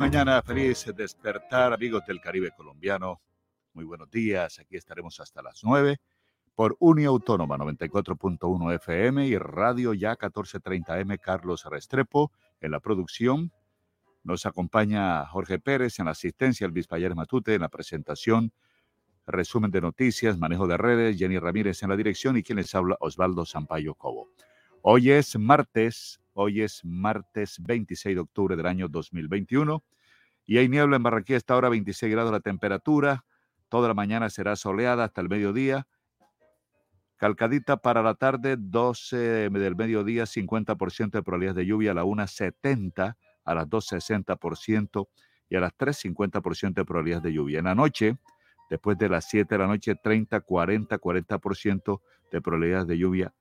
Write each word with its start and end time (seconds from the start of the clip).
Mañana 0.00 0.40
feliz 0.42 0.86
despertar, 0.94 1.72
amigos 1.72 2.06
del 2.06 2.20
Caribe 2.20 2.52
colombiano. 2.56 3.20
Muy 3.72 3.84
buenos 3.84 4.08
días. 4.08 4.60
Aquí 4.60 4.76
estaremos 4.76 5.18
hasta 5.18 5.42
las 5.42 5.64
9 5.64 5.96
por 6.54 6.76
Unia 6.78 7.08
Autónoma 7.08 7.58
94.1 7.58 8.74
FM 8.76 9.26
y 9.26 9.36
Radio 9.38 9.94
Ya 9.94 10.16
1430M 10.16 11.18
Carlos 11.18 11.64
Restrepo 11.64 12.30
en 12.60 12.70
la 12.70 12.78
producción. 12.78 13.50
Nos 14.22 14.46
acompaña 14.46 15.26
Jorge 15.26 15.58
Pérez 15.58 15.98
en 15.98 16.04
la 16.04 16.12
asistencia, 16.12 16.64
el 16.64 16.86
Payares 16.86 17.16
Matute 17.16 17.54
en 17.54 17.62
la 17.62 17.68
presentación, 17.68 18.52
resumen 19.26 19.72
de 19.72 19.80
noticias, 19.80 20.38
manejo 20.38 20.68
de 20.68 20.76
redes, 20.76 21.18
Jenny 21.18 21.40
Ramírez 21.40 21.82
en 21.82 21.88
la 21.88 21.96
dirección 21.96 22.36
y 22.36 22.44
quien 22.44 22.58
les 22.58 22.72
habla 22.72 22.96
Osvaldo 23.00 23.44
Sampaio 23.44 23.96
Cobo. 23.96 24.28
Hoy 24.82 25.10
es 25.10 25.36
martes 25.36 26.20
Hoy 26.40 26.62
es 26.62 26.84
martes 26.84 27.56
26 27.58 28.14
de 28.14 28.20
octubre 28.20 28.54
del 28.54 28.66
año 28.66 28.86
2021 28.86 29.82
y 30.46 30.58
hay 30.58 30.68
niebla 30.68 30.94
en 30.94 31.02
Barranquilla 31.02 31.36
esta 31.36 31.56
hora 31.56 31.68
26 31.68 32.12
grados 32.12 32.30
la 32.30 32.38
temperatura. 32.38 33.24
Toda 33.68 33.88
la 33.88 33.94
mañana 33.94 34.30
será 34.30 34.54
soleada 34.54 35.02
hasta 35.02 35.20
el 35.20 35.28
mediodía. 35.28 35.88
Calcadita 37.16 37.78
para 37.78 38.04
la 38.04 38.14
tarde, 38.14 38.54
12 38.56 39.50
del 39.50 39.74
mediodía, 39.74 40.26
50% 40.26 41.10
de 41.10 41.22
probabilidades 41.24 41.56
de 41.56 41.66
lluvia, 41.66 41.90
a 41.90 41.94
la 41.94 42.04
1 42.04 42.28
70, 42.28 43.16
a 43.44 43.54
las 43.56 43.68
2 43.68 43.92
60% 43.94 45.08
y 45.50 45.56
a 45.56 45.60
las 45.60 45.72
3 45.76 46.04
50% 46.04 46.74
de 46.74 46.84
probabilidades 46.84 47.24
de 47.24 47.32
lluvia. 47.32 47.58
En 47.58 47.64
la 47.64 47.74
noche, 47.74 48.16
después 48.70 48.96
de 48.96 49.08
las 49.08 49.28
7 49.28 49.56
de 49.56 49.58
la 49.58 49.66
noche, 49.66 49.96
30, 49.96 50.40
40, 50.42 51.00
40% 51.00 52.00
de 52.30 52.40
probabilidades 52.40 52.86
de 52.86 52.96
lluvia, 52.96 53.34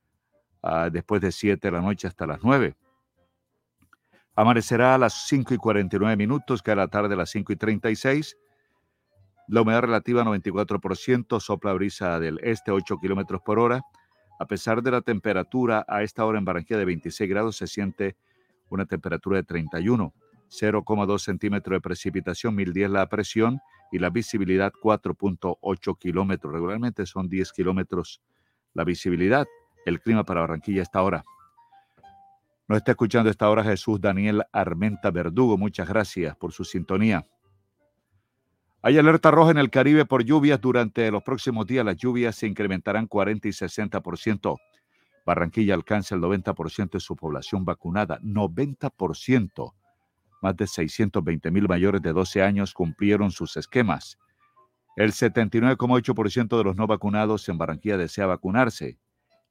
ah, 0.63 0.89
después 0.91 1.21
de 1.21 1.31
7 1.31 1.67
de 1.67 1.71
la 1.71 1.81
noche 1.81 2.07
hasta 2.07 2.25
las 2.25 2.39
9. 2.41 2.75
Amanecerá 4.37 4.93
a 4.93 4.97
las 4.99 5.25
5 5.25 5.55
y 5.55 5.57
49 5.57 6.15
minutos, 6.15 6.61
que 6.61 6.69
a 6.69 6.75
la 6.75 6.87
tarde 6.89 7.15
a 7.15 7.17
las 7.17 7.31
5 7.31 7.53
y 7.53 7.55
36. 7.55 8.37
La 9.47 9.63
humedad 9.63 9.81
relativa 9.81 10.23
94%, 10.23 11.39
sopla 11.39 11.73
brisa 11.73 12.19
del 12.19 12.39
este 12.43 12.69
8 12.69 12.99
kilómetros 13.01 13.41
por 13.41 13.57
hora. 13.57 13.81
A 14.39 14.45
pesar 14.45 14.83
de 14.83 14.91
la 14.91 15.01
temperatura 15.01 15.83
a 15.87 16.03
esta 16.03 16.23
hora 16.23 16.37
en 16.37 16.45
Barranquilla 16.45 16.77
de 16.77 16.85
26 16.85 17.27
grados, 17.27 17.57
se 17.57 17.65
siente 17.65 18.15
una 18.69 18.85
temperatura 18.85 19.37
de 19.37 19.43
31, 19.43 20.13
0,2 20.51 21.17
centímetros 21.17 21.75
de 21.75 21.81
precipitación, 21.81 22.53
1010 22.53 22.91
la 22.91 23.09
presión 23.09 23.59
y 23.91 23.97
la 23.97 24.11
visibilidad 24.11 24.71
4.8 24.83 25.97
kilómetros. 25.97 26.53
Regularmente 26.53 27.07
son 27.07 27.27
10 27.27 27.53
kilómetros 27.53 28.21
la 28.75 28.83
visibilidad. 28.83 29.47
El 29.83 29.99
clima 29.99 30.23
para 30.23 30.41
Barranquilla 30.41 30.81
a 30.81 30.83
esta 30.83 31.01
hora. 31.01 31.25
Nos 32.67 32.79
está 32.79 32.91
escuchando 32.91 33.29
esta 33.29 33.49
hora 33.49 33.63
Jesús 33.63 34.01
Daniel 34.01 34.43
Armenta 34.51 35.09
Verdugo. 35.09 35.57
Muchas 35.57 35.87
gracias 35.87 36.35
por 36.35 36.51
su 36.51 36.65
sintonía. 36.65 37.25
Hay 38.81 38.97
alerta 38.97 39.31
roja 39.31 39.51
en 39.51 39.57
el 39.57 39.69
Caribe 39.69 40.05
por 40.05 40.25
lluvias. 40.25 40.59
Durante 40.59 41.09
los 41.09 41.23
próximos 41.23 41.65
días 41.65 41.85
las 41.85 41.95
lluvias 41.95 42.35
se 42.35 42.45
incrementarán 42.45 43.07
40 43.07 43.47
y 43.47 43.51
60%. 43.51 44.57
Barranquilla 45.25 45.75
alcanza 45.75 46.15
el 46.15 46.21
90% 46.21 46.91
de 46.91 46.99
su 46.99 47.15
población 47.15 47.63
vacunada. 47.63 48.19
90%. 48.19 49.73
Más 50.41 50.55
de 50.57 50.67
620 50.67 51.49
mil 51.51 51.69
mayores 51.69 52.01
de 52.01 52.11
12 52.11 52.43
años 52.43 52.73
cumplieron 52.73 53.31
sus 53.31 53.55
esquemas. 53.55 54.19
El 54.97 55.13
79,8% 55.13 56.57
de 56.57 56.63
los 56.65 56.75
no 56.75 56.85
vacunados 56.85 57.47
en 57.47 57.57
Barranquilla 57.57 57.97
desea 57.97 58.25
vacunarse 58.25 58.97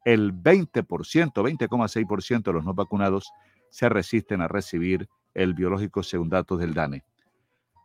el 0.06 0.32
20%, 0.32 0.86
20,6% 0.86 2.42
de 2.44 2.52
los 2.52 2.64
no 2.64 2.74
vacunados 2.74 3.32
se 3.70 3.88
resisten 3.88 4.40
a 4.40 4.46
recibir 4.46 5.08
el 5.34 5.52
biológico 5.52 6.04
según 6.04 6.28
datos 6.28 6.60
del 6.60 6.74
DANE. 6.74 7.02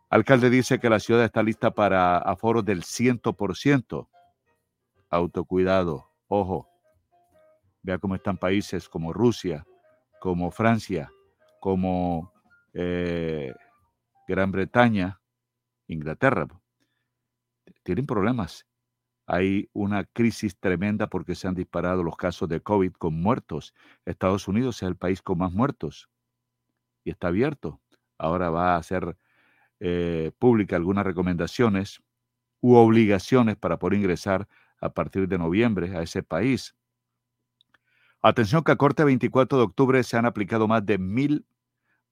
Alcalde 0.08 0.48
dice 0.48 0.78
que 0.78 0.88
la 0.88 1.00
ciudad 1.00 1.24
está 1.24 1.42
lista 1.42 1.72
para 1.72 2.18
aforos 2.18 2.64
del 2.64 2.82
100%. 2.84 4.08
Autocuidado, 5.10 6.12
ojo. 6.28 6.68
Vea 7.82 7.98
cómo 7.98 8.14
están 8.14 8.38
países 8.38 8.88
como 8.88 9.12
Rusia, 9.12 9.66
como 10.20 10.52
Francia, 10.52 11.10
como 11.58 12.32
eh, 12.72 13.52
Gran 14.28 14.52
Bretaña, 14.52 15.20
Inglaterra. 15.88 16.46
Tienen 17.82 18.06
problemas 18.06 18.64
hay 19.26 19.68
una 19.72 20.04
crisis 20.04 20.56
tremenda 20.58 21.08
porque 21.08 21.34
se 21.34 21.48
han 21.48 21.54
disparado 21.54 22.02
los 22.02 22.16
casos 22.16 22.48
de 22.48 22.60
COVID 22.60 22.92
con 22.92 23.14
muertos. 23.14 23.74
Estados 24.04 24.48
Unidos 24.48 24.82
es 24.82 24.88
el 24.88 24.96
país 24.96 25.22
con 25.22 25.38
más 25.38 25.52
muertos 25.52 26.08
y 27.04 27.10
está 27.10 27.28
abierto. 27.28 27.80
Ahora 28.18 28.50
va 28.50 28.74
a 28.74 28.78
hacer 28.78 29.16
eh, 29.80 30.32
pública 30.38 30.76
algunas 30.76 31.06
recomendaciones 31.06 32.02
u 32.60 32.74
obligaciones 32.74 33.56
para 33.56 33.78
poder 33.78 33.98
ingresar 33.98 34.46
a 34.80 34.92
partir 34.92 35.28
de 35.28 35.38
noviembre 35.38 35.96
a 35.96 36.02
ese 36.02 36.22
país. 36.22 36.74
Atención 38.20 38.62
que 38.62 38.72
a 38.72 38.76
corte 38.76 39.04
24 39.04 39.58
de 39.58 39.64
octubre 39.64 40.02
se 40.04 40.16
han 40.16 40.26
aplicado 40.26 40.68
más 40.68 40.86
de 40.86 40.98
mil, 40.98 41.44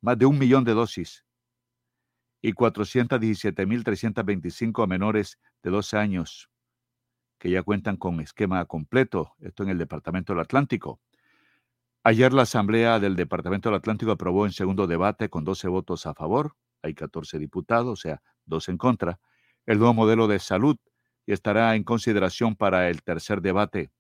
más 0.01 0.19
de 0.19 0.27
un 0.27 0.39
millón 0.39 0.65
de 0.65 0.75
dosis 0.75 1.25
y 2.43 2.53
417.325 2.53 4.83
a 4.83 4.87
menores 4.87 5.39
de 5.63 5.71
12 5.71 5.99
años 5.99 6.50
que 7.41 7.51
ya 7.51 7.63
cuentan 7.63 7.97
con 7.97 8.21
esquema 8.21 8.65
completo, 8.67 9.33
esto 9.41 9.63
en 9.63 9.71
el 9.71 9.79
Departamento 9.79 10.35
del 10.35 10.43
Atlántico. 10.43 11.01
Ayer 12.05 12.35
la 12.35 12.43
Asamblea 12.43 13.01
del 13.01 13.17
Departamento 13.17 13.71
del 13.71 13.79
Atlántico 13.79 14.13
aprobó 14.13 14.45
en 14.45 14.53
segundo 14.53 14.87
debate 14.87 15.31
con 15.31 15.43
12 15.43 15.69
votos 15.69 16.07
a 16.07 16.15
favor, 16.15 16.55
hay 16.83 16.95
14 16.95 17.39
diputados, 17.39 17.89
o 17.89 17.97
sea, 17.97 18.23
dos 18.45 18.69
en 18.69 18.77
contra, 18.77 19.19
el 19.65 19.79
nuevo 19.79 19.95
modelo 19.95 20.29
de 20.29 20.39
salud 20.39 20.77
y 21.27 21.33
estará 21.33 21.75
en 21.77 21.83
consideración 21.83 22.57
para 22.57 22.91
el 22.91 23.03
tercer 23.03 23.41
debate. 23.41 23.91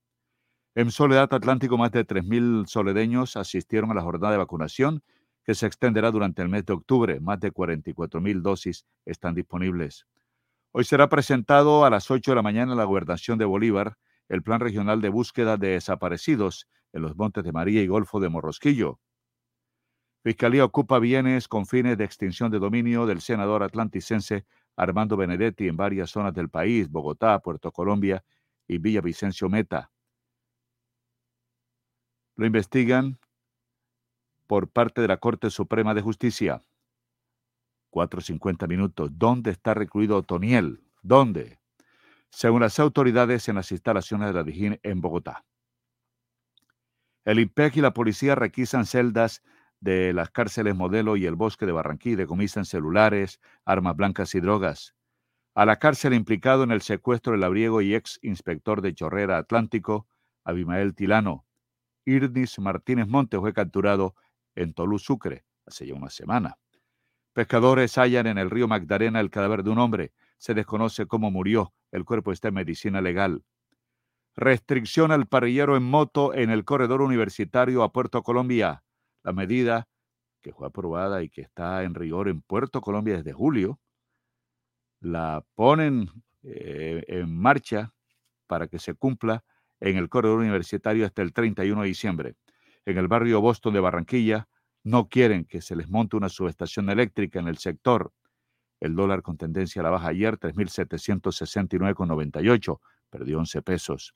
En 0.75 0.91
Soledad 0.91 1.33
Atlántico, 1.33 1.78
más 1.78 1.93
de 1.93 2.07
3.000 2.07 2.67
soledeños 2.67 3.37
asistieron 3.37 3.91
a 3.91 3.95
la 3.95 4.03
jornada 4.03 4.33
de 4.33 4.39
vacunación 4.39 5.03
que 5.45 5.55
se 5.55 5.67
extenderá 5.67 6.11
durante 6.11 6.43
el 6.43 6.49
mes 6.49 6.67
de 6.67 6.75
octubre. 6.75 7.21
Más 7.21 7.41
de 7.41 7.53
44.000 7.53 8.43
dosis 8.43 8.84
están 9.05 9.34
disponibles. 9.34 10.07
Hoy 10.72 10.84
será 10.84 11.08
presentado 11.08 11.84
a 11.84 11.91
las 11.91 12.12
8 12.12 12.31
de 12.31 12.34
la 12.36 12.42
mañana 12.42 12.72
en 12.72 12.78
la 12.78 12.84
gobernación 12.84 13.38
de 13.38 13.44
Bolívar 13.44 13.97
el 14.28 14.44
Plan 14.44 14.60
Regional 14.60 15.00
de 15.00 15.08
Búsqueda 15.08 15.56
de 15.56 15.70
Desaparecidos 15.70 16.69
en 16.92 17.03
los 17.03 17.16
Montes 17.16 17.42
de 17.42 17.50
María 17.50 17.82
y 17.82 17.88
Golfo 17.88 18.20
de 18.20 18.28
Morrosquillo. 18.28 19.00
Fiscalía 20.22 20.64
ocupa 20.64 21.00
bienes 21.00 21.48
con 21.48 21.66
fines 21.66 21.98
de 21.98 22.04
extinción 22.04 22.53
de 22.53 22.60
dominio 22.60 23.04
del 23.06 23.20
senador 23.20 23.64
atlanticense 23.64 24.47
Armando 24.76 25.16
Benedetti 25.16 25.66
en 25.66 25.76
varias 25.76 26.10
zonas 26.10 26.34
del 26.34 26.48
país, 26.48 26.88
Bogotá, 26.88 27.41
Puerto 27.41 27.72
Colombia 27.72 28.25
y 28.69 28.78
Villavicencio 28.78 29.48
Meta. 29.48 29.91
Lo 32.36 32.47
investigan 32.47 33.19
por 34.47 34.70
parte 34.70 35.00
de 35.00 35.09
la 35.09 35.16
Corte 35.16 35.50
Suprema 35.50 35.94
de 35.94 36.03
Justicia. 36.03 36.62
4.50 37.91 38.69
minutos. 38.69 39.11
¿Dónde 39.12 39.51
está 39.51 39.75
recluido 39.75 40.17
Otoniel? 40.17 40.83
¿Dónde? 41.03 41.59
Según 42.31 42.61
las 42.61 42.78
autoridades 42.78 43.49
en 43.49 43.56
las 43.56 43.73
instalaciones 43.73 44.28
de 44.28 44.34
la 44.34 44.45
Dijín 44.45 44.78
en 44.83 45.01
Bogotá. 45.01 45.45
El 47.25 47.39
IMPEC 47.39 47.77
y 47.77 47.81
la 47.81 47.93
policía 47.93 48.34
requisan 48.34 48.87
celdas 48.87 49.43
de 49.81 50.12
las 50.12 50.31
cárceles 50.31 50.75
Modelo 50.75 51.17
y 51.17 51.27
el 51.27 51.34
Bosque 51.34 51.67
de 51.67 51.73
Barranquilla, 51.73 52.17
decomisan 52.17 52.65
celulares, 52.65 53.41
armas 53.65 53.97
blancas 53.97 54.34
y 54.34 54.41
drogas. 54.41 54.95
A 55.55 55.65
la 55.67 55.78
cárcel 55.78 56.15
implicado 56.15 56.62
en 56.62 56.71
el 56.71 56.81
secuestro 56.81 57.33
del 57.33 57.41
labriego 57.41 57.83
y 57.83 57.95
ex 57.95 58.19
inspector 58.22 58.83
de 58.83 58.95
Chorrera 58.95 59.39
Atlántico, 59.39 60.07
Abimael 60.45 60.95
Tilano. 60.95 61.47
Irnis 62.05 62.59
Martínez 62.59 63.09
Montes 63.09 63.41
fue 63.41 63.53
capturado 63.53 64.15
en 64.55 64.72
Tolú, 64.75 64.99
Sucre, 64.99 65.45
hace 65.67 65.87
ya 65.87 65.95
una 65.95 66.11
semana. 66.11 66.57
Pescadores 67.32 67.96
hallan 67.96 68.26
en 68.26 68.38
el 68.38 68.50
río 68.50 68.68
Magdalena 68.68 69.21
el 69.21 69.30
cadáver 69.30 69.62
de 69.62 69.71
un 69.71 69.78
hombre. 69.78 70.12
Se 70.38 70.54
desconoce 70.54 71.06
cómo 71.06 71.30
murió. 71.30 71.72
El 71.92 72.04
cuerpo 72.04 72.32
está 72.32 72.48
en 72.48 72.54
medicina 72.54 73.00
legal. 73.00 73.44
Restricción 74.36 75.12
al 75.12 75.27
parrillero 75.27 75.77
en 75.77 75.82
moto 75.82 76.34
en 76.34 76.50
el 76.50 76.65
corredor 76.65 77.03
universitario 77.03 77.82
a 77.82 77.92
Puerto 77.92 78.22
Colombia. 78.22 78.82
La 79.22 79.32
medida 79.32 79.88
que 80.41 80.53
fue 80.53 80.66
aprobada 80.66 81.22
y 81.22 81.28
que 81.28 81.42
está 81.42 81.82
en 81.84 81.94
rigor 81.94 82.28
en 82.28 82.42
Puerto 82.42 82.80
Colombia 82.80 83.16
desde 83.16 83.33
julio, 83.33 83.78
la 85.00 85.44
ponen 85.54 86.10
eh, 86.42 87.04
en 87.09 87.36
marcha 87.36 87.92
para 88.47 88.66
que 88.66 88.78
se 88.78 88.94
cumpla 88.94 89.44
en 89.80 89.97
el 89.97 90.09
corredor 90.09 90.41
universitario 90.41 91.06
hasta 91.06 91.22
el 91.22 91.33
31 91.33 91.83
de 91.83 91.88
diciembre. 91.88 92.34
En 92.84 92.98
el 92.98 93.09
barrio 93.09 93.41
Boston 93.41 93.74
de 93.74 93.80
Barranquilla, 93.80 94.48
no 94.84 95.09
quieren 95.09 95.44
que 95.44 95.62
se 95.62 95.77
les 95.77 95.88
monte 95.88 96.16
una 96.16 96.28
subestación 96.28 96.91
eléctrica 96.91 97.38
en 97.38 97.48
el 97.48 97.59
sector. 97.59 98.12
El 98.80 98.94
dólar 98.94 99.22
con 99.22 99.36
tendencia 99.36 99.80
a 99.80 99.82
la 99.84 99.91
baja 99.91 100.09
ayer, 100.09 100.38
3.769,98, 100.38 102.80
perdió 103.10 103.38
11 103.38 103.62
pesos. 103.62 104.15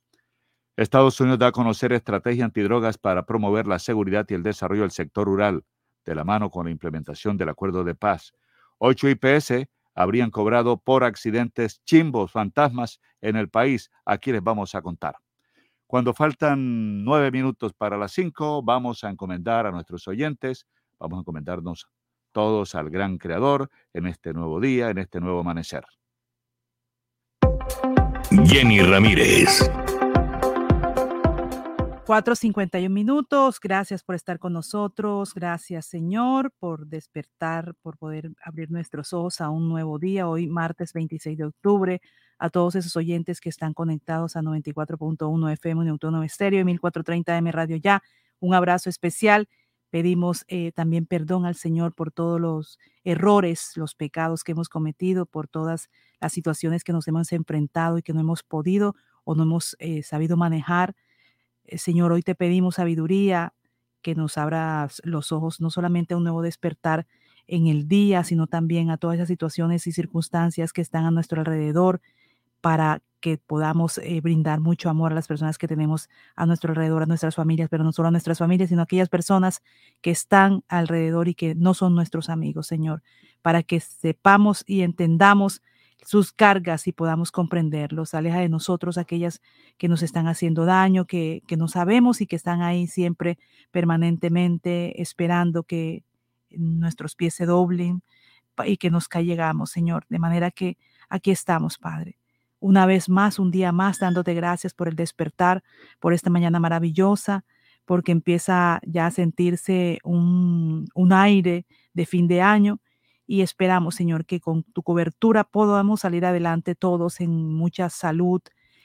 Estados 0.76 1.20
Unidos 1.20 1.38
da 1.38 1.48
a 1.48 1.52
conocer 1.52 1.92
estrategia 1.92 2.44
antidrogas 2.44 2.98
para 2.98 3.26
promover 3.26 3.66
la 3.66 3.78
seguridad 3.78 4.26
y 4.28 4.34
el 4.34 4.42
desarrollo 4.42 4.82
del 4.82 4.90
sector 4.90 5.26
rural, 5.26 5.64
de 6.04 6.14
la 6.14 6.24
mano 6.24 6.50
con 6.50 6.66
la 6.66 6.72
implementación 6.72 7.36
del 7.36 7.50
acuerdo 7.50 7.84
de 7.84 7.94
paz. 7.94 8.32
Ocho 8.78 9.08
IPS 9.08 9.66
habrían 9.94 10.30
cobrado 10.30 10.78
por 10.78 11.04
accidentes 11.04 11.80
chimbos, 11.84 12.32
fantasmas 12.32 13.00
en 13.20 13.36
el 13.36 13.48
país. 13.48 13.90
Aquí 14.04 14.32
les 14.32 14.42
vamos 14.42 14.74
a 14.74 14.82
contar. 14.82 15.16
Cuando 15.86 16.14
faltan 16.14 17.04
nueve 17.04 17.30
minutos 17.30 17.72
para 17.72 17.96
las 17.96 18.12
cinco, 18.12 18.62
vamos 18.62 19.04
a 19.04 19.10
encomendar 19.10 19.66
a 19.66 19.70
nuestros 19.70 20.08
oyentes, 20.08 20.66
vamos 20.98 21.18
a 21.18 21.20
encomendarnos 21.20 21.86
todos 22.32 22.74
al 22.74 22.90
gran 22.90 23.18
Creador 23.18 23.70
en 23.92 24.06
este 24.06 24.32
nuevo 24.32 24.60
día, 24.60 24.90
en 24.90 24.98
este 24.98 25.20
nuevo 25.20 25.40
amanecer. 25.40 25.84
Jenny 28.44 28.80
Ramírez. 28.80 29.70
4.51 32.04 32.90
minutos. 32.90 33.58
Gracias 33.60 34.02
por 34.02 34.14
estar 34.14 34.38
con 34.38 34.52
nosotros. 34.52 35.32
Gracias, 35.32 35.86
Señor, 35.86 36.52
por 36.58 36.86
despertar, 36.86 37.74
por 37.80 37.96
poder 37.96 38.30
abrir 38.42 38.70
nuestros 38.70 39.14
ojos 39.14 39.40
a 39.40 39.48
un 39.48 39.68
nuevo 39.68 39.98
día. 39.98 40.28
Hoy, 40.28 40.46
martes 40.46 40.92
26 40.92 41.38
de 41.38 41.44
octubre. 41.44 42.02
A 42.38 42.50
todos 42.50 42.74
esos 42.74 42.96
oyentes 42.96 43.40
que 43.40 43.48
están 43.48 43.74
conectados 43.74 44.36
a 44.36 44.42
94.1 44.42 45.52
FM 45.52 45.84
Neutrono 45.84 46.22
Estéreo 46.22 46.60
y 46.60 46.64
1430 46.64 47.36
M 47.38 47.52
Radio 47.52 47.76
Ya. 47.76 48.02
Un 48.40 48.54
abrazo 48.54 48.90
especial. 48.90 49.48
Pedimos 49.90 50.44
eh, 50.48 50.72
también 50.72 51.06
perdón 51.06 51.46
al 51.46 51.54
Señor 51.54 51.94
por 51.94 52.10
todos 52.10 52.40
los 52.40 52.78
errores, 53.04 53.72
los 53.76 53.94
pecados 53.94 54.42
que 54.42 54.52
hemos 54.52 54.68
cometido, 54.68 55.24
por 55.24 55.46
todas 55.46 55.88
las 56.20 56.32
situaciones 56.32 56.82
que 56.82 56.92
nos 56.92 57.06
hemos 57.06 57.30
enfrentado 57.32 57.98
y 57.98 58.02
que 58.02 58.12
no 58.12 58.20
hemos 58.20 58.42
podido 58.42 58.96
o 59.22 59.34
no 59.34 59.44
hemos 59.44 59.76
eh, 59.78 60.02
sabido 60.02 60.36
manejar. 60.36 60.96
Eh, 61.64 61.78
Señor, 61.78 62.12
hoy 62.12 62.22
te 62.22 62.34
pedimos 62.34 62.76
sabiduría, 62.76 63.54
que 64.02 64.14
nos 64.14 64.36
abras 64.36 65.00
los 65.04 65.32
ojos 65.32 65.60
no 65.60 65.70
solamente 65.70 66.14
a 66.14 66.16
un 66.16 66.24
nuevo 66.24 66.42
despertar 66.42 67.06
en 67.46 67.68
el 67.68 67.88
día, 67.88 68.24
sino 68.24 68.46
también 68.46 68.90
a 68.90 68.96
todas 68.96 69.16
esas 69.16 69.28
situaciones 69.28 69.86
y 69.86 69.92
circunstancias 69.92 70.72
que 70.72 70.82
están 70.82 71.04
a 71.04 71.10
nuestro 71.10 71.40
alrededor 71.40 72.00
para 72.64 73.02
que 73.20 73.36
podamos 73.36 73.98
eh, 73.98 74.22
brindar 74.22 74.58
mucho 74.58 74.88
amor 74.88 75.12
a 75.12 75.14
las 75.14 75.28
personas 75.28 75.58
que 75.58 75.68
tenemos 75.68 76.08
a 76.34 76.46
nuestro 76.46 76.70
alrededor, 76.70 77.02
a 77.02 77.06
nuestras 77.06 77.34
familias, 77.34 77.68
pero 77.68 77.84
no 77.84 77.92
solo 77.92 78.08
a 78.08 78.10
nuestras 78.10 78.38
familias, 78.38 78.70
sino 78.70 78.80
a 78.80 78.84
aquellas 78.84 79.10
personas 79.10 79.62
que 80.00 80.10
están 80.10 80.64
alrededor 80.68 81.28
y 81.28 81.34
que 81.34 81.54
no 81.54 81.74
son 81.74 81.94
nuestros 81.94 82.30
amigos, 82.30 82.66
Señor, 82.66 83.02
para 83.42 83.62
que 83.62 83.80
sepamos 83.80 84.64
y 84.66 84.80
entendamos 84.80 85.60
sus 86.06 86.32
cargas 86.32 86.86
y 86.86 86.92
podamos 86.92 87.32
comprenderlos. 87.32 88.14
Aleja 88.14 88.38
de 88.38 88.48
nosotros 88.48 88.96
aquellas 88.96 89.42
que 89.76 89.88
nos 89.88 90.02
están 90.02 90.26
haciendo 90.26 90.64
daño, 90.64 91.04
que, 91.04 91.42
no 91.58 91.68
sabemos 91.68 92.22
y 92.22 92.26
que 92.26 92.36
están 92.36 92.62
ahí 92.62 92.86
siempre 92.86 93.38
permanentemente 93.70 95.02
esperando 95.02 95.64
que 95.64 96.02
nuestros 96.48 97.14
pies 97.14 97.34
se 97.34 97.44
doblen 97.44 98.02
y 98.64 98.78
que 98.78 98.90
nos 98.90 99.06
caigamos, 99.06 99.70
Señor. 99.70 100.06
De 100.08 100.18
manera 100.18 100.50
que 100.50 100.78
aquí 101.10 101.30
estamos, 101.30 101.76
Padre. 101.76 102.16
Una 102.64 102.86
vez 102.86 103.10
más, 103.10 103.38
un 103.38 103.50
día 103.50 103.72
más, 103.72 103.98
dándote 103.98 104.32
gracias 104.32 104.72
por 104.72 104.88
el 104.88 104.96
despertar, 104.96 105.62
por 106.00 106.14
esta 106.14 106.30
mañana 106.30 106.60
maravillosa, 106.60 107.44
porque 107.84 108.10
empieza 108.10 108.80
ya 108.86 109.04
a 109.04 109.10
sentirse 109.10 109.98
un, 110.02 110.86
un 110.94 111.12
aire 111.12 111.66
de 111.92 112.06
fin 112.06 112.26
de 112.26 112.40
año 112.40 112.80
y 113.26 113.42
esperamos, 113.42 113.96
Señor, 113.96 114.24
que 114.24 114.40
con 114.40 114.62
tu 114.62 114.82
cobertura 114.82 115.44
podamos 115.44 116.00
salir 116.00 116.24
adelante 116.24 116.74
todos 116.74 117.20
en 117.20 117.52
mucha 117.52 117.90
salud, 117.90 118.40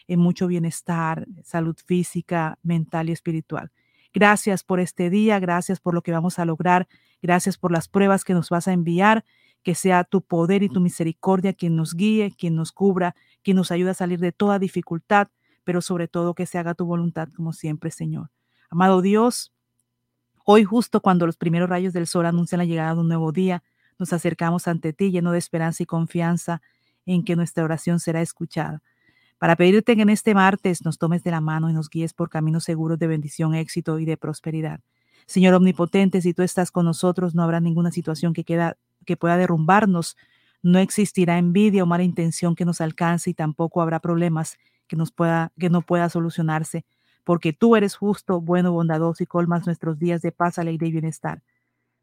en 0.09 0.19
mucho 0.19 0.47
bienestar, 0.47 1.25
salud 1.45 1.77
física, 1.85 2.59
mental 2.61 3.07
y 3.07 3.13
espiritual. 3.13 3.71
Gracias 4.13 4.65
por 4.65 4.81
este 4.81 5.09
día, 5.09 5.39
gracias 5.39 5.79
por 5.79 5.93
lo 5.93 6.01
que 6.01 6.11
vamos 6.11 6.37
a 6.37 6.43
lograr, 6.43 6.89
gracias 7.21 7.57
por 7.57 7.71
las 7.71 7.87
pruebas 7.87 8.25
que 8.25 8.33
nos 8.33 8.49
vas 8.49 8.67
a 8.67 8.73
enviar, 8.73 9.23
que 9.63 9.75
sea 9.75 10.03
tu 10.03 10.21
poder 10.21 10.63
y 10.63 10.69
tu 10.69 10.79
misericordia 10.79 11.53
quien 11.53 11.75
nos 11.75 11.93
guíe, 11.93 12.33
quien 12.37 12.55
nos 12.55 12.71
cubra, 12.71 13.15
quien 13.43 13.57
nos 13.57 13.71
ayude 13.71 13.91
a 13.91 13.93
salir 13.93 14.19
de 14.19 14.31
toda 14.31 14.59
dificultad, 14.59 15.27
pero 15.63 15.81
sobre 15.81 16.07
todo 16.07 16.33
que 16.33 16.45
se 16.45 16.57
haga 16.57 16.73
tu 16.73 16.85
voluntad 16.85 17.29
como 17.35 17.53
siempre, 17.53 17.91
Señor. 17.91 18.31
Amado 18.69 19.01
Dios, 19.01 19.51
hoy 20.45 20.63
justo 20.63 21.01
cuando 21.01 21.25
los 21.25 21.37
primeros 21.37 21.69
rayos 21.69 21.93
del 21.93 22.07
sol 22.07 22.25
anuncian 22.25 22.59
la 22.59 22.65
llegada 22.65 22.93
de 22.93 23.01
un 23.01 23.07
nuevo 23.07 23.31
día, 23.31 23.63
nos 23.97 24.13
acercamos 24.13 24.67
ante 24.67 24.93
ti 24.93 25.11
lleno 25.11 25.31
de 25.31 25.37
esperanza 25.37 25.83
y 25.83 25.85
confianza 25.85 26.61
en 27.05 27.23
que 27.23 27.35
nuestra 27.35 27.63
oración 27.63 27.99
será 27.99 28.21
escuchada. 28.21 28.81
Para 29.37 29.55
pedirte 29.55 29.95
que 29.95 30.01
en 30.01 30.09
este 30.09 30.33
martes 30.33 30.83
nos 30.83 30.97
tomes 30.97 31.23
de 31.23 31.31
la 31.31 31.41
mano 31.41 31.69
y 31.69 31.73
nos 31.73 31.89
guíes 31.89 32.13
por 32.13 32.29
caminos 32.29 32.63
seguros 32.63 32.99
de 32.99 33.07
bendición, 33.07 33.55
éxito 33.55 33.99
y 33.99 34.05
de 34.05 34.17
prosperidad. 34.17 34.81
Señor 35.25 35.53
omnipotente, 35.53 36.21
si 36.21 36.33
tú 36.33 36.43
estás 36.43 36.71
con 36.71 36.85
nosotros, 36.85 37.35
no 37.35 37.43
habrá 37.43 37.59
ninguna 37.59 37.91
situación 37.91 38.33
que, 38.33 38.43
queda, 38.43 38.77
que 39.09 39.17
pueda 39.17 39.37
derrumbarnos. 39.37 40.15
No 40.61 40.77
existirá 40.77 41.39
envidia 41.39 41.81
o 41.81 41.87
mala 41.87 42.03
intención 42.03 42.53
que 42.53 42.63
nos 42.63 42.79
alcance 42.79 43.31
y 43.31 43.33
tampoco 43.33 43.81
habrá 43.81 43.99
problemas 43.99 44.59
que, 44.85 44.95
nos 44.95 45.11
pueda, 45.11 45.51
que 45.57 45.71
no 45.71 45.81
pueda 45.81 46.09
solucionarse, 46.09 46.85
porque 47.23 47.51
tú 47.51 47.75
eres 47.75 47.95
justo, 47.95 48.39
bueno, 48.39 48.71
bondadoso 48.71 49.23
y 49.23 49.25
colmas 49.25 49.65
nuestros 49.65 49.97
días 49.97 50.21
de 50.21 50.31
paz, 50.31 50.59
alegría 50.59 50.89
y 50.89 50.91
bienestar. 50.91 51.41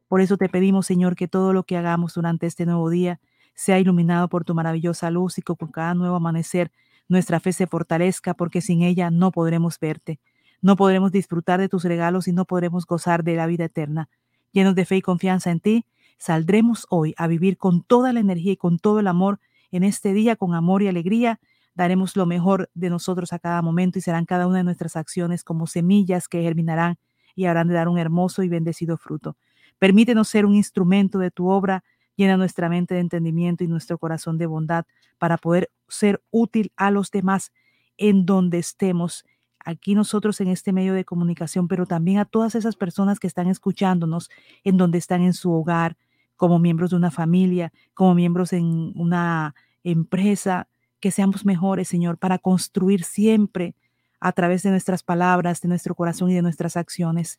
Por 0.08 0.20
eso 0.20 0.36
te 0.36 0.48
pedimos, 0.48 0.84
Señor, 0.84 1.14
que 1.14 1.28
todo 1.28 1.52
lo 1.52 1.62
que 1.62 1.76
hagamos 1.76 2.14
durante 2.14 2.48
este 2.48 2.66
nuevo 2.66 2.90
día 2.90 3.20
sea 3.54 3.78
iluminado 3.78 4.28
por 4.28 4.44
tu 4.44 4.52
maravillosa 4.56 5.08
luz 5.12 5.38
y 5.38 5.42
que 5.42 5.54
con 5.54 5.70
cada 5.70 5.94
nuevo 5.94 6.16
amanecer 6.16 6.72
nuestra 7.06 7.38
fe 7.38 7.52
se 7.52 7.68
fortalezca, 7.68 8.34
porque 8.34 8.60
sin 8.60 8.82
ella 8.82 9.12
no 9.12 9.30
podremos 9.30 9.78
verte, 9.78 10.18
no 10.60 10.74
podremos 10.74 11.12
disfrutar 11.12 11.60
de 11.60 11.68
tus 11.68 11.84
regalos 11.84 12.26
y 12.26 12.32
no 12.32 12.46
podremos 12.46 12.84
gozar 12.84 13.22
de 13.22 13.36
la 13.36 13.46
vida 13.46 13.66
eterna. 13.66 14.08
Llenos 14.50 14.74
de 14.74 14.86
fe 14.86 14.96
y 14.96 15.02
confianza 15.02 15.52
en 15.52 15.60
ti, 15.60 15.84
saldremos 16.18 16.86
hoy 16.90 17.14
a 17.16 17.26
vivir 17.26 17.56
con 17.56 17.82
toda 17.82 18.12
la 18.12 18.20
energía 18.20 18.52
y 18.52 18.56
con 18.56 18.78
todo 18.78 19.00
el 19.00 19.06
amor 19.06 19.40
en 19.70 19.84
este 19.84 20.12
día, 20.12 20.36
con 20.36 20.54
amor 20.54 20.82
y 20.82 20.88
alegría. 20.88 21.40
Daremos 21.74 22.16
lo 22.16 22.26
mejor 22.26 22.70
de 22.74 22.90
nosotros 22.90 23.32
a 23.32 23.38
cada 23.38 23.60
momento 23.62 23.98
y 23.98 24.02
serán 24.02 24.24
cada 24.24 24.46
una 24.46 24.58
de 24.58 24.64
nuestras 24.64 24.96
acciones 24.96 25.44
como 25.44 25.66
semillas 25.66 26.28
que 26.28 26.42
germinarán 26.42 26.98
y 27.34 27.44
habrán 27.44 27.68
de 27.68 27.74
dar 27.74 27.88
un 27.88 27.98
hermoso 27.98 28.42
y 28.42 28.48
bendecido 28.48 28.96
fruto. 28.96 29.36
Permítenos 29.78 30.28
ser 30.28 30.46
un 30.46 30.54
instrumento 30.54 31.18
de 31.18 31.30
tu 31.30 31.48
obra, 31.48 31.84
llena 32.16 32.36
nuestra 32.38 32.68
mente 32.68 32.94
de 32.94 33.00
entendimiento 33.00 33.62
y 33.62 33.68
nuestro 33.68 33.98
corazón 33.98 34.38
de 34.38 34.46
bondad 34.46 34.86
para 35.18 35.36
poder 35.36 35.70
ser 35.86 36.22
útil 36.30 36.72
a 36.76 36.90
los 36.90 37.10
demás 37.10 37.52
en 37.98 38.24
donde 38.24 38.58
estemos. 38.58 39.24
Aquí 39.64 39.94
nosotros 39.94 40.40
en 40.40 40.48
este 40.48 40.72
medio 40.72 40.94
de 40.94 41.04
comunicación, 41.04 41.68
pero 41.68 41.86
también 41.86 42.18
a 42.18 42.24
todas 42.24 42.54
esas 42.54 42.76
personas 42.76 43.20
que 43.20 43.26
están 43.26 43.48
escuchándonos 43.48 44.30
en 44.64 44.76
donde 44.76 44.98
están 44.98 45.22
en 45.22 45.34
su 45.34 45.52
hogar, 45.52 45.96
como 46.36 46.58
miembros 46.58 46.90
de 46.90 46.96
una 46.96 47.10
familia, 47.10 47.72
como 47.94 48.14
miembros 48.14 48.52
en 48.52 48.92
una 48.94 49.54
empresa, 49.84 50.68
que 51.00 51.10
seamos 51.10 51.44
mejores, 51.44 51.88
Señor, 51.88 52.18
para 52.18 52.38
construir 52.38 53.04
siempre 53.04 53.74
a 54.20 54.32
través 54.32 54.62
de 54.62 54.70
nuestras 54.70 55.02
palabras, 55.02 55.60
de 55.60 55.68
nuestro 55.68 55.94
corazón 55.94 56.30
y 56.30 56.34
de 56.34 56.42
nuestras 56.42 56.76
acciones. 56.76 57.38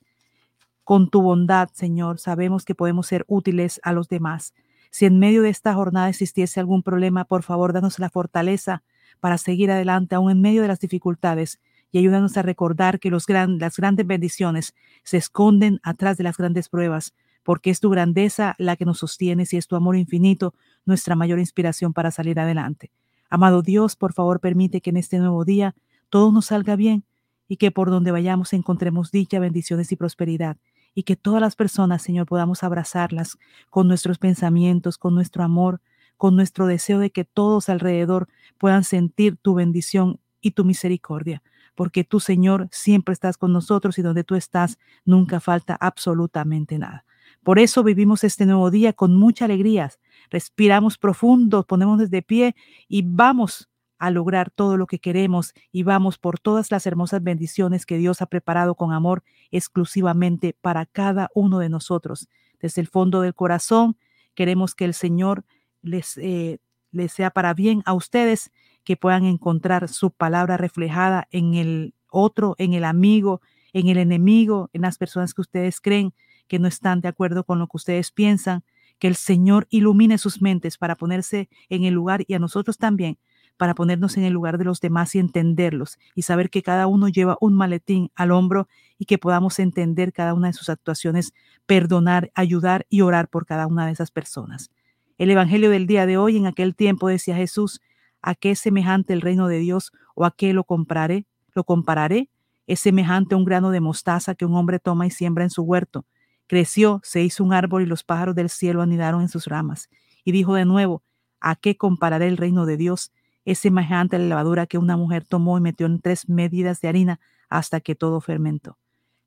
Con 0.83 1.09
tu 1.09 1.21
bondad, 1.21 1.69
Señor, 1.73 2.19
sabemos 2.19 2.63
que 2.63 2.75
podemos 2.75 3.07
ser 3.07 3.25
útiles 3.27 3.79
a 3.83 3.91
los 3.91 4.07
demás. 4.07 4.53
Si 4.89 5.05
en 5.05 5.19
medio 5.19 5.41
de 5.41 5.49
esta 5.49 5.73
jornada 5.73 6.09
existiese 6.09 6.59
algún 6.59 6.83
problema, 6.83 7.25
por 7.25 7.43
favor, 7.43 7.73
danos 7.73 7.99
la 7.99 8.09
fortaleza 8.09 8.83
para 9.19 9.37
seguir 9.37 9.71
adelante 9.71 10.15
aún 10.15 10.31
en 10.31 10.41
medio 10.41 10.61
de 10.61 10.69
las 10.69 10.79
dificultades 10.79 11.59
y 11.91 11.99
ayúdanos 11.99 12.37
a 12.37 12.41
recordar 12.41 12.99
que 12.99 13.11
las 13.11 13.25
grandes 13.25 14.07
bendiciones 14.07 14.75
se 15.03 15.17
esconden 15.17 15.79
atrás 15.83 16.17
de 16.17 16.23
las 16.23 16.37
grandes 16.37 16.69
pruebas, 16.69 17.13
porque 17.47 17.69
es 17.69 17.79
tu 17.79 17.89
grandeza 17.89 18.55
la 18.57 18.75
que 18.75 18.83
nos 18.83 18.97
sostiene 18.97 19.45
y 19.49 19.55
es 19.55 19.67
tu 19.67 19.77
amor 19.77 19.95
infinito 19.95 20.53
nuestra 20.83 21.15
mayor 21.15 21.39
inspiración 21.39 21.93
para 21.93 22.11
salir 22.11 22.41
adelante. 22.41 22.91
Amado 23.29 23.61
Dios, 23.61 23.95
por 23.95 24.11
favor, 24.11 24.41
permite 24.41 24.81
que 24.81 24.89
en 24.89 24.97
este 24.97 25.17
nuevo 25.17 25.45
día 25.45 25.73
todo 26.09 26.29
nos 26.33 26.47
salga 26.47 26.75
bien 26.75 27.05
y 27.47 27.55
que 27.55 27.71
por 27.71 27.89
donde 27.89 28.11
vayamos 28.11 28.51
encontremos 28.51 29.11
dicha, 29.11 29.39
bendiciones 29.39 29.93
y 29.93 29.95
prosperidad 29.95 30.57
y 30.93 31.03
que 31.03 31.15
todas 31.15 31.39
las 31.39 31.55
personas, 31.55 32.01
Señor, 32.01 32.25
podamos 32.25 32.65
abrazarlas 32.65 33.37
con 33.69 33.87
nuestros 33.87 34.17
pensamientos, 34.17 34.97
con 34.97 35.15
nuestro 35.15 35.41
amor, 35.41 35.79
con 36.17 36.35
nuestro 36.35 36.67
deseo 36.67 36.99
de 36.99 37.11
que 37.11 37.23
todos 37.23 37.69
alrededor 37.69 38.27
puedan 38.57 38.83
sentir 38.83 39.37
tu 39.37 39.53
bendición 39.53 40.19
y 40.41 40.51
tu 40.51 40.65
misericordia, 40.65 41.41
porque 41.75 42.03
tú, 42.03 42.19
Señor, 42.19 42.67
siempre 42.73 43.13
estás 43.13 43.37
con 43.37 43.53
nosotros 43.53 43.97
y 43.97 44.01
donde 44.01 44.25
tú 44.25 44.35
estás 44.35 44.77
nunca 45.05 45.39
falta 45.39 45.77
absolutamente 45.79 46.77
nada. 46.77 47.05
Por 47.47 47.59
eso 47.59 47.81
vivimos 47.81 48.25
este 48.25 48.45
nuevo 48.45 48.69
día 48.71 48.91
con 48.91 49.15
mucha 49.15 49.45
alegría. 49.45 49.89
Respiramos 50.29 50.97
profundo, 50.97 51.63
ponemos 51.63 51.97
desde 51.97 52.21
pie 52.21 52.57
y 52.89 53.03
vamos 53.05 53.69
a 53.99 54.11
lograr 54.11 54.51
todo 54.51 54.75
lo 54.75 54.85
que 54.85 54.99
queremos 54.99 55.53
y 55.71 55.83
vamos 55.83 56.17
por 56.17 56.39
todas 56.39 56.71
las 56.71 56.85
hermosas 56.85 57.23
bendiciones 57.23 57.85
que 57.85 57.97
Dios 57.97 58.21
ha 58.21 58.25
preparado 58.25 58.75
con 58.75 58.91
amor 58.91 59.23
exclusivamente 59.49 60.57
para 60.59 60.85
cada 60.85 61.29
uno 61.33 61.59
de 61.59 61.69
nosotros. 61.69 62.27
Desde 62.59 62.81
el 62.81 62.87
fondo 62.89 63.21
del 63.21 63.33
corazón 63.33 63.95
queremos 64.35 64.75
que 64.75 64.83
el 64.83 64.93
Señor 64.93 65.45
les, 65.81 66.17
eh, 66.17 66.59
les 66.91 67.13
sea 67.13 67.31
para 67.31 67.53
bien 67.53 67.81
a 67.85 67.93
ustedes, 67.93 68.51
que 68.83 68.97
puedan 68.97 69.23
encontrar 69.23 69.87
su 69.87 70.11
palabra 70.11 70.57
reflejada 70.57 71.29
en 71.31 71.53
el 71.53 71.93
otro, 72.11 72.55
en 72.57 72.73
el 72.73 72.83
amigo, 72.83 73.39
en 73.71 73.87
el 73.87 73.99
enemigo, 73.99 74.69
en 74.73 74.81
las 74.81 74.97
personas 74.97 75.33
que 75.33 75.39
ustedes 75.39 75.79
creen 75.79 76.13
que 76.47 76.59
no 76.59 76.67
están 76.67 77.01
de 77.01 77.07
acuerdo 77.07 77.43
con 77.43 77.59
lo 77.59 77.67
que 77.67 77.77
ustedes 77.77 78.11
piensan, 78.11 78.63
Que 78.99 79.07
el 79.07 79.15
Señor 79.15 79.67
ilumine 79.69 80.17
sus 80.17 80.41
mentes 80.41 80.77
para 80.77 80.95
ponerse 80.95 81.49
en 81.69 81.83
el 81.83 81.93
lugar 81.93 82.23
y 82.27 82.33
a 82.33 82.39
nosotros 82.39 82.79
también 82.79 83.19
para 83.57 83.73
ponernos 83.73 84.15
en 84.17 84.23
el 84.23 84.33
lugar 84.33 84.57
de 84.57 84.65
los 84.65 84.79
demás 84.79 85.15
y 85.15 85.19
entenderlos 85.19 85.97
y 86.15 86.21
saber 86.21 86.49
que 86.49 86.63
cada 86.63 86.87
uno 86.87 87.09
lleva 87.09 87.37
un 87.41 87.55
maletín 87.55 88.11
al 88.15 88.31
hombro 88.31 88.67
y 88.97 89.05
que 89.05 89.17
podamos 89.17 89.59
entender 89.59 90.13
cada 90.13 90.33
una 90.33 90.47
de 90.47 90.53
sus 90.53 90.69
actuaciones, 90.69 91.33
perdonar, 91.65 92.31
ayudar 92.35 92.85
y 92.89 93.01
orar 93.01 93.27
por 93.27 93.45
cada 93.45 93.67
una 93.67 93.85
de 93.85 93.91
esas 93.91 94.11
personas. 94.11 94.71
El 95.17 95.31
Evangelio 95.31 95.71
del 95.71 95.87
día 95.87 96.05
de 96.05 96.17
hoy, 96.17 96.37
en 96.37 96.45
aquel 96.45 96.75
tiempo 96.75 97.07
decía 97.07 97.35
Jesús, 97.35 97.81
¿a 98.21 98.35
qué 98.35 98.51
es 98.51 98.59
semejante 98.59 99.13
el 99.13 99.21
reino 99.21 99.47
de 99.47 99.59
Dios 99.59 99.91
o 100.15 100.25
a 100.25 100.35
qué 100.35 100.53
lo 100.53 100.63
compararé? 100.63 101.25
¿Lo 101.53 101.63
compararé? 101.63 102.29
Es 102.67 102.81
semejante 102.81 103.33
a 103.33 103.37
un 103.37 103.45
grano 103.45 103.71
de 103.71 103.79
mostaza 103.79 104.35
que 104.35 104.45
un 104.45 104.53
hombre 104.55 104.79
toma 104.79 105.07
y 105.07 105.09
siembra 105.11 105.43
en 105.43 105.49
su 105.49 105.63
huerto. 105.63 106.05
Creció, 106.47 107.01
se 107.03 107.21
hizo 107.21 107.43
un 107.43 107.53
árbol 107.53 107.83
y 107.83 107.85
los 107.85 108.03
pájaros 108.03 108.33
del 108.35 108.49
cielo 108.49 108.81
anidaron 108.81 109.21
en 109.21 109.29
sus 109.29 109.45
ramas. 109.45 109.89
Y 110.23 110.31
dijo 110.31 110.55
de 110.55 110.65
nuevo, 110.65 111.03
¿a 111.39 111.55
qué 111.55 111.75
compararé 111.75 112.27
el 112.27 112.37
reino 112.37 112.65
de 112.65 112.77
Dios? 112.77 113.11
Es 113.45 113.59
semejante 113.59 114.15
a 114.15 114.19
la 114.19 114.25
levadura 114.25 114.65
que 114.65 114.77
una 114.77 114.97
mujer 114.97 115.25
tomó 115.25 115.57
y 115.57 115.61
metió 115.61 115.85
en 115.85 115.99
tres 116.01 116.27
medidas 116.29 116.81
de 116.81 116.87
harina 116.87 117.19
hasta 117.49 117.79
que 117.81 117.95
todo 117.95 118.21
fermentó. 118.21 118.77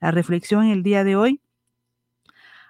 La 0.01 0.11
reflexión 0.11 0.65
en 0.65 0.71
el 0.71 0.83
día 0.83 1.05
de 1.05 1.17
hoy. 1.17 1.41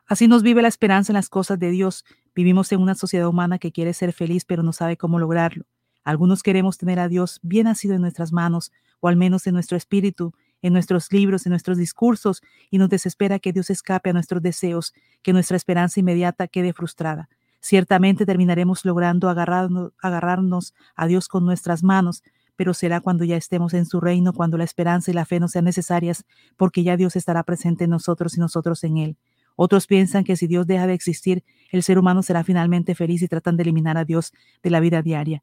Así 0.06 0.26
nos 0.26 0.42
vive 0.42 0.62
la 0.62 0.68
esperanza 0.68 1.12
en 1.12 1.14
las 1.14 1.28
cosas 1.28 1.58
de 1.58 1.70
Dios. 1.70 2.04
Vivimos 2.34 2.72
en 2.72 2.80
una 2.80 2.96
sociedad 2.96 3.28
humana 3.28 3.58
que 3.58 3.72
quiere 3.72 3.94
ser 3.94 4.12
feliz 4.12 4.44
pero 4.44 4.62
no 4.62 4.72
sabe 4.72 4.96
cómo 4.96 5.18
lograrlo. 5.18 5.64
Algunos 6.02 6.42
queremos 6.42 6.78
tener 6.78 6.98
a 6.98 7.08
Dios 7.08 7.38
bien 7.42 7.64
nacido 7.64 7.94
en 7.94 8.00
nuestras 8.00 8.32
manos 8.32 8.72
o 9.00 9.08
al 9.08 9.16
menos 9.16 9.46
en 9.46 9.54
nuestro 9.54 9.76
espíritu, 9.76 10.34
en 10.62 10.72
nuestros 10.72 11.12
libros, 11.12 11.46
en 11.46 11.50
nuestros 11.50 11.78
discursos 11.78 12.42
y 12.70 12.78
nos 12.78 12.88
desespera 12.88 13.38
que 13.38 13.52
Dios 13.52 13.70
escape 13.70 14.10
a 14.10 14.12
nuestros 14.12 14.42
deseos, 14.42 14.94
que 15.22 15.32
nuestra 15.32 15.56
esperanza 15.56 16.00
inmediata 16.00 16.48
quede 16.48 16.72
frustrada. 16.72 17.28
Ciertamente 17.60 18.24
terminaremos 18.24 18.84
logrando 18.84 19.28
agarrarnos, 19.28 20.74
a 20.96 21.06
Dios 21.06 21.28
con 21.28 21.44
nuestras 21.44 21.82
manos, 21.82 22.22
pero 22.56 22.74
será 22.74 23.00
cuando 23.00 23.24
ya 23.24 23.36
estemos 23.36 23.74
en 23.74 23.86
su 23.86 24.00
reino, 24.00 24.32
cuando 24.32 24.56
la 24.56 24.64
esperanza 24.64 25.10
y 25.10 25.14
la 25.14 25.24
fe 25.24 25.40
no 25.40 25.48
sean 25.48 25.64
necesarias, 25.64 26.24
porque 26.56 26.82
ya 26.82 26.96
Dios 26.96 27.16
estará 27.16 27.42
presente 27.42 27.84
en 27.84 27.90
nosotros 27.90 28.36
y 28.36 28.40
nosotros 28.40 28.82
en 28.84 28.98
Él. 28.98 29.16
Otros 29.56 29.86
piensan 29.86 30.24
que 30.24 30.36
si 30.36 30.46
Dios 30.46 30.66
deja 30.66 30.86
de 30.86 30.94
existir, 30.94 31.44
el 31.70 31.82
ser 31.82 31.98
humano 31.98 32.22
será 32.22 32.44
finalmente 32.44 32.94
feliz 32.94 33.20
y 33.22 33.28
tratan 33.28 33.56
de 33.56 33.62
eliminar 33.62 33.98
a 33.98 34.04
Dios 34.04 34.32
de 34.62 34.70
la 34.70 34.80
vida 34.80 35.02
diaria. 35.02 35.42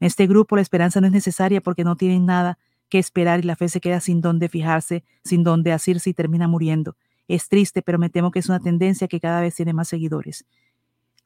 En 0.00 0.06
este 0.06 0.26
grupo 0.26 0.56
la 0.56 0.62
esperanza 0.62 1.00
no 1.00 1.06
es 1.06 1.12
necesaria 1.12 1.60
porque 1.60 1.84
no 1.84 1.96
tienen 1.96 2.24
nada 2.24 2.58
que 2.88 2.98
esperar 2.98 3.40
y 3.40 3.42
la 3.42 3.56
fe 3.56 3.68
se 3.68 3.80
queda 3.80 4.00
sin 4.00 4.20
dónde 4.20 4.48
fijarse, 4.48 5.04
sin 5.24 5.44
dónde 5.44 5.72
asirse 5.72 6.10
y 6.10 6.14
termina 6.14 6.48
muriendo. 6.48 6.96
Es 7.28 7.48
triste, 7.48 7.82
pero 7.82 7.98
me 7.98 8.08
temo 8.08 8.30
que 8.30 8.38
es 8.38 8.48
una 8.48 8.60
tendencia 8.60 9.08
que 9.08 9.20
cada 9.20 9.40
vez 9.40 9.54
tiene 9.54 9.72
más 9.74 9.88
seguidores. 9.88 10.46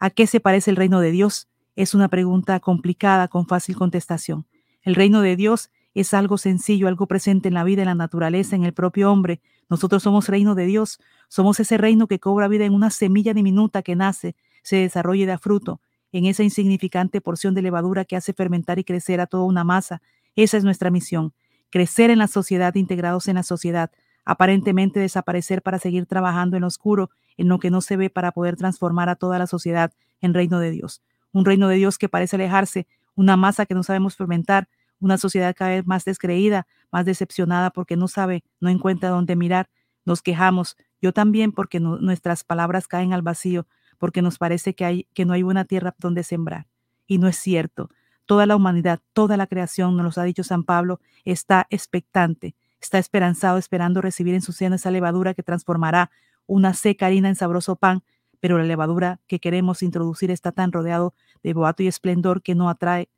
¿A 0.00 0.10
qué 0.10 0.26
se 0.26 0.40
parece 0.40 0.70
el 0.70 0.76
reino 0.76 1.00
de 1.00 1.12
Dios? 1.12 1.48
Es 1.76 1.94
una 1.94 2.08
pregunta 2.08 2.58
complicada 2.60 3.28
con 3.28 3.46
fácil 3.46 3.76
contestación. 3.76 4.46
El 4.82 4.96
reino 4.96 5.20
de 5.20 5.36
Dios 5.36 5.70
es 5.94 6.14
algo 6.14 6.38
sencillo, 6.38 6.88
algo 6.88 7.06
presente 7.06 7.48
en 7.48 7.54
la 7.54 7.64
vida, 7.64 7.82
en 7.82 7.86
la 7.86 7.94
naturaleza, 7.94 8.56
en 8.56 8.64
el 8.64 8.72
propio 8.72 9.12
hombre. 9.12 9.40
Nosotros 9.68 10.02
somos 10.02 10.28
reino 10.28 10.54
de 10.54 10.66
Dios, 10.66 10.98
somos 11.28 11.60
ese 11.60 11.78
reino 11.78 12.06
que 12.08 12.18
cobra 12.18 12.48
vida 12.48 12.64
en 12.64 12.74
una 12.74 12.90
semilla 12.90 13.34
diminuta 13.34 13.82
que 13.82 13.94
nace, 13.94 14.34
se 14.62 14.76
desarrolla 14.76 15.22
y 15.22 15.26
da 15.26 15.38
fruto, 15.38 15.80
en 16.12 16.26
esa 16.26 16.42
insignificante 16.42 17.20
porción 17.20 17.54
de 17.54 17.62
levadura 17.62 18.04
que 18.04 18.16
hace 18.16 18.32
fermentar 18.32 18.78
y 18.78 18.84
crecer 18.84 19.20
a 19.20 19.26
toda 19.26 19.44
una 19.44 19.64
masa. 19.64 20.02
Esa 20.34 20.56
es 20.56 20.64
nuestra 20.64 20.90
misión, 20.90 21.32
crecer 21.72 22.10
en 22.10 22.18
la 22.18 22.28
sociedad, 22.28 22.74
integrados 22.74 23.26
en 23.28 23.36
la 23.36 23.42
sociedad, 23.42 23.90
aparentemente 24.24 25.00
desaparecer 25.00 25.62
para 25.62 25.78
seguir 25.78 26.06
trabajando 26.06 26.56
en 26.56 26.60
lo 26.60 26.68
oscuro, 26.68 27.10
en 27.38 27.48
lo 27.48 27.58
que 27.58 27.70
no 27.70 27.80
se 27.80 27.96
ve 27.96 28.10
para 28.10 28.30
poder 28.30 28.56
transformar 28.56 29.08
a 29.08 29.16
toda 29.16 29.38
la 29.38 29.46
sociedad 29.46 29.90
en 30.20 30.34
reino 30.34 30.60
de 30.60 30.70
Dios. 30.70 31.02
Un 31.32 31.46
reino 31.46 31.66
de 31.68 31.76
Dios 31.76 31.96
que 31.96 32.10
parece 32.10 32.36
alejarse, 32.36 32.86
una 33.16 33.38
masa 33.38 33.64
que 33.64 33.74
no 33.74 33.82
sabemos 33.82 34.16
fermentar, 34.16 34.68
una 35.00 35.16
sociedad 35.16 35.54
cada 35.56 35.70
vez 35.72 35.86
más 35.86 36.04
descreída, 36.04 36.66
más 36.92 37.06
decepcionada 37.06 37.70
porque 37.70 37.96
no 37.96 38.06
sabe, 38.06 38.44
no 38.60 38.68
encuentra 38.68 39.08
dónde 39.08 39.34
mirar. 39.34 39.70
Nos 40.04 40.20
quejamos, 40.20 40.76
yo 41.00 41.12
también 41.14 41.52
porque 41.52 41.80
nuestras 41.80 42.44
palabras 42.44 42.86
caen 42.86 43.14
al 43.14 43.22
vacío, 43.22 43.66
porque 43.98 44.20
nos 44.20 44.36
parece 44.36 44.74
que, 44.74 44.84
hay, 44.84 45.06
que 45.14 45.24
no 45.24 45.32
hay 45.32 45.42
buena 45.42 45.64
tierra 45.64 45.94
donde 45.98 46.22
sembrar. 46.22 46.66
Y 47.06 47.16
no 47.16 47.28
es 47.28 47.36
cierto. 47.36 47.88
Toda 48.26 48.46
la 48.46 48.56
humanidad, 48.56 49.00
toda 49.12 49.36
la 49.36 49.46
creación, 49.46 49.96
nos 49.96 50.16
lo 50.16 50.22
ha 50.22 50.24
dicho 50.26 50.44
San 50.44 50.64
Pablo, 50.64 51.00
está 51.24 51.66
expectante, 51.70 52.54
Está 52.82 52.98
esperanzado 52.98 53.58
esperando 53.58 54.00
recibir 54.00 54.34
en 54.34 54.42
su 54.42 54.52
seno 54.52 54.74
esa 54.74 54.90
levadura 54.90 55.34
que 55.34 55.44
transformará 55.44 56.10
una 56.46 56.74
seca 56.74 57.06
harina 57.06 57.28
en 57.28 57.36
sabroso 57.36 57.76
pan, 57.76 58.02
pero 58.40 58.58
la 58.58 58.64
levadura 58.64 59.20
que 59.28 59.38
queremos 59.38 59.84
introducir 59.84 60.32
está 60.32 60.50
tan 60.50 60.72
rodeado 60.72 61.14
de 61.44 61.54
boato 61.54 61.84
y 61.84 61.86
esplendor 61.86 62.42
que 62.42 62.56
no 62.56 62.68
atrae, 62.68 63.08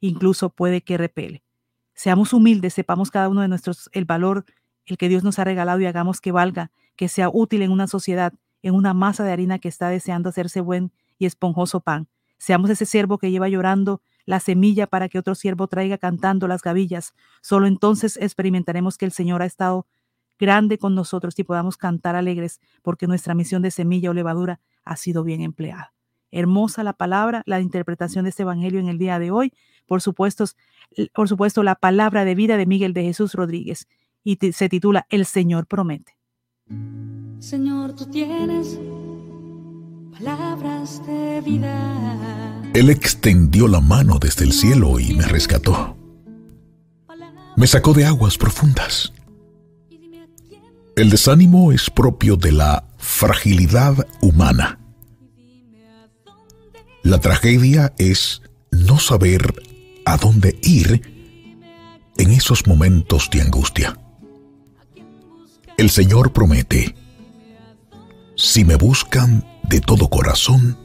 incluso 0.00 0.48
puede 0.48 0.80
que 0.80 0.96
repele. 0.96 1.44
Seamos 1.92 2.32
humildes, 2.32 2.72
sepamos 2.72 3.10
cada 3.10 3.28
uno 3.28 3.42
de 3.42 3.48
nosotros 3.48 3.90
el 3.92 4.06
valor, 4.06 4.46
el 4.86 4.96
que 4.96 5.10
Dios 5.10 5.22
nos 5.22 5.38
ha 5.38 5.44
regalado 5.44 5.80
y 5.80 5.86
hagamos 5.86 6.22
que 6.22 6.32
valga, 6.32 6.70
que 6.96 7.08
sea 7.08 7.28
útil 7.28 7.60
en 7.60 7.72
una 7.72 7.86
sociedad, 7.86 8.32
en 8.62 8.74
una 8.74 8.94
masa 8.94 9.22
de 9.22 9.32
harina 9.32 9.58
que 9.58 9.68
está 9.68 9.90
deseando 9.90 10.30
hacerse 10.30 10.62
buen 10.62 10.92
y 11.18 11.26
esponjoso 11.26 11.80
pan. 11.80 12.08
Seamos 12.38 12.70
ese 12.70 12.86
siervo 12.86 13.18
que 13.18 13.30
lleva 13.30 13.50
llorando 13.50 14.00
la 14.26 14.40
semilla 14.40 14.86
para 14.86 15.08
que 15.08 15.18
otro 15.18 15.34
siervo 15.34 15.66
traiga 15.68 15.98
cantando 15.98 16.48
las 16.48 16.62
gavillas. 16.62 17.14
Solo 17.42 17.66
entonces 17.66 18.16
experimentaremos 18.16 18.98
que 18.98 19.04
el 19.04 19.12
Señor 19.12 19.42
ha 19.42 19.46
estado 19.46 19.86
grande 20.38 20.78
con 20.78 20.94
nosotros 20.94 21.38
y 21.38 21.44
podamos 21.44 21.76
cantar 21.76 22.16
alegres 22.16 22.60
porque 22.82 23.06
nuestra 23.06 23.34
misión 23.34 23.62
de 23.62 23.70
semilla 23.70 24.10
o 24.10 24.14
levadura 24.14 24.60
ha 24.84 24.96
sido 24.96 25.24
bien 25.24 25.40
empleada. 25.40 25.92
Hermosa 26.30 26.82
la 26.82 26.94
palabra, 26.94 27.42
la 27.46 27.60
interpretación 27.60 28.24
de 28.24 28.30
este 28.30 28.42
evangelio 28.42 28.80
en 28.80 28.88
el 28.88 28.98
día 28.98 29.18
de 29.18 29.30
hoy. 29.30 29.52
Por 29.86 30.02
supuesto, 30.02 30.44
por 31.14 31.28
supuesto 31.28 31.62
la 31.62 31.76
palabra 31.76 32.24
de 32.24 32.34
vida 32.34 32.56
de 32.56 32.66
Miguel 32.66 32.92
de 32.92 33.04
Jesús 33.04 33.34
Rodríguez 33.34 33.86
y 34.24 34.36
se 34.52 34.68
titula 34.68 35.06
El 35.10 35.26
Señor 35.26 35.66
promete. 35.66 36.16
Señor, 37.38 37.94
tú 37.94 38.06
tienes 38.06 38.80
palabras 40.18 41.06
de 41.06 41.40
vida. 41.42 42.53
Él 42.74 42.90
extendió 42.90 43.68
la 43.68 43.80
mano 43.80 44.18
desde 44.18 44.44
el 44.44 44.52
cielo 44.52 44.98
y 44.98 45.14
me 45.14 45.24
rescató. 45.26 45.96
Me 47.56 47.68
sacó 47.68 47.94
de 47.94 48.04
aguas 48.04 48.36
profundas. 48.36 49.12
El 50.96 51.08
desánimo 51.08 51.70
es 51.70 51.88
propio 51.88 52.36
de 52.36 52.50
la 52.50 52.84
fragilidad 52.98 54.08
humana. 54.20 54.80
La 57.04 57.20
tragedia 57.20 57.94
es 57.96 58.42
no 58.72 58.98
saber 58.98 59.54
a 60.04 60.16
dónde 60.16 60.58
ir 60.62 61.14
en 62.16 62.30
esos 62.32 62.66
momentos 62.66 63.30
de 63.30 63.42
angustia. 63.42 63.96
El 65.76 65.90
Señor 65.90 66.32
promete, 66.32 66.96
si 68.34 68.64
me 68.64 68.74
buscan 68.74 69.46
de 69.62 69.80
todo 69.80 70.08
corazón, 70.08 70.83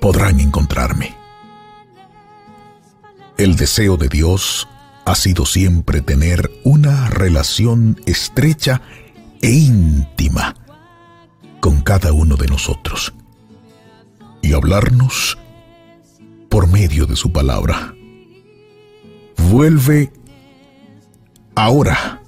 podrán 0.00 0.40
encontrarme. 0.40 1.14
El 3.36 3.56
deseo 3.56 3.96
de 3.96 4.08
Dios 4.08 4.68
ha 5.04 5.14
sido 5.14 5.46
siempre 5.46 6.02
tener 6.02 6.50
una 6.64 7.08
relación 7.08 8.00
estrecha 8.04 8.82
e 9.40 9.50
íntima 9.50 10.54
con 11.60 11.80
cada 11.82 12.12
uno 12.12 12.36
de 12.36 12.46
nosotros 12.46 13.14
y 14.42 14.52
hablarnos 14.52 15.38
por 16.48 16.68
medio 16.68 17.06
de 17.06 17.16
su 17.16 17.32
palabra. 17.32 17.94
Vuelve 19.36 20.12
ahora 21.54 22.20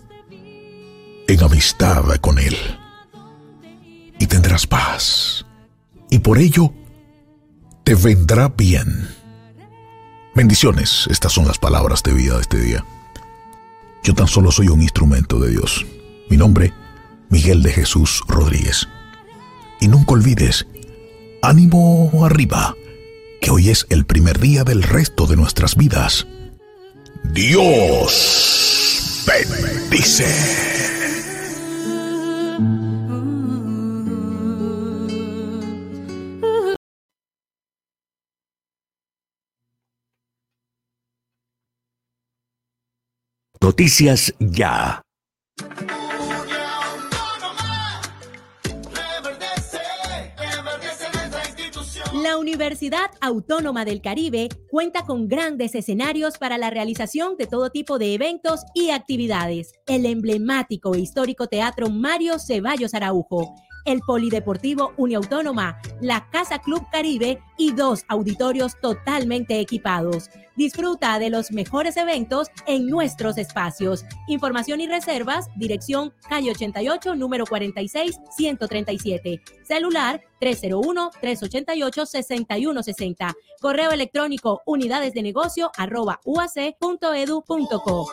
en 1.26 1.42
amistad 1.42 2.16
con 2.16 2.38
Él 2.38 2.56
y 4.18 4.26
tendrás 4.26 4.66
paz. 4.66 5.46
Y 6.10 6.18
por 6.18 6.38
ello 6.38 6.72
te 7.90 7.96
vendrá 7.96 8.46
bien. 8.46 9.08
Bendiciones, 10.36 11.08
estas 11.10 11.32
son 11.32 11.48
las 11.48 11.58
palabras 11.58 12.04
de 12.04 12.12
vida 12.12 12.36
de 12.36 12.42
este 12.42 12.60
día. 12.60 12.84
Yo 14.04 14.14
tan 14.14 14.28
solo 14.28 14.52
soy 14.52 14.68
un 14.68 14.80
instrumento 14.80 15.40
de 15.40 15.50
Dios. 15.50 15.84
Mi 16.28 16.36
nombre, 16.36 16.72
Miguel 17.30 17.64
de 17.64 17.72
Jesús 17.72 18.22
Rodríguez. 18.28 18.86
Y 19.80 19.88
nunca 19.88 20.12
olvides, 20.12 20.68
ánimo 21.42 22.24
arriba, 22.24 22.76
que 23.40 23.50
hoy 23.50 23.70
es 23.70 23.86
el 23.88 24.06
primer 24.06 24.38
día 24.38 24.62
del 24.62 24.84
resto 24.84 25.26
de 25.26 25.34
nuestras 25.34 25.74
vidas. 25.74 26.28
Dios 27.24 29.24
bendice. 29.26 30.99
Noticias 43.62 44.34
Ya. 44.38 45.02
La 52.14 52.38
Universidad 52.38 53.10
Autónoma 53.20 53.84
del 53.84 54.00
Caribe 54.00 54.48
cuenta 54.70 55.04
con 55.04 55.28
grandes 55.28 55.74
escenarios 55.74 56.38
para 56.38 56.56
la 56.56 56.70
realización 56.70 57.36
de 57.36 57.46
todo 57.46 57.68
tipo 57.68 57.98
de 57.98 58.14
eventos 58.14 58.62
y 58.74 58.90
actividades. 58.90 59.74
El 59.86 60.06
emblemático 60.06 60.94
e 60.94 61.00
histórico 61.00 61.46
Teatro 61.46 61.90
Mario 61.90 62.38
Ceballos 62.38 62.94
Araujo 62.94 63.54
el 63.90 64.00
Polideportivo 64.00 64.94
Uniautónoma, 64.96 65.78
la 66.00 66.28
Casa 66.30 66.60
Club 66.60 66.86
Caribe 66.90 67.42
y 67.56 67.72
dos 67.72 68.04
auditorios 68.08 68.80
totalmente 68.80 69.60
equipados. 69.60 70.30
Disfruta 70.56 71.18
de 71.18 71.30
los 71.30 71.52
mejores 71.52 71.96
eventos 71.96 72.48
en 72.66 72.86
nuestros 72.86 73.38
espacios. 73.38 74.04
Información 74.28 74.80
y 74.80 74.86
reservas, 74.86 75.48
dirección 75.56 76.12
calle 76.28 76.50
88, 76.50 77.16
número 77.16 77.46
46, 77.46 78.20
137. 78.36 79.40
Celular 79.64 80.20
301-388-6160. 80.40 83.34
Correo 83.60 83.90
electrónico 83.90 84.62
unidades 84.66 85.14
de 85.14 85.22
arroba 85.76 86.20
uac.edu.co. 86.24 88.12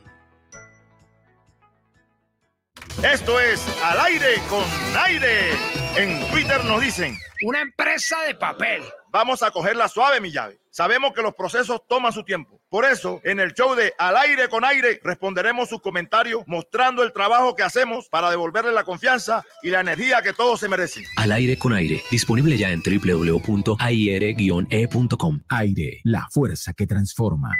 Esto 2.99 3.39
es 3.39 3.65
Al 3.83 3.99
aire 3.99 4.35
con 4.47 4.63
aire. 5.05 5.49
En 5.95 6.19
Twitter 6.29 6.63
nos 6.65 6.81
dicen. 6.81 7.17
Una 7.43 7.61
empresa 7.61 8.17
de 8.27 8.35
papel. 8.35 8.83
Vamos 9.11 9.41
a 9.41 9.49
cogerla 9.49 9.87
suave, 9.87 10.21
mi 10.21 10.31
llave. 10.31 10.59
Sabemos 10.69 11.11
que 11.13 11.23
los 11.23 11.33
procesos 11.33 11.81
toman 11.87 12.13
su 12.13 12.23
tiempo. 12.23 12.61
Por 12.69 12.85
eso, 12.85 13.19
en 13.23 13.39
el 13.39 13.53
show 13.53 13.73
de 13.75 13.93
Al 13.97 14.15
aire 14.17 14.47
con 14.49 14.63
aire, 14.63 15.01
responderemos 15.03 15.67
sus 15.67 15.81
comentarios 15.81 16.43
mostrando 16.45 17.01
el 17.03 17.11
trabajo 17.11 17.55
que 17.55 17.63
hacemos 17.63 18.07
para 18.07 18.29
devolverle 18.29 18.71
la 18.71 18.83
confianza 18.83 19.43
y 19.63 19.69
la 19.69 19.79
energía 19.81 20.21
que 20.21 20.33
todos 20.33 20.59
se 20.59 20.69
merecen. 20.69 21.03
Al 21.17 21.31
aire 21.31 21.57
con 21.57 21.73
aire. 21.73 22.03
Disponible 22.11 22.55
ya 22.57 22.69
en 22.69 22.83
www.aire-e.com. 22.83 23.79
Aire, 25.49 26.01
la 26.03 26.27
fuerza 26.29 26.73
que 26.73 26.85
transforma. 26.85 27.57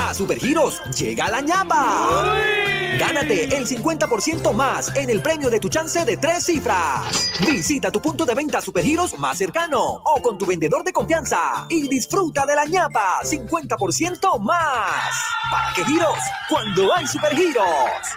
A 0.00 0.14
Supergiros 0.14 0.80
llega 0.98 1.30
la 1.30 1.42
ñapa. 1.42 2.34
Gánate 2.98 3.54
el 3.54 3.66
50% 3.66 4.50
más 4.54 4.96
en 4.96 5.10
el 5.10 5.20
premio 5.20 5.50
de 5.50 5.60
tu 5.60 5.68
chance 5.68 6.02
de 6.06 6.16
tres 6.16 6.46
cifras. 6.46 7.30
Visita 7.46 7.92
tu 7.92 8.00
punto 8.00 8.24
de 8.24 8.34
venta 8.34 8.62
Supergiros 8.62 9.18
más 9.18 9.36
cercano 9.36 9.78
o 9.78 10.22
con 10.22 10.38
tu 10.38 10.46
vendedor 10.46 10.84
de 10.84 10.94
confianza 10.94 11.66
y 11.68 11.86
disfruta 11.86 12.46
de 12.46 12.54
la 12.54 12.64
ñapa 12.64 13.20
50% 13.22 14.40
más. 14.40 15.22
¿Para 15.50 15.74
qué 15.74 15.84
giros? 15.84 16.16
Cuando 16.48 16.94
hay 16.94 17.06
Supergiros. 17.06 17.66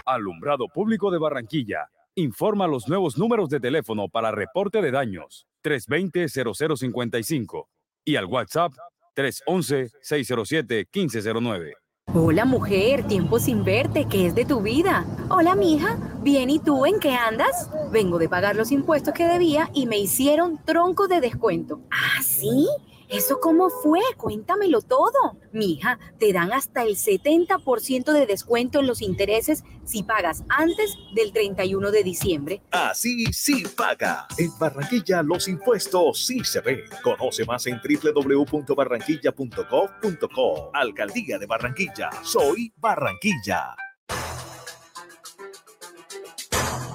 Alumbrado 0.05 0.69
Público 0.73 1.11
de 1.11 1.19
Barranquilla. 1.19 1.89
Informa 2.15 2.65
los 2.65 2.87
nuevos 2.87 3.17
números 3.17 3.49
de 3.49 3.59
teléfono 3.59 4.07
para 4.07 4.31
reporte 4.31 4.81
de 4.81 4.91
daños 4.91 5.47
320-0055 5.65 7.65
y 8.05 8.15
al 8.15 8.25
WhatsApp 8.25 8.71
311-607-1509. 9.15 11.73
Hola 12.13 12.45
mujer, 12.45 13.07
tiempo 13.07 13.39
sin 13.39 13.63
verte, 13.63 14.05
¿qué 14.09 14.27
es 14.27 14.35
de 14.35 14.43
tu 14.43 14.61
vida? 14.61 15.05
Hola 15.29 15.55
mija, 15.55 15.97
bien 16.21 16.49
y 16.49 16.59
tú 16.59 16.85
en 16.85 16.99
qué 16.99 17.13
andas? 17.13 17.69
Vengo 17.91 18.19
de 18.19 18.27
pagar 18.27 18.57
los 18.57 18.73
impuestos 18.73 19.13
que 19.13 19.25
debía 19.25 19.69
y 19.73 19.85
me 19.85 19.97
hicieron 19.97 20.61
tronco 20.63 21.07
de 21.07 21.21
descuento. 21.21 21.79
¿Ah, 21.89 22.21
sí? 22.21 22.67
¿Eso 23.13 23.39
cómo 23.39 23.69
fue? 23.69 24.01
Cuéntamelo 24.17 24.81
todo. 24.81 25.37
Mija, 25.51 25.99
te 26.17 26.33
dan 26.33 26.51
hasta 26.51 26.81
el 26.81 26.95
70% 26.95 28.11
de 28.11 28.25
descuento 28.25 28.79
en 28.79 28.87
los 28.87 29.03
intereses 29.03 29.63
si 29.85 30.01
pagas 30.01 30.43
antes 30.49 30.97
del 31.13 31.31
31 31.31 31.91
de 31.91 32.03
diciembre. 32.03 32.63
Así 32.71 33.31
sí 33.31 33.65
paga. 33.77 34.25
En 34.39 34.49
Barranquilla 34.57 35.21
los 35.21 35.47
impuestos 35.47 36.25
sí 36.25 36.43
se 36.43 36.61
ven. 36.61 36.81
Conoce 37.03 37.45
más 37.45 37.67
en 37.67 37.79
www.barranquilla.gov.co. 37.79 40.71
Alcaldía 40.73 41.37
de 41.37 41.45
Barranquilla. 41.45 42.09
Soy 42.23 42.73
Barranquilla. 42.77 43.75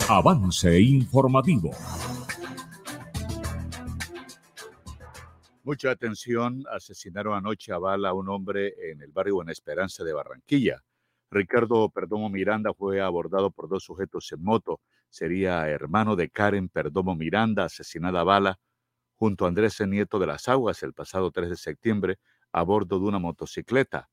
Avance 0.08 0.80
informativo. 0.80 1.70
Mucha 5.68 5.90
atención, 5.90 6.64
asesinaron 6.72 7.36
anoche 7.36 7.74
a 7.74 7.78
bala 7.78 8.08
a 8.08 8.14
un 8.14 8.30
hombre 8.30 8.90
en 8.90 9.02
el 9.02 9.12
barrio 9.12 9.34
Buena 9.34 9.52
Esperanza 9.52 10.02
de 10.02 10.14
Barranquilla. 10.14 10.82
Ricardo 11.30 11.90
Perdomo 11.90 12.30
Miranda 12.30 12.72
fue 12.72 13.02
abordado 13.02 13.50
por 13.50 13.68
dos 13.68 13.84
sujetos 13.84 14.32
en 14.32 14.42
moto. 14.42 14.80
Sería 15.10 15.68
hermano 15.68 16.16
de 16.16 16.30
Karen 16.30 16.70
Perdomo 16.70 17.14
Miranda, 17.14 17.64
asesinada 17.64 18.20
a 18.22 18.24
bala, 18.24 18.58
junto 19.16 19.44
a 19.44 19.48
Andrés 19.48 19.78
Nieto 19.86 20.18
de 20.18 20.28
las 20.28 20.48
Aguas 20.48 20.82
el 20.82 20.94
pasado 20.94 21.30
3 21.30 21.50
de 21.50 21.56
septiembre 21.56 22.18
a 22.50 22.62
bordo 22.62 22.98
de 22.98 23.04
una 23.04 23.18
motocicleta. 23.18 24.08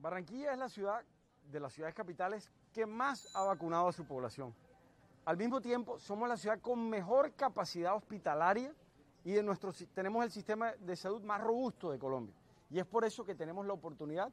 Barranquilla 0.00 0.52
es 0.52 0.58
la 0.58 0.68
ciudad 0.68 1.04
de 1.50 1.60
las 1.60 1.72
ciudades 1.72 1.94
capitales 1.94 2.50
que 2.72 2.86
más 2.86 3.28
ha 3.34 3.44
vacunado 3.44 3.88
a 3.88 3.92
su 3.92 4.06
población. 4.06 4.54
Al 5.26 5.36
mismo 5.36 5.60
tiempo, 5.60 5.98
somos 5.98 6.28
la 6.28 6.36
ciudad 6.36 6.58
con 6.60 6.88
mejor 6.88 7.32
capacidad 7.34 7.94
hospitalaria 7.94 8.72
y 9.24 9.32
de 9.32 9.42
nuestro, 9.42 9.72
tenemos 9.94 10.24
el 10.24 10.30
sistema 10.30 10.72
de 10.72 10.96
salud 10.96 11.22
más 11.22 11.42
robusto 11.42 11.90
de 11.90 11.98
Colombia. 11.98 12.34
Y 12.70 12.78
es 12.78 12.86
por 12.86 13.04
eso 13.04 13.24
que 13.24 13.34
tenemos 13.34 13.66
la 13.66 13.74
oportunidad 13.74 14.32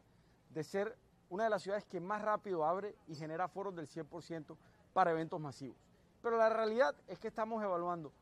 de 0.50 0.64
ser 0.64 0.98
una 1.30 1.44
de 1.44 1.50
las 1.50 1.64
ciudades 1.64 1.84
que 1.86 2.00
más 2.00 2.22
rápido 2.22 2.64
abre 2.64 2.96
y 3.08 3.16
genera 3.16 3.50
foros 3.50 3.76
del 3.76 3.90
100% 3.90 4.56
para 4.94 5.12
eventos 5.12 5.40
masivos. 5.42 5.78
Pero 6.22 6.38
la 6.38 6.50
realidad 6.50 6.96
es 7.08 7.20
que 7.20 7.28
estamos 7.28 7.62
evaluando 7.62 8.14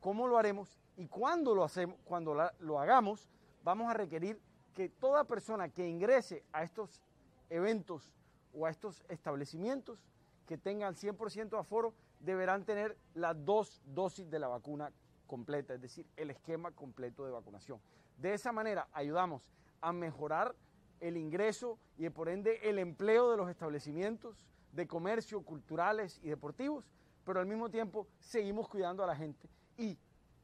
cómo 0.00 0.26
lo 0.26 0.38
haremos 0.38 0.78
y 0.96 1.06
cuándo 1.06 1.54
lo 1.54 1.64
hacemos, 1.64 1.98
cuando 2.04 2.34
lo 2.60 2.80
hagamos, 2.80 3.28
vamos 3.62 3.90
a 3.90 3.94
requerir 3.94 4.40
que 4.74 4.88
toda 4.88 5.24
persona 5.24 5.68
que 5.68 5.88
ingrese 5.88 6.44
a 6.52 6.62
estos 6.62 7.00
eventos 7.48 8.14
o 8.52 8.66
a 8.66 8.70
estos 8.70 9.04
establecimientos 9.08 10.04
que 10.46 10.58
tengan 10.58 10.94
100% 10.94 11.50
de 11.50 11.58
aforo 11.58 11.94
deberán 12.20 12.64
tener 12.64 12.96
las 13.14 13.42
dos 13.44 13.80
dosis 13.86 14.28
de 14.30 14.38
la 14.38 14.48
vacuna 14.48 14.92
completa, 15.26 15.74
es 15.74 15.80
decir, 15.80 16.06
el 16.16 16.30
esquema 16.30 16.70
completo 16.72 17.24
de 17.24 17.30
vacunación. 17.30 17.80
De 18.18 18.34
esa 18.34 18.52
manera 18.52 18.88
ayudamos 18.92 19.50
a 19.80 19.92
mejorar 19.92 20.54
el 21.00 21.16
ingreso 21.16 21.78
y 21.96 22.08
por 22.10 22.28
ende 22.28 22.60
el 22.68 22.78
empleo 22.78 23.30
de 23.30 23.36
los 23.36 23.50
establecimientos 23.50 24.46
de 24.72 24.86
comercio, 24.86 25.42
culturales 25.42 26.20
y 26.22 26.28
deportivos, 26.28 26.84
pero 27.24 27.40
al 27.40 27.46
mismo 27.46 27.70
tiempo 27.70 28.06
seguimos 28.20 28.68
cuidando 28.68 29.02
a 29.04 29.06
la 29.06 29.16
gente 29.16 29.48
y 29.76 29.98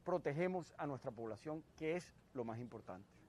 protegemos 0.05 0.75
a 0.79 0.87
nuestra 0.87 1.11
población, 1.11 1.63
que 1.77 1.97
es 1.97 2.13
lo 2.35 2.45
más 2.45 2.59
importante. 2.59 3.20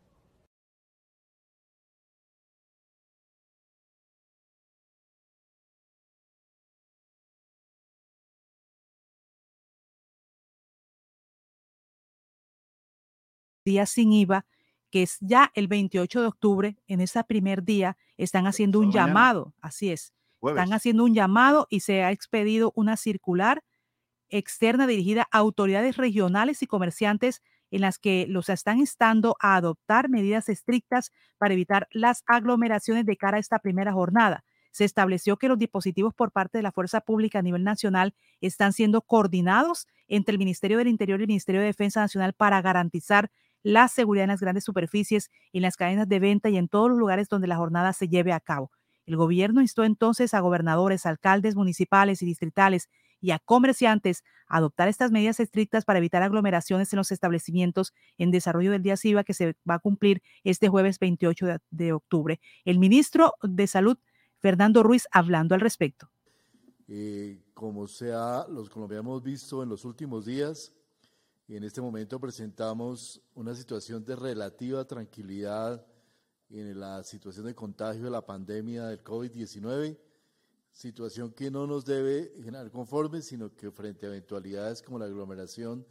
Día 13.66 13.86
sin 13.86 14.12
IVA, 14.14 14.46
que 14.90 15.04
es 15.04 15.18
ya 15.22 15.52
el 15.56 15.68
28 15.68 16.22
de 16.22 16.28
octubre, 16.28 16.78
en 16.88 17.02
ese 17.02 17.24
primer 17.24 17.64
día, 17.64 17.98
están 18.18 18.48
haciendo 18.48 18.80
un 18.80 18.92
llamado, 18.92 19.54
así 19.62 19.92
es, 19.92 20.14
están 20.42 20.74
haciendo 20.74 21.04
un 21.04 21.14
llamado 21.14 21.68
y 21.70 21.82
se 21.82 22.04
ha 22.04 22.12
expedido 22.12 22.74
una 22.76 22.98
circular 22.98 23.64
externa 24.30 24.88
dirigida 24.88 25.28
a 25.32 25.38
autoridades 25.38 25.98
regionales 25.98 26.64
y 26.64 26.68
comerciantes 26.68 27.42
en 27.70 27.82
las 27.82 28.00
que 28.00 28.26
los 28.28 28.50
están 28.50 28.80
instando 28.80 29.38
a 29.40 29.56
adoptar 29.56 30.10
medidas 30.10 30.50
estrictas 30.50 31.12
para 31.38 31.54
evitar 31.54 31.88
las 31.92 32.24
aglomeraciones 32.28 33.06
de 33.06 33.18
cara 33.18 33.38
a 33.38 33.40
esta 33.40 33.60
primera 33.60 33.94
jornada. 33.94 34.44
Se 34.72 34.86
estableció 34.86 35.38
que 35.38 35.50
los 35.50 35.58
dispositivos 35.58 36.14
por 36.14 36.32
parte 36.32 36.58
de 36.58 36.64
la 36.64 36.72
Fuerza 36.72 37.02
Pública 37.02 37.40
a 37.40 37.42
nivel 37.42 37.64
nacional 37.64 38.14
están 38.40 38.72
siendo 38.72 39.02
coordinados 39.02 39.88
entre 40.08 40.34
el 40.34 40.40
Ministerio 40.40 40.78
del 40.78 40.88
Interior 40.88 41.20
y 41.20 41.24
el 41.24 41.28
Ministerio 41.28 41.62
de 41.62 41.68
Defensa 41.68 42.00
Nacional 42.00 42.34
para 42.34 42.62
garantizar 42.62 43.32
la 43.64 43.88
seguridad 43.88 44.24
en 44.24 44.30
las 44.30 44.42
grandes 44.42 44.64
superficies, 44.64 45.30
en 45.54 45.62
las 45.62 45.76
cadenas 45.76 46.08
de 46.08 46.20
venta 46.20 46.50
y 46.50 46.58
en 46.58 46.68
todos 46.68 46.90
los 46.90 46.98
lugares 46.98 47.30
donde 47.30 47.48
la 47.48 47.58
jornada 47.58 47.94
se 47.94 48.08
lleve 48.08 48.34
a 48.34 48.40
cabo. 48.40 48.72
El 49.06 49.18
gobierno 49.18 49.62
instó 49.62 49.84
entonces 49.84 50.34
a 50.34 50.40
gobernadores, 50.40 51.06
alcaldes 51.06 51.56
municipales 51.56 52.22
y 52.22 52.26
distritales 52.26 52.90
y 53.20 53.32
a 53.32 53.40
comerciantes 53.40 54.24
a 54.48 54.58
adoptar 54.58 54.88
estas 54.88 55.12
medidas 55.12 55.40
estrictas 55.40 55.86
para 55.86 56.00
evitar 56.00 56.24
aglomeraciones 56.24 56.92
en 56.92 56.98
los 56.98 57.12
establecimientos 57.12 57.94
en 58.18 58.32
desarrollo 58.32 58.72
del 58.72 58.82
día 58.82 58.98
SIVA 58.98 59.24
que 59.24 59.34
se 59.34 59.56
va 59.70 59.76
a 59.76 59.80
cumplir 59.80 60.22
este 60.44 60.68
jueves 60.68 61.00
28 61.00 61.60
de, 61.70 61.94
octubre. 61.94 62.40
El 62.66 62.80
ministro 62.80 63.34
de 63.44 63.68
Salud, 63.68 63.98
Fernando 64.40 64.84
Ruiz, 64.84 65.08
hablando 65.12 65.56
al 65.56 65.62
respecto. 65.62 66.10
Eh, 66.88 67.44
como 67.54 67.88
sea, 67.88 68.46
los 68.50 68.70
colombianos 68.70 69.06
hemos 69.06 69.24
visto 69.24 69.64
en 69.64 69.70
los 69.70 69.86
últimos 69.86 70.26
días, 70.26 70.74
en 71.58 71.64
este 71.64 71.82
momento 71.82 72.20
presentamos 72.20 73.22
una 73.36 73.56
situación 73.56 74.04
de 74.06 74.16
relativa 74.16 74.86
tranquilidad 74.86 75.86
en 76.50 76.80
la 76.80 77.04
situación 77.04 77.46
de 77.46 77.56
contagio 77.56 78.04
de 78.04 78.12
la 78.12 78.26
pandemia 78.26 78.88
del 78.88 79.04
COVID-19 79.04 79.98
situación 80.72 81.32
que 81.32 81.52
no 81.52 81.68
nos 81.68 81.86
debe 81.86 82.32
generar 82.44 82.72
conformes, 82.72 83.26
sino 83.26 83.54
que 83.56 83.72
frente 83.72 84.06
a 84.06 84.10
eventualidades 84.10 84.82
como 84.82 85.00
la 85.00 85.06
aglomeración, 85.06 85.86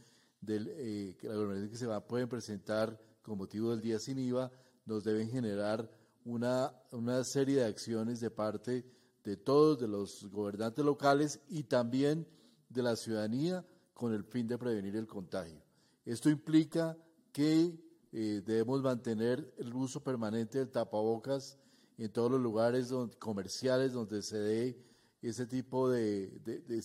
eh, 0.46 1.16
que, 1.18 1.26
la 1.26 1.34
aglomeración 1.34 1.70
que 1.70 1.76
se 1.76 1.86
va, 1.86 2.06
pueden 2.06 2.28
presentar 2.28 2.98
con 3.22 3.38
motivo 3.38 3.70
del 3.70 3.80
día 3.80 3.98
sin 3.98 4.18
IVA, 4.18 4.50
nos 4.86 5.04
deben 5.04 5.28
generar 5.28 5.88
una, 6.24 6.72
una 6.92 7.22
serie 7.24 7.56
de 7.56 7.66
acciones 7.66 8.20
de 8.20 8.30
parte 8.30 8.84
de 9.22 9.36
todos, 9.36 9.78
de 9.78 9.88
los 9.88 10.24
gobernantes 10.30 10.84
locales 10.84 11.40
y 11.48 11.64
también 11.64 12.26
de 12.68 12.82
la 12.82 12.96
ciudadanía 12.96 13.64
con 14.00 14.14
el 14.14 14.24
fin 14.24 14.48
de 14.48 14.56
prevenir 14.56 14.96
el 14.96 15.06
contagio. 15.06 15.62
Esto 16.06 16.30
implica 16.30 16.96
que 17.32 17.78
eh, 18.12 18.42
debemos 18.46 18.80
mantener 18.80 19.52
el 19.58 19.74
uso 19.74 20.02
permanente 20.02 20.58
del 20.58 20.70
tapabocas 20.70 21.58
en 21.98 22.10
todos 22.10 22.30
los 22.30 22.40
lugares 22.40 22.90
comerciales 23.18 23.92
donde 23.92 24.22
se 24.22 24.38
dé 24.38 24.82
ese 25.20 25.46
tipo 25.46 25.90
de, 25.90 26.30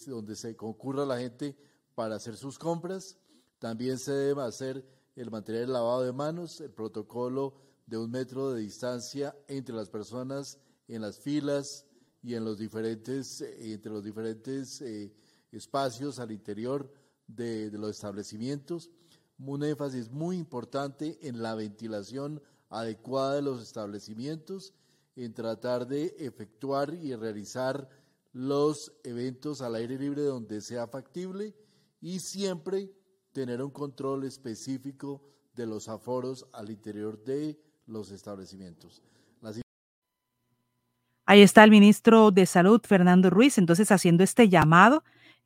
donde 0.08 0.36
se 0.36 0.58
concurra 0.58 1.06
la 1.06 1.18
gente 1.18 1.56
para 1.96 2.16
hacer 2.16 2.36
sus 2.36 2.60
compras. 2.60 3.18
También 3.60 3.98
se 3.98 4.12
debe 4.12 4.42
hacer 4.42 4.86
el 5.16 5.32
mantener 5.32 5.64
el 5.64 5.72
lavado 5.72 6.02
de 6.02 6.12
manos, 6.12 6.60
el 6.60 6.72
protocolo 6.72 7.56
de 7.86 7.98
un 7.98 8.12
metro 8.12 8.52
de 8.52 8.60
distancia 8.60 9.34
entre 9.48 9.74
las 9.74 9.88
personas 9.88 10.60
en 10.90 11.02
las 11.02 11.18
filas 11.18 11.86
y 12.22 12.36
en 12.36 12.44
los 12.44 12.58
diferentes, 12.58 13.40
eh, 13.40 13.72
entre 13.72 13.94
los 13.94 14.04
diferentes 14.04 14.82
eh, 14.82 15.14
espacios 15.54 16.20
al 16.20 16.34
interior 16.34 16.92
de, 17.28 17.72
los 17.72 17.92
establecimientos. 17.92 18.90
Un 19.38 19.64
énfasis 19.64 20.12
muy 20.12 20.38
importante 20.38 21.18
en 21.28 21.42
la 21.42 21.56
ventilación 21.56 22.42
adecuada 22.70 23.36
de 23.36 23.42
los 23.42 23.62
establecimientos 23.62 24.74
en 25.16 25.34
tratar 25.34 25.88
de 25.88 26.16
efectuar 26.20 26.94
y 26.94 27.16
realizar 27.16 27.90
los 28.34 28.94
eventos 29.04 29.62
al 29.62 29.76
aire 29.76 29.98
libre 29.98 30.24
donde 30.24 30.62
sea 30.62 30.88
factible 30.88 31.56
y 32.02 32.20
siempre 32.20 32.92
tener 33.32 33.62
un 33.62 33.72
control 33.72 34.26
específico 34.26 35.22
de 35.56 35.66
los 35.66 35.88
aforos 35.88 36.46
al 36.52 36.70
interior 36.70 37.24
de 37.24 37.58
los 37.88 38.12
establecimientos. 38.12 39.02
Ahí 41.28 41.42
está 41.42 41.64
el 41.64 41.72
ministro 41.72 42.30
de 42.30 42.46
Salud, 42.46 42.82
Fernando 42.84 43.32
Ruiz, 43.32 43.58
entonces 43.58 43.92
haciendo 43.92 44.24
este 44.24 44.48
llamado, 44.48 45.04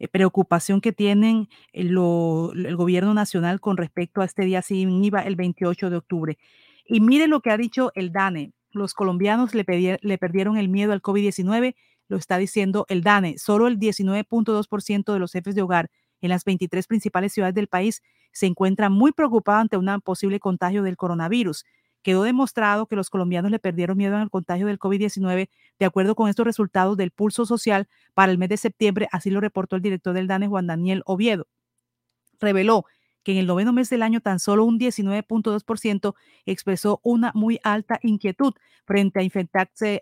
preocupación 0.08 0.82
que 0.82 0.94
tienen 0.94 1.50
el, 1.74 1.90
el 1.90 2.76
gobierno 2.76 3.14
nacional 3.14 3.60
con 3.60 3.78
respecto 3.78 4.22
a 4.22 4.26
este 4.26 4.46
día 4.46 4.62
sin 4.62 5.04
IVA 5.04 5.22
el 5.22 5.36
28 5.36 5.90
de 5.90 5.98
octubre. 5.98 6.38
Y 6.86 7.02
mire 7.02 7.28
lo 7.28 7.42
que 7.42 7.52
ha 7.52 7.58
dicho 7.58 7.92
el 7.96 8.12
DANE, 8.12 8.54
los 8.72 8.94
colombianos 8.94 9.54
le, 9.54 9.64
perdieron 9.64 10.58
el 10.58 10.70
miedo 10.70 10.94
al 10.94 11.02
COVID-19, 11.02 11.76
lo 12.08 12.18
está 12.18 12.38
diciendo 12.38 12.86
el 12.90 13.04
DANE. 13.04 13.38
Solo 13.38 13.68
el 13.68 13.80
19.2% 13.80 15.14
de 15.14 15.20
los 15.20 15.32
jefes 15.32 15.56
de 15.56 15.62
hogar 15.62 15.90
en 16.22 16.30
las 16.30 16.44
23 16.44 16.88
principales 16.88 17.34
ciudades 17.34 17.56
del 17.56 17.68
país 17.68 18.02
se 18.32 18.46
encuentra 18.46 18.90
muy 18.90 19.12
preocupado 19.12 19.60
ante 19.60 19.78
un 19.78 20.02
posible 20.02 20.40
contagio 20.40 20.84
del 20.84 20.98
coronavirus. 20.98 21.66
Quedó 22.02 22.24
demostrado 22.24 22.86
que 22.86 22.96
los 22.96 23.10
colombianos 23.10 23.52
le 23.52 23.60
perdieron 23.60 23.98
miedo 23.98 24.16
al 24.16 24.30
contagio 24.30 24.68
del 24.68 24.80
COVID-19 24.80 25.50
de 25.80 25.86
acuerdo 25.86 26.16
con 26.16 26.30
estos 26.30 26.46
resultados 26.46 26.98
del 26.98 27.12
pulso 27.12 27.46
social 27.46 27.88
para 28.14 28.32
el 28.32 28.38
mes 28.38 28.50
de 28.50 28.58
septiembre, 28.58 29.08
así 29.12 29.30
lo 29.30 29.40
reportó 29.40 29.78
el 29.78 29.82
director 29.82 30.14
del 30.14 30.28
DANE, 30.28 30.48
Juan 30.48 30.68
Daniel 30.68 31.04
Oviedo. 31.06 31.48
Reveló 32.40 32.86
que 33.24 33.32
en 33.34 33.40
el 33.40 33.48
noveno 33.48 33.74
mes 33.74 33.90
del 33.90 34.04
año 34.04 34.22
tan 34.22 34.40
solo 34.40 34.64
un 34.66 34.80
19.2% 34.80 36.16
expresó 36.46 37.02
una 37.04 37.32
muy 37.34 37.60
alta 37.64 38.00
inquietud 38.02 38.54
frente 38.86 39.20
a 39.20 39.24
infectarse, 39.24 40.00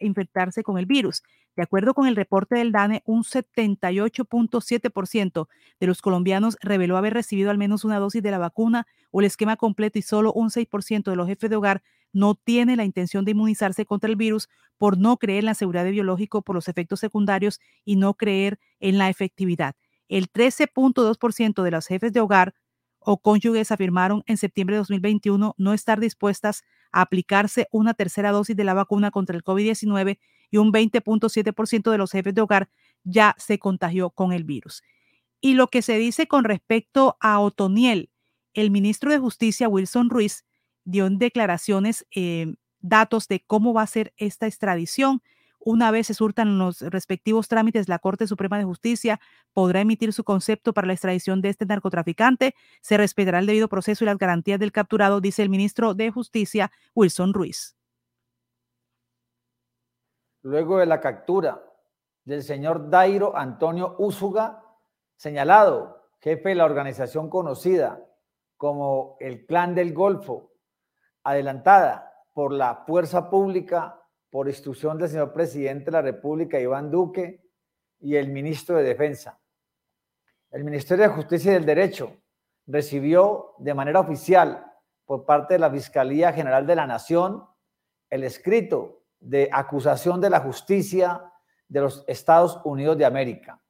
con 0.63 0.77
el 0.77 0.85
virus. 0.85 1.23
De 1.55 1.63
acuerdo 1.63 1.95
con 1.95 2.07
el 2.07 2.15
reporte 2.15 2.55
del 2.55 2.71
DANE, 2.71 3.01
un 3.05 3.23
78.7% 3.23 5.47
de 5.79 5.87
los 5.87 6.03
colombianos 6.03 6.57
reveló 6.61 6.97
haber 6.97 7.15
recibido 7.15 7.49
al 7.49 7.57
menos 7.57 7.83
una 7.83 7.97
dosis 7.99 8.21
de 8.21 8.29
la 8.31 8.37
vacuna 8.37 8.85
o 9.09 9.21
el 9.21 9.25
esquema 9.25 9.57
completo 9.57 9.97
y 9.97 10.03
solo 10.03 10.31
un 10.33 10.51
6% 10.51 11.09
de 11.09 11.15
los 11.15 11.27
jefes 11.27 11.49
de 11.49 11.55
hogar 11.55 11.81
no 12.17 12.33
tiene 12.33 12.75
la 12.75 12.83
intención 12.83 13.25
de 13.25 13.31
inmunizarse 13.31 13.85
contra 13.85 14.09
el 14.09 14.15
virus 14.15 14.49
por 14.77 14.97
no 14.97 15.17
creer 15.17 15.39
en 15.39 15.45
la 15.45 15.53
seguridad 15.53 15.83
de 15.83 15.91
biológico 15.91 16.41
por 16.41 16.55
los 16.55 16.67
efectos 16.67 16.99
secundarios 16.99 17.59
y 17.85 17.95
no 17.95 18.15
creer 18.15 18.59
en 18.79 18.97
la 18.97 19.09
efectividad. 19.09 19.75
El 20.09 20.31
13.2% 20.31 21.61
de 21.61 21.71
los 21.71 21.85
jefes 21.85 22.11
de 22.13 22.19
hogar 22.19 22.55
o 22.99 23.19
cónyuges 23.19 23.71
afirmaron 23.71 24.23
en 24.25 24.37
septiembre 24.37 24.75
de 24.75 24.79
2021 24.79 25.53
no 25.57 25.73
estar 25.73 25.99
dispuestas 25.99 26.63
a 26.91 27.01
aplicarse 27.01 27.67
una 27.71 27.93
tercera 27.93 28.31
dosis 28.31 28.55
de 28.55 28.63
la 28.63 28.73
vacuna 28.73 29.11
contra 29.11 29.35
el 29.35 29.43
COVID-19 29.43 30.17
y 30.49 30.57
un 30.57 30.71
20.7% 30.71 31.91
de 31.91 31.97
los 31.99 32.11
jefes 32.11 32.33
de 32.33 32.41
hogar 32.41 32.69
ya 33.03 33.35
se 33.37 33.59
contagió 33.59 34.09
con 34.09 34.33
el 34.33 34.43
virus. 34.43 34.81
Y 35.39 35.53
lo 35.53 35.67
que 35.67 35.83
se 35.83 35.99
dice 35.99 36.27
con 36.27 36.45
respecto 36.45 37.15
a 37.19 37.39
Otoniel, 37.39 38.09
el 38.55 38.71
ministro 38.71 39.11
de 39.11 39.19
Justicia, 39.19 39.69
Wilson 39.69 40.09
Ruiz, 40.09 40.45
dio 40.87 41.09
declaraciones 41.09 42.07
eh, 42.15 42.55
datos 42.79 43.27
de 43.27 43.43
cómo 43.45 43.73
va 43.73 43.81
a 43.81 43.87
ser 43.87 44.13
esta 44.15 44.47
extradición. 44.47 45.21
Una 45.59 45.91
vez 45.91 46.07
se 46.07 46.13
surtan 46.13 46.57
los 46.57 46.81
respectivos 46.81 47.49
trámites, 47.49 47.89
la 47.89 47.99
Corte 47.99 48.25
Suprema 48.25 48.57
de 48.57 48.63
Justicia 48.63 49.19
podrá 49.51 49.81
emitir 49.81 50.13
su 50.13 50.23
concepto 50.23 50.73
para 50.73 50.87
la 50.87 50.93
extradición 50.93 51.41
de 51.41 51.49
este 51.49 51.65
narcotraficante. 51.65 52.55
Se 52.81 52.95
respetará 52.95 53.39
el 53.39 53.47
debido 53.47 53.67
proceso 53.67 54.05
y 54.05 54.07
las 54.07 54.17
garantías 54.17 54.59
del 54.59 54.71
capturado, 54.71 55.19
dice 55.19 55.43
el 55.43 55.49
ministro 55.49 55.93
de 55.93 56.09
Justicia, 56.09 56.71
Wilson 56.95 57.33
Ruiz. 57.33 57.75
Luego 60.43 60.77
de 60.77 60.85
la 60.85 61.01
captura 61.01 61.61
del 62.23 62.43
señor 62.43 62.89
Dairo 62.89 63.35
Antonio 63.35 63.95
Úsuga, 63.99 64.63
señalado 65.17 66.09
jefe 66.21 66.49
de 66.49 66.55
la 66.55 66.65
organización 66.65 67.29
conocida 67.29 68.01
como 68.55 69.17
el 69.19 69.45
Clan 69.45 69.75
del 69.75 69.93
Golfo, 69.93 70.46
adelantada 71.27 72.13
por 72.33 72.53
la 72.53 72.83
fuerza 72.85 73.29
pública 73.29 74.01
por 74.29 74.47
instrucción 74.47 74.97
del 74.97 75.09
señor 75.09 75.33
presidente 75.33 75.85
de 75.85 75.91
la 75.91 76.01
República, 76.01 76.59
Iván 76.59 76.89
Duque, 76.89 77.43
y 77.99 78.15
el 78.15 78.29
ministro 78.29 78.77
de 78.77 78.83
Defensa. 78.83 79.39
El 80.51 80.63
Ministerio 80.63 81.03
de 81.03 81.13
Justicia 81.13 81.51
y 81.51 81.55
del 81.55 81.65
Derecho 81.65 82.15
recibió 82.65 83.55
de 83.57 83.73
manera 83.73 83.99
oficial 83.99 84.71
por 85.05 85.25
parte 85.25 85.55
de 85.55 85.59
la 85.59 85.71
Fiscalía 85.71 86.31
General 86.31 86.65
de 86.65 86.75
la 86.75 86.87
Nación 86.87 87.45
el 88.09 88.23
escrito 88.23 89.03
de 89.19 89.49
acusación 89.51 90.21
de 90.21 90.29
la 90.29 90.39
justicia 90.39 91.33
de 91.67 91.81
los 91.81 92.05
Estados 92.07 92.61
Unidos 92.63 92.97
de 92.97 93.05
América. 93.05 93.61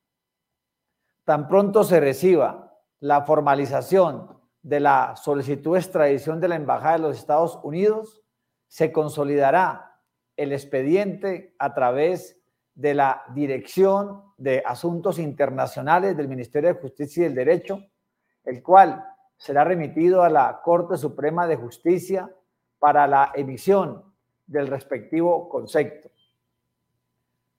Tan 1.23 1.47
pronto 1.47 1.83
se 1.83 1.99
reciba 1.99 2.77
la 2.99 3.23
formalización 3.23 4.36
de 4.67 4.81
la 4.81 5.15
solicitud 5.15 5.75
de 5.75 5.79
extradición 5.79 6.41
de 6.41 6.49
la 6.49 6.57
Embajada 6.57 6.97
de 6.97 7.03
los 7.03 7.17
Estados 7.17 7.57
Unidos, 7.63 8.21
se 8.67 8.91
consolidará 8.91 10.01
el 10.35 10.51
expediente 10.51 11.55
a 11.57 11.73
través 11.73 12.37
de 12.75 12.93
la 12.93 13.23
Dirección 13.33 14.23
de 14.35 14.61
Asuntos 14.65 15.19
Internacionales 15.19 16.17
del 16.17 16.27
Ministerio 16.27 16.73
de 16.73 16.81
Justicia 16.81 17.21
y 17.21 17.23
del 17.23 17.35
Derecho, 17.35 17.81
el 18.43 18.61
cual 18.61 19.05
será 19.37 19.63
remitido 19.63 20.21
a 20.21 20.29
la 20.29 20.59
Corte 20.61 20.97
Suprema 20.97 21.47
de 21.47 21.55
Justicia 21.55 22.29
para 22.77 23.07
la 23.07 23.31
emisión 23.35 24.03
del 24.45 24.67
respectivo 24.67 25.47
concepto. 25.47 26.09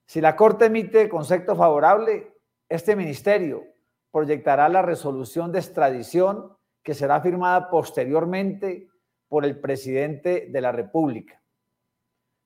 Si 0.05 0.21
la 0.21 0.37
Corte 0.37 0.66
emite 0.66 1.09
concepto 1.09 1.57
favorable, 1.57 2.35
este 2.68 2.94
ministerio 2.94 3.64
proyectará 4.12 4.68
la 4.68 4.83
resolución 4.83 5.51
de 5.53 5.61
extradición 5.61 6.58
que 6.88 6.94
será 6.94 7.20
firmada 7.20 7.68
posteriormente 7.68 8.88
por 9.29 9.44
el 9.44 9.61
presidente 9.61 10.48
de 10.48 10.61
la 10.62 10.72
República. 10.72 11.38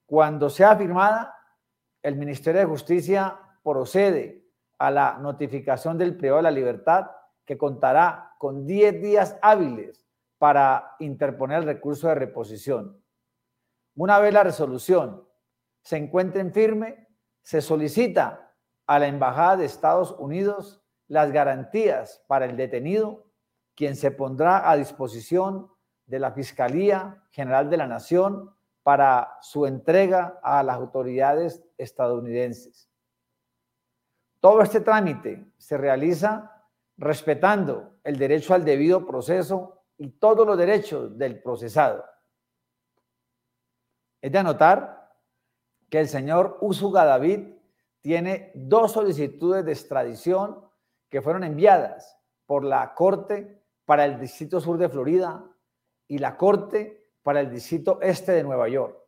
Cuando 0.05 0.51
sea 0.51 0.75
firmada, 0.75 1.33
el 2.03 2.17
Ministerio 2.17 2.61
de 2.61 2.67
Justicia 2.67 3.39
procede 3.63 4.45
a 4.79 4.91
la 4.91 5.17
notificación 5.19 5.97
del 5.97 6.17
periodo 6.17 6.39
de 6.39 6.43
la 6.43 6.51
libertad 6.51 7.09
que 7.45 7.57
contará 7.57 8.35
con 8.37 8.67
10 8.67 9.01
días 9.01 9.39
hábiles 9.43 10.05
para 10.39 10.97
interponer 10.99 11.59
el 11.59 11.67
recurso 11.67 12.09
de 12.09 12.17
reposición. 12.17 13.01
Una 13.95 14.19
vez 14.19 14.35
la 14.35 14.43
resolución 14.43 15.23
se 15.83 15.99
encuentre 15.99 16.41
en 16.41 16.53
firme, 16.53 17.07
se 17.43 17.61
solicita 17.61 18.53
a 18.89 18.99
la 18.99 19.07
Embajada 19.07 19.59
de 19.59 19.67
Estados 19.67 20.17
Unidos 20.19 20.83
las 21.07 21.31
garantías 21.31 22.25
para 22.27 22.47
el 22.47 22.57
detenido, 22.57 23.31
quien 23.75 23.97
se 23.97 24.11
pondrá 24.11 24.71
a 24.71 24.77
disposición 24.77 25.71
de 26.07 26.19
la 26.19 26.33
Fiscalía 26.33 27.25
General 27.31 27.71
de 27.71 27.77
la 27.77 27.87
Nación 27.87 28.55
para 28.83 29.39
su 29.41 29.67
entrega 29.67 30.41
a 30.43 30.63
las 30.63 30.77
autoridades 30.77 31.63
estadounidenses. 31.79 32.91
Todo 34.41 34.61
este 34.61 34.81
trámite 34.81 35.53
se 35.57 35.79
realiza 35.79 36.67
respetando 36.97 37.99
el 38.03 38.19
derecho 38.19 38.55
al 38.55 38.65
debido 38.65 39.07
proceso 39.07 39.85
y 39.97 40.11
todos 40.11 40.47
los 40.47 40.59
derechos 40.59 41.17
del 41.17 41.41
procesado. 41.41 42.05
Es 44.21 44.33
de 44.33 44.39
anotar 44.39 45.17
que 45.89 46.01
el 46.01 46.09
señor 46.09 46.59
Usuga 46.61 47.05
David 47.05 47.55
tiene 48.01 48.51
dos 48.55 48.93
solicitudes 48.93 49.65
de 49.65 49.73
extradición 49.73 50.69
que 51.09 51.23
fueron 51.23 51.45
enviadas 51.45 52.19
por 52.47 52.65
la 52.65 52.95
Corte 52.95 53.62
para 53.85 54.05
el 54.05 54.21
Distrito 54.21 54.61
Sur 54.61 54.79
de 54.79 54.89
Florida 54.89 55.45
y 56.09 56.19
la 56.19 56.37
Corte 56.37 57.11
para 57.23 57.41
el 57.41 57.51
Distrito 57.51 58.01
Este 58.03 58.33
de 58.33 58.43
Nueva 58.43 58.69
York. 58.69 58.99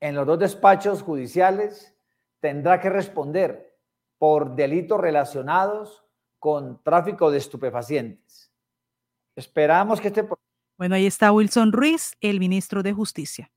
En 0.00 0.14
los 0.14 0.26
dos 0.26 0.38
despachos 0.38 1.02
judiciales 1.02 1.94
tendrá 2.40 2.80
que 2.80 2.88
responder 2.88 3.78
por 4.18 4.54
delitos 4.54 5.00
relacionados 5.00 6.04
con 6.38 6.82
tráfico 6.82 7.30
de 7.30 7.38
estupefacientes. 7.38 8.52
Esperamos 9.36 10.00
que 10.00 10.08
este... 10.08 10.28
Bueno, 10.76 10.94
ahí 10.94 11.06
está 11.06 11.32
Wilson 11.32 11.72
Ruiz, 11.72 12.16
el 12.20 12.40
ministro 12.40 12.82
de 12.82 12.92
Justicia. 12.92 13.52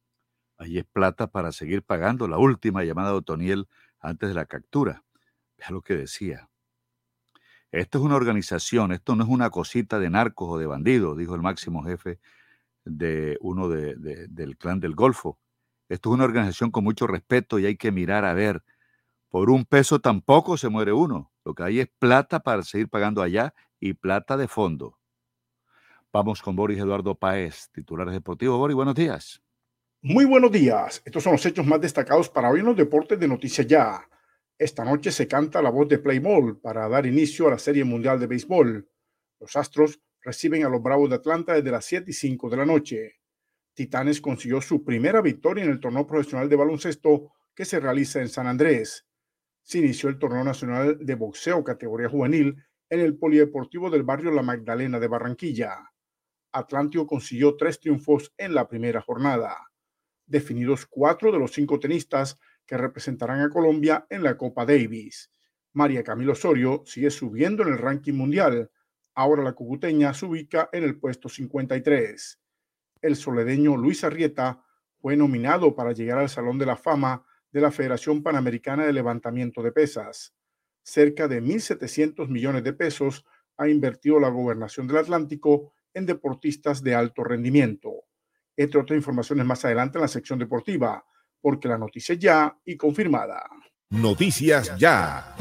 Ahí 0.58 0.78
es 0.78 0.86
plata 0.86 1.28
para 1.28 1.52
seguir 1.52 1.84
pagando 1.84 2.28
la 2.28 2.38
última 2.38 2.84
llamada 2.84 3.10
de 3.12 3.18
Otoniel 3.18 3.68
antes 4.00 4.30
de 4.30 4.36
la 4.36 4.46
captura. 4.46 5.04
Vea 5.58 5.70
lo 5.72 5.82
que 5.82 5.96
decía. 5.96 6.50
Esto 7.74 7.98
es 7.98 8.04
una 8.04 8.16
organización, 8.16 8.92
esto 8.92 9.16
no 9.16 9.24
es 9.24 9.30
una 9.32 9.50
cosita 9.50 9.98
de 9.98 10.12
narcos 10.12 10.48
o 10.48 10.58
de 10.60 10.68
bandidos, 10.68 11.18
dijo 11.18 11.34
el 11.34 11.42
máximo 11.42 11.84
jefe 11.84 12.20
de 12.86 13.36
uno 13.42 13.68
del 13.68 14.58
clan 14.60 14.80
del 14.80 14.94
Golfo. 14.94 15.40
Esto 15.90 16.10
es 16.10 16.14
una 16.14 16.26
organización 16.26 16.70
con 16.70 16.84
mucho 16.84 17.08
respeto 17.08 17.58
y 17.58 17.66
hay 17.66 17.76
que 17.76 17.92
mirar 17.92 18.26
a 18.26 18.36
ver. 18.36 18.64
Por 19.28 19.50
un 19.50 19.66
peso 19.66 20.00
tampoco 20.00 20.56
se 20.56 20.70
muere 20.70 20.94
uno. 20.94 21.32
Lo 21.44 21.56
que 21.56 21.64
hay 21.64 21.80
es 21.80 21.88
plata 21.98 22.42
para 22.42 22.62
seguir 22.62 22.90
pagando 22.90 23.24
allá 23.24 23.56
y 23.80 23.94
plata 23.94 24.38
de 24.38 24.48
fondo. 24.48 25.00
Vamos 26.12 26.44
con 26.44 26.56
Boris 26.56 26.78
Eduardo 26.78 27.16
Paez, 27.16 27.72
titulares 27.72 28.14
deportivos. 28.14 28.60
Boris, 28.60 28.76
buenos 28.76 28.94
días. 28.94 29.42
Muy 30.04 30.26
buenos 30.26 30.52
días. 30.52 31.02
Estos 31.06 31.24
son 31.24 31.32
los 31.32 31.46
hechos 31.48 31.66
más 31.66 31.82
destacados 31.82 32.30
para 32.30 32.52
hoy 32.52 32.60
en 32.60 32.68
los 32.68 32.78
deportes 32.78 33.20
de 33.20 33.28
Noticias 33.28 33.66
Ya. 33.66 34.08
Esta 34.58 34.86
noche 34.86 35.12
se 35.12 35.28
canta 35.28 35.62
la 35.62 35.72
voz 35.72 35.88
de 35.88 35.98
Playball 35.98 36.60
para 36.60 36.88
dar 36.88 37.06
inicio 37.06 37.48
a 37.48 37.52
la 37.52 37.58
Serie 37.58 37.84
Mundial 37.84 38.20
de 38.20 38.28
Béisbol. 38.28 38.88
Los 39.40 39.56
Astros 39.56 40.00
reciben 40.22 40.64
a 40.64 40.70
los 40.70 40.82
Bravos 40.82 41.10
de 41.10 41.16
Atlanta 41.16 41.54
desde 41.54 41.72
las 41.72 41.86
7 41.86 42.12
y 42.12 42.14
5 42.14 42.50
de 42.50 42.58
la 42.58 42.66
noche. 42.66 43.20
Titanes 43.74 44.22
consiguió 44.22 44.62
su 44.62 44.84
primera 44.84 45.22
victoria 45.22 45.64
en 45.64 45.72
el 45.72 45.80
torneo 45.80 46.06
profesional 46.06 46.48
de 46.48 46.56
baloncesto 46.56 47.32
que 47.56 47.66
se 47.66 47.80
realiza 47.80 48.22
en 48.22 48.30
San 48.30 48.46
Andrés. 48.46 49.08
Se 49.64 49.80
inició 49.80 50.10
el 50.10 50.20
torneo 50.20 50.44
nacional 50.44 50.98
de 51.00 51.16
boxeo 51.16 51.64
categoría 51.64 52.10
juvenil 52.10 52.56
en 52.90 53.00
el 53.00 53.18
Polideportivo 53.18 53.90
del 53.90 54.04
barrio 54.04 54.32
La 54.32 54.44
Magdalena 54.44 55.00
de 55.00 55.08
Barranquilla. 55.08 55.92
Atlantio 56.52 57.08
consiguió 57.08 57.56
tres 57.56 57.80
triunfos 57.80 58.32
en 58.38 58.54
la 58.54 58.68
primera 58.68 59.02
jornada 59.02 59.58
definidos 60.26 60.86
cuatro 60.86 61.32
de 61.32 61.40
los 61.40 61.52
cinco 61.52 61.80
tenistas 61.80 62.38
que 62.66 62.78
representarán 62.78 63.42
a 63.42 63.50
Colombia 63.50 64.06
en 64.10 64.24
la 64.24 64.38
Copa 64.38 64.66
Davis. 64.66 65.32
María 65.74 66.04
Camilo 66.04 66.34
Osorio 66.34 66.84
sigue 66.86 67.10
subiendo 67.10 67.64
en 67.64 67.70
el 67.70 67.78
ranking 67.78 68.14
mundial. 68.14 68.72
Ahora 69.16 69.44
la 69.44 69.54
cucuteña 69.54 70.14
se 70.14 70.26
ubica 70.26 70.70
en 70.72 70.84
el 70.84 71.00
puesto 71.00 71.30
53. 71.30 72.40
El 73.02 73.16
soledeño 73.16 73.76
Luis 73.76 74.04
Arrieta 74.04 74.64
fue 75.00 75.18
nominado 75.18 75.76
para 75.76 75.92
llegar 75.92 76.20
al 76.20 76.30
Salón 76.30 76.58
de 76.58 76.66
la 76.66 76.76
Fama 76.76 77.26
de 77.52 77.62
la 77.62 77.72
Federación 77.72 78.24
Panamericana 78.24 78.86
de 78.86 78.94
Levantamiento 78.94 79.62
de 79.62 79.72
Pesas. 79.72 80.34
Cerca 80.82 81.28
de 81.28 81.42
1.700 81.42 82.28
millones 82.28 82.64
de 82.64 82.74
pesos 82.74 83.26
ha 83.58 83.68
invertido 83.68 84.20
la 84.20 84.30
gobernación 84.30 84.88
del 84.88 84.98
Atlántico 84.98 85.74
en 85.94 86.06
deportistas 86.06 86.82
de 86.82 86.96
alto 86.96 87.24
rendimiento 87.24 88.06
entre 88.56 88.80
otras 88.80 88.98
informaciones 88.98 89.46
más 89.46 89.64
adelante 89.66 89.98
en 89.98 90.04
la 90.04 90.08
sección 90.08 90.40
deportiva, 90.40 91.06
porque 91.44 91.68
la 91.68 91.78
noticia 91.78 92.16
ya 92.16 92.58
y 92.66 92.78
confirmada. 92.78 93.44
Noticias 93.90 94.72
ya. 94.78 95.36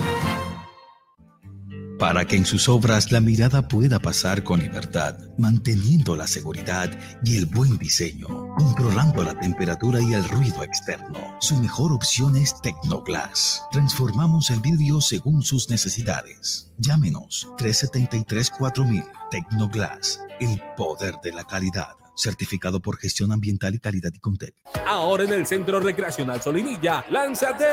Para 1.96 2.24
que 2.24 2.34
en 2.34 2.44
sus 2.44 2.68
obras 2.68 3.12
la 3.12 3.20
mirada 3.20 3.68
pueda 3.68 4.00
pasar 4.00 4.42
con 4.42 4.58
libertad, 4.58 5.16
manteniendo 5.38 6.16
la 6.16 6.26
seguridad 6.26 6.90
y 7.24 7.36
el 7.36 7.46
buen 7.46 7.78
diseño, 7.78 8.26
controlando 8.56 9.22
la 9.22 9.38
temperatura 9.38 10.00
y 10.02 10.12
el 10.12 10.28
ruido 10.28 10.64
externo. 10.64 11.36
Su 11.40 11.56
mejor 11.58 11.92
opción 11.92 12.36
es 12.36 12.60
Tecnoglass. 12.60 13.62
Transformamos 13.70 14.50
el 14.50 14.58
vidrio 14.58 15.00
según 15.00 15.42
sus 15.42 15.70
necesidades. 15.70 16.72
Llámenos 16.78 17.46
373-4000 17.58 19.08
Tecnoglass, 19.30 20.20
el 20.40 20.60
poder 20.76 21.14
de 21.22 21.32
la 21.32 21.44
calidad 21.44 22.01
certificado 22.14 22.80
por 22.80 22.98
gestión 22.98 23.32
ambiental 23.32 23.74
y 23.74 23.78
calidad 23.78 24.10
y 24.14 24.18
Contec. 24.18 24.54
Ahora 24.86 25.24
en 25.24 25.32
el 25.32 25.46
Centro 25.46 25.80
Recreacional 25.80 26.40
Solinilla, 26.40 27.04
lánzate 27.10 27.64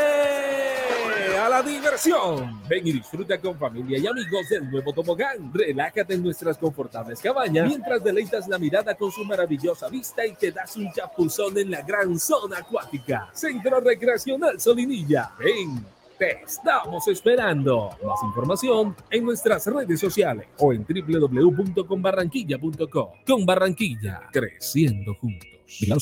a 1.40 1.50
la 1.50 1.62
diversión. 1.64 2.62
Ven 2.68 2.88
y 2.88 2.94
disfruta 2.94 3.40
con 3.40 3.58
familia 3.58 3.98
y 3.98 4.08
amigos 4.08 4.50
del 4.50 4.70
nuevo 4.70 4.94
tobogán. 4.94 5.52
Relájate 5.54 6.16
en 6.16 6.24
nuestras 6.24 6.58
confortables 6.58 7.22
cabañas 7.22 7.68
mientras 7.68 8.04
deleitas 8.04 8.48
la 8.48 8.60
mirada 8.60 8.96
con 8.96 9.12
su 9.12 9.24
maravillosa 9.24 9.90
vista 9.90 10.26
y 10.26 10.34
te 10.34 10.52
das 10.52 10.76
un 10.76 10.92
chapuzón 10.92 11.58
en 11.58 11.72
la 11.72 11.82
gran 11.82 12.20
zona 12.20 12.60
acuática. 12.60 13.30
Centro 13.34 13.80
Recreacional 13.80 14.60
Solinilla. 14.60 15.32
Ven. 15.40 15.99
Te 16.20 16.44
estamos 16.44 17.08
esperando. 17.08 17.90
Más 18.06 18.22
información 18.26 18.94
en 19.10 19.24
nuestras 19.24 19.66
redes 19.68 20.02
sociales 20.02 20.50
o 20.58 20.74
en 20.74 20.86
www.conbarranquilla.com. 20.86 23.10
Con 23.26 23.46
Barranquilla, 23.46 24.28
creciendo 24.30 25.16
juntos. 25.16 25.48
Vigilado. 25.66 26.02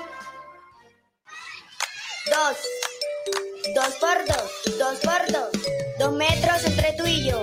Dos. 2.29 2.57
Dos 3.73 3.95
por 3.95 4.25
dos. 4.25 4.77
Dos 4.77 4.99
por 4.99 5.31
dos. 5.31 5.49
Dos 5.97 6.13
metros 6.13 6.63
entre 6.65 6.93
tú 6.93 7.05
y 7.07 7.23
yo. 7.27 7.41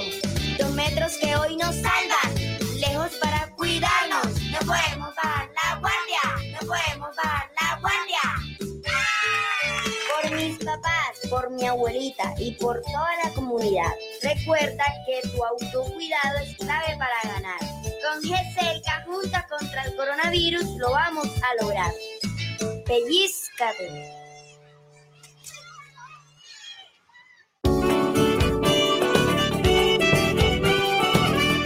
Dos 0.59 0.71
metros 0.73 1.13
que 1.21 1.35
hoy 1.35 1.57
nos 1.57 1.75
salvan. 1.75 2.79
Lejos 2.79 3.11
para 3.21 3.51
cuidarnos. 3.57 4.41
No 4.53 4.59
podemos 4.61 5.15
bajar 5.17 5.51
la 5.55 5.79
guardia. 5.81 6.53
No 6.53 6.59
podemos 6.67 7.17
bajar 7.17 7.51
la 7.61 7.81
guardia. 7.81 8.21
Por 10.13 10.31
mis 10.37 10.59
papás, 10.59 11.29
por 11.29 11.51
mi 11.51 11.67
abuelita 11.67 12.35
y 12.39 12.53
por 12.53 12.81
toda 12.83 13.11
la 13.25 13.31
comunidad. 13.35 13.93
Recuerda 14.23 14.85
que 15.07 15.29
tu 15.29 15.45
autocuidado 15.45 16.39
es 16.45 16.57
clave 16.57 16.97
para 16.99 17.35
ganar. 17.35 17.59
Con 17.59 18.21
GCLK 18.23 19.07
juntos 19.07 19.41
contra 19.49 19.83
el 19.85 19.97
coronavirus 19.97 20.65
lo 20.77 20.91
vamos 20.93 21.27
a 21.43 21.63
lograr. 21.63 21.93
Pellizcate. 22.87 24.18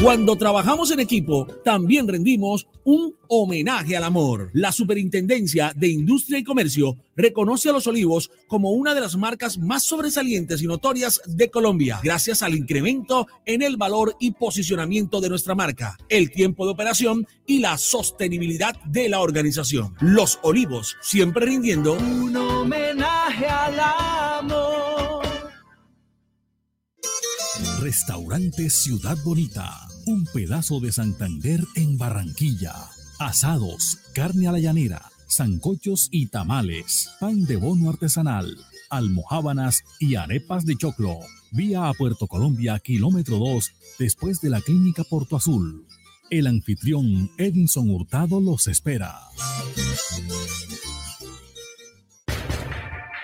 Cuando 0.03 0.35
trabajamos 0.35 0.91
en 0.91 0.99
equipo, 0.99 1.47
también 1.65 2.09
rendimos 2.09 2.67
un 2.83 3.15
homenaje 3.29 3.97
al 3.97 4.03
amor. 4.03 4.51
La 4.53 4.73
Superintendencia 4.73 5.73
de 5.77 5.87
Industria 5.87 6.41
y 6.41 6.43
Comercio 6.43 6.97
reconoce 7.15 7.69
a 7.69 7.73
Los 7.73 7.87
Olivos 7.87 8.29
como 8.49 8.73
una 8.73 8.97
de 8.97 9.01
las 9.01 9.17
marcas 9.17 9.59
más 9.59 9.85
sobresalientes 9.85 10.61
y 10.61 10.67
notorias 10.67 11.21
de 11.29 11.51
Colombia, 11.51 12.01
gracias 12.03 12.43
al 12.43 12.57
incremento 12.57 13.29
en 13.47 13.63
el 13.63 13.77
valor 13.77 14.17
y 14.19 14.33
posicionamiento 14.33 15.21
de 15.21 15.29
nuestra 15.29 15.55
marca, 15.55 15.97
el 16.09 16.33
tiempo 16.33 16.67
de 16.67 16.73
operación 16.73 17.25
y 17.47 17.61
la 17.61 17.79
sostenibilidad 17.79 18.75
de 18.87 19.09
la 19.09 19.21
organización. 19.21 19.95
Los 20.01 20.41
Olivos, 20.43 20.97
siempre 21.01 21.47
rindiendo 21.47 21.93
un 21.93 22.37
homenaje 22.37 23.47
al 23.47 23.79
amor. 23.79 25.23
Restaurante 27.81 28.69
Ciudad 28.69 29.17
Bonita 29.25 29.92
un 30.07 30.25
pedazo 30.27 30.81
de 30.81 30.93
Santander 30.93 31.61
en 31.75 31.99
Barranquilla. 31.99 32.75
Asados, 33.19 33.99
carne 34.15 34.49
a 34.49 34.53
la 34.53 34.59
llanera, 34.59 35.11
zancochos 35.29 36.09
y 36.11 36.27
tamales, 36.27 37.11
pan 37.21 37.45
de 37.45 37.57
bono 37.57 37.91
artesanal, 37.91 38.57
almohábanas 38.91 39.85
y 40.01 40.17
arepas 40.17 40.67
de 40.67 40.77
choclo. 40.77 41.19
Vía 41.53 41.89
a 41.89 41.95
Puerto 41.95 42.27
Colombia, 42.27 42.79
kilómetro 42.79 43.39
2, 43.39 43.73
después 43.99 44.41
de 44.41 44.51
la 44.51 44.61
clínica 44.61 45.05
Porto 45.05 45.37
Azul. 45.37 45.87
El 46.31 46.47
anfitrión 46.47 47.31
Edinson 47.37 47.91
Hurtado 47.91 48.41
los 48.41 48.67
espera. 48.67 49.19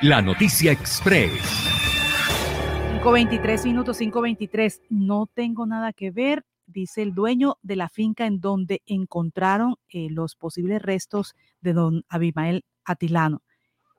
La 0.02 0.22
noticia 0.22 0.72
express. 0.72 1.32
5.23 3.02 3.64
minutos, 3.64 4.00
5.23. 4.00 4.82
No 4.90 5.28
tengo 5.32 5.66
nada 5.66 5.92
que 5.92 6.10
ver 6.10 6.44
dice 6.68 7.02
el 7.02 7.14
dueño 7.14 7.58
de 7.62 7.76
la 7.76 7.88
finca 7.88 8.26
en 8.26 8.40
donde 8.40 8.82
encontraron 8.86 9.76
eh, 9.88 10.08
los 10.10 10.36
posibles 10.36 10.80
restos 10.82 11.34
de 11.60 11.72
don 11.72 12.04
Abimael 12.08 12.64
Atilano. 12.84 13.42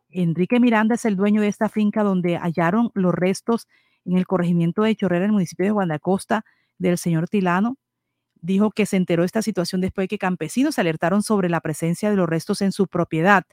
Enrique 0.09 0.59
Miranda 0.59 0.95
es 0.95 1.05
el 1.05 1.15
dueño 1.15 1.41
de 1.41 1.47
esta 1.49 1.70
finca 1.70 2.03
donde 2.03 2.38
hallaron 2.38 2.91
los 2.93 3.13
restos 3.13 3.67
en 4.05 4.17
el 4.17 4.26
corregimiento 4.26 4.84
de 4.84 4.95
Chorrera, 4.95 5.26
en 5.26 5.32
el 5.32 5.34
municipio 5.34 5.65
de 5.65 5.72
Guanacosta, 5.72 6.45
del 6.78 6.97
señor 6.97 7.28
Tilano. 7.28 7.78
Dijo 8.41 8.72
que 8.72 8.86
se 8.86 8.97
enteró 8.97 9.24
de 9.24 9.28
esta 9.28 9.41
situación 9.41 9.82
después 9.82 10.05
de 10.05 10.07
que 10.07 10.17
campesinos 10.17 10.80
alertaron 10.80 11.22
sobre 11.22 11.49
la 11.49 11.59
presencia 11.59 12.09
de 12.09 12.15
los 12.15 12.30
restos 12.30 12.61
en 12.61 12.72
su 12.72 12.88
propiedad. 12.88 13.43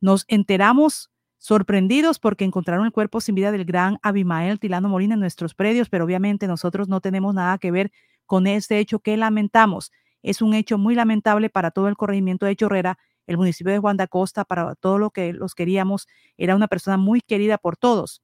Nos 0.00 0.24
enteramos 0.28 1.10
sorprendidos 1.38 2.18
porque 2.18 2.44
encontraron 2.44 2.86
el 2.86 2.92
cuerpo 2.92 3.20
sin 3.20 3.34
vida 3.34 3.52
del 3.52 3.64
gran 3.64 3.98
Abimael 4.02 4.58
Tilano 4.58 4.88
Molina 4.88 5.14
en 5.14 5.20
nuestros 5.20 5.54
predios, 5.54 5.88
pero 5.88 6.04
obviamente 6.04 6.46
nosotros 6.46 6.88
no 6.88 7.00
tenemos 7.00 7.34
nada 7.34 7.58
que 7.58 7.70
ver 7.70 7.92
con 8.26 8.46
este 8.46 8.78
hecho 8.78 8.98
que 8.98 9.16
lamentamos. 9.16 9.92
Es 10.22 10.42
un 10.42 10.54
hecho 10.54 10.78
muy 10.78 10.94
lamentable 10.94 11.50
para 11.50 11.70
todo 11.70 11.88
el 11.88 11.96
corregimiento 11.96 12.46
de 12.46 12.56
Chorrera, 12.56 12.98
el 13.26 13.36
municipio 13.36 13.72
de 13.72 13.78
Juan 13.78 13.96
de 13.96 14.04
Acosta, 14.04 14.44
para 14.44 14.74
todo 14.74 14.98
lo 14.98 15.10
que 15.10 15.32
los 15.32 15.54
queríamos. 15.54 16.06
Era 16.36 16.56
una 16.56 16.68
persona 16.68 16.96
muy 16.96 17.20
querida 17.20 17.58
por 17.58 17.76
todos. 17.76 18.22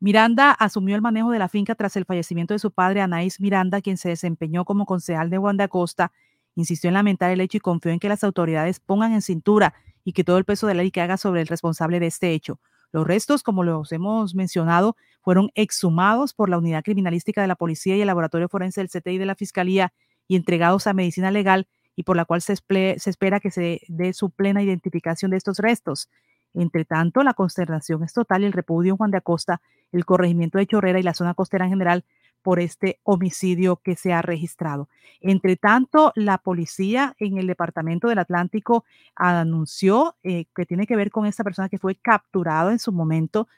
Miranda 0.00 0.50
asumió 0.50 0.96
el 0.96 1.02
manejo 1.02 1.30
de 1.30 1.38
la 1.38 1.48
finca 1.48 1.74
tras 1.74 1.96
el 1.96 2.04
fallecimiento 2.04 2.52
de 2.54 2.58
su 2.58 2.70
padre, 2.70 3.00
Anaís 3.00 3.40
Miranda, 3.40 3.80
quien 3.80 3.96
se 3.96 4.10
desempeñó 4.10 4.64
como 4.64 4.86
concejal 4.86 5.30
de 5.30 5.38
Juan 5.38 5.56
de 5.56 5.64
Acosta. 5.64 6.12
Insistió 6.56 6.88
en 6.88 6.94
lamentar 6.94 7.30
el 7.30 7.40
hecho 7.40 7.56
y 7.56 7.60
confió 7.60 7.90
en 7.90 7.98
que 7.98 8.08
las 8.08 8.22
autoridades 8.22 8.80
pongan 8.80 9.12
en 9.12 9.22
cintura 9.22 9.74
y 10.04 10.12
que 10.12 10.22
todo 10.22 10.38
el 10.38 10.44
peso 10.44 10.66
de 10.66 10.74
la 10.74 10.82
ley 10.82 10.90
que 10.90 11.00
haga 11.00 11.16
sobre 11.16 11.40
el 11.40 11.46
responsable 11.46 12.00
de 12.00 12.06
este 12.06 12.32
hecho. 12.32 12.60
Los 12.94 13.08
restos, 13.08 13.42
como 13.42 13.64
los 13.64 13.90
hemos 13.90 14.36
mencionado, 14.36 14.96
fueron 15.20 15.50
exhumados 15.56 16.32
por 16.32 16.48
la 16.48 16.58
Unidad 16.58 16.84
Criminalística 16.84 17.42
de 17.42 17.48
la 17.48 17.56
Policía 17.56 17.96
y 17.96 18.00
el 18.00 18.06
Laboratorio 18.06 18.48
Forense 18.48 18.80
del 18.80 18.88
CTI 18.88 19.18
de 19.18 19.26
la 19.26 19.34
Fiscalía 19.34 19.92
y 20.28 20.36
entregados 20.36 20.86
a 20.86 20.92
Medicina 20.92 21.32
Legal 21.32 21.66
y 21.96 22.04
por 22.04 22.14
la 22.14 22.24
cual 22.24 22.40
se, 22.40 22.52
espera 22.52 23.40
que 23.40 23.50
se 23.50 23.80
dé 23.88 24.12
su 24.12 24.30
plena 24.30 24.62
identificación 24.62 25.32
de 25.32 25.38
estos 25.38 25.58
restos. 25.58 26.08
Entre 26.54 26.84
tanto, 26.84 27.24
la 27.24 27.34
consternación 27.34 28.04
es 28.04 28.12
total 28.12 28.44
y 28.44 28.46
el 28.46 28.52
repudio 28.52 28.92
en 28.92 28.98
Juan 28.98 29.10
de 29.10 29.18
Acosta, 29.18 29.60
el 29.90 30.04
corregimiento 30.04 30.58
de 30.58 30.68
Chorrera 30.68 31.00
y 31.00 31.02
la 31.02 31.14
zona 31.14 31.34
costera 31.34 31.64
en 31.64 31.72
general 31.72 32.04
por 32.44 32.60
este 32.60 33.00
homicidio 33.04 33.76
que 33.76 33.96
se 33.96 34.12
ha 34.12 34.20
registrado. 34.20 34.90
Entre 35.22 35.56
tanto, 35.56 36.12
la 36.14 36.36
policía 36.36 37.16
en 37.18 37.38
el 37.38 37.46
Departamento 37.46 38.06
del 38.08 38.18
Atlántico 38.18 38.84
anunció 39.16 40.14
eh, 40.22 40.44
que 40.54 40.66
tiene 40.66 40.86
que 40.86 40.94
ver 40.94 41.10
con 41.10 41.24
esta 41.24 41.42
persona 41.42 41.70
que 41.70 41.78
fue 41.78 41.96
capturado 41.96 42.70
en 42.70 42.78
su 42.78 42.92
momento 42.92 43.48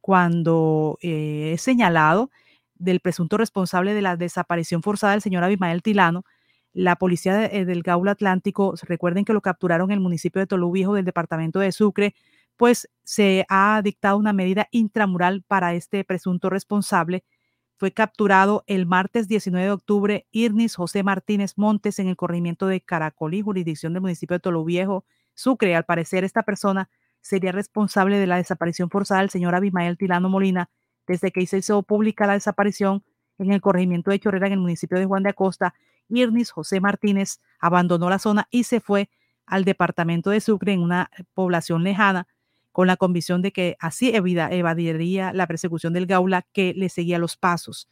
cuando 0.00 0.98
eh, 1.00 1.52
es 1.54 1.62
señalado 1.62 2.32
del 2.74 2.98
presunto 2.98 3.36
responsable 3.36 3.94
de 3.94 4.02
la 4.02 4.16
desaparición 4.16 4.82
forzada 4.82 5.12
del 5.12 5.22
señor 5.22 5.44
Abimael 5.44 5.80
Tilano. 5.80 6.24
La 6.72 6.96
policía 6.96 7.46
eh, 7.46 7.64
del 7.64 7.84
Gaula 7.84 8.10
Atlántico, 8.10 8.74
recuerden 8.82 9.24
que 9.24 9.32
lo 9.32 9.42
capturaron 9.42 9.92
en 9.92 9.94
el 9.94 10.00
municipio 10.00 10.40
de 10.40 10.48
Tolú 10.48 10.72
Viejo 10.72 10.94
del 10.94 11.04
departamento 11.04 11.60
de 11.60 11.70
Sucre, 11.70 12.16
pues 12.56 12.90
se 13.04 13.46
ha 13.48 13.80
dictado 13.84 14.16
una 14.16 14.32
medida 14.32 14.66
intramural 14.72 15.44
para 15.46 15.74
este 15.74 16.02
presunto 16.02 16.50
responsable 16.50 17.22
fue 17.76 17.92
capturado 17.92 18.64
el 18.66 18.86
martes 18.86 19.28
19 19.28 19.66
de 19.66 19.72
octubre 19.72 20.26
Irnis 20.30 20.76
José 20.76 21.02
Martínez 21.02 21.54
Montes 21.56 21.98
en 21.98 22.08
el 22.08 22.16
corregimiento 22.16 22.66
de 22.66 22.80
Caracolí, 22.80 23.42
jurisdicción 23.42 23.92
del 23.92 24.02
municipio 24.02 24.34
de 24.34 24.40
Toluviejo, 24.40 25.04
Sucre. 25.34 25.74
Al 25.74 25.84
parecer, 25.84 26.24
esta 26.24 26.42
persona 26.44 26.88
sería 27.20 27.52
responsable 27.52 28.18
de 28.18 28.26
la 28.26 28.36
desaparición 28.36 28.90
forzada 28.90 29.20
del 29.20 29.30
señor 29.30 29.54
Abimael 29.54 29.96
Tilano 29.96 30.28
Molina 30.28 30.70
desde 31.06 31.32
que 31.32 31.46
se 31.46 31.58
hizo 31.58 31.82
pública 31.82 32.26
la 32.26 32.34
desaparición 32.34 33.02
en 33.38 33.52
el 33.52 33.60
corregimiento 33.60 34.10
de 34.10 34.20
Chorrera 34.20 34.46
en 34.46 34.54
el 34.54 34.60
municipio 34.60 34.98
de 34.98 35.06
Juan 35.06 35.22
de 35.22 35.30
Acosta. 35.30 35.74
Irnis 36.08 36.50
José 36.50 36.80
Martínez 36.80 37.40
abandonó 37.58 38.08
la 38.08 38.18
zona 38.18 38.46
y 38.50 38.64
se 38.64 38.80
fue 38.80 39.10
al 39.46 39.64
departamento 39.64 40.30
de 40.30 40.40
Sucre 40.40 40.72
en 40.72 40.80
una 40.80 41.10
población 41.34 41.82
lejana 41.82 42.26
con 42.74 42.88
la 42.88 42.96
convicción 42.96 43.40
de 43.40 43.52
que 43.52 43.76
así 43.78 44.10
evadiría 44.16 45.32
la 45.32 45.46
persecución 45.46 45.92
del 45.92 46.06
Gaula 46.06 46.44
que 46.52 46.74
le 46.74 46.88
seguía 46.88 47.20
los 47.20 47.36
pasos. 47.36 47.88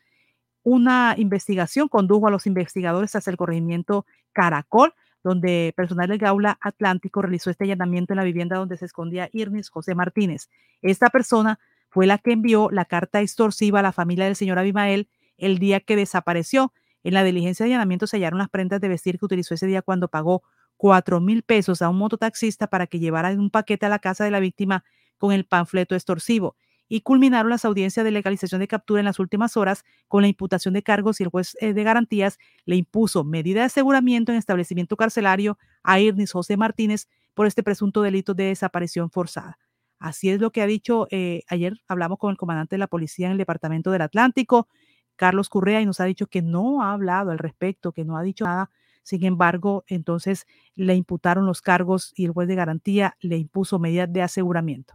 Una 0.65 1.15
investigación 1.17 1.87
condujo 1.87 2.27
a 2.27 2.33
los 2.33 2.49
investigadores 2.49 3.15
hasta 3.15 3.31
el 3.31 3.37
corregimiento 3.37 4.07
Caracol, 4.33 4.93
donde 5.23 5.73
personal 5.77 6.09
del 6.09 6.19
Gaula 6.19 6.59
Atlántico 6.61 7.23
realizó 7.23 7.49
este 7.49 7.63
allanamiento 7.63 8.13
en 8.13 8.17
la 8.17 8.25
vivienda 8.25 8.57
donde 8.57 8.77
se 8.77 8.87
escondía 8.87 9.29
Irnis 9.33 9.71
José 9.71 9.95
Martínez. 9.95 10.51
Esta 10.83 11.11
persona 11.11 11.61
fue 11.89 12.09
la 12.09 12.19
que 12.19 12.33
envió 12.33 12.69
la 12.73 12.85
carta 12.85 13.21
extorsiva 13.21 13.79
a 13.79 13.83
la 13.83 13.93
familia 13.93 14.25
del 14.25 14.35
señor 14.35 14.59
Abimael 14.59 15.09
el 15.39 15.61
día 15.61 15.79
que 15.79 15.95
desapareció. 15.95 16.73
En 17.05 17.15
la 17.15 17.23
diligencia 17.23 17.65
de 17.65 17.71
allanamiento 17.71 18.09
se 18.09 18.17
hallaron 18.17 18.41
las 18.41 18.51
prendas 18.51 18.81
de 18.81 18.89
vestir 18.89 19.21
que 19.21 19.27
utilizó 19.27 19.55
ese 19.55 19.69
día 19.69 19.81
cuando 19.81 20.09
pagó 20.09 20.43
cuatro 20.83 21.21
mil 21.21 21.45
pesos 21.45 21.81
a 21.81 21.89
un 21.89 21.97
mototaxista 21.97 22.67
para 22.67 22.89
que 22.89 22.99
llevara 22.99 23.31
un 23.31 23.51
paquete 23.51 23.87
a 23.87 23.89
la 23.89 24.01
casa 24.01 24.25
de 24.25 24.33
la 24.33 24.41
víctima 24.41 24.83
con 25.17 25.31
el 25.33 25.45
panfleto 25.45 25.95
extorsivo 25.95 26.57
y 26.89 27.03
culminaron 27.03 27.51
las 27.51 27.65
audiencias 27.65 28.03
de 28.03 28.11
legalización 28.11 28.59
de 28.61 28.67
captura 28.67 28.99
en 28.99 29.05
las 29.05 29.21
últimas 29.21 29.57
horas 29.57 29.85
con 30.09 30.23
la 30.23 30.29
imputación 30.29 30.75
de 30.75 30.83
cargos 30.83 31.21
y 31.21 31.23
el 31.23 31.29
juez 31.29 31.57
eh, 31.61 31.73
de 31.73 31.85
garantías 31.85 32.37
le 32.65 32.75
impuso 32.75 33.23
medida 33.23 33.61
de 33.61 33.67
aseguramiento 33.67 34.33
en 34.33 34.39
establecimiento 34.39 34.97
carcelario 34.97 35.57
a 35.85 36.01
Irnis 36.01 36.33
José 36.33 36.57
Martínez 36.57 37.07
por 37.33 37.47
este 37.47 37.63
presunto 37.63 38.03
delito 38.03 38.35
de 38.35 38.47
desaparición 38.47 39.09
forzada. 39.09 39.61
Así 40.01 40.31
es 40.31 40.41
lo 40.41 40.51
que 40.51 40.63
ha 40.63 40.67
dicho, 40.67 41.07
eh, 41.13 41.45
ayer 41.47 41.75
hablamos 41.87 42.19
con 42.19 42.33
el 42.33 42.37
comandante 42.37 42.75
de 42.75 42.81
la 42.81 42.89
policía 42.89 43.27
en 43.27 43.33
el 43.33 43.39
departamento 43.39 43.93
del 43.93 44.03
Atlántico, 44.03 44.67
Carlos 45.15 45.49
Currea, 45.49 45.81
y 45.81 45.87
nos 45.87 46.01
ha 46.01 46.07
dicho 46.07 46.27
que 46.27 46.43
no 46.43 46.83
ha 46.83 46.93
hablado 46.93 47.31
al 47.31 47.39
respecto, 47.39 47.93
que 47.93 48.05
no 48.05 48.17
ha 48.17 48.23
dicho 48.25 48.47
nada. 48.47 48.69
Sin 49.03 49.25
embargo, 49.25 49.85
entonces 49.87 50.47
le 50.75 50.95
imputaron 50.95 51.47
los 51.47 51.61
cargos 51.61 52.13
y 52.17 52.25
el 52.25 52.33
juez 52.33 52.49
de 52.49 52.55
garantía 52.55 53.17
le 53.21 53.37
impuso 53.37 53.79
medidas 53.79 54.13
de 54.13 54.23
aseguramiento. 54.23 54.95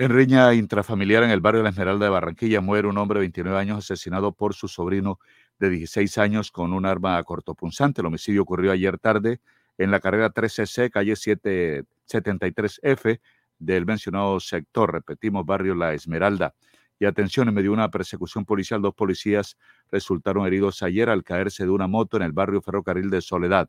En 0.00 0.10
riña 0.10 0.54
intrafamiliar 0.54 1.22
en 1.24 1.30
el 1.30 1.40
barrio 1.40 1.62
La 1.62 1.68
Esmeralda 1.68 2.06
de 2.06 2.10
Barranquilla 2.10 2.62
muere 2.62 2.88
un 2.88 2.96
hombre 2.96 3.18
de 3.18 3.24
29 3.24 3.58
años 3.58 3.76
asesinado 3.78 4.32
por 4.32 4.54
su 4.54 4.66
sobrino 4.66 5.20
de 5.58 5.68
16 5.68 6.16
años 6.16 6.50
con 6.50 6.72
un 6.72 6.86
arma 6.86 7.22
cortopunzante. 7.22 8.00
El 8.00 8.06
homicidio 8.06 8.40
ocurrió 8.40 8.72
ayer 8.72 8.98
tarde 8.98 9.42
en 9.76 9.90
la 9.90 10.00
carrera 10.00 10.32
13C, 10.32 10.90
calle 10.90 11.12
773F 11.12 13.20
del 13.58 13.84
mencionado 13.84 14.40
sector. 14.40 14.90
Repetimos, 14.92 15.44
barrio 15.44 15.74
La 15.74 15.92
Esmeralda. 15.92 16.54
Y 16.98 17.04
atención, 17.04 17.48
en 17.48 17.54
medio 17.54 17.70
de 17.70 17.74
una 17.74 17.90
persecución 17.90 18.44
policial, 18.44 18.82
dos 18.82 18.94
policías 18.94 19.56
resultaron 19.90 20.46
heridos 20.46 20.82
ayer 20.82 21.08
al 21.10 21.24
caerse 21.24 21.64
de 21.64 21.70
una 21.70 21.86
moto 21.86 22.16
en 22.16 22.22
el 22.22 22.32
barrio 22.32 22.62
Ferrocarril 22.62 23.10
de 23.10 23.20
Soledad. 23.20 23.68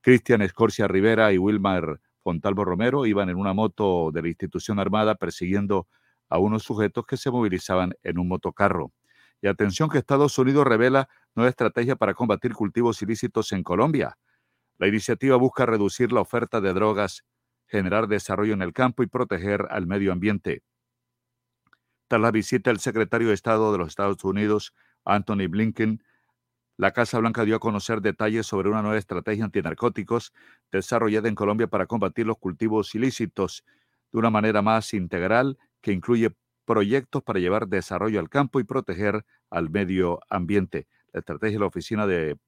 Cristian 0.00 0.42
Escorcia 0.42 0.88
Rivera 0.88 1.32
y 1.32 1.38
Wilmar 1.38 2.00
Fontalvo 2.22 2.64
Romero 2.64 3.06
iban 3.06 3.28
en 3.28 3.36
una 3.36 3.52
moto 3.52 4.10
de 4.12 4.22
la 4.22 4.28
institución 4.28 4.78
armada 4.78 5.14
persiguiendo 5.14 5.88
a 6.28 6.38
unos 6.38 6.62
sujetos 6.62 7.04
que 7.06 7.16
se 7.16 7.30
movilizaban 7.30 7.92
en 8.02 8.18
un 8.18 8.28
motocarro. 8.28 8.92
Y 9.42 9.48
atención 9.48 9.88
que 9.88 9.98
Estados 9.98 10.38
Unidos 10.38 10.66
revela 10.66 11.08
nueva 11.34 11.50
estrategia 11.50 11.96
para 11.96 12.14
combatir 12.14 12.52
cultivos 12.52 13.00
ilícitos 13.02 13.52
en 13.52 13.62
Colombia. 13.62 14.18
La 14.78 14.86
iniciativa 14.86 15.36
busca 15.36 15.66
reducir 15.66 16.12
la 16.12 16.20
oferta 16.20 16.60
de 16.60 16.72
drogas, 16.72 17.24
generar 17.66 18.06
desarrollo 18.06 18.54
en 18.54 18.62
el 18.62 18.72
campo 18.72 19.02
y 19.02 19.06
proteger 19.06 19.66
al 19.70 19.86
medio 19.86 20.12
ambiente. 20.12 20.62
Tras 22.08 22.20
la 22.20 22.30
visita 22.30 22.70
del 22.70 22.80
secretario 22.80 23.28
de 23.28 23.34
Estado 23.34 23.72
de 23.72 23.78
los 23.78 23.88
Estados 23.88 24.22
Unidos, 24.24 24.74
Anthony 25.04 25.48
Blinken, 25.48 26.02
la 26.76 26.92
Casa 26.92 27.18
Blanca 27.18 27.44
dio 27.44 27.56
a 27.56 27.60
conocer 27.60 28.00
detalles 28.00 28.46
sobre 28.46 28.70
una 28.70 28.80
nueva 28.80 28.96
estrategia 28.96 29.44
antinarcóticos 29.44 30.32
desarrollada 30.72 31.28
en 31.28 31.34
Colombia 31.34 31.66
para 31.66 31.86
combatir 31.86 32.26
los 32.26 32.38
cultivos 32.38 32.94
ilícitos 32.94 33.64
de 34.12 34.18
una 34.18 34.30
manera 34.30 34.62
más 34.62 34.94
integral 34.94 35.58
que 35.82 35.92
incluye 35.92 36.30
proyectos 36.64 37.22
para 37.22 37.40
llevar 37.40 37.68
desarrollo 37.68 38.20
al 38.20 38.30
campo 38.30 38.60
y 38.60 38.64
proteger 38.64 39.24
al 39.50 39.70
medio 39.70 40.20
ambiente. 40.30 40.86
La 41.12 41.20
estrategia 41.20 41.56
de 41.56 41.60
la 41.60 41.66
Oficina 41.66 42.06
de 42.06 42.38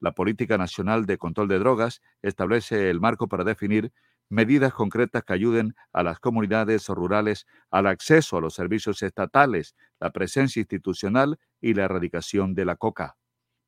la 0.00 0.12
Política 0.12 0.58
Nacional 0.58 1.06
de 1.06 1.18
Control 1.18 1.48
de 1.48 1.58
Drogas 1.58 2.00
establece 2.22 2.90
el 2.90 3.00
marco 3.00 3.28
para 3.28 3.44
definir 3.44 3.92
medidas 4.28 4.72
concretas 4.72 5.24
que 5.24 5.32
ayuden 5.32 5.74
a 5.92 6.02
las 6.02 6.20
comunidades 6.20 6.88
rurales 6.88 7.46
al 7.70 7.86
acceso 7.86 8.36
a 8.36 8.40
los 8.40 8.54
servicios 8.54 9.02
estatales, 9.02 9.74
la 10.00 10.10
presencia 10.10 10.60
institucional 10.60 11.38
y 11.60 11.74
la 11.74 11.84
erradicación 11.84 12.54
de 12.54 12.64
la 12.64 12.76
coca. 12.76 13.16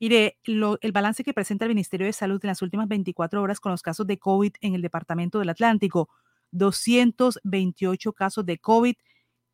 Mire, 0.00 0.38
el 0.44 0.92
balance 0.92 1.22
que 1.22 1.34
presenta 1.34 1.66
el 1.66 1.70
Ministerio 1.70 2.06
de 2.06 2.14
Salud 2.14 2.40
en 2.42 2.48
las 2.48 2.62
últimas 2.62 2.88
24 2.88 3.42
horas 3.42 3.60
con 3.60 3.72
los 3.72 3.82
casos 3.82 4.06
de 4.06 4.18
COVID 4.18 4.52
en 4.62 4.74
el 4.74 4.80
Departamento 4.80 5.38
del 5.38 5.50
Atlántico. 5.50 6.08
228 6.52 8.12
casos 8.14 8.46
de 8.46 8.58
COVID, 8.58 8.94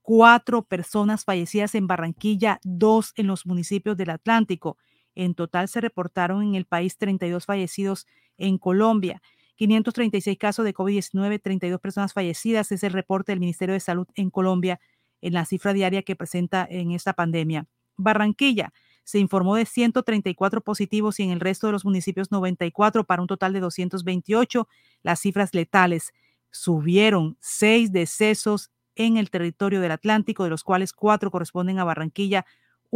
cuatro 0.03 0.63
personas 0.63 1.25
fallecidas 1.25 1.75
en 1.75 1.89
Barranquilla, 1.89 2.61
dos 2.63 3.13
en 3.17 3.27
los 3.27 3.45
municipios 3.45 3.97
del 3.97 4.11
Atlántico. 4.11 4.79
En 5.17 5.35
total 5.35 5.67
se 5.67 5.81
reportaron 5.81 6.43
en 6.45 6.55
el 6.55 6.65
país 6.65 6.97
32 6.97 7.45
fallecidos 7.45 8.07
en 8.37 8.59
Colombia. 8.59 9.21
536 9.57 10.39
casos 10.39 10.65
de 10.65 10.75
COVID-19, 10.75 11.41
32 11.43 11.81
personas 11.81 12.13
fallecidas. 12.13 12.73
Es 12.73 12.83
el 12.83 12.93
reporte 12.93 13.33
del 13.33 13.41
Ministerio 13.41 13.73
de 13.73 13.81
Salud 13.81 14.07
en 14.15 14.31
Colombia 14.31 14.81
en 15.21 15.33
la 15.33 15.45
cifra 15.45 15.73
diaria 15.73 16.03
que 16.03 16.17
presenta 16.17 16.67
en 16.69 16.93
esta 16.93 17.15
pandemia. 17.15 17.67
Barranquilla, 17.97 18.73
se 19.07 19.21
informó 19.21 19.55
de 19.55 19.67
134 19.67 20.61
positivos 20.63 21.21
y 21.21 21.23
en 21.23 21.31
el 21.31 21.41
resto 21.41 21.69
de 21.69 21.73
los 21.73 21.85
municipios 21.85 22.33
94 22.33 23.05
para 23.05 23.23
un 23.23 23.29
total 23.29 23.53
de 23.53 23.61
228. 23.61 24.69
Las 25.03 25.21
cifras 25.21 25.55
letales 25.55 26.13
subieron 26.51 27.37
seis 27.41 27.93
decesos 27.93 28.71
en 28.97 29.17
el 29.17 29.31
territorio 29.31 29.81
del 29.81 29.93
Atlántico, 29.93 30.43
de 30.43 30.51
los 30.51 30.65
cuales 30.65 30.93
cuatro 30.93 31.31
corresponden 31.31 31.79
a 31.79 31.85
Barranquilla, 31.85 32.47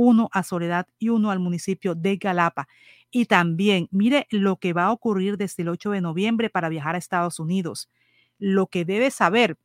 uno 0.01 0.31
a 0.33 0.43
Soledad 0.43 0.87
y 0.99 1.11
uno 1.11 1.31
al 1.31 1.41
municipio 1.41 1.95
de 1.95 2.17
Galapa. 2.17 2.69
Y 3.11 3.27
también, 3.27 3.87
mire 3.91 4.27
lo 4.31 4.57
que 4.57 4.73
va 4.73 4.85
a 4.85 4.93
ocurrir 4.93 5.37
desde 5.37 5.63
el 5.63 5.69
8 5.69 5.91
de 5.91 6.01
noviembre 6.01 6.49
para 6.49 6.71
viajar 6.71 6.95
a 6.95 6.99
Estados 6.99 7.39
Unidos. 7.39 7.91
Lo 8.39 8.69
que 8.69 8.87
debe 8.87 9.11
saber, 9.11 9.59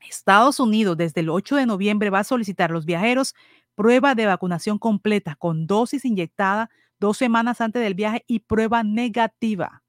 Estados 0.00 0.58
Unidos 0.58 0.96
desde 0.96 1.20
el 1.20 1.28
8 1.28 1.56
de 1.56 1.66
noviembre 1.66 2.08
va 2.08 2.20
a 2.20 2.24
solicitar 2.24 2.70
a 2.70 2.72
los 2.72 2.86
viajeros 2.86 3.34
prueba 3.74 4.14
de 4.14 4.24
vacunación 4.24 4.78
completa 4.78 5.36
con 5.36 5.66
dosis 5.66 6.06
inyectada 6.06 6.70
dos 6.98 7.18
semanas 7.18 7.60
antes 7.60 7.82
del 7.82 7.94
viaje 7.94 8.24
y 8.26 8.40
prueba 8.40 8.82
negativa. 8.82 9.82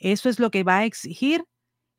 Eso 0.00 0.28
es 0.28 0.40
lo 0.40 0.50
que 0.50 0.64
va 0.64 0.78
a 0.78 0.84
exigir. 0.86 1.44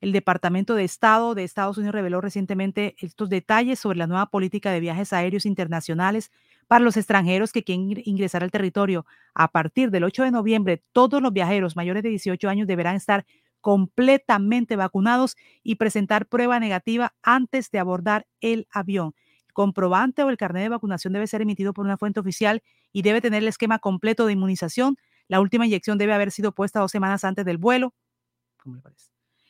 El 0.02 0.12
Departamento 0.12 0.76
de 0.76 0.84
Estado 0.84 1.34
de 1.34 1.46
Estados 1.46 1.78
Unidos 1.78 1.96
reveló 1.96 2.20
recientemente 2.20 2.96
estos 3.00 3.30
detalles 3.30 3.80
sobre 3.80 4.00
la 4.00 4.06
nueva 4.08 4.26
política 4.26 4.70
de 4.72 4.82
viajes 4.82 5.14
aéreos 5.14 5.46
internacionales 5.46 6.30
para 6.68 6.84
los 6.84 6.98
extranjeros 6.98 7.52
que 7.52 7.64
quieren 7.64 8.02
ingresar 8.06 8.44
al 8.44 8.52
territorio. 8.52 9.06
A 9.34 9.50
partir 9.50 9.92
del 9.92 10.04
8 10.04 10.24
de 10.24 10.32
noviembre, 10.32 10.84
todos 10.92 11.22
los 11.22 11.34
viajeros 11.34 11.76
mayores 11.76 12.04
de 12.04 12.10
18 12.10 12.50
años 12.50 12.68
deberán 12.68 12.96
estar 12.96 13.26
completamente 13.62 14.76
vacunados 14.76 15.36
y 15.64 15.76
presentar 15.76 16.28
prueba 16.28 16.60
negativa 16.60 17.14
antes 17.22 17.72
de 17.72 17.80
abordar 17.80 18.28
el 18.42 18.68
avión 18.72 19.14
comprobante 19.54 20.24
o 20.24 20.30
el 20.30 20.38
carnet 20.38 20.64
de 20.64 20.70
vacunación 20.70 21.14
debe 21.14 21.28
ser 21.28 21.42
emitido 21.42 21.74
por 21.74 21.86
una 21.86 21.98
fuente 21.98 22.20
oficial 22.20 22.62
y 22.92 23.04
debe 23.04 23.22
tener 23.22 23.42
el 23.44 23.48
esquema 23.48 23.80
completo 23.80 24.26
de 24.26 24.34
inmunización. 24.34 24.98
La 25.28 25.40
última 25.40 25.66
inyección 25.66 25.98
debe 25.98 26.14
haber 26.14 26.32
sido 26.32 26.52
puesta 26.54 26.80
dos 26.80 26.92
semanas 26.92 27.24
antes 27.24 27.46
del 27.46 27.58
vuelo. 27.58 27.94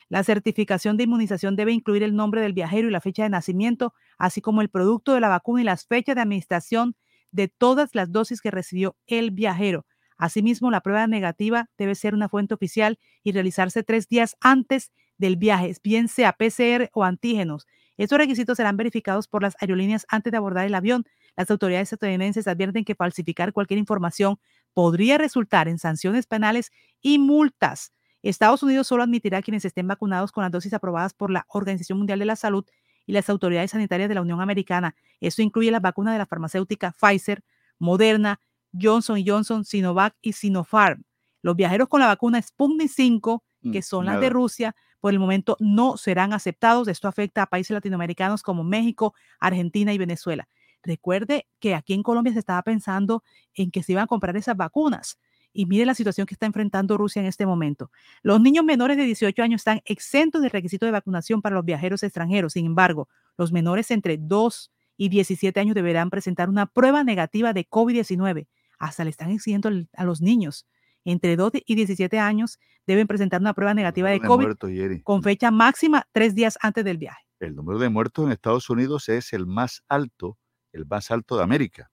La 0.08 0.22
certificación 0.22 0.96
de 0.96 1.04
inmunización 1.04 1.56
debe 1.56 1.72
incluir 1.72 2.02
el 2.02 2.14
nombre 2.14 2.40
del 2.40 2.52
viajero 2.52 2.88
y 2.88 2.92
la 2.92 3.00
fecha 3.00 3.24
de 3.24 3.30
nacimiento, 3.30 3.94
así 4.18 4.40
como 4.40 4.60
el 4.60 4.68
producto 4.68 5.14
de 5.14 5.20
la 5.20 5.28
vacuna 5.28 5.62
y 5.62 5.64
las 5.64 5.86
fechas 5.86 6.14
de 6.14 6.20
administración 6.20 6.94
de 7.34 7.48
todas 7.48 7.94
las 7.94 8.12
dosis 8.12 8.40
que 8.40 8.52
recibió 8.52 8.96
el 9.08 9.32
viajero. 9.32 9.84
Asimismo, 10.16 10.70
la 10.70 10.80
prueba 10.80 11.06
negativa 11.08 11.68
debe 11.76 11.96
ser 11.96 12.14
una 12.14 12.28
fuente 12.28 12.54
oficial 12.54 12.98
y 13.24 13.32
realizarse 13.32 13.82
tres 13.82 14.08
días 14.08 14.36
antes 14.40 14.92
del 15.18 15.36
viaje, 15.36 15.74
bien 15.82 16.06
sea 16.06 16.32
PCR 16.32 16.90
o 16.92 17.02
antígenos. 17.02 17.66
Estos 17.96 18.18
requisitos 18.18 18.56
serán 18.56 18.76
verificados 18.76 19.26
por 19.26 19.42
las 19.42 19.56
aerolíneas 19.60 20.06
antes 20.08 20.30
de 20.30 20.36
abordar 20.36 20.66
el 20.66 20.74
avión. 20.74 21.04
Las 21.36 21.50
autoridades 21.50 21.92
estadounidenses 21.92 22.46
advierten 22.46 22.84
que 22.84 22.94
falsificar 22.94 23.52
cualquier 23.52 23.78
información 23.78 24.38
podría 24.72 25.18
resultar 25.18 25.66
en 25.66 25.78
sanciones 25.78 26.26
penales 26.26 26.70
y 27.00 27.18
multas. 27.18 27.92
Estados 28.22 28.62
Unidos 28.62 28.86
solo 28.86 29.02
admitirá 29.02 29.38
a 29.38 29.42
quienes 29.42 29.64
estén 29.64 29.88
vacunados 29.88 30.30
con 30.30 30.42
las 30.42 30.52
dosis 30.52 30.72
aprobadas 30.72 31.14
por 31.14 31.30
la 31.30 31.46
Organización 31.48 31.98
Mundial 31.98 32.20
de 32.20 32.24
la 32.24 32.36
Salud 32.36 32.64
y 33.06 33.12
las 33.12 33.28
autoridades 33.28 33.70
sanitarias 33.70 34.08
de 34.08 34.14
la 34.14 34.22
Unión 34.22 34.40
Americana. 34.40 34.94
Esto 35.20 35.42
incluye 35.42 35.70
las 35.70 35.82
vacunas 35.82 36.14
de 36.14 36.18
la 36.18 36.26
farmacéutica 36.26 36.92
Pfizer, 36.92 37.42
Moderna, 37.78 38.40
Johnson 38.78 39.22
Johnson, 39.24 39.64
Sinovac 39.64 40.16
y 40.20 40.32
Sinopharm. 40.32 41.04
Los 41.42 41.56
viajeros 41.56 41.88
con 41.88 42.00
la 42.00 42.06
vacuna 42.06 42.40
Sputnik 42.40 42.90
5, 42.90 43.44
que 43.72 43.80
mm, 43.80 43.82
son 43.82 44.06
las 44.06 44.20
de 44.20 44.30
Rusia, 44.30 44.74
por 45.00 45.12
el 45.12 45.18
momento 45.18 45.56
no 45.60 45.96
serán 45.98 46.32
aceptados. 46.32 46.88
Esto 46.88 47.08
afecta 47.08 47.42
a 47.42 47.46
países 47.46 47.74
latinoamericanos 47.74 48.42
como 48.42 48.64
México, 48.64 49.14
Argentina 49.38 49.92
y 49.92 49.98
Venezuela. 49.98 50.48
Recuerde 50.82 51.46
que 51.60 51.74
aquí 51.74 51.94
en 51.94 52.02
Colombia 52.02 52.32
se 52.32 52.38
estaba 52.38 52.62
pensando 52.62 53.22
en 53.54 53.70
que 53.70 53.82
se 53.82 53.92
iban 53.92 54.04
a 54.04 54.06
comprar 54.06 54.36
esas 54.36 54.56
vacunas. 54.56 55.18
Y 55.54 55.64
mire 55.64 55.86
la 55.86 55.94
situación 55.94 56.26
que 56.26 56.34
está 56.34 56.44
enfrentando 56.44 56.98
Rusia 56.98 57.20
en 57.20 57.26
este 57.26 57.46
momento. 57.46 57.90
Los 58.22 58.40
niños 58.42 58.64
menores 58.64 58.98
de 58.98 59.04
18 59.04 59.42
años 59.42 59.60
están 59.60 59.80
exentos 59.86 60.42
del 60.42 60.50
requisito 60.50 60.84
de 60.84 60.92
vacunación 60.92 61.40
para 61.40 61.54
los 61.54 61.64
viajeros 61.64 62.02
extranjeros. 62.02 62.52
Sin 62.52 62.66
embargo, 62.66 63.08
los 63.38 63.52
menores 63.52 63.90
entre 63.90 64.18
2 64.18 64.72
y 64.98 65.08
17 65.08 65.58
años 65.58 65.74
deberán 65.74 66.10
presentar 66.10 66.50
una 66.50 66.66
prueba 66.66 67.04
negativa 67.04 67.54
de 67.54 67.66
COVID-19. 67.66 68.46
Hasta 68.78 69.04
le 69.04 69.10
están 69.10 69.30
exigiendo 69.30 69.70
a 69.96 70.04
los 70.04 70.20
niños 70.20 70.66
entre 71.04 71.36
2 71.36 71.52
y 71.66 71.74
17 71.74 72.18
años 72.18 72.58
deben 72.86 73.06
presentar 73.06 73.40
una 73.40 73.54
prueba 73.54 73.74
negativa 73.74 74.10
de 74.10 74.20
COVID 74.20 75.02
con 75.02 75.22
fecha 75.22 75.50
máxima 75.50 76.06
tres 76.12 76.34
días 76.34 76.58
antes 76.60 76.84
del 76.84 76.98
viaje. 76.98 77.22
el 77.40 77.54
número 77.54 77.78
de 77.78 77.88
muertos 77.90 78.24
en 78.24 78.32
Estados 78.32 78.70
Unidos 78.70 79.08
es 79.08 79.32
el 79.32 79.46
más 79.46 79.84
alto, 79.88 80.38
el 80.72 80.86
más 80.86 81.10
alto 81.10 81.36
de 81.36 81.42
América. 81.42 81.90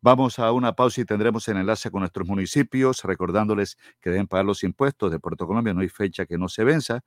Vamos 0.00 0.38
a 0.38 0.52
una 0.52 0.74
pausa 0.74 1.00
y 1.00 1.04
tendremos 1.04 1.48
el 1.48 1.56
enlace 1.56 1.90
con 1.90 2.00
nuestros 2.00 2.28
municipios, 2.28 3.02
recordándoles 3.02 3.76
que 4.00 4.10
deben 4.10 4.26
pagar 4.26 4.44
los 4.44 4.62
impuestos 4.62 5.10
de 5.10 5.18
Puerto 5.18 5.46
Colombia. 5.46 5.74
No 5.74 5.80
hay 5.80 5.88
fecha 5.88 6.26
que 6.26 6.38
no 6.38 6.48
se 6.48 6.64
venza. 6.64 7.00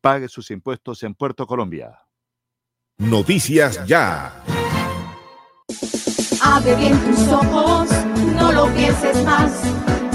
Pague 0.00 0.28
sus 0.28 0.50
impuestos 0.50 1.02
en 1.02 1.14
Puerto 1.14 1.46
Colombia. 1.46 2.06
Noticias 2.98 3.86
Ya. 3.86 4.42
Abre 6.40 6.76
bien 6.76 6.98
tus 7.00 7.28
ojos, 7.28 7.90
no 8.36 8.52
lo 8.52 8.72
pienses 8.74 9.22
más. 9.24 9.52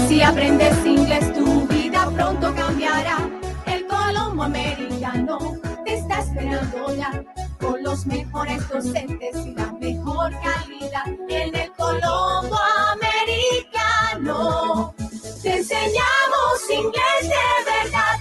Si 0.08 0.22
aprendes 0.22 0.84
inglés, 0.84 1.32
tu 1.34 1.66
vida 1.68 2.10
pronto 2.10 2.54
cambiará. 2.54 3.18
El 3.66 3.86
Colombo 3.86 4.44
Americano 4.44 5.38
te 5.84 5.94
está 5.94 6.20
esperando 6.20 6.96
ya. 6.96 7.24
Con 7.60 7.82
los 7.82 8.06
mejores 8.06 8.68
docentes 8.68 9.46
y 9.46 9.54
la 9.54 9.71
mejor 10.02 10.32
calidad. 10.42 11.06
En 11.28 11.54
el 11.54 11.70
Colombo 11.72 12.56
Americano 12.92 14.94
te 15.42 15.58
enseñamos 15.58 16.70
inglés 16.70 17.22
de 17.22 17.70
verdad. 17.70 18.16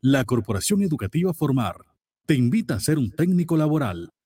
La 0.00 0.24
Corporación 0.24 0.82
Educativa 0.82 1.32
Formar 1.32 1.76
te 2.26 2.34
invita 2.34 2.74
a 2.74 2.80
ser 2.80 2.98
un 2.98 3.10
técnico 3.10 3.56
laboral 3.56 4.10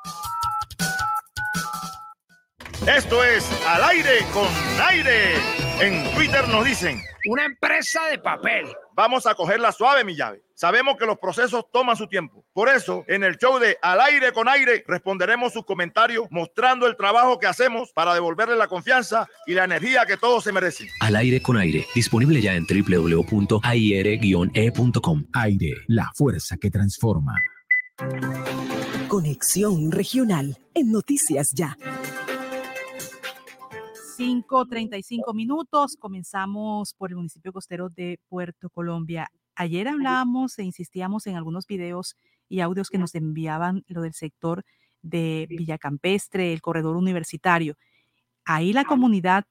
Esto 2.88 3.24
es 3.24 3.48
Al 3.68 3.84
aire 3.84 4.26
con 4.34 4.48
aire. 4.88 5.36
En 5.80 6.12
Twitter 6.16 6.48
nos 6.50 6.66
dicen. 6.66 7.00
Una 7.30 7.46
empresa 7.46 8.08
de 8.08 8.18
papel. 8.18 8.66
Vamos 8.96 9.28
a 9.28 9.36
cogerla 9.36 9.72
suave, 9.72 10.04
mi 10.04 10.16
llave. 10.16 10.44
Sabemos 10.56 10.98
que 10.98 11.06
los 11.06 11.20
procesos 11.20 11.66
toman 11.72 11.96
su 11.96 12.08
tiempo. 12.08 12.43
Por 12.54 12.70
eso, 12.70 13.04
en 13.08 13.24
el 13.24 13.38
show 13.38 13.58
de 13.58 13.78
Al 13.82 14.00
aire 14.00 14.32
con 14.32 14.48
aire, 14.48 14.84
responderemos 14.88 15.54
sus 15.54 15.66
comentarios 15.66 16.28
mostrando 16.30 16.86
el 16.86 16.96
trabajo 16.96 17.40
que 17.40 17.48
hacemos 17.48 17.92
para 17.94 18.14
devolverle 18.14 18.56
la 18.56 18.68
confianza 18.68 19.28
y 19.48 19.56
la 19.56 19.64
energía 19.64 20.06
que 20.06 20.18
todos 20.18 20.44
se 20.44 20.52
merecen. 20.52 20.88
Al 21.00 21.16
aire 21.16 21.42
con 21.42 21.58
aire, 21.58 21.88
disponible 21.96 22.40
ya 22.42 22.54
en 22.54 22.68
www.aire-e.com. 22.68 23.64
Aire, 25.34 25.74
la 25.88 26.12
fuerza 26.14 26.58
que 26.58 26.70
transforma. 26.70 27.42
Conexión 29.08 29.92
Regional 29.92 30.56
en 30.76 30.92
Noticias 30.92 31.54
Ya. 31.56 31.76
5.35 34.18 35.34
minutos. 35.34 35.98
Comenzamos 36.00 36.94
por 36.94 37.10
el 37.10 37.16
municipio 37.16 37.52
costero 37.52 37.90
de 37.90 38.20
Puerto 38.30 38.70
Colombia. 38.70 39.28
Ayer 39.56 39.88
hablábamos 39.88 40.58
e 40.60 40.64
insistíamos 40.64 41.28
en 41.28 41.36
algunos 41.36 41.68
videos 41.68 42.18
y 42.50 42.62
audios 42.62 42.90
que 42.90 42.98
nos 42.98 43.16
enviaban 43.16 43.84
lo 43.88 44.02
del 44.02 44.14
sector 44.14 44.64
de 45.02 45.48
Villacampestre, 45.50 46.54
el 46.54 46.62
corredor 46.62 46.96
universitario. 46.98 47.76
Ahí 48.46 48.74
la 48.74 48.86
comunidad, 48.86 49.46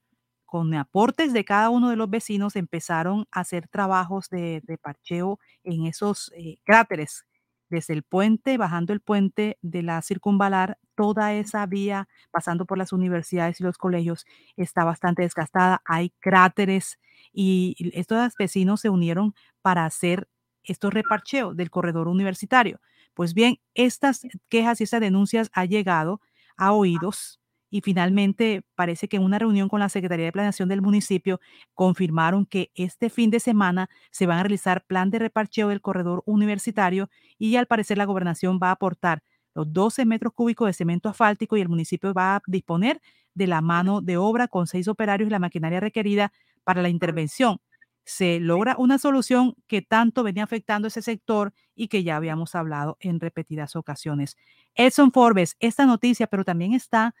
con 0.45 0.73
aportes 0.75 1.33
de 1.33 1.45
cada 1.45 1.69
uno 1.69 1.89
de 1.89 1.95
los 1.95 2.09
vecinos, 2.09 2.55
empezaron 2.55 3.25
a 3.31 3.41
hacer 3.41 3.67
trabajos 3.67 4.29
de, 4.29 4.61
de 4.63 4.77
parcheo 4.77 5.39
en 5.63 5.85
esos 5.87 6.31
eh, 6.35 6.57
cráteres 6.63 7.25
desde 7.69 7.93
el 7.93 8.03
puente, 8.03 8.57
bajando 8.57 8.93
el 8.93 9.01
puente 9.01 9.57
de 9.61 9.81
la 9.81 10.01
circunvalar, 10.03 10.77
toda 10.95 11.33
esa 11.33 11.65
vía 11.65 12.07
pasando 12.31 12.65
por 12.67 12.77
las 12.77 12.93
universidades 12.93 13.59
y 13.59 13.63
los 13.63 13.77
colegios 13.79 14.25
está 14.57 14.83
bastante 14.83 15.23
desgastada. 15.23 15.81
Hay 15.85 16.11
cráteres 16.19 16.99
y 17.33 17.75
estos 17.93 18.33
vecinos 18.37 18.81
se 18.81 18.89
unieron 18.89 19.33
para 19.61 19.85
hacer 19.85 20.27
estos 20.63 20.93
reparcheos 20.93 21.55
del 21.57 21.69
corredor 21.71 22.07
universitario. 22.07 22.79
Pues 23.13 23.33
bien, 23.33 23.57
estas 23.75 24.21
quejas 24.49 24.79
y 24.81 24.85
estas 24.85 25.01
denuncias 25.01 25.49
han 25.53 25.67
llegado 25.69 26.21
a 26.57 26.71
oídos 26.73 27.39
y 27.69 27.81
finalmente 27.81 28.61
parece 28.75 29.07
que 29.07 29.17
en 29.17 29.23
una 29.23 29.39
reunión 29.39 29.67
con 29.67 29.79
la 29.79 29.89
Secretaría 29.89 30.25
de 30.25 30.31
Planeación 30.31 30.69
del 30.69 30.81
municipio 30.83 31.39
confirmaron 31.73 32.45
que 32.45 32.71
este 32.75 33.09
fin 33.09 33.31
de 33.31 33.39
semana 33.39 33.89
se 34.11 34.27
van 34.27 34.37
a 34.39 34.43
realizar 34.43 34.85
plan 34.85 35.09
de 35.09 35.19
reparcheo 35.19 35.69
del 35.69 35.81
corredor 35.81 36.21
universitario 36.25 37.09
y 37.39 37.55
al 37.55 37.65
parecer 37.65 37.97
la 37.97 38.05
gobernación 38.05 38.59
va 38.61 38.69
a 38.69 38.71
aportar 38.73 39.23
los 39.55 39.71
12 39.73 40.05
metros 40.05 40.33
cúbicos 40.33 40.67
de 40.67 40.73
cemento 40.73 41.09
asfáltico 41.09 41.57
y 41.57 41.61
el 41.61 41.69
municipio 41.69 42.13
va 42.13 42.35
a 42.37 42.41
disponer 42.47 43.01
de 43.33 43.47
la 43.47 43.61
mano 43.61 44.01
de 44.01 44.17
obra 44.17 44.47
con 44.47 44.67
seis 44.67 44.87
operarios 44.87 45.27
y 45.27 45.31
la 45.31 45.39
maquinaria 45.39 45.79
requerida 45.79 46.31
para 46.63 46.81
la 46.81 46.89
intervención. 46.89 47.59
Se 48.05 48.39
logra 48.39 48.75
una 48.77 48.97
solución 48.97 49.55
que 49.67 49.81
tanto 49.81 50.23
venía 50.23 50.43
afectando 50.43 50.87
ese 50.89 51.01
sector 51.01 51.53
y 51.75 51.87
que 51.87 52.03
ya 52.03 52.17
habíamos 52.17 52.53
hablado 52.55 52.97
en 52.99 53.19
repetidas 53.19 53.75
ocasiones. 53.77 54.35
Edson 54.75 55.11
Forbes, 55.11 55.55
esta 55.59 55.85
noticia, 55.85 56.27
pero 56.27 56.43
también 56.43 56.73
está 56.73 57.15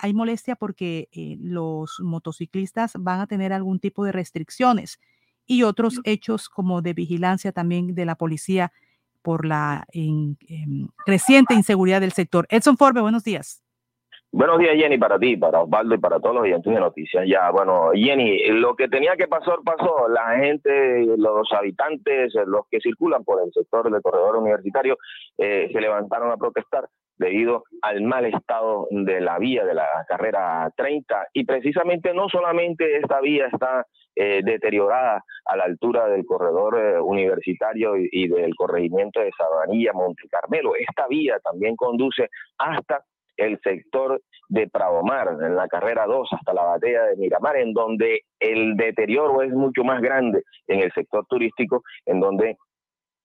hay 0.00 0.14
molestia 0.14 0.56
porque 0.56 1.08
eh, 1.12 1.36
los 1.38 2.00
motociclistas 2.00 2.92
van 2.98 3.20
a 3.20 3.26
tener 3.26 3.52
algún 3.52 3.78
tipo 3.78 4.04
de 4.04 4.12
restricciones 4.12 4.98
y 5.46 5.62
otros 5.64 6.00
hechos 6.04 6.48
como 6.48 6.80
de 6.80 6.94
vigilancia 6.94 7.52
también 7.52 7.94
de 7.94 8.06
la 8.06 8.14
policía 8.16 8.72
por 9.22 9.44
la 9.46 9.86
in- 9.92 10.38
em, 10.48 10.88
creciente 11.04 11.54
inseguridad 11.54 12.00
del 12.00 12.12
sector. 12.12 12.46
Edson 12.50 12.76
Forbe, 12.78 13.00
buenos 13.02 13.22
días. 13.24 13.63
Buenos 14.36 14.58
días, 14.58 14.74
Jenny, 14.74 14.98
para 14.98 15.16
ti, 15.16 15.36
para 15.36 15.62
Osvaldo 15.62 15.94
y 15.94 15.98
para 15.98 16.18
todos 16.18 16.34
los 16.34 16.42
oyentes 16.42 16.74
de 16.74 16.80
noticias. 16.80 17.24
Ya, 17.28 17.52
bueno, 17.52 17.92
Jenny, 17.94 18.44
lo 18.48 18.74
que 18.74 18.88
tenía 18.88 19.14
que 19.16 19.28
pasar, 19.28 19.58
pasó. 19.64 20.08
La 20.08 20.36
gente, 20.38 21.06
los 21.16 21.52
habitantes, 21.52 22.34
los 22.44 22.66
que 22.68 22.80
circulan 22.80 23.22
por 23.22 23.40
el 23.40 23.52
sector 23.52 23.88
del 23.88 24.02
corredor 24.02 24.34
universitario, 24.34 24.98
eh, 25.38 25.70
se 25.72 25.80
levantaron 25.80 26.32
a 26.32 26.36
protestar 26.36 26.88
debido 27.16 27.62
al 27.82 28.02
mal 28.02 28.24
estado 28.24 28.88
de 28.90 29.20
la 29.20 29.38
vía 29.38 29.64
de 29.64 29.74
la 29.74 29.86
carrera 30.08 30.68
30. 30.76 31.28
Y 31.32 31.44
precisamente 31.44 32.12
no 32.12 32.28
solamente 32.28 32.96
esta 32.96 33.20
vía 33.20 33.46
está 33.46 33.86
eh, 34.16 34.40
deteriorada 34.44 35.22
a 35.44 35.56
la 35.56 35.62
altura 35.62 36.08
del 36.08 36.26
corredor 36.26 36.76
eh, 36.76 36.98
universitario 36.98 37.96
y, 37.96 38.08
y 38.10 38.26
del 38.26 38.52
corregimiento 38.56 39.20
de 39.20 39.30
Sabanilla, 39.38 39.92
Monte 39.92 40.26
Carmelo, 40.28 40.74
esta 40.74 41.06
vía 41.06 41.38
también 41.38 41.76
conduce 41.76 42.30
hasta 42.58 43.04
el 43.36 43.58
sector 43.62 44.20
de 44.48 44.68
Pradomar, 44.68 45.28
en 45.40 45.56
la 45.56 45.68
carrera 45.68 46.06
2 46.06 46.28
hasta 46.32 46.54
la 46.54 46.62
batalla 46.62 47.04
de 47.04 47.16
Miramar, 47.16 47.56
en 47.56 47.72
donde 47.72 48.22
el 48.38 48.76
deterioro 48.76 49.42
es 49.42 49.52
mucho 49.52 49.84
más 49.84 50.00
grande 50.00 50.42
en 50.66 50.80
el 50.80 50.92
sector 50.92 51.26
turístico, 51.26 51.82
en 52.06 52.20
donde 52.20 52.56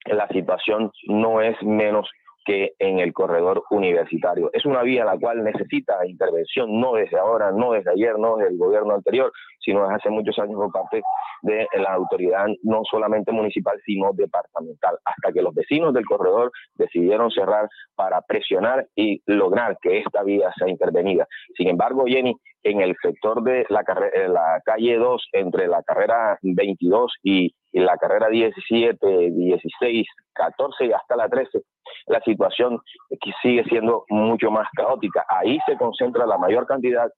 la 0.06 0.28
situación 0.30 0.92
no 1.08 1.42
es 1.42 1.62
menos 1.62 2.10
que 2.50 2.74
en 2.80 2.98
el 2.98 3.14
corredor 3.14 3.64
universitario. 3.70 4.50
Es 4.54 4.66
una 4.66 4.82
vía 4.82 5.06
la 5.06 5.20
cual 5.20 5.44
necesita 5.44 6.04
intervención, 6.08 6.82
no 6.82 6.94
desde 6.94 7.20
ahora, 7.20 7.52
no 7.52 7.74
desde 7.74 7.92
ayer, 7.92 8.18
no 8.18 8.38
desde 8.38 8.54
el 8.54 8.58
gobierno 8.58 8.96
anterior, 8.96 9.32
sino 9.60 9.84
desde 9.84 9.96
hace 9.98 10.10
muchos 10.10 10.40
años 10.40 10.56
por 10.56 10.72
parte 10.72 11.04
de 11.44 11.68
la 11.80 11.94
autoridad 11.94 12.48
no 12.64 12.82
solamente 12.90 13.32
municipal, 13.32 13.80
sino 13.86 14.14
departamental, 14.14 14.98
hasta 15.06 15.32
que 15.32 15.44
los 15.44 15.54
vecinos 15.54 15.94
del 15.94 16.06
corredor 16.06 16.52
decidieron 16.74 17.30
cerrar 17.30 17.70
para 17.94 18.20
presionar 18.22 18.88
y 18.96 19.22
lograr 19.28 19.78
que 19.80 20.00
esta 20.00 20.24
vía 20.24 20.52
sea 20.58 20.70
intervenida. 20.70 21.28
Sin 21.56 21.68
embargo, 21.68 22.06
Jenny, 22.08 22.36
en 22.64 22.82
el 22.82 22.96
sector 23.00 23.44
de 23.44 23.68
la, 23.70 23.82
eh, 24.16 24.28
la 24.28 24.60
calle 24.66 24.98
2, 24.98 25.30
entre 25.34 25.68
la 25.68 25.84
carrera 25.84 26.40
22 26.42 27.14
y, 27.22 27.54
y 27.72 27.80
la 27.80 27.98
carrera 27.98 28.28
17, 28.30 29.32
16, 29.32 30.08
14 30.34 30.86
y 30.86 30.92
hasta 30.92 31.16
la 31.16 31.30
13, 31.30 31.62
la 32.08 32.20
situación 32.22 32.80
sigue 33.42 33.64
siendo 33.66 34.06
mucho 34.10 34.52
más 34.52 34.68
caótica. 34.76 35.26
Ahí 35.30 35.60
se 35.66 35.78
concentra 35.78 36.26
la 36.26 36.38
mayor 36.38 36.66
cantidad 36.66 37.10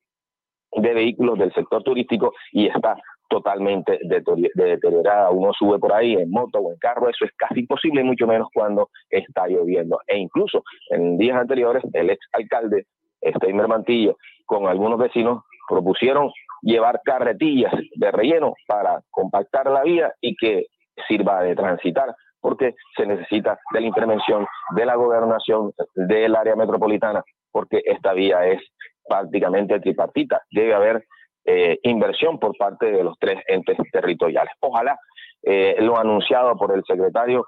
de 0.73 0.93
vehículos 0.93 1.37
del 1.37 1.53
sector 1.53 1.83
turístico 1.83 2.33
y 2.51 2.67
está 2.67 2.95
totalmente 3.29 3.99
deterior- 4.03 4.51
deteriorada. 4.55 5.31
Uno 5.31 5.53
sube 5.53 5.79
por 5.79 5.93
ahí 5.93 6.13
en 6.13 6.29
moto 6.29 6.59
o 6.59 6.71
en 6.71 6.77
carro, 6.79 7.09
eso 7.09 7.25
es 7.25 7.31
casi 7.37 7.61
imposible, 7.61 8.03
mucho 8.03 8.27
menos 8.27 8.49
cuando 8.53 8.89
está 9.09 9.47
lloviendo. 9.47 9.99
E 10.07 10.17
incluso 10.17 10.63
en 10.89 11.17
días 11.17 11.37
anteriores, 11.37 11.83
el 11.93 12.09
ex 12.09 12.25
alcalde 12.33 12.85
Steimer 13.23 13.67
Mantillo, 13.67 14.17
con 14.45 14.67
algunos 14.67 14.99
vecinos, 14.99 15.43
propusieron 15.69 16.29
llevar 16.61 17.01
carretillas 17.03 17.73
de 17.95 18.11
relleno 18.11 18.53
para 18.67 19.01
compactar 19.09 19.69
la 19.69 19.83
vía 19.83 20.13
y 20.21 20.35
que 20.35 20.67
sirva 21.07 21.41
de 21.41 21.55
transitar, 21.55 22.13
porque 22.39 22.75
se 22.95 23.05
necesita 23.05 23.59
de 23.73 23.81
la 23.81 23.87
intervención 23.87 24.45
de 24.75 24.85
la 24.85 24.95
gobernación 24.95 25.71
del 25.95 26.35
área 26.35 26.55
metropolitana, 26.55 27.23
porque 27.51 27.81
esta 27.85 28.13
vía 28.13 28.45
es 28.45 28.61
prácticamente 29.07 29.79
tripartita. 29.79 30.41
Debe 30.51 30.73
haber 30.73 31.05
eh, 31.45 31.79
inversión 31.83 32.39
por 32.39 32.55
parte 32.57 32.91
de 32.91 33.03
los 33.03 33.17
tres 33.19 33.41
entes 33.47 33.77
territoriales. 33.91 34.53
Ojalá 34.59 34.97
eh, 35.43 35.75
lo 35.79 35.97
anunciado 35.97 36.55
por 36.55 36.75
el 36.75 36.83
secretario 36.85 37.47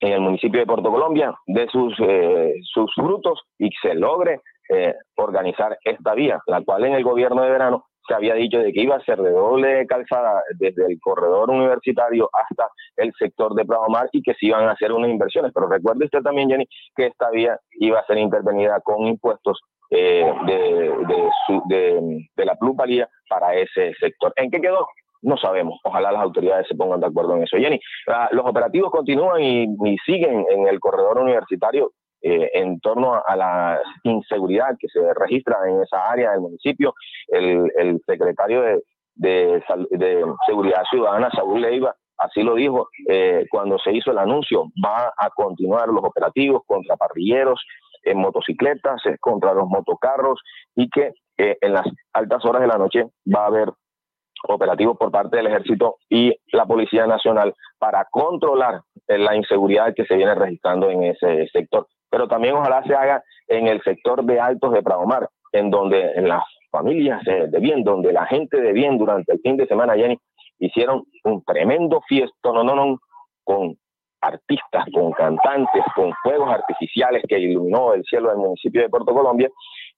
en 0.00 0.12
el 0.12 0.20
municipio 0.20 0.60
de 0.60 0.66
Puerto 0.66 0.90
Colombia 0.90 1.34
de 1.46 1.68
sus, 1.68 1.94
eh, 2.00 2.54
sus 2.62 2.92
frutos 2.94 3.42
y 3.58 3.70
se 3.82 3.94
logre 3.94 4.40
eh, 4.70 4.94
organizar 5.16 5.78
esta 5.84 6.14
vía, 6.14 6.40
la 6.46 6.62
cual 6.62 6.84
en 6.84 6.94
el 6.94 7.04
gobierno 7.04 7.42
de 7.42 7.50
verano 7.50 7.84
se 8.10 8.16
había 8.16 8.34
dicho 8.34 8.58
de 8.58 8.72
que 8.72 8.82
iba 8.82 8.96
a 8.96 9.04
ser 9.04 9.18
de 9.22 9.30
doble 9.30 9.86
calzada 9.86 10.42
desde 10.58 10.84
el 10.86 10.98
corredor 11.00 11.48
universitario 11.50 12.28
hasta 12.32 12.68
el 12.96 13.12
sector 13.16 13.54
de 13.54 13.64
Prado 13.64 13.88
Mar 13.88 14.08
y 14.10 14.20
que 14.20 14.34
se 14.34 14.46
iban 14.46 14.66
a 14.66 14.72
hacer 14.72 14.90
unas 14.92 15.10
inversiones. 15.10 15.52
Pero 15.54 15.68
recuerde 15.68 16.06
usted 16.06 16.22
también, 16.22 16.50
Jenny, 16.50 16.66
que 16.96 17.06
esta 17.06 17.30
vía 17.30 17.56
iba 17.78 18.00
a 18.00 18.06
ser 18.06 18.18
intervenida 18.18 18.80
con 18.80 19.06
impuestos 19.06 19.60
eh, 19.90 20.28
de, 20.46 20.54
de, 21.06 21.30
su- 21.46 21.62
de- 21.68 22.28
de 22.36 22.44
la 22.44 22.56
plusvalía 22.56 23.08
para 23.28 23.54
ese 23.54 23.92
sector. 24.00 24.32
¿En 24.34 24.50
qué 24.50 24.60
quedó? 24.60 24.88
No 25.22 25.36
sabemos. 25.36 25.78
Ojalá 25.84 26.10
las 26.12 26.22
autoridades 26.22 26.66
se 26.66 26.74
pongan 26.74 26.98
de 27.00 27.06
acuerdo 27.06 27.36
en 27.36 27.42
eso. 27.44 27.58
Jenny, 27.58 27.78
ah, 28.08 28.28
los 28.32 28.44
operativos 28.44 28.90
continúan 28.90 29.40
y, 29.42 29.64
y 29.84 29.96
siguen 30.04 30.46
en 30.50 30.66
el 30.66 30.80
corredor 30.80 31.18
universitario 31.20 31.92
eh, 32.22 32.50
en 32.54 32.80
torno 32.80 33.14
a, 33.14 33.36
la 33.36 33.80
inseguridad 34.04 34.76
que 34.78 34.88
se 34.88 35.00
registra 35.14 35.56
en 35.66 35.82
esa 35.82 36.10
área 36.10 36.32
del 36.32 36.40
municipio. 36.40 36.94
El, 37.28 38.00
secretario 38.06 38.62
de, 39.14 39.62
Seguridad 40.46 40.82
Ciudadana, 40.90 41.30
Saúl 41.30 41.60
Leiva, 41.60 41.94
así 42.18 42.42
lo 42.42 42.54
dijo 42.54 42.88
eh, 43.08 43.46
cuando 43.50 43.78
se 43.78 43.92
hizo 43.92 44.10
el 44.10 44.18
anuncio. 44.18 44.64
Va 44.84 45.12
a 45.16 45.30
continuar 45.30 45.88
los 45.88 46.04
operativos 46.04 46.62
contra 46.66 46.96
parrilleros, 46.96 47.60
en 48.02 48.18
motocicletas, 48.18 49.02
contra 49.20 49.52
los 49.52 49.68
motocarros 49.68 50.40
y 50.74 50.88
que 50.88 51.12
eh, 51.38 51.56
en 51.60 51.72
las 51.72 51.86
altas 52.12 52.44
horas 52.44 52.62
de 52.62 52.68
la 52.68 52.78
noche 52.78 53.04
va 53.34 53.44
a 53.44 53.46
haber 53.46 53.72
operativos 54.48 54.96
por 54.96 55.10
parte 55.10 55.36
del 55.36 55.46
ejército 55.46 55.96
y 56.08 56.34
la 56.52 56.66
Policía 56.66 57.06
Nacional 57.06 57.54
para 57.78 58.06
controlar 58.10 58.82
eh, 59.08 59.18
la 59.18 59.36
inseguridad 59.36 59.94
que 59.94 60.04
se 60.04 60.16
viene 60.16 60.34
registrando 60.34 60.90
en 60.90 61.04
ese 61.04 61.46
sector. 61.52 61.86
Pero 62.10 62.28
también 62.28 62.54
ojalá 62.54 62.82
se 62.84 62.94
haga 62.94 63.22
en 63.48 63.66
el 63.66 63.82
sector 63.82 64.24
de 64.24 64.40
Altos 64.40 64.72
de 64.72 64.82
Pradomar, 64.82 65.28
en 65.52 65.70
donde 65.70 66.12
en 66.14 66.28
las 66.28 66.44
familias 66.70 67.22
de 67.24 67.58
bien, 67.58 67.82
donde 67.82 68.12
la 68.12 68.26
gente 68.26 68.60
de 68.60 68.72
bien 68.72 68.98
durante 68.98 69.32
el 69.32 69.40
fin 69.40 69.56
de 69.56 69.66
semana, 69.66 69.94
Jenny, 69.94 70.18
hicieron 70.58 71.04
un 71.24 71.42
tremendo 71.44 72.00
fiesto, 72.06 72.52
no, 72.52 72.62
no, 72.62 72.74
no, 72.74 72.98
con 73.44 73.76
artistas, 74.20 74.84
con 74.92 75.12
cantantes, 75.12 75.82
con 75.94 76.12
fuegos 76.22 76.50
artificiales 76.50 77.22
que 77.26 77.38
iluminó 77.38 77.94
el 77.94 78.04
cielo 78.04 78.28
del 78.28 78.38
municipio 78.38 78.82
de 78.82 78.88
Puerto 78.88 79.12
Colombia 79.14 79.48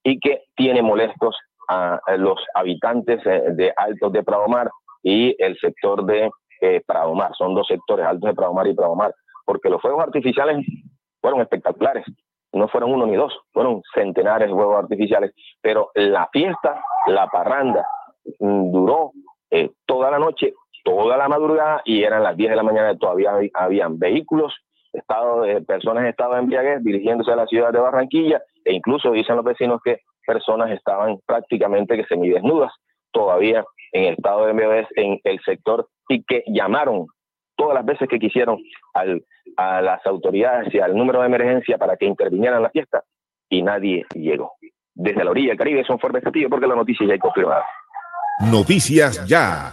y 0.03 0.19
que 0.21 0.45
tiene 0.55 0.81
molestos 0.81 1.37
a, 1.69 2.01
los 2.19 2.39
habitantes 2.55 3.23
de 3.25 3.73
Altos 3.77 4.13
de 4.13 4.23
Pradomar 4.23 4.71
y 5.03 5.35
el 5.43 5.57
sector 5.59 6.05
de 6.05 6.31
eh, 6.61 6.81
Pradomar. 6.87 7.33
Son 7.37 7.55
dos 7.55 7.67
sectores, 7.67 8.07
Altos 8.07 8.29
de 8.31 8.35
Pradomar 8.35 8.67
y 8.67 8.75
Pradomar, 8.75 9.13
porque 9.45 9.69
los 9.69 9.81
fuegos 9.81 10.03
artificiales 10.03 10.65
fueron 11.23 11.41
espectaculares. 11.41 12.05
No 12.53 12.68
fueron 12.68 12.93
uno 12.93 13.07
ni 13.07 13.16
dos, 13.16 13.33
fueron 13.53 13.81
centenares 13.95 14.49
de 14.49 14.55
fuegos 14.55 14.77
artificiales, 14.83 15.33
pero 15.62 15.91
la 15.95 16.29
fiesta, 16.31 16.83
la 17.07 17.27
parranda, 17.29 17.87
mm, 18.41 18.70
duró 18.70 19.12
eh, 19.51 19.70
toda 19.87 20.11
la 20.11 20.18
noche, 20.18 20.53
toda 20.85 21.16
la 21.16 21.29
madrugada 21.29 21.81
y 21.87 22.03
eran 22.03 22.23
las 22.23 22.37
10 22.37 22.51
de 22.51 22.57
la 22.57 22.62
mañana 22.62 22.97
todavía 22.99 23.33
hab- 23.33 23.51
habían 23.55 23.99
vehículos, 23.99 24.53
estado, 24.93 25.45
eh, 25.47 25.62
personas 25.62 26.03
en 26.05 26.11
estado 26.11 26.35
de 26.35 26.41
embriaguez 26.41 26.83
dirigiéndose 26.83 27.33
a 27.33 27.37
la 27.37 27.47
ciudad 27.47 27.73
de 27.73 27.81
Barranquilla 27.81 28.43
e 28.64 28.75
incluso 28.75 29.11
dicen 29.12 29.37
los 29.37 29.45
vecinos 29.45 29.81
que 29.83 30.01
personas 30.27 30.70
estaban 30.70 31.18
prácticamente 31.27 31.97
que 31.97 32.05
semidesnudas 32.05 32.73
todavía 33.12 33.64
en 33.93 34.12
estado 34.12 34.45
de 34.45 34.51
embriaguez 34.51 34.87
en 34.97 35.18
el 35.25 35.41
sector 35.41 35.87
y 36.09 36.23
que 36.25 36.43
llamaron 36.47 37.07
todas 37.63 37.75
las 37.75 37.85
veces 37.85 38.09
que 38.09 38.19
quisieron 38.19 38.59
al, 38.95 39.25
a 39.57 39.81
las 39.81 40.05
autoridades 40.07 40.75
y 40.75 40.81
al 40.81 40.97
número 40.97 41.21
de 41.21 41.27
emergencia 41.27 41.79
para 41.79 41.97
que 41.97 42.07
intervinieran 42.07 42.57
en 42.57 42.63
la 42.65 42.71
fiesta 42.71 43.05
y 43.49 43.63
nadie 43.63 44.05
llegó. 44.15 44.55
Desde 44.95 45.25
la 45.25 45.31
orilla 45.31 45.51
del 45.51 45.59
Caribe 45.59 45.85
son 45.85 45.99
Fuerte 45.99 46.21
Castillo 46.21 46.49
porque 46.51 46.67
la 46.67 46.75
noticia 46.75 47.07
ya 47.07 47.13
hay 47.13 47.19
confirmada. 47.19 47.65
Noticias 48.51 49.25
Ya. 49.27 49.73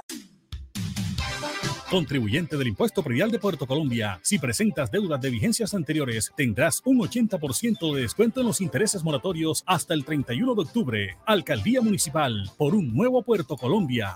Contribuyente 1.91 2.55
del 2.55 2.69
impuesto 2.69 3.03
predial 3.03 3.31
de 3.31 3.37
Puerto 3.37 3.67
Colombia. 3.67 4.17
Si 4.23 4.39
presentas 4.39 4.89
deudas 4.89 5.19
de 5.19 5.29
vigencias 5.29 5.73
anteriores, 5.73 6.31
tendrás 6.37 6.81
un 6.85 6.99
80% 6.99 7.93
de 7.93 8.01
descuento 8.03 8.39
en 8.39 8.47
los 8.47 8.61
intereses 8.61 9.03
moratorios 9.03 9.61
hasta 9.67 9.93
el 9.93 10.05
31 10.05 10.55
de 10.55 10.61
octubre. 10.61 11.17
Alcaldía 11.25 11.81
Municipal 11.81 12.49
por 12.57 12.75
un 12.75 12.95
nuevo 12.95 13.21
Puerto 13.23 13.57
Colombia. 13.57 14.15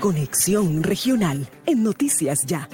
Conexión 0.00 0.82
Regional 0.82 1.48
en 1.66 1.82
Noticias 1.82 2.46
Ya. 2.46 2.68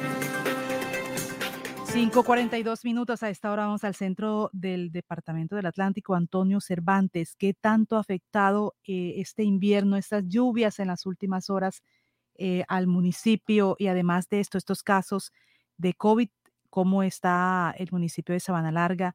5.42 1.87 2.85
minutos. 2.85 3.23
A 3.23 3.31
esta 3.31 3.53
hora 3.53 3.67
vamos 3.67 3.85
al 3.85 3.95
centro 3.95 4.51
del 4.53 4.91
Departamento 4.91 5.57
del 5.57 5.67
Atlántico, 5.67 6.15
Antonio 6.15 6.61
Cervantes. 6.61 7.37
¿Qué 7.37 7.55
tanto 7.55 7.97
ha 7.97 8.01
afectado 8.01 8.75
eh, 8.85 9.15
este 9.19 9.45
invierno, 9.45 9.97
estas 9.97 10.25
lluvias 10.27 10.81
en 10.81 10.89
las 10.89 11.07
últimas 11.07 11.51
horas 11.51 11.83
eh, 12.37 12.65
al 12.69 12.89
municipio? 12.89 13.77
Y 13.79 13.87
además 13.87 14.29
de 14.29 14.41
esto, 14.41 14.59
estos 14.59 14.83
casos 14.83 15.33
de 15.77 15.95
COVID, 15.95 16.29
¿cómo 16.69 17.03
está 17.05 17.75
el 17.79 17.89
municipio 17.93 18.33
de 18.33 18.41
Sabana 18.41 18.73
Larga? 18.73 19.15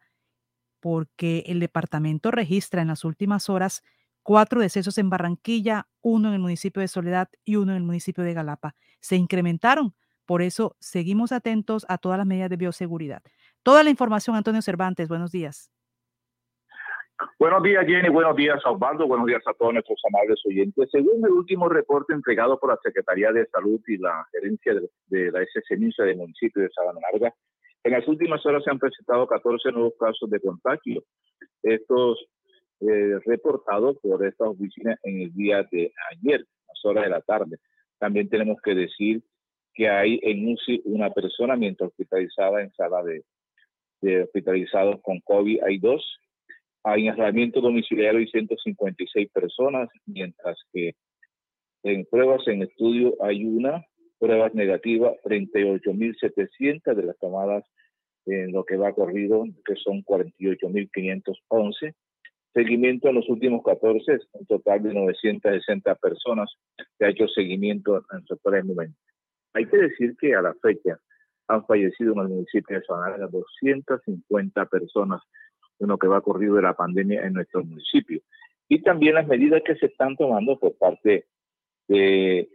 Porque 0.80 1.44
el 1.48 1.60
departamento 1.60 2.32
registra 2.32 2.82
en 2.82 2.88
las 2.88 3.04
últimas 3.04 3.50
horas 3.50 3.84
cuatro 4.24 4.62
decesos 4.62 4.98
en 4.98 5.10
Barranquilla, 5.10 5.88
uno 6.02 6.30
en 6.30 6.36
el 6.36 6.40
municipio 6.40 6.82
de 6.82 6.88
Soledad 6.88 7.30
y 7.46 7.56
uno 7.56 7.72
en 7.72 7.78
el 7.78 7.84
municipio 7.84 8.24
de 8.24 8.34
Galapa. 8.34 8.76
Se 9.00 9.16
incrementaron, 9.16 9.94
por 10.26 10.42
eso 10.42 10.76
seguimos 10.80 11.32
atentos 11.32 11.86
a 11.90 11.98
todas 11.98 12.18
las 12.18 12.28
medidas 12.28 12.50
de 12.50 12.58
bioseguridad. 12.58 13.24
Toda 13.64 13.84
la 13.84 13.90
información, 13.90 14.36
Antonio 14.36 14.62
Cervantes, 14.62 15.08
buenos 15.08 15.32
días. 15.32 15.72
Buenos 17.38 17.64
días, 17.64 17.86
Jenny. 17.86 18.10
Buenos 18.10 18.36
días, 18.36 18.66
Osvaldo. 18.66 19.08
Buenos 19.08 19.28
días 19.28 19.42
a 19.46 19.54
todos 19.54 19.74
nuestros 19.74 20.00
amables 20.08 20.40
oyentes. 20.46 20.90
Según 20.92 21.26
el 21.26 21.32
último 21.32 21.68
reporte 21.68 22.14
entregado 22.14 22.58
por 22.60 22.70
la 22.70 22.80
Secretaría 22.82 23.32
de 23.32 23.46
Salud 23.48 23.82
y 23.88 23.98
la 23.98 24.26
gerencia 24.32 24.74
de, 25.08 25.32
la 25.32 25.44
SSMISA 25.44 26.04
del 26.04 26.18
municipio 26.18 26.62
de 26.62 26.70
Sabana 26.70 27.00
Larga, 27.12 27.34
en 27.84 27.92
las 27.92 28.08
últimas 28.08 28.46
horas 28.46 28.64
se 28.64 28.70
han 28.70 28.80
presentado 28.80 29.28
14 29.28 29.72
nuevos 29.72 29.94
casos 30.00 30.30
de 30.30 30.40
contagio. 30.40 31.04
Estos 31.64 32.26
eh, 32.82 33.20
reportado 33.26 33.96
por 34.00 34.26
esta 34.26 34.46
oficina 34.46 34.98
en 35.04 35.22
el 35.22 35.34
día 35.34 35.68
de 35.72 35.92
ayer, 36.12 36.42
a 36.42 36.72
las 36.72 36.86
horas 36.86 37.04
de 37.04 37.10
la 37.10 37.22
tarde. 37.22 37.58
También 37.98 38.30
tenemos 38.30 38.58
que 38.62 38.74
decir 38.74 39.22
que 39.74 39.90
hay 39.90 40.20
en 40.24 40.48
UCI 40.48 40.84
una 40.86 41.10
persona 41.10 41.56
mientras 41.56 41.90
hospitalizada 41.90 42.62
en 42.62 42.72
sala 42.74 43.04
de, 43.04 43.24
de 44.02 44.24
hospitalizados 44.24 45.02
con 45.02 45.20
COVID, 45.22 45.64
hay 45.64 45.78
dos. 45.80 46.20
Hay 46.84 47.10
aislamiento 47.10 47.60
domiciliario 47.60 48.22
y 48.22 48.28
156 48.28 49.30
personas, 49.32 49.90
mientras 50.06 50.58
que 50.72 50.94
en 51.84 52.06
pruebas 52.06 52.48
en 52.48 52.64
estudio 52.64 53.16
hay 53.22 53.44
una, 53.46 53.86
pruebas 54.18 54.54
negativas 54.54 55.14
38.700 55.24 56.96
de 56.96 57.04
las 57.04 57.18
tomadas 57.20 57.66
en 58.26 58.52
lo 58.52 58.64
que 58.64 58.78
va 58.78 58.94
corrido, 58.94 59.44
que 59.66 59.76
son 59.76 60.04
48.511 60.04 61.94
seguimiento 62.54 63.10
en 63.10 63.16
los 63.16 63.30
últimos 63.30 63.64
14, 63.64 64.20
un 64.34 64.46
total 64.46 64.84
de 64.84 64.94
960 64.94 65.96
personas 65.96 66.52
que 66.98 67.06
ha 67.06 67.10
hecho 67.10 67.28
seguimiento 67.28 68.04
en 68.12 68.26
sectores 68.26 68.66
momentos. 68.66 69.00
Hay 69.54 69.66
que 69.66 69.78
decir 69.78 70.16
que 70.20 70.36
a 70.36 70.42
la 70.42 70.54
fecha 70.62 71.00
han 71.48 71.66
fallecido 71.66 72.14
en 72.14 72.20
el 72.20 72.28
municipio 72.30 72.78
de 72.78 72.86
Sonora 72.86 73.28
250 73.28 74.66
personas 74.68 75.22
en 75.80 75.88
lo 75.88 75.98
que 75.98 76.08
va 76.08 76.22
corrido 76.22 76.56
de 76.56 76.62
la 76.62 76.74
pandemia 76.74 77.26
en 77.26 77.34
nuestro 77.34 77.64
municipio. 77.64 78.22
Y 78.68 78.82
también 78.82 79.16
las 79.16 79.28
medidas 79.28 79.64
que 79.66 79.76
se 79.76 79.88
están 79.88 80.16
tomando 80.16 80.60
por 80.60 80.78
parte 80.78 81.26
de 81.88 82.50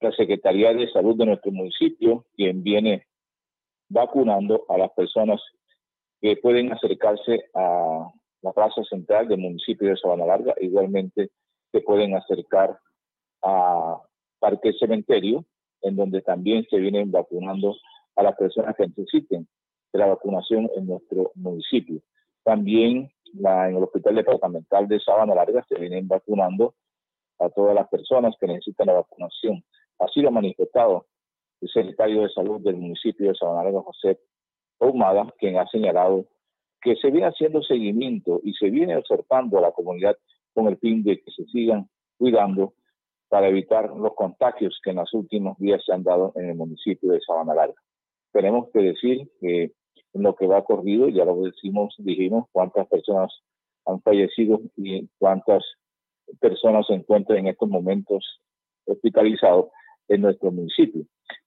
la 0.00 0.12
Secretaría 0.12 0.74
de 0.74 0.90
Salud 0.90 1.16
de 1.16 1.26
nuestro 1.26 1.50
municipio, 1.50 2.26
quien 2.34 2.62
viene 2.62 3.06
vacunando 3.88 4.66
a 4.68 4.76
las 4.76 4.90
personas 4.92 5.40
que 6.20 6.36
pueden 6.36 6.72
acercarse 6.72 7.46
a 7.54 8.10
la 8.42 8.52
plaza 8.52 8.82
central 8.84 9.28
del 9.28 9.38
municipio 9.38 9.88
de 9.88 9.96
Sabana 9.96 10.26
Larga. 10.26 10.54
Igualmente 10.60 11.30
se 11.72 11.80
pueden 11.80 12.14
acercar 12.14 12.78
a 13.42 14.00
Parque 14.38 14.72
Cementerio, 14.74 15.44
en 15.82 15.96
donde 15.96 16.22
también 16.22 16.66
se 16.70 16.78
vienen 16.78 17.10
vacunando 17.10 17.76
a 18.16 18.22
las 18.22 18.36
personas 18.36 18.74
que 18.76 18.86
necesiten 18.86 19.46
de 19.92 19.98
la 19.98 20.06
vacunación 20.06 20.70
en 20.76 20.86
nuestro 20.86 21.32
municipio. 21.34 22.00
También 22.44 23.10
la, 23.34 23.68
en 23.68 23.76
el 23.76 23.82
Hospital 23.82 24.14
Departamental 24.14 24.88
de 24.88 25.00
Sabana 25.00 25.34
Larga 25.34 25.64
se 25.68 25.78
vienen 25.78 26.08
vacunando 26.08 26.74
a 27.38 27.48
todas 27.50 27.74
las 27.74 27.88
personas 27.88 28.34
que 28.40 28.46
necesitan 28.46 28.86
la 28.86 28.94
vacunación. 28.94 29.62
Así 29.98 30.20
lo 30.20 30.28
ha 30.28 30.32
manifestado 30.32 31.06
el 31.60 31.68
secretario 31.68 32.22
de 32.22 32.30
Salud 32.30 32.60
del 32.60 32.76
municipio 32.76 33.28
de 33.28 33.34
Sabana 33.34 33.64
Larga, 33.64 33.82
José 33.82 34.20
Ahumada, 34.80 35.32
quien 35.38 35.58
ha 35.58 35.66
señalado 35.68 36.26
que 36.86 36.94
se 36.94 37.10
viene 37.10 37.26
haciendo 37.26 37.64
seguimiento 37.64 38.40
y 38.44 38.52
se 38.52 38.70
viene 38.70 38.96
observando 38.96 39.58
a 39.58 39.60
la 39.60 39.72
comunidad 39.72 40.16
con 40.54 40.68
el 40.68 40.76
fin 40.78 41.02
de 41.02 41.20
que 41.20 41.32
se 41.32 41.44
sigan 41.46 41.88
cuidando 42.16 42.74
para 43.28 43.48
evitar 43.48 43.90
los 43.90 44.14
contagios 44.14 44.78
que 44.84 44.90
en 44.90 44.96
los 44.98 45.12
últimos 45.12 45.58
días 45.58 45.82
se 45.84 45.92
han 45.92 46.04
dado 46.04 46.32
en 46.36 46.50
el 46.50 46.54
municipio 46.54 47.10
de 47.10 47.20
Sabana 47.26 47.56
Larga. 47.56 47.74
Tenemos 48.32 48.68
que 48.72 48.78
decir 48.78 49.28
que 49.40 49.72
en 50.14 50.22
lo 50.22 50.36
que 50.36 50.46
va 50.46 50.62
corrido, 50.62 51.08
ya 51.08 51.24
lo 51.24 51.42
decimos, 51.42 51.92
dijimos 51.98 52.46
cuántas 52.52 52.86
personas 52.86 53.32
han 53.84 54.00
fallecido 54.02 54.60
y 54.76 55.08
cuántas 55.18 55.64
personas 56.40 56.86
se 56.86 56.94
encuentran 56.94 57.40
en 57.40 57.48
estos 57.48 57.68
momentos 57.68 58.40
hospitalizados 58.84 59.70
en 60.06 60.20
nuestro 60.20 60.52
municipio. 60.52 61.02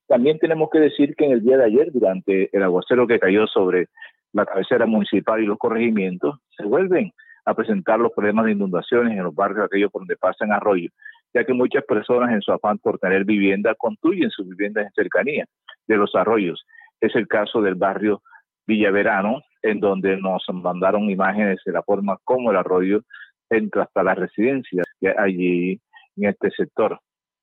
También 0.05 0.37
tenemos 0.37 0.69
que 0.69 0.79
decir 0.79 1.15
que 1.15 1.23
en 1.23 1.31
el 1.31 1.43
día 1.43 1.55
de 1.55 1.63
ayer, 1.63 1.93
durante 1.93 2.49
el 2.51 2.61
aguacero 2.61 3.07
que 3.07 3.19
cayó 3.19 3.47
sobre 3.47 3.87
la 4.33 4.45
cabecera 4.45 4.85
municipal 4.85 5.41
y 5.41 5.45
los 5.45 5.57
corregimientos, 5.57 6.39
se 6.55 6.63
vuelven 6.63 7.11
a 7.45 7.53
presentar 7.53 7.99
los 7.99 8.11
problemas 8.11 8.45
de 8.45 8.51
inundaciones 8.51 9.17
en 9.17 9.23
los 9.23 9.33
barrios 9.33 9.65
aquellos 9.65 9.91
por 9.91 10.01
donde 10.01 10.17
pasan 10.17 10.51
arroyos, 10.51 10.93
ya 11.33 11.43
que 11.43 11.53
muchas 11.53 11.83
personas 11.85 12.31
en 12.31 12.41
su 12.41 12.51
afán 12.51 12.77
por 12.77 12.99
tener 12.99 13.25
vivienda 13.25 13.75
construyen 13.75 14.29
sus 14.29 14.47
viviendas 14.47 14.85
en 14.85 14.91
cercanía 14.93 15.45
de 15.87 15.97
los 15.97 16.13
arroyos. 16.15 16.63
Es 17.01 17.15
el 17.15 17.27
caso 17.27 17.61
del 17.61 17.75
barrio 17.75 18.21
Villaverano, 18.67 19.41
en 19.63 19.79
donde 19.79 20.17
nos 20.17 20.43
mandaron 20.53 21.09
imágenes 21.09 21.59
de 21.65 21.71
la 21.71 21.81
forma 21.81 22.17
como 22.23 22.51
el 22.51 22.57
arroyo 22.57 23.01
entra 23.49 23.83
hasta 23.83 24.03
las 24.03 24.17
residencias 24.17 24.85
allí 25.17 25.81
en 26.17 26.29
este 26.29 26.51
sector. 26.51 26.99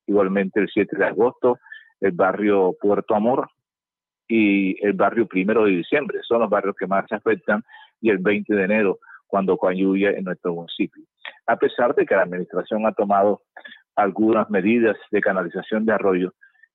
Igualmente 0.06 0.60
el 0.60 0.68
7 0.72 0.96
de 0.96 1.04
agosto, 1.04 1.58
el 2.00 2.12
barrio 2.12 2.74
Puerto 2.80 3.14
Amor, 3.14 3.48
y 4.28 4.84
el 4.84 4.92
barrio 4.92 5.26
primero 5.26 5.64
de 5.64 5.72
diciembre. 5.72 6.18
Son 6.22 6.40
los 6.40 6.50
barrios 6.50 6.76
que 6.78 6.86
más 6.86 7.04
se 7.08 7.14
afectan 7.14 7.62
y 8.00 8.10
el 8.10 8.18
20 8.18 8.54
de 8.54 8.64
enero 8.64 8.98
cuando 9.26 9.56
con 9.56 9.74
lluvia 9.74 10.10
en 10.10 10.24
nuestro 10.24 10.54
municipio. 10.54 11.04
A 11.46 11.56
pesar 11.56 11.94
de 11.94 12.06
que 12.06 12.14
la 12.14 12.22
administración 12.22 12.86
ha 12.86 12.92
tomado 12.92 13.42
algunas 13.94 14.48
medidas 14.50 14.96
de 15.10 15.20
canalización 15.20 15.84
de 15.84 15.92
arroyo 15.92 16.32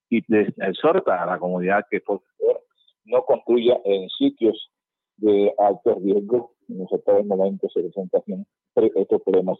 y 0.09 0.23
exhorta 0.57 1.23
a 1.23 1.25
la 1.25 1.39
comunidad 1.39 1.85
que 1.89 2.01
por 2.01 2.21
favor 2.37 2.61
no 3.05 3.23
construya 3.23 3.79
en 3.85 4.09
sitios 4.09 4.71
de 5.17 5.53
alto 5.57 5.99
riesgo, 6.03 6.53
en 6.67 6.81
estos 6.81 7.25
momentos 7.25 7.71
se 7.73 7.81
presentan 7.81 8.45
estos 8.75 9.21
problemas 9.21 9.59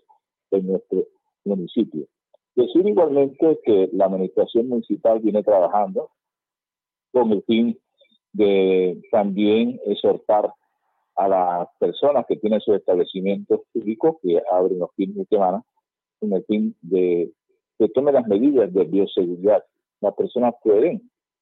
en 0.52 0.68
nuestro 0.68 1.06
municipio. 1.46 2.06
Decir 2.56 2.86
igualmente 2.86 3.60
que 3.64 3.90
la 3.94 4.06
administración 4.06 4.68
municipal 4.68 5.20
viene 5.20 5.44
trabajando 5.44 6.10
con 7.12 7.32
el 7.32 7.44
fin 7.44 7.78
de 8.34 9.02
también 9.12 9.80
exhortar 9.86 10.52
a 11.16 11.28
las 11.28 11.68
personas 11.80 12.26
que 12.28 12.38
tienen 12.38 12.62
sus 12.62 12.76
establecimientos 12.76 13.62
públicos 13.74 14.16
que 14.22 14.42
abren 14.52 14.80
los 14.80 14.90
fines 14.96 15.16
de 15.16 15.26
semana 15.26 15.64
con 16.20 16.34
el 16.34 16.44
fin 16.46 16.76
de 16.82 17.32
que 17.78 17.90
tomen 17.90 18.14
las 18.14 18.28
medidas 18.28 18.72
de 18.74 18.84
bioseguridad. 18.86 19.64
Las 20.02 20.14
personas 20.16 20.54
pueden 20.64 21.02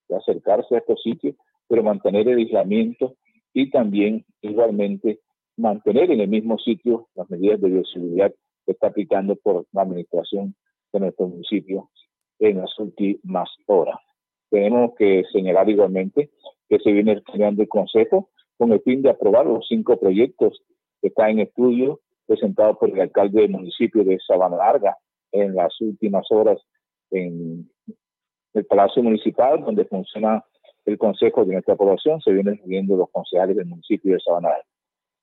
acercarse 0.09 0.75
a 0.75 0.79
estos 0.79 1.01
sitios, 1.03 1.35
pero 1.67 1.83
mantener 1.83 2.27
el 2.27 2.39
aislamiento 2.39 3.15
y 3.53 3.69
también 3.69 4.25
igualmente 4.41 5.19
mantener 5.57 6.11
en 6.11 6.21
el 6.21 6.29
mismo 6.29 6.57
sitio 6.57 7.09
las 7.15 7.29
medidas 7.29 7.59
de 7.59 7.69
bioseguridad 7.69 8.33
que 8.65 8.71
está 8.71 8.87
aplicando 8.87 9.35
por 9.35 9.65
la 9.73 9.81
administración 9.81 10.55
de 10.93 10.99
nuestro 11.01 11.27
municipio 11.27 11.89
en 12.39 12.59
las 12.59 12.77
últimas 12.79 13.49
horas. 13.67 13.99
Tenemos 14.49 14.95
que 14.97 15.23
señalar 15.31 15.69
igualmente 15.69 16.29
que 16.67 16.79
se 16.79 16.91
viene 16.91 17.21
creando 17.23 17.61
el 17.61 17.67
Consejo 17.69 18.29
con 18.57 18.71
el 18.71 18.81
fin 18.81 19.01
de 19.01 19.09
aprobar 19.09 19.45
los 19.45 19.65
cinco 19.67 19.97
proyectos 19.99 20.61
que 21.01 21.07
están 21.07 21.31
en 21.31 21.39
estudio 21.39 21.99
presentados 22.27 22.77
por 22.77 22.89
el 22.89 22.99
alcalde 22.99 23.41
del 23.41 23.51
municipio 23.51 24.03
de 24.03 24.19
Sabana 24.25 24.57
Larga 24.57 24.97
en 25.31 25.55
las 25.55 25.79
últimas 25.81 26.25
horas 26.31 26.59
en 27.11 27.69
el 28.53 28.65
Palacio 28.65 29.01
Municipal, 29.01 29.63
donde 29.63 29.85
funciona 29.85 30.43
el 30.85 30.97
Consejo 30.97 31.45
de 31.45 31.53
nuestra 31.53 31.75
población, 31.75 32.21
se 32.21 32.31
vienen 32.31 32.59
viendo 32.65 32.95
los 32.95 33.09
concejales 33.11 33.55
del 33.55 33.65
municipio 33.65 34.13
de 34.13 34.19
Sabana 34.19 34.49
Larga. 34.49 34.65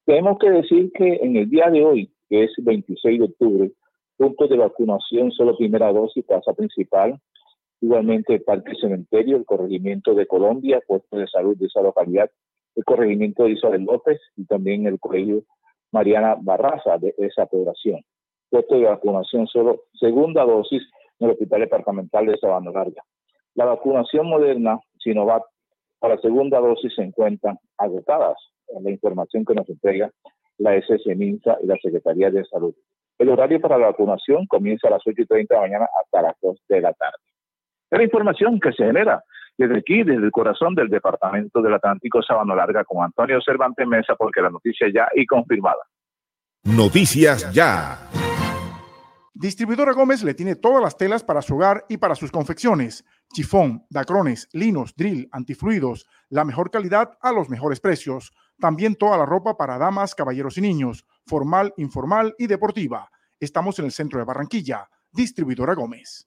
Tenemos 0.04 0.38
que 0.38 0.50
decir 0.50 0.92
que 0.92 1.14
en 1.22 1.36
el 1.36 1.50
día 1.50 1.68
de 1.70 1.84
hoy, 1.84 2.10
que 2.28 2.44
es 2.44 2.52
26 2.58 3.18
de 3.18 3.24
octubre, 3.24 3.72
puntos 4.16 4.48
de 4.48 4.56
vacunación, 4.56 5.30
solo 5.32 5.56
primera 5.56 5.92
dosis, 5.92 6.24
casa 6.26 6.52
principal, 6.54 7.20
igualmente 7.80 8.34
el 8.34 8.42
Parque 8.42 8.74
Cementerio, 8.80 9.36
el 9.36 9.44
Corregimiento 9.44 10.14
de 10.14 10.26
Colombia, 10.26 10.80
puesto 10.86 11.16
de 11.16 11.26
salud 11.26 11.56
de 11.56 11.66
esa 11.66 11.82
localidad, 11.82 12.30
el 12.74 12.84
Corregimiento 12.84 13.44
de 13.44 13.52
Isabel 13.52 13.84
López 13.84 14.20
y 14.36 14.44
también 14.46 14.86
el 14.86 14.98
Colegio 15.00 15.42
Mariana 15.92 16.36
Barraza 16.40 16.98
de 16.98 17.14
esa 17.18 17.46
población. 17.46 18.00
Puesto 18.50 18.76
de 18.76 18.84
vacunación 18.84 19.46
solo 19.46 19.84
segunda 19.98 20.44
dosis 20.44 20.82
en 21.18 21.26
el 21.26 21.32
Hospital 21.32 21.60
Departamental 21.60 22.26
de 22.26 22.38
Sabana 22.38 22.70
Larga. 22.70 23.02
La 23.54 23.64
vacunación 23.64 24.26
moderna 24.28 24.78
Sinovac 24.98 25.44
para 25.98 26.18
segunda 26.18 26.60
dosis 26.60 26.94
se 26.94 27.02
encuentran 27.02 27.58
agotadas 27.78 28.36
en 28.68 28.84
la 28.84 28.90
información 28.90 29.44
que 29.44 29.54
nos 29.54 29.68
entrega 29.68 30.10
la 30.58 30.76
SS 30.76 31.14
Minsa 31.16 31.56
y 31.62 31.66
la 31.66 31.76
Secretaría 31.82 32.30
de 32.30 32.44
Salud. 32.44 32.74
El 33.18 33.30
horario 33.30 33.60
para 33.60 33.78
la 33.78 33.86
vacunación 33.86 34.46
comienza 34.46 34.88
a 34.88 34.92
las 34.92 35.02
8 35.06 35.22
y 35.22 35.26
30 35.26 35.54
de 35.54 35.60
la 35.60 35.66
mañana 35.66 35.88
hasta 36.02 36.22
las 36.22 36.34
2 36.42 36.58
de 36.68 36.80
la 36.80 36.92
tarde. 36.92 37.16
Es 37.91 37.99
la 37.99 38.05
información 38.05 38.59
que 38.61 38.72
se 38.72 38.84
genera 38.84 39.22
desde 39.57 39.78
aquí, 39.78 40.03
desde 40.03 40.24
el 40.24 40.30
corazón 40.30 40.74
del 40.74 40.89
Departamento 40.89 41.62
del 41.62 41.74
Atlántico 41.74 42.22
Sabano 42.22 42.55
Larga 42.55 42.84
con 42.84 43.05
Antonio 43.05 43.41
Cervantes 43.41 43.87
Mesa, 43.87 44.14
porque 44.16 44.43
la 44.43 44.51
noticia 44.51 44.89
ya 44.93 45.09
y 45.14 45.24
confirmada. 45.26 45.82
Noticias 46.64 47.53
ya. 47.53 47.99
Distribuidora 49.32 49.93
Gómez 49.93 50.22
le 50.22 50.34
tiene 50.34 50.57
todas 50.57 50.82
las 50.82 50.97
telas 50.97 51.22
para 51.22 51.43
su 51.43 51.57
hogar 51.57 51.84
y 51.89 51.99
para 51.99 52.14
sus 52.14 52.32
confecciones. 52.32 53.05
Chifón, 53.32 53.84
dacrones, 53.91 54.49
linos, 54.53 54.95
drill, 54.97 55.28
antifluidos, 55.30 56.07
la 56.30 56.45
mejor 56.45 56.70
calidad 56.70 57.18
a 57.20 57.32
los 57.32 57.51
mejores 57.51 57.80
precios. 57.80 58.32
También 58.59 58.95
toda 58.95 59.18
la 59.18 59.26
ropa 59.26 59.57
para 59.57 59.78
damas, 59.78 60.14
caballeros 60.14 60.57
y 60.57 60.62
niños, 60.62 61.05
formal, 61.26 61.74
informal 61.76 62.34
y 62.39 62.47
deportiva. 62.47 63.11
Estamos 63.39 63.78
en 63.78 63.84
el 63.84 63.93
centro 63.93 64.18
de 64.18 64.24
Barranquilla. 64.24 64.89
Distribuidora 65.12 65.74
Gómez. 65.74 66.26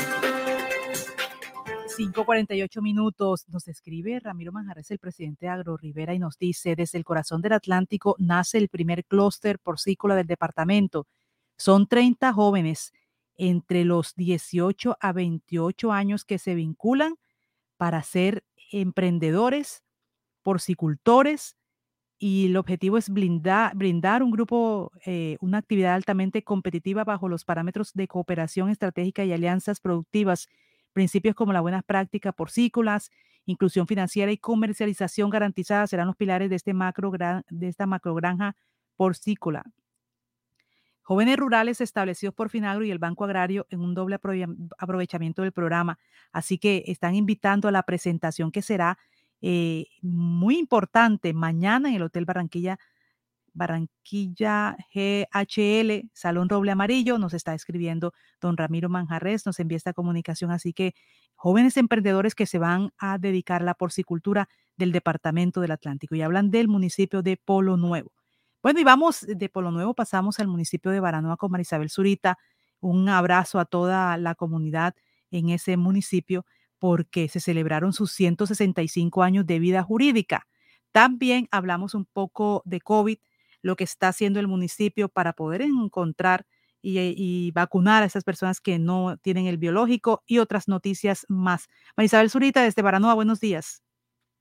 5:48 2.01 2.81
minutos. 2.81 3.45
Nos 3.49 3.67
escribe 3.67 4.19
Ramiro 4.19 4.51
Manjarres, 4.51 4.89
el 4.89 4.97
presidente 4.97 5.45
de 5.45 5.51
Agro 5.51 5.77
Rivera, 5.77 6.15
y 6.15 6.19
nos 6.19 6.37
dice: 6.39 6.75
Desde 6.75 6.97
el 6.97 7.03
corazón 7.03 7.41
del 7.41 7.53
Atlántico 7.53 8.15
nace 8.17 8.57
el 8.57 8.69
primer 8.69 9.05
clúster 9.05 9.59
porcícola 9.59 10.15
del 10.15 10.25
departamento. 10.25 11.07
Son 11.57 11.87
30 11.87 12.33
jóvenes 12.33 12.91
entre 13.35 13.85
los 13.85 14.15
18 14.15 14.97
a 14.99 15.11
28 15.13 15.91
años 15.91 16.25
que 16.25 16.39
se 16.39 16.55
vinculan 16.55 17.15
para 17.77 18.01
ser 18.01 18.43
emprendedores, 18.71 19.83
porcicultores, 20.41 21.55
y 22.17 22.47
el 22.47 22.57
objetivo 22.57 22.97
es 22.97 23.09
brindar 23.09 24.23
un 24.23 24.31
grupo, 24.31 24.91
eh, 25.05 25.37
una 25.39 25.59
actividad 25.59 25.95
altamente 25.95 26.43
competitiva 26.43 27.03
bajo 27.03 27.29
los 27.29 27.45
parámetros 27.45 27.93
de 27.93 28.07
cooperación 28.07 28.69
estratégica 28.69 29.23
y 29.23 29.33
alianzas 29.33 29.79
productivas 29.79 30.47
Principios 30.93 31.35
como 31.35 31.53
la 31.53 31.61
buena 31.61 31.81
práctica 31.81 32.31
porcícolas, 32.31 33.11
inclusión 33.45 33.87
financiera 33.87 34.31
y 34.31 34.37
comercialización 34.37 35.29
garantizada 35.29 35.87
serán 35.87 36.07
los 36.07 36.15
pilares 36.15 36.49
de, 36.49 36.55
este 36.55 36.73
esta 37.61 37.85
macrogranja 37.85 38.55
porcícola. 38.95 39.63
Jóvenes 41.03 41.37
rurales 41.37 41.81
establecidos 41.81 42.33
por 42.35 42.49
Finagro 42.49 42.85
y 42.85 42.91
el 42.91 42.99
Banco 42.99 43.25
Agrario 43.25 43.67
en 43.69 43.81
un 43.81 43.93
doble 43.93 44.17
aprovechamiento 44.77 45.41
del 45.41 45.51
programa. 45.51 45.97
Así 46.31 46.57
que 46.57 46.83
están 46.87 47.15
invitando 47.15 47.67
a 47.67 47.71
la 47.71 47.83
presentación 47.83 48.51
que 48.51 48.61
será 48.61 48.97
eh, 49.41 49.87
muy 50.01 50.57
importante 50.59 51.33
mañana 51.33 51.89
en 51.89 51.95
el 51.95 52.03
Hotel 52.03 52.25
Barranquilla 52.25 52.79
Barranquilla 53.53 54.77
GHL, 54.93 56.09
Salón 56.13 56.49
Roble 56.49 56.71
Amarillo, 56.71 57.17
nos 57.17 57.33
está 57.33 57.53
escribiendo 57.53 58.13
don 58.39 58.57
Ramiro 58.57 58.89
Manjarres, 58.89 59.45
nos 59.45 59.59
envía 59.59 59.77
esta 59.77 59.93
comunicación, 59.93 60.51
así 60.51 60.73
que 60.73 60.93
jóvenes 61.35 61.77
emprendedores 61.77 62.35
que 62.35 62.45
se 62.45 62.59
van 62.59 62.91
a 62.97 63.17
dedicar 63.17 63.61
a 63.61 63.65
la 63.65 63.73
porcicultura 63.73 64.47
del 64.77 64.91
Departamento 64.91 65.61
del 65.61 65.71
Atlántico 65.71 66.15
y 66.15 66.21
hablan 66.21 66.51
del 66.51 66.67
municipio 66.67 67.21
de 67.21 67.37
Polo 67.37 67.77
Nuevo. 67.77 68.11
Bueno, 68.63 68.79
y 68.79 68.83
vamos 68.83 69.25
de 69.27 69.49
Polo 69.49 69.71
Nuevo, 69.71 69.93
pasamos 69.93 70.39
al 70.39 70.47
municipio 70.47 70.91
de 70.91 70.99
Baranoa 70.99 71.37
con 71.37 71.51
Marisabel 71.51 71.89
Zurita. 71.89 72.37
Un 72.79 73.09
abrazo 73.09 73.59
a 73.59 73.65
toda 73.65 74.15
la 74.17 74.35
comunidad 74.35 74.95
en 75.31 75.49
ese 75.49 75.77
municipio 75.77 76.45
porque 76.77 77.27
se 77.27 77.39
celebraron 77.39 77.93
sus 77.93 78.11
165 78.11 79.23
años 79.23 79.45
de 79.45 79.59
vida 79.59 79.83
jurídica. 79.83 80.47
También 80.91 81.47
hablamos 81.51 81.93
un 81.93 82.05
poco 82.05 82.61
de 82.65 82.81
COVID 82.81 83.17
lo 83.61 83.75
que 83.75 83.83
está 83.83 84.09
haciendo 84.09 84.39
el 84.39 84.47
municipio 84.47 85.09
para 85.09 85.33
poder 85.33 85.61
encontrar 85.61 86.45
y, 86.81 87.51
vacunar 87.51 88.03
a 88.03 88.05
esas 88.07 88.23
personas 88.23 88.59
que 88.59 88.79
no 88.79 89.17
tienen 89.21 89.45
el 89.45 89.57
biológico 89.57 90.23
y 90.25 90.39
otras 90.39 90.67
noticias 90.67 91.25
más. 91.29 91.67
Marisabel 91.95 92.29
Zurita 92.29 92.63
desde 92.63 92.81
Baranoa, 92.81 93.13
buenos 93.13 93.39
días. 93.39 93.83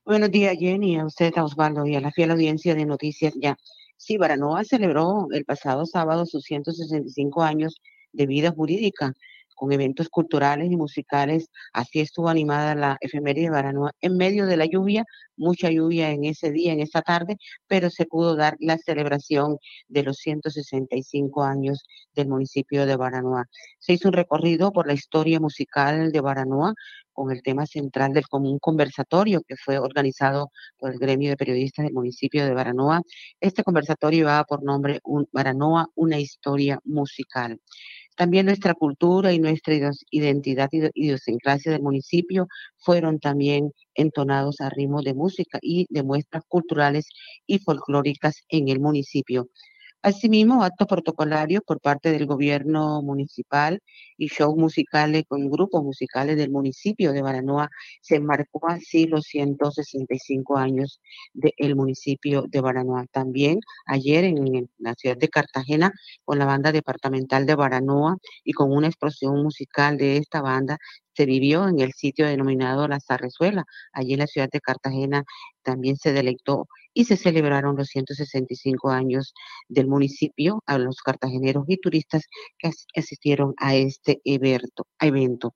Buenos 0.05 0.31
días, 0.31 0.57
Jenny, 0.59 0.97
a 0.99 1.05
usted, 1.05 1.33
a 1.37 1.45
Osvaldo 1.45 1.87
y 1.87 1.95
a 1.95 2.01
la 2.01 2.11
fiel 2.11 2.31
audiencia 2.31 2.75
de 2.75 2.87
Noticias 2.87 3.35
Ya. 3.37 3.57
Sí, 3.97 4.17
Baranoa 4.17 4.65
celebró 4.65 5.27
el 5.31 5.45
pasado 5.45 5.85
sábado 5.85 6.25
sus 6.25 6.45
165 6.45 7.43
años 7.43 7.81
de 8.13 8.27
vida 8.27 8.51
jurídica 8.51 9.13
con 9.61 9.73
eventos 9.73 10.09
culturales 10.09 10.73
y 10.73 10.77
musicales. 10.77 11.51
Así 11.75 12.01
estuvo 12.01 12.31
animada 12.31 12.75
la 12.75 12.97
efeméride 13.03 13.45
de 13.45 13.51
Baranoa 13.51 13.93
en 14.01 14.17
medio 14.17 14.47
de 14.47 14.57
la 14.57 14.65
lluvia, 14.65 15.05
mucha 15.37 15.71
lluvia 15.71 16.13
en 16.13 16.25
ese 16.25 16.51
día, 16.51 16.73
en 16.73 16.81
esta 16.81 17.03
tarde, 17.03 17.37
pero 17.67 17.91
se 17.91 18.07
pudo 18.07 18.37
dar 18.37 18.57
la 18.59 18.79
celebración 18.79 19.59
de 19.89 20.03
los 20.03 20.17
165 20.17 21.45
años 21.45 21.83
del 22.15 22.29
municipio 22.29 22.87
de 22.87 22.97
Baranoa. 22.97 23.45
Se 23.79 23.93
hizo 23.93 24.09
un 24.09 24.15
recorrido 24.15 24.73
por 24.73 24.87
la 24.87 24.95
historia 24.95 25.41
musical 25.41 26.11
de 26.11 26.21
Baranoa 26.23 26.73
con 27.13 27.31
el 27.31 27.43
tema 27.43 27.67
central 27.67 28.15
del 28.15 28.29
común 28.29 28.59
conversatorio 28.59 29.43
que 29.47 29.57
fue 29.57 29.79
organizado 29.79 30.51
por 30.79 30.93
el 30.93 30.99
gremio 30.99 31.29
de 31.29 31.37
periodistas 31.37 31.85
del 31.85 31.93
municipio 31.93 32.47
de 32.47 32.55
Baranoa. 32.55 33.03
Este 33.41 33.63
conversatorio 33.63 34.25
va 34.25 34.45
por 34.45 34.63
nombre 34.63 35.01
un, 35.05 35.29
Baranoa, 35.33 35.89
una 35.97 36.19
historia 36.19 36.79
musical. 36.85 37.61
También 38.21 38.45
nuestra 38.45 38.75
cultura 38.75 39.33
y 39.33 39.39
nuestra 39.39 39.75
identidad 40.11 40.69
y 40.73 40.83
idiosincrasia 40.95 41.73
del 41.73 41.81
municipio 41.81 42.49
fueron 42.77 43.19
también 43.19 43.73
entonados 43.95 44.61
a 44.61 44.69
ritmo 44.69 45.01
de 45.01 45.15
música 45.15 45.59
y 45.63 45.87
de 45.89 46.03
muestras 46.03 46.43
culturales 46.47 47.07
y 47.47 47.61
folclóricas 47.61 48.43
en 48.51 48.69
el 48.69 48.79
municipio. 48.79 49.49
Asimismo, 50.03 50.65
actos 50.65 50.87
protocolarios 50.89 51.63
por 51.67 51.79
parte 51.79 52.11
del 52.11 52.25
gobierno 52.25 53.03
municipal 53.03 53.81
y 54.17 54.29
shows 54.29 54.57
musicales 54.57 55.25
con 55.29 55.51
grupos 55.51 55.85
musicales 55.85 56.39
del 56.39 56.51
municipio 56.51 57.13
de 57.13 57.21
Baranoa 57.21 57.69
se 58.01 58.19
marcó 58.19 58.67
así 58.71 59.07
los 59.07 59.25
165 59.27 60.57
años 60.57 61.01
del 61.35 61.77
municipio 61.77 62.45
de 62.49 62.63
Baranoa. 62.63 63.05
También 63.13 63.61
ayer 63.85 64.25
en, 64.25 64.71
la 64.79 64.95
ciudad 64.95 65.19
de 65.19 65.29
Cartagena 65.29 65.93
con 66.25 66.39
la 66.39 66.47
banda 66.47 66.73
departamental 66.73 67.45
de 67.45 67.55
Baranoa 67.57 68.17
y 68.43 68.53
con 68.53 68.73
una 68.73 68.87
explosión 68.87 69.43
musical 69.43 69.99
de 69.99 70.17
esta 70.17 70.41
banda 70.41 70.79
se 71.15 71.27
vivió 71.27 71.69
en 71.69 71.81
el 71.81 71.93
sitio 71.93 72.27
denominado 72.27 72.89
La 72.89 73.01
Zarrezuela, 73.01 73.65
allí 73.93 74.15
en 74.15 74.21
la 74.21 74.27
ciudad 74.27 74.49
de 74.51 74.61
Cartagena 74.61 75.25
también 75.63 75.97
se 75.97 76.15
deleitó 76.15 76.67
y 76.95 77.05
se 77.05 77.17
celebraron 77.17 77.77
los 77.77 77.89
165 77.89 78.91
años 78.91 79.35
del 79.69 79.87
municipio 79.87 80.63
a 80.67 80.79
los 80.79 80.97
cartageneros 81.03 81.65
y 81.69 81.79
turistas 81.79 82.25
que 82.59 82.71
asistieron 82.97 83.55
a 83.59 83.77
este 83.77 84.21
evento. 84.25 85.55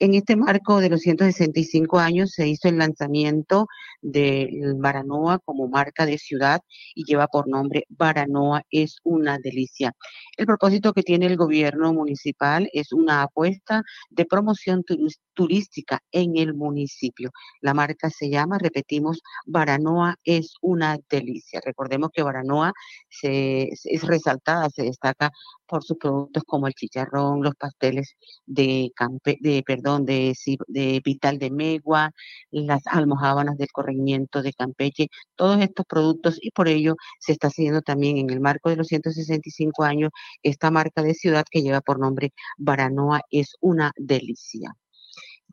En 0.00 0.14
este 0.14 0.34
marco 0.34 0.80
de 0.80 0.88
los 0.90 1.02
165 1.02 2.00
años 2.00 2.32
se 2.32 2.48
hizo 2.48 2.68
el 2.68 2.78
lanzamiento 2.78 3.68
del 4.02 4.74
Baranoa 4.76 5.38
como 5.44 5.68
marca 5.68 6.04
de 6.04 6.18
ciudad 6.18 6.60
y 6.96 7.04
lleva 7.04 7.28
por 7.28 7.48
nombre 7.48 7.84
Baranoa 7.88 8.62
es 8.70 8.96
una 9.04 9.38
delicia. 9.38 9.92
El 10.36 10.46
propósito 10.46 10.92
que 10.92 11.04
tiene 11.04 11.26
el 11.26 11.36
gobierno 11.36 11.92
municipal 11.92 12.68
es 12.72 12.92
una 12.92 13.22
apuesta 13.22 13.82
de 14.10 14.26
promoción 14.26 14.82
turística 15.32 16.00
en 16.10 16.36
el 16.38 16.54
municipio. 16.54 17.30
La 17.60 17.72
marca 17.72 18.10
se 18.10 18.28
llama, 18.28 18.58
repetimos, 18.58 19.22
Baranoa 19.46 20.16
es 20.24 20.54
una 20.60 20.98
delicia. 21.08 21.60
Recordemos 21.64 22.10
que 22.12 22.22
Baranoa 22.24 22.72
se, 23.08 23.68
es 23.70 24.02
resaltada, 24.02 24.68
se 24.70 24.82
destaca 24.82 25.30
por 25.66 25.82
sus 25.82 25.96
productos 25.98 26.42
como 26.44 26.66
el 26.66 26.74
chicharrón, 26.74 27.42
los 27.42 27.54
pasteles 27.54 28.16
de, 28.44 28.90
campe, 28.94 29.38
de 29.40 29.62
perdón, 29.66 29.83
de, 29.84 30.34
de 30.68 31.02
Vital 31.04 31.38
de 31.38 31.50
Megua, 31.50 32.12
las 32.50 32.86
almohábanas 32.86 33.58
del 33.58 33.70
corregimiento 33.72 34.42
de 34.42 34.52
Campeche, 34.52 35.08
todos 35.36 35.60
estos 35.60 35.86
productos 35.86 36.38
y 36.40 36.50
por 36.50 36.68
ello 36.68 36.96
se 37.20 37.32
está 37.32 37.48
haciendo 37.48 37.82
también 37.82 38.18
en 38.18 38.30
el 38.30 38.40
marco 38.40 38.70
de 38.70 38.76
los 38.76 38.88
165 38.88 39.84
años 39.84 40.10
esta 40.42 40.70
marca 40.70 41.02
de 41.02 41.14
ciudad 41.14 41.44
que 41.50 41.62
lleva 41.62 41.80
por 41.80 41.98
nombre 42.00 42.32
Baranoa 42.58 43.20
es 43.30 43.56
una 43.60 43.92
delicia 43.96 44.74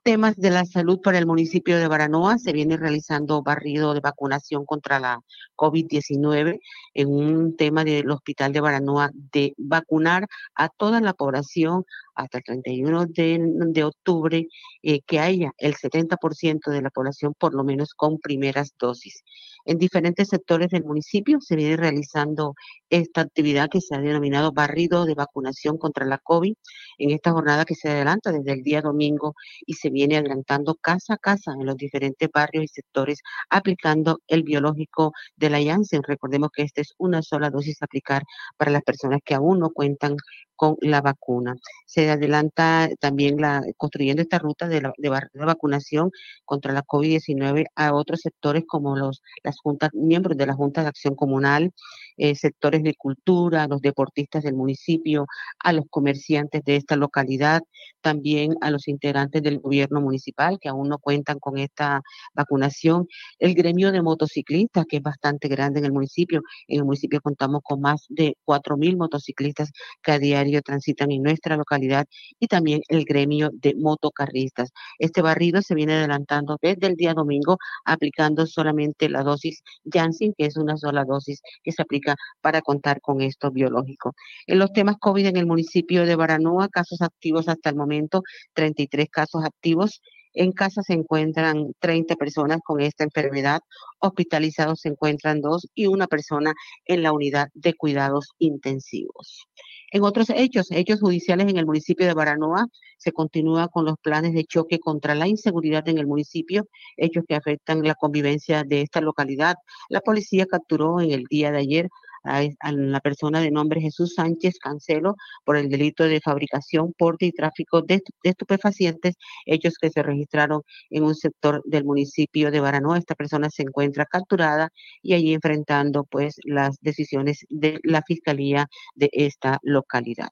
temas 0.03 0.35
de 0.35 0.49
la 0.49 0.65
salud 0.65 0.99
para 1.01 1.17
el 1.17 1.25
municipio 1.25 1.77
de 1.77 1.87
Baranoa. 1.87 2.37
Se 2.37 2.53
viene 2.53 2.77
realizando 2.77 3.43
barrido 3.43 3.93
de 3.93 3.99
vacunación 3.99 4.65
contra 4.65 4.99
la 4.99 5.19
COVID-19 5.55 6.59
en 6.93 7.07
un 7.09 7.55
tema 7.55 7.83
del 7.83 8.09
Hospital 8.09 8.53
de 8.53 8.61
Baranoa 8.61 9.11
de 9.13 9.53
vacunar 9.57 10.27
a 10.55 10.69
toda 10.69 11.01
la 11.01 11.13
población 11.13 11.85
hasta 12.15 12.39
el 12.39 12.43
31 12.43 13.05
de, 13.07 13.83
octubre 13.83 14.47
eh, 14.83 15.01
que 15.01 15.19
haya 15.19 15.53
el 15.57 15.75
70% 15.75 16.71
de 16.71 16.81
la 16.81 16.89
población 16.89 17.33
por 17.37 17.53
lo 17.53 17.63
menos 17.63 17.93
con 17.93 18.19
primeras 18.19 18.73
dosis. 18.79 19.23
En 19.65 19.77
diferentes 19.77 20.29
sectores 20.29 20.69
del 20.69 20.83
municipio 20.83 21.39
se 21.41 21.55
viene 21.55 21.77
realizando 21.77 22.55
esta 22.89 23.21
actividad 23.21 23.69
que 23.69 23.81
se 23.81 23.95
ha 23.95 23.99
denominado 23.99 24.51
barrido 24.51 25.05
de 25.05 25.13
vacunación 25.13 25.77
contra 25.77 26.05
la 26.05 26.17
COVID 26.17 26.53
en 26.97 27.11
esta 27.11 27.31
jornada 27.31 27.65
que 27.65 27.75
se 27.75 27.89
adelanta 27.89 28.31
desde 28.31 28.53
el 28.53 28.63
día 28.63 28.81
domingo 28.81 29.33
y 29.65 29.73
se 29.75 29.89
viene 29.89 30.17
adelantando 30.17 30.75
casa 30.75 31.13
a 31.15 31.17
casa 31.17 31.53
en 31.59 31.65
los 31.65 31.77
diferentes 31.77 32.29
barrios 32.33 32.65
y 32.65 32.67
sectores 32.67 33.21
aplicando 33.49 34.19
el 34.27 34.43
biológico 34.43 35.13
de 35.35 35.49
la 35.49 35.63
Janssen. 35.63 36.03
Recordemos 36.03 36.49
que 36.53 36.63
esta 36.63 36.81
es 36.81 36.93
una 36.97 37.21
sola 37.21 37.49
dosis 37.49 37.81
a 37.81 37.85
aplicar 37.85 38.23
para 38.57 38.71
las 38.71 38.83
personas 38.83 39.19
que 39.23 39.35
aún 39.35 39.59
no 39.59 39.69
cuentan 39.71 40.15
con 40.61 40.77
la 40.81 41.01
vacuna. 41.01 41.55
Se 41.87 42.11
adelanta 42.11 42.87
también 42.99 43.41
la, 43.41 43.63
construyendo 43.77 44.21
esta 44.21 44.37
ruta 44.37 44.67
de, 44.67 44.79
la, 44.79 44.93
de, 44.95 45.09
vacunación 45.33 46.11
contra 46.45 46.71
la 46.71 46.83
COVID-19 46.83 47.65
a 47.75 47.95
otros 47.95 48.19
sectores 48.21 48.65
como 48.67 48.95
los 48.95 49.23
las 49.43 49.57
juntas, 49.57 49.89
miembros 49.93 50.37
de 50.37 50.45
la 50.45 50.53
Junta 50.53 50.83
de 50.83 50.89
Acción 50.89 51.15
Comunal, 51.15 51.71
eh, 52.17 52.35
sectores 52.35 52.83
de 52.83 52.93
cultura, 52.93 53.65
los 53.67 53.81
deportistas 53.81 54.43
del 54.43 54.53
municipio, 54.53 55.25
a 55.57 55.73
los 55.73 55.85
comerciantes 55.89 56.63
de 56.63 56.75
esta 56.75 56.95
localidad, 56.95 57.63
también 58.01 58.53
a 58.61 58.69
los 58.69 58.87
integrantes 58.87 59.41
del 59.41 59.59
gobierno 59.59 59.99
municipal 59.99 60.59
que 60.61 60.69
aún 60.69 60.89
no 60.89 60.99
cuentan 60.99 61.39
con 61.39 61.57
esta 61.57 62.01
vacunación, 62.35 63.07
el 63.39 63.55
gremio 63.55 63.91
de 63.91 64.03
motociclistas 64.03 64.85
que 64.87 64.97
es 64.97 65.03
bastante 65.03 65.47
grande 65.47 65.79
en 65.79 65.85
el 65.85 65.91
municipio. 65.91 66.41
En 66.67 66.79
el 66.81 66.85
municipio 66.85 67.19
contamos 67.19 67.61
con 67.63 67.81
más 67.81 68.05
de 68.09 68.35
4.000 68.45 68.95
motociclistas 68.97 69.71
que 70.03 70.11
a 70.11 70.19
diario 70.19 70.50
transitan 70.59 71.11
en 71.11 71.23
nuestra 71.23 71.55
localidad 71.55 72.05
y 72.37 72.47
también 72.47 72.81
el 72.89 73.05
gremio 73.05 73.49
de 73.53 73.75
motocarristas. 73.75 74.71
Este 74.99 75.21
barrido 75.21 75.61
se 75.61 75.75
viene 75.75 75.93
adelantando 75.93 76.57
desde 76.61 76.87
el 76.87 76.95
día 76.95 77.13
domingo 77.13 77.57
aplicando 77.85 78.45
solamente 78.45 79.07
la 79.07 79.23
dosis 79.23 79.63
Janssen, 79.85 80.33
que 80.37 80.47
es 80.47 80.57
una 80.57 80.75
sola 80.75 81.05
dosis 81.05 81.41
que 81.63 81.71
se 81.71 81.81
aplica 81.81 82.15
para 82.41 82.61
contar 82.61 82.99
con 82.99 83.21
esto 83.21 83.51
biológico. 83.51 84.13
En 84.47 84.59
los 84.59 84.73
temas 84.73 84.97
COVID 84.99 85.27
en 85.27 85.37
el 85.37 85.45
municipio 85.45 86.05
de 86.05 86.15
Baranoa, 86.15 86.67
casos 86.69 87.01
activos 87.01 87.47
hasta 87.47 87.69
el 87.69 87.75
momento, 87.75 88.23
33 88.53 89.09
casos 89.09 89.43
activos. 89.45 90.01
En 90.33 90.53
casa 90.53 90.81
se 90.81 90.93
encuentran 90.93 91.73
30 91.79 92.15
personas 92.15 92.59
con 92.63 92.79
esta 92.79 93.03
enfermedad, 93.03 93.59
hospitalizados 93.99 94.79
se 94.79 94.89
encuentran 94.89 95.41
dos 95.41 95.67
y 95.75 95.87
una 95.87 96.07
persona 96.07 96.53
en 96.85 97.03
la 97.03 97.11
unidad 97.11 97.49
de 97.53 97.73
cuidados 97.73 98.29
intensivos. 98.39 99.45
En 99.91 100.03
otros 100.03 100.29
hechos, 100.29 100.71
hechos 100.71 101.01
judiciales 101.01 101.47
en 101.49 101.57
el 101.57 101.65
municipio 101.65 102.07
de 102.07 102.13
Baranoa, 102.13 102.65
se 102.97 103.11
continúa 103.11 103.67
con 103.67 103.83
los 103.85 103.95
planes 104.01 104.33
de 104.33 104.45
choque 104.45 104.79
contra 104.79 105.15
la 105.15 105.27
inseguridad 105.27 105.87
en 105.89 105.97
el 105.97 106.07
municipio, 106.07 106.67
hechos 106.95 107.25
que 107.27 107.35
afectan 107.35 107.83
la 107.83 107.95
convivencia 107.95 108.63
de 108.63 108.81
esta 108.81 109.01
localidad. 109.01 109.55
La 109.89 109.99
policía 109.99 110.45
capturó 110.45 111.01
en 111.01 111.11
el 111.11 111.25
día 111.25 111.51
de 111.51 111.57
ayer 111.57 111.89
a, 112.23 112.71
la 112.71 112.99
persona 112.99 113.39
de 113.41 113.51
nombre 113.51 113.81
Jesús 113.81 114.13
Sánchez 114.15 114.59
Cancelo 114.59 115.15
por 115.45 115.57
el 115.57 115.69
delito 115.69 116.03
de 116.03 116.21
fabricación, 116.21 116.93
porte 116.97 117.25
y 117.25 117.31
tráfico 117.31 117.81
de, 117.81 118.01
estupefacientes, 118.23 119.15
hechos 119.45 119.75
que 119.79 119.89
se 119.89 120.03
registraron 120.03 120.61
en 120.89 121.03
un 121.03 121.15
sector 121.15 121.61
del 121.65 121.85
municipio 121.85 122.51
de 122.51 122.59
Baranoa. 122.59 122.97
Esta 122.97 123.15
persona 123.15 123.49
se 123.49 123.63
encuentra 123.63 124.05
capturada 124.05 124.69
y 125.01 125.13
allí 125.13 125.33
enfrentando 125.33 126.03
pues 126.05 126.35
las 126.43 126.77
decisiones 126.81 127.45
de 127.49 127.79
la 127.83 128.01
fiscalía 128.03 128.67
de 128.95 129.09
esta 129.13 129.59
localidad. 129.63 130.29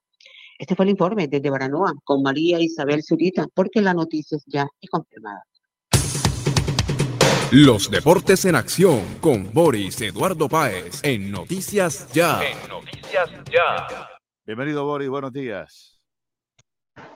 Este 0.57 0.75
fue 0.75 0.85
el 0.85 0.91
informe 0.91 1.27
desde 1.27 1.49
Baranoa 1.49 1.93
con 2.03 2.21
María 2.21 2.59
Isabel 2.59 3.01
Zurita, 3.01 3.47
porque 3.53 3.81
la 3.81 3.93
noticia 3.93 4.37
ya 4.45 4.67
es 4.81 4.89
confirmada. 4.89 5.43
Los 7.51 7.89
deportes 7.89 8.45
en 8.45 8.53
acción 8.53 9.01
con 9.19 9.51
Boris 9.51 9.99
Eduardo 10.01 10.47
Páez 10.47 10.99
en 11.01 11.31
Noticias 11.31 12.07
Ya. 12.13 12.39
En 12.43 12.69
Noticias 12.69 13.27
Ya. 13.51 13.87
Bienvenido 14.45 14.85
Boris, 14.85 15.09
buenos 15.09 15.33
días. 15.33 15.99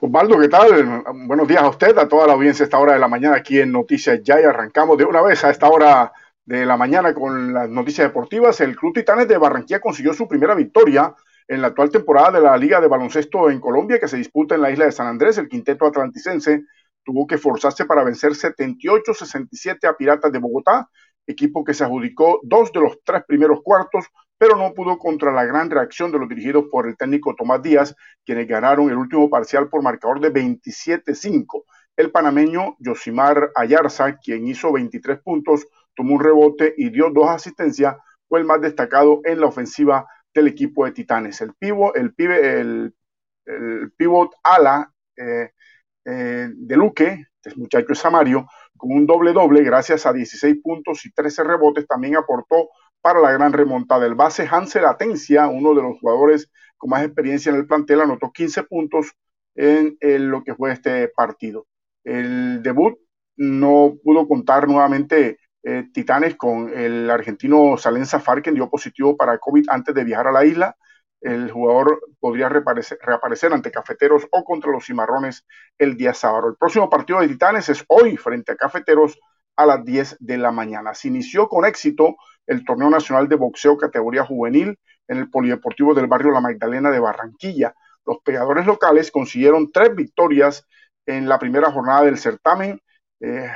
Osvaldo, 0.02 0.40
¿qué 0.40 0.50
tal? 0.50 1.04
Buenos 1.28 1.48
días 1.48 1.62
a 1.62 1.70
usted, 1.70 1.96
a 2.00 2.08
toda 2.08 2.26
la 2.26 2.34
audiencia 2.34 2.64
a 2.64 2.66
esta 2.66 2.80
hora 2.80 2.94
de 2.94 3.00
la 3.00 3.08
mañana 3.08 3.36
aquí 3.36 3.60
en 3.60 3.72
Noticias 3.72 4.22
Ya 4.24 4.42
y 4.42 4.44
arrancamos 4.44 4.98
de 4.98 5.06
una 5.06 5.22
vez 5.22 5.44
a 5.44 5.52
esta 5.52 5.70
hora 5.70 6.12
de 6.44 6.66
la 6.66 6.78
mañana 6.78 7.14
con 7.14 7.54
las 7.54 7.70
noticias 7.70 8.08
deportivas. 8.08 8.60
El 8.60 8.76
Club 8.76 8.96
Titanes 8.96 9.28
de 9.28 9.38
Barranquilla 9.38 9.82
consiguió 9.82 10.16
su 10.16 10.28
primera 10.28 10.56
victoria 10.56 11.14
en 11.48 11.62
la 11.62 11.68
actual 11.68 11.92
temporada 11.92 12.32
de 12.32 12.42
la 12.42 12.58
Liga 12.58 12.82
de 12.82 12.88
Baloncesto 12.88 13.52
en 13.52 13.60
Colombia 13.60 14.00
que 14.00 14.08
se 14.08 14.18
disputa 14.18 14.56
en 14.56 14.62
la 14.64 14.72
isla 14.72 14.86
de 14.86 14.94
San 14.94 15.06
Andrés. 15.06 15.38
El 15.38 15.48
quinteto 15.48 15.86
atlanticense 15.86 16.64
tuvo 17.04 17.28
que 17.28 17.38
forzarse 17.38 17.86
para 17.86 18.04
vencer 18.04 18.32
78-67 18.32 19.88
a 19.88 19.96
Piratas 19.96 20.32
de 20.32 20.40
Bogotá, 20.40 20.90
equipo 21.26 21.64
que 21.64 21.74
se 21.74 21.84
adjudicó 21.84 22.40
dos 22.44 22.72
de 22.72 22.82
los 22.82 23.00
tres 23.04 23.24
primeros 23.28 23.62
cuartos, 23.64 24.06
pero 24.38 24.56
no 24.58 24.74
pudo 24.74 24.98
contra 24.98 25.32
la 25.32 25.46
gran 25.46 25.70
reacción 25.70 26.12
de 26.12 26.20
los 26.20 26.28
dirigidos 26.28 26.66
por 26.72 26.88
el 26.88 26.98
técnico 26.98 27.36
Tomás 27.36 27.62
Díaz, 27.62 27.96
quienes 28.26 28.48
ganaron 28.48 28.90
el 28.90 28.98
último 28.98 29.30
parcial 29.30 29.70
por 29.70 29.82
marcador 29.82 30.20
de 30.20 30.34
27-5. 30.34 31.64
El 31.96 32.12
panameño 32.12 32.76
Yosimar 32.80 33.52
Ayarza, 33.56 34.18
quien 34.18 34.48
hizo 34.48 34.74
23 34.74 35.20
puntos, 35.22 35.68
tomó 35.96 36.16
un 36.16 36.24
rebote 36.24 36.74
y 36.78 36.90
dio 36.90 37.10
dos 37.12 37.30
asistencias, 37.30 37.96
fue 38.28 38.40
el 38.40 38.46
más 38.46 38.62
destacado 38.62 39.22
en 39.24 39.40
la 39.40 39.48
ofensiva 39.48 40.08
del 40.34 40.48
equipo 40.48 40.86
de 40.86 40.92
Titanes. 40.92 41.40
El 41.42 41.54
pivo, 41.54 41.94
el 41.94 42.14
el, 42.18 42.94
ala 44.44 44.92
eh, 45.16 45.52
eh, 46.06 46.50
de 46.54 46.78
Luque, 46.78 47.26
este 47.44 47.60
muchacho 47.60 47.94
es 47.94 48.00
Samario, 48.00 48.48
con 48.78 48.92
un 48.92 49.06
doble-doble 49.06 49.64
gracias 49.64 50.06
a 50.06 50.14
16 50.14 50.58
puntos 50.62 51.06
y 51.06 51.12
13 51.12 51.44
rebotes, 51.44 51.88
también 51.88 52.16
aportó 52.16 52.70
para 53.02 53.20
la 53.20 53.32
gran 53.32 53.54
remontada. 53.54 54.06
El 54.06 54.16
base 54.16 54.48
Hansel 54.50 54.86
Atencia, 54.86 55.48
uno 55.48 55.74
de 55.74 55.82
los 55.82 56.00
jugadores 56.00 56.50
con 56.78 56.90
más 56.90 57.04
experiencia 57.04 57.50
en 57.50 57.58
el 57.58 57.68
plantel, 57.68 58.02
anotó 58.02 58.32
15 58.32 58.64
puntos 58.64 59.14
en, 59.56 59.98
lo 60.30 60.44
que 60.44 60.56
fue 60.56 60.72
este 60.72 61.10
partido. 61.10 61.68
El 62.04 62.64
debut 62.64 62.98
no 63.36 63.96
pudo 64.04 64.28
contar 64.28 64.68
nuevamente 64.68 65.38
eh, 65.64 65.86
Titanes 65.94 66.36
con 66.36 66.70
el 66.74 67.10
argentino 67.10 67.78
Salen 67.78 68.06
Zafar, 68.06 68.42
quien 68.42 68.56
dio 68.56 68.70
positivo 68.70 69.16
para 69.16 69.38
COVID 69.38 69.66
antes 69.70 69.96
de 69.96 70.04
viajar 70.04 70.28
a 70.28 70.32
la 70.32 70.46
isla. 70.46 70.76
El 71.24 71.50
jugador 71.50 72.02
podría 72.20 72.50
reaparecer, 72.50 73.54
ante 73.54 73.72
Cafeteros 73.72 74.28
o 74.30 74.44
contra 74.44 74.74
los 74.74 74.86
Cimarrones 74.86 75.46
el 75.78 75.96
día 75.96 76.14
sábado. 76.14 76.50
El 76.50 76.58
próximo 76.58 76.90
partido 76.90 77.22
de 77.22 77.30
Titanes 77.30 77.70
es 77.70 77.86
hoy 77.88 78.18
frente 78.18 78.52
a 78.52 78.58
Cafeteros 78.58 79.18
a 79.56 79.66
las 79.66 79.86
10 79.86 80.18
de 80.20 80.38
la 80.38 80.52
mañana. 80.52 80.94
Se 80.94 81.08
inició 81.08 81.48
con 81.48 81.64
éxito 81.64 82.18
el 82.46 82.66
torneo 82.66 82.90
nacional 82.90 83.30
de 83.30 83.38
boxeo 83.38 83.78
categoría 83.78 84.26
juvenil 84.26 84.78
en 85.08 85.18
el 85.18 85.30
Polideportivo 85.30 85.94
del 85.94 86.08
barrio 86.08 86.32
La 86.32 86.42
Magdalena 86.42 86.92
de 86.92 87.00
Barranquilla. 87.00 87.74
Los 88.06 88.18
pegadores 88.26 88.66
locales 88.66 89.10
consiguieron 89.10 89.72
tres 89.72 89.96
victorias 89.96 90.68
en 91.06 91.30
la 91.30 91.40
primera 91.40 91.72
jornada 91.72 92.04
del 92.04 92.18
certamen. 92.18 92.82
Eh, 93.22 93.50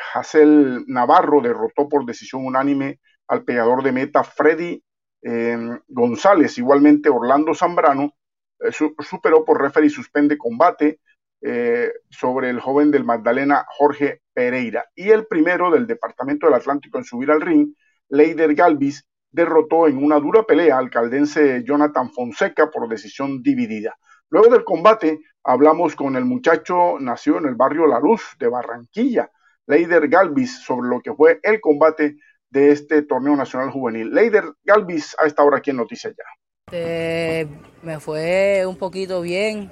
Navarro 0.87 1.41
derrotó 1.41 1.89
por 1.89 2.05
decisión 2.05 2.45
unánime 2.45 3.01
al 3.27 3.43
pegador 3.43 3.83
de 3.83 3.91
meta 3.91 4.23
Freddy 4.23 4.81
em, 5.21 5.79
González. 5.87 6.57
Igualmente 6.57 7.09
Orlando 7.09 7.53
Zambrano 7.53 8.13
eh, 8.59 8.71
superó 8.71 9.45
por 9.45 9.61
referee 9.61 9.89
suspende 9.89 10.37
combate 10.37 10.99
eh, 11.41 11.91
sobre 12.09 12.49
el 12.49 12.59
joven 12.59 12.89
del 12.89 13.03
Magdalena 13.03 13.65
Jorge 13.69 14.21
Pereira. 14.33 14.85
Y 14.95 15.09
el 15.09 15.27
primero 15.27 15.69
del 15.69 15.85
Departamento 15.85 16.47
del 16.47 16.55
Atlántico 16.55 16.97
en 16.97 17.03
subir 17.03 17.31
al 17.31 17.41
ring, 17.41 17.73
Leider 18.09 18.55
Galvis, 18.55 19.05
derrotó 19.31 19.87
en 19.87 20.03
una 20.03 20.19
dura 20.19 20.43
pelea 20.43 20.77
al 20.77 20.89
caldense 20.89 21.63
Jonathan 21.63 22.11
Fonseca 22.11 22.71
por 22.71 22.89
decisión 22.89 23.43
dividida. 23.43 23.95
Luego 24.29 24.49
del 24.49 24.63
combate 24.63 25.19
hablamos 25.43 25.95
con 25.95 26.15
el 26.15 26.25
muchacho 26.25 26.97
nació 26.99 27.37
en 27.37 27.45
el 27.45 27.55
barrio 27.55 27.85
La 27.85 27.99
Luz 27.99 28.35
de 28.39 28.47
Barranquilla, 28.47 29.29
Leider 29.67 30.07
Galvis, 30.07 30.63
sobre 30.63 30.89
lo 30.89 31.01
que 31.01 31.13
fue 31.13 31.39
el 31.43 31.61
combate 31.61 32.17
de 32.49 32.71
este 32.71 33.01
torneo 33.01 33.35
nacional 33.35 33.71
juvenil. 33.71 34.13
Leider 34.13 34.45
Galvis 34.63 35.15
a 35.19 35.25
esta 35.25 35.43
hora 35.43 35.57
aquí 35.57 35.71
en 35.71 35.77
Noticias 35.77 36.13
Ya. 36.17 36.23
Eh, 36.71 37.47
me 37.81 37.99
fue 37.99 38.65
un 38.65 38.77
poquito 38.77 39.21
bien. 39.21 39.71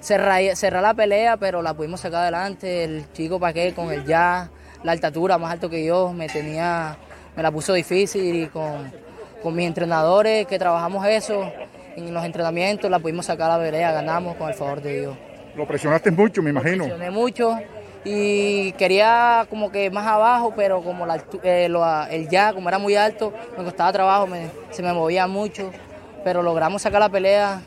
Cerré, 0.00 0.52
la 0.80 0.94
pelea, 0.94 1.36
pero 1.36 1.62
la 1.62 1.74
pudimos 1.74 2.00
sacar 2.00 2.22
adelante. 2.22 2.84
El 2.84 3.12
chico 3.12 3.40
Paqué 3.40 3.72
con 3.74 3.90
el 3.92 4.04
ya, 4.04 4.50
la 4.82 4.92
altatura 4.92 5.38
más 5.38 5.52
alto 5.52 5.70
que 5.70 5.84
yo, 5.84 6.12
me 6.12 6.28
tenía 6.28 6.98
me 7.36 7.42
la 7.42 7.52
puso 7.52 7.74
difícil 7.74 8.34
y 8.34 8.46
con, 8.46 8.90
mis 9.54 9.66
entrenadores 9.66 10.44
que 10.48 10.58
trabajamos 10.58 11.06
eso, 11.06 11.48
en 11.94 12.12
los 12.12 12.24
entrenamientos 12.24 12.90
la 12.90 12.98
pudimos 12.98 13.26
sacar 13.26 13.48
a 13.48 13.58
la 13.58 13.62
pelea, 13.62 13.92
ganamos 13.92 14.34
con 14.36 14.48
el 14.48 14.54
favor 14.54 14.82
de 14.82 15.00
Dios. 15.00 15.16
Lo 15.54 15.68
presionaste 15.68 16.10
mucho, 16.10 16.42
me 16.42 16.50
imagino. 16.50 16.78
Lo 16.78 16.96
presioné 16.96 17.10
mucho 17.10 17.56
y 18.08 18.70
quería 18.72 19.48
como 19.50 19.72
que 19.72 19.90
más 19.90 20.06
abajo, 20.06 20.54
pero 20.54 20.80
como 20.80 21.04
eh, 21.42 21.68
el 22.10 22.28
ya, 22.28 22.52
como 22.52 22.68
era 22.68 22.78
muy 22.78 22.94
alto, 22.94 23.32
me 23.58 23.64
costaba 23.64 23.92
trabajo, 23.92 24.28
se 24.70 24.80
me 24.80 24.92
movía 24.92 25.26
mucho, 25.26 25.72
pero 26.22 26.40
logramos 26.40 26.82
sacar 26.82 27.00
la 27.00 27.08
pelea 27.08 27.62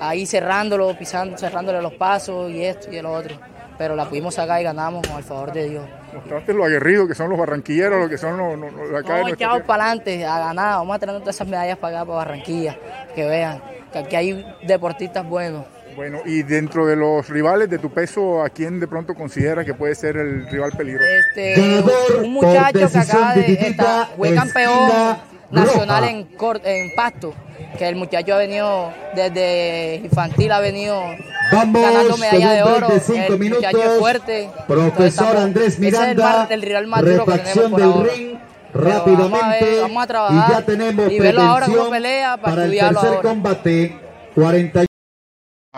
ahí 0.00 0.26
cerrándolo, 0.26 0.98
pisando, 0.98 1.38
cerrándole 1.38 1.80
los 1.80 1.94
pasos 1.94 2.50
y 2.50 2.64
esto 2.64 2.90
y 2.90 2.96
el 2.96 3.06
otro, 3.06 3.36
pero 3.78 3.94
la 3.94 4.08
pudimos 4.08 4.34
sacar 4.34 4.60
y 4.60 4.64
ganamos 4.64 5.06
con 5.06 5.16
el 5.16 5.22
favor 5.22 5.52
de 5.52 5.68
Dios. 5.68 5.84
Mostraste 6.12 6.54
lo 6.54 6.64
aguerrido 6.64 7.06
que 7.06 7.14
son 7.14 7.30
los 7.30 7.38
barranquilleros, 7.38 8.00
lo 8.00 8.08
que 8.08 8.18
son 8.18 8.36
los, 8.36 8.58
los, 8.58 8.94
acá 8.98 9.22
Vamos 9.22 9.62
para 9.62 9.84
adelante, 9.84 10.26
a 10.26 10.40
ganar, 10.40 10.78
vamos 10.78 10.96
a 10.96 10.98
tener 10.98 11.20
todas 11.20 11.36
esas 11.36 11.46
medallas 11.46 11.78
para 11.78 11.98
acá, 11.98 12.06
para 12.06 12.18
Barranquilla, 12.18 12.76
que 13.14 13.24
vean 13.24 13.62
que 13.92 13.98
aquí 14.00 14.16
hay 14.16 14.56
deportistas 14.66 15.24
buenos. 15.24 15.64
Bueno, 15.98 16.20
y 16.24 16.44
dentro 16.44 16.86
de 16.86 16.94
los 16.94 17.28
rivales 17.28 17.68
de 17.68 17.80
tu 17.80 17.90
peso, 17.90 18.44
¿a 18.44 18.50
quién 18.50 18.78
de 18.78 18.86
pronto 18.86 19.16
consideras 19.16 19.66
que 19.66 19.74
puede 19.74 19.96
ser 19.96 20.16
el 20.16 20.48
rival 20.48 20.70
peligroso? 20.70 21.08
Este, 21.08 21.82
un 22.22 22.34
muchacho 22.34 22.88
que 22.88 22.98
acaba 22.98 23.34
de 23.34 23.52
estar, 23.54 24.06
fue 24.16 24.32
campeón 24.32 25.18
nacional 25.50 26.04
en, 26.04 26.28
en 26.64 26.94
Pasto, 26.94 27.34
que 27.76 27.88
el 27.88 27.96
muchacho 27.96 28.32
ha 28.32 28.38
venido 28.38 28.92
desde 29.16 29.96
infantil, 30.04 30.52
ha 30.52 30.60
venido 30.60 31.02
Vamos 31.50 31.82
ganando 31.82 32.16
medalla 32.16 32.52
de 32.52 32.62
oro. 32.62 32.88
El 32.92 33.38
minutos. 33.40 33.64
muchacho 33.64 33.98
fuerte. 33.98 34.50
Profesor 34.68 35.36
Andrés 35.36 35.80
Miranda. 35.80 36.44
Es 36.44 36.50
el, 36.52 36.62
rival 36.62 36.86
más 36.86 37.04
duro 37.04 37.26
que 37.26 37.38
tenemos 37.38 37.70
por 37.72 37.80
del 37.80 37.90
ahora. 37.90 38.12
ring. 38.14 38.38
Rápidamente. 38.72 39.18
Vamos 39.20 39.42
a, 39.42 39.48
ver, 39.48 39.80
vamos 39.80 40.04
a 40.04 40.06
trabajar 40.06 40.48
y 40.48 40.52
ya 40.52 40.62
tenemos 40.62 41.10
y 41.10 41.18
verlo 41.18 41.42
ahora 41.42 41.66
como 41.66 41.90
pelea 41.90 42.36
para, 42.36 42.42
para 42.42 42.64
el 42.66 42.72
estudiarlo 42.72 43.00
tercer 43.00 43.16
ahora. 43.16 43.28
combate. 43.28 44.00
40 44.36 44.88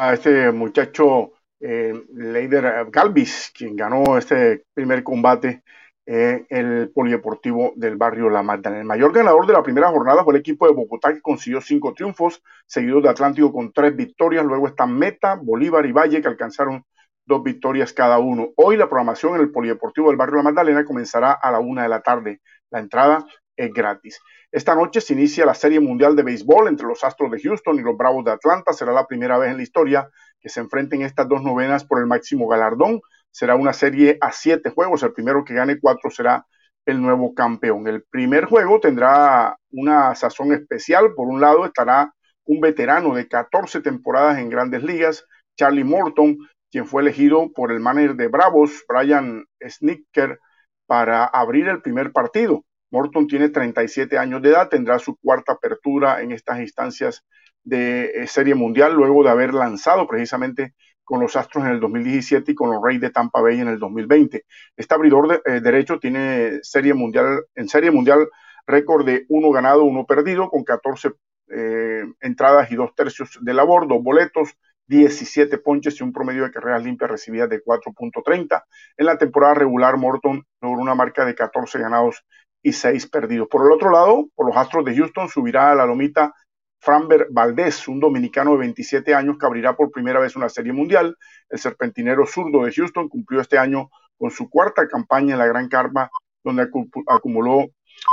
a 0.01 0.15
este 0.15 0.51
muchacho 0.51 1.33
eh, 1.61 1.93
Leider 2.15 2.87
Galvis, 2.91 3.53
quien 3.55 3.77
ganó 3.77 4.17
este 4.17 4.65
primer 4.73 5.05
combate 5.05 5.63
en 6.07 6.47
el 6.49 6.91
polideportivo 6.91 7.75
del 7.77 7.97
barrio 7.97 8.31
La 8.31 8.43
Magdalena. 8.43 8.81
El 8.81 8.87
mayor 8.87 9.13
ganador 9.13 9.47
de 9.47 9.53
la 9.53 9.63
primera 9.63 9.91
jornada 9.91 10.25
fue 10.25 10.33
el 10.33 10.41
equipo 10.41 10.67
de 10.67 10.73
Bogotá, 10.73 11.13
que 11.13 11.21
consiguió 11.21 11.61
cinco 11.61 11.93
triunfos, 11.93 12.43
seguido 12.67 13.03
de 13.03 13.11
Atlántico 13.11 13.53
con 13.53 13.73
tres 13.73 13.95
victorias. 13.95 14.45
Luego 14.45 14.69
están 14.69 14.99
Meta, 14.99 15.39
Bolívar 15.41 15.85
y 15.85 15.93
Valle, 15.93 16.23
que 16.23 16.29
alcanzaron 16.29 16.83
dos 17.27 17.43
victorias 17.43 17.93
cada 17.93 18.19
uno. 18.19 18.49
Hoy 18.57 18.79
la 18.79 18.89
programación 18.89 19.35
en 19.35 19.43
el 19.43 19.53
polideportivo 19.53 20.09
del 20.09 20.17
barrio 20.17 20.37
La 20.37 20.45
Magdalena 20.45 20.85
comenzará 20.87 21.33
a 21.33 21.51
la 21.51 21.61
una 21.61 21.83
de 21.83 21.91
la 21.91 22.01
tarde. 22.01 22.41
La 22.71 22.81
entrada 22.81 23.27
es 23.55 23.71
gratis. 23.71 24.19
Esta 24.53 24.75
noche 24.75 25.01
se 25.01 25.13
inicia 25.13 25.47
la 25.47 25.55
Serie 25.55 25.79
Mundial 25.79 26.17
de 26.17 26.25
Béisbol 26.25 26.67
entre 26.67 26.87
los 26.87 27.05
Astros 27.05 27.31
de 27.31 27.41
Houston 27.41 27.79
y 27.79 27.83
los 27.83 27.97
Bravos 27.97 28.25
de 28.25 28.33
Atlanta. 28.33 28.73
Será 28.73 28.93
la 28.93 29.07
primera 29.07 29.39
vez 29.39 29.53
en 29.53 29.59
la 29.59 29.63
historia 29.63 30.11
que 30.41 30.49
se 30.49 30.59
enfrenten 30.59 31.03
estas 31.03 31.29
dos 31.29 31.43
novenas 31.43 31.85
por 31.85 32.01
el 32.01 32.07
máximo 32.07 32.49
galardón. 32.49 33.01
Será 33.31 33.55
una 33.55 33.73
serie 33.73 34.19
a 34.21 34.33
siete 34.33 34.71
juegos. 34.71 35.05
El 35.05 35.13
primero 35.13 35.45
que 35.45 35.55
gane 35.55 35.79
cuatro 35.79 36.11
será 36.11 36.47
el 36.85 37.01
nuevo 37.01 37.33
campeón. 37.33 37.87
El 37.87 38.03
primer 38.11 38.47
juego 38.47 38.81
tendrá 38.81 39.57
una 39.71 40.17
sazón 40.17 40.53
especial. 40.53 41.15
Por 41.15 41.29
un 41.29 41.41
lado 41.41 41.65
estará 41.65 42.13
un 42.45 42.61
veterano 42.61 43.15
de 43.15 43.29
14 43.29 43.81
temporadas 43.81 44.39
en 44.39 44.49
grandes 44.49 44.83
ligas, 44.83 45.25
Charlie 45.57 45.85
Morton, 45.85 46.39
quien 46.73 46.87
fue 46.87 47.03
elegido 47.03 47.53
por 47.53 47.71
el 47.71 47.79
manager 47.79 48.17
de 48.17 48.27
Bravos, 48.27 48.85
Brian 48.89 49.45
Snicker, 49.65 50.41
para 50.87 51.25
abrir 51.25 51.69
el 51.69 51.83
primer 51.83 52.11
partido. 52.11 52.65
Morton 52.91 53.27
tiene 53.27 53.49
37 53.49 54.19
años 54.19 54.43
de 54.43 54.51
edad, 54.51 54.69
tendrá 54.69 54.99
su 54.99 55.17
cuarta 55.17 55.53
apertura 55.53 56.23
en 56.23 56.33
estas 56.33 56.61
instancias 56.61 57.25
de 57.62 58.07
eh, 58.07 58.27
Serie 58.27 58.55
Mundial, 58.55 58.95
luego 58.95 59.23
de 59.23 59.31
haber 59.31 59.55
lanzado 59.55 60.07
precisamente 60.07 60.75
con 61.05 61.21
los 61.21 61.35
Astros 61.37 61.65
en 61.65 61.73
el 61.73 61.81
2017 61.81 62.53
y 62.53 62.55
con 62.55 62.71
los 62.71 62.83
Reyes 62.83 63.03
de 63.03 63.11
Tampa 63.11 63.41
Bay 63.41 63.61
en 63.61 63.69
el 63.69 63.79
2020. 63.79 64.45
Este 64.77 64.95
abridor 64.95 65.43
eh, 65.45 65.61
derecho 65.61 65.99
tiene 65.99 66.61
serie 66.62 66.95
mundial, 66.95 67.45
en 67.55 67.69
Serie 67.69 67.91
Mundial 67.91 68.29
récord 68.67 69.05
de 69.05 69.27
uno 69.29 69.51
ganado, 69.51 69.85
uno 69.85 70.07
perdido, 70.07 70.49
con 70.49 70.65
14 70.65 71.12
eh, 71.49 72.05
entradas 72.21 72.71
y 72.71 72.77
dos 72.77 72.95
tercios 72.95 73.39
de 73.41 73.55
labor, 73.55 73.89
dos 73.89 74.03
boletos, 74.03 74.57
17 74.87 75.59
ponches 75.59 76.01
y 76.01 76.05
un 76.05 76.12
promedio 76.12 76.45
de 76.45 76.51
carreras 76.51 76.83
limpias 76.83 77.11
recibidas 77.11 77.49
de 77.49 77.62
4.30. 77.62 78.65
En 78.97 79.07
la 79.07 79.19
temporada 79.19 79.55
regular, 79.55 79.97
Morton 79.97 80.45
logró 80.61 80.81
una 80.81 80.95
marca 80.95 81.25
de 81.25 81.35
14 81.35 81.79
ganados 81.79 82.25
y 82.62 82.73
6 82.73 83.09
perdidos. 83.09 83.49
Por 83.49 83.66
el 83.66 83.73
otro 83.73 83.91
lado, 83.91 84.28
por 84.35 84.47
los 84.47 84.57
Astros 84.57 84.85
de 84.85 84.97
Houston 84.97 85.28
subirá 85.28 85.73
a 85.73 85.74
la 85.74 85.87
lomita 85.87 86.32
Framber 86.81 87.27
Valdez, 87.31 87.89
un 87.89 88.01
dominicano 88.01 88.53
de 88.53 88.59
27 88.59 89.15
años 89.15 89.39
que 89.39 89.47
abrirá 89.47 89.77
por 89.77 89.91
primera 89.91 90.20
vez 90.20 90.37
una 90.37 90.49
serie 90.49 90.73
mundial. 90.73 91.16
El 91.49 91.59
serpentinero 91.59 92.27
zurdo 92.27 92.65
de 92.65 92.73
Houston 92.73 93.09
cumplió 93.09 93.41
este 93.41 93.59
año 93.59 93.91
con 94.16 94.31
su 94.31 94.49
cuarta 94.49 94.87
campaña 94.89 95.35
en 95.35 95.39
la 95.39 95.47
Gran 95.47 95.69
Carpa, 95.69 96.11
donde 96.43 96.69
acumuló 97.07 97.66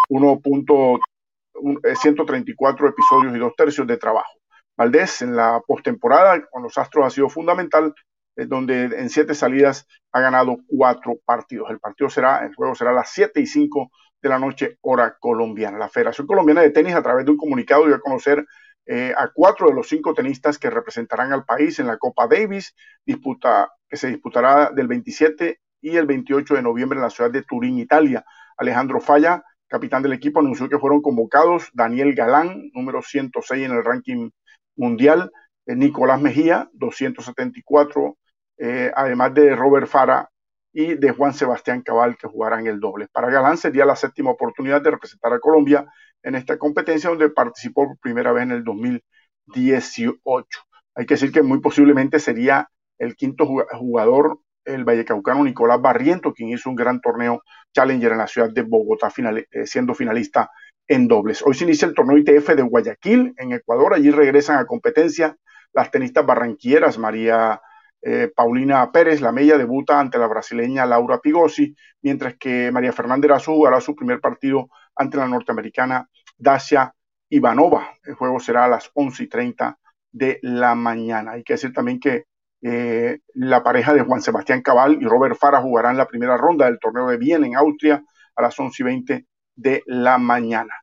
1.134 0.10 2.90
episodios 2.90 3.36
y 3.36 3.40
dos 3.40 3.56
tercios 3.56 3.88
de 3.88 3.98
trabajo. 3.98 4.32
Valdés 4.76 5.22
en 5.22 5.36
la 5.36 5.61
postemporada 5.65 6.45
con 6.52 6.64
los 6.64 6.78
Astros 6.78 7.06
ha 7.06 7.10
sido 7.10 7.30
fundamental, 7.30 7.94
donde 8.36 8.84
en 8.84 9.10
siete 9.10 9.34
salidas 9.34 9.88
ha 10.11 10.19
ganado 10.22 10.57
cuatro 10.68 11.15
partidos. 11.26 11.72
El 11.72 11.80
partido 11.80 12.10
será, 12.10 12.45
el 12.45 12.53
juego 12.53 12.76
será 12.76 12.91
a 12.91 12.95
las 12.95 13.10
7 13.11 13.41
y 13.41 13.48
5 13.48 13.90
de 14.22 14.30
la 14.30 14.39
noche, 14.39 14.77
hora 14.81 15.18
colombiana. 15.19 15.77
La 15.77 15.89
Federación 15.89 16.27
Colombiana 16.27 16.61
de 16.61 16.72
Tenis, 16.72 16.95
a 16.95 17.03
través 17.03 17.26
de 17.26 17.31
un 17.31 17.38
comunicado, 17.38 17.85
dio 17.85 17.95
a 17.95 17.99
conocer 17.99 18.45
eh, 18.85 19.14
a 19.18 19.30
cuatro 19.34 19.68
de 19.68 19.76
los 19.76 19.88
cinco 19.89 20.14
tenistas 20.14 20.57
que 20.57 20.69
representarán 20.69 21.34
al 21.34 21.45
país 21.45 21.80
en 21.80 21.88
la 21.88 21.98
Copa 21.98 22.27
Davis, 22.27 22.73
disputa, 23.06 23.69
que 23.89 23.98
se 23.98 24.07
disputará 24.07 24.72
del 24.72 24.88
27 24.88 25.60
y 25.81 25.98
el 25.98 26.06
28 26.06 26.56
de 26.56 26.61
noviembre 26.61 26.98
en 26.98 27.03
la 27.03 27.10
ciudad 27.10 27.30
de 27.30 27.44
Turín, 27.44 27.77
Italia. 27.80 28.26
Alejandro 28.57 28.99
Falla, 28.99 29.44
capitán 29.68 30.03
del 30.03 30.14
equipo, 30.14 30.39
anunció 30.39 30.69
que 30.69 30.80
fueron 30.80 31.02
convocados 31.02 31.69
Daniel 31.73 32.15
Galán, 32.15 32.72
número 32.73 33.02
106 33.02 33.65
en 33.65 33.72
el 33.72 33.84
ranking 33.84 34.30
mundial, 34.76 35.31
eh, 35.65 35.76
Nicolás 35.76 36.22
Mejía, 36.22 36.69
274, 36.73 38.18
eh, 38.60 38.91
además 38.95 39.34
de 39.34 39.56
Robert 39.56 39.88
Fara 39.88 40.30
y 40.78 40.94
de 40.94 41.10
Juan 41.10 41.34
Sebastián 41.34 41.82
Cabal, 41.82 42.18
que 42.18 42.28
jugarán 42.28 42.68
el 42.68 42.80
doble. 42.80 43.08
Para 43.12 43.32
Galán 43.32 43.58
sería 43.58 43.84
la 43.84 43.95
séptima 43.95 44.30
oportunidad 44.30 44.80
de 44.80 44.91
representar 44.91 45.34
a 45.34 45.40
Colombia 45.40 45.91
en 46.22 46.36
esta 46.36 46.60
competencia, 46.60 47.10
donde 47.10 47.32
participó 47.32 47.88
por 47.88 47.98
primera 47.98 48.32
vez 48.32 48.44
en 48.44 48.52
el 48.52 48.64
2018. 48.64 50.60
Hay 50.94 51.06
que 51.08 51.16
decir 51.16 51.32
que 51.32 51.41
muy 51.41 51.62
posiblemente 51.62 52.20
sería 52.20 52.70
el 52.99 53.16
quinto 53.16 53.48
jugador 53.48 54.38
el 54.66 54.84
vallecaucano 54.84 55.44
Nicolás 55.44 55.82
Barriento, 55.82 56.32
quien 56.32 56.49
hizo 56.49 56.70
un 56.70 56.76
gran 56.76 57.02
torneo 57.02 57.41
Challenger 57.74 58.12
en 58.12 58.20
la 58.20 58.28
ciudad 58.28 58.52
de 58.52 58.62
Bogotá, 58.62 59.12
eh, 59.18 59.66
siendo 59.66 59.95
finalista 59.95 60.52
en 60.88 61.08
dobles. 61.08 61.41
Hoy 61.44 61.56
se 61.56 61.64
inicia 61.64 61.88
el 61.88 61.95
torneo 61.95 62.20
ITF 62.20 62.49
de 62.49 62.62
Guayaquil, 62.62 63.34
en 63.36 63.52
Ecuador. 63.52 63.95
Allí 63.95 64.12
regresan 64.12 64.60
a 64.60 64.68
competencia 64.68 65.36
las 65.74 65.90
tenistas 65.90 66.24
barranquilleras 66.24 66.99
María 66.99 67.60
eh, 68.02 68.32
Paulina 68.36 68.91
Pérez, 68.91 69.22
la 69.22 69.32
Mella, 69.32 69.57
debuta 69.57 69.99
ante 69.99 70.18
la 70.18 70.28
brasileña 70.28 70.86
Laura 70.86 71.19
Pigosi, 71.19 71.76
mientras 72.02 72.36
que 72.38 72.72
María 72.72 72.94
Fernanda 72.94 73.26
Erazu 73.26 73.53
jugará 73.53 73.82
su 73.82 73.95
primer 73.95 74.19
partido 74.19 74.69
ante 74.95 75.18
la 75.18 75.28
norteamericana 75.28 76.07
Dacia 76.38 76.94
Ivanova. 77.30 77.90
El 78.03 78.15
juego 78.15 78.40
será 78.40 78.65
a 78.65 78.69
las 78.69 78.90
11 78.94 79.24
y 79.24 79.28
30 79.28 79.78
de 80.11 80.40
la 80.41 80.76
mañana. 80.76 81.32
Hay 81.34 81.44
que 81.44 81.53
decir 81.53 81.74
también 81.74 81.99
que 81.99 82.26
eh, 82.61 83.19
la 83.34 83.64
pareja 83.64 83.94
de 83.94 84.02
Juan 84.02 84.22
Sebastián 84.22 84.61
Cabal 84.61 84.98
y 85.02 85.06
Robert 85.06 85.38
Fara 85.38 85.61
jugarán 85.61 85.98
la 85.98 86.07
primera 86.07 86.38
ronda 86.38 86.65
del 86.65 86.80
torneo 86.80 87.07
de 87.07 87.18
Viena 87.18 87.45
en 87.45 87.56
Austria 87.56 88.03
a 88.36 88.41
las 88.41 88.60
11 88.60 88.82
y 88.82 88.86
20 88.86 89.26
de 89.56 89.84
la 89.86 90.18
mañana. 90.18 90.74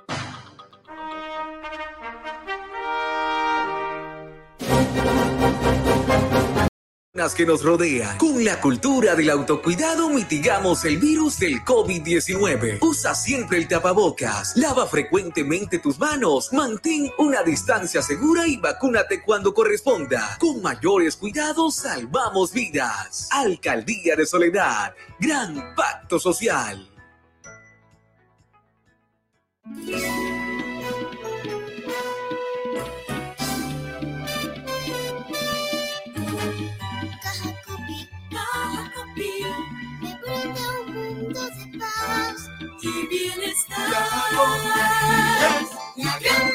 que 7.36 7.46
nos 7.46 7.64
rodean. 7.64 8.18
Con 8.18 8.44
la 8.44 8.60
cultura 8.60 9.14
del 9.14 9.30
autocuidado 9.30 10.10
mitigamos 10.10 10.84
el 10.84 10.98
virus 10.98 11.38
del 11.38 11.64
COVID-19. 11.64 12.80
Usa 12.82 13.14
siempre 13.14 13.60
el 13.60 13.68
tapabocas, 13.68 14.58
lava 14.58 14.88
frecuentemente 14.88 15.78
tus 15.78 16.00
manos, 16.00 16.52
mantén 16.52 17.12
una 17.20 17.44
distancia 17.44 18.02
segura 18.02 18.48
y 18.48 18.58
vacúnate 18.58 19.22
cuando 19.22 19.54
corresponda. 19.54 20.38
Con 20.40 20.64
mayores 20.64 21.16
cuidados 21.16 21.76
salvamos 21.76 22.52
vidas. 22.52 23.30
Alcaldía 23.32 24.16
de 24.16 24.26
Soledad, 24.26 24.96
gran 25.20 25.76
pacto 25.76 26.18
social. 26.18 26.90
Bienestar. 43.08 43.90
La 45.96 46.20
gran. 46.20 46.54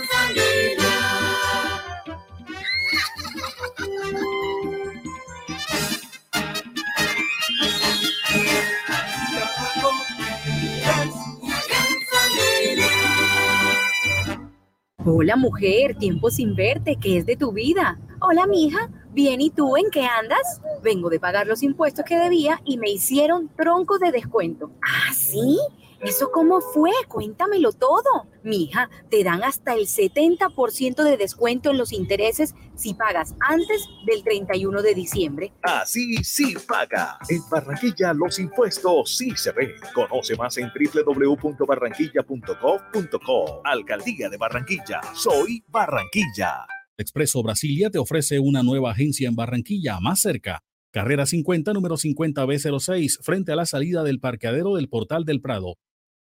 Hola 15.11 15.37
mujer, 15.37 15.97
tiempo 15.97 16.31
sin 16.31 16.55
verte, 16.55 16.97
¿qué 17.01 17.17
es 17.19 17.27
de 17.27 17.37
tu 17.37 17.53
vida? 17.53 17.99
Hola 18.21 18.47
mija, 18.47 18.91
bien 19.11 19.41
y 19.41 19.49
tú 19.49 19.77
en 19.77 19.91
qué 19.91 20.05
andas? 20.05 20.61
Vengo 20.83 21.09
de 21.09 21.19
pagar 21.19 21.47
los 21.47 21.63
impuestos 21.63 22.05
que 22.05 22.19
debía 22.19 22.61
y 22.65 22.77
me 22.77 22.91
hicieron 22.91 23.49
tronco 23.57 23.99
de 23.99 24.13
descuento. 24.13 24.71
¿Ah, 24.83 25.15
sí? 25.15 25.59
¿Eso 26.01 26.31
cómo 26.33 26.61
fue? 26.61 26.93
Cuéntamelo 27.09 27.73
todo. 27.73 28.29
Mija, 28.45 28.89
te 29.11 29.25
dan 29.25 29.43
hasta 29.43 29.75
el 29.75 29.87
70% 29.87 31.03
de 31.03 31.17
descuento 31.17 31.71
en 31.71 31.79
los 31.79 31.93
intereses 31.93 32.55
si 32.77 32.95
pagas 32.95 33.35
antes 33.41 33.89
del 34.07 34.23
31 34.23 34.83
de 34.83 34.95
diciembre. 34.95 35.53
Así 35.63 36.23
sí 36.23 36.55
paga. 36.67 37.19
En 37.29 37.41
Barranquilla 37.51 38.13
los 38.13 38.39
impuestos 38.39 39.17
sí 39.17 39.33
se 39.37 39.51
ven. 39.53 39.73
Conoce 39.93 40.37
más 40.37 40.57
en 40.59 40.69
www.barranquilla.gov.co. 40.69 43.63
Alcaldía 43.65 44.29
de 44.29 44.37
Barranquilla. 44.37 45.01
Soy 45.15 45.65
Barranquilla. 45.67 46.67
Expreso 46.97 47.43
Brasilia 47.43 47.91
te 47.91 47.99
ofrece 47.99 48.39
una 48.39 48.63
nueva 48.63 48.93
agencia 48.93 49.29
en 49.29 49.37
Barranquilla, 49.37 49.99
más 50.01 50.21
cerca. 50.21 50.63
Carrera 50.91 51.27
50, 51.27 51.75
número 51.75 51.97
50B06, 51.97 53.23
frente 53.23 53.53
a 53.53 53.57
la 53.57 53.67
salida 53.67 54.03
del 54.03 54.21
parqueadero 54.21 54.75
del 54.75 54.89
Portal 54.89 55.25
del 55.25 55.41
Prado. 55.41 55.77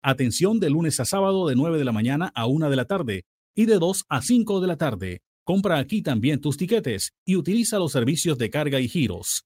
Atención 0.07 0.59
de 0.59 0.69
lunes 0.69 0.99
a 0.99 1.05
sábado 1.05 1.47
de 1.47 1.55
9 1.55 1.79
de 1.79 1.83
la 1.83 1.91
mañana 1.91 2.31
a 2.35 2.45
1 2.45 2.69
de 2.69 2.75
la 2.75 2.85
tarde 2.85 3.25
y 3.55 3.65
de 3.65 3.79
2 3.79 4.05
a 4.07 4.21
5 4.21 4.61
de 4.61 4.67
la 4.67 4.77
tarde. 4.77 5.21
Compra 5.43 5.79
aquí 5.79 6.03
también 6.03 6.41
tus 6.41 6.57
tiquetes 6.57 7.13
y 7.25 7.37
utiliza 7.37 7.79
los 7.79 7.93
servicios 7.93 8.37
de 8.37 8.51
carga 8.51 8.79
y 8.79 8.87
giros. 8.87 9.45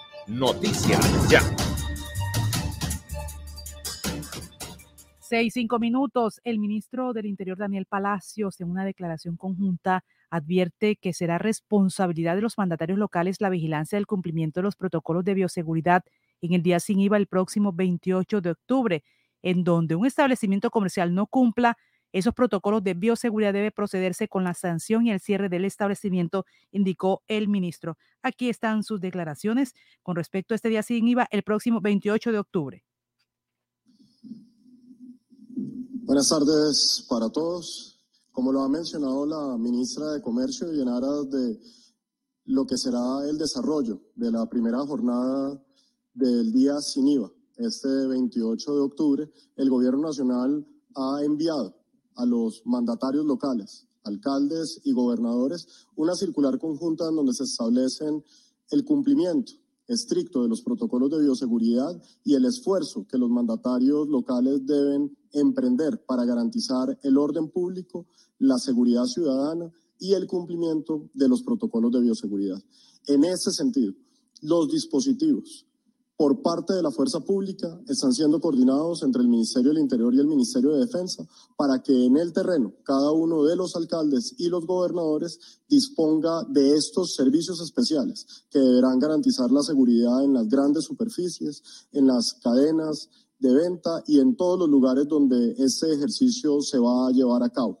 Noticias 0.31 1.29
Ya. 1.29 1.41
Seis, 5.19 5.53
cinco 5.53 5.77
minutos. 5.77 6.39
El 6.45 6.57
ministro 6.57 7.11
del 7.11 7.25
Interior, 7.25 7.57
Daniel 7.57 7.85
Palacios, 7.85 8.61
en 8.61 8.69
una 8.69 8.85
declaración 8.85 9.35
conjunta, 9.35 10.05
advierte 10.29 10.95
que 10.95 11.11
será 11.11 11.37
responsabilidad 11.37 12.35
de 12.35 12.41
los 12.43 12.57
mandatarios 12.57 12.97
locales 12.97 13.41
la 13.41 13.49
vigilancia 13.49 13.97
del 13.97 14.07
cumplimiento 14.07 14.61
de 14.61 14.63
los 14.63 14.77
protocolos 14.77 15.25
de 15.25 15.33
bioseguridad 15.33 16.05
en 16.39 16.53
el 16.53 16.63
día 16.63 16.79
sin 16.79 17.01
IVA 17.01 17.17
el 17.17 17.27
próximo 17.27 17.73
28 17.73 18.39
de 18.39 18.51
octubre, 18.51 19.03
en 19.41 19.65
donde 19.65 19.95
un 19.95 20.05
establecimiento 20.05 20.71
comercial 20.71 21.13
no 21.13 21.27
cumpla 21.27 21.77
esos 22.11 22.33
protocolos 22.33 22.83
de 22.83 22.93
bioseguridad 22.93 23.53
debe 23.53 23.71
procederse 23.71 24.27
con 24.27 24.43
la 24.43 24.53
sanción 24.53 25.05
y 25.05 25.11
el 25.11 25.19
cierre 25.19 25.49
del 25.49 25.65
establecimiento, 25.65 26.45
indicó 26.71 27.23
el 27.27 27.47
ministro. 27.47 27.97
Aquí 28.21 28.49
están 28.49 28.83
sus 28.83 28.99
declaraciones 28.99 29.73
con 30.03 30.15
respecto 30.15 30.53
a 30.53 30.55
este 30.55 30.69
día 30.69 30.83
sin 30.83 31.07
IVA 31.07 31.27
el 31.31 31.43
próximo 31.43 31.79
28 31.81 32.31
de 32.31 32.37
octubre. 32.39 32.83
Buenas 36.03 36.29
tardes 36.29 37.05
para 37.09 37.29
todos. 37.29 37.99
Como 38.31 38.51
lo 38.51 38.61
ha 38.61 38.69
mencionado 38.69 39.25
la 39.25 39.57
ministra 39.57 40.11
de 40.11 40.21
Comercio 40.21 40.73
y 40.73 40.81
en 40.81 40.87
de 41.29 41.59
lo 42.45 42.65
que 42.65 42.77
será 42.77 43.29
el 43.29 43.37
desarrollo 43.37 44.01
de 44.15 44.31
la 44.31 44.45
primera 44.47 44.79
jornada 44.79 45.61
del 46.13 46.51
día 46.51 46.79
sin 46.81 47.07
IVA, 47.07 47.31
este 47.57 48.07
28 48.07 48.75
de 48.75 48.81
octubre, 48.81 49.31
el 49.55 49.69
Gobierno 49.69 50.07
Nacional 50.07 50.65
ha 50.95 51.23
enviado 51.23 51.80
a 52.15 52.25
los 52.25 52.61
mandatarios 52.65 53.25
locales, 53.25 53.87
alcaldes 54.03 54.81
y 54.83 54.93
gobernadores 54.93 55.67
una 55.95 56.15
circular 56.15 56.59
conjunta 56.59 57.09
en 57.09 57.15
donde 57.15 57.33
se 57.33 57.43
establecen 57.43 58.23
el 58.71 58.85
cumplimiento 58.85 59.53
estricto 59.87 60.43
de 60.43 60.49
los 60.49 60.61
protocolos 60.61 61.11
de 61.11 61.19
bioseguridad 61.19 62.01
y 62.23 62.35
el 62.35 62.45
esfuerzo 62.45 63.05
que 63.07 63.17
los 63.17 63.29
mandatarios 63.29 64.07
locales 64.07 64.65
deben 64.65 65.17
emprender 65.33 66.03
para 66.05 66.25
garantizar 66.25 66.97
el 67.03 67.17
orden 67.17 67.49
público, 67.49 68.05
la 68.39 68.57
seguridad 68.57 69.05
ciudadana 69.05 69.71
y 69.99 70.13
el 70.13 70.27
cumplimiento 70.27 71.09
de 71.13 71.27
los 71.27 71.43
protocolos 71.43 71.91
de 71.91 72.01
bioseguridad. 72.01 72.61
En 73.07 73.23
ese 73.25 73.51
sentido, 73.51 73.93
los 74.41 74.71
dispositivos 74.71 75.65
por 76.21 76.43
parte 76.43 76.73
de 76.73 76.83
la 76.83 76.91
fuerza 76.91 77.19
pública 77.21 77.81
están 77.87 78.13
siendo 78.13 78.39
coordinados 78.39 79.01
entre 79.01 79.23
el 79.23 79.27
Ministerio 79.27 79.71
del 79.71 79.81
Interior 79.81 80.13
y 80.13 80.19
el 80.19 80.27
Ministerio 80.27 80.69
de 80.69 80.81
Defensa 80.81 81.27
para 81.57 81.81
que 81.81 82.05
en 82.05 82.15
el 82.15 82.31
terreno 82.31 82.75
cada 82.83 83.11
uno 83.11 83.43
de 83.43 83.55
los 83.55 83.75
alcaldes 83.75 84.35
y 84.37 84.47
los 84.47 84.67
gobernadores 84.67 85.39
disponga 85.67 86.43
de 86.47 86.75
estos 86.75 87.15
servicios 87.15 87.59
especiales 87.59 88.27
que 88.51 88.59
deberán 88.59 88.99
garantizar 88.99 89.49
la 89.49 89.63
seguridad 89.63 90.23
en 90.23 90.33
las 90.33 90.47
grandes 90.47 90.83
superficies, 90.83 91.63
en 91.91 92.05
las 92.05 92.33
cadenas 92.33 93.09
de 93.39 93.55
venta 93.55 94.03
y 94.05 94.19
en 94.19 94.35
todos 94.35 94.59
los 94.59 94.69
lugares 94.69 95.07
donde 95.07 95.55
este 95.57 95.91
ejercicio 95.91 96.61
se 96.61 96.77
va 96.77 97.07
a 97.07 97.11
llevar 97.11 97.41
a 97.41 97.49
cabo. 97.49 97.79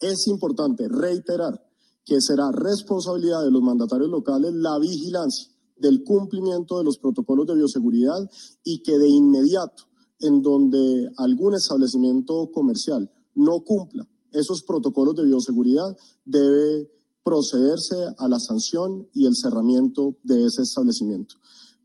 Es 0.00 0.26
importante 0.26 0.88
reiterar 0.88 1.62
que 2.02 2.22
será 2.22 2.50
responsabilidad 2.50 3.42
de 3.42 3.50
los 3.50 3.60
mandatarios 3.60 4.08
locales 4.08 4.54
la 4.54 4.78
vigilancia 4.78 5.57
del 5.78 6.04
cumplimiento 6.04 6.78
de 6.78 6.84
los 6.84 6.98
protocolos 6.98 7.46
de 7.46 7.54
bioseguridad 7.54 8.28
y 8.64 8.82
que 8.82 8.98
de 8.98 9.08
inmediato, 9.08 9.84
en 10.20 10.42
donde 10.42 11.10
algún 11.16 11.54
establecimiento 11.54 12.50
comercial 12.50 13.10
no 13.34 13.60
cumpla 13.60 14.08
esos 14.32 14.62
protocolos 14.62 15.14
de 15.16 15.24
bioseguridad, 15.24 15.96
debe 16.24 16.90
procederse 17.22 17.96
a 18.16 18.28
la 18.28 18.40
sanción 18.40 19.08
y 19.12 19.26
el 19.26 19.36
cerramiento 19.36 20.16
de 20.22 20.46
ese 20.46 20.62
establecimiento. 20.62 21.36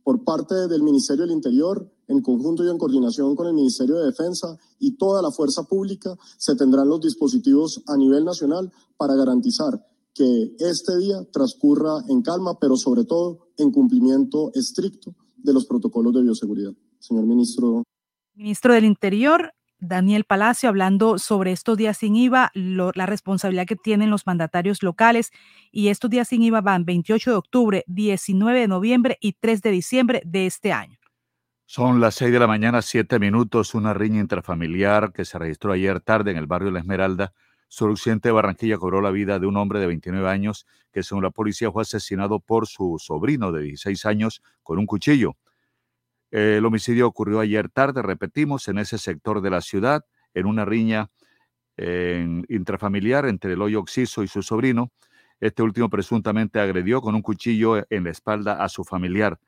Por 0.03 0.23
parte 0.23 0.67
del 0.67 0.83
Ministerio 0.83 1.23
del 1.23 1.33
Interior, 1.33 1.89
en 2.07 2.21
conjunto 2.21 2.63
y 2.63 2.69
en 2.69 2.77
coordinación 2.77 3.35
con 3.35 3.47
el 3.47 3.53
Ministerio 3.53 3.95
de 3.95 4.05
Defensa 4.05 4.57
y 4.79 4.97
toda 4.97 5.21
la 5.21 5.31
fuerza 5.31 5.63
pública, 5.63 6.17
se 6.37 6.55
tendrán 6.55 6.89
los 6.89 7.01
dispositivos 7.01 7.81
a 7.87 7.95
nivel 7.95 8.25
nacional 8.25 8.71
para 8.97 9.15
garantizar 9.15 9.85
que 10.13 10.51
este 10.59 10.97
día 10.97 11.17
transcurra 11.31 12.03
en 12.09 12.21
calma, 12.21 12.57
pero 12.59 12.77
sobre 12.77 13.03
todo 13.03 13.49
en 13.57 13.71
cumplimiento 13.71 14.51
estricto 14.53 15.15
de 15.37 15.53
los 15.53 15.65
protocolos 15.65 16.13
de 16.13 16.23
bioseguridad. 16.23 16.73
Señor 16.99 17.25
ministro. 17.25 17.83
Ministro 18.35 18.73
del 18.73 18.85
Interior, 18.85 19.53
Daniel 19.79 20.23
Palacio, 20.23 20.69
hablando 20.69 21.19
sobre 21.19 21.51
estos 21.51 21.77
días 21.77 21.97
sin 21.97 22.15
IVA, 22.15 22.51
lo, 22.53 22.91
la 22.95 23.05
responsabilidad 23.05 23.65
que 23.65 23.75
tienen 23.75 24.09
los 24.09 24.25
mandatarios 24.25 24.81
locales. 24.81 25.31
Y 25.71 25.89
estos 25.89 26.09
días 26.09 26.29
sin 26.29 26.41
IVA 26.43 26.61
van 26.61 26.85
28 26.85 27.31
de 27.31 27.37
octubre, 27.37 27.83
19 27.87 28.59
de 28.61 28.67
noviembre 28.67 29.17
y 29.19 29.33
3 29.33 29.61
de 29.61 29.71
diciembre 29.71 30.21
de 30.25 30.45
este 30.45 30.71
año. 30.71 30.97
Son 31.65 31.99
las 31.99 32.15
6 32.15 32.31
de 32.31 32.39
la 32.39 32.47
mañana, 32.47 32.81
7 32.81 33.19
minutos, 33.19 33.73
una 33.73 33.93
riña 33.93 34.21
intrafamiliar 34.21 35.11
que 35.11 35.25
se 35.25 35.39
registró 35.39 35.73
ayer 35.73 35.99
tarde 36.01 36.31
en 36.31 36.37
el 36.37 36.47
barrio 36.47 36.71
La 36.71 36.79
Esmeralda 36.79 37.33
Suroccidente 37.73 38.29
de 38.29 38.33
Barranquilla 38.33 38.77
cobró 38.77 39.01
la 39.01 39.09
vida 39.09 39.39
de 39.39 39.47
un 39.47 39.57
hombre 39.57 39.79
de 39.79 39.87
29 39.87 40.29
años 40.29 40.67
que, 40.91 41.01
según 41.01 41.23
la 41.23 41.31
policía, 41.31 41.71
fue 41.71 41.81
asesinado 41.81 42.39
por 42.39 42.67
su 42.67 42.97
sobrino 42.99 43.51
de 43.51 43.63
16 43.63 44.05
años 44.05 44.43
con 44.61 44.77
un 44.77 44.85
cuchillo. 44.85 45.37
El 46.29 46.63
homicidio 46.67 47.07
ocurrió 47.07 47.39
ayer 47.39 47.69
tarde, 47.69 48.03
repetimos, 48.03 48.67
en 48.67 48.77
ese 48.77 48.99
sector 48.99 49.41
de 49.41 49.49
la 49.49 49.61
ciudad, 49.61 50.05
en 50.35 50.45
una 50.45 50.65
riña 50.65 51.09
intrafamiliar 52.47 53.25
entre 53.25 53.53
el 53.53 53.61
hoyo 53.63 53.79
Oxiso 53.79 54.21
y 54.21 54.27
su 54.27 54.43
sobrino. 54.43 54.91
Este 55.39 55.63
último 55.63 55.89
presuntamente 55.89 56.59
agredió 56.59 57.01
con 57.01 57.15
un 57.15 57.23
cuchillo 57.23 57.83
en 57.89 58.03
la 58.03 58.11
espalda 58.11 58.63
a 58.63 58.69
su 58.69 58.83
familiar. 58.83 59.39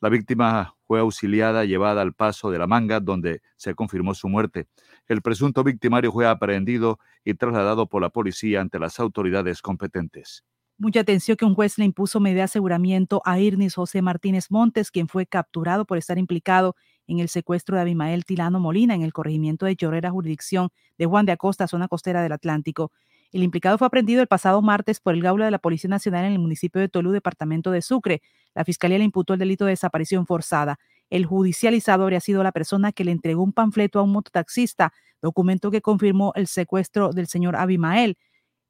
La 0.00 0.08
víctima 0.08 0.76
fue 0.86 0.98
auxiliada, 1.00 1.66
llevada 1.66 2.00
al 2.00 2.14
paso 2.14 2.50
de 2.50 2.58
la 2.58 2.66
manga, 2.66 3.00
donde 3.00 3.42
se 3.56 3.74
confirmó 3.74 4.14
su 4.14 4.28
muerte. 4.28 4.66
El 5.06 5.20
presunto 5.20 5.62
victimario 5.62 6.10
fue 6.10 6.26
aprehendido 6.26 6.98
y 7.22 7.34
trasladado 7.34 7.86
por 7.86 8.00
la 8.00 8.08
policía 8.08 8.62
ante 8.62 8.78
las 8.78 8.98
autoridades 8.98 9.60
competentes. 9.60 10.42
Mucha 10.78 11.00
atención 11.00 11.36
que 11.36 11.44
un 11.44 11.54
juez 11.54 11.76
le 11.76 11.84
impuso 11.84 12.20
medida 12.20 12.38
de 12.38 12.44
aseguramiento 12.44 13.20
a 13.26 13.38
Irnis 13.38 13.74
José 13.74 14.00
Martínez 14.00 14.46
Montes, 14.50 14.90
quien 14.90 15.08
fue 15.08 15.26
capturado 15.26 15.84
por 15.84 15.98
estar 15.98 16.16
implicado 16.16 16.74
en 17.06 17.18
el 17.18 17.28
secuestro 17.28 17.76
de 17.76 17.82
Abimael 17.82 18.24
Tilano 18.24 18.60
Molina 18.60 18.94
en 18.94 19.02
el 19.02 19.12
corregimiento 19.12 19.66
de 19.66 19.76
Llorera, 19.76 20.10
jurisdicción 20.10 20.70
de 20.96 21.04
Juan 21.04 21.26
de 21.26 21.32
Acosta, 21.32 21.68
zona 21.68 21.86
costera 21.86 22.22
del 22.22 22.32
Atlántico. 22.32 22.92
El 23.32 23.44
implicado 23.44 23.78
fue 23.78 23.86
aprendido 23.86 24.20
el 24.20 24.26
pasado 24.26 24.60
martes 24.60 24.98
por 24.98 25.14
el 25.14 25.22
Gaula 25.22 25.44
de 25.44 25.50
la 25.52 25.58
Policía 25.58 25.88
Nacional 25.88 26.24
en 26.24 26.32
el 26.32 26.38
municipio 26.40 26.80
de 26.80 26.88
Tolú, 26.88 27.12
departamento 27.12 27.70
de 27.70 27.80
Sucre. 27.80 28.22
La 28.54 28.64
fiscalía 28.64 28.98
le 28.98 29.04
imputó 29.04 29.34
el 29.34 29.38
delito 29.38 29.64
de 29.64 29.72
desaparición 29.72 30.26
forzada. 30.26 30.78
El 31.10 31.26
judicializado 31.26 32.02
habría 32.02 32.20
sido 32.20 32.42
la 32.42 32.50
persona 32.50 32.90
que 32.92 33.04
le 33.04 33.12
entregó 33.12 33.42
un 33.42 33.52
panfleto 33.52 34.00
a 34.00 34.02
un 34.02 34.12
mototaxista, 34.12 34.92
documento 35.22 35.70
que 35.70 35.80
confirmó 35.80 36.32
el 36.34 36.48
secuestro 36.48 37.12
del 37.12 37.28
señor 37.28 37.54
Abimael. 37.54 38.16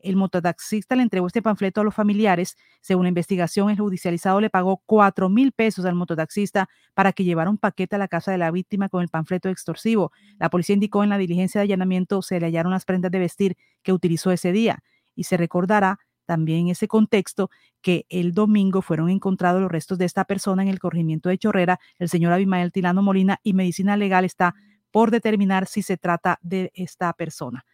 El 0.02 0.16
mototaxista 0.16 0.96
le 0.96 1.02
entregó 1.02 1.26
este 1.26 1.42
panfleto 1.42 1.80
a 1.80 1.84
los 1.84 1.94
familiares. 1.94 2.56
Según 2.80 3.04
la 3.04 3.08
investigación, 3.08 3.70
el 3.70 3.78
judicializado 3.78 4.40
le 4.40 4.50
pagó 4.50 4.82
cuatro 4.86 5.28
mil 5.28 5.52
pesos 5.52 5.84
al 5.84 5.94
mototaxista 5.94 6.68
para 6.94 7.12
que 7.12 7.24
llevara 7.24 7.50
un 7.50 7.58
paquete 7.58 7.96
a 7.96 7.98
la 7.98 8.08
casa 8.08 8.32
de 8.32 8.38
la 8.38 8.50
víctima 8.50 8.88
con 8.88 9.02
el 9.02 9.08
panfleto 9.08 9.48
extorsivo. 9.48 10.12
La 10.38 10.50
policía 10.50 10.74
indicó 10.74 11.04
en 11.04 11.10
la 11.10 11.18
diligencia 11.18 11.60
de 11.60 11.64
allanamiento 11.64 12.22
se 12.22 12.40
le 12.40 12.46
hallaron 12.46 12.72
las 12.72 12.84
prendas 12.84 13.10
de 13.10 13.18
vestir 13.18 13.56
que 13.82 13.92
utilizó 13.92 14.30
ese 14.32 14.52
día. 14.52 14.82
Y 15.14 15.24
se 15.24 15.36
recordará 15.36 15.98
también 16.26 16.60
en 16.60 16.68
ese 16.68 16.86
contexto 16.86 17.50
que 17.82 18.06
el 18.08 18.32
domingo 18.32 18.82
fueron 18.82 19.10
encontrados 19.10 19.60
los 19.60 19.70
restos 19.70 19.98
de 19.98 20.04
esta 20.04 20.24
persona 20.24 20.62
en 20.62 20.68
el 20.68 20.78
corregimiento 20.78 21.28
de 21.28 21.38
Chorrera, 21.38 21.80
el 21.98 22.08
señor 22.08 22.32
Abimael 22.32 22.70
Tilano 22.70 23.02
Molina, 23.02 23.40
y 23.42 23.52
Medicina 23.52 23.96
Legal 23.96 24.24
está 24.24 24.54
por 24.92 25.10
determinar 25.10 25.66
si 25.66 25.82
se 25.82 25.96
trata 25.96 26.38
de 26.42 26.70
esta 26.74 27.12
persona. 27.14 27.64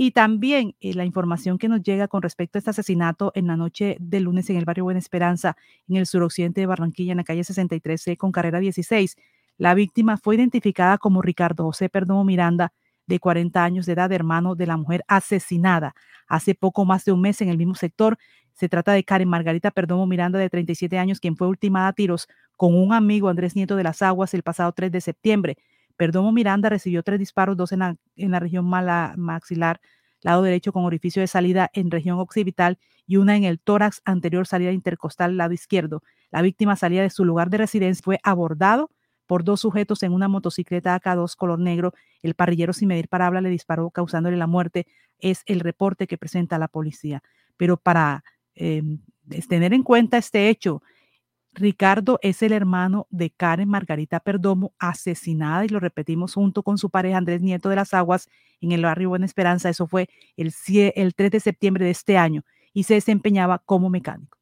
Y 0.00 0.12
también 0.12 0.76
eh, 0.78 0.94
la 0.94 1.04
información 1.04 1.58
que 1.58 1.68
nos 1.68 1.82
llega 1.82 2.06
con 2.06 2.22
respecto 2.22 2.56
a 2.56 2.60
este 2.60 2.70
asesinato 2.70 3.32
en 3.34 3.48
la 3.48 3.56
noche 3.56 3.96
de 3.98 4.20
lunes 4.20 4.48
en 4.48 4.56
el 4.56 4.64
barrio 4.64 4.84
Buena 4.84 5.00
Esperanza, 5.00 5.56
en 5.88 5.96
el 5.96 6.06
suroccidente 6.06 6.60
de 6.60 6.68
Barranquilla, 6.68 7.10
en 7.10 7.16
la 7.16 7.24
calle 7.24 7.40
63C 7.40 8.16
con 8.16 8.30
carrera 8.30 8.60
16. 8.60 9.16
La 9.56 9.74
víctima 9.74 10.16
fue 10.16 10.36
identificada 10.36 10.98
como 10.98 11.20
Ricardo 11.20 11.64
José 11.64 11.88
Perdomo 11.88 12.22
Miranda, 12.22 12.72
de 13.08 13.18
40 13.18 13.64
años 13.64 13.86
de 13.86 13.94
edad, 13.94 14.12
hermano 14.12 14.54
de 14.54 14.66
la 14.68 14.76
mujer 14.76 15.02
asesinada 15.08 15.96
hace 16.28 16.54
poco 16.54 16.84
más 16.84 17.04
de 17.04 17.10
un 17.10 17.20
mes 17.20 17.40
en 17.40 17.48
el 17.48 17.58
mismo 17.58 17.74
sector. 17.74 18.18
Se 18.52 18.68
trata 18.68 18.92
de 18.92 19.02
Karen 19.02 19.28
Margarita 19.28 19.72
Perdomo 19.72 20.06
Miranda, 20.06 20.38
de 20.38 20.48
37 20.48 20.96
años, 20.96 21.18
quien 21.18 21.36
fue 21.36 21.48
ultimada 21.48 21.88
a 21.88 21.92
tiros 21.92 22.28
con 22.56 22.76
un 22.76 22.92
amigo 22.92 23.28
Andrés 23.28 23.56
Nieto 23.56 23.74
de 23.74 23.82
las 23.82 24.00
Aguas 24.02 24.32
el 24.32 24.44
pasado 24.44 24.70
3 24.70 24.92
de 24.92 25.00
septiembre. 25.00 25.56
Perdomo 25.98 26.30
Miranda 26.30 26.68
recibió 26.70 27.02
tres 27.02 27.18
disparos, 27.18 27.56
dos 27.56 27.72
en 27.72 27.80
la, 27.80 28.40
región 28.40 28.64
maxilar, 28.66 29.80
lado 30.22 30.42
derecho 30.42 30.72
con 30.72 30.84
orificio 30.84 31.20
de 31.20 31.26
salida 31.26 31.70
en 31.74 31.90
región 31.90 32.20
occipital 32.20 32.78
y 33.04 33.16
una 33.16 33.36
en 33.36 33.42
el 33.42 33.58
tórax 33.58 34.00
anterior 34.04 34.46
salida 34.46 34.70
intercostal, 34.70 35.36
lado 35.36 35.52
izquierdo. 35.52 36.04
La 36.30 36.40
víctima 36.40 36.76
salía 36.76 37.02
de 37.02 37.10
su 37.10 37.24
lugar 37.24 37.50
de 37.50 37.58
residencia, 37.58 38.02
fue 38.02 38.20
abordado 38.22 38.92
por 39.26 39.42
dos 39.42 39.60
sujetos 39.60 40.04
en 40.04 40.12
una 40.12 40.28
motocicleta 40.28 40.98
AK2 41.00 41.34
color 41.34 41.58
negro. 41.58 41.92
El 42.22 42.34
parrillero 42.34 42.72
sin 42.72 42.88
medir 42.88 43.08
palabra 43.08 43.40
le 43.40 43.50
disparó 43.50 43.90
causándole 43.90 44.36
la 44.36 44.46
muerte. 44.46 44.86
Es 45.18 45.42
el 45.46 45.58
reporte 45.58 46.06
que 46.06 46.16
presenta 46.16 46.58
la 46.58 46.68
policía. 46.68 47.24
Pero 47.56 47.76
para 47.76 48.22
eh, 48.54 48.82
tener 49.48 49.74
en 49.74 49.82
cuenta 49.82 50.16
este 50.16 50.48
hecho, 50.48 50.80
Ricardo 51.58 52.18
es 52.22 52.42
el 52.42 52.52
hermano 52.52 53.06
de 53.10 53.30
Karen 53.30 53.68
Margarita 53.68 54.20
Perdomo, 54.20 54.74
asesinada, 54.78 55.64
y 55.64 55.68
lo 55.68 55.80
repetimos, 55.80 56.34
junto 56.34 56.62
con 56.62 56.78
su 56.78 56.90
pareja 56.90 57.18
Andrés 57.18 57.42
Nieto 57.42 57.68
de 57.68 57.76
las 57.76 57.94
Aguas 57.94 58.28
en 58.60 58.72
el 58.72 58.82
barrio 58.82 59.10
Buena 59.10 59.26
Esperanza. 59.26 59.68
Eso 59.68 59.86
fue 59.86 60.08
el, 60.36 60.52
el 60.94 61.14
3 61.14 61.30
de 61.30 61.40
septiembre 61.40 61.84
de 61.84 61.90
este 61.90 62.16
año 62.16 62.44
y 62.72 62.84
se 62.84 62.94
desempeñaba 62.94 63.58
como 63.58 63.90
mecánico. 63.90 64.38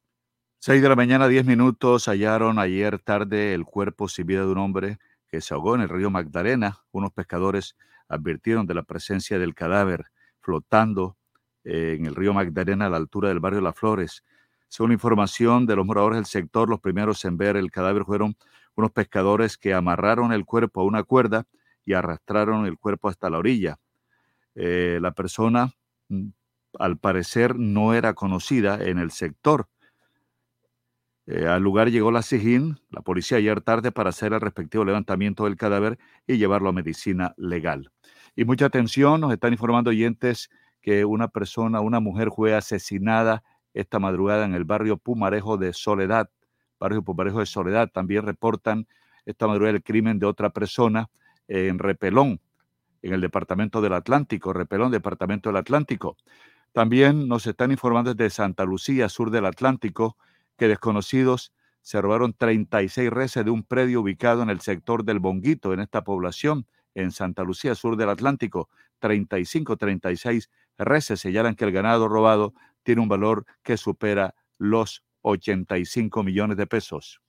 6 0.59 0.81
de 0.81 0.89
la 0.89 0.95
mañana, 0.95 1.27
10 1.27 1.45
minutos, 1.45 2.07
hallaron 2.07 2.59
ayer 2.59 2.99
tarde 2.99 3.53
el 3.53 3.65
cuerpo 3.65 4.07
sin 4.07 4.27
vida 4.27 4.41
de 4.41 4.51
un 4.51 4.57
hombre 4.57 4.97
que 5.27 5.41
se 5.41 5.53
ahogó 5.53 5.75
en 5.75 5.81
el 5.81 5.89
río 5.89 6.09
Magdalena. 6.09 6.83
Unos 6.91 7.11
pescadores 7.11 7.75
advirtieron 8.07 8.65
de 8.65 8.73
la 8.73 8.83
presencia 8.83 9.39
del 9.39 9.55
cadáver 9.55 10.05
flotando 10.39 11.17
eh, 11.63 11.95
en 11.97 12.05
el 12.05 12.15
río 12.15 12.33
Magdalena 12.33 12.85
a 12.85 12.89
la 12.89 12.97
altura 12.97 13.29
del 13.29 13.39
barrio 13.39 13.61
Las 13.61 13.75
Flores. 13.75 14.23
Según 14.67 14.91
información 14.91 15.65
de 15.65 15.75
los 15.75 15.85
moradores 15.85 16.17
del 16.17 16.25
sector, 16.25 16.69
los 16.69 16.79
primeros 16.79 17.23
en 17.25 17.37
ver 17.37 17.55
el 17.55 17.71
cadáver 17.71 18.03
fueron 18.03 18.35
unos 18.75 18.91
pescadores 18.91 19.57
que 19.57 19.73
amarraron 19.73 20.31
el 20.33 20.45
cuerpo 20.45 20.81
a 20.81 20.85
una 20.85 21.03
cuerda 21.03 21.45
y 21.85 21.93
arrastraron 21.93 22.65
el 22.65 22.77
cuerpo 22.77 23.09
hasta 23.09 23.29
la 23.29 23.37
orilla. 23.37 23.79
Eh, 24.55 24.99
la 25.01 25.11
persona, 25.11 25.71
mm, 26.09 26.27
al 26.79 26.97
parecer, 26.97 27.57
no 27.57 27.93
era 27.93 28.13
conocida 28.13 28.83
en 28.83 28.99
el 28.99 29.11
sector. 29.11 29.67
Eh, 31.25 31.45
al 31.45 31.61
lugar 31.61 31.89
llegó 31.89 32.11
la 32.11 32.21
SIGIN, 32.21 32.79
la 32.89 33.01
policía 33.01 33.37
ayer 33.37 33.61
tarde, 33.61 33.91
para 33.91 34.09
hacer 34.09 34.33
el 34.33 34.41
respectivo 34.41 34.85
levantamiento 34.85 35.45
del 35.45 35.57
cadáver 35.57 35.97
y 36.25 36.37
llevarlo 36.37 36.69
a 36.69 36.73
medicina 36.73 37.33
legal. 37.37 37.91
Y 38.35 38.45
mucha 38.45 38.65
atención, 38.65 39.21
nos 39.21 39.33
están 39.33 39.51
informando 39.51 39.89
oyentes 39.89 40.49
que 40.81 41.03
una 41.03 41.27
persona, 41.27 41.81
una 41.81 41.99
mujer 41.99 42.29
fue 42.31 42.55
asesinada 42.55 43.43
esta 43.77 43.99
madrugada 43.99 44.43
en 44.45 44.55
el 44.55 44.65
barrio 44.65 44.97
Pumarejo 44.97 45.57
de 45.57 45.71
Soledad. 45.71 46.29
Barrio 46.79 47.03
Pumarejo 47.03 47.39
de 47.39 47.45
Soledad. 47.45 47.91
También 47.91 48.25
reportan 48.25 48.87
esta 49.25 49.45
madrugada 49.45 49.75
el 49.75 49.83
crimen 49.83 50.17
de 50.17 50.25
otra 50.25 50.49
persona 50.49 51.09
en 51.47 51.77
Repelón, 51.77 52.41
en 53.03 53.13
el 53.13 53.21
departamento 53.21 53.79
del 53.79 53.93
Atlántico. 53.93 54.51
Repelón, 54.51 54.91
departamento 54.91 55.49
del 55.49 55.57
Atlántico. 55.57 56.17
También 56.73 57.27
nos 57.27 57.45
están 57.45 57.71
informando 57.71 58.15
desde 58.15 58.31
Santa 58.31 58.65
Lucía, 58.65 59.09
sur 59.09 59.29
del 59.29 59.45
Atlántico, 59.45 60.17
que 60.57 60.67
desconocidos 60.67 61.53
se 61.81 62.01
robaron 62.01 62.33
36 62.33 63.11
reses 63.11 63.45
de 63.45 63.51
un 63.51 63.63
predio 63.63 64.01
ubicado 64.01 64.41
en 64.41 64.49
el 64.49 64.59
sector 64.59 65.03
del 65.03 65.19
Bonguito, 65.19 65.71
en 65.71 65.81
esta 65.81 66.03
población, 66.03 66.65
en 66.95 67.11
Santa 67.11 67.43
Lucía, 67.43 67.75
sur 67.75 67.95
del 67.95 68.09
Atlántico. 68.09 68.69
35, 68.99 69.77
36 69.77 70.49
reses 70.79 71.19
señalan 71.19 71.55
que 71.55 71.65
el 71.65 71.71
ganado 71.71 72.07
robado 72.07 72.53
tiene 72.87 73.01
un 73.01 73.09
valor 73.09 73.45
que 73.63 73.75
supera 73.75 74.33
los 74.57 75.03
85 75.23 76.23
millones 76.23 76.55
de 76.55 76.67
pesos. 76.67 77.19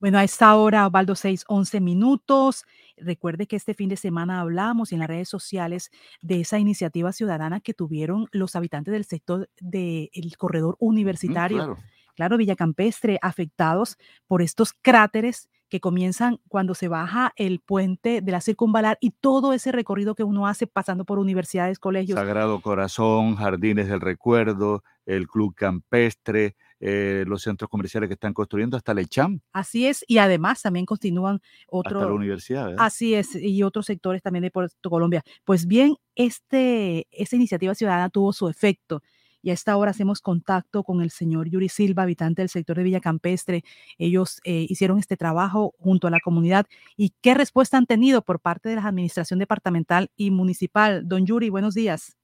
Bueno, 0.00 0.16
a 0.16 0.24
esta 0.24 0.56
hora, 0.56 0.86
Osvaldo, 0.86 1.14
6, 1.14 1.44
11 1.48 1.80
minutos. 1.82 2.64
Recuerde 2.96 3.46
que 3.46 3.56
este 3.56 3.74
fin 3.74 3.90
de 3.90 3.98
semana 3.98 4.40
hablamos 4.40 4.90
en 4.90 5.00
las 5.00 5.08
redes 5.08 5.28
sociales 5.28 5.90
de 6.22 6.40
esa 6.40 6.58
iniciativa 6.58 7.12
ciudadana 7.12 7.60
que 7.60 7.74
tuvieron 7.74 8.26
los 8.32 8.56
habitantes 8.56 8.92
del 8.92 9.04
sector 9.04 9.50
del 9.60 10.08
corredor 10.38 10.76
universitario. 10.80 11.58
claro. 11.58 11.78
Claro, 12.14 12.36
Villacampestre, 12.36 13.18
afectados 13.22 13.96
por 14.26 14.42
estos 14.42 14.72
cráteres 14.72 15.48
que 15.68 15.80
comienzan 15.80 16.38
cuando 16.48 16.74
se 16.74 16.88
baja 16.88 17.32
el 17.36 17.60
puente 17.60 18.20
de 18.20 18.30
la 18.32 18.42
circunvalar 18.42 18.98
y 19.00 19.12
todo 19.12 19.54
ese 19.54 19.72
recorrido 19.72 20.14
que 20.14 20.22
uno 20.22 20.46
hace 20.46 20.66
pasando 20.66 21.06
por 21.06 21.18
universidades, 21.18 21.78
colegios. 21.78 22.18
Sagrado 22.18 22.60
Corazón, 22.60 23.36
Jardines 23.36 23.88
del 23.88 24.02
Recuerdo, 24.02 24.82
el 25.06 25.26
Club 25.26 25.54
Campestre, 25.54 26.56
eh, 26.78 27.24
los 27.26 27.42
centros 27.42 27.70
comerciales 27.70 28.08
que 28.08 28.14
están 28.14 28.34
construyendo, 28.34 28.76
hasta 28.76 28.92
Lecham, 28.92 29.40
Así 29.54 29.86
es, 29.86 30.04
y 30.06 30.18
además 30.18 30.60
también 30.60 30.84
continúan 30.84 31.36
hasta 31.36 31.90
la 31.92 31.98
otros. 32.00 32.10
universidad. 32.16 32.66
¿verdad? 32.66 32.84
Así 32.84 33.14
es, 33.14 33.34
y 33.34 33.62
otros 33.62 33.86
sectores 33.86 34.20
también 34.20 34.42
de 34.42 34.50
Puerto 34.50 34.90
Colombia. 34.90 35.22
Pues 35.44 35.66
bien, 35.66 35.94
este, 36.16 37.06
esta 37.10 37.36
iniciativa 37.36 37.74
ciudadana 37.74 38.10
tuvo 38.10 38.34
su 38.34 38.46
efecto 38.48 39.00
y 39.42 39.50
a 39.50 39.52
esta 39.52 39.76
hora 39.76 39.90
hacemos 39.90 40.20
contacto 40.20 40.84
con 40.84 41.02
el 41.02 41.10
señor 41.10 41.48
Yuri 41.48 41.68
Silva, 41.68 42.04
habitante 42.04 42.42
del 42.42 42.48
sector 42.48 42.76
de 42.76 42.84
Villa 42.84 43.00
Campestre. 43.00 43.62
Ellos 43.98 44.40
eh, 44.44 44.66
hicieron 44.68 44.98
este 44.98 45.16
trabajo 45.16 45.74
junto 45.78 46.06
a 46.06 46.10
la 46.10 46.20
comunidad 46.20 46.66
y 46.96 47.12
qué 47.20 47.34
respuesta 47.34 47.76
han 47.76 47.86
tenido 47.86 48.22
por 48.22 48.40
parte 48.40 48.68
de 48.68 48.76
la 48.76 48.86
administración 48.86 49.38
departamental 49.38 50.10
y 50.16 50.30
municipal. 50.30 51.08
Don 51.08 51.26
Yuri, 51.26 51.50
buenos 51.50 51.74
días. 51.74 52.16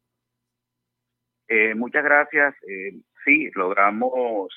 Eh, 1.49 1.75
muchas 1.75 2.05
gracias. 2.05 2.55
Eh, 2.69 3.01
sí, 3.25 3.51
logramos 3.55 4.49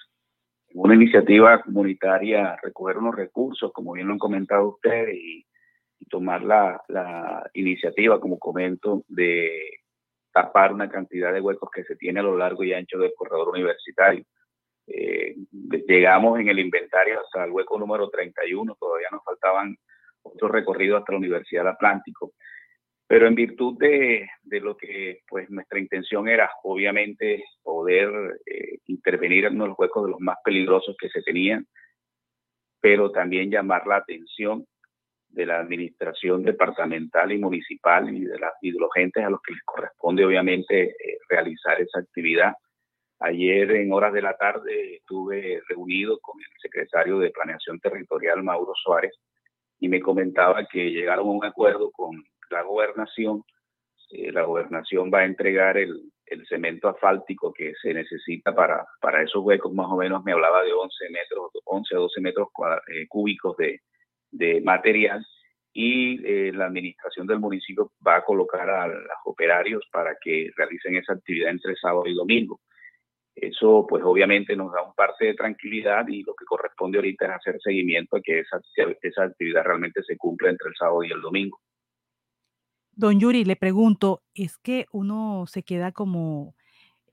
una 0.74 0.96
iniciativa 0.96 1.62
comunitaria 1.64 2.58
recoger 2.62 2.98
unos 2.98 3.16
recursos, 3.16 3.72
como 3.74 3.94
bien 3.94 4.08
lo 4.08 4.14
han 4.14 4.20
comentado 4.20 4.70
ustedes, 4.70 5.16
y, 5.16 5.46
y 6.00 6.06
tomar 6.06 6.44
la, 6.44 6.82
la 6.88 7.50
iniciativa, 7.54 8.20
como 8.20 8.40
comento, 8.40 9.04
de 9.08 9.81
tapar 10.32 10.74
una 10.74 10.90
cantidad 10.90 11.34
de 11.34 11.42
huecos 11.42 11.70
que 11.74 11.84
se 11.84 11.96
tiene 11.96 12.20
a 12.20 12.24
lo 12.24 12.38
largo 12.38 12.64
y 12.64 12.74
ancho 12.74 12.98
del 12.98 13.14
corredor 13.16 13.50
universitario. 13.50 14.24
Eh, 14.88 15.36
llegamos 15.88 16.40
en 16.40 16.50
el 16.50 16.60
inventario 16.60 17.20
hasta 17.20 17.46
el 17.46 17.52
hueco 17.52 17.78
número 17.80 18.10
31, 18.10 18.76
todavía 18.80 19.08
nos 19.12 19.24
faltaban 19.24 19.76
otros 20.24 20.52
recorridos 20.52 21.00
hasta 21.00 21.14
la 21.14 21.20
Universidad 21.20 21.62
del 21.62 21.74
Atlántico. 21.74 22.34
Pero 23.08 23.28
en 23.28 23.36
virtud 23.36 23.78
de, 23.78 24.30
lo 24.62 24.78
que 24.78 25.20
pues 25.28 25.50
nuestra 25.50 25.80
intención 25.80 26.30
era, 26.30 26.50
obviamente, 26.64 27.44
poder 27.62 28.40
eh, 28.46 28.78
intervenir 28.88 29.46
en 29.46 29.58
los 29.58 29.78
huecos 29.78 30.06
de 30.06 30.12
los 30.12 30.20
más 30.22 30.38
peligrosos 30.44 30.96
que 30.98 31.10
se 31.10 31.22
tenían, 31.22 31.68
pero 32.80 33.12
también 33.12 33.52
llamar 33.52 33.86
la 33.86 33.98
atención 33.98 34.66
de 35.32 35.46
la 35.46 35.60
administración 35.60 36.44
departamental 36.44 37.32
y 37.32 37.38
municipal 37.38 38.14
y 38.16 38.26
de, 38.26 38.38
la, 38.38 38.52
y 38.62 38.72
los 38.72 38.90
gentes 38.94 39.24
a 39.24 39.30
los 39.30 39.42
que 39.42 39.54
les 39.54 39.64
corresponde, 39.64 40.26
obviamente, 40.26 40.90
eh, 40.90 41.18
realizar 41.30 41.82
esa 41.82 42.00
actividad. 42.00 42.54
Ayer 43.20 43.72
en 43.72 43.94
horas 43.94 44.14
de 44.14 44.22
la 44.22 44.36
tarde 44.36 44.96
estuve 44.96 45.62
reunido 45.70 46.20
con 46.20 46.40
el 46.40 46.62
secretario 46.62 47.20
de 47.20 47.30
Planeación 47.30 47.80
Territorial, 47.80 48.44
Mauro 48.44 48.74
Suárez, 48.76 49.14
y 49.80 49.88
me 49.88 50.02
comentaba 50.02 50.66
que 50.66 50.92
llegaron 50.92 51.28
a 51.28 51.32
un 51.32 51.46
acuerdo 51.46 51.92
con 51.92 52.24
la 52.50 52.64
gobernación. 52.64 53.44
Eh, 54.12 54.32
la 54.32 54.44
gobernación 54.44 55.10
va 55.14 55.20
a 55.20 55.26
entregar 55.26 55.78
el, 55.78 56.12
el, 56.26 56.46
cemento 56.48 56.90
asfáltico 56.90 57.54
que 57.54 57.74
se 57.82 57.94
necesita 57.94 58.54
para, 58.54 58.86
para 59.00 59.24
esos 59.24 59.44
huecos, 59.44 59.74
más 59.74 59.88
o 59.90 59.98
menos 59.98 60.24
me 60.24 60.34
hablaba 60.34 60.64
de 60.64 60.74
11 60.74 61.10
metros, 61.12 61.52
11 61.64 61.96
a 61.96 62.00
12 62.00 62.22
metros 62.22 62.48
eh, 62.94 63.08
cúbicos 63.08 63.56
de, 63.58 63.80
de 64.32 64.62
material 64.62 65.26
y 65.74 66.26
eh, 66.26 66.52
la 66.54 66.66
administración 66.66 67.28
del 67.28 67.40
municipio 67.40 67.92
va 68.06 68.18
a 68.18 68.24
colocar 68.24 68.70
a 68.70 68.88
los 68.88 69.06
operarios 69.26 69.84
para 69.92 70.16
que 70.22 70.50
realicen 70.56 70.96
esa 70.96 71.14
actividad 71.14 71.52
entre 71.52 71.76
sábado 71.76 72.08
y 72.08 72.16
domingo. 72.16 72.60
Eso 73.34 73.86
pues 73.88 74.04
obviamente 74.04 74.56
nos 74.56 74.74
da 74.74 74.84
un 74.84 74.94
parte 74.94 75.26
de 75.26 75.34
tranquilidad 75.34 76.06
y 76.08 76.24
lo 76.24 76.34
que 76.36 76.46
corresponde 76.46 76.98
ahorita 76.98 77.26
es 77.26 77.32
hacer 77.32 77.60
seguimiento 77.62 78.18
a 78.18 78.22
que 78.22 78.40
esa, 78.40 78.60
esa 79.02 79.24
actividad 79.24 79.64
realmente 79.64 80.04
se 80.04 80.18
cumpla 80.18 80.50
entre 80.50 80.70
el 80.70 80.76
sábado 80.76 81.04
y 81.04 81.12
el 81.12 81.22
domingo. 81.22 81.60
Don 82.94 83.20
Yuri, 83.20 83.46
le 83.46 83.56
pregunto, 83.56 84.22
es 84.36 84.58
que 84.58 84.86
uno 84.92 85.46
se 85.48 85.64
queda 85.64 85.94
como 85.94 86.56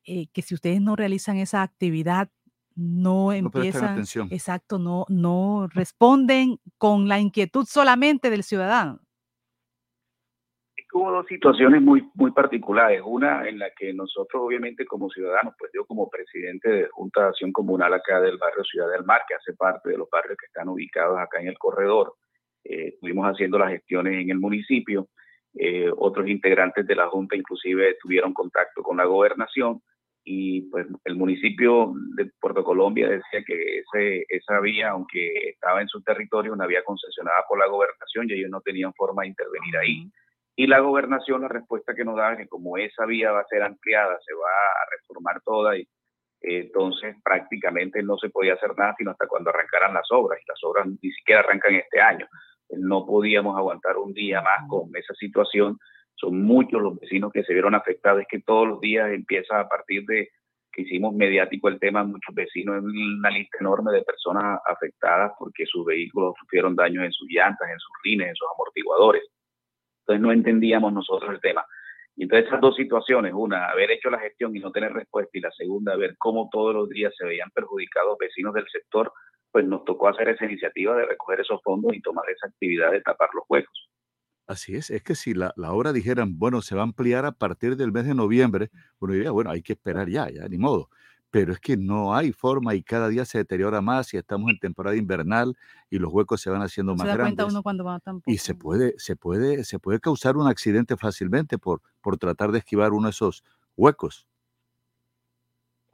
eh, 0.04 0.26
que 0.32 0.42
si 0.42 0.54
ustedes 0.54 0.80
no 0.80 0.96
realizan 0.96 1.36
esa 1.36 1.62
actividad, 1.62 2.30
no 2.78 3.26
No 3.26 3.32
empiezan, 3.32 3.92
atención. 3.92 4.28
exacto, 4.30 4.78
no, 4.78 5.04
no 5.08 5.66
responden 5.74 6.58
con 6.78 7.08
la 7.08 7.18
inquietud 7.18 7.64
solamente 7.66 8.30
del 8.30 8.44
ciudadano. 8.44 9.00
Es 10.76 10.86
que 10.88 10.96
hubo 10.96 11.10
dos 11.10 11.26
situaciones 11.26 11.82
muy, 11.82 12.08
muy 12.14 12.30
particulares. 12.30 13.02
Una 13.04 13.48
en 13.48 13.58
la 13.58 13.70
que 13.76 13.92
nosotros, 13.92 14.40
obviamente, 14.44 14.86
como 14.86 15.10
ciudadanos, 15.10 15.54
pues 15.58 15.72
yo 15.74 15.84
como 15.86 16.08
presidente 16.08 16.68
de 16.70 16.88
Junta 16.90 17.22
de 17.22 17.28
Acción 17.28 17.52
Comunal 17.52 17.92
acá 17.94 18.20
del 18.20 18.38
barrio 18.38 18.62
Ciudad 18.62 18.88
del 18.90 19.04
Mar, 19.04 19.22
que 19.28 19.34
hace 19.34 19.54
parte 19.54 19.90
de 19.90 19.98
los 19.98 20.08
barrios 20.08 20.36
que 20.38 20.46
están 20.46 20.68
ubicados 20.68 21.18
acá 21.18 21.40
en 21.40 21.48
el 21.48 21.58
corredor, 21.58 22.14
eh, 22.62 22.90
estuvimos 22.94 23.26
haciendo 23.26 23.58
las 23.58 23.70
gestiones 23.70 24.22
en 24.22 24.30
el 24.30 24.38
municipio. 24.38 25.08
Eh, 25.54 25.90
otros 25.96 26.28
integrantes 26.28 26.86
de 26.86 26.94
la 26.94 27.08
Junta 27.08 27.34
inclusive 27.34 27.96
tuvieron 28.00 28.32
contacto 28.32 28.82
con 28.82 28.98
la 28.98 29.04
gobernación 29.04 29.82
y 30.30 30.60
pues 30.70 30.86
el 31.04 31.16
municipio 31.16 31.94
de 32.14 32.30
Puerto 32.38 32.62
Colombia 32.62 33.08
decía 33.08 33.42
que 33.46 33.78
ese, 33.78 34.26
esa 34.28 34.60
vía, 34.60 34.90
aunque 34.90 35.32
estaba 35.48 35.80
en 35.80 35.88
su 35.88 36.02
territorio, 36.02 36.52
una 36.52 36.66
vía 36.66 36.82
concesionada 36.84 37.38
por 37.48 37.58
la 37.58 37.66
gobernación 37.66 38.28
y 38.28 38.34
ellos 38.34 38.50
no 38.50 38.60
tenían 38.60 38.92
forma 38.92 39.22
de 39.22 39.28
intervenir 39.28 39.78
ahí. 39.78 40.10
Y 40.54 40.66
la 40.66 40.80
gobernación, 40.80 41.40
la 41.40 41.48
respuesta 41.48 41.94
que 41.94 42.04
nos 42.04 42.16
da 42.16 42.32
es 42.32 42.40
que 42.40 42.46
como 42.46 42.76
esa 42.76 43.06
vía 43.06 43.32
va 43.32 43.40
a 43.40 43.46
ser 43.46 43.62
ampliada, 43.62 44.18
se 44.20 44.34
va 44.34 44.50
a 44.50 44.90
reformar 44.98 45.40
toda 45.46 45.78
y 45.78 45.80
eh, 46.42 46.60
entonces 46.66 47.16
prácticamente 47.24 48.02
no 48.02 48.18
se 48.18 48.28
podía 48.28 48.52
hacer 48.52 48.76
nada 48.76 48.94
sino 48.98 49.12
hasta 49.12 49.26
cuando 49.26 49.48
arrancaran 49.48 49.94
las 49.94 50.12
obras 50.12 50.38
y 50.42 50.46
las 50.46 50.62
obras 50.62 50.86
ni 50.88 51.10
siquiera 51.10 51.40
arrancan 51.40 51.74
este 51.74 52.02
año. 52.02 52.26
No 52.76 53.06
podíamos 53.06 53.56
aguantar 53.56 53.96
un 53.96 54.12
día 54.12 54.42
más 54.42 54.68
con 54.68 54.94
esa 54.94 55.14
situación 55.14 55.78
son 56.20 56.42
muchos 56.42 56.82
los 56.82 56.98
vecinos 56.98 57.32
que 57.32 57.44
se 57.44 57.52
vieron 57.52 57.74
afectados, 57.74 58.22
es 58.22 58.26
que 58.28 58.40
todos 58.40 58.66
los 58.66 58.80
días 58.80 59.10
empieza 59.12 59.60
a 59.60 59.68
partir 59.68 60.04
de 60.06 60.28
que 60.72 60.82
hicimos 60.82 61.14
mediático 61.14 61.68
el 61.68 61.78
tema, 61.78 62.04
muchos 62.04 62.34
vecinos, 62.34 62.82
una 62.82 63.30
lista 63.30 63.58
enorme 63.60 63.92
de 63.92 64.02
personas 64.02 64.60
afectadas 64.66 65.32
porque 65.38 65.64
sus 65.66 65.84
vehículos 65.84 66.34
sufrieron 66.40 66.74
daños 66.74 67.04
en 67.04 67.12
sus 67.12 67.28
llantas, 67.30 67.68
en 67.70 67.78
sus 67.78 67.92
rines, 68.02 68.28
en 68.28 68.34
sus 68.34 68.48
amortiguadores. 68.54 69.22
Entonces 70.00 70.22
no 70.22 70.32
entendíamos 70.32 70.92
nosotros 70.92 71.30
el 71.30 71.40
tema. 71.40 71.64
Y 72.16 72.24
entonces 72.24 72.48
esas 72.48 72.60
dos 72.60 72.74
situaciones, 72.74 73.32
una, 73.32 73.66
haber 73.66 73.92
hecho 73.92 74.10
la 74.10 74.18
gestión 74.18 74.56
y 74.56 74.58
no 74.58 74.72
tener 74.72 74.92
respuesta, 74.92 75.38
y 75.38 75.40
la 75.40 75.52
segunda, 75.52 75.94
ver 75.94 76.16
cómo 76.18 76.48
todos 76.50 76.74
los 76.74 76.88
días 76.88 77.14
se 77.16 77.24
veían 77.24 77.50
perjudicados 77.50 78.18
vecinos 78.18 78.54
del 78.54 78.66
sector, 78.68 79.12
pues 79.52 79.64
nos 79.64 79.84
tocó 79.84 80.08
hacer 80.08 80.28
esa 80.28 80.44
iniciativa 80.46 80.96
de 80.96 81.06
recoger 81.06 81.40
esos 81.40 81.62
fondos 81.62 81.94
y 81.94 82.02
tomar 82.02 82.28
esa 82.28 82.48
actividad 82.48 82.90
de 82.90 83.02
tapar 83.02 83.28
los 83.34 83.44
huecos. 83.48 83.88
Así 84.48 84.74
es, 84.74 84.90
es 84.90 85.02
que 85.02 85.14
si 85.14 85.34
la, 85.34 85.52
la 85.56 85.72
obra 85.72 85.92
dijeran, 85.92 86.38
bueno, 86.38 86.62
se 86.62 86.74
va 86.74 86.80
a 86.80 86.84
ampliar 86.84 87.24
a 87.26 87.32
partir 87.32 87.76
del 87.76 87.92
mes 87.92 88.06
de 88.06 88.14
noviembre, 88.14 88.70
uno 88.98 89.12
diría, 89.12 89.30
bueno, 89.30 89.50
hay 89.50 89.62
que 89.62 89.74
esperar 89.74 90.08
ya, 90.08 90.28
ya, 90.30 90.48
ni 90.48 90.56
modo. 90.58 90.88
pero 91.30 91.52
es 91.52 91.60
que 91.60 91.76
no 91.76 92.14
hay 92.14 92.32
forma 92.32 92.74
y 92.74 92.82
cada 92.82 93.08
día 93.08 93.24
se 93.24 93.38
deteriora 93.38 93.80
más 93.82 94.14
y 94.14 94.16
estamos 94.16 94.50
en 94.50 94.58
temporada 94.58 94.96
invernal 94.96 95.54
y 95.90 95.98
los 95.98 96.10
huecos 96.12 96.40
se 96.40 96.48
van 96.50 96.62
haciendo 96.62 96.92
No 96.92 96.98
se 96.98 97.04
más 97.04 97.08
da 97.08 97.24
cuenta 97.24 97.42
grandes 97.42 97.52
uno 97.54 97.62
cuando 97.62 97.84
va 97.84 98.00
tan 98.00 98.22
y 98.26 98.38
se 98.38 98.54
puede, 98.54 98.94
se 98.98 99.16
puede, 99.16 99.64
se 99.64 99.78
puede 99.78 100.00
causar 100.00 100.36
un 100.36 100.46
accidente 100.48 100.96
fácilmente 100.96 101.58
por, 101.58 101.82
por 102.00 102.16
tratar 102.16 102.50
de 102.50 102.58
esquivar 102.58 102.92
uno 102.92 103.08
de 103.08 103.10
esos 103.10 103.44
huecos. 103.76 104.26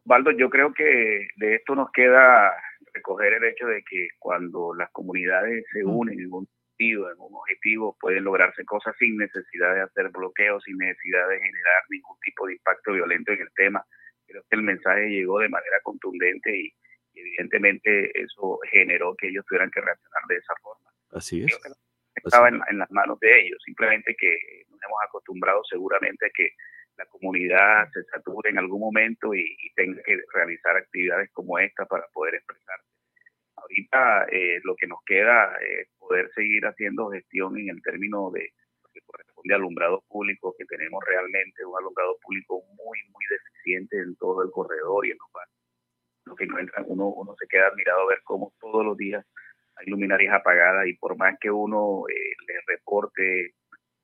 Baldo, 0.04 0.30
yo 0.30 0.48
creo 0.50 0.72
que 0.72 1.28
de 1.36 1.56
esto 1.56 1.74
nos 1.74 1.90
queda 1.90 2.52
recoger 2.92 3.32
el 3.32 3.44
hecho 3.44 3.66
de 3.66 3.82
que 3.82 4.08
cuando 4.20 4.74
las 4.74 4.90
comunidades 4.92 5.64
se 5.72 5.84
unen 5.84 6.20
en 6.20 6.32
un 6.32 6.48
en 6.92 7.18
un 7.18 7.34
objetivo, 7.34 7.96
pueden 8.00 8.24
lograrse 8.24 8.64
cosas 8.64 8.94
sin 8.98 9.16
necesidad 9.16 9.74
de 9.74 9.82
hacer 9.82 10.08
bloqueos, 10.10 10.62
sin 10.64 10.76
necesidad 10.78 11.28
de 11.28 11.38
generar 11.38 11.82
ningún 11.88 12.18
tipo 12.20 12.46
de 12.46 12.54
impacto 12.54 12.92
violento 12.92 13.32
en 13.32 13.40
el 13.40 13.52
tema. 13.54 13.84
Creo 14.26 14.42
que 14.48 14.56
el 14.56 14.62
mensaje 14.62 15.08
llegó 15.08 15.40
de 15.40 15.48
manera 15.48 15.80
contundente 15.82 16.56
y, 16.56 16.72
y 17.12 17.20
evidentemente 17.20 18.10
eso 18.20 18.58
generó 18.70 19.14
que 19.16 19.28
ellos 19.28 19.44
tuvieran 19.46 19.70
que 19.70 19.80
reaccionar 19.80 20.22
de 20.28 20.36
esa 20.36 20.54
forma. 20.62 20.90
Así 21.10 21.44
es. 21.44 21.58
Estaba 22.14 22.48
en, 22.48 22.60
en 22.70 22.78
las 22.78 22.90
manos 22.90 23.18
de 23.20 23.40
ellos, 23.40 23.60
simplemente 23.64 24.14
que 24.18 24.64
nos 24.68 24.80
hemos 24.82 24.98
acostumbrado 25.06 25.62
seguramente 25.64 26.26
a 26.26 26.30
que 26.32 26.50
la 26.96 27.06
comunidad 27.06 27.88
se 27.92 28.04
sature 28.04 28.50
en 28.50 28.58
algún 28.58 28.80
momento 28.80 29.34
y, 29.34 29.40
y 29.40 29.74
tenga 29.74 30.00
que 30.02 30.18
realizar 30.32 30.76
actividades 30.76 31.30
como 31.32 31.58
esta 31.58 31.84
para 31.86 32.06
poder 32.12 32.36
expresarse. 32.36 32.93
Ahorita 33.64 34.26
eh, 34.30 34.60
lo 34.62 34.76
que 34.76 34.86
nos 34.86 34.98
queda 35.06 35.56
es 35.56 35.88
poder 35.98 36.30
seguir 36.34 36.66
haciendo 36.66 37.08
gestión 37.08 37.56
en 37.56 37.70
el 37.70 37.82
término 37.82 38.30
de 38.30 38.50
lo 38.82 38.90
que 38.92 39.00
corresponde 39.06 39.54
a 39.54 39.56
alumbrado 39.56 40.04
público, 40.06 40.54
que 40.58 40.66
tenemos 40.66 41.02
realmente 41.06 41.64
un 41.64 41.74
alumbrado 41.78 42.18
público 42.20 42.62
muy, 42.76 42.98
muy 43.08 43.24
deficiente 43.30 43.96
en 43.98 44.16
todo 44.16 44.42
el 44.42 44.50
corredor 44.50 45.06
y 45.06 45.12
en 45.12 45.16
los 45.18 45.32
barrios. 45.32 45.56
Lo 46.26 46.34
que 46.36 46.44
encuentran, 46.44 46.84
uno, 46.88 47.08
uno 47.08 47.34
se 47.38 47.46
queda 47.48 47.68
admirado 47.68 48.02
a 48.02 48.08
ver 48.08 48.20
cómo 48.24 48.52
todos 48.60 48.84
los 48.84 48.98
días 48.98 49.24
hay 49.76 49.86
luminarias 49.86 50.34
apagadas 50.34 50.86
y 50.86 50.92
por 50.94 51.16
más 51.16 51.34
que 51.40 51.50
uno 51.50 52.04
eh, 52.08 52.34
les 52.46 52.66
reporte 52.66 53.54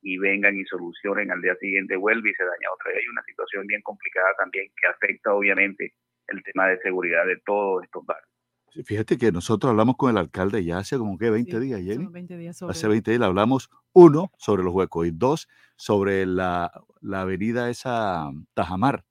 y 0.02 0.16
vengan 0.16 0.56
y 0.56 0.64
solucionen 0.64 1.30
al 1.30 1.42
día 1.42 1.54
siguiente 1.56 1.96
vuelve 1.96 2.30
y 2.30 2.34
se 2.34 2.44
daña 2.44 2.72
otra. 2.72 2.92
Hay 2.92 3.06
una 3.12 3.22
situación 3.24 3.66
bien 3.66 3.82
complicada 3.82 4.34
también 4.38 4.72
que 4.80 4.88
afecta 4.88 5.34
obviamente 5.34 5.92
el 6.28 6.42
tema 6.44 6.68
de 6.68 6.78
seguridad 6.78 7.26
de 7.26 7.36
todos 7.44 7.84
estos 7.84 8.06
barrios. 8.06 8.39
Fíjate 8.84 9.18
que 9.18 9.32
nosotros 9.32 9.70
hablamos 9.70 9.97
con 9.97 10.10
el 10.10 10.16
alcalde 10.16 10.64
ya 10.64 10.78
hace 10.78 10.97
como 10.97 11.18
que 11.18 11.30
20 11.30 11.59
días, 11.59 11.80
Jenny. 11.80 12.05
Son 12.05 12.12
20 12.12 12.36
días 12.36 12.56
sobre 12.56 12.70
Hace 12.72 12.88
20 12.88 13.10
días 13.10 13.20
le 13.20 13.26
hablamos, 13.26 13.70
uno, 13.92 14.30
sobre 14.38 14.62
los 14.62 14.72
huecos 14.72 15.06
y 15.06 15.10
dos, 15.10 15.48
sobre 15.76 16.24
la, 16.26 16.72
la 17.01 17.22
avenida 17.22 17.68
esa 17.68 18.30
Tajamar, 18.55 19.05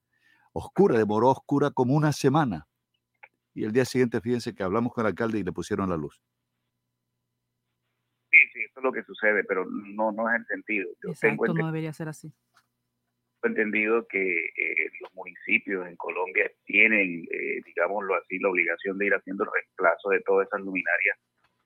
oscura, 0.53 0.97
demoró 0.97 1.29
oscura 1.29 1.71
como 1.71 1.93
una 1.93 2.13
semana. 2.13 2.67
Y 3.53 3.65
el 3.65 3.73
día 3.73 3.85
siguiente, 3.85 4.21
fíjense 4.21 4.55
que 4.55 4.63
hablamos 4.63 4.93
con 4.93 5.05
el 5.05 5.07
alcalde 5.07 5.39
y 5.39 5.43
le 5.43 5.51
pusieron 5.51 5.89
la 5.89 5.97
luz. 5.97 6.21
Sí, 8.31 8.37
sí, 8.53 8.59
eso 8.61 8.79
es 8.79 8.83
lo 8.83 8.91
que 8.91 9.03
sucede, 9.03 9.43
pero 9.43 9.65
no, 9.65 10.11
no 10.11 10.29
es 10.29 10.39
el 10.39 10.45
sentido. 10.45 10.87
Yo 11.03 11.13
tengo 11.19 11.45
Exacto, 11.45 11.53
no 11.53 11.65
debería 11.65 11.91
ser 11.91 12.07
así. 12.07 12.31
Entendido 13.47 14.05
que 14.07 14.19
eh, 14.45 14.89
los 15.01 15.13
municipios 15.13 15.87
en 15.87 15.95
Colombia 15.95 16.51
tienen, 16.65 17.23
eh, 17.31 17.61
digámoslo 17.65 18.15
así, 18.15 18.37
la 18.39 18.49
obligación 18.49 18.97
de 18.97 19.05
ir 19.07 19.13
haciendo 19.13 19.45
el 19.45 19.49
reemplazo 19.53 20.09
de 20.09 20.21
todas 20.21 20.47
esas 20.47 20.61
luminarias 20.61 21.17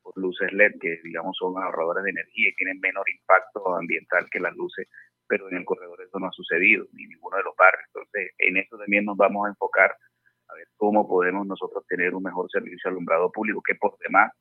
por 0.04 0.18
luces 0.18 0.52
LED, 0.54 0.74
que 0.80 1.00
digamos 1.04 1.36
son 1.38 1.58
ahorradoras 1.62 2.04
de 2.04 2.12
energía 2.12 2.50
y 2.50 2.56
tienen 2.56 2.80
menor 2.80 3.06
impacto 3.10 3.76
ambiental 3.76 4.28
que 4.30 4.40
las 4.40 4.56
luces, 4.56 4.88
pero 5.28 5.50
en 5.50 5.58
el 5.58 5.66
corredor 5.66 6.00
eso 6.02 6.20
no 6.20 6.28
ha 6.28 6.32
sucedido, 6.32 6.86
ni 6.94 7.08
ninguno 7.08 7.38
de 7.38 7.44
los 7.44 7.56
barrios. 7.56 7.86
Entonces, 7.88 8.32
en 8.38 8.58
eso 8.58 8.78
también 8.78 9.06
nos 9.06 9.18
vamos 9.18 9.46
a 9.48 9.50
enfocar 9.50 9.96
a 10.50 10.54
ver 10.56 10.68
cómo 10.76 11.08
podemos 11.08 11.48
nosotros 11.48 11.86
tener 11.88 12.14
un 12.14 12.24
mejor 12.24 12.50
servicio 12.52 12.90
alumbrado 12.92 13.32
público, 13.32 13.62
que 13.66 13.76
por 13.76 13.98
demás, 14.00 14.32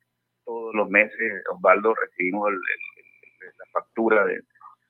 todos 0.44 0.74
los 0.74 0.90
meses, 0.90 1.42
Osvaldo, 1.54 1.94
recibimos 1.94 2.48
el- 2.50 2.54
el- 2.56 3.46
el- 3.48 3.54
la 3.58 3.64
factura 3.72 4.24
de, 4.26 4.40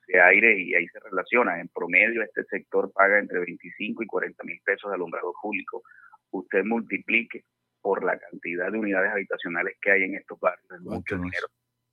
de 0.07 0.21
aire 0.21 0.59
y 0.59 0.73
ahí 0.75 0.87
se 0.87 0.99
relaciona. 0.99 1.59
En 1.59 1.67
promedio, 1.69 2.21
este 2.23 2.43
sector 2.45 2.91
paga 2.93 3.19
entre 3.19 3.39
25 3.39 4.03
y 4.03 4.07
40 4.07 4.43
mil 4.43 4.59
pesos 4.63 4.89
de 4.91 4.95
alumbrado 4.95 5.33
público. 5.41 5.83
Usted 6.31 6.63
multiplique 6.63 7.43
por 7.81 8.03
la 8.03 8.17
cantidad 8.17 8.71
de 8.71 8.77
unidades 8.79 9.11
habitacionales 9.11 9.77
que 9.81 9.91
hay 9.91 10.03
en 10.03 10.15
estos 10.15 10.39
barrios, 10.39 10.71
es 10.71 10.81
mucho 10.81 11.15
dinero 11.17 11.47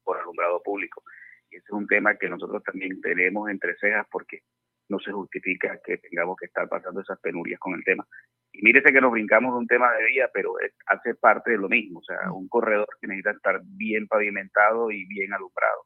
por 0.04 0.18
alumbrado 0.18 0.62
público. 0.62 1.02
Y 1.50 1.56
ese 1.56 1.64
es 1.66 1.72
un 1.72 1.86
tema 1.86 2.14
que 2.16 2.28
nosotros 2.28 2.62
también 2.62 3.00
tenemos 3.00 3.50
entre 3.50 3.74
cejas 3.76 4.06
porque 4.10 4.40
no 4.88 4.98
se 5.00 5.12
justifica 5.12 5.80
que 5.84 5.98
tengamos 5.98 6.36
que 6.36 6.46
estar 6.46 6.68
pasando 6.68 7.00
esas 7.00 7.18
penurias 7.20 7.58
con 7.60 7.74
el 7.74 7.84
tema. 7.84 8.06
Y 8.52 8.62
mírese 8.62 8.92
que 8.92 9.00
nos 9.00 9.12
brincamos 9.12 9.52
de 9.54 9.58
un 9.58 9.66
tema 9.66 9.92
de 9.92 10.04
vía, 10.06 10.28
pero 10.32 10.58
es- 10.60 10.74
hace 10.86 11.14
parte 11.14 11.52
de 11.52 11.58
lo 11.58 11.68
mismo, 11.68 12.00
o 12.00 12.02
sea, 12.02 12.32
un 12.32 12.48
corredor 12.48 12.88
que 13.00 13.06
necesita 13.06 13.30
estar 13.32 13.60
bien 13.64 14.06
pavimentado 14.08 14.90
y 14.90 15.06
bien 15.06 15.32
alumbrado. 15.32 15.84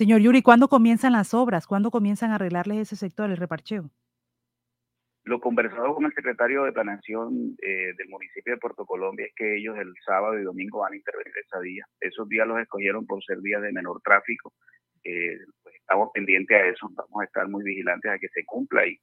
Señor 0.00 0.22
Yuri, 0.22 0.40
¿cuándo 0.40 0.68
comienzan 0.68 1.12
las 1.12 1.34
obras? 1.34 1.66
¿Cuándo 1.66 1.90
comienzan 1.90 2.30
a 2.30 2.36
arreglarles 2.36 2.78
ese 2.78 2.96
sector, 2.96 3.28
el 3.28 3.36
reparcheo? 3.36 3.90
Lo 5.24 5.40
conversado 5.40 5.94
con 5.94 6.06
el 6.06 6.14
secretario 6.14 6.64
de 6.64 6.72
Planeación 6.72 7.54
eh, 7.60 7.92
del 7.98 8.08
municipio 8.08 8.54
de 8.54 8.58
Puerto 8.58 8.86
Colombia 8.86 9.26
es 9.26 9.34
que 9.36 9.58
ellos 9.58 9.76
el 9.76 9.92
sábado 10.02 10.38
y 10.38 10.42
domingo 10.42 10.78
van 10.78 10.94
a 10.94 10.96
intervenir 10.96 11.34
esa 11.44 11.60
día. 11.60 11.84
Esos 12.00 12.26
días 12.30 12.48
los 12.48 12.58
escogieron 12.58 13.04
por 13.04 13.22
ser 13.22 13.42
días 13.42 13.60
de 13.60 13.72
menor 13.72 14.00
tráfico. 14.00 14.54
Eh, 15.04 15.36
pues 15.62 15.74
estamos 15.74 16.08
pendientes 16.14 16.56
a 16.56 16.66
eso, 16.66 16.88
vamos 16.94 17.20
a 17.20 17.24
estar 17.26 17.46
muy 17.50 17.62
vigilantes 17.62 18.10
a 18.10 18.18
que 18.18 18.28
se 18.28 18.42
cumpla 18.46 18.86
y, 18.86 18.98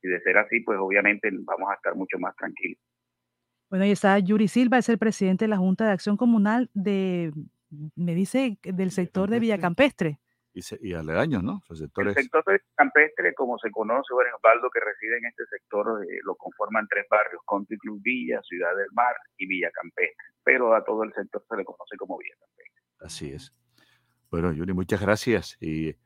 y 0.00 0.08
de 0.08 0.22
ser 0.22 0.38
así, 0.38 0.60
pues 0.60 0.78
obviamente 0.80 1.28
vamos 1.32 1.70
a 1.70 1.74
estar 1.74 1.94
mucho 1.94 2.18
más 2.18 2.34
tranquilos. 2.36 2.80
Bueno, 3.68 3.84
y 3.84 3.90
está 3.90 4.18
Yuri 4.18 4.48
Silva, 4.48 4.78
es 4.78 4.88
el 4.88 4.96
presidente 4.96 5.44
de 5.44 5.50
la 5.50 5.58
Junta 5.58 5.84
de 5.84 5.92
Acción 5.92 6.16
Comunal 6.16 6.70
de, 6.72 7.30
me 7.94 8.14
dice, 8.14 8.56
del 8.62 8.90
sector 8.90 9.28
de 9.28 9.38
Villacampestre. 9.38 10.18
Y, 10.60 10.62
se- 10.62 10.78
y 10.82 10.92
aledaños, 10.92 11.42
¿no? 11.42 11.62
Los 11.70 11.80
El 11.80 11.88
sector 12.14 12.44
campestre, 12.76 13.32
como 13.34 13.58
se 13.58 13.70
conoce, 13.70 14.12
bueno, 14.12 14.36
Osvaldo, 14.36 14.68
que 14.70 14.80
reside 14.80 15.16
en 15.16 15.24
este 15.24 15.46
sector, 15.46 16.04
eh, 16.04 16.18
lo 16.22 16.34
conforman 16.36 16.86
tres 16.86 17.06
barrios, 17.10 17.40
Country 17.48 17.78
Club 17.78 17.98
Villa, 18.02 18.42
Ciudad 18.42 18.76
del 18.76 18.88
Mar 18.92 19.14
y 19.38 19.46
Villa 19.46 19.70
Campestre. 19.72 20.14
Pero 20.44 20.74
a 20.74 20.84
todo 20.84 21.02
el 21.04 21.14
sector 21.14 21.42
se 21.48 21.56
le 21.56 21.64
conoce 21.64 21.96
como 21.96 22.18
Villa 22.18 22.34
Campestre. 22.38 22.82
Así 23.00 23.32
es. 23.32 23.54
Bueno, 24.30 24.52
Yuri, 24.52 24.74
muchas 24.74 25.00
gracias. 25.00 25.56
Y 25.60 25.96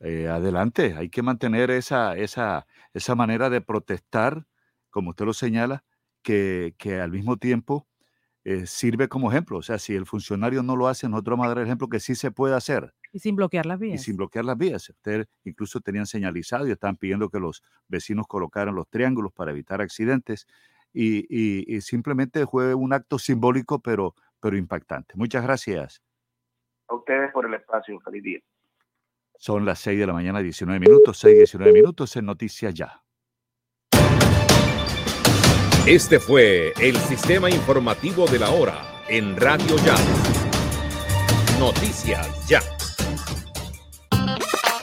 eh, 0.00 0.28
adelante, 0.28 0.94
hay 0.96 1.10
que 1.10 1.20
mantener 1.20 1.70
esa, 1.70 2.16
esa, 2.16 2.66
esa 2.94 3.14
manera 3.14 3.50
de 3.50 3.60
protestar, 3.60 4.46
como 4.88 5.10
usted 5.10 5.26
lo 5.26 5.34
señala, 5.34 5.84
que, 6.22 6.74
que 6.78 6.98
al 6.98 7.10
mismo 7.10 7.36
tiempo 7.36 7.86
eh, 8.44 8.64
sirve 8.66 9.08
como 9.08 9.30
ejemplo. 9.30 9.58
O 9.58 9.62
sea, 9.62 9.78
si 9.78 9.94
el 9.94 10.06
funcionario 10.06 10.62
no 10.62 10.76
lo 10.76 10.88
hace, 10.88 11.10
nosotros 11.10 11.34
vamos 11.34 11.44
a 11.44 11.48
dar 11.50 11.58
el 11.58 11.64
ejemplo 11.66 11.88
que 11.90 12.00
sí 12.00 12.14
se 12.14 12.30
puede 12.30 12.54
hacer 12.54 12.94
Y 13.12 13.18
sin 13.18 13.36
bloquear 13.36 13.66
las 13.66 13.78
y 13.80 13.84
vías. 13.84 14.02
sin 14.02 14.16
bloquear 14.16 14.44
las 14.44 14.56
vías. 14.56 14.88
Ustedes 14.88 15.26
incluso 15.44 15.80
tenían 15.80 16.06
señalizado 16.06 16.66
y 16.66 16.70
estaban 16.72 16.96
pidiendo 16.96 17.28
que 17.28 17.38
los 17.38 17.62
vecinos 17.86 18.26
colocaran 18.26 18.74
los 18.74 18.88
triángulos 18.88 19.32
para 19.32 19.50
evitar 19.50 19.80
accidentes 19.82 20.46
y, 20.94 21.18
y- 21.28 21.64
y 21.76 21.80
simplemente 21.82 22.46
fue 22.46 22.74
un 22.74 22.92
acto 22.92 23.18
simbólico, 23.18 23.80
pero, 23.80 24.14
pero 24.40 24.56
impactante. 24.56 25.14
Muchas 25.16 25.42
gracias. 25.42 26.02
A 26.88 26.94
ustedes 26.94 27.30
por 27.32 27.46
el 27.46 27.54
espacio. 27.54 28.00
Feliz 28.00 28.22
día. 28.22 28.40
Son 29.38 29.64
las 29.64 29.78
6 29.80 29.98
de 29.98 30.06
la 30.06 30.12
mañana, 30.12 30.40
19 30.40 30.78
minutos, 30.80 31.18
6, 31.18 31.36
19 31.36 31.72
minutos 31.72 32.14
en 32.16 32.26
Noticias 32.26 32.72
Ya. 32.74 33.02
Este 35.86 36.20
fue 36.20 36.72
el 36.80 36.96
sistema 36.96 37.50
informativo 37.50 38.26
de 38.26 38.38
la 38.38 38.50
hora 38.50 39.02
en 39.08 39.36
Radio 39.36 39.76
Ya. 39.84 39.96
Noticias 41.58 42.46
Ya. 42.48 42.60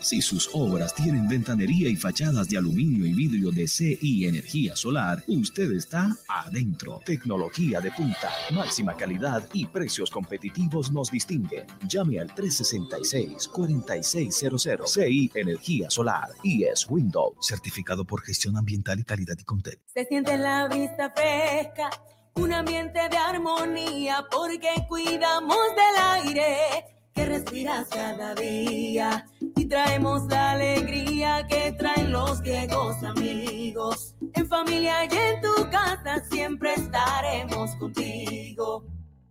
Si 0.00 0.22
sus 0.22 0.48
obras 0.54 0.94
tienen 0.94 1.28
ventanería 1.28 1.88
y 1.88 1.96
fachadas 1.96 2.48
de 2.48 2.56
aluminio 2.56 3.04
y 3.04 3.12
vidrio 3.12 3.50
de 3.50 3.66
CI 3.68 4.26
Energía 4.26 4.76
Solar, 4.76 5.22
usted 5.26 5.72
está 5.72 6.16
adentro. 6.28 7.02
Tecnología 7.04 7.80
de 7.80 7.90
punta, 7.90 8.30
máxima 8.52 8.94
calidad 8.94 9.42
y 9.52 9.66
precios 9.66 10.08
competitivos 10.10 10.92
nos 10.92 11.10
distinguen. 11.10 11.66
Llame 11.86 12.20
al 12.20 12.32
366-4600 12.34 14.86
CI 14.86 15.32
Energía 15.34 15.90
Solar 15.90 16.30
y 16.42 16.64
es 16.64 16.86
Windows, 16.88 17.34
certificado 17.40 18.04
por 18.04 18.22
gestión 18.22 18.56
ambiental 18.56 19.00
y 19.00 19.04
calidad 19.04 19.36
y 19.38 19.44
Contec. 19.44 19.80
Se 19.92 20.06
siente 20.06 20.38
la 20.38 20.68
vista 20.68 21.12
fresca, 21.14 21.90
un 22.36 22.52
ambiente 22.52 23.00
de 23.10 23.16
armonía, 23.16 24.24
porque 24.30 24.70
cuidamos 24.88 25.58
del 25.74 25.96
aire 26.24 26.97
que 27.18 27.26
respiras 27.26 27.88
cada 27.88 28.32
día 28.36 29.26
y 29.40 29.64
traemos 29.64 30.28
la 30.28 30.52
alegría 30.52 31.44
que 31.48 31.72
traen 31.72 32.12
los 32.12 32.40
viejos 32.42 33.02
amigos. 33.02 34.14
En 34.34 34.46
familia 34.46 35.04
y 35.04 35.16
en 35.16 35.40
tu 35.40 35.68
casa 35.68 36.22
siempre 36.30 36.74
estaremos 36.74 37.74
contigo. 37.74 38.86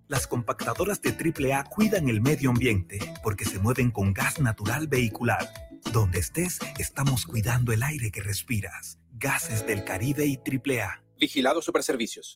Las 0.10 0.28
compactadoras 0.28 1.02
de 1.02 1.12
AAA 1.12 1.64
cuidan 1.64 2.10
el 2.10 2.20
medio 2.20 2.50
ambiente 2.50 3.00
porque 3.24 3.46
se 3.46 3.58
mueven 3.58 3.92
con 3.92 4.14
gas 4.14 4.42
natural 4.42 4.88
vehicular. 4.88 5.48
Donde 5.94 6.20
estés, 6.20 6.60
estamos 6.80 7.26
cuidando 7.26 7.72
el 7.72 7.84
aire 7.84 8.12
que 8.12 8.22
respiras. 8.22 9.00
Gases 9.14 9.66
del 9.66 9.86
Caribe 9.86 10.26
y 10.26 10.36
AAA. 10.36 11.04
Vigilado 11.18 11.62
Superservicios. 11.62 12.36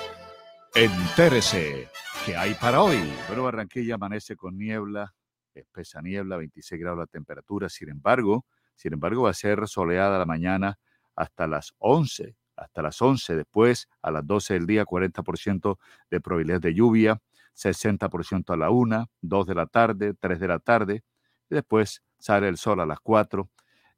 Entérese. 0.73 1.89
¿Qué 2.25 2.37
hay 2.37 2.53
para 2.53 2.81
hoy? 2.81 2.97
Bueno, 3.27 3.43
Barranquilla 3.43 3.95
amanece 3.95 4.37
con 4.37 4.57
niebla, 4.57 5.13
espesa 5.53 6.01
niebla, 6.01 6.37
26 6.37 6.79
grados 6.79 6.99
la 6.99 7.07
temperatura. 7.07 7.67
Sin 7.67 7.89
embargo, 7.89 8.45
sin 8.75 8.93
embargo, 8.93 9.23
va 9.23 9.31
a 9.31 9.33
ser 9.33 9.67
soleada 9.67 10.17
la 10.17 10.25
mañana 10.25 10.79
hasta 11.13 11.45
las 11.45 11.73
11, 11.79 12.37
hasta 12.55 12.81
las 12.81 13.01
11. 13.01 13.35
Después, 13.35 13.89
a 14.01 14.11
las 14.11 14.25
12 14.25 14.53
del 14.53 14.65
día, 14.65 14.85
40% 14.85 15.77
de 16.09 16.21
probabilidad 16.21 16.61
de 16.61 16.73
lluvia, 16.73 17.21
60% 17.53 18.53
a 18.53 18.57
la 18.57 18.69
1, 18.69 19.09
2 19.19 19.47
de 19.47 19.55
la 19.55 19.65
tarde, 19.65 20.13
3 20.13 20.39
de 20.39 20.47
la 20.47 20.59
tarde. 20.59 21.03
Y 21.49 21.55
después 21.55 22.01
sale 22.17 22.47
el 22.47 22.55
sol 22.55 22.79
a 22.79 22.85
las 22.85 23.01
4 23.01 23.49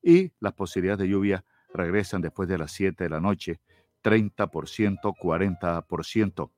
y 0.02 0.32
las 0.40 0.54
posibilidades 0.54 1.02
de 1.02 1.10
lluvia 1.10 1.46
regresan 1.72 2.22
después 2.22 2.50
de 2.50 2.58
las 2.58 2.72
7 2.72 3.04
de 3.04 3.10
la 3.12 3.20
noche, 3.20 3.60
30%, 4.02 5.14
40%. 5.14 6.52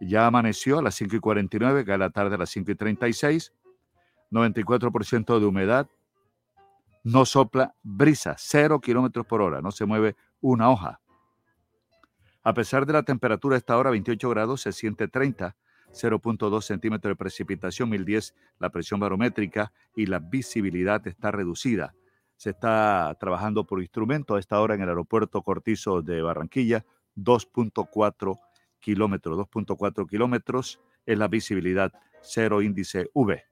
Ya 0.00 0.26
amaneció 0.26 0.78
a 0.78 0.82
las 0.82 0.94
5 0.96 1.16
y 1.16 1.20
49, 1.20 1.84
cae 1.84 1.98
la 1.98 2.10
tarde 2.10 2.34
a 2.34 2.38
las 2.38 2.50
5 2.50 2.70
y 2.70 2.74
36, 2.74 3.52
94% 4.30 5.38
de 5.38 5.46
humedad, 5.46 5.88
no 7.04 7.24
sopla 7.24 7.74
brisa, 7.82 8.34
0 8.36 8.80
kilómetros 8.80 9.26
por 9.26 9.40
hora, 9.40 9.60
no 9.62 9.70
se 9.70 9.86
mueve 9.86 10.16
una 10.40 10.70
hoja. 10.70 11.00
A 12.42 12.52
pesar 12.54 12.86
de 12.86 12.92
la 12.92 13.02
temperatura 13.02 13.56
a 13.56 13.58
esta 13.58 13.76
hora, 13.76 13.90
28 13.90 14.28
grados, 14.30 14.60
se 14.60 14.72
siente 14.72 15.08
30, 15.08 15.56
0.2 15.92 16.62
centímetros 16.62 17.10
de 17.10 17.16
precipitación, 17.16 17.90
1010 17.90 18.34
la 18.58 18.70
presión 18.70 19.00
barométrica 19.00 19.72
y 19.94 20.06
la 20.06 20.18
visibilidad 20.18 21.04
está 21.06 21.30
reducida. 21.30 21.94
Se 22.36 22.50
está 22.50 23.16
trabajando 23.18 23.64
por 23.64 23.80
instrumento 23.80 24.34
a 24.34 24.40
esta 24.40 24.60
hora 24.60 24.74
en 24.74 24.82
el 24.82 24.88
aeropuerto 24.88 25.42
Cortizo 25.42 26.02
de 26.02 26.22
Barranquilla, 26.22 26.84
2.4 27.16 28.38
kilómetros, 28.86 29.36
2.4 29.36 30.08
kilómetros 30.08 30.80
es 31.06 31.18
la 31.18 31.26
visibilidad, 31.26 31.92
cero 32.22 32.62
índice 32.62 33.10
V. 33.14 33.42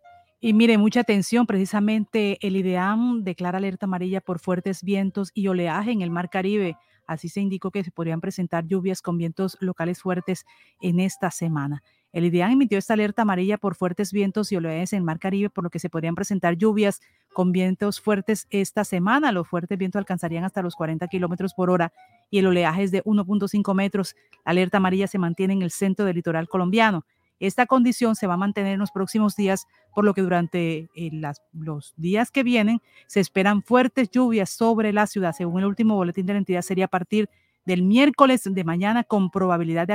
Y 0.40 0.52
mire, 0.52 0.78
mucha 0.78 1.00
atención, 1.00 1.44
precisamente 1.44 2.38
el 2.40 2.54
IDEAM 2.54 3.24
declara 3.24 3.58
alerta 3.58 3.86
amarilla 3.86 4.20
por 4.20 4.38
fuertes 4.38 4.84
vientos 4.84 5.32
y 5.34 5.48
oleaje 5.48 5.90
en 5.90 6.02
el 6.02 6.10
Mar 6.12 6.30
Caribe. 6.30 6.76
Así 7.08 7.28
se 7.28 7.40
indicó 7.40 7.72
que 7.72 7.82
se 7.82 7.90
podrían 7.90 8.20
presentar 8.20 8.64
lluvias 8.64 9.02
con 9.02 9.18
vientos 9.18 9.56
locales 9.60 10.00
fuertes 10.00 10.46
en 10.80 11.00
esta 11.00 11.32
semana. 11.32 11.82
El 12.12 12.26
IDEAM 12.26 12.52
emitió 12.52 12.78
esta 12.78 12.94
alerta 12.94 13.22
amarilla 13.22 13.58
por 13.58 13.74
fuertes 13.74 14.12
vientos 14.12 14.52
y 14.52 14.56
oleajes 14.56 14.92
en 14.92 14.98
el 14.98 15.04
Mar 15.04 15.18
Caribe, 15.18 15.50
por 15.50 15.64
lo 15.64 15.70
que 15.70 15.80
se 15.80 15.90
podrían 15.90 16.14
presentar 16.14 16.56
lluvias 16.56 17.00
con 17.32 17.50
vientos 17.50 18.00
fuertes 18.00 18.46
esta 18.50 18.84
semana. 18.84 19.32
Los 19.32 19.48
fuertes 19.48 19.76
vientos 19.76 19.98
alcanzarían 19.98 20.44
hasta 20.44 20.62
los 20.62 20.76
40 20.76 21.08
kilómetros 21.08 21.54
por 21.54 21.70
hora 21.70 21.92
y 22.30 22.38
el 22.38 22.46
oleaje 22.46 22.82
es 22.82 22.90
de 22.90 23.02
1.5 23.04 23.74
metros. 23.74 24.14
La 24.44 24.52
alerta 24.52 24.78
amarilla 24.78 25.06
se 25.06 25.18
mantiene 25.18 25.54
en 25.54 25.62
el 25.62 25.70
centro 25.70 26.04
del 26.04 26.16
litoral 26.16 26.48
colombiano. 26.48 27.04
Esta 27.40 27.66
condición 27.66 28.14
se 28.14 28.26
va 28.26 28.34
a 28.34 28.38
mantener 28.38 28.74
en 28.74 28.80
los 28.80 28.90
próximos 28.90 29.36
días, 29.36 29.66
por 29.94 30.04
lo 30.04 30.14
que 30.14 30.22
durante 30.22 30.88
eh, 30.94 31.10
los 31.52 31.92
días 31.96 32.30
que 32.30 32.42
vienen 32.42 32.80
se 33.06 33.20
esperan 33.20 33.62
fuertes 33.62 34.10
lluvias 34.10 34.50
sobre 34.50 34.92
la 34.92 35.06
ciudad. 35.06 35.34
Según 35.36 35.60
el 35.60 35.66
último 35.66 35.96
boletín 35.96 36.26
de 36.26 36.34
la 36.34 36.38
entidad, 36.38 36.62
sería 36.62 36.86
a 36.86 36.88
partir 36.88 37.28
del 37.66 37.82
miércoles 37.82 38.42
de 38.44 38.64
mañana 38.64 39.04
con 39.04 39.30
probabilidad 39.30 39.86
de 39.86 39.94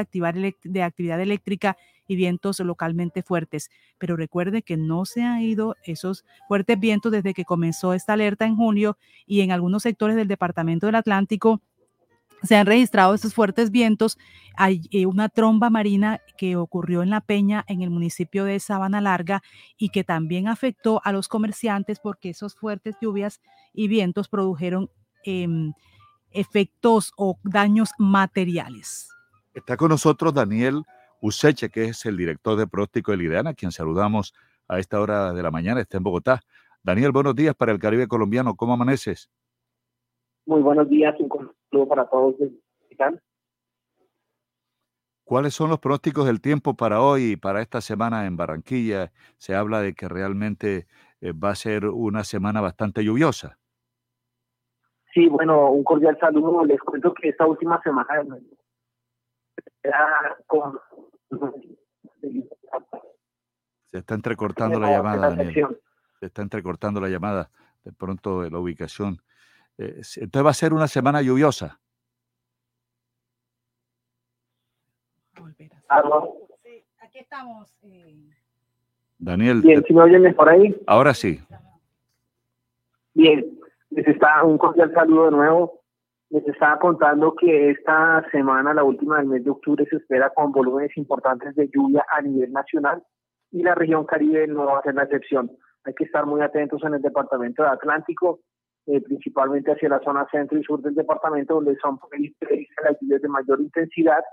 actividad 0.83 1.21
eléctrica 1.21 1.77
y 2.07 2.15
vientos 2.15 2.59
localmente 2.59 3.21
fuertes. 3.21 3.69
Pero 3.97 4.17
recuerde 4.17 4.63
que 4.63 4.75
no 4.75 5.05
se 5.05 5.21
han 5.21 5.41
ido 5.41 5.75
esos 5.83 6.25
fuertes 6.47 6.79
vientos 6.79 7.11
desde 7.11 7.33
que 7.33 7.45
comenzó 7.45 7.93
esta 7.93 8.13
alerta 8.13 8.45
en 8.45 8.55
junio 8.55 8.97
y 9.25 9.41
en 9.41 9.51
algunos 9.51 9.83
sectores 9.83 10.15
del 10.15 10.27
departamento 10.27 10.87
del 10.87 10.95
Atlántico 10.95 11.61
se 12.43 12.55
han 12.55 12.65
registrado 12.65 13.13
estos 13.13 13.33
fuertes 13.33 13.71
vientos. 13.71 14.17
Hay 14.55 14.81
eh, 14.91 15.05
una 15.05 15.29
tromba 15.29 15.69
marina 15.69 16.21
que 16.37 16.55
ocurrió 16.55 17.03
en 17.03 17.09
La 17.09 17.21
Peña, 17.21 17.63
en 17.67 17.81
el 17.81 17.89
municipio 17.89 18.45
de 18.45 18.59
Sabana 18.59 19.01
Larga, 19.01 19.41
y 19.77 19.89
que 19.89 20.03
también 20.03 20.47
afectó 20.47 21.01
a 21.03 21.11
los 21.11 21.27
comerciantes 21.27 21.99
porque 21.99 22.29
esos 22.29 22.55
fuertes 22.55 22.95
lluvias 23.01 23.41
y 23.73 23.87
vientos 23.87 24.27
produjeron 24.27 24.89
em, 25.23 25.73
efectos 26.31 27.11
o 27.17 27.39
daños 27.43 27.89
materiales. 27.97 29.09
Está 29.53 29.77
con 29.77 29.89
nosotros 29.89 30.33
Daniel 30.33 30.83
Useche, 31.21 31.69
que 31.69 31.85
es 31.85 32.05
el 32.05 32.17
director 32.17 32.57
de 32.57 32.67
pronóstico 32.67 33.11
del 33.11 33.23
IDEAN, 33.23 33.47
a 33.47 33.53
quien 33.53 33.71
saludamos 33.71 34.33
a 34.67 34.79
esta 34.79 34.99
hora 35.01 35.33
de 35.33 35.43
la 35.43 35.51
mañana, 35.51 35.81
está 35.81 35.97
en 35.97 36.03
Bogotá. 36.03 36.41
Daniel, 36.83 37.11
buenos 37.11 37.35
días 37.35 37.55
para 37.55 37.71
el 37.71 37.79
Caribe 37.79 38.07
colombiano. 38.07 38.55
¿Cómo 38.55 38.73
amaneces? 38.73 39.29
Muy 40.49 40.63
buenos 40.63 40.89
días, 40.89 41.13
un 41.19 41.29
saludo 41.69 41.87
para 41.87 42.09
todos. 42.09 42.33
¿Cuáles 45.23 45.53
son 45.53 45.69
los 45.69 45.77
pronósticos 45.77 46.25
del 46.25 46.41
tiempo 46.41 46.73
para 46.73 47.03
hoy 47.03 47.33
y 47.33 47.35
para 47.35 47.61
esta 47.61 47.81
semana 47.81 48.25
en 48.25 48.35
Barranquilla? 48.35 49.11
Se 49.37 49.53
habla 49.53 49.79
de 49.79 49.93
que 49.93 50.09
realmente 50.09 50.87
eh, 51.21 51.33
va 51.33 51.51
a 51.51 51.55
ser 51.55 51.85
una 51.85 52.23
semana 52.23 52.61
bastante 52.61 53.03
lluviosa. 53.03 53.59
Sí, 55.13 55.29
bueno, 55.29 55.69
un 55.69 55.83
cordial 55.83 56.17
saludo. 56.19 56.65
Les 56.65 56.81
cuento 56.81 57.13
que 57.13 57.29
esta 57.29 57.45
última 57.45 57.79
semana 57.83 58.07
era 59.83 60.35
con... 60.47 60.79
Se 63.85 63.99
está 63.99 64.15
entrecortando 64.15 64.79
la 64.79 64.89
llamada, 64.89 65.29
Daniel. 65.29 65.79
Se 66.19 66.25
está 66.25 66.41
entrecortando 66.41 66.99
la 66.99 67.09
llamada. 67.09 67.51
De 67.83 67.91
pronto 67.91 68.49
la 68.49 68.57
ubicación. 68.57 69.21
Eh, 69.79 70.01
entonces 70.17 70.45
va 70.45 70.49
a 70.49 70.53
ser 70.53 70.73
una 70.73 70.87
semana 70.89 71.21
lluviosa. 71.21 71.79
Sí, 76.63 76.83
aquí 77.01 77.19
estamos. 77.19 77.73
eh, 77.83 78.15
Daniel, 79.17 79.61
Bien, 79.61 79.83
¿sí 79.87 79.93
me 79.93 80.01
oyen 80.03 80.21
mejor 80.21 80.49
ahí? 80.49 80.75
ahora 80.85 81.13
sí. 81.13 81.39
Bien, 83.13 83.59
les 83.89 84.07
está 84.07 84.43
un 84.43 84.57
cordial 84.57 84.93
saludo 84.93 85.25
de 85.25 85.31
nuevo. 85.31 85.79
Les 86.29 86.47
estaba 86.47 86.77
contando 86.77 87.33
que 87.35 87.71
esta 87.71 88.23
semana, 88.31 88.73
la 88.73 88.83
última 88.83 89.17
del 89.17 89.27
mes 89.27 89.43
de 89.43 89.49
octubre, 89.49 89.85
se 89.89 89.95
espera 89.95 90.29
con 90.29 90.51
volúmenes 90.51 90.95
importantes 90.95 91.55
de 91.55 91.69
lluvia 91.73 92.05
a 92.11 92.21
nivel 92.21 92.51
nacional 92.51 93.03
y 93.51 93.63
la 93.63 93.73
región 93.75 94.05
Caribe 94.05 94.45
no 94.47 94.65
va 94.65 94.79
a 94.79 94.83
ser 94.83 94.93
la 94.93 95.03
excepción. 95.03 95.51
Hay 95.85 95.93
que 95.95 96.03
estar 96.03 96.25
muy 96.27 96.41
atentos 96.41 96.83
en 96.83 96.93
el 96.93 97.01
departamento 97.01 97.63
de 97.63 97.69
Atlántico, 97.69 98.41
eh, 98.91 99.01
principalmente 99.01 99.71
hacia 99.71 99.87
la 99.87 99.99
zona 99.99 100.27
centro 100.31 100.57
y 100.57 100.63
sur 100.63 100.81
del 100.81 100.95
departamento, 100.95 101.55
donde 101.55 101.77
son 101.77 101.99
previstas 101.99 102.49
las 102.83 102.97
lluvias 102.99 103.21
de 103.21 103.27
mayor 103.27 103.61
intensidad 103.61 104.23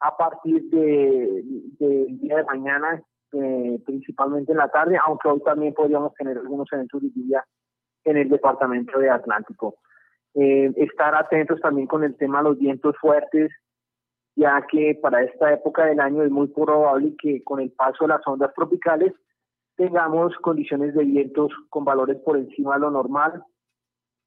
a 0.00 0.16
partir 0.16 0.62
del 0.70 1.44
de, 1.78 2.06
día 2.08 2.38
de 2.38 2.44
mañana, 2.44 3.02
eh, 3.32 3.78
principalmente 3.84 4.52
en 4.52 4.58
la 4.58 4.70
tarde, 4.70 4.98
aunque 5.04 5.28
hoy 5.28 5.42
también 5.42 5.74
podríamos 5.74 6.14
tener 6.14 6.38
algunos 6.38 6.66
eventos 6.72 7.02
de 7.02 7.10
lluvia 7.14 7.44
en 8.04 8.16
el 8.16 8.30
departamento 8.30 8.98
de 8.98 9.10
Atlántico. 9.10 9.74
Eh, 10.32 10.72
estar 10.76 11.14
atentos 11.14 11.60
también 11.60 11.86
con 11.86 12.02
el 12.02 12.16
tema 12.16 12.38
de 12.38 12.44
los 12.44 12.58
vientos 12.58 12.96
fuertes, 12.98 13.50
ya 14.34 14.64
que 14.66 14.98
para 15.02 15.22
esta 15.24 15.52
época 15.52 15.84
del 15.84 16.00
año 16.00 16.22
es 16.22 16.30
muy 16.30 16.46
probable 16.48 17.14
que 17.20 17.44
con 17.44 17.60
el 17.60 17.70
paso 17.72 18.04
de 18.04 18.08
las 18.08 18.26
ondas 18.26 18.54
tropicales 18.54 19.12
tengamos 19.76 20.34
condiciones 20.38 20.94
de 20.94 21.04
vientos 21.04 21.52
con 21.68 21.84
valores 21.84 22.16
por 22.24 22.38
encima 22.38 22.76
de 22.76 22.80
lo 22.80 22.90
normal, 22.90 23.44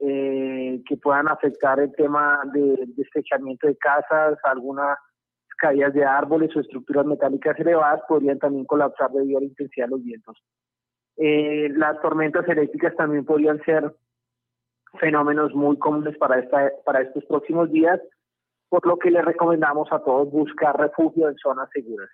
eh, 0.05 0.81
que 0.85 0.97
puedan 0.97 1.29
afectar 1.29 1.79
el 1.79 1.93
tema 1.95 2.41
de 2.51 2.87
estrechamiento 2.97 3.67
de 3.67 3.77
casas, 3.77 4.37
algunas 4.43 4.97
caídas 5.57 5.93
de 5.93 6.03
árboles 6.03 6.53
o 6.55 6.59
estructuras 6.59 7.05
metálicas 7.05 7.57
elevadas 7.57 8.01
podrían 8.07 8.37
también 8.37 8.65
colapsar 8.65 9.11
debido 9.11 9.37
a 9.37 9.41
la 9.41 9.47
intensidad 9.47 9.85
de 9.85 9.91
los 9.91 10.03
vientos. 10.03 10.43
Eh, 11.15 11.69
las 11.75 12.01
tormentas 12.01 12.45
eléctricas 12.49 12.93
también 12.97 13.23
podrían 13.23 13.63
ser 13.63 13.95
fenómenos 14.99 15.53
muy 15.53 15.77
comunes 15.77 16.17
para, 16.17 16.39
estos 16.39 17.23
próximos 17.25 17.71
días, 17.71 18.01
por 18.67 18.85
lo 18.85 18.97
que 18.97 19.09
le 19.09 19.21
recomendamos 19.21 19.87
a 19.91 19.99
todos 19.99 20.29
buscar 20.31 20.77
refugio 20.77 21.29
en 21.29 21.37
zonas 21.37 21.69
seguras. 21.71 22.09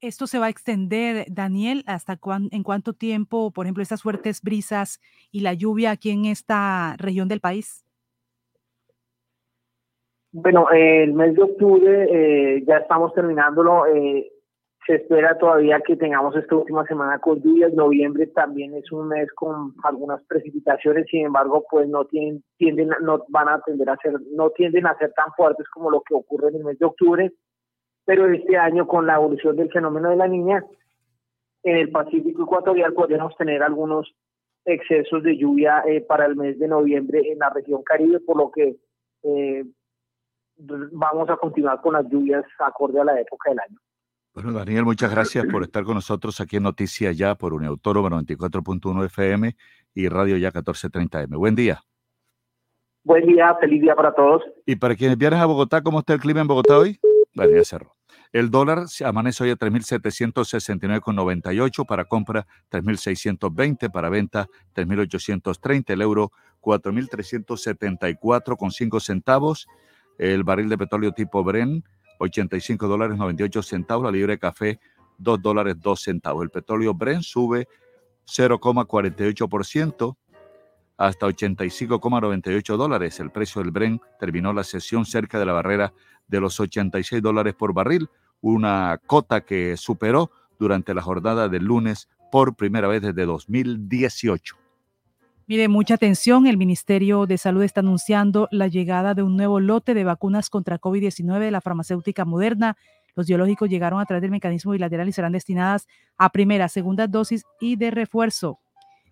¿Esto 0.00 0.26
se 0.26 0.38
va 0.38 0.46
a 0.46 0.50
extender, 0.50 1.24
Daniel, 1.28 1.82
hasta 1.86 2.18
en 2.50 2.62
cuánto 2.62 2.92
tiempo, 2.92 3.50
por 3.50 3.66
ejemplo, 3.66 3.82
estas 3.82 4.02
fuertes 4.02 4.42
brisas 4.42 5.00
y 5.32 5.40
la 5.40 5.54
lluvia 5.54 5.90
aquí 5.90 6.10
en 6.10 6.26
esta 6.26 6.96
región 6.98 7.28
del 7.28 7.40
país? 7.40 7.86
Bueno, 10.32 10.68
el 10.70 11.14
mes 11.14 11.34
de 11.34 11.42
octubre 11.42 12.08
eh, 12.10 12.62
ya 12.66 12.76
estamos 12.76 13.14
terminándolo. 13.14 13.86
Eh, 13.86 14.30
se 14.86 14.96
espera 14.96 15.36
todavía 15.38 15.80
que 15.80 15.96
tengamos 15.96 16.36
esta 16.36 16.54
última 16.54 16.84
semana 16.84 17.18
con 17.18 17.40
lluvias. 17.40 17.72
Noviembre 17.72 18.26
también 18.28 18.74
es 18.74 18.92
un 18.92 19.08
mes 19.08 19.32
con 19.32 19.74
algunas 19.82 20.22
precipitaciones, 20.24 21.06
sin 21.10 21.26
embargo, 21.26 21.64
pues 21.70 21.88
no 21.88 22.04
tienen, 22.04 22.44
tienden, 22.58 22.90
no 23.00 23.24
van 23.28 23.48
a 23.48 23.60
tender 23.62 23.88
a 23.88 23.96
ser, 23.96 24.12
no 24.34 24.50
tienden 24.50 24.86
a 24.86 24.96
ser 24.98 25.12
tan 25.14 25.32
fuertes 25.36 25.66
como 25.70 25.90
lo 25.90 26.02
que 26.02 26.14
ocurre 26.14 26.50
en 26.50 26.56
el 26.56 26.64
mes 26.64 26.78
de 26.78 26.86
octubre. 26.86 27.32
Pero 28.06 28.32
este 28.32 28.56
año, 28.56 28.86
con 28.86 29.04
la 29.06 29.16
evolución 29.16 29.56
del 29.56 29.70
fenómeno 29.70 30.08
de 30.08 30.16
la 30.16 30.28
niña, 30.28 30.64
en 31.64 31.76
el 31.76 31.90
Pacífico 31.90 32.44
Ecuatorial 32.44 32.94
podemos 32.94 33.36
tener 33.36 33.62
algunos 33.62 34.14
excesos 34.64 35.22
de 35.22 35.36
lluvia 35.36 35.82
eh, 35.86 36.00
para 36.00 36.26
el 36.26 36.36
mes 36.36 36.58
de 36.58 36.68
noviembre 36.68 37.20
en 37.30 37.38
la 37.40 37.50
región 37.50 37.82
Caribe, 37.82 38.20
por 38.20 38.36
lo 38.36 38.50
que 38.50 38.76
eh, 39.24 39.64
vamos 40.56 41.28
a 41.28 41.36
continuar 41.36 41.80
con 41.80 41.94
las 41.94 42.08
lluvias 42.08 42.44
acorde 42.58 43.00
a 43.00 43.04
la 43.04 43.20
época 43.20 43.50
del 43.50 43.60
año. 43.60 43.78
Bueno, 44.34 44.52
Daniel, 44.52 44.84
muchas 44.84 45.10
gracias 45.10 45.46
por 45.46 45.62
estar 45.62 45.82
con 45.84 45.94
nosotros 45.94 46.40
aquí 46.40 46.56
en 46.56 46.64
Noticias 46.64 47.16
Ya 47.16 47.34
por 47.34 47.54
Uniautónoma 47.54 48.10
94.1 48.10 49.06
FM 49.06 49.56
y 49.94 50.08
Radio 50.08 50.36
Ya 50.36 50.52
1430M. 50.52 51.36
Buen 51.36 51.54
día. 51.54 51.80
Buen 53.02 53.26
día, 53.26 53.56
feliz 53.60 53.80
día 53.80 53.94
para 53.94 54.12
todos. 54.12 54.42
Y 54.66 54.76
para 54.76 54.94
quienes 54.94 55.16
viajan 55.16 55.40
a 55.40 55.46
Bogotá, 55.46 55.80
¿cómo 55.80 56.00
está 56.00 56.12
el 56.12 56.20
clima 56.20 56.40
en 56.42 56.48
Bogotá 56.48 56.78
hoy? 56.78 57.00
Bueno, 57.36 57.54
ya 57.54 57.62
cerró. 57.64 57.94
El 58.32 58.50
dólar 58.50 58.88
se 58.88 59.04
amanece 59.04 59.44
hoy 59.44 59.50
a 59.50 59.56
3.769,98 59.56 61.86
para 61.86 62.06
compra, 62.06 62.46
3.620 62.70 63.92
para 63.92 64.08
venta, 64.08 64.48
3.830 64.74 65.90
el 65.90 66.00
euro, 66.00 66.32
4.374,5 66.62 69.00
centavos. 69.00 69.66
El 70.18 70.44
barril 70.44 70.70
de 70.70 70.78
petróleo 70.78 71.12
tipo 71.12 71.44
Bren, 71.44 71.84
85 72.18 72.88
dólares 72.88 73.18
98 73.18 73.62
centavos. 73.62 74.06
La 74.06 74.10
libra 74.10 74.32
de 74.32 74.38
café, 74.38 74.80
2 75.18 75.42
dólares 75.42 75.76
2 75.78 76.00
centavos. 76.00 76.42
El 76.42 76.48
petróleo 76.50 76.94
Bren 76.94 77.22
sube 77.22 77.68
0,48% 78.26 80.16
hasta 80.96 81.26
85,98 81.26 82.76
dólares. 82.76 83.20
El 83.20 83.30
precio 83.30 83.62
del 83.62 83.70
Bren 83.70 84.00
terminó 84.18 84.52
la 84.52 84.64
sesión 84.64 85.04
cerca 85.04 85.38
de 85.38 85.46
la 85.46 85.52
barrera 85.52 85.92
de 86.28 86.40
los 86.40 86.58
86 86.58 87.22
dólares 87.22 87.54
por 87.54 87.72
barril, 87.72 88.08
una 88.40 89.00
cota 89.06 89.42
que 89.42 89.76
superó 89.76 90.30
durante 90.58 90.94
la 90.94 91.02
jornada 91.02 91.48
del 91.48 91.64
lunes 91.64 92.08
por 92.30 92.56
primera 92.56 92.88
vez 92.88 93.02
desde 93.02 93.24
2018. 93.24 94.56
Mire, 95.48 95.68
mucha 95.68 95.94
atención. 95.94 96.46
El 96.46 96.56
Ministerio 96.56 97.26
de 97.26 97.38
Salud 97.38 97.62
está 97.62 97.80
anunciando 97.80 98.48
la 98.50 98.66
llegada 98.66 99.14
de 99.14 99.22
un 99.22 99.36
nuevo 99.36 99.60
lote 99.60 99.94
de 99.94 100.02
vacunas 100.02 100.50
contra 100.50 100.80
COVID-19 100.80 101.38
de 101.38 101.50
la 101.52 101.60
farmacéutica 101.60 102.24
moderna. 102.24 102.76
Los 103.14 103.28
biológicos 103.28 103.70
llegaron 103.70 104.00
a 104.00 104.06
través 104.06 104.22
del 104.22 104.32
mecanismo 104.32 104.72
bilateral 104.72 105.08
y 105.08 105.12
serán 105.12 105.32
destinadas 105.32 105.86
a 106.16 106.30
primera, 106.30 106.68
segunda 106.68 107.06
dosis 107.06 107.44
y 107.60 107.76
de 107.76 107.92
refuerzo. 107.92 108.58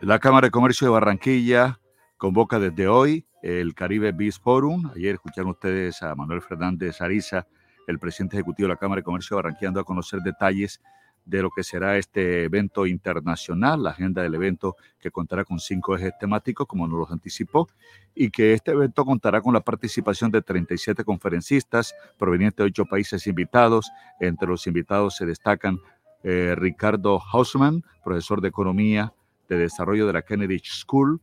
La 0.00 0.18
Cámara 0.18 0.48
de 0.48 0.50
Comercio 0.50 0.86
de 0.86 0.92
Barranquilla 0.92 1.80
convoca 2.18 2.58
desde 2.58 2.88
hoy 2.88 3.26
el 3.42 3.74
Caribe 3.74 4.12
Beach 4.12 4.40
Forum. 4.40 4.90
Ayer 4.94 5.14
escucharon 5.14 5.50
ustedes 5.50 6.02
a 6.02 6.14
Manuel 6.14 6.42
Fernández 6.42 7.00
Ariza, 7.00 7.46
el 7.86 7.98
presidente 7.98 8.36
ejecutivo 8.36 8.68
de 8.68 8.74
la 8.74 8.78
Cámara 8.78 9.00
de 9.00 9.04
Comercio 9.04 9.36
de 9.36 9.42
Barranquilla, 9.42 9.68
dando 9.68 9.80
a 9.80 9.84
conocer 9.84 10.20
detalles 10.20 10.80
de 11.26 11.42
lo 11.42 11.50
que 11.50 11.64
será 11.64 11.98
este 11.98 12.44
evento 12.44 12.86
internacional, 12.86 13.82
la 13.82 13.90
agenda 13.90 14.22
del 14.22 14.36
evento 14.36 14.76
que 15.00 15.10
contará 15.10 15.44
con 15.44 15.58
cinco 15.58 15.96
ejes 15.96 16.12
temáticos, 16.18 16.68
como 16.68 16.86
nos 16.86 17.00
los 17.00 17.10
anticipó, 17.10 17.68
y 18.14 18.30
que 18.30 18.52
este 18.52 18.70
evento 18.70 19.04
contará 19.04 19.40
con 19.40 19.52
la 19.52 19.60
participación 19.60 20.30
de 20.30 20.40
37 20.40 21.04
conferencistas 21.04 21.94
provenientes 22.16 22.58
de 22.58 22.64
ocho 22.64 22.84
países 22.86 23.26
invitados. 23.26 23.90
Entre 24.20 24.48
los 24.48 24.66
invitados 24.68 25.16
se 25.16 25.26
destacan 25.26 25.80
eh, 26.22 26.54
Ricardo 26.56 27.20
Hausman, 27.20 27.82
profesor 28.04 28.40
de 28.40 28.48
Economía 28.48 29.12
de 29.48 29.58
Desarrollo 29.58 30.06
de 30.06 30.12
la 30.12 30.22
Kennedy 30.22 30.60
School. 30.64 31.20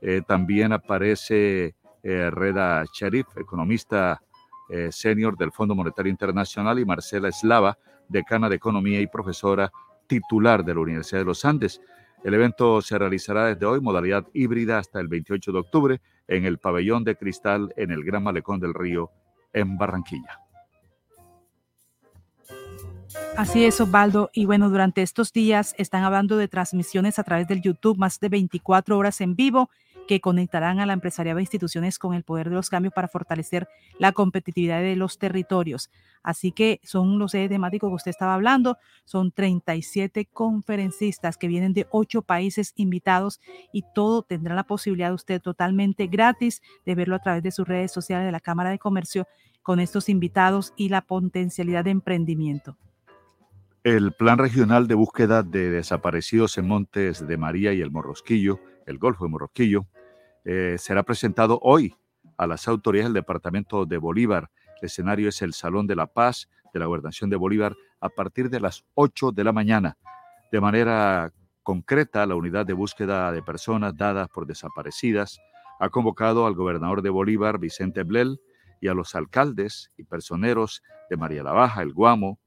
Eh, 0.00 0.22
también 0.26 0.72
aparece 0.72 1.74
eh, 2.04 2.30
Reda 2.30 2.84
Sharif, 2.92 3.26
economista 3.36 4.20
senior 4.90 5.36
del 5.36 5.52
Fondo 5.52 5.74
Monetario 5.74 6.10
Internacional, 6.10 6.78
y 6.78 6.86
Marcela 6.86 7.30
Slava, 7.30 7.76
decana 8.08 8.48
de 8.48 8.56
Economía 8.56 9.00
y 9.00 9.06
profesora 9.06 9.70
titular 10.06 10.64
de 10.64 10.74
la 10.74 10.80
Universidad 10.80 11.20
de 11.20 11.26
los 11.26 11.44
Andes. 11.44 11.80
El 12.22 12.34
evento 12.34 12.80
se 12.80 12.98
realizará 12.98 13.46
desde 13.46 13.66
hoy, 13.66 13.80
modalidad 13.80 14.26
híbrida, 14.32 14.78
hasta 14.78 15.00
el 15.00 15.08
28 15.08 15.52
de 15.52 15.58
octubre, 15.58 16.00
en 16.28 16.46
el 16.46 16.58
pabellón 16.58 17.04
de 17.04 17.16
cristal 17.16 17.72
en 17.76 17.90
el 17.90 18.02
Gran 18.04 18.22
Malecón 18.22 18.60
del 18.60 18.74
Río, 18.74 19.10
en 19.52 19.76
Barranquilla. 19.76 20.40
Así 23.36 23.64
es, 23.64 23.80
Osvaldo. 23.80 24.30
Y 24.32 24.46
bueno, 24.46 24.70
durante 24.70 25.02
estos 25.02 25.32
días 25.32 25.74
están 25.78 26.02
hablando 26.02 26.36
de 26.36 26.48
transmisiones 26.48 27.18
a 27.18 27.24
través 27.24 27.46
del 27.46 27.62
YouTube, 27.62 27.98
más 27.98 28.20
de 28.20 28.28
24 28.28 28.96
horas 28.96 29.20
en 29.20 29.36
vivo 29.36 29.70
que 30.06 30.20
conectarán 30.20 30.80
a 30.80 30.86
la 30.86 30.92
empresariado 30.92 31.38
e 31.38 31.42
instituciones 31.42 31.98
con 31.98 32.14
el 32.14 32.24
poder 32.24 32.48
de 32.48 32.54
los 32.54 32.70
cambios 32.70 32.94
para 32.94 33.08
fortalecer 33.08 33.68
la 33.98 34.12
competitividad 34.12 34.80
de 34.80 34.96
los 34.96 35.18
territorios. 35.18 35.90
Así 36.22 36.52
que 36.52 36.80
son 36.82 37.18
los 37.18 37.34
ejes 37.34 37.50
temáticos 37.50 37.90
que 37.90 37.94
usted 37.94 38.10
estaba 38.10 38.34
hablando, 38.34 38.78
son 39.04 39.30
37 39.30 40.26
conferencistas 40.32 41.36
que 41.36 41.48
vienen 41.48 41.72
de 41.72 41.86
ocho 41.90 42.22
países 42.22 42.72
invitados 42.76 43.40
y 43.72 43.84
todo 43.94 44.22
tendrá 44.22 44.54
la 44.54 44.64
posibilidad 44.64 45.08
de 45.08 45.14
usted 45.14 45.42
totalmente 45.42 46.06
gratis 46.06 46.62
de 46.86 46.94
verlo 46.94 47.16
a 47.16 47.20
través 47.20 47.42
de 47.42 47.50
sus 47.50 47.68
redes 47.68 47.92
sociales 47.92 48.26
de 48.26 48.32
la 48.32 48.40
Cámara 48.40 48.70
de 48.70 48.78
Comercio 48.78 49.26
con 49.62 49.80
estos 49.80 50.08
invitados 50.08 50.72
y 50.76 50.90
la 50.90 51.00
potencialidad 51.02 51.84
de 51.84 51.90
emprendimiento. 51.90 52.76
El 53.82 54.12
Plan 54.12 54.38
Regional 54.38 54.88
de 54.88 54.94
Búsqueda 54.94 55.42
de 55.42 55.68
Desaparecidos 55.68 56.56
en 56.56 56.66
Montes 56.66 57.26
de 57.26 57.36
María 57.36 57.74
y 57.74 57.82
el 57.82 57.90
Morrosquillo, 57.90 58.60
el 58.86 58.98
Golfo 58.98 59.24
de 59.24 59.30
Morrosquillo, 59.30 59.86
eh, 60.44 60.76
será 60.78 61.02
presentado 61.02 61.58
hoy 61.62 61.94
a 62.36 62.46
las 62.46 62.68
autoridades 62.68 63.12
del 63.12 63.22
Departamento 63.22 63.86
de 63.86 63.98
Bolívar. 63.98 64.50
El 64.80 64.86
escenario 64.86 65.28
es 65.28 65.40
el 65.42 65.54
Salón 65.54 65.86
de 65.86 65.96
la 65.96 66.06
Paz 66.06 66.48
de 66.72 66.80
la 66.80 66.86
Gobernación 66.86 67.30
de 67.30 67.36
Bolívar 67.36 67.74
a 68.00 68.08
partir 68.08 68.50
de 68.50 68.60
las 68.60 68.84
8 68.94 69.32
de 69.32 69.44
la 69.44 69.52
mañana. 69.52 69.96
De 70.50 70.60
manera 70.60 71.32
concreta, 71.62 72.26
la 72.26 72.34
unidad 72.34 72.66
de 72.66 72.74
búsqueda 72.74 73.32
de 73.32 73.42
personas 73.42 73.96
dadas 73.96 74.28
por 74.28 74.46
desaparecidas 74.46 75.40
ha 75.80 75.88
convocado 75.88 76.46
al 76.46 76.54
gobernador 76.54 77.02
de 77.02 77.10
Bolívar, 77.10 77.58
Vicente 77.58 78.02
Blel, 78.02 78.40
y 78.80 78.88
a 78.88 78.94
los 78.94 79.14
alcaldes 79.14 79.90
y 79.96 80.04
personeros 80.04 80.82
de 81.08 81.16
María 81.16 81.42
la 81.42 81.52
Baja, 81.52 81.80
El 81.82 81.94
Guamo, 81.94 82.38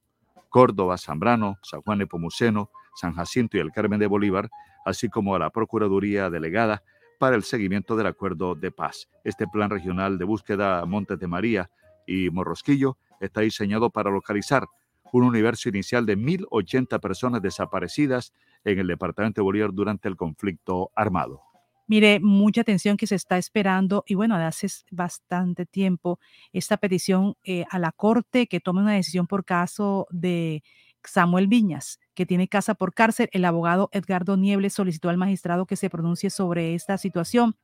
Córdoba, 0.50 0.98
Zambrano, 0.98 1.58
San 1.64 1.82
Juan 1.82 2.00
de 2.00 2.08
Pomuceno, 2.08 2.70
San 2.96 3.14
Jacinto 3.14 3.58
y 3.58 3.60
el 3.60 3.72
Carmen 3.72 4.00
de 4.00 4.08
Bolívar, 4.08 4.50
así 4.88 5.10
como 5.10 5.36
a 5.36 5.40
la 5.40 5.50
Procuraduría 5.50 6.30
Delegada 6.30 6.82
para 7.20 7.36
el 7.36 7.44
seguimiento 7.44 7.98
del 7.98 8.08
acuerdo 8.08 8.56
de 8.56 8.72
paz. 8.72 9.10
Este 9.26 9.46
plan 9.48 9.70
regional 9.70 10.18
de 10.18 10.24
búsqueda 10.24 10.86
Montes 10.86 11.20
de 11.20 11.28
María 11.28 11.70
y 12.06 12.30
Morrosquillo 12.30 12.98
está 13.20 13.42
diseñado 13.42 13.90
para 13.90 14.10
localizar 14.10 14.66
un 15.12 15.24
universo 15.24 15.68
inicial 15.68 16.06
de 16.06 16.18
1.080 16.18 17.00
personas 17.02 17.42
desaparecidas 17.42 18.34
en 18.64 18.80
el 18.80 18.88
departamento 18.88 19.42
de 19.42 19.44
Bolívar 19.44 19.74
durante 19.74 20.08
el 20.08 20.16
conflicto 20.16 20.92
armado. 20.96 21.42
Mire, 21.90 22.20
mucha 22.20 22.62
atención 22.62 22.98
que 22.98 23.08
se 23.08 23.16
está 23.16 23.38
esperando 23.38 24.04
y 24.06 24.16
bueno, 24.16 24.36
hace 24.36 24.68
bastante 24.92 25.66
tiempo 25.66 26.20
esta 26.52 26.78
petición 26.78 27.36
eh, 27.44 27.66
a 27.70 27.80
la 27.80 27.94
Corte 27.94 28.48
que 28.48 28.60
tome 28.60 28.82
una 28.82 28.94
decisión 28.94 29.26
por 29.26 29.46
caso 29.46 30.06
de 30.12 30.64
Samuel 31.08 31.48
Viñas, 31.48 32.00
que 32.14 32.26
tiene 32.26 32.48
casa 32.48 32.76
por 32.76 32.94
cárcel. 32.94 33.30
El 33.32 33.46
abogado 33.46 33.90
Edgardo 33.92 34.38
Niebles 34.38 34.74
solicitó 34.74 35.10
al 35.10 35.18
magistrado 35.18 35.66
que 35.66 35.76
se 35.76 35.90
pronuncie 35.90 36.30
sobre 36.30 36.76
esta 36.76 36.98
situación. 36.98 37.56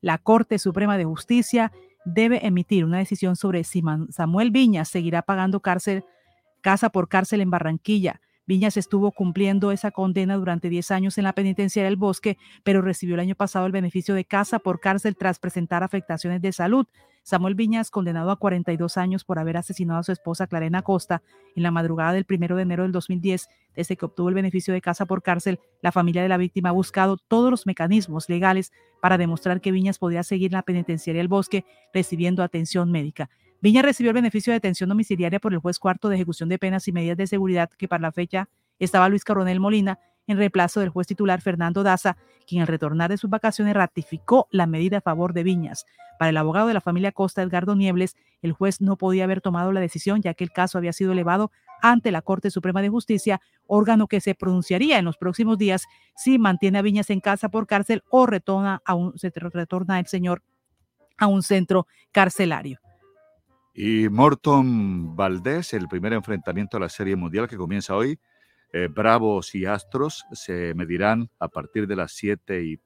La 0.00 0.18
Corte 0.18 0.58
Suprema 0.58 0.96
de 0.98 1.04
Justicia 1.04 1.72
debe 2.04 2.46
emitir 2.46 2.84
una 2.84 2.98
decisión 2.98 3.36
sobre 3.36 3.64
si 3.64 3.82
Samuel 4.10 4.50
Viñas 4.50 4.88
seguirá 4.88 5.22
pagando 5.22 5.60
cárcel, 5.60 6.04
casa 6.60 6.90
por 6.90 7.08
cárcel 7.08 7.40
en 7.40 7.50
Barranquilla 7.50 8.20
Viñas 8.46 8.76
estuvo 8.76 9.10
cumpliendo 9.10 9.72
esa 9.72 9.90
condena 9.90 10.36
durante 10.36 10.68
10 10.68 10.92
años 10.92 11.18
en 11.18 11.24
la 11.24 11.32
penitenciaria 11.32 11.88
del 11.88 11.96
Bosque, 11.96 12.38
pero 12.62 12.80
recibió 12.80 13.14
el 13.16 13.20
año 13.20 13.34
pasado 13.34 13.66
el 13.66 13.72
beneficio 13.72 14.14
de 14.14 14.24
casa 14.24 14.60
por 14.60 14.78
cárcel 14.78 15.16
tras 15.16 15.40
presentar 15.40 15.82
afectaciones 15.82 16.40
de 16.40 16.52
salud. 16.52 16.86
Samuel 17.26 17.56
Viñas, 17.56 17.90
condenado 17.90 18.30
a 18.30 18.36
42 18.36 18.96
años 18.96 19.24
por 19.24 19.40
haber 19.40 19.56
asesinado 19.56 19.98
a 19.98 20.04
su 20.04 20.12
esposa 20.12 20.46
Clarena 20.46 20.82
Costa 20.82 21.24
en 21.56 21.64
la 21.64 21.72
madrugada 21.72 22.12
del 22.12 22.24
1 22.30 22.54
de 22.54 22.62
enero 22.62 22.84
del 22.84 22.92
2010, 22.92 23.48
desde 23.74 23.96
que 23.96 24.04
obtuvo 24.04 24.28
el 24.28 24.36
beneficio 24.36 24.72
de 24.72 24.80
casa 24.80 25.06
por 25.06 25.24
cárcel, 25.24 25.58
la 25.82 25.90
familia 25.90 26.22
de 26.22 26.28
la 26.28 26.36
víctima 26.36 26.68
ha 26.68 26.72
buscado 26.72 27.16
todos 27.16 27.50
los 27.50 27.66
mecanismos 27.66 28.28
legales 28.28 28.72
para 29.02 29.18
demostrar 29.18 29.60
que 29.60 29.72
Viñas 29.72 29.98
podía 29.98 30.22
seguir 30.22 30.52
en 30.52 30.58
la 30.58 30.62
penitenciaria 30.62 31.18
del 31.18 31.26
Bosque 31.26 31.64
recibiendo 31.92 32.44
atención 32.44 32.92
médica. 32.92 33.28
Viña 33.60 33.82
recibió 33.82 34.10
el 34.10 34.14
beneficio 34.14 34.52
de 34.52 34.58
detención 34.58 34.88
domiciliaria 34.88 35.40
por 35.40 35.52
el 35.52 35.58
juez 35.58 35.80
cuarto 35.80 36.08
de 36.08 36.14
ejecución 36.14 36.48
de 36.48 36.60
penas 36.60 36.86
y 36.86 36.92
medidas 36.92 37.16
de 37.16 37.26
seguridad 37.26 37.70
que 37.76 37.88
para 37.88 38.02
la 38.02 38.12
fecha 38.12 38.48
estaba 38.78 39.08
Luis 39.08 39.24
Coronel 39.24 39.58
Molina 39.58 39.98
en 40.26 40.38
reemplazo 40.38 40.80
del 40.80 40.88
juez 40.88 41.06
titular 41.06 41.40
Fernando 41.40 41.82
Daza, 41.82 42.16
quien 42.46 42.62
al 42.62 42.68
retornar 42.68 43.10
de 43.10 43.16
sus 43.16 43.30
vacaciones 43.30 43.74
ratificó 43.74 44.48
la 44.50 44.66
medida 44.66 44.98
a 44.98 45.00
favor 45.00 45.32
de 45.32 45.42
Viñas. 45.42 45.86
Para 46.18 46.30
el 46.30 46.36
abogado 46.36 46.68
de 46.68 46.74
la 46.74 46.80
familia 46.80 47.12
Costa, 47.12 47.42
Edgardo 47.42 47.74
Niebles, 47.74 48.16
el 48.42 48.52
juez 48.52 48.80
no 48.80 48.96
podía 48.96 49.24
haber 49.24 49.40
tomado 49.40 49.72
la 49.72 49.80
decisión 49.80 50.22
ya 50.22 50.34
que 50.34 50.44
el 50.44 50.50
caso 50.50 50.78
había 50.78 50.92
sido 50.92 51.12
elevado 51.12 51.50
ante 51.82 52.10
la 52.10 52.22
Corte 52.22 52.50
Suprema 52.50 52.80
de 52.82 52.88
Justicia, 52.88 53.40
órgano 53.66 54.06
que 54.06 54.20
se 54.20 54.34
pronunciaría 54.34 54.98
en 54.98 55.04
los 55.04 55.18
próximos 55.18 55.58
días 55.58 55.86
si 56.16 56.38
mantiene 56.38 56.78
a 56.78 56.82
Viñas 56.82 57.10
en 57.10 57.20
casa 57.20 57.50
por 57.50 57.66
cárcel 57.66 58.02
o 58.08 58.26
retorna 58.26 58.82
a 58.84 58.94
un, 58.94 59.14
retorna 59.52 59.98
el 59.98 60.06
señor 60.06 60.42
a 61.18 61.26
un 61.26 61.42
centro 61.42 61.86
carcelario. 62.12 62.80
Y 63.74 64.08
Morton 64.08 65.14
Valdés, 65.16 65.74
el 65.74 65.86
primer 65.86 66.14
enfrentamiento 66.14 66.78
de 66.78 66.80
la 66.80 66.88
Serie 66.88 67.14
Mundial 67.14 67.46
que 67.46 67.58
comienza 67.58 67.94
hoy. 67.94 68.18
Eh, 68.72 68.88
Bravos 68.88 69.54
y 69.54 69.64
Astros 69.64 70.24
se 70.32 70.74
medirán 70.74 71.30
a 71.38 71.48
partir 71.48 71.86
de 71.86 71.96
las 71.96 72.12
7 72.12 72.64
y 72.64 72.80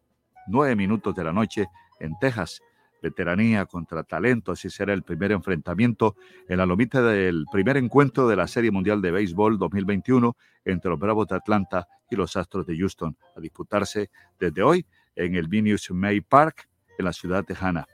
9 0.47 0.77
minutos 0.77 1.15
de 1.15 1.25
la 1.25 1.33
noche 1.33 1.67
en 2.01 2.19
Texas. 2.19 2.61
Veteranía 3.03 3.65
contra 3.65 4.03
talento, 4.03 4.53
así 4.53 4.69
será 4.69 4.93
el 4.93 5.03
primer 5.03 5.33
enfrentamiento 5.33 6.17
en 6.49 6.59
la 6.59 6.67
lomita 6.67 7.01
del 7.01 7.47
primer 7.51 7.79
encuentro 7.79 8.29
de 8.29 8.37
la 8.37 8.47
Serie 8.47 8.71
Mundial 8.71 9.01
de 9.01 9.11
Béisbol 9.11 9.59
2021 9.59 10.37
entre 10.67 10.91
los 10.91 10.99
Bravos 10.99 11.27
de 11.29 11.37
Atlanta 11.37 11.89
y 12.11 12.17
los 12.17 12.37
Astros 12.37 12.67
de 12.67 12.77
Houston, 12.77 13.17
a 13.35 13.41
disputarse 13.41 14.11
desde 14.39 14.63
hoy 14.63 14.87
en 15.17 15.35
el 15.35 15.49
Venus 15.49 15.91
May 15.93 16.21
Park 16.21 16.69
en 16.99 17.07
la 17.07 17.15
ciudad 17.15 17.43
tejana. 17.43 17.87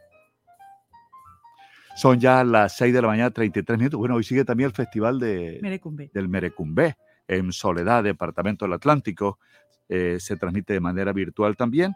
Son 1.95 2.19
ya 2.19 2.43
las 2.43 2.77
6 2.77 2.93
de 2.93 3.01
la 3.01 3.09
mañana, 3.09 3.31
33 3.31 3.79
minutos. 3.79 3.99
Bueno, 3.99 4.17
hoy 4.17 4.25
sigue 4.25 4.45
también 4.45 4.69
el 4.71 4.75
festival 4.75 5.21
de, 5.21 5.61
del 6.13 6.29
Merecumbé 6.29 6.97
en 7.29 7.53
Soledad, 7.53 8.05
Departamento 8.05 8.65
del 8.65 8.75
Atlántico. 8.75 9.39
Eh, 9.89 10.19
se 10.21 10.37
transmite 10.37 10.73
de 10.73 10.81
manera 10.81 11.13
virtual 11.13 11.57
también 11.57 11.95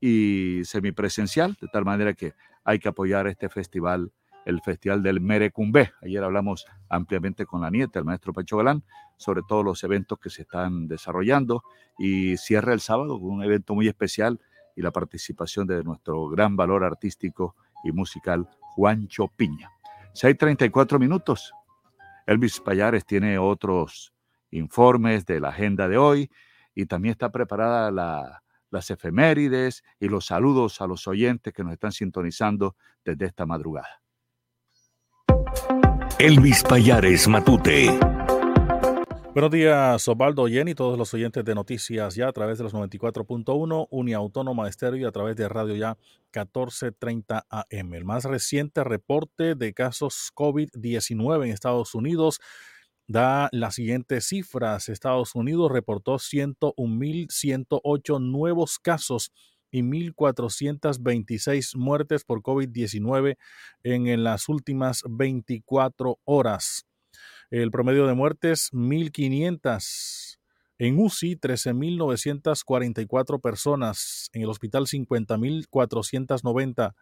y 0.00 0.62
semipresencial, 0.64 1.56
de 1.60 1.68
tal 1.68 1.84
manera 1.84 2.14
que 2.14 2.34
hay 2.64 2.78
que 2.78 2.88
apoyar 2.88 3.26
este 3.26 3.48
festival, 3.48 4.12
el 4.44 4.60
Festival 4.60 5.02
del 5.02 5.20
Merecumbé. 5.20 5.92
Ayer 6.02 6.22
hablamos 6.22 6.66
ampliamente 6.88 7.46
con 7.46 7.62
la 7.62 7.70
nieta, 7.70 7.98
el 7.98 8.04
maestro 8.04 8.32
Pacho 8.32 8.56
Galán, 8.56 8.82
sobre 9.16 9.42
todos 9.48 9.64
los 9.64 9.82
eventos 9.84 10.18
que 10.18 10.30
se 10.30 10.42
están 10.42 10.88
desarrollando 10.88 11.62
y 11.98 12.36
cierra 12.36 12.72
el 12.72 12.80
sábado 12.80 13.18
con 13.20 13.30
un 13.30 13.44
evento 13.44 13.74
muy 13.74 13.88
especial 13.88 14.40
y 14.74 14.82
la 14.82 14.90
participación 14.90 15.66
de 15.66 15.82
nuestro 15.82 16.28
gran 16.28 16.56
valor 16.56 16.84
artístico 16.84 17.54
y 17.82 17.92
musical 17.92 18.48
Juancho 18.74 19.28
Piña. 19.28 19.70
6.34 20.12 20.98
minutos. 20.98 21.52
Elvis 22.26 22.60
Payares 22.60 23.06
tiene 23.06 23.38
otros 23.38 24.12
informes 24.56 25.26
de 25.26 25.40
la 25.40 25.48
agenda 25.48 25.88
de 25.88 25.98
hoy 25.98 26.30
y 26.74 26.86
también 26.86 27.12
está 27.12 27.30
preparada 27.30 27.90
las 28.70 28.90
efemérides 28.90 29.82
y 30.00 30.08
los 30.08 30.26
saludos 30.26 30.80
a 30.80 30.86
los 30.86 31.06
oyentes 31.06 31.52
que 31.52 31.64
nos 31.64 31.72
están 31.72 31.92
sintonizando 31.92 32.76
desde 33.04 33.26
esta 33.26 33.46
madrugada. 33.46 34.02
Elvis 36.18 36.62
Payares 36.62 37.28
Matute. 37.28 37.98
Buenos 39.36 39.50
días, 39.50 40.08
Osvaldo 40.08 40.46
Jenny, 40.46 40.74
todos 40.74 40.96
los 40.96 41.12
oyentes 41.12 41.44
de 41.44 41.54
Noticias 41.54 42.14
Ya 42.14 42.28
a 42.28 42.32
través 42.32 42.56
de 42.56 42.64
los 42.64 42.72
94.1, 42.72 43.88
Unia 43.90 44.16
Autónoma 44.16 44.66
Estéreo 44.66 44.98
y 44.98 45.04
a 45.04 45.12
través 45.12 45.36
de 45.36 45.46
Radio 45.46 45.76
Ya 45.76 45.98
1430 46.34 47.44
AM. 47.50 47.94
El 47.94 48.06
más 48.06 48.24
reciente 48.24 48.82
reporte 48.82 49.54
de 49.54 49.74
casos 49.74 50.32
COVID-19 50.34 51.44
en 51.44 51.52
Estados 51.52 51.94
Unidos 51.94 52.40
da 53.06 53.48
las 53.52 53.76
siguientes 53.76 54.26
cifras. 54.26 54.88
Estados 54.88 55.34
Unidos 55.34 55.70
reportó 55.70 56.14
101.108 56.16 58.20
nuevos 58.20 58.78
casos 58.78 59.30
y 59.70 59.82
1.426 59.82 61.76
muertes 61.76 62.24
por 62.24 62.40
COVID-19 62.42 63.36
en 63.82 64.24
las 64.24 64.48
últimas 64.48 65.02
24 65.08 66.18
horas. 66.24 66.86
El 67.50 67.70
promedio 67.70 68.06
de 68.06 68.14
muertes, 68.14 68.70
1.500. 68.72 70.38
En 70.78 70.98
UCI, 70.98 71.36
13.944 71.36 73.40
personas. 73.40 74.28
En 74.32 74.42
el 74.42 74.50
hospital, 74.50 74.86
50.490. 74.86 76.94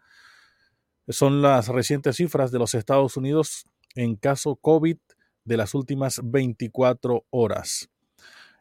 Son 1.09 1.41
las 1.41 1.67
recientes 1.67 2.15
cifras 2.15 2.51
de 2.51 2.59
los 2.59 2.73
Estados 2.73 3.17
Unidos 3.17 3.65
en 3.95 4.15
caso 4.15 4.55
COVID 4.55 4.95
de 5.45 5.57
las 5.57 5.73
últimas 5.73 6.19
24 6.23 7.25
horas. 7.29 7.89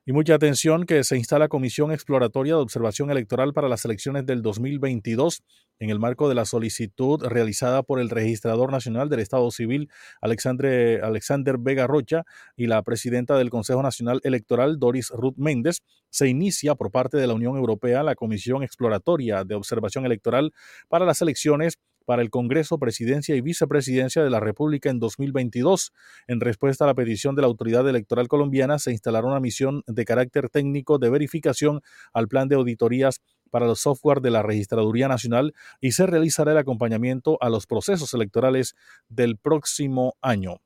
Y 0.06 0.12
mucha 0.12 0.34
atención 0.34 0.84
que 0.84 1.02
se 1.02 1.16
instala 1.16 1.48
Comisión 1.48 1.90
Exploratoria 1.90 2.56
de 2.56 2.60
Observación 2.60 3.10
Electoral 3.10 3.54
para 3.54 3.70
las 3.70 3.86
elecciones 3.86 4.26
del 4.26 4.42
2022 4.42 5.42
en 5.78 5.88
el 5.88 5.98
marco 5.98 6.28
de 6.28 6.34
la 6.34 6.44
solicitud 6.44 7.24
realizada 7.24 7.82
por 7.82 7.98
el 7.98 8.10
Registrador 8.10 8.70
Nacional 8.70 9.08
del 9.08 9.20
Estado 9.20 9.50
Civil, 9.50 9.88
Alexandre, 10.20 11.00
Alexander 11.00 11.56
Vega 11.58 11.86
Rocha, 11.86 12.24
y 12.54 12.66
la 12.66 12.82
presidenta 12.82 13.38
del 13.38 13.48
Consejo 13.48 13.82
Nacional 13.82 14.20
Electoral, 14.24 14.78
Doris 14.78 15.08
Ruth 15.08 15.36
Méndez, 15.38 15.80
se 16.10 16.28
inicia 16.28 16.74
por 16.74 16.90
parte 16.90 17.16
de 17.16 17.26
la 17.26 17.32
Unión 17.32 17.56
Europea 17.56 18.02
la 18.02 18.14
Comisión 18.14 18.62
Exploratoria 18.62 19.44
de 19.44 19.54
Observación 19.54 20.04
Electoral 20.04 20.52
para 20.88 21.06
las 21.06 21.22
elecciones 21.22 21.78
para 22.04 22.22
el 22.22 22.30
Congreso, 22.30 22.78
Presidencia 22.78 23.34
y 23.36 23.40
Vicepresidencia 23.40 24.22
de 24.22 24.30
la 24.30 24.40
República 24.40 24.90
en 24.90 24.98
2022. 24.98 25.92
En 26.26 26.40
respuesta 26.40 26.84
a 26.84 26.86
la 26.86 26.94
petición 26.94 27.34
de 27.34 27.42
la 27.42 27.48
Autoridad 27.48 27.88
Electoral 27.88 28.28
Colombiana, 28.28 28.78
se 28.78 28.92
instalará 28.92 29.26
una 29.26 29.40
misión 29.40 29.82
de 29.86 30.04
carácter 30.04 30.48
técnico 30.48 30.98
de 30.98 31.10
verificación 31.10 31.80
al 32.12 32.28
plan 32.28 32.48
de 32.48 32.56
auditorías 32.56 33.20
para 33.50 33.68
el 33.68 33.76
software 33.76 34.20
de 34.20 34.30
la 34.30 34.42
Registraduría 34.42 35.08
Nacional 35.08 35.54
y 35.80 35.92
se 35.92 36.06
realizará 36.06 36.52
el 36.52 36.58
acompañamiento 36.58 37.38
a 37.40 37.48
los 37.48 37.66
procesos 37.66 38.12
electorales 38.12 38.74
del 39.08 39.36
próximo 39.36 40.16
año. 40.20 40.56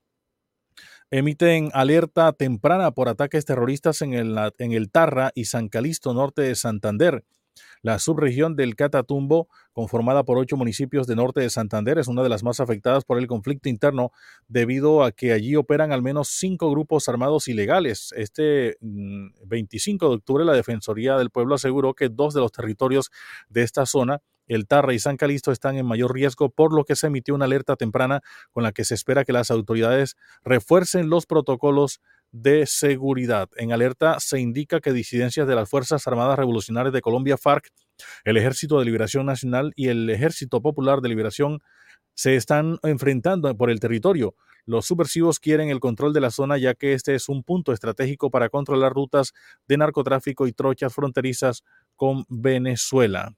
Emiten 1.10 1.70
alerta 1.72 2.32
temprana 2.32 2.90
por 2.90 3.08
ataques 3.08 3.46
terroristas 3.46 4.02
en 4.02 4.12
el, 4.12 4.36
en 4.58 4.72
el 4.72 4.90
Tarra 4.90 5.30
y 5.34 5.46
San 5.46 5.68
Calisto, 5.68 6.12
norte 6.12 6.42
de 6.42 6.54
Santander. 6.54 7.24
La 7.82 7.98
subregión 7.98 8.56
del 8.56 8.76
Catatumbo, 8.76 9.48
conformada 9.72 10.24
por 10.24 10.38
ocho 10.38 10.56
municipios 10.56 11.06
de 11.06 11.16
norte 11.16 11.40
de 11.40 11.50
Santander, 11.50 11.98
es 11.98 12.08
una 12.08 12.22
de 12.22 12.28
las 12.28 12.42
más 12.42 12.60
afectadas 12.60 13.04
por 13.04 13.18
el 13.18 13.26
conflicto 13.26 13.68
interno 13.68 14.12
debido 14.48 15.04
a 15.04 15.12
que 15.12 15.32
allí 15.32 15.56
operan 15.56 15.92
al 15.92 16.02
menos 16.02 16.28
cinco 16.28 16.70
grupos 16.70 17.08
armados 17.08 17.48
ilegales. 17.48 18.12
Este 18.16 18.76
25 18.80 20.04
mm, 20.04 20.08
de 20.08 20.14
octubre 20.14 20.44
la 20.44 20.52
Defensoría 20.52 21.16
del 21.16 21.30
Pueblo 21.30 21.54
aseguró 21.54 21.94
que 21.94 22.08
dos 22.08 22.34
de 22.34 22.40
los 22.40 22.52
territorios 22.52 23.10
de 23.48 23.62
esta 23.62 23.86
zona 23.86 24.22
el 24.48 24.66
Tarra 24.66 24.94
y 24.94 24.98
San 24.98 25.16
Calisto 25.16 25.52
están 25.52 25.76
en 25.76 25.86
mayor 25.86 26.12
riesgo, 26.12 26.48
por 26.48 26.74
lo 26.74 26.84
que 26.84 26.96
se 26.96 27.06
emitió 27.06 27.34
una 27.34 27.44
alerta 27.44 27.76
temprana 27.76 28.22
con 28.50 28.62
la 28.62 28.72
que 28.72 28.84
se 28.84 28.94
espera 28.94 29.24
que 29.24 29.32
las 29.32 29.50
autoridades 29.50 30.16
refuercen 30.42 31.10
los 31.10 31.26
protocolos 31.26 32.00
de 32.32 32.66
seguridad. 32.66 33.48
En 33.56 33.72
alerta 33.72 34.20
se 34.20 34.40
indica 34.40 34.80
que 34.80 34.92
disidencias 34.92 35.46
de 35.46 35.54
las 35.54 35.68
Fuerzas 35.68 36.06
Armadas 36.06 36.38
Revolucionarias 36.38 36.92
de 36.92 37.00
Colombia, 37.00 37.36
FARC, 37.36 37.70
el 38.24 38.36
Ejército 38.36 38.78
de 38.78 38.84
Liberación 38.84 39.26
Nacional 39.26 39.72
y 39.76 39.88
el 39.88 40.08
Ejército 40.10 40.60
Popular 40.60 41.00
de 41.00 41.08
Liberación 41.08 41.60
se 42.14 42.36
están 42.36 42.78
enfrentando 42.82 43.56
por 43.56 43.70
el 43.70 43.80
territorio. 43.80 44.34
Los 44.66 44.86
subversivos 44.86 45.40
quieren 45.40 45.70
el 45.70 45.80
control 45.80 46.12
de 46.12 46.20
la 46.20 46.30
zona 46.30 46.58
ya 46.58 46.74
que 46.74 46.92
este 46.92 47.14
es 47.14 47.28
un 47.28 47.42
punto 47.42 47.72
estratégico 47.72 48.30
para 48.30 48.50
controlar 48.50 48.92
rutas 48.92 49.32
de 49.66 49.78
narcotráfico 49.78 50.46
y 50.46 50.52
trochas 50.52 50.92
fronterizas 50.92 51.62
con 51.96 52.24
Venezuela. 52.28 53.34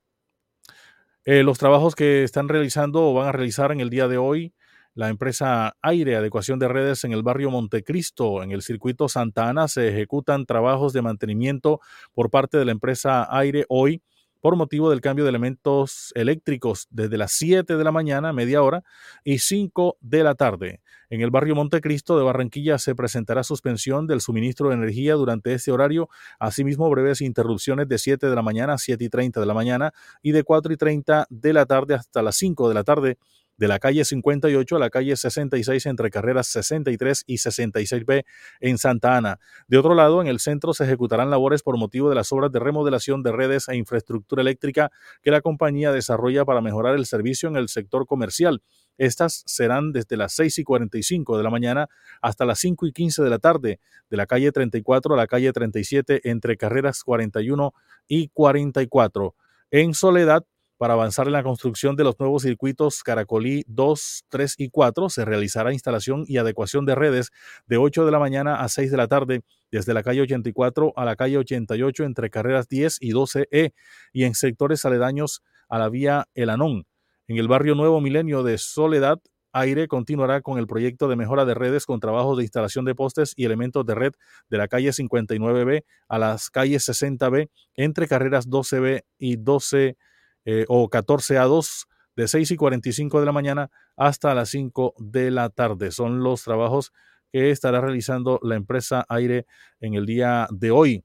Eh, 1.24 1.42
los 1.42 1.58
trabajos 1.58 1.94
que 1.94 2.24
están 2.24 2.48
realizando 2.48 3.06
o 3.06 3.14
van 3.14 3.28
a 3.28 3.32
realizar 3.32 3.70
en 3.70 3.80
el 3.80 3.90
día 3.90 4.08
de 4.08 4.16
hoy 4.16 4.54
la 5.00 5.08
empresa 5.08 5.78
Aire 5.80 6.16
Adecuación 6.16 6.58
de 6.58 6.68
Redes 6.68 7.04
en 7.04 7.12
el 7.12 7.22
barrio 7.22 7.50
Montecristo, 7.50 8.42
en 8.42 8.50
el 8.50 8.60
circuito 8.60 9.08
Santa 9.08 9.48
Ana, 9.48 9.66
se 9.66 9.88
ejecutan 9.88 10.44
trabajos 10.44 10.92
de 10.92 11.00
mantenimiento 11.00 11.80
por 12.12 12.28
parte 12.28 12.58
de 12.58 12.66
la 12.66 12.72
empresa 12.72 13.26
Aire 13.34 13.64
hoy 13.70 14.02
por 14.40 14.56
motivo 14.56 14.90
del 14.90 15.00
cambio 15.00 15.24
de 15.24 15.30
elementos 15.30 16.12
eléctricos 16.14 16.86
desde 16.90 17.16
las 17.16 17.32
7 17.32 17.78
de 17.78 17.84
la 17.84 17.92
mañana, 17.92 18.34
media 18.34 18.62
hora, 18.62 18.82
y 19.24 19.38
5 19.38 19.96
de 20.00 20.22
la 20.22 20.34
tarde. 20.34 20.80
En 21.08 21.22
el 21.22 21.30
barrio 21.30 21.54
Montecristo 21.54 22.18
de 22.18 22.24
Barranquilla 22.24 22.78
se 22.78 22.94
presentará 22.94 23.42
suspensión 23.42 24.06
del 24.06 24.20
suministro 24.20 24.68
de 24.68 24.74
energía 24.74 25.14
durante 25.14 25.54
este 25.54 25.72
horario, 25.72 26.10
asimismo 26.38 26.88
breves 26.90 27.22
interrupciones 27.22 27.88
de 27.88 27.96
7 27.96 28.28
de 28.28 28.34
la 28.34 28.42
mañana 28.42 28.74
a 28.74 28.78
7 28.78 29.02
y 29.02 29.08
30 29.08 29.40
de 29.40 29.46
la 29.46 29.54
mañana 29.54 29.92
y 30.22 30.32
de 30.32 30.44
4 30.44 30.72
y 30.72 30.76
30 30.76 31.26
de 31.30 31.52
la 31.54 31.64
tarde 31.64 31.94
hasta 31.94 32.22
las 32.22 32.36
5 32.36 32.68
de 32.68 32.74
la 32.74 32.84
tarde 32.84 33.18
de 33.60 33.68
la 33.68 33.78
calle 33.78 34.06
58 34.06 34.74
a 34.74 34.78
la 34.78 34.88
calle 34.88 35.14
66 35.14 35.84
entre 35.84 36.10
carreras 36.10 36.46
63 36.46 37.24
y 37.26 37.34
66B 37.34 38.24
en 38.60 38.78
Santa 38.78 39.18
Ana. 39.18 39.38
De 39.68 39.76
otro 39.76 39.94
lado, 39.94 40.22
en 40.22 40.28
el 40.28 40.40
centro 40.40 40.72
se 40.72 40.84
ejecutarán 40.84 41.28
labores 41.28 41.62
por 41.62 41.76
motivo 41.76 42.08
de 42.08 42.14
las 42.14 42.32
obras 42.32 42.50
de 42.50 42.58
remodelación 42.58 43.22
de 43.22 43.32
redes 43.32 43.68
e 43.68 43.76
infraestructura 43.76 44.40
eléctrica 44.40 44.90
que 45.22 45.30
la 45.30 45.42
compañía 45.42 45.92
desarrolla 45.92 46.46
para 46.46 46.62
mejorar 46.62 46.94
el 46.94 47.04
servicio 47.04 47.50
en 47.50 47.56
el 47.56 47.68
sector 47.68 48.06
comercial. 48.06 48.62
Estas 48.96 49.42
serán 49.44 49.92
desde 49.92 50.16
las 50.16 50.32
6 50.32 50.60
y 50.60 50.64
45 50.64 51.36
de 51.36 51.44
la 51.44 51.50
mañana 51.50 51.88
hasta 52.22 52.46
las 52.46 52.60
5 52.60 52.86
y 52.86 52.92
15 52.92 53.22
de 53.22 53.28
la 53.28 53.38
tarde, 53.38 53.78
de 54.08 54.16
la 54.16 54.24
calle 54.24 54.52
34 54.52 55.12
a 55.12 55.16
la 55.18 55.26
calle 55.26 55.52
37 55.52 56.30
entre 56.30 56.56
carreras 56.56 57.04
41 57.04 57.74
y 58.08 58.28
44. 58.28 59.34
En 59.70 59.92
Soledad, 59.92 60.46
para 60.80 60.94
avanzar 60.94 61.26
en 61.26 61.34
la 61.34 61.42
construcción 61.42 61.94
de 61.94 62.04
los 62.04 62.18
nuevos 62.18 62.40
circuitos 62.40 63.02
Caracolí 63.02 63.64
2, 63.68 64.24
3 64.30 64.54
y 64.56 64.70
4, 64.70 65.10
se 65.10 65.26
realizará 65.26 65.74
instalación 65.74 66.24
y 66.26 66.38
adecuación 66.38 66.86
de 66.86 66.94
redes 66.94 67.32
de 67.66 67.76
8 67.76 68.06
de 68.06 68.10
la 68.10 68.18
mañana 68.18 68.62
a 68.62 68.68
6 68.70 68.90
de 68.90 68.96
la 68.96 69.06
tarde 69.06 69.42
desde 69.70 69.92
la 69.92 70.02
calle 70.02 70.22
84 70.22 70.94
a 70.96 71.04
la 71.04 71.16
calle 71.16 71.36
88 71.36 72.04
entre 72.04 72.30
carreras 72.30 72.66
10 72.66 72.96
y 73.02 73.12
12E 73.12 73.74
y 74.14 74.24
en 74.24 74.34
sectores 74.34 74.86
aledaños 74.86 75.42
a 75.68 75.78
la 75.78 75.90
vía 75.90 76.28
El 76.32 76.48
Anón. 76.48 76.86
En 77.28 77.36
el 77.36 77.46
barrio 77.46 77.74
Nuevo 77.74 78.00
Milenio 78.00 78.42
de 78.42 78.56
Soledad, 78.56 79.20
Aire 79.52 79.86
continuará 79.86 80.40
con 80.40 80.58
el 80.58 80.66
proyecto 80.66 81.08
de 81.08 81.16
mejora 81.16 81.44
de 81.44 81.52
redes 81.52 81.84
con 81.84 82.00
trabajos 82.00 82.38
de 82.38 82.44
instalación 82.44 82.86
de 82.86 82.94
postes 82.94 83.34
y 83.36 83.44
elementos 83.44 83.84
de 83.84 83.94
red 83.94 84.12
de 84.48 84.56
la 84.56 84.66
calle 84.66 84.88
59B 84.88 85.84
a 86.08 86.18
las 86.18 86.48
calles 86.48 86.88
60B 86.88 87.50
entre 87.74 88.08
carreras 88.08 88.48
12B 88.48 89.02
y 89.18 89.36
12 89.36 89.98
eh, 90.44 90.64
o 90.68 90.88
14 90.88 91.38
a 91.38 91.44
2 91.44 91.86
de 92.16 92.28
6 92.28 92.50
y 92.50 92.56
45 92.56 93.20
de 93.20 93.26
la 93.26 93.32
mañana 93.32 93.70
hasta 93.96 94.34
las 94.34 94.50
5 94.50 94.94
de 94.98 95.30
la 95.30 95.48
tarde. 95.50 95.90
Son 95.90 96.22
los 96.22 96.42
trabajos 96.42 96.92
que 97.32 97.50
estará 97.50 97.80
realizando 97.80 98.40
la 98.42 98.56
empresa 98.56 99.04
Aire 99.08 99.46
en 99.80 99.94
el 99.94 100.06
día 100.06 100.48
de 100.50 100.70
hoy. 100.70 101.04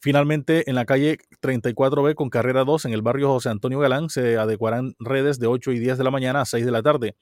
Finalmente, 0.00 0.68
en 0.68 0.74
la 0.74 0.84
calle 0.84 1.16
34B 1.40 2.14
con 2.14 2.28
carrera 2.28 2.64
2 2.64 2.84
en 2.84 2.92
el 2.92 3.00
barrio 3.00 3.28
José 3.28 3.48
Antonio 3.48 3.78
Galán 3.78 4.10
se 4.10 4.36
adecuarán 4.36 4.94
redes 4.98 5.38
de 5.38 5.46
8 5.46 5.72
y 5.72 5.78
10 5.78 5.96
de 5.96 6.04
la 6.04 6.10
mañana 6.10 6.42
a 6.42 6.44
6 6.44 6.64
de 6.66 6.70
la 6.70 6.82
tarde. 6.82 7.16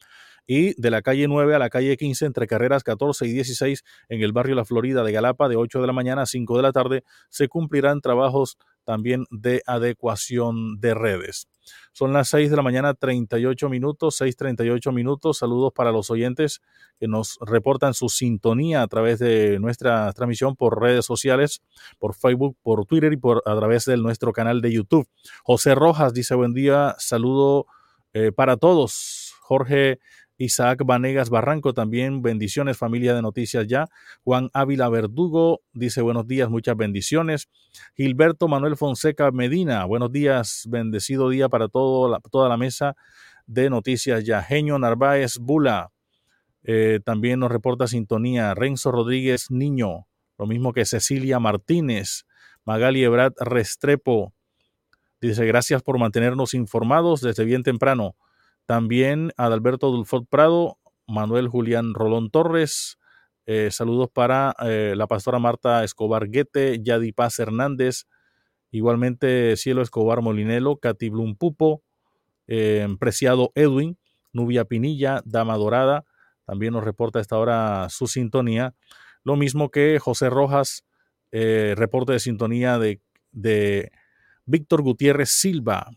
Y 0.46 0.80
de 0.80 0.90
la 0.90 1.02
calle 1.02 1.28
9 1.28 1.54
a 1.54 1.58
la 1.58 1.70
calle 1.70 1.96
15 1.96 2.26
entre 2.26 2.46
carreras 2.46 2.82
14 2.82 3.26
y 3.26 3.32
16 3.32 3.84
en 4.08 4.22
el 4.22 4.32
barrio 4.32 4.54
La 4.54 4.64
Florida 4.64 5.04
de 5.04 5.12
Galapa 5.12 5.48
de 5.48 5.56
8 5.56 5.80
de 5.80 5.86
la 5.86 5.92
mañana 5.92 6.22
a 6.22 6.26
5 6.26 6.56
de 6.56 6.62
la 6.62 6.72
tarde 6.72 7.04
se 7.28 7.48
cumplirán 7.48 8.00
trabajos 8.00 8.58
también 8.84 9.24
de 9.30 9.62
adecuación 9.66 10.80
de 10.80 10.94
redes. 10.94 11.48
Son 11.92 12.12
las 12.12 12.28
6 12.30 12.50
de 12.50 12.56
la 12.56 12.62
mañana, 12.62 12.94
38 12.94 13.68
minutos, 13.68 14.20
6.38 14.20 14.92
minutos. 14.92 15.38
Saludos 15.38 15.72
para 15.74 15.92
los 15.92 16.10
oyentes 16.10 16.60
que 16.98 17.06
nos 17.06 17.38
reportan 17.40 17.94
su 17.94 18.08
sintonía 18.08 18.82
a 18.82 18.88
través 18.88 19.18
de 19.18 19.58
nuestra 19.60 20.12
transmisión 20.12 20.56
por 20.56 20.80
redes 20.80 21.04
sociales, 21.04 21.62
por 21.98 22.14
Facebook, 22.14 22.56
por 22.62 22.86
Twitter 22.86 23.12
y 23.12 23.16
por 23.16 23.42
a 23.46 23.56
través 23.56 23.84
de 23.84 23.96
nuestro 23.96 24.32
canal 24.32 24.60
de 24.60 24.72
YouTube. 24.72 25.06
José 25.44 25.74
Rojas 25.74 26.12
dice 26.12 26.34
buen 26.34 26.52
día, 26.52 26.96
saludo 26.98 27.66
eh, 28.12 28.32
para 28.32 28.56
todos. 28.56 29.34
Jorge 29.42 29.98
Isaac 30.38 30.82
Vanegas 30.84 31.30
Barranco, 31.30 31.74
también 31.74 32.22
bendiciones, 32.22 32.76
familia 32.76 33.14
de 33.14 33.22
Noticias 33.22 33.66
Ya. 33.66 33.86
Juan 34.24 34.50
Ávila 34.52 34.88
Verdugo 34.88 35.60
dice 35.72 36.02
buenos 36.02 36.26
días, 36.26 36.50
muchas 36.50 36.76
bendiciones. 36.76 37.48
Gilberto 37.96 38.48
Manuel 38.48 38.76
Fonseca 38.76 39.30
Medina, 39.30 39.84
buenos 39.84 40.10
días, 40.10 40.66
bendecido 40.68 41.28
día 41.28 41.48
para 41.48 41.68
todo, 41.68 42.18
toda 42.30 42.48
la 42.48 42.56
mesa 42.56 42.96
de 43.46 43.70
Noticias 43.70 44.24
Ya. 44.24 44.42
Genio 44.42 44.78
Narváez 44.78 45.38
Bula, 45.38 45.90
eh, 46.64 47.00
también 47.04 47.40
nos 47.40 47.50
reporta 47.50 47.86
sintonía. 47.86 48.54
Renzo 48.54 48.92
Rodríguez 48.92 49.50
Niño, 49.50 50.06
lo 50.38 50.46
mismo 50.46 50.72
que 50.72 50.84
Cecilia 50.84 51.38
Martínez. 51.38 52.24
Magali 52.64 53.02
Ebrat 53.02 53.34
Restrepo, 53.40 54.32
dice 55.20 55.44
gracias 55.46 55.82
por 55.82 55.98
mantenernos 55.98 56.54
informados 56.54 57.20
desde 57.20 57.44
bien 57.44 57.64
temprano. 57.64 58.14
También 58.66 59.32
Adalberto 59.36 59.90
Dulfort 59.90 60.26
Prado, 60.28 60.78
Manuel 61.06 61.48
Julián 61.48 61.94
Rolón 61.94 62.30
Torres, 62.30 62.98
eh, 63.44 63.70
saludos 63.72 64.08
para 64.08 64.54
eh, 64.64 64.94
la 64.96 65.08
pastora 65.08 65.40
Marta 65.40 65.82
Escobar 65.82 66.28
Guete, 66.28 66.80
Yadi 66.80 67.12
Paz 67.12 67.38
Hernández, 67.40 68.06
igualmente 68.70 69.56
Cielo 69.56 69.82
Escobar 69.82 70.22
Molinelo, 70.22 70.76
Katy 70.76 71.08
Blum 71.08 71.34
Pupo, 71.34 71.82
eh, 72.46 72.86
Preciado 73.00 73.50
Edwin, 73.56 73.98
Nubia 74.32 74.64
Pinilla, 74.64 75.22
Dama 75.24 75.56
Dorada, 75.56 76.04
también 76.46 76.72
nos 76.72 76.84
reporta 76.84 77.18
a 77.18 77.22
esta 77.22 77.36
hora 77.38 77.88
su 77.90 78.06
sintonía. 78.06 78.74
Lo 79.24 79.36
mismo 79.36 79.70
que 79.70 79.98
José 79.98 80.30
Rojas, 80.30 80.84
reporte 81.30 82.12
de 82.12 82.20
sintonía 82.20 82.78
de, 82.78 83.00
de 83.30 83.90
Víctor 84.44 84.82
Gutiérrez 84.82 85.30
Silva, 85.30 85.90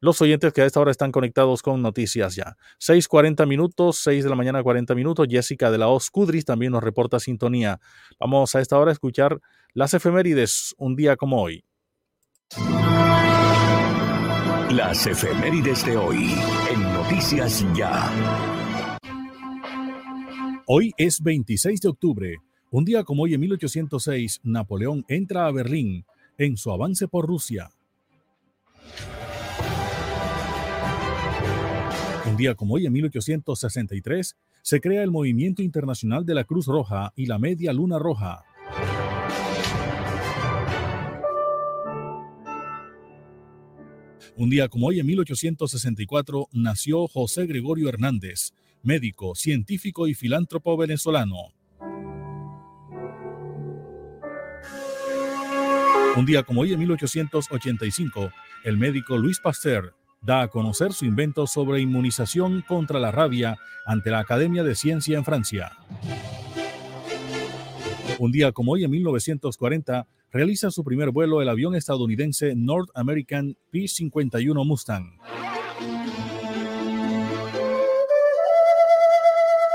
los 0.00 0.20
oyentes 0.22 0.52
que 0.52 0.62
a 0.62 0.66
esta 0.66 0.80
hora 0.80 0.90
están 0.90 1.12
conectados 1.12 1.62
con 1.62 1.82
Noticias 1.82 2.34
Ya. 2.34 2.56
6:40 2.78 3.46
minutos, 3.46 3.98
6 3.98 4.24
de 4.24 4.30
la 4.30 4.36
mañana 4.36 4.62
40 4.62 4.94
minutos. 4.94 5.26
Jessica 5.30 5.70
de 5.70 5.78
la 5.78 5.88
Oscudris 5.88 6.44
también 6.44 6.72
nos 6.72 6.82
reporta 6.82 7.20
sintonía. 7.20 7.80
Vamos 8.18 8.54
a 8.54 8.60
esta 8.60 8.78
hora 8.78 8.90
a 8.90 8.92
escuchar 8.92 9.40
las 9.74 9.94
efemérides 9.94 10.74
un 10.78 10.96
día 10.96 11.16
como 11.16 11.42
hoy. 11.42 11.64
Las 14.70 15.06
efemérides 15.06 15.84
de 15.84 15.96
hoy 15.96 16.34
en 16.72 16.82
Noticias 16.94 17.66
Ya. 17.74 18.10
Hoy 20.66 20.92
es 20.96 21.20
26 21.20 21.80
de 21.80 21.88
octubre. 21.88 22.36
Un 22.70 22.84
día 22.84 23.02
como 23.02 23.24
hoy 23.24 23.34
en 23.34 23.40
1806, 23.40 24.40
Napoleón 24.44 25.04
entra 25.08 25.46
a 25.46 25.50
Berlín 25.50 26.06
en 26.38 26.56
su 26.56 26.70
avance 26.70 27.08
por 27.08 27.26
Rusia. 27.26 27.70
Un 32.26 32.36
día 32.36 32.54
como 32.54 32.74
hoy, 32.74 32.84
en 32.86 32.92
1863, 32.92 34.36
se 34.62 34.80
crea 34.80 35.02
el 35.02 35.10
Movimiento 35.10 35.62
Internacional 35.62 36.26
de 36.26 36.34
la 36.34 36.44
Cruz 36.44 36.66
Roja 36.66 37.12
y 37.16 37.26
la 37.26 37.38
Media 37.38 37.72
Luna 37.72 37.98
Roja. 37.98 38.44
Un 44.36 44.50
día 44.50 44.68
como 44.68 44.88
hoy, 44.88 45.00
en 45.00 45.06
1864, 45.06 46.48
nació 46.52 47.08
José 47.08 47.46
Gregorio 47.46 47.88
Hernández, 47.88 48.52
médico, 48.82 49.34
científico 49.34 50.06
y 50.06 50.14
filántropo 50.14 50.76
venezolano. 50.76 51.54
Un 56.16 56.26
día 56.26 56.42
como 56.42 56.62
hoy, 56.62 56.74
en 56.74 56.80
1885, 56.80 58.30
el 58.64 58.76
médico 58.76 59.16
Luis 59.16 59.40
Pasteur 59.40 59.94
da 60.22 60.42
a 60.42 60.48
conocer 60.48 60.92
su 60.92 61.06
invento 61.06 61.46
sobre 61.46 61.80
inmunización 61.80 62.62
contra 62.66 62.98
la 63.00 63.10
rabia 63.10 63.56
ante 63.86 64.10
la 64.10 64.20
Academia 64.20 64.62
de 64.62 64.74
Ciencia 64.74 65.16
en 65.16 65.24
Francia. 65.24 65.72
Un 68.18 68.32
día 68.32 68.52
como 68.52 68.72
hoy, 68.72 68.84
en 68.84 68.90
1940, 68.90 70.06
realiza 70.30 70.70
su 70.70 70.84
primer 70.84 71.10
vuelo 71.10 71.40
el 71.40 71.48
avión 71.48 71.74
estadounidense 71.74 72.54
North 72.54 72.90
American 72.94 73.56
P-51 73.70 74.66
Mustang. 74.66 75.18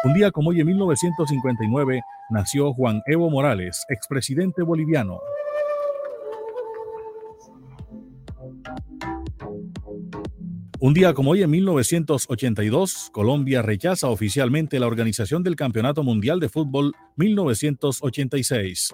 Un 0.04 0.14
día 0.14 0.30
como 0.30 0.52
hoy, 0.52 0.62
en 0.62 0.68
1959, 0.68 2.02
nació 2.30 2.72
Juan 2.74 3.02
Evo 3.08 3.32
Morales, 3.32 3.84
expresidente 3.90 4.62
boliviano. 4.62 5.20
Un 10.86 10.94
día 10.94 11.16
como 11.16 11.32
hoy, 11.32 11.42
en 11.42 11.50
1982, 11.50 13.10
Colombia 13.12 13.64
rechaza 13.64 14.08
oficialmente 14.08 14.80
la 14.80 14.86
organización 14.86 15.42
del 15.42 15.56
Campeonato 15.56 16.04
Mundial 16.04 16.40
de 16.40 16.48
Fútbol 16.48 16.94
1986. 17.16 18.94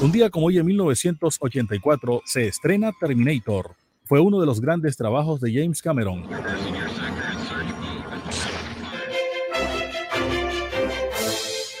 Un 0.00 0.12
día 0.12 0.30
como 0.30 0.46
hoy, 0.46 0.58
en 0.58 0.66
1984, 0.66 2.22
se 2.24 2.46
estrena 2.46 2.92
Terminator. 3.00 3.74
Fue 4.04 4.20
uno 4.20 4.38
de 4.38 4.46
los 4.46 4.60
grandes 4.60 4.96
trabajos 4.96 5.40
de 5.40 5.52
James 5.52 5.82
Cameron. 5.82 6.26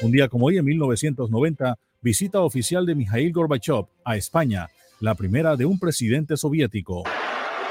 Un 0.06 0.12
día 0.12 0.28
como 0.28 0.46
hoy, 0.46 0.56
en 0.56 0.64
1990, 0.64 1.76
visita 2.00 2.40
oficial 2.40 2.86
de 2.86 2.94
Mikhail 2.94 3.32
Gorbachev 3.32 3.86
a 4.04 4.16
España, 4.16 4.68
la 5.00 5.16
primera 5.16 5.56
de 5.56 5.66
un 5.66 5.80
presidente 5.80 6.36
soviético. 6.36 7.02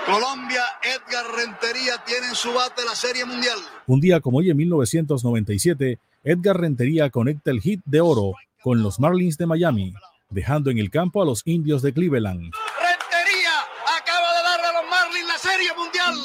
Colombia, 0.06 0.66
Edgar 0.84 1.26
Rentería 1.34 1.94
tiene 2.06 2.28
en 2.28 2.36
su 2.36 2.52
bate 2.52 2.84
la 2.84 2.94
Serie 2.94 3.24
Mundial. 3.24 3.58
Un 3.88 4.02
día 4.02 4.20
como 4.20 4.40
hoy, 4.40 4.50
en 4.50 4.58
1997, 4.58 5.98
Edgar 6.26 6.60
Rentería 6.60 7.10
conecta 7.10 7.52
el 7.52 7.62
hit 7.62 7.80
de 7.86 8.02
oro 8.02 8.34
con 8.62 8.84
los 8.84 9.00
Marlins 9.00 9.38
de 9.38 9.46
Miami, 9.46 9.94
dejando 10.30 10.70
en 10.72 10.78
el 10.78 10.92
campo 10.92 11.22
a 11.22 11.26
los 11.26 11.42
indios 11.46 11.82
de 11.84 11.94
Cleveland. 11.94 12.52
Rentería 12.82 13.62
acaba 13.98 14.34
de 14.34 14.44
darle 14.44 14.68
a 14.68 14.74
los 14.74 14.84
Marlins 14.92 15.28
la 15.30 15.38
Serie 15.38 15.70
Mundial. 15.78 16.16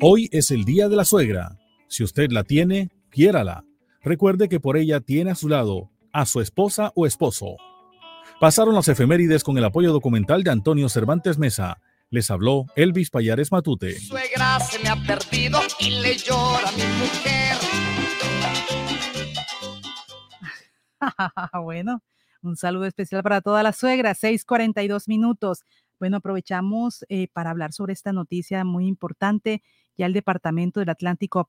Hoy 0.00 0.28
es 0.32 0.50
el 0.50 0.64
día 0.64 0.88
de 0.88 0.96
la 0.96 1.04
suegra. 1.04 1.56
Si 1.88 2.04
usted 2.04 2.30
la 2.30 2.44
tiene, 2.44 2.90
quiérala. 3.10 3.64
Recuerde 4.02 4.48
que 4.48 4.60
por 4.60 4.76
ella 4.76 5.00
tiene 5.00 5.32
a 5.32 5.34
su 5.34 5.48
lado 5.48 5.90
a 6.12 6.26
su 6.26 6.40
esposa 6.40 6.92
o 6.94 7.06
esposo. 7.06 7.56
Pasaron 8.40 8.74
las 8.74 8.88
efemérides 8.88 9.44
con 9.44 9.58
el 9.58 9.64
apoyo 9.64 9.92
documental 9.92 10.42
de 10.42 10.50
Antonio 10.50 10.88
Cervantes 10.88 11.38
Mesa. 11.38 11.80
Les 12.10 12.30
habló 12.30 12.66
Elvis 12.76 13.10
Payares 13.10 13.52
Matute. 13.52 13.98
Suegra 14.00 14.58
se 14.60 14.78
me 14.78 14.88
ha 14.88 14.96
perdido 14.96 15.60
y 15.78 15.90
le 15.90 16.16
llora 16.16 16.68
a 16.68 16.72
mi 16.72 16.82
mujer. 16.98 17.56
bueno, 21.62 22.02
un 22.42 22.56
saludo 22.56 22.86
especial 22.86 23.22
para 23.22 23.40
todas 23.40 23.62
las 23.62 23.76
suegras. 23.76 24.22
6:42 24.22 25.08
minutos. 25.08 25.64
Bueno, 25.98 26.18
aprovechamos 26.18 27.04
eh, 27.08 27.28
para 27.32 27.50
hablar 27.50 27.72
sobre 27.72 27.92
esta 27.92 28.12
noticia 28.12 28.64
muy 28.64 28.86
importante. 28.86 29.62
Ya 29.98 30.06
el 30.06 30.12
Departamento 30.12 30.80
del 30.80 30.88
Atlántico 30.88 31.46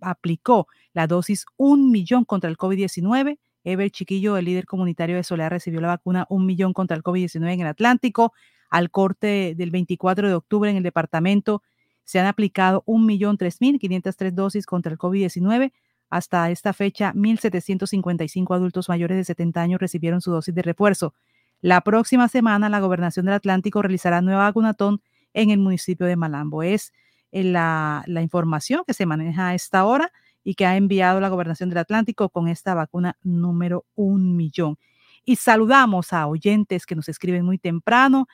aplicó 0.00 0.68
la 0.92 1.06
dosis 1.06 1.46
un 1.56 1.90
millón 1.90 2.24
contra 2.26 2.50
el 2.50 2.58
COVID-19. 2.58 3.38
Ever 3.64 3.90
Chiquillo, 3.90 4.36
el 4.36 4.44
líder 4.44 4.66
comunitario 4.66 5.16
de 5.16 5.24
Soledad, 5.24 5.50
recibió 5.50 5.80
la 5.80 5.88
vacuna 5.88 6.26
un 6.28 6.46
millón 6.46 6.74
contra 6.74 6.96
el 6.96 7.02
COVID-19 7.02 7.54
en 7.54 7.60
el 7.60 7.66
Atlántico. 7.66 8.34
Al 8.68 8.90
corte 8.90 9.54
del 9.56 9.70
24 9.70 10.28
de 10.28 10.34
octubre 10.34 10.70
en 10.70 10.76
el 10.76 10.82
departamento 10.82 11.62
se 12.04 12.20
han 12.20 12.26
aplicado 12.26 12.82
un 12.86 13.06
millón 13.06 13.38
tres 13.38 13.60
mil 13.60 13.80
tres 14.16 14.34
dosis 14.34 14.66
contra 14.66 14.92
el 14.92 14.98
COVID-19. 14.98 15.72
Hasta 16.10 16.50
esta 16.50 16.72
fecha, 16.72 17.12
1.755 17.14 18.54
adultos 18.54 18.88
mayores 18.88 19.16
de 19.16 19.24
70 19.24 19.60
años 19.60 19.80
recibieron 19.80 20.20
su 20.20 20.30
dosis 20.30 20.54
de 20.54 20.62
refuerzo. 20.62 21.14
La 21.60 21.80
próxima 21.80 22.28
semana, 22.28 22.68
la 22.68 22.80
Gobernación 22.80 23.26
del 23.26 23.34
Atlántico 23.34 23.82
realizará 23.82 24.20
nueva 24.20 24.44
vacunatón 24.44 25.02
en 25.34 25.50
el 25.50 25.58
municipio 25.58 26.06
de 26.06 26.16
Malambo. 26.16 26.62
Es 26.62 26.92
la, 27.32 28.02
la, 28.06 28.22
información 28.22 28.82
que 28.86 28.94
se 28.94 29.06
maneja 29.06 29.48
a 29.48 29.54
esta 29.54 29.84
hora 29.84 30.12
y 30.44 30.54
que 30.54 30.66
ha 30.66 30.76
enviado 30.76 31.20
la 31.20 31.28
Gobernación 31.28 31.68
del 31.68 31.78
Atlántico 31.78 32.30
con 32.30 32.48
esta 32.48 32.74
vacuna 32.74 33.16
número 33.22 33.84
un 33.94 34.36
millón. 34.36 34.78
Y 35.24 35.36
saludamos 35.36 36.12
a 36.12 36.26
oyentes 36.26 36.86
que 36.86 36.94
nos 36.94 37.08
escriben 37.08 37.44
muy 37.44 37.58
temprano. 37.58 38.26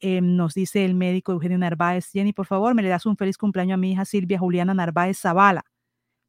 Eh, 0.00 0.20
nos 0.20 0.54
dice 0.54 0.84
el 0.84 0.94
médico 0.94 1.32
Eugenio 1.32 1.56
Narváez, 1.58 2.10
Jenny, 2.10 2.32
por 2.32 2.46
favor, 2.46 2.74
me 2.74 2.82
le 2.82 2.88
das 2.88 3.06
un 3.06 3.16
feliz 3.16 3.38
cumpleaños 3.38 3.74
a 3.74 3.78
mi 3.78 3.92
hija 3.92 4.04
Silvia 4.04 4.38
Juliana 4.38 4.74
Narváez 4.74 5.18
Zavala. 5.18 5.64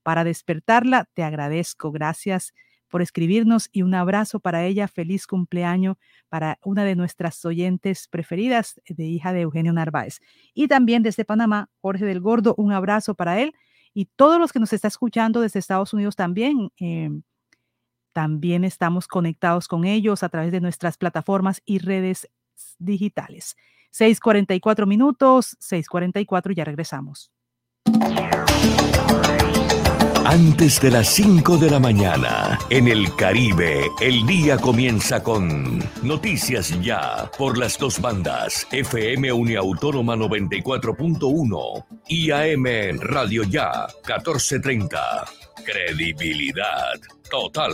Para 0.04 0.24
despertarla, 0.24 1.10
te 1.14 1.24
agradezco. 1.24 1.92
Gracias 1.92 2.54
por 2.94 3.02
escribirnos 3.02 3.70
y 3.72 3.82
un 3.82 3.96
abrazo 3.96 4.40
para 4.40 4.64
ella. 4.66 4.88
Feliz 4.88 5.26
cumpleaños 5.26 5.98
para 6.30 6.60
una 6.64 6.84
de 6.84 6.96
nuestras 6.96 7.44
oyentes 7.44 8.08
preferidas, 8.08 8.80
de 8.88 9.06
hija 9.06 9.34
de 9.34 9.42
Eugenio 9.42 9.74
Narváez. 9.74 10.20
Y 10.54 10.68
también 10.68 11.02
desde 11.02 11.26
Panamá, 11.26 11.72
Jorge 11.82 12.06
del 12.06 12.20
Gordo, 12.20 12.54
un 12.56 12.72
abrazo 12.72 13.16
para 13.16 13.42
él 13.42 13.56
y 13.96 14.06
todos 14.16 14.40
los 14.40 14.54
que 14.54 14.60
nos 14.60 14.74
está 14.74 14.90
escuchando 14.90 15.42
desde 15.42 15.58
Estados 15.58 15.92
Unidos 15.96 16.16
también. 16.16 16.70
Eh, 16.80 17.10
también 18.12 18.64
estamos 18.64 19.08
conectados 19.08 19.68
con 19.68 19.86
ellos 19.86 20.22
a 20.22 20.30
través 20.30 20.52
de 20.52 20.62
nuestras 20.62 21.00
plataformas 21.00 21.64
y 21.66 21.80
redes 21.80 22.30
digitales. 22.78 23.56
6:44 23.90 24.86
minutos, 24.86 25.58
6:44, 25.60 26.54
ya 26.54 26.64
regresamos. 26.64 27.32
Antes 30.26 30.80
de 30.80 30.90
las 30.90 31.10
5 31.10 31.58
de 31.58 31.70
la 31.70 31.80
mañana, 31.80 32.58
en 32.70 32.88
el 32.88 33.14
Caribe, 33.16 33.92
el 34.00 34.26
día 34.26 34.58
comienza 34.58 35.22
con 35.22 35.80
Noticias 36.02 36.82
Ya 36.82 37.30
por 37.38 37.58
las 37.58 37.78
dos 37.78 38.00
bandas, 38.00 38.66
FM 38.72 39.34
Uniautónoma 39.34 40.16
94.1 40.16 41.86
y 42.08 42.32
AM 42.32 43.00
Radio 43.02 43.44
Ya 43.44 43.88
1430. 44.08 45.26
Credibilidad 45.66 47.00
total. 47.30 47.74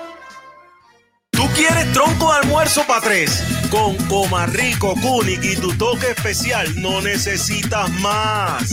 Tú 1.41 1.47
quieres 1.55 1.91
tronco 1.91 2.31
de 2.31 2.37
almuerzo 2.37 2.85
para 2.85 3.01
tres. 3.01 3.43
Con 3.71 3.95
Comarrico, 4.07 4.93
Kunik 5.01 5.43
y 5.43 5.55
tu 5.55 5.73
toque 5.73 6.11
especial, 6.11 6.79
no 6.79 7.01
necesitas 7.01 7.89
más. 7.93 8.71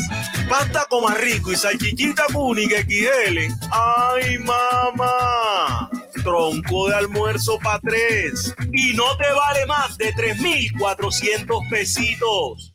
Pasta 0.50 0.84
Comarrico 0.90 1.50
y 1.50 1.56
salchichita 1.56 2.24
Kunik 2.30 2.70
XL. 2.86 3.38
¡Ay, 3.70 4.36
mamá! 4.40 5.88
Tronco 6.22 6.90
de 6.90 6.96
almuerzo 6.96 7.58
para 7.58 7.80
tres. 7.80 8.54
Y 8.70 8.92
no 8.92 9.16
te 9.16 9.32
vale 9.32 9.64
más 9.64 9.96
de 9.96 10.12
3,400 10.12 11.62
pesitos. 11.70 12.74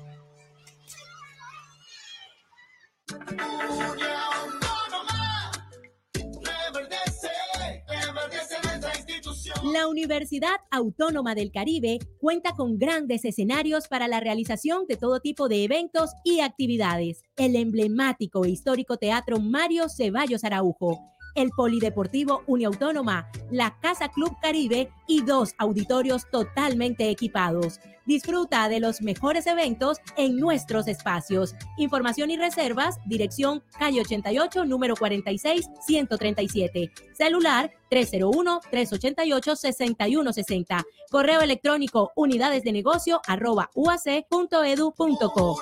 La 9.73 9.87
Universidad 9.87 10.57
Autónoma 10.69 11.33
del 11.35 11.51
Caribe 11.51 11.99
cuenta 12.17 12.51
con 12.51 12.77
grandes 12.77 13.25
escenarios 13.25 13.87
para 13.87 14.07
la 14.07 14.19
realización 14.19 14.85
de 14.87 14.97
todo 14.97 15.19
tipo 15.19 15.47
de 15.47 15.63
eventos 15.63 16.11
y 16.23 16.39
actividades. 16.39 17.23
El 17.37 17.55
emblemático 17.55 18.43
e 18.43 18.49
histórico 18.49 18.97
Teatro 18.97 19.39
Mario 19.39 19.87
Ceballos 19.87 20.43
Araujo, 20.43 20.99
el 21.35 21.51
Polideportivo 21.51 22.43
Uniautónoma, 22.47 23.29
la 23.49 23.77
Casa 23.79 24.09
Club 24.09 24.35
Caribe 24.41 24.91
y 25.07 25.23
dos 25.23 25.53
auditorios 25.57 26.29
totalmente 26.31 27.09
equipados. 27.09 27.79
Disfruta 28.05 28.67
de 28.67 28.79
los 28.79 29.01
mejores 29.01 29.47
eventos 29.47 29.97
en 30.17 30.37
nuestros 30.37 30.87
espacios. 30.87 31.55
Información 31.77 32.31
y 32.31 32.37
reservas, 32.37 32.99
dirección 33.05 33.63
calle 33.77 34.01
88, 34.01 34.65
número 34.65 34.95
46, 34.95 35.69
137. 35.85 36.91
Celular 37.13 37.71
301-388-6160. 37.91 40.83
Correo 41.09 41.41
electrónico 41.41 42.11
unidades 42.15 42.63
de 42.63 42.71
negocio 42.71 43.21
arroba 43.27 43.69
uac.edu.co. 43.75 45.61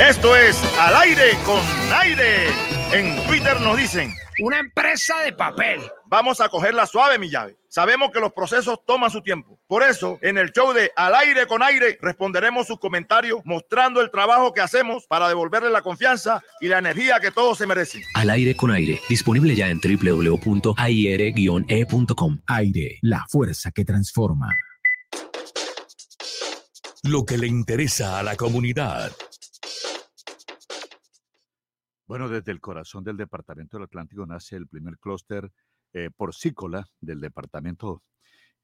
Esto 0.00 0.34
es 0.34 0.60
Al 0.80 0.96
aire 0.96 1.38
con 1.46 1.60
aire. 1.92 2.48
En 2.92 3.14
Twitter 3.28 3.60
nos 3.60 3.76
dicen. 3.76 4.12
Una 4.40 4.58
empresa 4.58 5.20
de 5.20 5.32
papel. 5.32 5.80
Vamos 6.06 6.40
a 6.40 6.48
cogerla 6.48 6.84
suave, 6.86 7.16
mi 7.16 7.30
llave. 7.30 7.56
Sabemos 7.68 8.10
que 8.10 8.18
los 8.18 8.32
procesos 8.32 8.80
toman 8.84 9.12
su 9.12 9.22
tiempo. 9.22 9.60
Por 9.68 9.84
eso, 9.84 10.18
en 10.20 10.36
el 10.36 10.50
show 10.50 10.72
de 10.72 10.90
Al 10.96 11.14
aire 11.14 11.46
con 11.46 11.62
aire, 11.62 11.96
responderemos 12.02 12.66
sus 12.66 12.80
comentarios 12.80 13.38
mostrando 13.44 14.00
el 14.00 14.10
trabajo 14.10 14.52
que 14.52 14.62
hacemos 14.62 15.06
para 15.06 15.28
devolverle 15.28 15.70
la 15.70 15.82
confianza 15.82 16.42
y 16.60 16.66
la 16.66 16.78
energía 16.78 17.20
que 17.20 17.30
todos 17.30 17.56
se 17.58 17.68
merecen. 17.68 18.02
Al 18.14 18.30
aire 18.30 18.56
con 18.56 18.72
aire. 18.72 19.00
Disponible 19.08 19.54
ya 19.54 19.68
en 19.68 19.78
www.aire-e.com. 19.80 20.72
Aire, 22.48 22.98
la 23.00 23.24
fuerza 23.28 23.70
que 23.70 23.84
transforma. 23.84 24.48
Lo 27.04 27.24
que 27.24 27.38
le 27.38 27.46
interesa 27.46 28.18
a 28.18 28.24
la 28.24 28.34
comunidad. 28.34 29.12
Bueno, 32.06 32.28
desde 32.28 32.52
el 32.52 32.60
corazón 32.60 33.02
del 33.02 33.16
Departamento 33.16 33.78
del 33.78 33.84
Atlántico 33.84 34.26
nace 34.26 34.56
el 34.56 34.66
primer 34.66 34.98
clúster 34.98 35.50
eh, 35.94 36.10
porcícola 36.14 36.86
del 37.00 37.20
departamento. 37.20 38.02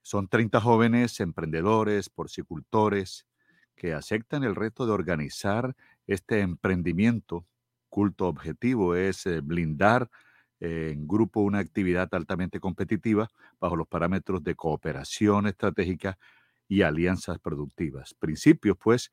Son 0.02 0.28
30 0.28 0.60
jóvenes 0.60 1.20
emprendedores, 1.20 2.10
porcicultores, 2.10 3.26
que 3.74 3.94
aceptan 3.94 4.44
el 4.44 4.56
reto 4.56 4.84
de 4.84 4.92
organizar 4.92 5.74
este 6.06 6.40
emprendimiento. 6.40 7.46
Culto 7.88 8.28
objetivo 8.28 8.94
es 8.94 9.24
eh, 9.24 9.40
blindar 9.40 10.10
eh, 10.60 10.90
en 10.92 11.08
grupo 11.08 11.40
una 11.40 11.60
actividad 11.60 12.08
altamente 12.12 12.60
competitiva 12.60 13.30
bajo 13.58 13.76
los 13.76 13.88
parámetros 13.88 14.44
de 14.44 14.54
cooperación 14.54 15.46
estratégica 15.46 16.18
y 16.68 16.82
alianzas 16.82 17.38
productivas. 17.38 18.12
Principios, 18.12 18.76
pues, 18.78 19.10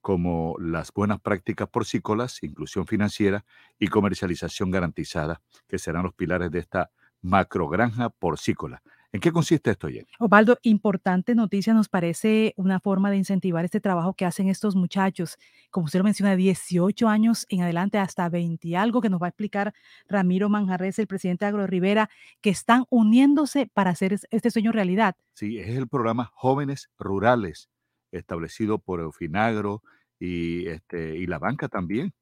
como 0.00 0.56
las 0.58 0.92
buenas 0.92 1.20
prácticas 1.20 1.68
porcícolas, 1.68 2.42
inclusión 2.42 2.86
financiera 2.86 3.44
y 3.78 3.88
comercialización 3.88 4.70
garantizada, 4.70 5.40
que 5.68 5.78
serán 5.78 6.04
los 6.04 6.14
pilares 6.14 6.50
de 6.50 6.58
esta 6.58 6.90
macrogranja 7.22 8.10
porcícola. 8.10 8.82
¿En 9.12 9.20
qué 9.20 9.32
consiste 9.32 9.72
esto, 9.72 9.88
Jenny? 9.88 10.06
Osvaldo, 10.20 10.58
importante 10.62 11.34
noticia, 11.34 11.74
nos 11.74 11.88
parece 11.88 12.54
una 12.56 12.78
forma 12.78 13.10
de 13.10 13.16
incentivar 13.16 13.64
este 13.64 13.80
trabajo 13.80 14.14
que 14.14 14.24
hacen 14.24 14.48
estos 14.48 14.76
muchachos. 14.76 15.36
Como 15.70 15.86
usted 15.86 15.98
lo 15.98 16.04
menciona, 16.04 16.36
18 16.36 17.08
años 17.08 17.44
en 17.48 17.62
adelante 17.62 17.98
hasta 17.98 18.28
20 18.28 18.68
y 18.68 18.76
algo 18.76 19.00
que 19.00 19.10
nos 19.10 19.20
va 19.20 19.26
a 19.26 19.30
explicar 19.30 19.74
Ramiro 20.08 20.48
Manjarres, 20.48 21.00
el 21.00 21.08
presidente 21.08 21.44
de 21.44 21.48
Agro 21.48 21.66
Rivera, 21.66 22.08
que 22.40 22.50
están 22.50 22.84
uniéndose 22.88 23.66
para 23.66 23.90
hacer 23.90 24.16
este 24.30 24.50
sueño 24.50 24.70
realidad. 24.70 25.16
Sí, 25.34 25.58
es 25.58 25.76
el 25.76 25.88
programa 25.88 26.30
Jóvenes 26.32 26.88
Rurales, 26.96 27.68
establecido 28.12 28.78
por 28.78 29.00
Eufinagro 29.00 29.82
y, 30.18 30.66
este, 30.68 31.16
y 31.16 31.26
la 31.26 31.38
banca 31.38 31.68
también. 31.68 32.12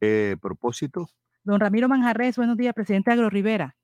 ¿Qué 0.00 0.36
propósito? 0.40 1.08
Don 1.44 1.58
Ramiro 1.60 1.88
Manjarres, 1.88 2.36
buenos 2.36 2.56
días, 2.56 2.74
presidente 2.74 3.10
de 3.10 3.14
Agro 3.14 3.30
Rivera. 3.30 3.74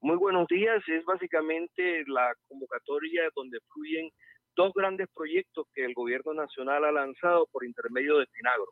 Muy 0.00 0.16
buenos 0.16 0.46
días. 0.46 0.82
Es 0.86 1.04
básicamente 1.04 2.04
la 2.06 2.32
convocatoria 2.48 3.22
donde 3.34 3.58
fluyen 3.72 4.10
dos 4.54 4.72
grandes 4.74 5.08
proyectos 5.14 5.66
que 5.74 5.84
el 5.84 5.94
gobierno 5.94 6.32
nacional 6.34 6.84
ha 6.84 6.92
lanzado 6.92 7.46
por 7.50 7.64
intermedio 7.64 8.18
de 8.18 8.26
Finagro. 8.26 8.68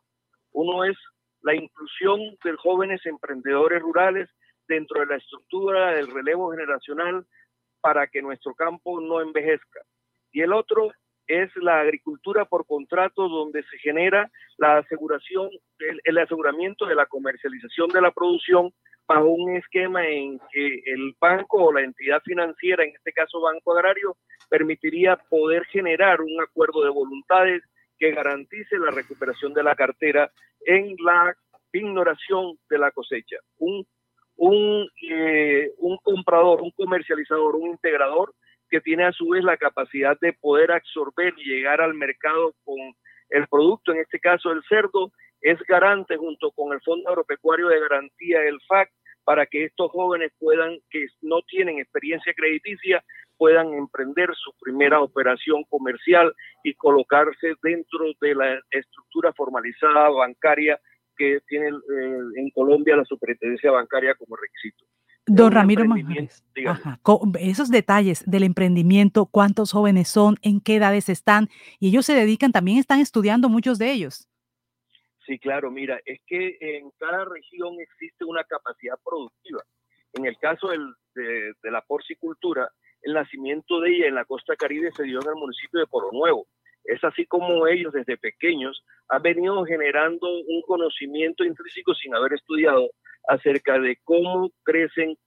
Uno 0.51 0.83
es 0.85 0.97
la 1.41 1.53
inclusión 1.55 2.19
de 2.43 2.55
jóvenes 2.57 3.05
emprendedores 3.05 3.81
rurales 3.81 4.29
dentro 4.67 5.01
de 5.01 5.07
la 5.07 5.17
estructura 5.17 5.91
del 5.91 6.07
relevo 6.07 6.51
generacional 6.51 7.25
para 7.81 8.07
que 8.07 8.21
nuestro 8.21 8.55
campo 8.55 8.99
no 8.99 9.21
envejezca. 9.21 9.81
Y 10.31 10.41
el 10.41 10.53
otro 10.53 10.91
es 11.27 11.49
la 11.57 11.79
agricultura 11.79 12.45
por 12.45 12.65
contrato 12.65 13.27
donde 13.27 13.63
se 13.63 13.77
genera 13.79 14.29
la 14.57 14.77
aseguración, 14.77 15.49
el, 16.03 16.17
aseguramiento 16.17 16.85
de 16.85 16.95
la 16.95 17.05
comercialización 17.05 17.89
de 17.89 18.01
la 18.01 18.11
producción 18.11 18.71
bajo 19.07 19.25
un 19.25 19.55
esquema 19.55 20.07
en 20.07 20.39
que 20.51 20.81
el 20.85 21.15
banco 21.19 21.65
o 21.65 21.73
la 21.73 21.81
entidad 21.81 22.21
financiera, 22.23 22.83
en 22.83 22.95
este 22.95 23.11
caso 23.11 23.39
Banco 23.39 23.73
Agrario, 23.73 24.17
permitiría 24.49 25.15
poder 25.29 25.65
generar 25.65 26.21
un 26.21 26.41
acuerdo 26.41 26.83
de 26.83 26.89
voluntades 26.89 27.63
que 27.97 28.11
garantice 28.11 28.77
la 28.77 28.91
recuperación 28.91 29.53
de 29.53 29.63
la 29.63 29.75
cartera 29.75 30.31
en 30.65 30.95
la 31.03 31.35
ignoración 31.71 32.57
de 32.69 32.79
la 32.79 32.91
cosecha. 32.91 33.37
Un, 33.57 33.85
un, 34.37 34.89
eh, 35.09 35.71
un 35.77 35.97
comprador, 35.97 36.61
un 36.61 36.71
comercializador, 36.71 37.55
un 37.55 37.69
integrador 37.69 38.33
que 38.75 38.81
tiene 38.81 39.05
a 39.05 39.13
su 39.13 39.29
vez 39.29 39.41
la 39.41 39.55
capacidad 39.55 40.19
de 40.19 40.33
poder 40.33 40.69
absorber 40.73 41.33
y 41.37 41.45
llegar 41.45 41.79
al 41.79 41.93
mercado 41.93 42.53
con 42.65 42.75
el 43.29 43.47
producto, 43.47 43.93
en 43.93 44.01
este 44.01 44.19
caso 44.19 44.51
el 44.51 44.61
cerdo, 44.67 45.13
es 45.39 45.57
garante 45.65 46.17
junto 46.17 46.51
con 46.51 46.73
el 46.73 46.81
Fondo 46.81 47.07
Agropecuario 47.07 47.69
de 47.69 47.79
Garantía, 47.79 48.43
el 48.43 48.59
FAC, 48.67 48.91
para 49.23 49.45
que 49.45 49.63
estos 49.63 49.89
jóvenes 49.91 50.33
puedan, 50.39 50.77
que 50.89 51.05
no 51.21 51.41
tienen 51.43 51.79
experiencia 51.79 52.33
crediticia, 52.33 53.01
puedan 53.37 53.73
emprender 53.73 54.29
su 54.35 54.51
primera 54.59 54.99
operación 54.99 55.63
comercial 55.69 56.33
y 56.65 56.73
colocarse 56.73 57.53
dentro 57.63 58.07
de 58.19 58.35
la 58.35 58.59
estructura 58.71 59.31
formalizada 59.31 60.09
bancaria 60.09 60.77
que 61.15 61.39
tiene 61.47 61.69
eh, 61.69 62.19
en 62.35 62.49
Colombia 62.49 62.97
la 62.97 63.05
superintendencia 63.05 63.71
bancaria 63.71 64.15
como 64.15 64.35
requisito. 64.35 64.83
Don 65.27 65.51
Ramiro 65.51 65.85
Manjares, 65.85 66.43
esos 67.39 67.69
detalles 67.69 68.23
del 68.29 68.43
emprendimiento, 68.43 69.25
cuántos 69.25 69.71
jóvenes 69.71 70.07
son, 70.07 70.35
en 70.43 70.61
qué 70.61 70.75
edades 70.75 71.09
están, 71.09 71.49
y 71.79 71.89
ellos 71.89 72.05
se 72.05 72.13
dedican, 72.13 72.51
también 72.51 72.77
están 72.77 72.99
estudiando 72.99 73.49
muchos 73.49 73.79
de 73.79 73.91
ellos. 73.91 74.27
Sí, 75.25 75.39
claro, 75.39 75.71
mira, 75.71 75.99
es 76.05 76.19
que 76.27 76.57
en 76.59 76.91
cada 76.99 77.25
región 77.25 77.73
existe 77.79 78.23
una 78.25 78.43
capacidad 78.43 78.95
productiva. 79.03 79.63
En 80.13 80.25
el 80.25 80.37
caso 80.37 80.69
de, 80.69 80.77
de, 81.63 81.71
la 81.71 81.81
porcicultura, 81.81 82.69
el 83.01 83.13
nacimiento 83.13 83.79
de 83.79 83.95
ella 83.95 84.07
en 84.07 84.15
la 84.15 84.25
costa 84.25 84.55
caribe 84.55 84.91
se 84.91 85.03
dio 85.03 85.19
en 85.21 85.29
el 85.29 85.35
municipio 85.35 85.79
de 85.79 85.87
Poro 85.87 86.11
Nuevo. 86.11 86.47
Es 86.83 87.03
así 87.03 87.25
como 87.25 87.65
ellos 87.67 87.93
desde 87.93 88.17
pequeños 88.17 88.83
han 89.09 89.23
venido 89.23 89.65
generando 89.65 90.27
un 90.47 90.61
conocimiento 90.61 91.43
intrínseco 91.43 91.95
sin 91.95 92.13
haber 92.13 92.33
estudiado 92.33 92.87
acerca 93.27 93.79
de 93.79 93.97
cómo 94.03 94.51
crecen, 94.63 95.17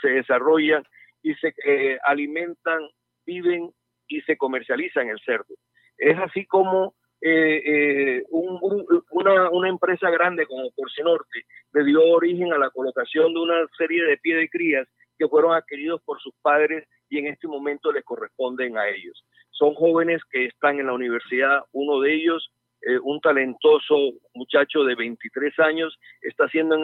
se 0.00 0.08
desarrollan 0.08 0.84
y 1.22 1.34
se 1.34 1.54
eh, 1.66 1.98
alimentan, 2.04 2.80
viven 3.26 3.70
y 4.08 4.20
se 4.22 4.36
comercializan 4.36 5.08
el 5.08 5.20
cerdo. 5.24 5.54
Es 5.96 6.18
así 6.18 6.46
como 6.46 6.94
eh, 7.26 7.62
eh, 7.64 8.24
una, 8.30 9.68
empresa 9.68 10.10
grande 10.10 10.46
como 10.46 10.70
Porcinorte 10.72 11.46
le 11.72 11.84
dio 11.84 12.02
origen 12.02 12.52
a 12.52 12.58
la 12.58 12.68
colocación 12.68 13.32
de 13.32 13.40
una 13.40 13.66
serie 13.78 14.04
de 14.04 14.18
pie 14.18 14.36
de 14.36 14.48
crías 14.50 14.86
que 15.18 15.26
fueron 15.28 15.54
adquiridos 15.54 16.02
por 16.04 16.20
sus 16.20 16.34
padres 16.42 16.86
y 17.08 17.18
en 17.18 17.28
este 17.28 17.48
momento 17.48 17.92
les 17.92 18.04
corresponden 18.04 18.76
a 18.76 18.88
ellos. 18.88 19.24
Son 19.50 19.74
jóvenes 19.74 20.20
que 20.30 20.46
están 20.46 20.80
en 20.80 20.86
la 20.86 20.92
universidad, 20.92 21.62
uno 21.72 22.00
de 22.00 22.14
ellos, 22.14 22.50
eh, 22.86 22.98
un 23.02 23.20
talentoso 23.20 24.12
muchacho 24.34 24.84
de 24.84 24.94
23 24.94 25.58
años, 25.60 25.98
está 26.22 26.44
haciendo, 26.44 26.76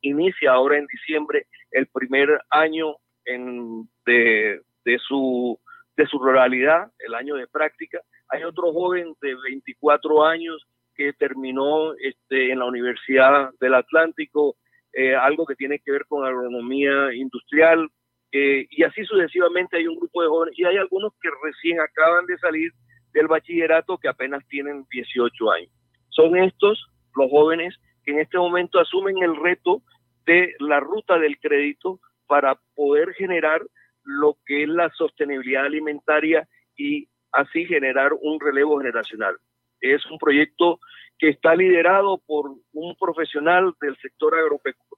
inicia 0.00 0.52
ahora 0.52 0.78
en 0.78 0.86
diciembre 0.86 1.46
el 1.70 1.86
primer 1.88 2.40
año 2.50 2.96
de, 3.24 4.60
de, 4.84 4.98
su, 4.98 5.58
de 5.96 6.06
su 6.06 6.18
ruralidad, 6.18 6.90
el 7.00 7.14
año 7.14 7.34
de 7.36 7.46
práctica. 7.46 8.00
Hay 8.28 8.44
otro 8.44 8.72
joven 8.72 9.14
de 9.20 9.34
24 9.34 10.24
años 10.24 10.64
que 10.94 11.12
terminó 11.12 11.92
este, 11.94 12.52
en 12.52 12.60
la 12.60 12.66
Universidad 12.66 13.50
del 13.60 13.74
Atlántico 13.74 14.56
eh, 14.98 15.14
algo 15.14 15.44
que 15.44 15.56
tiene 15.56 15.78
que 15.78 15.92
ver 15.92 16.06
con 16.06 16.24
agronomía 16.24 17.12
industrial, 17.12 17.86
eh, 18.32 18.66
y 18.70 18.82
así 18.82 19.04
sucesivamente 19.04 19.76
hay 19.76 19.86
un 19.86 19.96
grupo 19.96 20.22
de 20.22 20.28
jóvenes, 20.28 20.58
y 20.58 20.64
hay 20.64 20.78
algunos 20.78 21.12
que 21.20 21.28
recién 21.44 21.78
acaban 21.82 22.24
de 22.24 22.38
salir 22.38 22.72
del 23.16 23.28
bachillerato 23.28 23.96
que 23.96 24.08
apenas 24.08 24.46
tienen 24.46 24.86
18 24.90 25.50
años. 25.50 25.72
Son 26.10 26.36
estos 26.36 26.86
los 27.14 27.30
jóvenes 27.30 27.74
que 28.04 28.12
en 28.12 28.20
este 28.20 28.36
momento 28.36 28.78
asumen 28.78 29.22
el 29.22 29.34
reto 29.36 29.82
de 30.26 30.54
la 30.60 30.80
ruta 30.80 31.18
del 31.18 31.38
crédito 31.40 31.98
para 32.26 32.60
poder 32.74 33.14
generar 33.14 33.62
lo 34.04 34.36
que 34.44 34.64
es 34.64 34.68
la 34.68 34.90
sostenibilidad 34.90 35.64
alimentaria 35.64 36.46
y 36.76 37.08
así 37.32 37.64
generar 37.64 38.12
un 38.20 38.38
relevo 38.38 38.78
generacional. 38.78 39.36
Es 39.80 40.04
un 40.10 40.18
proyecto 40.18 40.78
que 41.18 41.30
está 41.30 41.56
liderado 41.56 42.20
por 42.26 42.50
un 42.72 42.96
profesional 43.00 43.72
del 43.80 43.96
sector 43.96 44.34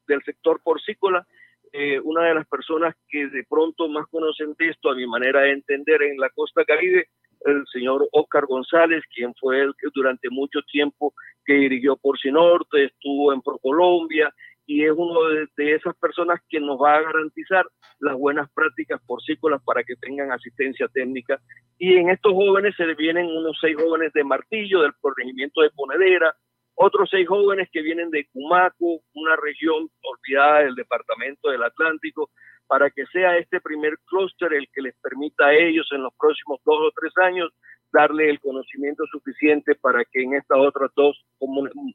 del 0.08 0.22
sector 0.24 0.60
porcícola, 0.64 1.24
eh, 1.72 2.00
una 2.00 2.24
de 2.24 2.34
las 2.34 2.48
personas 2.48 2.96
que 3.08 3.28
de 3.28 3.44
pronto 3.44 3.88
más 3.88 4.08
conocen 4.08 4.54
de 4.58 4.70
esto, 4.70 4.90
a 4.90 4.96
mi 4.96 5.06
manera 5.06 5.42
de 5.42 5.52
entender, 5.52 6.02
en 6.02 6.18
la 6.18 6.30
costa 6.30 6.64
caribe, 6.64 7.08
el 7.44 7.64
señor 7.72 8.08
Oscar 8.12 8.46
González, 8.46 9.02
quien 9.14 9.34
fue 9.34 9.60
el 9.60 9.74
que 9.78 9.88
durante 9.94 10.28
mucho 10.30 10.60
tiempo 10.62 11.14
que 11.44 11.54
dirigió 11.54 11.96
Porcinorte, 11.96 12.84
estuvo 12.84 13.32
en 13.32 13.42
ProColombia 13.42 14.32
y 14.68 14.84
es 14.84 14.92
uno 14.94 15.22
de, 15.56 15.74
esas 15.74 15.96
personas 15.96 16.40
que 16.46 16.60
nos 16.60 16.78
va 16.78 16.96
a 16.96 17.02
garantizar 17.02 17.66
las 18.00 18.14
buenas 18.14 18.50
prácticas 18.52 19.00
porcícolas 19.06 19.62
para 19.64 19.82
que 19.82 19.96
tengan 19.96 20.30
asistencia 20.30 20.86
técnica. 20.88 21.40
Y 21.78 21.96
en 21.96 22.10
estos 22.10 22.34
jóvenes 22.34 22.74
se 22.76 22.84
vienen 22.94 23.26
unos 23.26 23.56
seis 23.62 23.76
jóvenes 23.80 24.12
de 24.12 24.24
Martillo, 24.24 24.82
del 24.82 24.92
corregimiento 25.00 25.62
de 25.62 25.70
Ponedera, 25.70 26.34
otros 26.74 27.08
seis 27.10 27.26
jóvenes 27.26 27.70
que 27.72 27.80
vienen 27.80 28.10
de 28.10 28.28
Cumaco, 28.30 29.00
una 29.14 29.36
región 29.36 29.88
olvidada 30.02 30.60
del 30.60 30.74
departamento 30.74 31.48
del 31.48 31.62
Atlántico, 31.62 32.30
para 32.68 32.90
que 32.90 33.06
sea 33.06 33.36
este 33.38 33.60
primer 33.60 33.98
clúster 34.06 34.52
el 34.52 34.68
que 34.72 34.82
les 34.82 34.94
permita 35.02 35.46
a 35.46 35.54
ellos 35.54 35.88
en 35.90 36.02
los 36.02 36.12
próximos 36.18 36.60
dos 36.64 36.78
o 36.78 36.92
tres 36.94 37.12
años 37.16 37.50
darle 37.92 38.28
el 38.28 38.38
conocimiento 38.40 39.04
suficiente 39.10 39.74
para 39.74 40.04
que 40.04 40.22
en 40.22 40.34
estas 40.34 40.58
otras 40.58 40.90
dos 40.94 41.24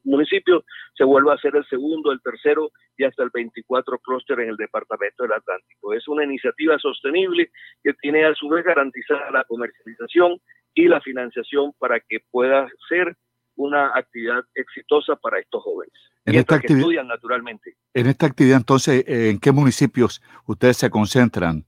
municipios 0.02 0.64
se 0.96 1.04
vuelva 1.04 1.34
a 1.34 1.38
ser 1.38 1.54
el 1.54 1.64
segundo, 1.66 2.10
el 2.10 2.20
tercero 2.20 2.70
y 2.96 3.04
hasta 3.04 3.22
el 3.22 3.30
24 3.32 3.98
clúster 3.98 4.40
en 4.40 4.50
el 4.50 4.56
departamento 4.56 5.22
del 5.22 5.32
Atlántico. 5.32 5.94
Es 5.94 6.08
una 6.08 6.24
iniciativa 6.24 6.78
sostenible 6.78 7.50
que 7.82 7.94
tiene 7.94 8.24
a 8.24 8.34
su 8.34 8.48
vez 8.48 8.64
garantizada 8.64 9.30
la 9.30 9.44
comercialización 9.44 10.40
y 10.74 10.88
la 10.88 11.00
financiación 11.00 11.72
para 11.78 12.00
que 12.00 12.18
pueda 12.30 12.68
ser 12.88 13.16
una 13.56 13.96
actividad 13.96 14.44
exitosa 14.54 15.16
para 15.16 15.38
estos 15.38 15.62
jóvenes. 15.62 15.94
En 16.24 16.36
esta 16.36 16.58
que 16.58 16.72
estudian 16.72 17.06
naturalmente. 17.06 17.76
En 17.92 18.06
esta 18.06 18.26
actividad, 18.26 18.56
entonces, 18.56 19.04
¿en 19.06 19.38
qué 19.38 19.52
municipios 19.52 20.22
ustedes 20.46 20.78
se 20.78 20.90
concentran? 20.90 21.64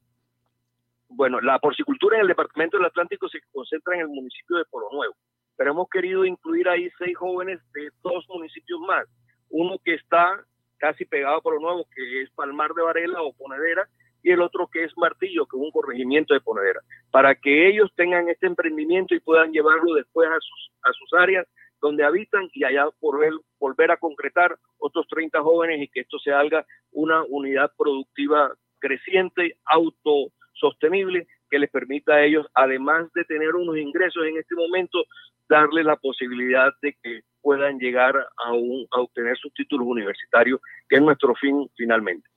Bueno, 1.08 1.40
la 1.40 1.58
porcicultura 1.58 2.16
en 2.16 2.22
el 2.22 2.28
departamento 2.28 2.76
del 2.76 2.86
Atlántico 2.86 3.28
se 3.28 3.40
concentra 3.52 3.94
en 3.94 4.02
el 4.02 4.08
municipio 4.08 4.56
de 4.56 4.64
Polo 4.66 4.88
Nuevo, 4.92 5.14
pero 5.56 5.70
hemos 5.70 5.88
querido 5.88 6.24
incluir 6.24 6.68
ahí 6.68 6.90
seis 6.98 7.16
jóvenes 7.16 7.60
de 7.72 7.90
dos 8.02 8.26
municipios 8.28 8.80
más. 8.80 9.06
Uno 9.48 9.78
que 9.84 9.94
está 9.94 10.44
casi 10.78 11.04
pegado 11.04 11.36
a 11.36 11.40
Polo 11.40 11.60
Nuevo, 11.60 11.86
que 11.94 12.22
es 12.22 12.30
Palmar 12.30 12.72
de 12.74 12.82
Varela 12.82 13.22
o 13.22 13.32
Ponedera, 13.32 13.88
y 14.22 14.32
el 14.32 14.40
otro 14.42 14.66
que 14.66 14.84
es 14.84 14.92
Martillo, 14.96 15.46
que 15.46 15.56
es 15.56 15.62
un 15.62 15.70
corregimiento 15.70 16.34
de 16.34 16.40
Ponedera, 16.40 16.80
para 17.10 17.34
que 17.34 17.68
ellos 17.68 17.90
tengan 17.94 18.28
este 18.28 18.46
emprendimiento 18.46 19.14
y 19.14 19.20
puedan 19.20 19.52
llevarlo 19.52 19.94
después 19.94 20.28
a 20.28 20.38
sus, 20.40 20.72
a 20.82 20.92
sus 20.92 21.12
áreas 21.14 21.46
donde 21.80 22.04
habitan 22.04 22.48
y 22.52 22.64
allá 22.64 22.88
volver, 23.00 23.32
volver 23.58 23.90
a 23.90 23.96
concretar 23.96 24.56
otros 24.78 25.06
30 25.08 25.40
jóvenes 25.42 25.82
y 25.82 25.88
que 25.88 26.00
esto 26.00 26.18
se 26.18 26.32
haga 26.32 26.66
una 26.92 27.22
unidad 27.24 27.70
productiva 27.76 28.52
creciente, 28.78 29.58
auto 29.64 30.32
sostenible 30.52 31.26
que 31.50 31.58
les 31.58 31.70
permita 31.70 32.14
a 32.14 32.24
ellos, 32.24 32.46
además 32.54 33.06
de 33.14 33.24
tener 33.24 33.54
unos 33.54 33.76
ingresos 33.76 34.24
en 34.26 34.38
este 34.38 34.54
momento, 34.54 35.04
darle 35.48 35.84
la 35.84 35.96
posibilidad 35.96 36.72
de 36.82 36.96
que 37.02 37.20
puedan 37.40 37.78
llegar 37.78 38.16
a, 38.44 38.52
un, 38.52 38.86
a 38.90 39.00
obtener 39.00 39.36
sus 39.36 39.52
títulos 39.54 39.86
universitarios, 39.86 40.60
que 40.88 40.96
es 40.96 41.02
nuestro 41.02 41.34
fin 41.36 41.68
finalmente. 41.76 42.28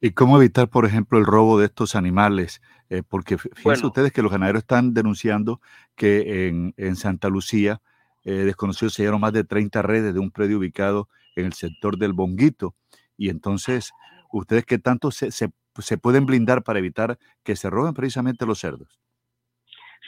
¿Y 0.00 0.12
cómo 0.12 0.38
evitar, 0.38 0.68
por 0.68 0.84
ejemplo, 0.84 1.18
el 1.18 1.26
robo 1.26 1.58
de 1.58 1.66
estos 1.66 1.96
animales? 1.96 2.60
Eh, 2.88 3.02
porque 3.08 3.36
fíjense 3.36 3.86
ustedes 3.86 4.12
que 4.12 4.22
los 4.22 4.30
ganaderos 4.30 4.60
están 4.60 4.94
denunciando 4.94 5.60
que 5.96 6.48
en, 6.48 6.72
en 6.76 6.94
Santa 6.94 7.28
Lucía 7.28 7.80
eh, 8.28 8.44
desconocidos 8.44 8.94
se 8.94 9.02
dieron 9.02 9.20
más 9.20 9.32
de 9.32 9.44
30 9.44 9.80
redes 9.82 10.12
de 10.12 10.20
un 10.20 10.30
predio 10.30 10.58
ubicado 10.58 11.08
en 11.34 11.46
el 11.46 11.52
sector 11.54 11.96
del 11.96 12.12
Bonguito. 12.12 12.74
Y 13.16 13.30
entonces, 13.30 13.92
¿ustedes 14.30 14.64
qué 14.66 14.78
tanto 14.78 15.10
se, 15.10 15.30
se 15.30 15.98
pueden 15.98 16.26
blindar 16.26 16.62
para 16.62 16.78
evitar 16.78 17.18
que 17.44 17.56
se 17.56 17.70
roben 17.70 17.94
precisamente 17.94 18.46
los 18.46 18.58
cerdos. 18.58 19.00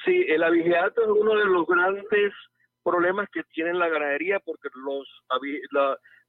Sí, 0.05 0.25
el 0.29 0.43
abigeato 0.43 1.03
es 1.03 1.09
uno 1.09 1.37
de 1.37 1.45
los 1.45 1.67
grandes 1.67 2.33
problemas 2.83 3.29
que 3.33 3.43
tiene 3.45 3.75
la 3.75 3.89
ganadería 3.89 4.41
porque 4.41 4.69
los, 4.75 5.07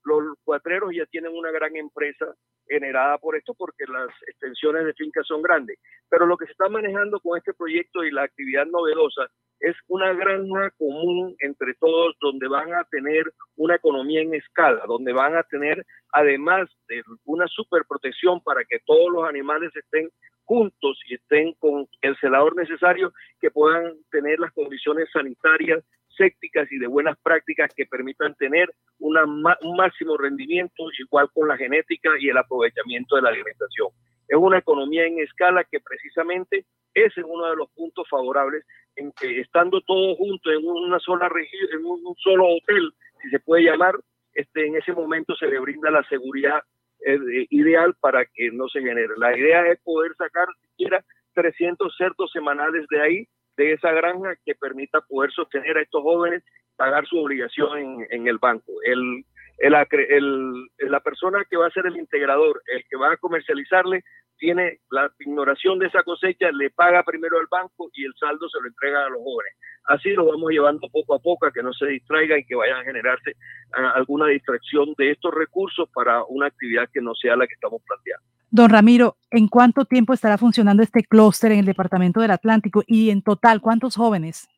los 0.04 0.38
cuatreros 0.44 0.92
ya 0.96 1.06
tienen 1.06 1.32
una 1.34 1.52
gran 1.52 1.76
empresa 1.76 2.34
generada 2.68 3.18
por 3.18 3.36
esto 3.36 3.54
porque 3.54 3.86
las 3.88 4.10
extensiones 4.28 4.86
de 4.86 4.94
fincas 4.94 5.28
son 5.28 5.42
grandes. 5.42 5.78
Pero 6.10 6.26
lo 6.26 6.38
que 6.38 6.46
se 6.46 6.52
está 6.52 6.70
manejando 6.70 7.20
con 7.20 7.38
este 7.38 7.54
proyecto 7.54 8.04
y 8.04 8.12
la 8.12 8.24
actividad 8.24 8.66
novedosa 8.66 9.28
es 9.60 9.76
una 9.88 10.14
granja 10.14 10.72
común 10.78 11.36
entre 11.40 11.76
todos 11.76 12.16
donde 12.20 12.48
van 12.48 12.74
a 12.74 12.84
tener 12.86 13.32
una 13.56 13.76
economía 13.76 14.22
en 14.22 14.34
escala, 14.34 14.84
donde 14.88 15.14
van 15.14 15.36
a 15.36 15.44
tener 15.44 15.86
además 16.14 16.70
de 16.88 17.04
una 17.26 17.48
superprotección 17.48 18.42
para 18.42 18.64
que 18.66 18.80
todos 18.86 19.12
los 19.12 19.28
animales 19.28 19.72
estén 19.76 20.10
juntos 20.46 21.00
y 21.08 21.16
estén 21.16 21.54
con 21.60 21.88
el 22.02 22.18
celador 22.18 22.56
necesario, 22.56 23.14
que 23.40 23.52
puedan 23.52 23.94
tener 24.10 24.40
las 24.40 24.52
condiciones 24.52 25.08
sanitarias 25.14 25.84
sépticas 26.16 26.72
y 26.72 26.78
de 26.78 26.88
buenas 26.88 27.18
prácticas 27.22 27.74
que 27.76 27.86
permitan 27.86 28.36
tener 28.36 28.74
una, 29.00 29.24
un 29.24 29.76
máximo 29.76 30.18
rendimiento 30.18 30.84
igual 31.00 31.30
con 31.34 31.48
la 31.48 31.58
genética 31.58 32.10
y 32.20 32.30
el 32.30 32.38
aprovechamiento 32.38 33.16
de 33.16 33.22
la 33.24 33.30
alimentación. 33.30 33.90
Es 34.28 34.38
una 34.38 34.60
economía 34.60 35.06
en 35.06 35.20
escala 35.20 35.64
que 35.64 35.80
precisamente 35.80 36.66
es 36.94 37.16
uno 37.18 37.50
de 37.50 37.56
los 37.56 37.70
puntos 37.72 38.08
favorables 38.10 38.66
en 38.96 39.12
que 39.14 39.40
estando 39.40 39.82
todos 39.82 40.18
juntos 40.18 40.54
en 40.54 40.66
una 40.66 41.00
sola 41.00 41.30
región, 41.30 41.70
en 41.74 41.86
un 41.86 42.16
solo 42.18 42.48
hotel, 42.48 42.92
si 43.22 43.30
se 43.30 43.40
puede 43.40 43.64
llamar, 43.64 43.96
este, 44.34 44.68
en 44.68 44.76
ese 44.76 44.94
momento 44.94 45.36
se 45.36 45.48
le 45.48 45.60
brinda 45.60 45.92
la 45.92 46.04
seguridad 46.04 46.62
eh, 47.06 47.48
ideal 47.50 47.96
para 48.00 48.26
que 48.26 48.52
no 48.52 48.68
se 48.68 48.82
genere. 48.82 49.14
La 49.18 49.38
idea 49.38 49.66
es 49.68 49.80
poder 49.82 50.16
sacar 50.16 50.48
siquiera 50.70 51.04
300 51.34 51.94
cerdos 51.98 52.32
semanales 52.32 52.86
de 52.90 53.02
ahí 53.02 53.28
de 53.58 53.74
esa 53.74 53.92
granja 53.92 54.36
que 54.46 54.56
permita 54.56 55.02
poder 55.02 55.32
sostener 55.32 55.78
a 55.78 55.82
estos 55.82 56.02
jóvenes, 56.02 56.44
pagar 56.76 57.06
su 57.06 57.18
obligación 57.18 58.06
en, 58.10 58.28
el 58.28 58.38
banco. 58.38 58.72
El, 58.84 59.24
el, 59.60 60.70
la 60.80 61.00
persona 61.00 61.46
que 61.50 61.58
va 61.58 61.68
a 61.68 61.72
ser 61.72 61.86
el 61.86 61.98
integrador, 61.98 62.62
el 62.68 62.84
que 62.90 62.98
va 62.98 63.14
a 63.14 63.18
comercializarle, 63.18 64.04
tiene 64.42 64.80
la 64.90 65.12
ignoración 65.20 65.78
de 65.78 65.86
esa 65.86 66.02
cosecha, 66.02 66.52
le 66.52 66.72
paga 66.72 67.04
primero 67.04 67.38
al 67.38 67.46
banco 67.50 67.92
y 67.94 68.06
el 68.06 68.14
saldo 68.20 68.50
se 68.50 68.60
lo 68.60 68.68
entrega 68.68 69.06
a 69.06 69.10
los 69.10 69.22
jóvenes. 69.22 69.54
Así 69.86 70.10
lo 70.14 70.26
vamos 70.26 70.50
llevando 70.50 70.90
poco 70.92 71.14
a 71.14 71.20
poco 71.20 71.46
a 71.46 71.52
que 71.52 71.62
no 71.62 71.72
se 71.74 71.86
distraigan 71.86 72.40
y 72.40 72.46
que 72.46 72.56
vayan 72.56 72.80
a 72.80 72.84
generarse 72.84 73.36
ah, 73.74 73.92
alguna 73.96 74.26
distracción 74.28 74.96
de 74.98 75.12
estos 75.12 75.32
recursos 75.32 75.88
para 75.94 76.24
una 76.24 76.48
actividad 76.48 76.90
que 76.92 77.02
no 77.02 77.14
sea 77.14 77.36
la 77.36 77.46
que 77.46 77.54
estamos 77.54 77.84
planteando. 77.86 78.26
Don 78.54 78.70
Ramiro, 78.70 79.16
¿en 79.30 79.48
cuánto 79.48 79.86
tiempo 79.86 80.12
estará 80.12 80.38
funcionando 80.38 80.84
este 80.84 81.06
clúster 81.06 81.54
en 81.54 81.60
el 81.60 81.66
Departamento 81.66 82.20
del 82.20 82.32
Atlántico 82.32 82.84
y 82.86 83.10
en 83.10 83.22
total 83.22 83.62
cuántos 83.62 83.96
jóvenes? 83.96 84.50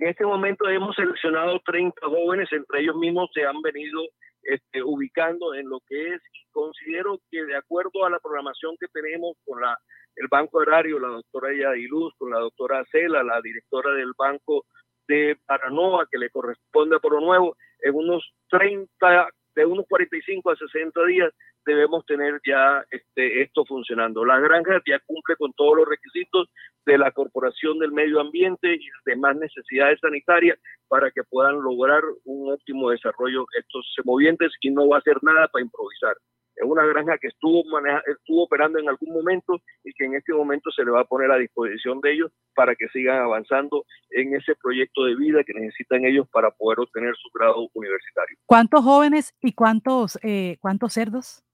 En 0.00 0.08
este 0.08 0.26
momento 0.26 0.68
hemos 0.68 0.96
seleccionado 0.96 1.60
30 1.64 2.04
jóvenes, 2.04 2.48
entre 2.50 2.80
ellos 2.80 2.96
mismos 2.96 3.30
se 3.32 3.46
han 3.46 3.62
venido 3.62 4.02
este, 4.42 4.82
ubicando 4.82 5.54
en 5.54 5.68
lo 5.68 5.78
que 5.86 6.14
es, 6.14 6.20
considero 6.50 7.20
que 7.30 7.44
de 7.44 7.56
acuerdo 7.56 8.04
a 8.04 8.10
la 8.10 8.18
programación 8.18 8.74
que 8.80 8.88
tenemos 8.88 9.36
con 9.46 9.60
la, 9.60 9.78
el 10.16 10.26
Banco 10.28 10.58
Horario, 10.58 10.98
la 10.98 11.08
doctora 11.08 11.50
Yadiluz, 11.54 12.12
con 12.18 12.30
la 12.30 12.40
doctora 12.40 12.84
Cela, 12.90 13.22
la 13.22 13.40
directora 13.40 13.92
del 13.92 14.14
Banco 14.18 14.64
de 15.06 15.38
Paranoa, 15.46 16.08
que 16.10 16.18
le 16.18 16.30
corresponde 16.30 16.96
a 16.96 16.98
Poro 16.98 17.20
Nuevo, 17.20 17.56
en 17.78 17.94
unos 17.94 18.32
30, 18.48 19.28
de 19.60 19.66
unos 19.66 19.86
45 19.88 20.50
a 20.50 20.56
60 20.56 21.04
días 21.06 21.32
debemos 21.64 22.04
tener 22.06 22.40
ya 22.46 22.84
este, 22.90 23.42
esto 23.42 23.64
funcionando. 23.64 24.24
La 24.24 24.40
granja 24.40 24.80
ya 24.86 24.98
cumple 25.06 25.36
con 25.36 25.52
todos 25.52 25.76
los 25.76 25.88
requisitos 25.88 26.48
de 26.86 26.98
la 26.98 27.10
Corporación 27.12 27.78
del 27.78 27.92
Medio 27.92 28.20
Ambiente 28.20 28.74
y 28.74 28.88
demás 29.04 29.36
necesidades 29.36 30.00
sanitarias 30.00 30.58
para 30.88 31.10
que 31.10 31.22
puedan 31.24 31.60
lograr 31.62 32.02
un 32.24 32.52
óptimo 32.52 32.90
desarrollo 32.90 33.46
estos 33.58 33.86
semovientes 33.94 34.52
y 34.60 34.70
no 34.70 34.88
va 34.88 34.96
a 34.96 35.00
hacer 35.00 35.18
nada 35.22 35.48
para 35.48 35.64
improvisar. 35.64 36.16
Es 36.56 36.64
una 36.64 36.84
granja 36.84 37.18
que 37.18 37.28
estuvo, 37.28 37.62
estuvo 38.06 38.44
operando 38.44 38.78
en 38.78 38.88
algún 38.88 39.14
momento 39.14 39.60
y 39.84 39.92
que 39.92 40.04
en 40.04 40.14
este 40.14 40.32
momento 40.32 40.70
se 40.70 40.84
le 40.84 40.90
va 40.90 41.00
a 41.00 41.04
poner 41.04 41.30
a 41.30 41.38
disposición 41.38 42.00
de 42.00 42.12
ellos 42.12 42.32
para 42.54 42.74
que 42.74 42.88
sigan 42.88 43.18
avanzando 43.18 43.84
en 44.10 44.34
ese 44.34 44.54
proyecto 44.56 45.04
de 45.04 45.16
vida 45.16 45.44
que 45.44 45.54
necesitan 45.54 46.04
ellos 46.04 46.28
para 46.30 46.50
poder 46.50 46.80
obtener 46.80 47.14
su 47.16 47.30
grado 47.32 47.68
universitario. 47.72 48.36
¿Cuántos 48.46 48.84
jóvenes 48.84 49.34
y 49.40 49.52
cuántos, 49.52 50.18
eh, 50.22 50.56
cuántos 50.60 50.92
cerdos? 50.92 51.44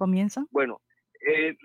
comienza? 0.00 0.46
Bueno, 0.50 0.80
eh, 1.20 1.56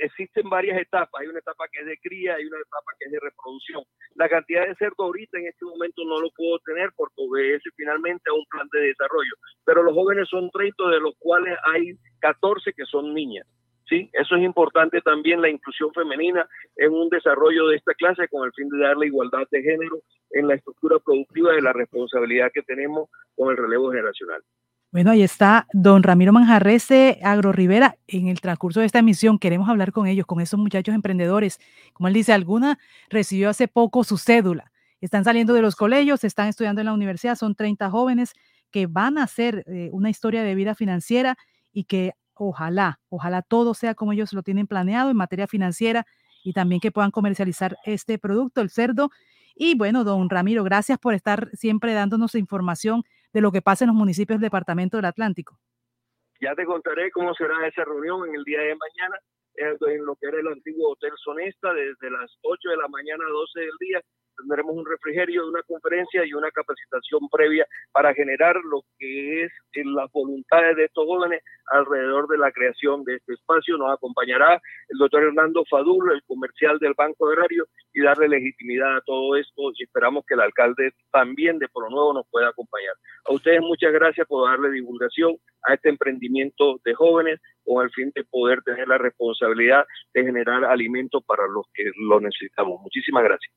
existen 0.00 0.48
varias 0.48 0.80
etapas. 0.80 1.20
Hay 1.20 1.28
una 1.28 1.38
etapa 1.38 1.64
que 1.70 1.80
es 1.80 1.86
de 1.86 1.98
cría, 1.98 2.34
hay 2.34 2.44
una 2.44 2.58
etapa 2.58 2.92
que 2.98 3.06
es 3.06 3.12
de 3.12 3.20
reproducción. 3.20 3.82
La 4.16 4.28
cantidad 4.28 4.66
de 4.66 4.74
cerdo 4.74 5.04
ahorita 5.04 5.38
en 5.38 5.46
este 5.46 5.64
momento 5.64 6.04
no 6.04 6.20
lo 6.20 6.30
puedo 6.30 6.58
tener 6.60 6.90
porque 6.96 7.14
obedece 7.16 7.70
finalmente 7.76 8.30
a 8.30 8.34
un 8.34 8.44
plan 8.46 8.68
de 8.72 8.80
desarrollo. 8.80 9.34
Pero 9.64 9.82
los 9.82 9.94
jóvenes 9.94 10.28
son 10.28 10.50
30, 10.50 10.88
de 10.90 11.00
los 11.00 11.14
cuales 11.18 11.56
hay 11.64 11.96
14 12.20 12.72
que 12.72 12.84
son 12.86 13.14
niñas. 13.14 13.46
¿sí? 13.88 14.10
Eso 14.12 14.36
es 14.36 14.42
importante 14.42 15.00
también, 15.02 15.40
la 15.40 15.48
inclusión 15.48 15.92
femenina 15.92 16.48
en 16.76 16.92
un 16.92 17.08
desarrollo 17.08 17.68
de 17.68 17.76
esta 17.76 17.94
clase 17.94 18.28
con 18.28 18.44
el 18.46 18.52
fin 18.52 18.68
de 18.68 18.78
darle 18.78 19.06
igualdad 19.06 19.46
de 19.50 19.62
género 19.62 20.00
en 20.30 20.48
la 20.48 20.54
estructura 20.54 20.98
productiva 20.98 21.52
de 21.52 21.62
la 21.62 21.72
responsabilidad 21.72 22.50
que 22.52 22.62
tenemos 22.62 23.08
con 23.36 23.50
el 23.50 23.56
relevo 23.56 23.90
generacional. 23.90 24.42
Bueno, 24.94 25.10
ahí 25.10 25.24
está 25.24 25.66
don 25.72 26.04
Ramiro 26.04 26.32
Manjarrese, 26.32 27.18
Agro 27.24 27.50
Rivera. 27.50 27.96
En 28.06 28.28
el 28.28 28.40
transcurso 28.40 28.78
de 28.78 28.86
esta 28.86 29.00
emisión 29.00 29.40
queremos 29.40 29.68
hablar 29.68 29.90
con 29.90 30.06
ellos, 30.06 30.24
con 30.24 30.40
esos 30.40 30.60
muchachos 30.60 30.94
emprendedores. 30.94 31.58
Como 31.94 32.06
él 32.06 32.14
dice, 32.14 32.32
alguna 32.32 32.78
recibió 33.10 33.50
hace 33.50 33.66
poco 33.66 34.04
su 34.04 34.18
cédula. 34.18 34.70
Están 35.00 35.24
saliendo 35.24 35.52
de 35.52 35.62
los 35.62 35.74
colegios, 35.74 36.22
están 36.22 36.46
estudiando 36.46 36.80
en 36.80 36.84
la 36.84 36.92
universidad, 36.92 37.34
son 37.34 37.56
30 37.56 37.90
jóvenes 37.90 38.34
que 38.70 38.86
van 38.86 39.18
a 39.18 39.24
hacer 39.24 39.64
eh, 39.66 39.88
una 39.90 40.10
historia 40.10 40.44
de 40.44 40.54
vida 40.54 40.76
financiera 40.76 41.36
y 41.72 41.86
que 41.86 42.12
ojalá, 42.34 43.00
ojalá 43.08 43.42
todo 43.42 43.74
sea 43.74 43.96
como 43.96 44.12
ellos 44.12 44.32
lo 44.32 44.44
tienen 44.44 44.68
planeado 44.68 45.10
en 45.10 45.16
materia 45.16 45.48
financiera 45.48 46.06
y 46.44 46.52
también 46.52 46.80
que 46.80 46.92
puedan 46.92 47.10
comercializar 47.10 47.78
este 47.84 48.16
producto, 48.20 48.60
el 48.60 48.70
cerdo. 48.70 49.10
Y 49.56 49.74
bueno, 49.74 50.04
don 50.04 50.30
Ramiro, 50.30 50.62
gracias 50.62 51.00
por 51.00 51.14
estar 51.14 51.50
siempre 51.52 51.94
dándonos 51.94 52.36
información 52.36 53.02
de 53.34 53.40
lo 53.42 53.52
que 53.52 53.60
pasa 53.60 53.84
en 53.84 53.88
los 53.88 53.96
municipios 53.96 54.38
del 54.38 54.46
Departamento 54.46 54.96
del 54.96 55.06
Atlántico. 55.06 55.58
Ya 56.40 56.54
te 56.54 56.64
contaré 56.64 57.10
cómo 57.10 57.34
será 57.34 57.66
esa 57.66 57.84
reunión 57.84 58.28
en 58.28 58.36
el 58.36 58.44
día 58.44 58.60
de 58.60 58.76
mañana 58.76 59.18
en 59.56 60.04
lo 60.04 60.16
que 60.16 60.26
era 60.26 60.40
el 60.40 60.48
antiguo 60.48 60.92
Hotel 60.92 61.12
Sonesta, 61.16 61.72
desde 61.72 62.10
las 62.10 62.30
8 62.42 62.70
de 62.70 62.76
la 62.76 62.88
mañana 62.88 63.24
a 63.24 63.30
12 63.30 63.60
del 63.60 63.76
día. 63.78 64.00
Tendremos 64.36 64.76
un 64.76 64.86
refrigerio, 64.86 65.48
una 65.48 65.62
conferencia 65.62 66.24
y 66.24 66.34
una 66.34 66.50
capacitación 66.50 67.28
previa 67.30 67.66
para 67.92 68.14
generar 68.14 68.56
lo 68.56 68.82
que 68.98 69.44
es 69.44 69.52
las 69.84 70.10
voluntades 70.12 70.76
de 70.76 70.84
estos 70.84 71.04
jóvenes 71.04 71.42
alrededor 71.70 72.28
de 72.28 72.38
la 72.38 72.52
creación 72.52 73.04
de 73.04 73.16
este 73.16 73.34
espacio. 73.34 73.76
Nos 73.76 73.92
acompañará 73.92 74.60
el 74.88 74.98
doctor 74.98 75.24
Hernando 75.24 75.64
Fadul, 75.68 76.12
el 76.12 76.22
comercial 76.24 76.78
del 76.78 76.94
Banco 76.96 77.28
Agrario, 77.28 77.66
y 77.92 78.02
darle 78.02 78.28
legitimidad 78.28 78.96
a 78.96 79.00
todo 79.02 79.36
esto. 79.36 79.72
Y 79.74 79.84
esperamos 79.84 80.24
que 80.26 80.34
el 80.34 80.40
alcalde 80.40 80.92
también 81.10 81.58
de 81.58 81.68
Polo 81.68 81.90
Nuevo 81.90 82.14
nos 82.14 82.26
pueda 82.30 82.48
acompañar. 82.48 82.94
A 83.26 83.32
ustedes 83.32 83.60
muchas 83.60 83.92
gracias 83.92 84.26
por 84.26 84.48
darle 84.48 84.70
divulgación 84.70 85.36
a 85.66 85.74
este 85.74 85.88
emprendimiento 85.88 86.80
de 86.84 86.94
jóvenes 86.94 87.40
con 87.64 87.84
el 87.84 87.90
fin 87.90 88.12
de 88.14 88.24
poder 88.24 88.62
tener 88.62 88.86
la 88.86 88.98
responsabilidad 88.98 89.86
de 90.12 90.24
generar 90.24 90.64
alimentos 90.64 91.24
para 91.24 91.46
los 91.48 91.66
que 91.72 91.90
lo 91.96 92.20
necesitamos. 92.20 92.80
Muchísimas 92.82 93.24
gracias. 93.24 93.52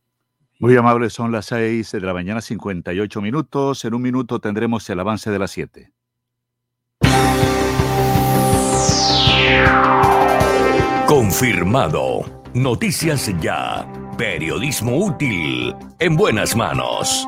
Muy 0.59 0.75
amables, 0.75 1.13
son 1.13 1.31
las 1.31 1.45
6 1.47 1.91
de 1.91 2.01
la 2.01 2.13
mañana, 2.13 2.41
58 2.41 3.21
minutos. 3.21 3.85
En 3.85 3.93
un 3.93 4.01
minuto 4.01 4.39
tendremos 4.39 4.89
el 4.89 4.99
avance 4.99 5.29
de 5.29 5.39
las 5.39 5.51
7. 5.51 5.91
Confirmado. 11.07 12.41
Noticias 12.55 13.31
ya. 13.39 13.87
Periodismo 14.17 14.97
útil. 14.97 15.75
En 15.99 16.15
buenas 16.15 16.55
manos. 16.55 17.27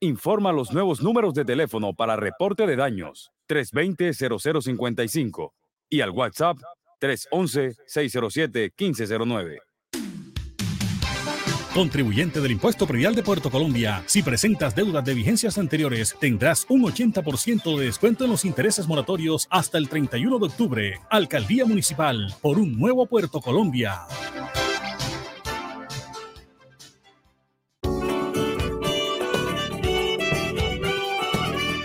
Informa 0.00 0.52
los 0.52 0.72
nuevos 0.72 1.02
números 1.02 1.34
de 1.34 1.44
teléfono 1.44 1.92
para 1.92 2.14
reporte 2.14 2.68
de 2.68 2.76
daños 2.76 3.32
320-0055 3.48 5.50
y 5.90 6.02
al 6.02 6.10
WhatsApp 6.10 6.56
311-607-1509. 7.00 9.58
contribuyente 11.74 12.40
del 12.40 12.52
impuesto 12.52 12.86
predial 12.86 13.14
de 13.14 13.22
Puerto 13.22 13.50
Colombia. 13.50 14.02
Si 14.06 14.22
presentas 14.22 14.74
deudas 14.74 15.04
de 15.04 15.12
vigencias 15.14 15.58
anteriores, 15.58 16.16
tendrás 16.18 16.64
un 16.68 16.82
80% 16.82 17.76
de 17.76 17.84
descuento 17.86 18.24
en 18.24 18.30
los 18.30 18.44
intereses 18.44 18.88
moratorios 18.88 19.46
hasta 19.50 19.78
el 19.78 19.88
31 19.88 20.38
de 20.38 20.46
octubre. 20.46 21.00
Alcaldía 21.10 21.64
Municipal 21.66 22.34
por 22.40 22.58
un 22.58 22.78
nuevo 22.78 23.06
Puerto 23.06 23.40
Colombia. 23.40 24.02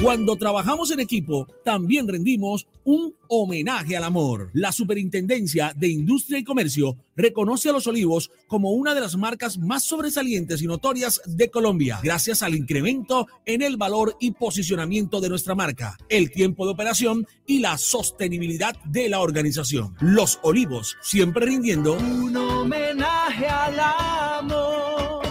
Cuando 0.03 0.35
trabajamos 0.35 0.91
en 0.91 0.99
equipo, 0.99 1.47
también 1.63 2.09
rendimos 2.09 2.67
un 2.83 3.15
homenaje 3.29 3.95
al 3.95 4.03
amor. 4.03 4.49
La 4.51 4.73
Superintendencia 4.73 5.71
de 5.77 5.87
Industria 5.87 6.39
y 6.39 6.43
Comercio 6.43 6.97
reconoce 7.15 7.69
a 7.69 7.71
Los 7.71 7.87
Olivos 7.87 8.29
como 8.47 8.71
una 8.71 8.93
de 8.93 8.99
las 8.99 9.15
marcas 9.15 9.57
más 9.57 9.85
sobresalientes 9.85 10.61
y 10.61 10.67
notorias 10.67 11.21
de 11.25 11.49
Colombia, 11.49 12.01
gracias 12.03 12.43
al 12.43 12.53
incremento 12.53 13.27
en 13.45 13.61
el 13.61 13.77
valor 13.77 14.17
y 14.19 14.31
posicionamiento 14.31 15.21
de 15.21 15.29
nuestra 15.29 15.55
marca, 15.55 15.97
el 16.09 16.31
tiempo 16.31 16.65
de 16.65 16.73
operación 16.73 17.25
y 17.47 17.59
la 17.59 17.77
sostenibilidad 17.77 18.75
de 18.83 19.07
la 19.07 19.21
organización. 19.21 19.95
Los 20.01 20.37
Olivos, 20.43 20.97
siempre 21.01 21.45
rindiendo 21.45 21.93
un 21.93 22.35
homenaje 22.35 23.47
al 23.47 23.79
amor. 23.79 25.23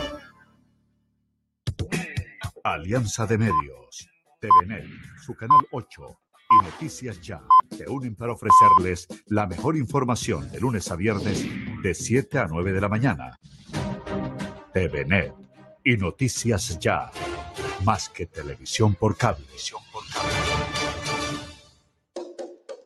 Alianza 2.64 3.26
de 3.26 3.36
Medios 3.36 3.81
TVNet, 4.42 4.84
su 5.24 5.36
canal 5.36 5.60
8 5.70 6.18
y 6.50 6.64
Noticias 6.64 7.20
Ya 7.20 7.40
se 7.70 7.88
unen 7.88 8.16
para 8.16 8.32
ofrecerles 8.32 9.06
la 9.26 9.46
mejor 9.46 9.76
información 9.76 10.50
de 10.50 10.58
lunes 10.58 10.90
a 10.90 10.96
viernes 10.96 11.46
de 11.80 11.94
7 11.94 12.40
a 12.40 12.46
9 12.48 12.72
de 12.72 12.80
la 12.80 12.88
mañana. 12.88 13.38
TVNet 14.74 15.32
y 15.84 15.96
Noticias 15.96 16.76
Ya, 16.80 17.12
más 17.84 18.08
que 18.08 18.26
televisión 18.26 18.96
por 18.96 19.16
cable. 19.16 19.46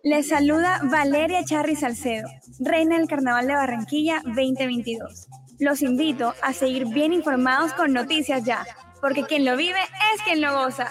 Les 0.03 0.29
saluda 0.29 0.83
Valeria 0.85 1.43
Charri 1.43 1.75
Salcedo, 1.75 2.29
reina 2.61 2.99
del 2.99 3.09
Carnaval 3.09 3.47
de 3.47 3.55
Barranquilla 3.55 4.21
2022. 4.27 5.27
Los 5.59 5.81
invito 5.81 6.35
a 6.43 6.53
seguir 6.53 6.85
bien 6.89 7.15
informados 7.15 7.73
con 7.73 7.95
Noticias 7.95 8.45
Ya 8.45 8.67
porque 9.07 9.23
quien 9.23 9.45
lo 9.45 9.57
vive 9.57 9.79
es 10.13 10.23
quien 10.23 10.41
lo 10.41 10.53
goza. 10.53 10.91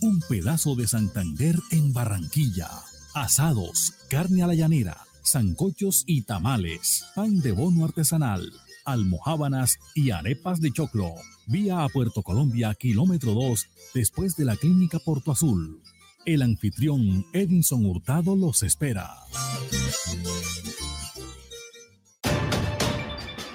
un 0.00 0.20
pedazo 0.28 0.74
de 0.74 0.86
Santander 0.86 1.56
en 1.70 1.92
Barranquilla. 1.92 2.68
Asados, 3.14 3.94
carne 4.08 4.42
a 4.42 4.46
la 4.46 4.54
llanera, 4.54 4.98
zancochos 5.24 6.04
y 6.06 6.22
tamales, 6.22 7.04
pan 7.14 7.40
de 7.40 7.52
bono 7.52 7.84
artesanal, 7.84 8.52
almohábanas 8.84 9.78
y 9.94 10.10
arepas 10.10 10.60
de 10.60 10.72
choclo. 10.72 11.14
Vía 11.46 11.84
a 11.84 11.88
Puerto 11.88 12.22
Colombia, 12.22 12.74
kilómetro 12.74 13.32
2, 13.32 13.66
después 13.94 14.36
de 14.36 14.44
la 14.44 14.56
clínica 14.56 14.98
Porto 14.98 15.32
Azul. 15.32 15.80
El 16.24 16.42
anfitrión 16.42 17.24
Edinson 17.32 17.86
Hurtado 17.86 18.34
los 18.34 18.62
espera. 18.62 19.14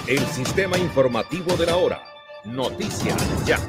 El 0.07 0.25
sistema 0.27 0.77
informativo 0.77 1.55
de 1.57 1.65
la 1.65 1.77
hora. 1.77 2.01
Noticias 2.45 3.45
ya. 3.45 3.59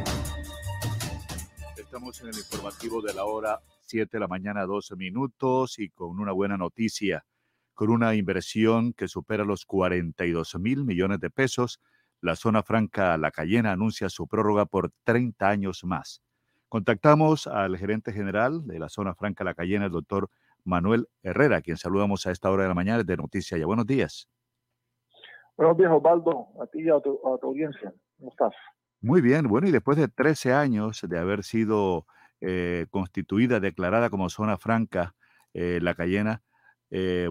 Estamos 1.92 2.22
en 2.22 2.28
el 2.28 2.38
informativo 2.38 3.02
de 3.02 3.12
la 3.12 3.26
hora 3.26 3.60
7 3.82 4.16
de 4.16 4.20
la 4.20 4.26
mañana, 4.26 4.64
12 4.64 4.96
minutos 4.96 5.78
y 5.78 5.90
con 5.90 6.18
una 6.20 6.32
buena 6.32 6.56
noticia. 6.56 7.26
Con 7.74 7.90
una 7.90 8.14
inversión 8.14 8.94
que 8.94 9.08
supera 9.08 9.44
los 9.44 9.66
42 9.66 10.54
mil 10.58 10.86
millones 10.86 11.20
de 11.20 11.28
pesos, 11.28 11.82
la 12.22 12.34
zona 12.34 12.62
franca 12.62 13.18
La 13.18 13.30
Cayena 13.30 13.72
anuncia 13.72 14.08
su 14.08 14.26
prórroga 14.26 14.64
por 14.64 14.90
30 15.04 15.46
años 15.46 15.84
más. 15.84 16.22
Contactamos 16.70 17.46
al 17.46 17.76
gerente 17.76 18.14
general 18.14 18.66
de 18.66 18.78
la 18.78 18.88
zona 18.88 19.14
franca 19.14 19.44
La 19.44 19.52
Cayena, 19.52 19.84
el 19.84 19.92
doctor 19.92 20.30
Manuel 20.64 21.08
Herrera, 21.22 21.60
quien 21.60 21.76
saludamos 21.76 22.26
a 22.26 22.30
esta 22.30 22.50
hora 22.50 22.62
de 22.62 22.70
la 22.70 22.74
mañana 22.74 23.02
de 23.02 23.16
Noticias 23.18 23.60
Ya. 23.60 23.66
Buenos 23.66 23.86
días. 23.86 24.30
Buenos 25.58 25.76
días, 25.76 25.92
Osvaldo, 25.92 26.48
a 26.58 26.66
ti 26.68 26.84
y 26.84 26.88
a 26.88 26.98
tu, 27.00 27.20
audiencia. 27.22 27.92
¿Cómo 28.16 28.30
estás? 28.30 28.54
Muy 29.02 29.20
bien, 29.20 29.48
bueno, 29.48 29.66
y 29.66 29.72
después 29.72 29.98
de 29.98 30.06
13 30.06 30.52
años 30.52 31.00
de 31.02 31.18
haber 31.18 31.42
sido 31.42 32.06
eh, 32.40 32.86
constituida, 32.90 33.58
declarada 33.58 34.10
como 34.10 34.28
zona 34.28 34.58
franca, 34.58 35.16
eh, 35.54 35.80
La 35.82 35.94
Cayena 35.94 36.40
eh, 36.88 37.28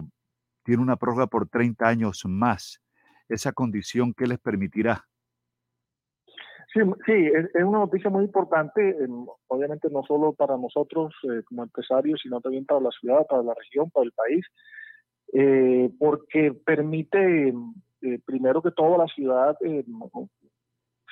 tiene 0.64 0.82
una 0.82 0.96
prórroga 0.96 1.28
por 1.28 1.48
30 1.48 1.88
años 1.88 2.24
más. 2.26 2.82
¿Esa 3.26 3.52
condición 3.52 4.12
qué 4.12 4.26
les 4.26 4.38
permitirá? 4.38 5.06
Sí, 6.74 6.80
es, 7.12 7.64
una 7.64 7.78
noticia 7.78 8.10
muy 8.10 8.24
importante, 8.24 8.94
obviamente 9.46 9.88
no 9.90 10.02
solo 10.04 10.34
para 10.34 10.58
nosotros 10.58 11.14
como 11.46 11.62
empresarios, 11.62 12.20
sino 12.22 12.40
también 12.40 12.66
para 12.66 12.80
la 12.80 12.90
ciudad, 12.90 13.26
para 13.26 13.42
la 13.42 13.54
región, 13.54 13.90
para 13.90 14.04
el 14.04 14.12
país, 14.12 14.46
porque 15.98 16.52
permite 16.64 17.52
eh, 18.02 18.18
primero 18.24 18.60
que 18.60 18.72
todo, 18.72 18.98
la 18.98 19.06
ciudad 19.06 19.56
eh, 19.64 19.84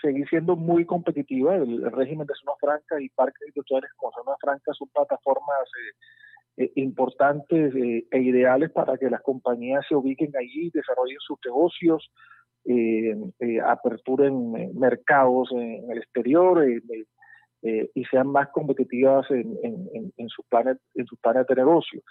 seguir 0.00 0.28
siendo 0.28 0.56
muy 0.56 0.84
competitiva. 0.84 1.56
El, 1.56 1.90
régimen 1.92 2.26
de 2.26 2.34
zona 2.34 2.56
franca 2.60 3.00
y 3.00 3.08
parques 3.10 3.48
industriales 3.48 3.90
como 3.96 4.12
zona 4.12 4.36
franca 4.40 4.72
son 4.74 4.88
plataformas 4.88 5.68
eh, 6.56 6.70
importantes 6.76 7.74
e 7.74 8.18
ideales 8.18 8.70
para 8.70 8.98
que 8.98 9.08
las 9.10 9.22
compañías 9.22 9.84
se 9.88 9.94
ubiquen 9.94 10.32
allí, 10.36 10.70
desarrollen 10.72 11.18
sus 11.20 11.38
negocios, 11.44 12.10
aperturen 13.64 14.74
mercados 14.78 15.48
en, 15.52 15.90
el 15.90 15.98
exterior 15.98 16.62
y 17.62 18.04
sean 18.04 18.26
más 18.26 18.48
competitivas 18.50 19.26
en, 19.30 20.28
sus 20.28 20.44
planes 20.46 20.76
en 20.94 21.06
sus 21.06 21.18
planes 21.20 21.46
de 21.46 21.54
negocio. 21.54 22.02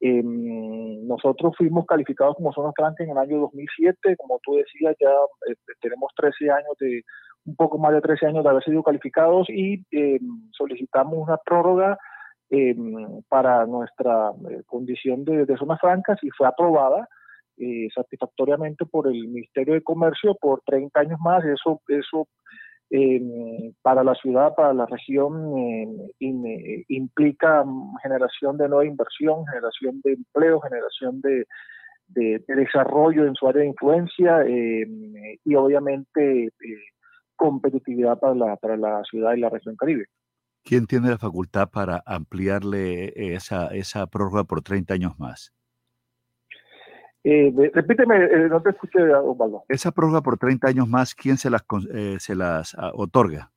Eh, 0.00 0.22
nosotros 0.22 1.54
fuimos 1.56 1.86
calificados 1.86 2.36
como 2.36 2.52
zona 2.52 2.72
franca 2.76 3.02
en 3.02 3.10
el 3.10 3.18
año 3.18 3.40
2007, 3.40 4.16
como 4.16 4.38
tú 4.42 4.56
decías, 4.56 4.94
ya 5.00 5.10
eh, 5.50 5.54
tenemos 5.80 6.10
13 6.16 6.50
años 6.50 6.76
de, 6.78 7.02
un 7.46 7.56
poco 7.56 7.78
más 7.78 7.92
de 7.92 8.00
13 8.00 8.26
años 8.26 8.44
de 8.44 8.50
haber 8.50 8.64
sido 8.64 8.82
calificados 8.82 9.48
y 9.48 9.84
eh, 9.92 10.18
solicitamos 10.52 11.14
una 11.16 11.36
prórroga 11.38 11.98
em, 12.50 13.22
para 13.28 13.66
nuestra 13.66 14.32
eh, 14.50 14.62
condición 14.66 15.24
de, 15.24 15.46
de 15.46 15.56
zonas 15.56 15.80
francas 15.80 16.18
y 16.22 16.30
fue 16.30 16.46
aprobada 16.46 17.08
eh, 17.58 17.88
satisfactoriamente 17.94 18.84
por 18.84 19.08
el 19.08 19.28
Ministerio 19.28 19.72
de 19.72 19.82
Comercio 19.82 20.34
por 20.34 20.60
30 20.66 21.00
años 21.00 21.18
más. 21.20 21.42
Eso, 21.42 21.80
eso 21.88 22.28
eh, 22.90 23.72
para 23.80 24.04
la 24.04 24.14
ciudad, 24.14 24.54
para 24.54 24.74
la 24.74 24.84
región, 24.84 25.56
eh, 25.56 26.84
implica 26.88 27.64
generación 28.02 28.58
de 28.58 28.68
nueva 28.68 28.84
inversión, 28.84 29.46
generación 29.46 30.02
de 30.04 30.12
empleo, 30.12 30.60
generación 30.60 31.22
de, 31.22 31.46
desarrollo 32.46 33.26
en 33.26 33.34
su 33.34 33.48
área 33.48 33.62
de 33.62 33.68
influencia 33.68 34.44
y 34.46 35.54
obviamente 35.56 36.50
competitividad 37.36 38.18
para 38.18 38.34
la, 38.34 38.56
para 38.56 38.76
la 38.76 39.02
ciudad 39.04 39.34
y 39.34 39.40
la 39.40 39.50
región 39.50 39.76
Caribe. 39.76 40.06
¿Quién 40.64 40.86
tiene 40.86 41.10
la 41.10 41.18
facultad 41.18 41.70
para 41.70 42.02
ampliarle 42.04 43.12
esa, 43.34 43.68
esa 43.68 44.06
prórroga 44.08 44.44
por 44.44 44.62
30 44.62 44.94
años 44.94 45.18
más? 45.18 45.52
Eh, 47.28 47.52
repíteme, 47.72 48.24
eh, 48.24 48.48
no 48.48 48.62
te 48.62 48.70
escuché, 48.70 49.02
Osvaldo. 49.12 49.64
Esa 49.68 49.90
prórroga 49.90 50.22
por 50.22 50.38
30 50.38 50.68
años 50.68 50.88
más, 50.88 51.12
¿quién 51.12 51.36
se 51.36 51.50
las, 51.50 51.64
eh, 51.92 52.16
se 52.20 52.36
las 52.36 52.76
ah, 52.78 52.92
otorga? 52.94 53.50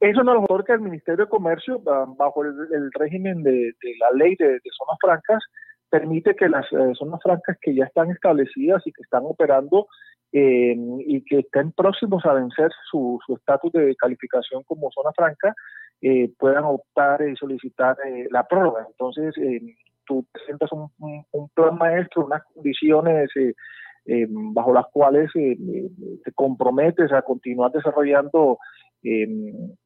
Eso 0.00 0.24
nos 0.24 0.34
lo 0.34 0.42
otorga 0.42 0.74
el 0.74 0.80
Ministerio 0.80 1.24
de 1.24 1.30
Comercio 1.30 1.80
bajo 1.80 2.44
el, 2.44 2.90
régimen 2.94 3.44
de, 3.44 3.72
la 4.00 4.16
ley 4.16 4.34
de, 4.36 4.60
zonas 4.76 4.98
francas. 5.00 5.44
Permite 5.90 6.34
que 6.34 6.48
las 6.48 6.66
zonas 6.98 7.20
francas 7.22 7.56
que 7.60 7.74
ya 7.74 7.84
están 7.84 8.10
establecidas 8.10 8.84
y 8.84 8.92
que 8.92 9.02
están 9.02 9.22
operando 9.24 9.86
y 10.30 11.24
que 11.24 11.38
estén 11.38 11.72
próximos 11.72 12.24
a 12.26 12.34
vencer 12.34 12.70
su 12.90 13.18
estatus 13.28 13.72
de 13.72 13.96
calificación 13.96 14.62
como 14.64 14.90
zona 14.90 15.10
franca 15.16 15.54
puedan 16.38 16.64
optar 16.64 17.26
y 17.26 17.34
solicitar 17.36 17.96
la 18.30 18.46
prórroga. 18.46 18.86
Entonces, 18.88 19.34
tú 20.08 20.26
presentas 20.32 20.70
un, 20.72 20.90
plan 21.54 21.76
maestro, 21.76 22.24
unas 22.24 22.42
condiciones 22.54 23.30
eh, 23.36 23.54
eh, 24.06 24.26
bajo 24.28 24.72
las 24.72 24.86
cuales 24.86 25.30
eh, 25.36 25.56
te 26.24 26.32
comprometes 26.32 27.12
a 27.12 27.22
continuar 27.22 27.70
desarrollando 27.70 28.58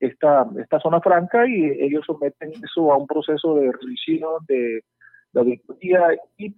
esta, 0.00 0.48
esta 0.58 0.80
zona 0.80 1.00
franca 1.02 1.46
y 1.46 1.64
ellos 1.80 2.02
someten 2.06 2.50
eso 2.64 2.92
a 2.92 2.96
un 2.96 3.06
proceso 3.06 3.56
de 3.56 3.70
revisión 3.70 4.38
de, 4.48 4.82
auditoría 5.34 6.08
y 6.36 6.50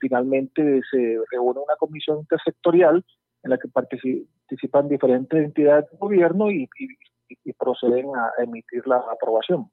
finalmente 0.00 0.80
se 0.90 1.18
reúne 1.30 1.60
una 1.60 1.76
comisión 1.78 2.18
intersectorial 2.18 3.04
en 3.42 3.50
la 3.50 3.58
que 3.58 3.68
participan 3.68 4.88
diferentes 4.88 5.44
entidades 5.44 5.90
de 5.90 5.96
gobierno 5.96 6.50
y 6.50 6.68
proceden 7.58 8.06
a 8.16 8.42
emitir 8.42 8.86
la 8.86 8.96
aprobación. 9.12 9.70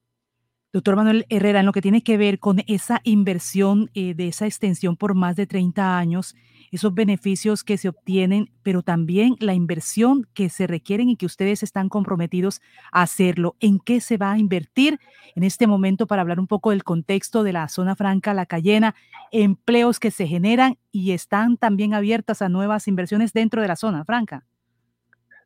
Doctor 0.76 0.98
Manuel 0.98 1.26
Herrera, 1.30 1.62
en 1.62 1.66
lo 1.66 1.72
que 1.72 1.82
tiene 1.82 2.04
que 2.04 2.18
ver 2.18 2.38
con 2.38 2.62
esa 2.68 3.00
inversión 3.06 3.90
eh, 3.94 4.14
de 4.14 4.28
esa 4.28 4.46
extensión 4.46 4.98
por 4.98 5.16
más 5.16 5.38
de 5.38 5.48
30 5.48 5.98
años, 5.98 6.36
esos 6.76 6.94
beneficios 6.94 7.64
que 7.64 7.78
se 7.78 7.90
obtienen, 7.90 8.50
pero 8.64 8.82
también 8.82 9.36
la 9.40 9.54
inversión 9.54 10.28
que 10.34 10.50
se 10.50 10.68
requieren 10.68 11.10
y 11.10 11.16
que 11.16 11.26
ustedes 11.26 11.64
están 11.64 11.90
comprometidos 11.90 12.62
a 12.92 13.02
hacerlo. 13.02 13.56
¿En 13.60 13.80
qué 13.80 14.00
se 14.02 14.18
va 14.18 14.34
a 14.34 14.38
invertir 14.38 15.00
en 15.36 15.44
este 15.44 15.68
momento 15.68 16.08
para 16.08 16.22
hablar 16.22 16.40
un 16.40 16.48
poco 16.48 16.72
del 16.72 16.84
contexto 16.84 17.44
de 17.44 17.54
la 17.54 17.68
zona 17.68 17.96
franca, 17.96 18.34
la 18.34 18.46
Cayena, 18.46 18.96
empleos 19.32 20.00
que 20.00 20.12
se 20.12 20.28
generan 20.28 20.78
y 20.92 21.12
están 21.12 21.58
también 21.58 21.94
abiertas 21.94 22.42
a 22.42 22.50
nuevas 22.50 22.88
inversiones 22.88 23.34
dentro 23.34 23.62
de 23.62 23.68
la 23.68 23.76
zona 23.76 24.06
franca? 24.06 24.46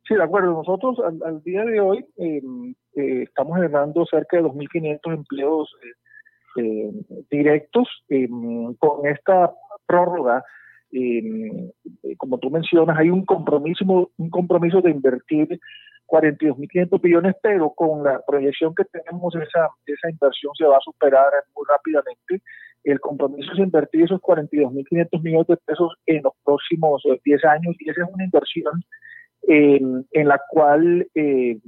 Sí, 0.06 0.14
de 0.16 0.22
acuerdo. 0.22 0.52
Nosotros 0.52 0.98
al, 1.24 1.42
día 1.44 1.64
de 1.64 1.80
hoy 1.80 2.04
em, 2.16 2.74
eh, 2.94 3.22
estamos 3.22 3.56
generando 3.56 4.04
cerca 4.06 4.36
de 4.36 4.42
2.500 4.42 5.14
empleos 5.14 5.72
eh, 5.84 6.62
eh, 6.62 6.92
directos 7.30 7.88
em, 8.08 8.74
con 8.74 9.06
esta 9.06 9.52
prórroga. 9.86 10.44
Em, 10.92 11.70
como 12.16 12.38
tú 12.38 12.50
mencionas, 12.50 12.98
hay 12.98 13.10
un 13.10 13.24
compromiso, 13.24 14.10
un 14.16 14.30
compromiso 14.30 14.80
de 14.80 14.90
invertir 14.90 15.60
42.500 16.06 17.02
millones, 17.02 17.36
pero 17.42 17.70
con 17.70 18.02
la 18.02 18.20
proyección 18.26 18.74
que 18.74 18.84
tenemos, 18.84 19.34
esa, 19.36 19.68
esa 19.86 20.10
inversión 20.10 20.52
se 20.56 20.64
va 20.64 20.76
a 20.76 20.80
superar 20.80 21.30
muy 21.54 21.64
rápidamente. 21.68 22.42
El 22.82 22.98
compromiso 23.00 23.52
es 23.52 23.58
invertir 23.58 24.04
esos 24.04 24.20
42.500 24.20 25.22
millones 25.22 25.46
de 25.46 25.56
pesos 25.58 25.94
en 26.06 26.22
los 26.22 26.32
próximos 26.44 27.02
10 27.24 27.44
años 27.44 27.76
y 27.78 27.90
esa 27.90 28.02
es 28.02 28.08
una 28.12 28.24
inversión 28.24 28.82
en, 29.42 30.28
la 30.28 30.40
cual 30.50 31.06
eh, 31.14 31.58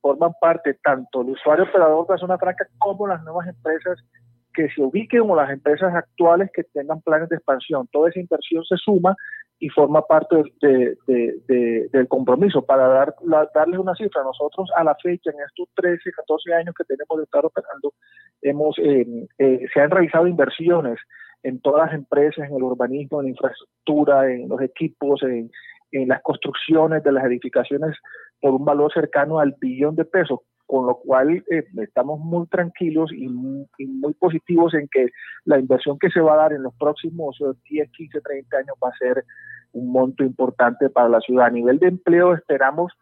forman 0.00 0.32
parte 0.40 0.74
tanto 0.82 1.22
el 1.22 1.30
usuario 1.30 1.64
operador 1.64 2.06
de 2.06 2.14
la 2.14 2.18
zona 2.18 2.38
franca 2.38 2.66
como 2.78 3.06
las 3.06 3.22
nuevas 3.24 3.48
empresas 3.48 3.98
que 4.54 4.68
se 4.70 4.82
ubiquen 4.82 5.22
o 5.22 5.36
las 5.36 5.50
empresas 5.50 5.94
actuales 5.94 6.50
que 6.52 6.64
tengan 6.64 7.00
planes 7.02 7.28
de 7.28 7.36
expansión. 7.36 7.88
Toda 7.92 8.10
esa 8.10 8.20
inversión 8.20 8.64
se 8.64 8.76
suma 8.76 9.14
y 9.60 9.68
forma 9.68 10.02
parte 10.02 10.36
del 11.06 12.08
compromiso. 12.08 12.62
Para 12.62 12.86
dar, 12.88 13.14
darles 13.54 13.78
una 13.78 13.94
cifra, 13.94 14.22
nosotros 14.22 14.70
a 14.76 14.84
la 14.84 14.94
fecha, 14.96 15.30
en 15.30 15.40
estos 15.46 15.68
13, 15.74 16.12
14 16.12 16.54
años 16.54 16.74
que 16.76 16.84
tenemos 16.84 17.18
de 17.18 17.24
estar 17.24 17.44
operando, 17.44 17.92
hemos, 18.42 18.78
eh, 18.78 19.26
eh, 19.38 19.66
se 19.72 19.80
han 19.80 19.90
realizado 19.90 20.26
inversiones 20.26 20.98
en 21.42 21.60
todas 21.60 21.86
las 21.86 21.94
empresas, 21.94 22.48
en 22.48 22.56
el 22.56 22.62
urbanismo, 22.62 23.20
en 23.20 23.26
la 23.26 23.30
infraestructura, 23.30 24.30
en 24.30 24.48
los 24.48 24.60
equipos, 24.60 25.22
en, 25.22 25.50
en 25.92 26.08
las 26.08 26.22
construcciones 26.22 27.02
de 27.02 27.12
las 27.12 27.24
edificaciones 27.24 27.96
por 28.40 28.54
un 28.54 28.64
valor 28.64 28.92
cercano 28.92 29.38
al 29.38 29.54
billón 29.60 29.96
de 29.96 30.04
pesos, 30.04 30.40
con 30.68 30.86
lo 30.86 30.96
cual 30.96 31.42
eh, 31.50 31.64
estamos 31.78 32.20
muy 32.20 32.46
tranquilos 32.46 33.10
y 33.10 33.26
muy, 33.26 33.66
positivos 34.18 34.74
en 34.74 34.86
que 34.88 35.08
la 35.46 35.58
inversión 35.58 35.98
que 35.98 36.10
se 36.10 36.20
va 36.20 36.34
a 36.34 36.36
dar 36.36 36.52
en 36.52 36.62
los 36.62 36.74
próximos 36.74 37.38
10, 37.70 37.90
15, 37.90 38.20
30 38.20 38.56
años 38.58 38.76
va 38.84 38.90
a 38.90 38.98
ser 38.98 39.24
un 39.72 39.90
monto 39.90 40.22
importante 40.24 40.90
para 40.90 41.08
la 41.08 41.20
ciudad. 41.20 41.46
A 41.46 41.50
nivel 41.50 41.78
de 41.78 41.88
empleo 41.88 42.34
esperamos 42.34 42.92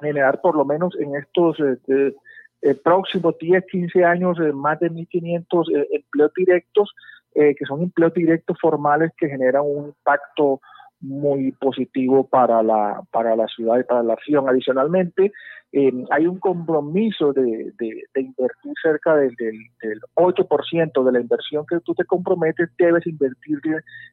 generar 0.00 0.40
por 0.40 0.56
lo 0.56 0.64
menos 0.64 0.96
en 0.98 1.16
estos 1.16 1.60
eh, 1.60 2.14
eh, 2.62 2.74
próximos 2.74 3.36
10, 3.38 3.66
15 3.70 4.02
años 4.02 4.38
más 4.54 4.80
de 4.80 4.90
1.500 4.90 5.88
empleos 5.92 6.32
directos, 6.34 6.94
que 7.34 7.66
son 7.68 7.82
empleos 7.82 8.14
directos 8.14 8.56
formales 8.58 9.12
que 9.18 9.28
generan 9.28 9.64
un 9.66 9.88
impacto 9.88 10.62
muy 11.06 11.52
positivo 11.52 12.26
para 12.26 12.62
la, 12.62 13.02
para 13.10 13.36
la 13.36 13.46
ciudad 13.46 13.78
y 13.78 13.84
para 13.84 14.02
la 14.02 14.16
región. 14.16 14.48
Adicionalmente, 14.48 15.32
eh, 15.72 15.92
hay 16.10 16.26
un 16.26 16.38
compromiso 16.38 17.32
de, 17.32 17.72
invertir 18.14 18.72
cerca 18.82 19.16
del, 19.16 19.34
del, 19.36 20.00
8% 20.14 21.04
de 21.04 21.12
la 21.12 21.20
inversión 21.20 21.64
que 21.66 21.80
tú 21.80 21.94
te 21.94 22.04
comprometes, 22.04 22.70
debes 22.78 23.06
invertir 23.06 23.58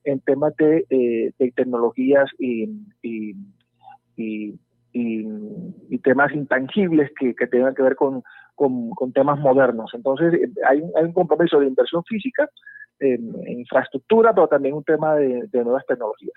en 0.03 0.19
temas 0.22 0.55
de, 0.57 0.85
eh, 0.89 1.51
tecnologías 1.55 2.30
y, 2.38 2.69
temas 6.03 6.33
intangibles 6.33 7.09
que, 7.17 7.33
tengan 7.47 7.73
que 7.73 7.81
ver 7.81 7.95
con, 7.95 8.23
temas 9.13 9.39
modernos. 9.39 9.91
Entonces, 9.93 10.33
eh, 10.33 10.49
hay 10.67 10.81
hay 10.95 11.03
un 11.05 11.13
compromiso 11.13 11.59
de 11.59 11.67
inversión 11.67 12.03
física, 12.03 12.49
en, 12.99 13.33
infraestructura, 13.47 14.33
pero 14.33 14.47
también 14.47 14.75
un 14.75 14.83
tema 14.83 15.15
de 15.15 15.63
nuevas 15.63 15.85
tecnologías. 15.85 16.33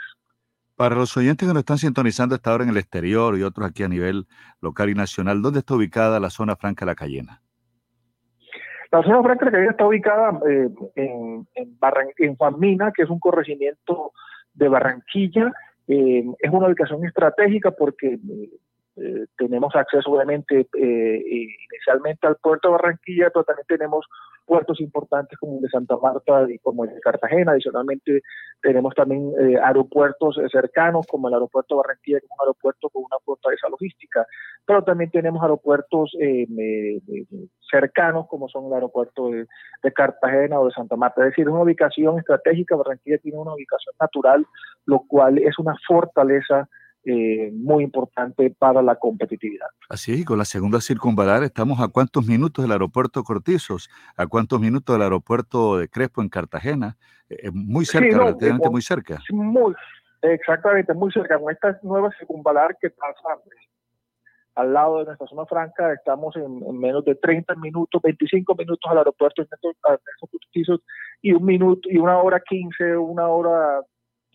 Para 0.77 0.95
los 0.95 1.17
oyentes 1.17 1.49
que 1.49 1.55
nos 1.55 1.63
están 1.63 1.79
sintonizando 1.79 2.35
esta 2.35 2.53
hora 2.53 2.65
en 2.65 2.71
el 2.71 2.77
exterior 2.77 3.39
y 3.39 3.43
otros 3.43 3.67
aquí 3.67 3.83
a 3.83 3.89
nivel 3.89 4.27
local 4.61 4.91
y 4.91 4.95
nacional, 4.95 5.41
¿dónde 5.41 5.61
está 5.61 5.75
ubicada 5.75 6.21
la 6.21 6.29
zona 6.29 6.55
franca 6.55 6.85
de 6.85 6.91
la 6.91 6.95
Cayena? 6.95 7.41
La 8.93 9.03
zona 9.03 9.23
franca 9.23 9.47
de 9.47 9.51
la 9.51 9.53
Cayena 9.53 9.71
está 9.71 9.87
ubicada 9.87 10.39
eh, 10.47 10.69
en, 10.97 11.49
en, 11.55 12.37
Juan 12.37 12.61
Mina, 12.61 12.93
que 12.95 13.05
es 13.05 13.11
un 13.11 13.19
corregimiento 13.19 14.13
de 14.53 14.69
Barranquilla. 14.69 15.51
Eh, 15.89 16.27
es 16.39 16.51
una 16.53 16.67
ubicación 16.67 17.07
estratégica 17.07 17.71
porque 17.71 18.19
eh, 18.97 19.27
tenemos 19.39 19.75
acceso 19.75 20.11
obviamente 20.11 20.69
inicialmente 20.75 22.27
al 22.27 22.37
puerto 22.37 22.69
de 22.69 22.73
Barranquilla, 22.73 23.31
pero 23.31 23.45
también 23.45 23.67
tenemos 23.67 24.05
puertos 24.47 24.81
importantes 24.81 25.39
como 25.39 25.57
el 25.57 25.62
de 25.62 25.68
Santa 25.68 25.97
Marta 25.97 26.47
y 26.49 26.58
como 26.58 26.84
el 26.84 26.94
de 26.94 27.00
Cartagena. 27.00 27.52
Adicionalmente, 27.52 28.23
tenemos 28.62 28.94
también 28.94 29.33
eh, 29.39 29.58
aeropuertos 29.62 30.39
eh, 30.39 30.47
cercanos 30.50 31.07
como 31.07 31.28
el 31.28 31.34
aeropuerto 31.34 31.75
de 31.75 31.78
Barranquilla, 31.78 32.20
que 32.20 32.26
es 32.26 32.31
un 32.31 32.41
aeropuerto 32.41 32.89
con 32.91 33.02
una 33.05 33.18
fortaleza 33.25 33.68
logística, 33.68 34.25
pero 34.65 34.83
también 34.83 35.10
tenemos 35.10 35.42
aeropuertos 35.42 36.12
eh, 36.20 36.47
cercanos 37.70 38.26
como 38.28 38.49
son 38.49 38.66
el 38.66 38.75
aeropuerto 38.75 39.31
de, 39.31 39.47
Cartagena 39.92 40.58
o 40.58 40.66
de 40.66 40.73
Santa 40.73 40.97
Marta. 40.97 41.23
Es 41.23 41.31
decir, 41.31 41.49
una 41.49 41.62
ubicación 41.62 42.18
estratégica. 42.18 42.76
Barranquilla 42.76 43.18
tiene 43.18 43.39
una 43.39 43.55
ubicación 43.55 43.94
natural, 44.00 44.44
lo 44.84 45.00
cual 45.07 45.39
es 45.39 45.58
una 45.58 45.76
fortaleza 45.86 46.68
eh, 47.09 47.52
muy 47.52 47.85
importante 47.85 48.51
para 48.51 48.83
la 48.83 48.97
competitividad. 48.97 49.68
Así 49.89 50.25
con 50.25 50.39
la 50.39 50.44
segunda 50.44 50.81
circunvalar 50.81 51.44
estamos 51.44 51.81
a 51.81 51.86
cuántos 51.86 52.26
minutos 52.26 52.65
del 52.65 52.73
aeropuerto 52.73 53.23
Cortizos, 53.23 53.89
a 54.17 54.26
cuántos 54.26 54.60
minutos 54.60 54.93
del 54.93 55.05
aeropuerto 55.05 55.78
de 55.78 55.89
Crespo 55.89 56.20
en 56.20 56.28
Cartagena, 56.28 56.97
eh, 57.28 57.51
muy 57.52 57.85
cerca, 57.85 58.18
relativamente 58.18 58.68
muy 58.68 58.83
cerca. 58.83 59.20
Muy, 59.31 59.73
exactamente, 60.23 60.94
muy 60.94 61.12
cerca. 61.12 61.39
Con 61.39 61.52
esta 61.52 61.78
nueva 61.85 62.10
circunvalar 62.18 62.76
que 62.81 62.91
pasa 62.91 63.41
al 64.57 64.73
lado 64.73 64.99
de 64.99 65.05
nuestra 65.05 65.28
zona 65.28 65.47
franca, 65.47 65.93
estamos 65.93 66.35
en, 66.35 66.76
menos 66.76 67.05
de 67.05 67.15
30 67.15 67.55
minutos, 67.55 68.02
25 68.02 68.52
minutos 68.57 68.91
al 68.91 68.99
aeropuerto 68.99 69.43
de 69.43 69.49
Cortizos 70.18 70.81
y 71.23 71.31
un 71.31 71.44
minuto 71.44 71.89
y 71.89 71.99
una 71.99 72.18
hora 72.18 72.41
15, 72.41 72.97
una 72.97 73.28
hora 73.28 73.81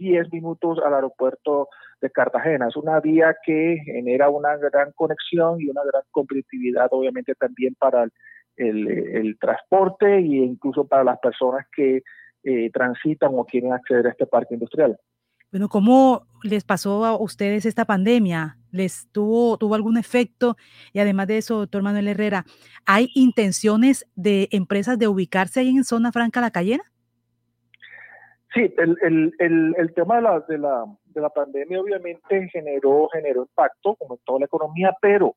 10 0.02 0.34
minutos 0.34 0.80
al 0.84 0.96
aeropuerto 0.96 1.70
de 2.02 2.10
Cartagena. 2.10 2.68
Es 2.68 2.76
una 2.76 3.00
vía 3.00 3.36
que 3.46 3.78
genera 3.86 4.30
una 4.30 4.58
gran 4.58 4.92
conexión 4.94 5.62
y 5.62 5.70
una 5.70 5.84
gran 5.84 6.02
competitividad, 6.10 6.88
obviamente, 6.90 7.36
también 7.36 7.76
para 7.76 8.08
el, 8.58 9.38
transporte 9.40 10.18
e 10.18 10.22
incluso 10.22 10.88
para 10.88 11.04
las 11.04 11.20
personas 11.20 11.66
que 11.76 12.02
eh, 12.44 12.70
transitan 12.72 13.32
o 13.34 13.46
quieren 13.46 13.74
acceder 13.74 14.08
a 14.08 14.10
este 14.10 14.26
parque 14.26 14.56
industrial. 14.56 14.98
Bueno, 15.52 15.70
¿cómo 15.70 16.26
les 16.44 16.64
pasó 16.64 17.06
a 17.06 17.20
ustedes 17.20 17.66
esta 17.66 17.86
pandemia? 17.86 18.58
¿Les 18.72 19.08
tuvo, 19.12 19.58
tuvo 19.58 19.76
algún 19.76 19.98
efecto? 19.98 20.56
Y 20.94 21.00
además 21.00 21.28
de 21.28 21.38
eso, 21.38 21.60
doctor 21.60 21.84
Manuel 21.84 22.08
Herrera, 22.08 22.46
¿hay 22.86 23.10
intenciones 23.14 24.08
de 24.16 24.48
empresas 24.52 24.98
de 24.98 25.08
ubicarse 25.08 25.60
ahí 25.60 25.70
en 25.70 25.84
Zona 25.84 26.12
Franca 26.12 26.42
La 26.42 26.52
Cayena? 26.52 26.91
Sí, 28.54 28.74
el, 28.78 28.98
el, 29.02 29.34
el, 29.40 29.76
el 29.78 29.94
tema 29.94 30.18
de 30.18 30.22
la, 30.24 30.40
de, 30.42 30.58
la, 30.58 30.86
de 31.06 31.22
la 31.22 31.30
pandemia 31.30 31.80
obviamente 31.80 32.50
generó, 32.50 33.08
generó 33.10 33.44
impacto, 33.44 33.96
como 33.96 34.16
en 34.16 34.22
toda 34.26 34.40
la 34.40 34.46
economía, 34.46 34.96
pero 35.02 35.36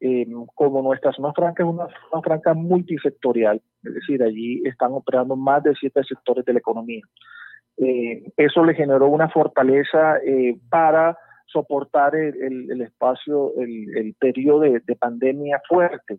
eh, 0.00 0.26
como 0.54 0.82
nuestra 0.82 1.12
zona 1.12 1.32
franca 1.32 1.62
es 1.62 1.68
una 1.68 1.86
zona 2.10 2.22
franca 2.22 2.54
multisectorial, 2.54 3.62
es 3.84 3.94
decir, 3.94 4.22
allí 4.22 4.62
están 4.66 4.92
operando 4.92 5.36
más 5.36 5.62
de 5.62 5.74
siete 5.76 6.02
sectores 6.04 6.44
de 6.44 6.52
la 6.52 6.58
economía. 6.58 7.02
Eh, 7.78 8.22
eso 8.36 8.64
le 8.64 8.74
generó 8.74 9.06
una 9.08 9.28
fortaleza 9.28 10.18
eh, 10.18 10.58
para 10.68 11.16
soportar 11.46 12.16
el, 12.16 12.80
espacio, 12.80 13.52
el, 13.56 14.14
periodo 14.18 14.60
de, 14.60 14.96
pandemia 14.98 15.60
fuerte. 15.68 16.18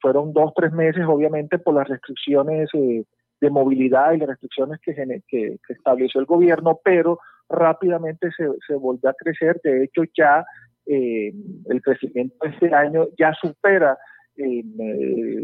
Fueron 0.00 0.32
dos, 0.32 0.52
tres 0.54 0.72
meses, 0.72 1.04
obviamente, 1.06 1.58
por 1.58 1.74
las 1.74 1.88
restricciones 1.88 2.68
eh, 2.74 3.04
de 3.42 3.50
movilidad 3.50 4.12
y 4.12 4.18
las 4.18 4.28
restricciones 4.28 4.78
que, 5.26 5.58
estableció 5.68 6.20
el 6.20 6.26
gobierno, 6.26 6.78
pero 6.82 7.18
rápidamente 7.48 8.30
se, 8.36 8.74
volvió 8.76 9.10
a 9.10 9.14
crecer. 9.14 9.60
De 9.64 9.84
hecho, 9.84 10.04
ya 10.16 10.44
el 10.86 11.82
crecimiento 11.82 12.36
este 12.46 12.72
año 12.72 13.08
ya 13.18 13.34
supera 13.34 13.98
eh, 14.36 14.62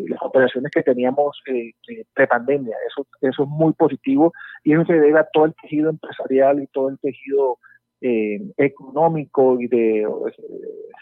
las 0.08 0.22
operaciones 0.22 0.70
que 0.72 0.84
teníamos 0.84 1.42
eh, 1.46 1.72
pre-pandemia. 2.14 2.76
Eso, 2.88 3.06
es 3.20 3.48
muy 3.48 3.72
positivo 3.72 4.32
y 4.62 4.74
eso 4.74 4.84
se 4.84 4.94
debe 4.94 5.18
a 5.18 5.28
todo 5.32 5.46
el 5.46 5.54
tejido 5.60 5.90
empresarial 5.90 6.62
y 6.62 6.68
todo 6.68 6.88
el 6.88 6.98
tejido 7.00 7.58
eh, 8.00 8.40
económico 8.56 9.60
y 9.60 9.66
de 9.66 10.02
eh, 10.02 10.08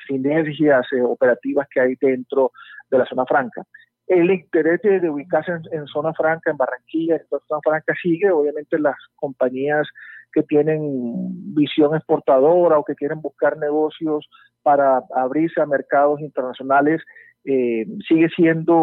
sinergias 0.09 0.87
operativas 1.05 1.69
que 1.71 1.81
hay 1.81 1.95
dentro 2.01 2.53
de 2.91 2.99
la 2.99 3.05
zona 3.05 3.27
franca. 3.27 3.63
El 4.07 4.31
interés 4.31 4.81
de, 4.83 5.11
ubicarse 5.11 5.53
en, 5.73 5.87
zona 5.87 6.13
franca, 6.15 6.51
en 6.51 6.57
Barranquilla, 6.57 7.17
en 7.17 7.23
zona 7.49 7.61
franca 7.63 7.95
sigue. 8.01 8.31
Obviamente 8.31 8.79
las 8.79 8.97
compañías 9.17 9.87
que 10.33 10.43
tienen 10.43 11.55
visión 11.55 11.97
exportadora 11.97 12.79
o 12.79 12.85
que 12.85 12.95
quieren 12.95 13.21
buscar 13.21 13.57
negocios 13.57 14.29
para 14.63 15.03
abrirse 15.15 15.61
a 15.61 15.67
mercados 15.67 16.21
internacionales 16.21 17.03
eh, 17.45 17.87
sigue 18.09 18.29
siendo 18.31 18.77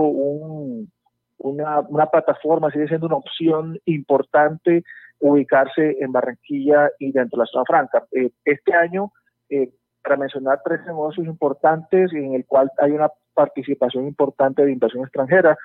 una, 1.38 2.10
plataforma, 2.10 2.72
sigue 2.72 2.88
siendo 2.88 3.08
una 3.08 3.18
opción 3.18 3.78
importante 3.86 4.84
ubicarse 5.20 5.98
en 6.00 6.12
Barranquilla 6.12 6.90
y 7.00 7.12
dentro 7.12 7.38
de 7.38 7.44
la 7.44 7.52
zona 7.52 7.66
franca. 7.66 8.06
Eh, 8.12 8.32
este 8.46 8.74
año, 8.74 9.12
eh, 9.50 9.70
para 10.04 10.18
mencionar 10.18 10.62
tres 10.64 10.86
negocios 10.86 11.26
importantes 11.26 12.12
en 12.14 12.34
el 12.34 12.46
cual 12.46 12.70
hay 12.78 12.92
una 12.92 13.10
participación 13.34 14.06
importante 14.08 14.64
de 14.66 14.72
inversión 14.72 15.04
extranjera, 15.04 15.58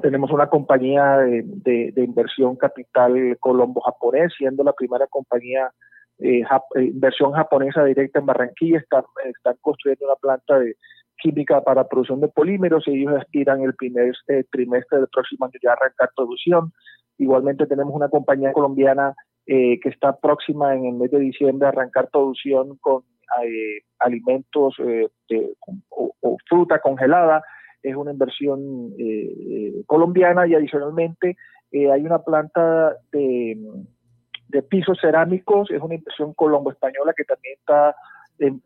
tenemos 0.00 0.30
una 0.30 0.48
compañía 0.48 1.16
de, 1.16 1.92
inversión 1.96 2.56
capital 2.56 3.36
colombo-japonés, 3.40 4.32
siendo 4.36 4.62
la 4.62 4.72
primera 4.72 5.06
compañía 5.08 5.70
de 6.18 6.44
inversión 6.74 7.32
japonesa 7.32 7.84
directa 7.84 8.20
en 8.20 8.26
Barranquilla, 8.26 8.78
están, 8.78 9.04
están 9.24 9.56
construyendo 9.62 10.06
una 10.06 10.16
planta 10.16 10.58
de 10.58 10.76
química 11.20 11.60
para 11.62 11.88
producción 11.88 12.20
de 12.20 12.28
polímeros 12.28 12.86
y 12.86 12.92
ellos 12.92 13.14
aspiran 13.18 13.62
el 13.62 13.74
primer 13.74 14.12
eh, 14.28 14.44
trimestre 14.50 14.98
del 14.98 15.08
próximo 15.08 15.44
año 15.46 15.54
ya 15.62 15.70
a 15.70 15.72
arrancar 15.74 16.10
producción. 16.16 16.72
Igualmente 17.18 17.66
tenemos 17.66 17.94
una 17.94 18.08
compañía 18.08 18.52
colombiana 18.52 19.14
eh, 19.46 19.78
que 19.80 19.90
está 19.90 20.16
próxima 20.16 20.74
en 20.74 20.86
el 20.86 20.94
mes 20.94 21.10
de 21.10 21.20
diciembre 21.20 21.66
a 21.66 21.70
arrancar 21.70 22.08
producción 22.10 22.76
con 22.78 23.02
eh, 23.44 23.82
alimentos 23.98 24.76
o, 25.90 26.36
fruta 26.48 26.80
congelada. 26.80 27.42
Es 27.82 27.96
una 27.96 28.12
inversión 28.12 28.92
colombiana 29.86 30.46
y 30.46 30.54
adicionalmente 30.54 31.36
hay 31.72 32.02
una 32.02 32.18
planta 32.22 32.94
de, 33.12 33.56
de 34.48 34.62
pisos 34.62 34.98
cerámicos, 35.00 35.70
es 35.70 35.80
una 35.80 35.94
inversión 35.94 36.34
colombo-española 36.34 37.14
que 37.16 37.24
también 37.24 37.54
está 37.58 37.94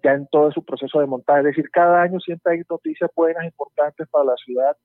ya 0.02 0.12
en 0.12 0.26
todo 0.28 0.51
su 0.52 0.65
proceso 0.65 1.01
de 1.01 1.07
montaje. 1.07 1.41
Es 1.41 1.47
decir, 1.47 1.70
cada 1.70 2.02
año 2.02 2.20
siempre 2.20 2.55
hay 2.55 2.62
noticias 2.68 3.10
buenas, 3.15 3.44
importantes 3.44 4.09
para 4.09 4.26
la 4.26 4.36
ciudad, 4.36 4.76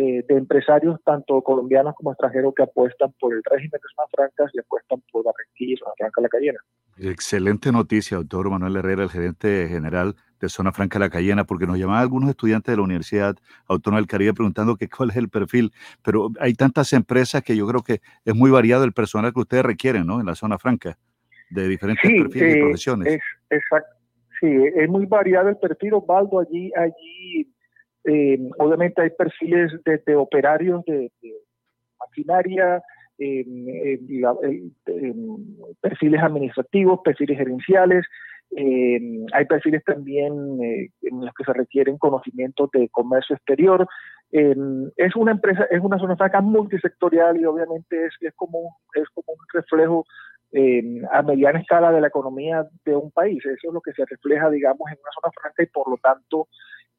eh, 0.00 0.24
de 0.28 0.36
empresarios 0.36 1.02
tanto 1.04 1.42
colombianos 1.42 1.92
como 1.96 2.12
extranjeros 2.12 2.54
que 2.54 2.62
apuestan 2.62 3.12
por 3.18 3.34
el 3.34 3.42
régimen 3.42 3.72
de 3.72 3.88
zonas 3.96 4.10
francas 4.14 4.52
y 4.54 4.60
apuestan 4.60 5.02
por 5.10 5.24
Barranquilla 5.24 5.74
y 5.74 5.76
Zona 5.76 5.90
Franca 5.98 6.20
La 6.20 6.28
Cayena. 6.28 6.58
Excelente 7.00 7.72
noticia, 7.72 8.18
doctor 8.18 8.48
Manuel 8.48 8.76
Herrera, 8.76 9.02
el 9.02 9.10
gerente 9.10 9.66
general 9.66 10.14
de 10.40 10.48
Zona 10.48 10.70
Franca 10.70 11.00
La 11.00 11.10
Cayena, 11.10 11.42
porque 11.42 11.66
nos 11.66 11.78
llamaban 11.78 12.00
algunos 12.00 12.30
estudiantes 12.30 12.72
de 12.72 12.76
la 12.76 12.84
Universidad 12.84 13.34
Autónoma 13.66 13.98
del 13.98 14.06
Caribe 14.06 14.34
preguntando 14.34 14.76
que 14.76 14.88
cuál 14.88 15.10
es 15.10 15.16
el 15.16 15.30
perfil, 15.30 15.72
pero 16.04 16.30
hay 16.38 16.54
tantas 16.54 16.92
empresas 16.92 17.42
que 17.42 17.56
yo 17.56 17.66
creo 17.66 17.82
que 17.82 18.00
es 18.24 18.34
muy 18.36 18.52
variado 18.52 18.84
el 18.84 18.92
personal 18.92 19.32
que 19.32 19.40
ustedes 19.40 19.64
requieren, 19.64 20.06
¿no? 20.06 20.20
En 20.20 20.26
la 20.26 20.36
Zona 20.36 20.58
Franca, 20.58 20.96
de 21.50 21.66
diferentes 21.66 22.08
perfiles 22.08 22.54
y 22.54 22.58
eh, 22.58 22.62
profesiones. 22.62 23.14
Es, 23.14 23.20
exacto 23.50 23.98
Sí, 24.40 24.46
es 24.76 24.88
muy 24.88 25.06
variado 25.06 25.48
el 25.48 25.56
perfil, 25.56 25.94
Osvaldo. 25.94 26.38
Allí, 26.38 26.70
allí 26.76 27.52
eh, 28.08 28.38
obviamente 28.58 29.02
hay 29.02 29.10
perfiles 29.10 29.70
desde 29.84 30.16
operarios 30.16 30.82
de, 30.86 31.12
maquinaria, 32.00 32.82
perfiles 35.80 36.22
administrativos, 36.22 37.00
perfiles 37.04 37.36
gerenciales. 37.36 38.06
hay 38.56 39.44
perfiles 39.46 39.84
también 39.84 40.32
eh, 40.62 40.88
en 41.02 41.20
los 41.20 41.34
que 41.34 41.44
se 41.44 41.52
requieren 41.52 41.98
conocimientos 41.98 42.70
de 42.70 42.88
comercio 42.88 43.36
exterior. 43.36 43.86
es 44.30 45.16
una 45.16 45.32
empresa, 45.32 45.64
es 45.70 45.80
una 45.82 45.98
zona 45.98 46.16
franca 46.16 46.40
multisectorial 46.40 47.38
y 47.38 47.44
obviamente 47.44 48.06
es, 48.06 48.14
es, 48.20 48.32
como, 48.36 48.78
es 48.94 49.06
como 49.10 49.32
un 49.32 49.44
reflejo 49.52 50.06
a 51.10 51.20
mediana 51.20 51.60
escala 51.60 51.92
de 51.92 52.00
la 52.00 52.08
economía 52.08 52.66
de 52.86 52.96
un 52.96 53.10
país. 53.10 53.44
Eso 53.44 53.68
es 53.68 53.74
lo 53.74 53.82
que 53.82 53.92
se 53.92 54.06
refleja, 54.06 54.48
digamos, 54.48 54.90
en 54.90 54.96
una 54.96 55.12
zona 55.20 55.32
franca 55.38 55.62
y 55.62 55.66
por 55.66 55.90
lo 55.90 55.98
tanto 55.98 56.48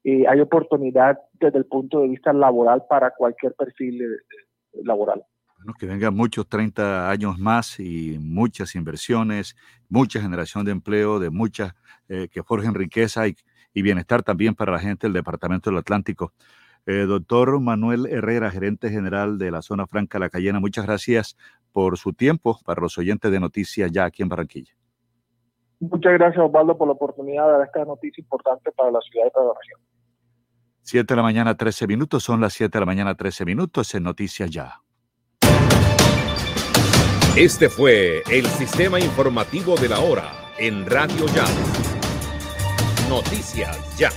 eh, 0.02 0.24
hay 0.26 0.40
oportunidad 0.40 1.18
desde 1.34 1.58
el 1.58 1.66
punto 1.66 2.00
de 2.00 2.08
vista 2.08 2.32
laboral 2.32 2.84
para 2.88 3.10
cualquier 3.10 3.54
perfil 3.54 4.02
eh, 4.02 4.06
laboral. 4.82 5.22
Bueno, 5.58 5.74
que 5.78 5.86
vengan 5.86 6.14
muchos 6.14 6.48
30 6.48 7.10
años 7.10 7.38
más 7.38 7.78
y 7.78 8.18
muchas 8.18 8.74
inversiones, 8.74 9.56
mucha 9.90 10.20
generación 10.20 10.64
de 10.64 10.72
empleo, 10.72 11.18
de 11.18 11.28
muchas 11.28 11.74
eh, 12.08 12.28
que 12.28 12.42
forjen 12.42 12.74
riqueza 12.74 13.28
y, 13.28 13.36
bienestar 13.72 14.22
también 14.22 14.54
para 14.54 14.72
la 14.72 14.78
gente 14.80 15.06
del 15.06 15.14
Departamento 15.14 15.70
del 15.70 15.78
Atlántico. 15.78 16.32
doctor 16.84 17.60
Manuel 17.60 18.06
Herrera, 18.06 18.50
gerente 18.50 18.90
general 18.90 19.38
de 19.38 19.50
la 19.50 19.62
zona 19.62 19.86
franca 19.86 20.18
La 20.18 20.28
Cayena, 20.28 20.60
muchas 20.60 20.84
gracias 20.84 21.36
por 21.72 21.96
su 21.96 22.12
tiempo 22.12 22.58
para 22.64 22.82
los 22.82 22.98
oyentes 22.98 23.30
de 23.30 23.38
Noticias 23.38 23.92
ya 23.92 24.06
aquí 24.06 24.22
en 24.22 24.28
Barranquilla. 24.28 24.79
Muchas 25.80 26.12
gracias, 26.12 26.44
Osvaldo, 26.44 26.76
por 26.76 26.88
la 26.88 26.92
oportunidad 26.92 27.46
de 27.46 27.52
dar 27.52 27.62
esta 27.62 27.84
noticia 27.84 28.20
importante 28.20 28.70
para 28.72 28.90
la 28.90 29.00
ciudad 29.00 29.24
de 29.24 29.44
la 29.44 29.54
región. 29.58 29.80
7 30.82 31.06
de 31.06 31.16
la 31.16 31.22
mañana, 31.22 31.56
13 31.56 31.86
minutos. 31.86 32.22
Son 32.22 32.40
las 32.40 32.52
7 32.52 32.76
de 32.76 32.80
la 32.80 32.86
mañana, 32.86 33.14
13 33.14 33.44
minutos 33.44 33.94
en 33.94 34.02
Noticias 34.02 34.50
Ya. 34.50 34.80
Este 37.36 37.68
fue 37.68 38.22
el 38.30 38.46
sistema 38.46 38.98
informativo 38.98 39.76
de 39.76 39.88
la 39.88 40.00
hora 40.00 40.32
en 40.58 40.84
Radio 40.84 41.26
Ya. 41.26 41.44
Noticias 43.08 43.96
Ya. 43.96 44.10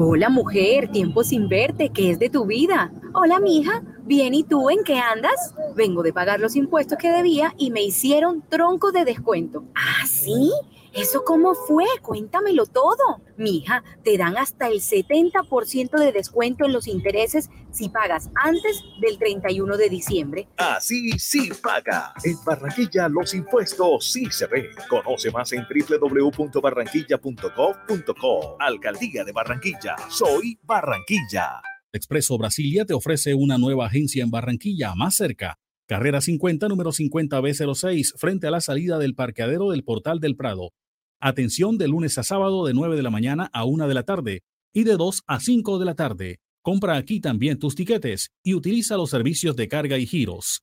Hola 0.00 0.28
mujer, 0.28 0.92
tiempo 0.92 1.24
sin 1.24 1.48
verte, 1.48 1.88
¿qué 1.88 2.12
es 2.12 2.20
de 2.20 2.30
tu 2.30 2.46
vida? 2.46 2.92
Hola 3.14 3.40
mija, 3.40 3.82
bien 4.04 4.32
y 4.32 4.44
tú 4.44 4.70
en 4.70 4.84
qué 4.84 5.00
andas? 5.00 5.56
Vengo 5.74 6.04
de 6.04 6.12
pagar 6.12 6.38
los 6.38 6.54
impuestos 6.54 6.96
que 6.98 7.10
debía 7.10 7.52
y 7.58 7.72
me 7.72 7.82
hicieron 7.82 8.44
tronco 8.48 8.92
de 8.92 9.04
descuento. 9.04 9.64
¿Ah, 9.74 10.06
sí? 10.06 10.52
¿Eso 10.98 11.24
cómo 11.24 11.54
fue? 11.54 11.86
Cuéntamelo 12.02 12.66
todo. 12.66 13.22
Mija, 13.36 13.84
te 14.02 14.18
dan 14.18 14.36
hasta 14.36 14.66
el 14.66 14.80
70% 14.80 15.96
de 15.96 16.10
descuento 16.10 16.64
en 16.64 16.72
los 16.72 16.88
intereses 16.88 17.50
si 17.70 17.88
pagas 17.88 18.30
antes 18.34 18.82
del 19.00 19.16
31 19.16 19.76
de 19.76 19.88
diciembre. 19.88 20.48
Así 20.56 21.12
sí 21.18 21.52
paga. 21.62 22.14
En 22.24 22.34
Barranquilla 22.44 23.08
los 23.08 23.32
impuestos 23.32 24.10
sí 24.10 24.26
se 24.30 24.48
ven. 24.48 24.66
Conoce 24.88 25.30
más 25.30 25.52
en 25.52 25.64
www.barranquilla.gov.co. 25.68 28.56
Alcaldía 28.58 29.22
de 29.24 29.30
Barranquilla. 29.30 29.94
Soy 30.10 30.58
Barranquilla. 30.64 31.62
Expreso 31.92 32.36
Brasilia 32.38 32.84
te 32.84 32.94
ofrece 32.94 33.34
una 33.34 33.56
nueva 33.56 33.86
agencia 33.86 34.24
en 34.24 34.32
Barranquilla 34.32 34.96
más 34.96 35.14
cerca 35.14 35.60
carrera 35.88 36.20
50, 36.20 36.68
número 36.68 36.92
50B06, 36.92 38.18
frente 38.18 38.46
a 38.46 38.50
la 38.50 38.60
salida 38.60 38.98
del 38.98 39.14
parqueadero 39.14 39.70
del 39.70 39.84
Portal 39.84 40.20
del 40.20 40.36
Prado. 40.36 40.72
Atención 41.20 41.78
de 41.78 41.88
lunes 41.88 42.16
a 42.18 42.22
sábado 42.22 42.64
de 42.64 42.74
9 42.74 42.94
de 42.94 43.02
la 43.02 43.10
mañana 43.10 43.50
a 43.52 43.64
1 43.64 43.88
de 43.88 43.94
la 43.94 44.04
tarde 44.04 44.42
y 44.72 44.84
de 44.84 44.96
2 44.96 45.24
a 45.26 45.40
5 45.40 45.80
de 45.80 45.84
la 45.84 45.96
tarde. 45.96 46.38
Compra 46.62 46.96
aquí 46.96 47.18
también 47.18 47.58
tus 47.58 47.74
tiquetes 47.74 48.30
y 48.44 48.54
utiliza 48.54 48.96
los 48.96 49.10
servicios 49.10 49.56
de 49.56 49.66
carga 49.66 49.98
y 49.98 50.06
giros. 50.06 50.62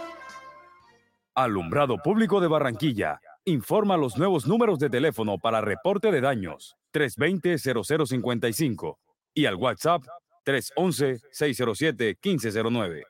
Alumbrado 1.35 1.97
Público 1.97 2.41
de 2.41 2.47
Barranquilla. 2.47 3.21
Informa 3.45 3.95
los 3.95 4.17
nuevos 4.17 4.47
números 4.47 4.79
de 4.79 4.89
teléfono 4.89 5.37
para 5.37 5.61
reporte 5.61 6.11
de 6.11 6.19
daños 6.19 6.75
320-0055 6.93 8.97
y 9.33 9.45
al 9.45 9.55
WhatsApp 9.55 10.03
311-607-1509. 10.45 13.03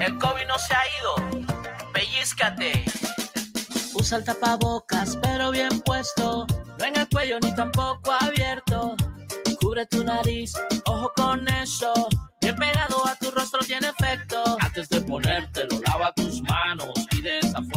El 0.00 0.18
COVID 0.18 0.46
no 0.46 0.58
se 0.58 0.74
ha 0.74 0.82
ido. 1.00 1.14
Pellizcate. 1.92 2.84
Usa 3.94 4.18
el 4.18 4.24
tapabocas, 4.24 5.16
pero 5.18 5.50
bien 5.50 5.80
puesto. 5.84 6.46
No 6.78 6.84
en 6.84 6.96
el 6.96 7.08
cuello 7.08 7.38
ni 7.42 7.52
tampoco 7.54 8.12
abierto. 8.20 8.96
Cubre 9.60 9.86
tu 9.86 10.02
nariz, 10.02 10.54
ojo 10.86 11.12
con 11.14 11.46
eso. 11.48 11.92
Bien 12.40 12.56
pegado 12.56 13.06
a 13.06 13.14
tu 13.16 13.30
rostro 13.30 13.60
tiene 13.60 13.88
efecto. 13.88 14.42
Antes 14.60 14.88
de 14.88 15.02
ponértelo, 15.02 15.73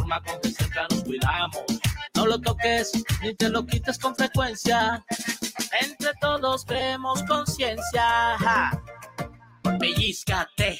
con 0.07 0.41
que 0.41 0.49
nos 0.89 1.03
cuidamos. 1.03 1.63
No 2.15 2.25
lo 2.25 2.39
toques 2.39 2.91
ni 3.21 3.35
te 3.35 3.49
lo 3.49 3.65
quites 3.65 3.97
con 3.99 4.15
frecuencia. 4.15 5.05
Entre 5.81 6.11
todos 6.21 6.65
creemos 6.65 7.23
conciencia. 7.23 8.71
Pellizcate. 9.79 10.79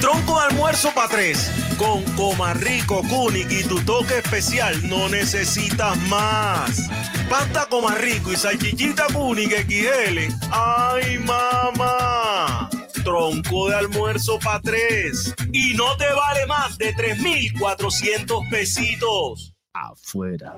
Tronco 0.00 0.38
de 0.40 0.46
almuerzo 0.46 0.92
para 0.94 1.08
tres? 1.08 1.50
Con 1.76 2.02
Comarrico, 2.14 3.02
Kunik 3.02 3.50
y 3.50 3.64
tu 3.64 3.80
toque 3.80 4.18
especial 4.18 4.88
no 4.88 5.08
necesitas 5.08 5.96
más. 6.08 6.88
Pasta 7.28 7.66
Comarrico 7.66 8.32
y 8.32 8.36
salchichita 8.36 9.06
Kunik 9.12 9.52
XL. 9.66 10.34
¡Ay, 10.50 11.18
mamá! 11.18 12.70
Tronco 13.04 13.68
de 13.68 13.76
almuerzo 13.76 14.38
para 14.38 14.60
tres. 14.60 15.34
Y 15.52 15.74
no 15.74 15.96
te 15.96 16.12
vale 16.12 16.46
más 16.46 16.76
de 16.78 16.92
3,400 16.92 18.44
pesitos. 18.50 19.54
Afuera. 19.72 20.56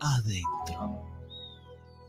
Adentro. 0.00 1.07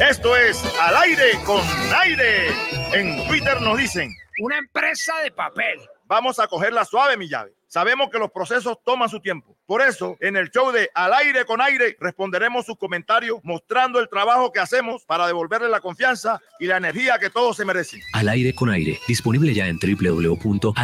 Esto 0.00 0.36
es 0.36 0.62
Al 0.80 0.96
aire 0.96 1.38
con 1.44 1.62
aire. 2.02 2.48
En 2.92 3.26
Twitter 3.28 3.60
nos 3.60 3.78
dicen. 3.78 4.14
Una 4.40 4.58
empresa 4.58 5.20
de 5.22 5.30
papel. 5.30 5.80
Vamos 6.04 6.38
a 6.38 6.46
cogerla 6.46 6.84
suave, 6.84 7.16
mi 7.16 7.28
llave. 7.28 7.54
Sabemos 7.68 8.10
que 8.10 8.18
los 8.18 8.30
procesos 8.30 8.76
toman 8.84 9.08
su 9.08 9.20
tiempo. 9.20 9.53
Por 9.66 9.80
eso, 9.80 10.16
en 10.20 10.36
el 10.36 10.50
show 10.50 10.70
de 10.72 10.90
Al 10.94 11.14
aire 11.14 11.46
con 11.46 11.62
aire, 11.62 11.96
responderemos 11.98 12.66
sus 12.66 12.76
comentarios 12.76 13.40
mostrando 13.42 13.98
el 13.98 14.10
trabajo 14.10 14.52
que 14.52 14.60
hacemos 14.60 15.06
para 15.06 15.26
devolverle 15.26 15.70
la 15.70 15.80
confianza 15.80 16.40
y 16.60 16.66
la 16.66 16.76
energía 16.76 17.18
que 17.18 17.30
todos 17.30 17.56
se 17.56 17.64
merecen. 17.64 18.02
Al 18.12 18.28
aire 18.28 18.54
con 18.54 18.68
aire, 18.68 18.98
disponible 19.08 19.54
ya 19.54 19.66
en 19.66 19.78
www.aire-e.com. 19.78 20.76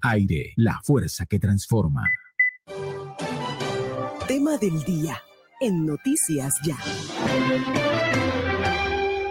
Aire, 0.00 0.54
la 0.56 0.80
fuerza 0.82 1.26
que 1.26 1.38
transforma. 1.38 2.04
Tema 4.26 4.56
del 4.56 4.82
día 4.84 5.20
en 5.60 5.84
Noticias 5.84 6.58
Ya. 6.64 6.78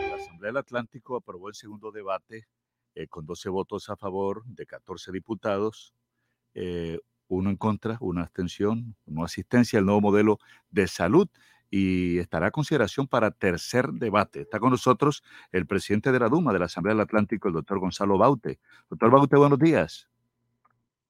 La 0.09 0.15
Asamblea 0.15 0.49
del 0.49 0.57
Atlántico 0.57 1.15
aprobó 1.15 1.49
el 1.49 1.55
segundo 1.55 1.91
debate 1.91 2.47
eh, 2.93 3.07
con 3.07 3.25
12 3.25 3.49
votos 3.49 3.89
a 3.89 3.95
favor 3.95 4.45
de 4.45 4.67
14 4.67 5.11
diputados, 5.11 5.95
eh, 6.53 6.99
uno 7.29 7.49
en 7.49 7.55
contra, 7.55 7.97
una 8.01 8.23
abstención, 8.23 8.95
no 9.05 9.23
asistencia 9.23 9.79
al 9.79 9.85
nuevo 9.85 10.01
modelo 10.01 10.39
de 10.69 10.87
salud 10.87 11.29
y 11.69 12.17
estará 12.17 12.47
a 12.47 12.51
consideración 12.51 13.07
para 13.07 13.31
tercer 13.31 13.89
debate. 13.91 14.41
Está 14.41 14.59
con 14.59 14.71
nosotros 14.71 15.23
el 15.51 15.65
presidente 15.67 16.11
de 16.11 16.19
la 16.19 16.27
Duma 16.27 16.51
de 16.51 16.59
la 16.59 16.65
Asamblea 16.65 16.95
del 16.95 17.01
Atlántico, 17.01 17.47
el 17.47 17.53
doctor 17.53 17.79
Gonzalo 17.79 18.17
Baute. 18.17 18.59
Doctor 18.89 19.11
Baute, 19.11 19.37
buenos 19.37 19.59
días. 19.59 20.09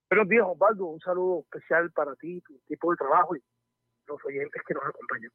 Buenos 0.09 0.27
días, 0.27 0.45
Osvaldo. 0.45 0.85
Un 0.85 0.99
saludo 0.99 1.41
especial 1.41 1.91
para 1.91 2.15
ti, 2.15 2.41
tu 2.41 2.55
equipo 2.65 2.91
de 2.91 2.97
trabajo 2.97 3.35
y 3.35 3.43
los 4.07 4.17
oyentes 4.25 4.61
que 4.67 4.73
nos 4.73 4.83
acompañan. 4.83 5.31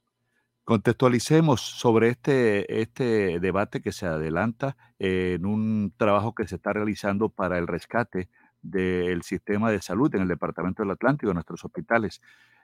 Contextualicemos 0.64 1.60
sobre 1.60 2.08
este, 2.08 2.80
este 2.80 3.38
debate 3.38 3.82
que 3.82 3.92
se 3.92 4.06
adelanta 4.06 4.76
en 4.98 5.44
un 5.44 5.92
trabajo 5.96 6.34
que 6.34 6.48
se 6.48 6.56
está 6.56 6.72
realizando 6.72 7.28
para 7.28 7.58
el 7.58 7.66
rescate 7.66 8.30
del 8.64 9.22
sistema 9.22 9.70
de 9.70 9.80
salud 9.80 10.12
en 10.14 10.22
el 10.22 10.28
Departamento 10.28 10.82
del 10.82 10.92
Atlántico, 10.92 11.30
en 11.30 11.34
nuestros 11.34 11.64
hospitales. 11.64 12.20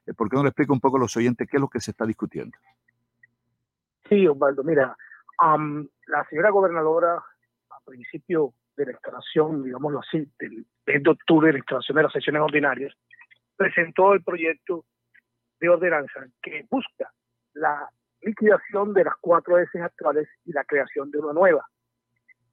Eh, 0.07 0.15
¿Por 0.15 0.29
qué 0.29 0.37
no 0.37 0.43
le 0.43 0.49
explica 0.49 0.73
un 0.73 0.81
poco 0.81 0.97
a 0.97 1.01
los 1.01 1.17
oyentes 1.17 1.47
qué 1.49 1.59
es 1.59 1.61
lo 1.61 1.69
que 1.69 1.81
se 1.81 1.91
está 1.91 2.07
discutiendo? 2.07 2.57
Sí, 4.09 4.27
Osvaldo, 4.27 4.65
mira, 4.65 4.97
Am, 5.43 5.89
la 6.07 6.23
señora 6.29 6.51
gobernadora, 6.51 7.15
a 7.15 7.81
principio 7.87 8.53
de 8.77 8.85
la 8.85 8.93
instalación, 8.93 9.62
digámoslo 9.62 10.01
así, 10.01 10.31
del 10.39 10.67
mes 10.87 11.03
de 11.03 11.11
octubre 11.11 11.47
de 11.47 11.53
la 11.55 11.59
instalación 11.61 11.97
de 11.97 12.03
las 12.03 12.12
sesiones 12.12 12.43
ordinarias, 12.43 12.95
presentó 13.57 14.12
el 14.12 14.23
proyecto 14.23 14.85
de 15.59 15.69
ordenanza 15.70 16.27
que 16.43 16.67
busca 16.70 17.11
la 17.55 17.89
liquidación 18.20 18.93
de 18.93 19.05
las 19.05 19.15
cuatro 19.19 19.59
S 19.59 19.81
actuales 19.81 20.29
y 20.45 20.53
la 20.53 20.65
creación 20.65 21.11
de 21.11 21.19
una 21.19 21.33
nueva. 21.33 21.67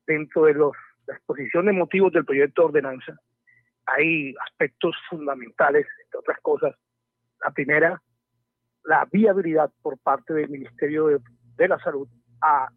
Dentro 0.05 0.45
de 0.45 0.53
los, 0.53 0.71
la 1.07 1.15
exposición 1.15 1.65
de 1.65 1.73
motivos 1.73 2.13
del 2.13 2.23
proyecto 2.23 2.61
de 2.61 2.67
ordenanza 2.67 3.19
hay 3.87 4.35
aspectos 4.45 4.95
fundamentales, 5.09 5.87
entre 6.03 6.19
otras 6.19 6.39
cosas. 6.41 6.75
La 7.43 7.51
primera, 7.51 8.01
la 8.83 9.07
viabilidad 9.11 9.71
por 9.81 9.97
parte 9.99 10.33
del 10.33 10.49
Ministerio 10.49 11.07
de, 11.07 11.19
de 11.55 11.67
la 11.67 11.79
Salud 11.79 12.07
a 12.41 12.67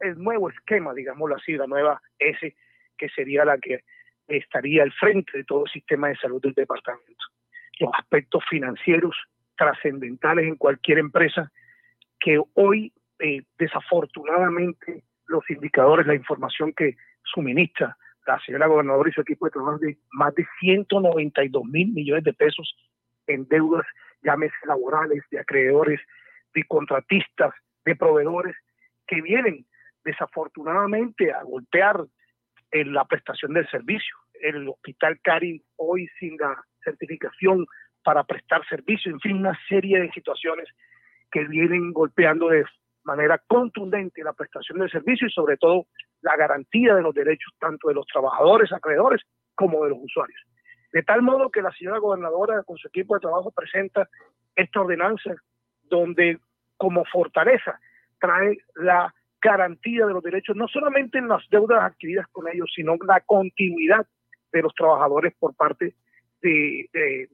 el 0.00 0.18
nuevo 0.18 0.50
esquema, 0.50 0.94
digámoslo 0.94 1.36
así, 1.36 1.54
la 1.54 1.66
nueva 1.66 2.00
S, 2.18 2.54
que 2.96 3.08
sería 3.10 3.44
la 3.44 3.58
que 3.58 3.82
estaría 4.28 4.82
al 4.82 4.92
frente 4.92 5.38
de 5.38 5.44
todo 5.44 5.64
el 5.64 5.70
sistema 5.70 6.08
de 6.08 6.16
salud 6.16 6.40
del 6.42 6.52
departamento. 6.52 7.24
Los 7.80 7.90
aspectos 7.98 8.44
financieros 8.48 9.16
trascendentales 9.56 10.46
en 10.46 10.56
cualquier 10.56 10.98
empresa 10.98 11.50
que 12.20 12.40
hoy, 12.54 12.92
eh, 13.18 13.42
desafortunadamente, 13.58 15.04
los 15.26 15.48
indicadores, 15.50 16.06
la 16.06 16.14
información 16.14 16.72
que 16.72 16.96
suministra 17.24 17.96
la 18.28 18.38
señora 18.40 18.66
gobernadora 18.66 19.08
y 19.08 19.12
su 19.12 19.22
equipo 19.22 19.46
de 19.46 19.52
trabajo 19.52 19.78
de 19.78 19.96
más 20.12 20.34
de 20.34 20.46
192 20.60 21.64
mil 21.64 21.88
millones 21.92 22.24
de 22.24 22.34
pesos 22.34 22.76
en 23.26 23.48
deudas, 23.48 23.86
llámese 24.22 24.54
laborales, 24.66 25.24
de 25.30 25.40
acreedores, 25.40 25.98
de 26.54 26.62
contratistas, 26.64 27.54
de 27.86 27.96
proveedores, 27.96 28.54
que 29.06 29.22
vienen 29.22 29.64
desafortunadamente 30.04 31.32
a 31.32 31.42
golpear 31.42 32.04
en 32.70 32.92
la 32.92 33.06
prestación 33.06 33.54
del 33.54 33.68
servicio. 33.70 34.14
El 34.42 34.68
hospital 34.68 35.18
Cari 35.22 35.62
hoy 35.76 36.06
sin 36.18 36.36
la 36.36 36.62
certificación 36.84 37.64
para 38.04 38.24
prestar 38.24 38.66
servicio, 38.68 39.10
en 39.10 39.20
fin, 39.20 39.38
una 39.38 39.58
serie 39.68 40.00
de 40.00 40.12
situaciones 40.12 40.68
que 41.30 41.44
vienen 41.44 41.92
golpeando 41.94 42.48
de 42.48 42.64
manera 43.04 43.38
contundente 43.46 44.22
la 44.22 44.34
prestación 44.34 44.80
del 44.80 44.90
servicio 44.90 45.26
y 45.26 45.30
sobre 45.30 45.56
todo 45.56 45.86
la 46.22 46.36
garantía 46.36 46.94
de 46.94 47.02
los 47.02 47.14
derechos 47.14 47.52
tanto 47.58 47.88
de 47.88 47.94
los 47.94 48.06
trabajadores, 48.06 48.72
acreedores, 48.72 49.22
como 49.54 49.84
de 49.84 49.90
los 49.90 49.98
usuarios. 50.00 50.40
De 50.92 51.02
tal 51.02 51.22
modo 51.22 51.50
que 51.50 51.62
la 51.62 51.72
señora 51.72 51.98
gobernadora 51.98 52.62
con 52.62 52.76
su 52.78 52.88
equipo 52.88 53.14
de 53.14 53.20
trabajo 53.20 53.50
presenta 53.50 54.08
esta 54.54 54.80
ordenanza 54.80 55.34
donde 55.84 56.38
como 56.76 57.04
fortaleza 57.04 57.78
trae 58.18 58.58
la 58.76 59.14
garantía 59.40 60.06
de 60.06 60.12
los 60.12 60.22
derechos, 60.22 60.56
no 60.56 60.66
solamente 60.68 61.18
en 61.18 61.28
las 61.28 61.42
deudas 61.50 61.82
adquiridas 61.82 62.26
con 62.28 62.48
ellos, 62.48 62.70
sino 62.74 62.96
la 63.06 63.20
continuidad 63.20 64.06
de 64.52 64.62
los 64.62 64.74
trabajadores 64.74 65.34
por 65.38 65.54
parte 65.54 65.94
de, 66.40 66.88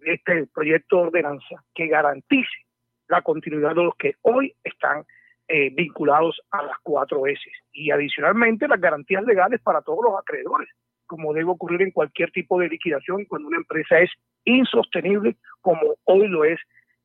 este 0.05 0.47
proyecto 0.47 0.97
de 0.97 1.03
ordenanza 1.03 1.65
que 1.75 1.87
garantice 1.87 2.67
la 3.09 3.23
continuidad 3.23 3.75
de 3.75 3.85
los 3.85 3.97
que 3.97 4.15
hoy 4.23 4.55
están 4.65 5.05
eh, 5.49 5.71
vinculados 5.75 6.41
a 6.51 6.63
las 6.63 6.77
cuatro 6.83 7.27
S 7.27 7.41
y 7.73 7.91
adicionalmente 7.91 8.67
las 8.69 8.81
garantías 8.81 9.25
legales 9.25 9.61
para 9.61 9.83
todos 9.83 10.01
los 10.03 10.19
acreedores, 10.19 10.69
como 11.07 11.33
debe 11.35 11.51
ocurrir 11.51 11.83
en 11.83 11.91
cualquier 11.91 12.31
tipo 12.31 12.59
de 12.59 12.69
liquidación 12.69 13.25
cuando 13.27 13.49
una 13.49 13.59
empresa 13.59 13.99
es 14.01 14.11
insostenible, 14.45 15.37
como 15.61 15.97
hoy 16.05 16.29
lo 16.29 16.45
es 16.45 16.59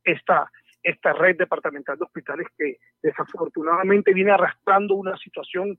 esta, 0.03 0.49
esta 0.83 1.13
red 1.13 1.37
departamental 1.37 1.97
de 1.97 2.05
hospitales 2.05 2.47
que 2.57 2.77
desafortunadamente 3.03 4.13
viene 4.13 4.31
arrastrando 4.31 4.95
una 4.95 5.17
situación 5.17 5.77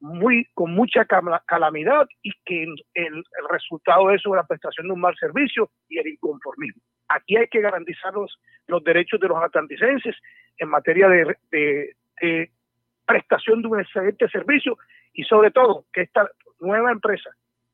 muy 0.00 0.46
con 0.54 0.72
mucha 0.72 1.04
calamidad 1.04 2.08
y 2.22 2.32
que 2.44 2.62
el, 2.62 2.74
el 2.94 3.24
resultado 3.50 4.10
es 4.10 4.22
la 4.24 4.46
prestación 4.46 4.86
de 4.88 4.94
un 4.94 5.00
mal 5.00 5.14
servicio 5.16 5.70
y 5.88 5.98
el 5.98 6.08
inconformismo. 6.08 6.80
Aquí 7.08 7.36
hay 7.36 7.48
que 7.48 7.60
garantizar 7.60 8.14
los, 8.14 8.40
los 8.66 8.82
derechos 8.82 9.20
de 9.20 9.28
los 9.28 9.42
atlanticenses 9.42 10.16
en 10.56 10.68
materia 10.68 11.08
de- 11.08 11.36
de 12.20 12.50
prestación 13.06 13.62
de 13.62 13.68
un 13.68 13.80
excelente 13.80 14.28
servicio 14.28 14.78
y 15.12 15.24
sobre 15.24 15.50
todo 15.50 15.84
que 15.92 16.02
esta 16.02 16.30
nueva 16.60 16.92
empresa 16.92 17.30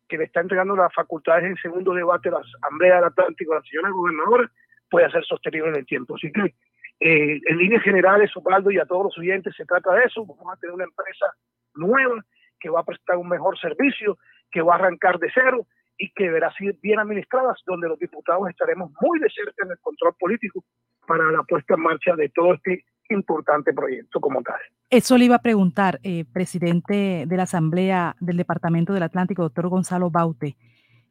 que 0.09 0.17
le 0.17 0.25
está 0.25 0.41
entregando 0.41 0.77
las 0.77 0.93
facultades 0.95 1.45
en 1.45 1.57
segundo 1.57 1.93
debate 1.93 2.29
a 2.29 2.33
la 2.33 2.39
Asamblea 2.39 2.97
del 2.97 3.05
Atlántico, 3.05 3.53
a 3.53 3.57
la 3.57 3.63
señora 3.63 3.91
gobernadora, 3.91 4.51
pueda 4.89 5.11
ser 5.11 5.25
sostenible 5.25 5.71
en 5.71 5.77
el 5.77 5.87
tiempo. 5.87 6.15
Así 6.15 6.31
que, 6.31 6.55
eh, 7.01 7.41
en 7.45 7.59
líneas 7.59 7.83
generales, 7.83 8.35
Osvaldo 8.37 8.71
y 8.71 8.79
a 8.79 8.87
todos 8.87 9.05
los 9.05 9.19
oyentes, 9.19 9.55
se 9.57 9.65
trata 9.65 9.93
de 9.95 10.05
eso. 10.05 10.25
Vamos 10.25 10.53
a 10.53 10.57
tener 10.61 10.75
una 10.75 10.85
empresa 10.85 11.27
nueva 11.75 12.25
que 12.61 12.71
va 12.71 12.81
a 12.81 12.85
prestar 12.85 13.17
un 13.17 13.29
mejor 13.29 13.59
servicio, 13.59 14.17
que 14.51 14.63
va 14.63 14.75
a 14.75 14.79
arrancar 14.79 15.19
de 15.19 15.31
cero 15.35 15.67
y 15.99 16.11
que 16.13 16.25
deberá 16.25 16.53
ser 16.53 16.75
bien 16.83 16.99
administradas, 16.99 17.61
donde 17.67 17.89
los 17.89 17.99
diputados 17.99 18.49
estaremos 18.49 18.91
muy 19.01 19.19
de 19.19 19.29
cerca 19.31 19.65
en 19.65 19.73
el 19.73 19.79
control 19.81 20.15
político 20.19 20.65
para 21.07 21.31
la 21.31 21.43
puesta 21.43 21.75
en 21.75 21.81
marcha 21.81 22.15
de 22.17 22.29
todo 22.31 22.55
este 22.55 22.85
importante 23.11 23.73
proyecto 23.73 24.21
como 24.21 24.43
tal. 24.43 24.61
Eso 24.91 25.19
le 25.19 25.27
iba 25.27 25.37
a 25.37 25.43
preguntar, 25.43 26.01
eh, 26.03 26.25
presidente 26.33 27.25
de 27.27 27.37
la 27.37 27.45
Asamblea 27.45 28.17
del 28.21 28.37
Departamento 28.37 28.93
del 28.93 29.03
Atlántico, 29.03 29.43
doctor 29.43 29.69
Gonzalo 29.69 30.11
Baute. 30.11 30.57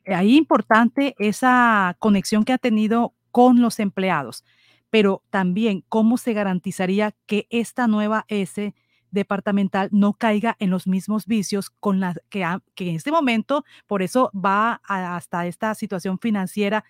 Eh, 0.06 0.14
ahí 0.14 0.38
importante 0.38 1.15
esa 1.19 1.95
conexión 1.99 2.43
que 2.43 2.53
ha 2.53 2.57
tenido 2.57 3.14
con 3.32 3.61
los 3.61 3.80
empleados, 3.80 4.45
pero 4.90 5.24
también 5.30 5.83
cómo 5.90 6.17
se 6.17 6.33
garantizaría 6.33 7.14
que 7.25 7.48
esta 7.49 7.88
nueva 7.88 8.25
S 8.27 8.74
departamental 9.16 9.90
no 9.92 10.14
caiga 10.14 10.56
en 10.60 10.69
los 10.69 10.85
mismos 10.85 11.26
vicios 11.26 11.72
con 11.72 12.00
la 12.00 12.14
que, 12.30 12.45
que 12.76 12.90
en 12.90 12.95
este 12.95 13.11
momento, 13.11 13.64
por 13.88 14.03
eso 14.03 14.30
va 14.34 14.80
hasta 14.84 15.48
esta 15.48 15.74
situación 15.74 16.19
financiera 16.19 16.84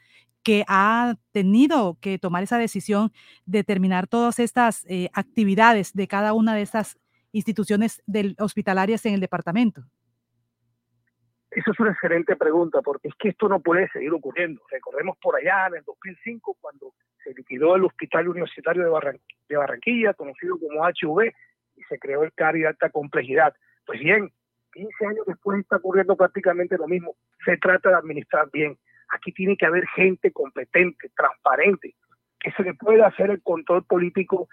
que 0.43 0.65
ha 0.67 1.15
tenido 1.31 1.97
que 2.01 2.19
tomar 2.19 2.43
esa 2.43 2.57
decisión 2.57 3.11
de 3.45 3.63
terminar 3.63 4.07
todas 4.07 4.39
estas 4.39 4.85
eh, 4.89 5.09
actividades 5.13 5.93
de 5.93 6.07
cada 6.07 6.33
una 6.33 6.53
de 6.53 6.61
estas 6.61 6.99
instituciones 7.31 8.03
del- 8.05 8.35
hospitalarias 8.39 9.05
en 9.05 9.13
el 9.13 9.19
departamento? 9.21 9.81
Esa 11.51 11.71
es 11.71 11.79
una 11.79 11.91
excelente 11.91 12.35
pregunta, 12.35 12.81
porque 12.81 13.07
es 13.07 13.15
que 13.17 13.29
esto 13.29 13.47
no 13.47 13.59
puede 13.61 13.89
seguir 13.89 14.11
ocurriendo. 14.11 14.61
Recordemos 14.69 15.17
por 15.21 15.35
allá 15.37 15.67
en 15.67 15.75
el 15.77 15.83
2005, 15.85 16.57
cuando 16.59 16.93
se 17.23 17.33
liquidó 17.33 17.75
el 17.75 17.85
Hospital 17.85 18.27
Universitario 18.27 18.83
de, 18.83 18.89
Barran- 18.89 19.21
de 19.47 19.55
Barranquilla, 19.57 20.13
conocido 20.13 20.59
como 20.59 20.83
HV, 20.83 21.33
y 21.75 21.83
se 21.83 21.99
creó 21.99 22.23
el 22.23 22.33
CARI 22.33 22.61
de 22.61 22.67
alta 22.67 22.89
complejidad. 22.89 23.53
Pues 23.85 23.99
bien, 23.99 24.31
15 24.73 25.05
años 25.07 25.25
después 25.27 25.59
está 25.59 25.77
ocurriendo 25.77 26.15
prácticamente 26.15 26.77
lo 26.77 26.87
mismo. 26.87 27.15
Se 27.45 27.57
trata 27.57 27.89
de 27.89 27.95
administrar 27.95 28.49
bien. 28.51 28.77
Aquí 29.09 29.31
tiene 29.31 29.55
que 29.55 29.65
haber 29.65 29.85
gente 29.95 30.31
competente, 30.31 31.09
transparente, 31.15 31.95
que 32.39 32.51
se 32.51 32.63
le 32.63 32.73
pueda 32.73 33.07
hacer 33.07 33.29
el 33.29 33.41
control 33.41 33.85
político 33.85 34.49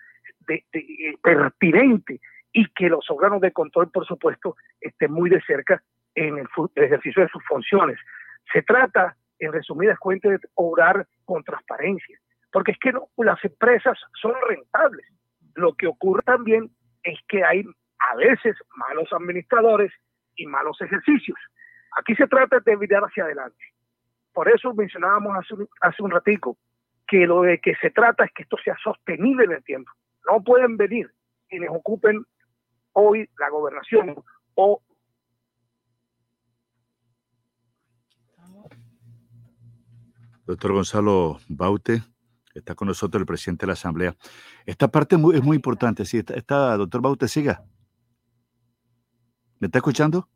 de- 0.46 0.64
de- 0.72 0.80
eh, 0.80 1.16
pertinente 1.22 2.20
y 2.52 2.66
que 2.72 2.88
los 2.88 3.10
órganos 3.10 3.40
de 3.40 3.52
control, 3.52 3.90
por 3.90 4.06
supuesto, 4.06 4.56
estén 4.80 5.10
muy 5.12 5.30
de 5.30 5.40
cerca 5.42 5.82
en 6.14 6.38
el, 6.38 6.46
el 6.74 6.84
ejercicio 6.84 7.22
de 7.22 7.28
sus 7.28 7.42
funciones. 7.46 7.98
Se 8.52 8.62
trata, 8.62 9.16
en 9.38 9.52
resumidas 9.52 9.98
cuentas, 9.98 10.32
de 10.32 10.48
obrar 10.54 11.06
con 11.24 11.42
transparencia, 11.42 12.18
porque 12.52 12.72
es 12.72 12.78
que 12.78 12.92
no, 12.92 13.08
las 13.16 13.42
empresas 13.44 13.98
son 14.20 14.34
rentables. 14.46 15.06
Lo 15.54 15.74
que 15.74 15.86
ocurre 15.86 16.22
también 16.22 16.70
es 17.02 17.18
que 17.28 17.44
hay 17.44 17.64
a 17.98 18.16
veces 18.16 18.56
malos 18.76 19.08
administradores 19.12 19.92
y 20.36 20.46
malos 20.46 20.80
ejercicios. 20.80 21.38
Aquí 21.98 22.14
se 22.14 22.26
trata 22.26 22.60
de 22.60 22.76
mirar 22.76 23.02
hacia 23.02 23.24
adelante. 23.24 23.64
Por 24.32 24.48
eso 24.48 24.72
mencionábamos 24.74 25.36
hace 25.36 25.54
un, 25.54 25.68
hace 25.80 26.02
ratico 26.08 26.56
que 27.06 27.26
lo 27.26 27.42
de 27.42 27.58
que 27.58 27.74
se 27.76 27.90
trata 27.90 28.24
es 28.24 28.32
que 28.32 28.42
esto 28.44 28.56
sea 28.64 28.76
sostenible 28.82 29.44
en 29.44 29.52
el 29.52 29.64
tiempo. 29.64 29.92
No 30.30 30.42
pueden 30.42 30.76
venir 30.76 31.10
quienes 31.48 31.68
ocupen 31.70 32.24
hoy 32.92 33.28
la 33.38 33.50
gobernación 33.50 34.16
Doctor 40.44 40.72
Gonzalo 40.72 41.38
Baute, 41.48 42.02
está 42.54 42.74
con 42.74 42.88
nosotros 42.88 43.20
el 43.20 43.26
presidente 43.26 43.64
de 43.64 43.68
la 43.68 43.72
Asamblea. 43.74 44.16
Esta 44.66 44.88
parte 44.88 45.16
muy- 45.16 45.36
es 45.36 45.42
muy 45.42 45.56
importante. 45.56 46.04
Sí, 46.04 46.18
está, 46.18 46.76
doctor 46.76 47.00
Baute, 47.02 47.28
siga. 47.28 47.64
¿Me 49.58 49.66
está 49.66 49.78
escuchando? 49.78 50.28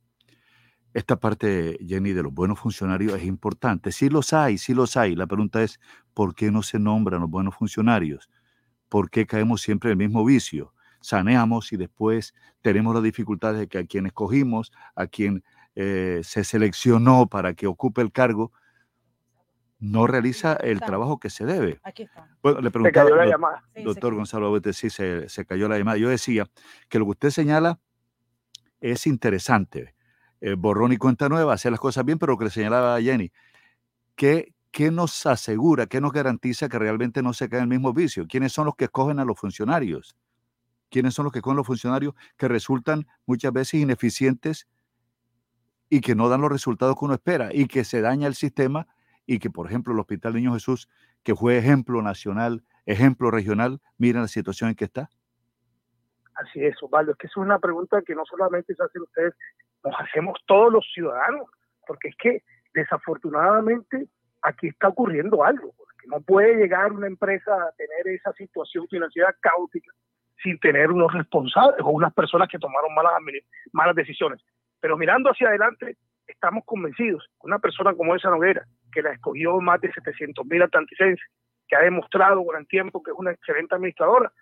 Esta 0.95 1.21
parte, 1.21 1.79
Jenny, 1.87 2.13
de 2.13 2.23
los 2.23 2.33
buenos 2.33 2.59
funcionarios 2.59 3.13
es 3.15 3.25
importante. 3.25 3.93
Sí 3.93 4.09
los 4.09 4.33
hay, 4.33 4.57
sí 4.57 4.73
los 4.73 4.97
hay. 4.97 5.15
La 5.15 5.27
pregunta 5.27 5.63
es, 5.63 5.79
¿por 6.15 6.35
qué 6.35 6.51
no 6.51 6.63
se 6.63 6.79
nombran 6.79 7.21
los 7.21 7.29
buenos 7.31 7.55
funcionarios? 7.55 8.31
¿Por 8.89 9.11
qué 9.11 9.27
caemos 9.27 9.61
siempre 9.61 9.91
en 9.91 10.01
el 10.01 10.09
mismo 10.09 10.25
vicio? 10.25 10.73
Saneamos 11.03 11.73
y 11.73 11.77
después 11.77 12.35
tenemos 12.63 12.95
las 12.95 13.03
dificultades 13.03 13.59
de 13.61 13.69
que 13.69 13.79
a 13.79 13.85
quien 13.85 14.07
escogimos, 14.07 14.73
a 14.95 15.07
quien 15.07 15.45
eh, 15.75 16.21
se 16.25 16.45
seleccionó 16.45 17.27
para 17.27 17.53
que 17.53 17.67
ocupe 17.67 18.01
el 18.01 18.11
cargo, 18.11 18.53
no 19.79 20.07
realiza 20.07 20.55
el 20.55 20.81
trabajo 20.81 21.19
que 21.19 21.31
se 21.31 21.45
debe. 21.45 21.81
Aquí 21.83 22.05
está. 22.05 22.29
Bueno, 22.43 22.61
le 22.61 22.69
se 22.69 22.71
preguntaba, 22.71 23.07
cayó 23.07 23.17
la 23.17 23.27
llamada. 23.27 23.65
doctor 23.85 24.15
Gonzalo 24.15 24.47
Abete, 24.47 24.73
sí, 24.73 24.91
se, 24.91 25.29
se 25.29 25.45
cayó 25.45 25.69
la 25.69 25.79
llamada. 25.79 25.99
Yo 25.99 26.09
decía 26.09 26.49
que 26.89 26.99
lo 26.99 27.05
que 27.05 27.11
usted 27.11 27.31
señala 27.31 27.79
es 28.81 29.07
interesante. 29.07 29.95
Eh, 30.41 30.55
borrón 30.55 30.93
y 30.93 30.97
cuenta 30.97 31.29
nueva, 31.29 31.55
hacer 31.55 31.73
las 31.73 31.81
cosas 31.81 32.05
bien, 32.05 32.19
pero 32.19 32.33
lo 32.33 32.39
que 32.39 32.45
le 32.45 32.51
señalaba 32.51 33.01
Jenny, 33.01 33.33
¿qué, 34.15 34.55
¿qué 34.71 34.91
nos 34.91 35.25
asegura, 35.27 35.87
qué 35.87 36.01
nos 36.01 36.13
garantiza 36.13 36.69
que 36.69 36.79
realmente 36.79 37.23
no 37.23 37.33
se 37.33 37.49
cae 37.49 37.59
en 37.59 37.65
el 37.65 37.69
mismo 37.71 37.93
vicio? 37.93 38.27
¿Quiénes 38.27 38.53
son 38.53 38.67
los 38.67 38.77
que 38.77 38.85
escogen 38.85 39.19
a 39.19 39.25
los 39.25 39.39
funcionarios? 39.39 40.17
¿Quiénes 40.91 41.15
son 41.15 41.25
los 41.25 41.33
que 41.33 41.39
escogen 41.39 41.57
a 41.57 41.61
los 41.61 41.67
funcionarios 41.67 42.15
que 42.37 42.49
resultan 42.49 43.07
muchas 43.25 43.53
veces 43.53 43.81
ineficientes 43.81 44.69
y 45.89 46.01
que 46.01 46.15
no 46.15 46.29
dan 46.29 46.41
los 46.41 46.51
resultados 46.51 46.97
que 46.99 47.05
uno 47.05 47.15
espera 47.15 47.51
y 47.53 47.67
que 47.67 47.85
se 47.85 48.01
daña 48.01 48.27
el 48.27 48.35
sistema 48.35 48.87
y 49.27 49.39
que, 49.39 49.51
por 49.51 49.67
ejemplo, 49.67 49.93
el 49.93 50.01
Hospital 50.01 50.35
Niño 50.35 50.55
Jesús, 50.55 50.89
que 51.23 51.35
fue 51.35 51.59
ejemplo 51.59 52.01
nacional, 52.01 52.63
ejemplo 52.87 53.31
regional, 53.31 53.81
miren 53.99 54.23
la 54.23 54.29
situación 54.29 54.71
en 54.71 54.77
que 54.77 54.85
está? 54.85 55.11
Así 56.35 56.65
es, 56.65 56.81
Osvaldo. 56.83 57.13
Es 57.13 57.19
que 57.19 57.27
es 57.27 57.37
una 57.37 57.59
pregunta 57.59 58.03
que 58.03 58.15
no 58.15 58.25
solamente 58.25 58.75
se 58.75 58.83
hacen 58.83 59.03
ustedes, 59.03 59.35
nos 59.83 59.95
hacemos 59.99 60.39
todos 60.47 60.73
los 60.73 60.87
ciudadanos, 60.93 61.49
porque 61.87 62.09
es 62.09 62.17
que 62.17 62.43
desafortunadamente 62.75 64.09
aquí 64.43 64.69
está 64.69 64.89
ocurriendo 64.89 65.45
algo, 65.45 65.73
porque 65.77 66.07
no 66.07 66.21
puede 66.21 66.57
llegar 66.57 66.93
una 66.93 67.07
empresa 67.07 67.53
a 67.53 67.73
tener 67.73 68.15
esa 68.15 68.33
situación 68.35 68.87
financiera 68.89 69.35
caótica 69.41 69.91
sin 70.43 70.59
tener 70.61 70.91
unos 70.91 71.13
responsables 71.13 71.81
o 71.81 71.91
unas 71.91 72.13
personas 72.13 72.49
que 72.49 72.59
tomaron 72.59 72.95
malas, 72.95 73.13
malas 73.73 73.97
decisiones. 73.97 74.41
Pero 74.79 74.97
mirando 74.97 75.31
hacia 75.31 75.49
adelante, 75.49 75.97
estamos 76.27 76.65
convencidos 76.65 77.27
una 77.41 77.59
persona 77.59 77.95
como 77.95 78.15
esa 78.15 78.31
Noguera, 78.31 78.67
que 78.97 79.03
la 79.03 79.13
escogió 79.13 79.61
más 79.61 79.79
de 79.83 79.93
700 79.93 80.47
mil 80.47 80.63
atlanticenses, 80.63 81.29
que 81.69 81.77
ha 81.77 81.81
demostrado 81.81 82.43
con 82.47 82.57
el 82.57 82.67
tiempo 82.67 83.03
que 83.03 83.11
es 83.11 83.17
una 83.19 83.33
excelente 83.33 83.75
administradora, 83.75 84.33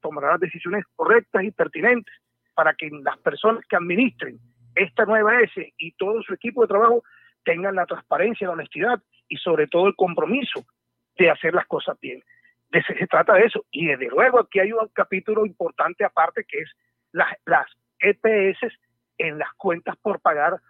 tomará 0.00 0.32
las 0.32 0.40
decisiones 0.40 0.84
correctas 0.94 1.42
y 1.42 1.50
pertinentes 1.50 2.14
para 2.54 2.74
que 2.74 2.88
las 3.02 3.18
personas 3.18 3.64
que 3.68 3.74
administren 3.74 4.38
esta 4.76 5.04
nueva 5.04 5.40
S 5.40 5.74
y 5.78 5.92
todo 5.96 6.22
su 6.22 6.32
equipo 6.32 6.62
de 6.62 6.68
trabajo 6.68 7.02
tengan 7.44 7.74
la 7.74 7.86
transparencia, 7.86 8.46
la 8.46 8.52
honestidad 8.52 9.02
y 9.28 9.36
sobre 9.38 9.66
todo 9.66 9.88
el 9.88 9.96
compromiso 9.96 10.64
de 11.18 11.30
hacer 11.30 11.52
las 11.52 11.66
cosas 11.66 11.98
bien. 12.00 12.22
De, 12.70 12.80
se, 12.84 12.94
trata 13.08 13.34
de 13.34 13.46
eso. 13.46 13.64
Y 13.72 13.86
desde 13.86 14.06
luego 14.10 14.38
aquí 14.38 14.60
hay 14.60 14.72
un 14.72 14.88
capítulo 14.92 15.44
importante 15.44 16.04
aparte 16.04 16.44
que 16.44 16.58
es 16.58 16.70
las, 17.10 17.34
las 17.46 17.66
EPS 17.98 18.60
en 19.18 19.40
las 19.40 19.52
cuentas 19.54 19.96
por 19.96 20.20
pagar 20.20 20.60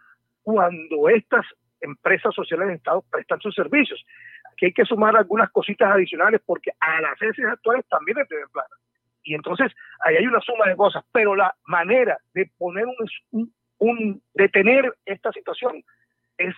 cuando 0.42 1.10
estas 1.10 1.44
empresas 1.84 2.34
sociales 2.34 2.68
de 2.68 2.74
Estado 2.74 3.04
prestan 3.10 3.40
sus 3.40 3.54
servicios. 3.54 4.04
Aquí 4.52 4.66
hay 4.66 4.72
que 4.72 4.84
sumar 4.84 5.16
algunas 5.16 5.50
cositas 5.50 5.92
adicionales 5.92 6.40
porque 6.44 6.70
a 6.80 7.00
las 7.00 7.20
heces 7.20 7.44
actuales 7.44 7.84
también 7.88 8.18
les 8.18 8.28
deben 8.28 8.48
plata. 8.52 8.74
Y 9.22 9.34
entonces 9.34 9.72
ahí 10.00 10.16
hay 10.16 10.26
una 10.26 10.40
suma 10.40 10.66
de 10.66 10.76
cosas, 10.76 11.04
pero 11.12 11.34
la 11.34 11.54
manera 11.66 12.18
de 12.34 12.50
poner 12.58 12.86
un, 12.86 12.96
un, 13.30 13.54
un 13.78 14.22
detener 14.34 14.92
esta 15.06 15.32
situación 15.32 15.82
es, 16.38 16.54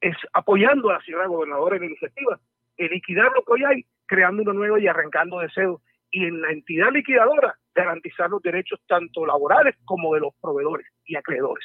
es 0.00 0.16
apoyando 0.32 0.90
a 0.90 0.94
la 0.94 1.00
señora 1.02 1.26
gobernadora 1.26 1.76
en 1.76 1.82
la 1.82 1.88
iniciativa, 1.88 2.38
en 2.76 2.88
liquidar 2.90 3.30
lo 3.34 3.42
que 3.42 3.52
hoy 3.52 3.64
hay, 3.64 3.84
creando 4.06 4.42
uno 4.42 4.52
nuevo 4.52 4.78
y 4.78 4.86
arrancando 4.86 5.40
de 5.40 5.48
cero. 5.54 5.80
Y 6.10 6.24
en 6.24 6.40
la 6.42 6.50
entidad 6.50 6.90
liquidadora, 6.90 7.56
garantizar 7.74 8.28
los 8.30 8.42
derechos 8.42 8.80
tanto 8.86 9.24
laborales 9.24 9.76
como 9.84 10.14
de 10.14 10.20
los 10.20 10.34
proveedores 10.40 10.86
y 11.04 11.16
acreedores. 11.16 11.64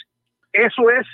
Eso 0.54 0.90
es 0.90 1.06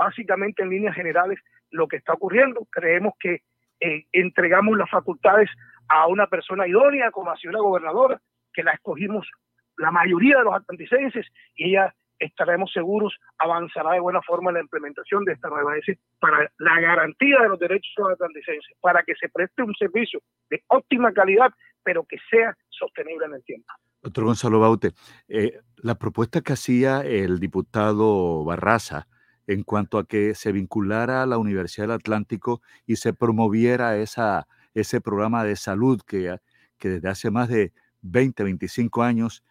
básicamente 0.00 0.62
en 0.62 0.70
líneas 0.70 0.94
generales 0.94 1.38
lo 1.70 1.86
que 1.86 1.96
está 1.96 2.14
ocurriendo. 2.14 2.66
Creemos 2.70 3.12
que 3.20 3.42
eh, 3.80 4.04
entregamos 4.12 4.78
las 4.78 4.88
facultades 4.88 5.50
a 5.88 6.06
una 6.06 6.26
persona 6.26 6.66
idónea 6.66 7.10
como 7.10 7.30
la 7.30 7.36
señora 7.36 7.60
gobernadora, 7.60 8.18
que 8.54 8.62
la 8.62 8.72
escogimos 8.72 9.28
la 9.76 9.90
mayoría 9.90 10.38
de 10.38 10.44
los 10.44 10.54
atlanticenses 10.54 11.26
y 11.54 11.70
ella 11.70 11.94
estaremos 12.18 12.72
seguros 12.72 13.14
avanzará 13.38 13.92
de 13.92 14.00
buena 14.00 14.22
forma 14.22 14.50
en 14.50 14.54
la 14.54 14.62
implementación 14.62 15.24
de 15.24 15.32
esta 15.32 15.48
nueva 15.48 15.72
para 16.18 16.50
la 16.58 16.80
garantía 16.80 17.38
de 17.40 17.48
los 17.48 17.58
derechos 17.58 17.92
de 17.96 18.02
los 18.02 18.12
atlanticenses, 18.12 18.76
para 18.80 19.02
que 19.02 19.14
se 19.20 19.28
preste 19.28 19.62
un 19.62 19.74
servicio 19.74 20.20
de 20.48 20.62
óptima 20.68 21.12
calidad, 21.12 21.50
pero 21.82 22.04
que 22.04 22.16
sea 22.30 22.54
sostenible 22.68 23.26
en 23.26 23.34
el 23.34 23.44
tiempo. 23.44 23.72
Doctor 24.02 24.24
Gonzalo 24.24 24.60
Baute, 24.60 24.92
eh, 25.28 25.60
la 25.76 25.94
propuesta 25.94 26.40
que 26.40 26.54
hacía 26.54 27.00
el 27.00 27.38
diputado 27.38 28.44
Barraza 28.44 29.06
en 29.46 29.62
cuanto 29.62 29.98
a 29.98 30.06
que 30.06 30.34
se 30.34 30.52
vinculara 30.52 31.22
a 31.22 31.26
la 31.26 31.38
Universidad 31.38 31.88
del 31.88 31.96
Atlántico 31.96 32.62
y 32.86 32.96
se 32.96 33.12
promoviera 33.12 33.96
esa, 33.96 34.46
ese 34.74 35.00
programa 35.00 35.44
de 35.44 35.56
salud 35.56 36.00
que, 36.06 36.36
que 36.78 36.88
desde 36.88 37.08
hace 37.08 37.30
más 37.30 37.48
de 37.48 37.72
20, 38.02 38.44
25 38.44 39.02
años 39.02 39.44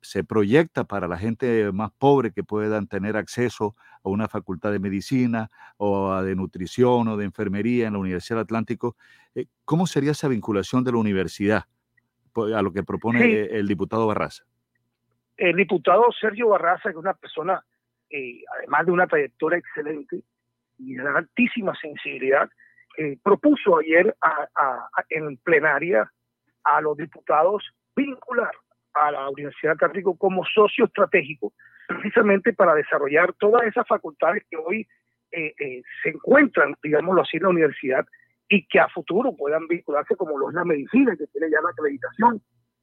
se 0.00 0.24
proyecta 0.24 0.84
para 0.84 1.08
la 1.08 1.18
gente 1.18 1.70
más 1.72 1.90
pobre 1.92 2.32
que 2.32 2.42
puedan 2.42 2.86
tener 2.86 3.16
acceso 3.16 3.74
a 4.02 4.08
una 4.08 4.28
facultad 4.28 4.72
de 4.72 4.78
medicina 4.78 5.50
o 5.76 6.12
a 6.12 6.22
de 6.22 6.34
nutrición 6.34 7.08
o 7.08 7.16
de 7.16 7.24
enfermería 7.24 7.86
en 7.86 7.94
la 7.94 7.98
Universidad 7.98 8.38
del 8.38 8.44
Atlántico. 8.44 8.96
Eh, 9.34 9.46
¿Cómo 9.64 9.86
sería 9.86 10.12
esa 10.12 10.28
vinculación 10.28 10.84
de 10.84 10.92
la 10.92 10.98
universidad 10.98 11.64
a 12.34 12.62
lo 12.62 12.72
que 12.72 12.82
propone 12.82 13.22
sí. 13.22 13.32
el 13.50 13.68
diputado 13.68 14.06
Barraza? 14.06 14.44
El 15.36 15.56
diputado 15.56 16.04
Sergio 16.18 16.48
Barraza, 16.48 16.84
que 16.84 16.90
es 16.90 16.96
una 16.96 17.14
persona, 17.14 17.64
eh, 18.14 18.44
además 18.58 18.86
de 18.86 18.92
una 18.92 19.06
trayectoria 19.08 19.58
excelente 19.58 20.22
y 20.78 20.94
de 20.94 21.08
altísima 21.08 21.74
sensibilidad, 21.80 22.48
eh, 22.96 23.18
propuso 23.22 23.78
ayer 23.78 24.14
a, 24.20 24.48
a, 24.54 24.88
a, 24.96 25.04
en 25.10 25.36
plenaria 25.38 26.08
a 26.62 26.80
los 26.80 26.96
diputados 26.96 27.64
vincular 27.96 28.52
a 28.94 29.10
la 29.10 29.28
Universidad 29.28 29.72
Atlántico 29.74 30.16
como 30.16 30.44
socio 30.44 30.84
estratégico, 30.84 31.52
precisamente 31.88 32.52
para 32.52 32.74
desarrollar 32.74 33.32
todas 33.34 33.66
esas 33.66 33.86
facultades 33.88 34.44
que 34.48 34.56
hoy 34.56 34.86
eh, 35.32 35.52
eh, 35.58 35.82
se 36.02 36.10
encuentran, 36.10 36.76
digámoslo 36.82 37.22
así, 37.22 37.38
en 37.38 37.42
la 37.42 37.48
universidad 37.48 38.06
y 38.48 38.64
que 38.66 38.78
a 38.78 38.88
futuro 38.88 39.34
puedan 39.36 39.66
vincularse 39.66 40.14
como 40.14 40.38
lo 40.38 40.50
es 40.50 40.54
la 40.54 40.64
medicina, 40.64 41.16
que 41.16 41.26
tiene 41.26 41.50
ya 41.50 41.60
la 41.60 41.70
acreditación, 41.70 42.40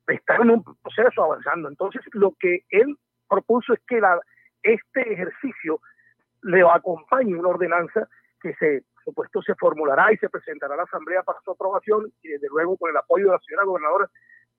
estar 0.08 0.42
en 0.42 0.50
un 0.50 0.64
proceso 0.64 1.24
avanzando. 1.24 1.70
Entonces, 1.70 2.02
lo 2.12 2.36
que 2.38 2.66
él 2.70 2.98
propuso 3.30 3.74
es 3.74 3.80
que 3.88 4.02
la, 4.02 4.20
este 4.64 5.14
ejercicio 5.14 5.80
le 6.44 6.62
acompañe 6.62 7.36
una 7.36 7.50
ordenanza 7.50 8.08
que 8.42 8.54
se 8.56 8.84
supuesto 9.04 9.42
se 9.42 9.56
formulará 9.56 10.12
y 10.14 10.18
se 10.18 10.30
presentará 10.30 10.76
a 10.76 10.78
la 10.78 10.84
Asamblea 10.84 11.24
para 11.24 11.40
su 11.44 11.52
aprobación 11.52 12.12
y 12.22 12.30
desde 12.30 12.48
luego 12.50 12.78
con 12.78 12.90
el 12.90 12.98
apoyo 12.98 13.26
de 13.26 13.32
la 13.32 13.40
señora 13.40 13.66
gobernadora 13.66 14.10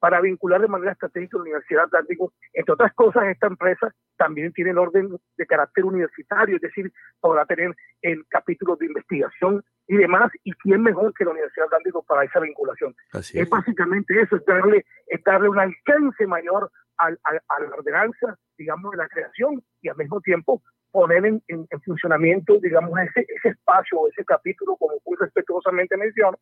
para 0.02 0.20
vincular 0.20 0.60
de 0.60 0.66
manera 0.66 0.92
estratégica 0.92 1.36
la 1.36 1.42
Universidad 1.42 1.84
Atlántico. 1.84 2.32
Entre 2.52 2.72
otras 2.72 2.92
cosas, 2.94 3.22
esta 3.26 3.46
empresa 3.46 3.94
también 4.16 4.52
tiene 4.52 4.72
el 4.72 4.78
orden 4.78 5.16
de 5.36 5.46
carácter 5.46 5.84
universitario, 5.84 6.56
es 6.56 6.62
decir, 6.62 6.92
podrá 7.20 7.46
tener 7.46 7.72
el 8.02 8.26
capítulo 8.28 8.74
de 8.74 8.86
investigación 8.86 9.62
y 9.86 9.96
demás, 9.96 10.32
y 10.42 10.52
quién 10.54 10.82
mejor 10.82 11.14
que 11.14 11.24
la 11.24 11.30
Universidad 11.30 11.66
Atlántico 11.66 12.02
para 12.02 12.24
esa 12.24 12.40
vinculación. 12.40 12.96
Así 13.12 13.38
es. 13.38 13.44
es 13.44 13.50
básicamente 13.50 14.20
eso, 14.20 14.34
es 14.34 14.44
darle, 14.44 14.84
es 15.06 15.22
darle 15.22 15.48
un 15.48 15.60
alcance 15.60 16.26
mayor 16.26 16.68
a, 16.98 17.10
la 17.10 17.76
ordenanza, 17.76 18.38
digamos, 18.56 18.92
de 18.92 18.98
la 18.98 19.08
creación 19.08 19.62
y 19.80 19.88
al 19.88 19.96
mismo 19.96 20.20
tiempo 20.20 20.62
poner 20.90 21.24
en, 21.24 21.42
en, 21.48 21.66
en 21.70 21.80
funcionamiento, 21.82 22.58
digamos, 22.60 22.98
ese, 23.00 23.26
ese 23.28 23.48
espacio, 23.48 24.08
ese 24.08 24.24
capítulo, 24.24 24.76
como 24.76 24.94
muy 25.04 25.16
respetuosamente 25.18 25.96
menciono, 25.96 26.38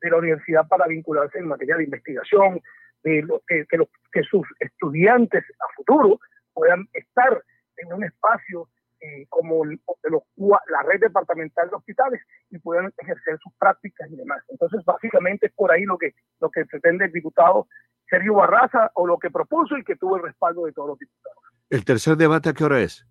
de 0.00 0.10
la 0.10 0.18
universidad 0.18 0.68
para 0.68 0.86
vincularse 0.86 1.38
en 1.38 1.48
materia 1.48 1.76
de 1.76 1.84
investigación, 1.84 2.60
de 3.02 3.24
que, 3.46 3.64
que, 4.12 4.22
sus 4.24 4.46
estudiantes 4.60 5.44
a 5.60 5.74
futuro 5.74 6.20
puedan 6.52 6.88
estar 6.92 7.42
en 7.76 7.92
un 7.92 8.04
espacio 8.04 8.68
eh, 9.06 9.26
como 9.28 9.64
los, 9.64 10.22
la 10.34 10.82
red 10.82 11.00
departamental 11.00 11.68
de 11.70 11.76
hospitales 11.76 12.20
y 12.50 12.58
puedan 12.58 12.92
ejercer 12.98 13.38
sus 13.38 13.52
prácticas 13.54 14.10
y 14.10 14.16
demás. 14.16 14.42
Entonces, 14.48 14.84
básicamente 14.84 15.46
es 15.46 15.52
por 15.52 15.70
ahí 15.70 15.84
lo 15.84 15.96
que, 15.96 16.14
lo 16.40 16.50
que 16.50 16.64
pretende 16.64 17.04
el 17.04 17.12
diputado 17.12 17.68
Sergio 18.08 18.34
Barraza 18.34 18.90
o 18.94 19.06
lo 19.06 19.18
que 19.18 19.30
propuso 19.30 19.76
y 19.78 19.84
que 19.84 19.94
tuvo 19.94 20.16
el 20.16 20.24
respaldo 20.24 20.64
de 20.64 20.72
todos 20.72 20.88
los 20.88 20.98
diputados. 20.98 21.38
¿El 21.70 21.84
tercer 21.84 22.16
debate 22.16 22.48
a 22.48 22.52
qué 22.52 22.64
hora 22.64 22.80
es? 22.80 23.06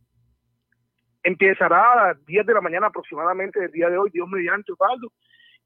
Empezará 1.23 1.93
a 1.93 2.07
las 2.07 2.25
10 2.25 2.45
de 2.45 2.53
la 2.53 2.61
mañana 2.61 2.87
aproximadamente 2.87 3.59
del 3.61 3.71
día 3.71 3.89
de 3.89 3.97
hoy, 3.97 4.09
Dios 4.11 4.27
mediante, 4.27 4.73
Osvaldo, 4.73 5.13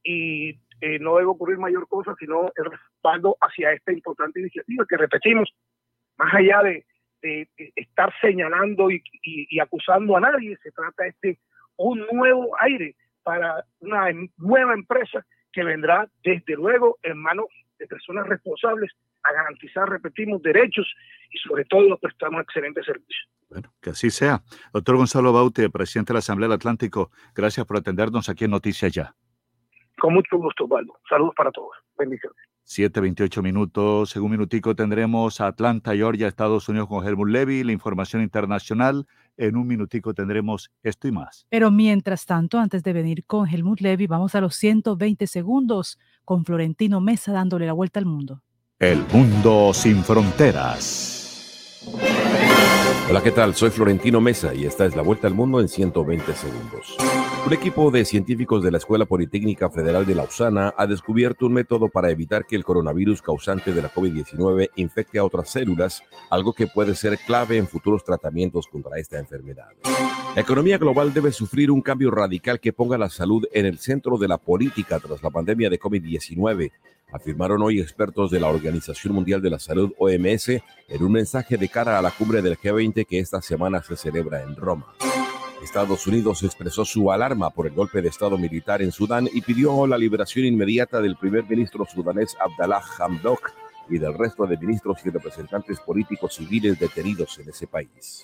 y 0.03 0.51
eh, 0.81 0.99
no 0.99 1.15
debe 1.15 1.27
ocurrir 1.27 1.57
mayor 1.57 1.87
cosa 1.87 2.15
sino 2.19 2.51
el 2.55 2.65
respaldo 2.65 3.35
hacia 3.41 3.73
esta 3.73 3.91
importante 3.91 4.39
iniciativa 4.39 4.85
que 4.87 4.97
repetimos, 4.97 5.49
más 6.17 6.33
allá 6.35 6.61
de, 6.63 6.85
de, 7.21 7.47
de 7.57 7.73
estar 7.75 8.13
señalando 8.21 8.89
y, 8.91 9.03
y, 9.23 9.47
y, 9.49 9.59
acusando 9.59 10.15
a 10.17 10.19
nadie, 10.19 10.57
se 10.63 10.71
trata 10.71 11.03
de 11.03 11.09
este 11.09 11.39
un 11.77 12.05
nuevo 12.11 12.55
aire 12.59 12.95
para 13.23 13.63
una 13.79 14.07
nueva 14.37 14.73
empresa 14.73 15.25
que 15.51 15.63
vendrá 15.63 16.07
desde 16.23 16.55
luego 16.55 16.97
en 17.03 17.17
manos 17.17 17.47
de 17.77 17.87
personas 17.87 18.27
responsables 18.27 18.91
a 19.23 19.33
garantizar, 19.33 19.89
repetimos, 19.89 20.41
derechos 20.41 20.87
y 21.31 21.37
sobre 21.39 21.65
todo 21.65 21.93
a 21.93 21.97
prestar 21.97 22.29
un 22.29 22.41
excelente 22.41 22.83
servicio. 22.83 23.27
Bueno, 23.49 23.73
que 23.81 23.91
así 23.91 24.09
sea. 24.09 24.41
Doctor 24.73 24.97
Gonzalo 24.97 25.33
Baute, 25.33 25.69
presidente 25.69 26.13
de 26.13 26.15
la 26.15 26.19
Asamblea 26.19 26.47
del 26.47 26.55
Atlántico, 26.55 27.11
gracias 27.35 27.65
por 27.65 27.77
atendernos 27.77 28.29
aquí 28.29 28.45
en 28.45 28.51
Noticias 28.51 28.91
Ya. 28.91 29.15
Con 29.97 30.13
mucho 30.13 30.37
gusto, 30.37 30.65
Osvaldo. 30.65 30.99
Saludos 31.09 31.33
para 31.35 31.51
todos. 31.51 31.75
Bendiciones. 31.97 32.48
7.28 32.69 33.41
minutos. 33.41 34.15
En 34.15 34.21
un 34.21 34.31
minutico 34.31 34.75
tendremos 34.75 35.41
Atlanta, 35.41 35.95
Georgia, 35.95 36.27
Estados 36.27 36.69
Unidos 36.69 36.87
con 36.87 37.05
Helmut 37.05 37.29
Levy, 37.29 37.63
la 37.63 37.71
información 37.71 38.21
internacional. 38.21 39.07
En 39.37 39.55
un 39.55 39.67
minutico 39.67 40.13
tendremos 40.13 40.69
esto 40.83 41.07
y 41.07 41.11
más. 41.11 41.47
Pero 41.49 41.71
mientras 41.71 42.27
tanto, 42.27 42.59
antes 42.59 42.83
de 42.83 42.93
venir 42.93 43.25
con 43.25 43.47
Helmut 43.47 43.81
Levy, 43.81 44.05
vamos 44.05 44.35
a 44.35 44.41
los 44.41 44.55
120 44.55 45.25
segundos 45.25 45.97
con 46.25 46.45
Florentino 46.45 47.01
Mesa 47.01 47.31
dándole 47.31 47.65
la 47.65 47.73
vuelta 47.73 47.99
al 47.99 48.05
mundo. 48.05 48.43
El 48.77 49.03
mundo 49.11 49.73
sin 49.73 50.03
fronteras. 50.03 51.19
Hola, 53.09 53.23
¿qué 53.23 53.31
tal? 53.31 53.55
Soy 53.55 53.71
Florentino 53.71 54.21
Mesa 54.21 54.53
y 54.53 54.65
esta 54.65 54.85
es 54.85 54.95
la 54.95 55.01
vuelta 55.01 55.25
al 55.25 55.33
mundo 55.33 55.59
en 55.59 55.67
120 55.67 56.33
segundos. 56.33 56.97
Un 57.45 57.53
equipo 57.53 57.89
de 57.89 58.05
científicos 58.05 58.63
de 58.63 58.71
la 58.71 58.77
Escuela 58.77 59.05
Politécnica 59.05 59.69
Federal 59.69 60.05
de 60.05 60.13
Lausana 60.13 60.73
ha 60.77 60.85
descubierto 60.85 61.47
un 61.47 61.53
método 61.53 61.89
para 61.89 62.11
evitar 62.11 62.45
que 62.45 62.55
el 62.55 62.63
coronavirus 62.63 63.21
causante 63.21 63.73
de 63.73 63.81
la 63.81 63.91
COVID-19 63.91 64.69
infecte 64.75 65.17
a 65.17 65.23
otras 65.23 65.49
células, 65.49 66.03
algo 66.29 66.53
que 66.53 66.67
puede 66.67 66.93
ser 66.93 67.17
clave 67.17 67.57
en 67.57 67.67
futuros 67.67 68.03
tratamientos 68.03 68.67
contra 68.67 68.99
esta 68.99 69.17
enfermedad. 69.17 69.69
La 70.35 70.41
economía 70.41 70.77
global 70.77 71.13
debe 71.13 71.31
sufrir 71.31 71.71
un 71.71 71.81
cambio 71.81 72.11
radical 72.11 72.59
que 72.59 72.73
ponga 72.73 72.97
la 72.97 73.09
salud 73.09 73.45
en 73.51 73.65
el 73.65 73.79
centro 73.79 74.17
de 74.17 74.27
la 74.27 74.37
política 74.37 74.99
tras 74.99 75.23
la 75.23 75.31
pandemia 75.31 75.69
de 75.69 75.79
COVID-19, 75.79 76.71
afirmaron 77.11 77.61
hoy 77.61 77.79
expertos 77.79 78.31
de 78.31 78.39
la 78.39 78.47
Organización 78.47 79.13
Mundial 79.13 79.41
de 79.41 79.49
la 79.49 79.59
Salud 79.59 79.91
OMS 79.97 80.49
en 80.49 81.03
un 81.03 81.11
mensaje 81.11 81.57
de 81.57 81.69
cara 81.69 81.97
a 81.97 82.01
la 82.01 82.11
cumbre 82.11 82.41
del 82.41 82.57
G20 82.57 83.05
que 83.05 83.19
esta 83.19 83.41
semana 83.41 83.81
se 83.81 83.95
celebra 83.95 84.41
en 84.43 84.55
Roma. 84.55 84.93
Estados 85.63 86.07
Unidos 86.07 86.43
expresó 86.43 86.85
su 86.85 87.11
alarma 87.11 87.49
por 87.49 87.67
el 87.67 87.73
golpe 87.73 88.01
de 88.01 88.09
Estado 88.09 88.37
militar 88.37 88.81
en 88.81 88.91
Sudán 88.91 89.29
y 89.31 89.41
pidió 89.41 89.85
la 89.87 89.97
liberación 89.97 90.45
inmediata 90.45 91.01
del 91.01 91.15
primer 91.15 91.43
ministro 91.49 91.85
sudanés 91.85 92.35
Abdallah 92.39 92.81
Hamdok 92.97 93.51
y 93.89 93.97
del 93.97 94.13
resto 94.13 94.45
de 94.45 94.57
ministros 94.57 94.99
y 95.05 95.09
representantes 95.09 95.79
políticos 95.79 96.35
civiles 96.35 96.79
detenidos 96.79 97.39
en 97.39 97.49
ese 97.49 97.67
país. 97.67 98.23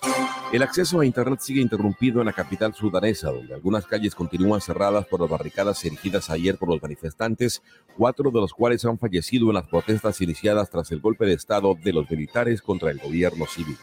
El 0.52 0.62
acceso 0.62 1.00
a 1.00 1.06
Internet 1.06 1.40
sigue 1.40 1.60
interrumpido 1.60 2.20
en 2.20 2.26
la 2.26 2.32
capital 2.32 2.72
sudanesa, 2.72 3.30
donde 3.30 3.54
algunas 3.54 3.84
calles 3.86 4.14
continúan 4.14 4.60
cerradas 4.60 5.06
por 5.06 5.20
las 5.20 5.28
barricadas 5.28 5.84
erigidas 5.84 6.30
ayer 6.30 6.56
por 6.56 6.68
los 6.68 6.80
manifestantes, 6.80 7.62
cuatro 7.96 8.30
de 8.30 8.40
los 8.40 8.52
cuales 8.52 8.84
han 8.84 8.98
fallecido 8.98 9.48
en 9.48 9.54
las 9.54 9.66
protestas 9.66 10.20
iniciadas 10.20 10.70
tras 10.70 10.90
el 10.92 11.00
golpe 11.00 11.26
de 11.26 11.34
Estado 11.34 11.74
de 11.82 11.92
los 11.92 12.08
militares 12.08 12.62
contra 12.62 12.90
el 12.90 12.98
gobierno 12.98 13.46
civil. 13.46 13.76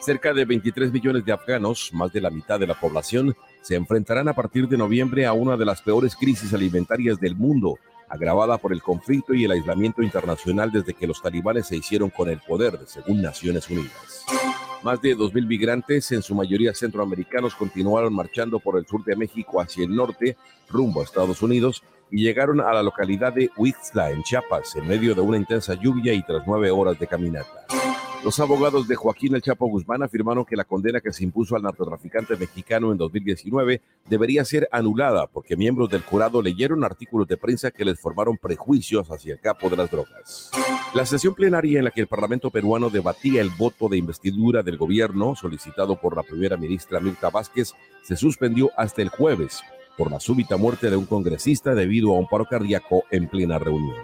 Cerca 0.00 0.32
de 0.32 0.46
23 0.46 0.92
millones 0.92 1.26
de 1.26 1.32
afganos, 1.32 1.90
más 1.92 2.10
de 2.10 2.22
la 2.22 2.30
mitad 2.30 2.58
de 2.58 2.66
la 2.66 2.72
población, 2.74 3.36
se 3.60 3.74
enfrentarán 3.74 4.28
a 4.28 4.32
partir 4.32 4.66
de 4.66 4.78
noviembre 4.78 5.26
a 5.26 5.34
una 5.34 5.58
de 5.58 5.66
las 5.66 5.82
peores 5.82 6.16
crisis 6.16 6.54
alimentarias 6.54 7.20
del 7.20 7.36
mundo, 7.36 7.78
agravada 8.08 8.56
por 8.56 8.72
el 8.72 8.82
conflicto 8.82 9.34
y 9.34 9.44
el 9.44 9.50
aislamiento 9.50 10.02
internacional 10.02 10.72
desde 10.72 10.94
que 10.94 11.06
los 11.06 11.20
talibanes 11.20 11.66
se 11.66 11.76
hicieron 11.76 12.08
con 12.08 12.30
el 12.30 12.40
poder, 12.40 12.78
según 12.86 13.20
Naciones 13.20 13.68
Unidas. 13.68 14.24
Más 14.82 15.02
de 15.02 15.14
2.000 15.14 15.46
migrantes, 15.46 16.10
en 16.12 16.22
su 16.22 16.34
mayoría 16.34 16.72
centroamericanos, 16.72 17.54
continuaron 17.54 18.14
marchando 18.14 18.58
por 18.58 18.78
el 18.78 18.86
sur 18.86 19.04
de 19.04 19.16
México 19.16 19.60
hacia 19.60 19.84
el 19.84 19.94
norte, 19.94 20.38
rumbo 20.70 21.02
a 21.02 21.04
Estados 21.04 21.42
Unidos, 21.42 21.82
y 22.10 22.24
llegaron 22.24 22.62
a 22.62 22.72
la 22.72 22.82
localidad 22.82 23.34
de 23.34 23.50
Huixla, 23.54 24.10
en 24.10 24.22
Chiapas, 24.22 24.76
en 24.76 24.88
medio 24.88 25.14
de 25.14 25.20
una 25.20 25.36
intensa 25.36 25.74
lluvia 25.74 26.14
y 26.14 26.22
tras 26.22 26.42
nueve 26.46 26.70
horas 26.70 26.98
de 26.98 27.06
caminata. 27.06 27.66
Los 28.22 28.38
abogados 28.38 28.86
de 28.86 28.96
Joaquín 28.96 29.34
El 29.34 29.40
Chapo 29.40 29.66
Guzmán 29.66 30.02
afirmaron 30.02 30.44
que 30.44 30.54
la 30.54 30.64
condena 30.64 31.00
que 31.00 31.10
se 31.10 31.24
impuso 31.24 31.56
al 31.56 31.62
narcotraficante 31.62 32.36
mexicano 32.36 32.92
en 32.92 32.98
2019 32.98 33.80
debería 34.10 34.44
ser 34.44 34.68
anulada 34.72 35.26
porque 35.26 35.56
miembros 35.56 35.88
del 35.88 36.02
jurado 36.02 36.42
leyeron 36.42 36.84
artículos 36.84 37.26
de 37.28 37.38
prensa 37.38 37.70
que 37.70 37.82
les 37.82 37.98
formaron 37.98 38.36
prejuicios 38.36 39.10
hacia 39.10 39.32
el 39.32 39.40
capo 39.40 39.70
de 39.70 39.78
las 39.78 39.90
drogas. 39.90 40.50
La 40.92 41.06
sesión 41.06 41.34
plenaria 41.34 41.78
en 41.78 41.86
la 41.86 41.92
que 41.92 42.02
el 42.02 42.08
Parlamento 42.08 42.50
peruano 42.50 42.90
debatía 42.90 43.40
el 43.40 43.48
voto 43.48 43.88
de 43.88 43.96
investidura 43.96 44.62
del 44.62 44.76
gobierno 44.76 45.34
solicitado 45.34 45.98
por 45.98 46.14
la 46.14 46.22
primera 46.22 46.58
ministra 46.58 47.00
Mirta 47.00 47.30
Vázquez 47.30 47.72
se 48.02 48.16
suspendió 48.16 48.70
hasta 48.76 49.00
el 49.00 49.08
jueves 49.08 49.62
por 49.96 50.10
la 50.10 50.20
súbita 50.20 50.58
muerte 50.58 50.90
de 50.90 50.96
un 50.96 51.06
congresista 51.06 51.74
debido 51.74 52.10
a 52.10 52.18
un 52.18 52.28
paro 52.28 52.44
cardíaco 52.44 53.04
en 53.10 53.28
plena 53.28 53.58
reunión. 53.58 53.96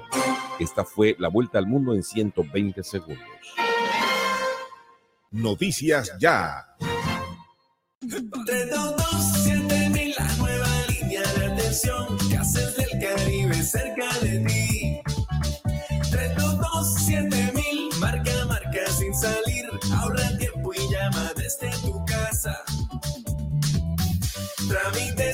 Esta 0.59 0.87
fue 0.87 1.17
la 1.19 1.29
vuelta 1.29 1.59
al 1.59 1.67
mundo 1.67 1.93
en 1.93 2.03
120 2.03 2.83
segundos. 2.83 3.66
Noticias 5.37 6.13
Ya. 6.19 6.65
322-7000, 8.01 10.15
la 10.19 10.37
nueva 10.37 10.67
línea 10.89 11.23
de 11.23 11.47
atención 11.47 12.19
que 12.31 12.37
haces 12.37 12.66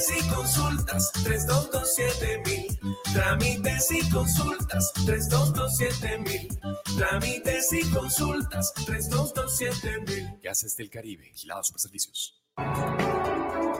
Trámites 0.03 0.27
y 0.27 0.35
consultas, 0.35 1.13
322-7000. 1.15 3.13
Trámites 3.13 3.93
y 3.93 4.11
consultas, 4.11 4.93
322-7000. 5.07 6.97
Trámites 6.97 7.73
y 7.73 7.91
consultas, 7.93 8.75
322-7000. 8.85 10.41
Gases 10.43 10.77
del 10.77 10.91
Caribe, 10.91 11.29
vigilados 11.31 11.71
por 11.71 11.81
servicios. 11.81 12.43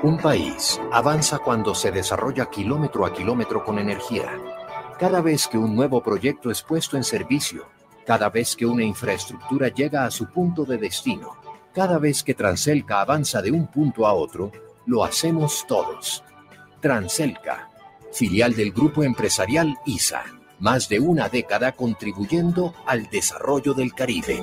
Un 0.05 0.19
país 0.19 0.81
avanza 0.93 1.41
cuando 1.41 1.75
se 1.75 1.91
desarrolla 1.91 2.49
kilómetro 2.49 3.05
a 3.05 3.13
kilómetro 3.13 3.65
con 3.65 3.81
energía. 3.81 4.31
Cada 5.01 5.21
vez 5.23 5.49
que 5.49 5.59
un 5.59 5.75
nuevo 5.75 6.05
proyecto 6.05 6.53
es 6.53 6.63
puesto 6.63 6.97
en 6.97 7.03
servicio, 7.03 7.67
cada 8.07 8.31
vez 8.31 8.55
que 8.55 8.67
una 8.67 8.85
infraestructura 8.85 9.69
llega 9.69 10.05
a 10.05 10.11
su 10.13 10.27
punto 10.31 10.65
de 10.65 10.79
destino, 10.79 11.37
cada 11.75 11.99
vez 11.99 12.23
que 12.23 12.35
Transelca 12.35 13.01
avanza 13.01 13.43
de 13.43 13.51
un 13.51 13.67
punto 13.67 14.07
a 14.07 14.13
otro, 14.13 14.53
lo 14.87 15.05
hacemos 15.05 15.65
todos. 15.67 16.25
Transelca, 16.81 17.71
filial 18.13 18.55
del 18.55 18.73
grupo 18.73 19.03
empresarial 19.03 19.77
ISA, 19.87 20.25
más 20.59 20.89
de 20.89 21.01
una 21.01 21.29
década 21.29 21.73
contribuyendo 21.73 22.75
al 22.87 23.09
desarrollo 23.11 23.75
del 23.75 23.95
Caribe. 23.95 24.43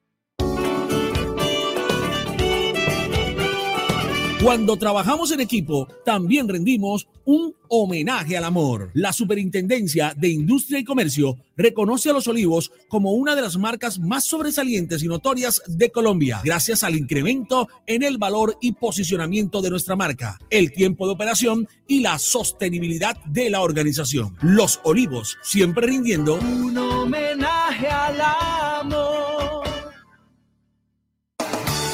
Cuando 4.43 4.77
trabajamos 4.77 5.31
en 5.31 5.41
equipo, 5.41 5.87
también 6.05 6.49
rendimos 6.49 7.07
un 7.25 7.55
homenaje 7.69 8.37
al 8.37 8.43
amor. 8.43 8.91
La 8.93 9.13
Superintendencia 9.13 10.15
de 10.17 10.31
Industria 10.31 10.81
y 10.81 10.85
Comercio 10.85 11.37
reconoce 11.57 12.11
a 12.11 12.13
Los 12.13 12.27
Olivos 12.27 12.73
como 12.89 13.13
una 13.13 13.37
de 13.37 13.43
las 13.43 13.57
marcas 13.57 14.01
más 14.01 14.25
sobresalientes 14.25 15.05
y 15.05 15.07
notorias 15.07 15.63
de 15.69 15.91
Colombia, 15.91 16.41
gracias 16.43 16.83
al 16.83 16.97
incremento 16.97 17.69
en 17.87 18.03
el 18.03 18.19
valor 18.19 18.59
y 18.61 18.73
posicionamiento 18.73 19.63
de 19.63 19.71
nuestra 19.71 19.95
marca, 19.95 20.41
el 20.51 20.73
tiempo 20.73 21.07
de 21.07 21.13
operación 21.13 21.69
y 21.87 22.01
la 22.01 22.19
sostenibilidad 22.19 23.17
de 23.27 23.49
la 23.49 23.61
organización. 23.61 24.37
Los 24.43 24.81
Olivos, 24.83 25.39
siempre 25.43 25.87
rindiendo 25.87 26.35
Un 26.35 26.77
homenaje 26.77 27.87
al 27.87 28.21
amor. 28.21 28.42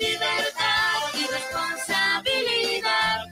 libertad 0.00 1.00
y 1.14 1.26
responsabilidad. 1.32 3.26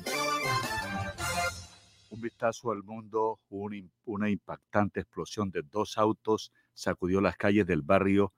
Un 2.11 2.21
vistazo 2.21 2.71
al 2.73 2.83
mundo, 2.83 3.41
un- 3.49 3.91
una 4.05 4.29
impactante 4.31 5.01
explosión 5.01 5.51
de 5.51 5.63
dos 5.63 5.97
autos 5.99 6.53
sacudió 6.75 7.21
las 7.21 7.37
calles 7.37 7.67
del 7.67 7.83
barrio 7.83 8.33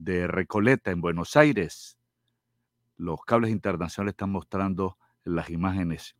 de 0.00 0.26
Recoleta, 0.26 0.90
en 0.90 1.02
Buenos 1.02 1.36
Aires. 1.36 1.98
Los 2.96 3.20
cables 3.24 3.50
internacionales 3.50 4.14
están 4.14 4.30
mostrando 4.30 4.96
las 5.24 5.50
imágenes. 5.50 6.16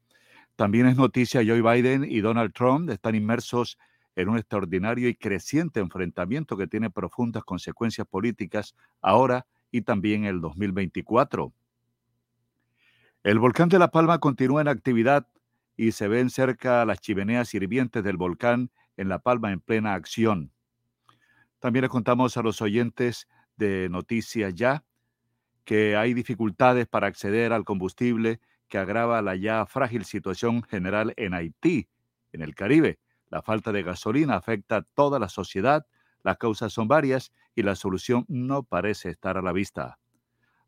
También 0.55 0.87
es 0.87 0.97
noticia, 0.97 1.43
Joe 1.45 1.63
Biden 1.63 2.05
y 2.05 2.21
Donald 2.21 2.53
Trump 2.53 2.91
están 2.91 3.15
inmersos 3.15 3.79
en 4.17 4.29
un 4.29 4.37
extraordinario 4.37 5.09
y 5.09 5.15
creciente 5.15 5.81
enfrentamiento 5.81 6.59
que 6.59 6.67
tiene 6.67 6.91
profundas 6.91 7.43
consecuencias 7.43 8.07
políticas 8.07 8.75
ahora 9.01 9.47
y 9.71 9.81
también 9.83 10.25
en 10.25 10.35
el 10.35 10.41
2024. 10.43 11.53
El 13.23 13.39
volcán 13.39 13.71
de 13.71 13.79
La 13.79 13.91
Palma 13.91 14.19
continúa 14.19 14.61
en 14.61 14.69
actividad 14.69 15.27
y 15.77 15.93
se 15.93 16.07
ven 16.07 16.29
cerca 16.29 16.85
las 16.85 17.01
chimeneas 17.01 17.55
hirvientes 17.55 18.05
del 18.05 18.19
volcán 18.19 18.71
en 18.99 19.09
La 19.09 19.21
Palma 19.21 19.53
en 19.53 19.61
plena 19.61 19.95
acción. 19.95 20.53
También 21.61 21.83
les 21.83 21.91
contamos 21.91 22.37
a 22.37 22.43
los 22.43 22.61
oyentes 22.61 23.27
de 23.61 23.89
Noticias 23.89 24.55
Ya 24.55 24.85
que 25.65 25.97
hay 25.97 26.15
dificultades 26.15 26.89
para 26.89 27.07
acceder 27.07 27.53
al 27.53 27.65
combustible 27.65 28.41
que 28.69 28.79
agrava 28.79 29.23
la 29.23 29.37
ya 29.37 29.67
frágil 29.67 30.05
situación 30.05 30.63
general 30.63 31.13
en 31.17 31.35
Haití, 31.35 31.89
en 32.33 32.43
el 32.43 32.55
Caribe. 32.55 32.99
La 33.29 33.43
falta 33.43 33.71
de 33.71 33.83
gasolina 33.85 34.35
afecta 34.35 34.79
a 34.79 34.83
toda 34.83 35.19
la 35.21 35.29
sociedad, 35.29 35.87
las 36.23 36.39
causas 36.39 36.73
son 36.73 36.89
varias 36.89 37.33
y 37.55 37.63
la 37.63 37.77
solución 37.77 38.25
no 38.27 38.65
parece 38.65 39.11
estar 39.11 39.37
a 39.37 39.43
la 39.43 39.53
vista. 39.53 39.99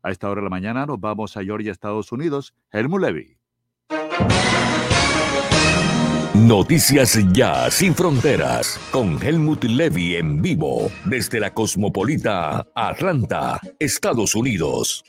A 0.01 0.11
esta 0.11 0.29
hora 0.29 0.39
de 0.39 0.45
la 0.45 0.49
mañana 0.49 0.85
nos 0.85 0.99
vamos 0.99 1.35
a 1.35 1.43
Georgia, 1.43 1.71
Estados 1.71 2.11
Unidos. 2.11 2.53
Helmut 2.71 3.01
Levy. 3.01 3.37
Noticias 6.35 7.19
Ya 7.31 7.69
Sin 7.69 7.93
Fronteras 7.93 8.79
con 8.91 9.21
Helmut 9.21 9.65
Levy 9.65 10.15
en 10.15 10.41
vivo 10.41 10.89
desde 11.05 11.39
la 11.39 11.53
cosmopolita 11.53 12.67
Atlanta, 12.73 13.61
Estados 13.77 14.33
Unidos. 14.33 15.03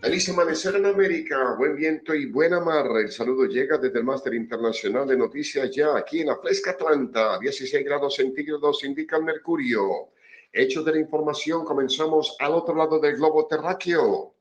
Feliz 0.00 0.30
amanecer 0.30 0.76
en 0.76 0.86
América, 0.86 1.54
buen 1.58 1.76
viento 1.76 2.14
y 2.14 2.24
buena 2.24 2.58
mar. 2.58 2.86
El 2.98 3.12
saludo 3.12 3.44
llega 3.44 3.76
desde 3.76 3.98
el 3.98 4.04
Máster 4.06 4.32
Internacional 4.32 5.06
de 5.06 5.18
Noticias 5.18 5.70
Ya, 5.76 5.94
aquí 5.94 6.20
en 6.20 6.28
la 6.28 6.38
Fresca 6.38 6.70
Atlanta, 6.70 7.38
16 7.38 7.84
grados 7.84 8.16
centígrados 8.16 8.82
indica 8.82 9.18
el 9.18 9.24
mercurio. 9.24 10.08
Hechos 10.50 10.86
de 10.86 10.92
la 10.92 11.00
información, 11.00 11.66
comenzamos 11.66 12.34
al 12.40 12.54
otro 12.54 12.74
lado 12.74 12.98
del 12.98 13.16
globo 13.16 13.46
terráqueo. 13.46 14.32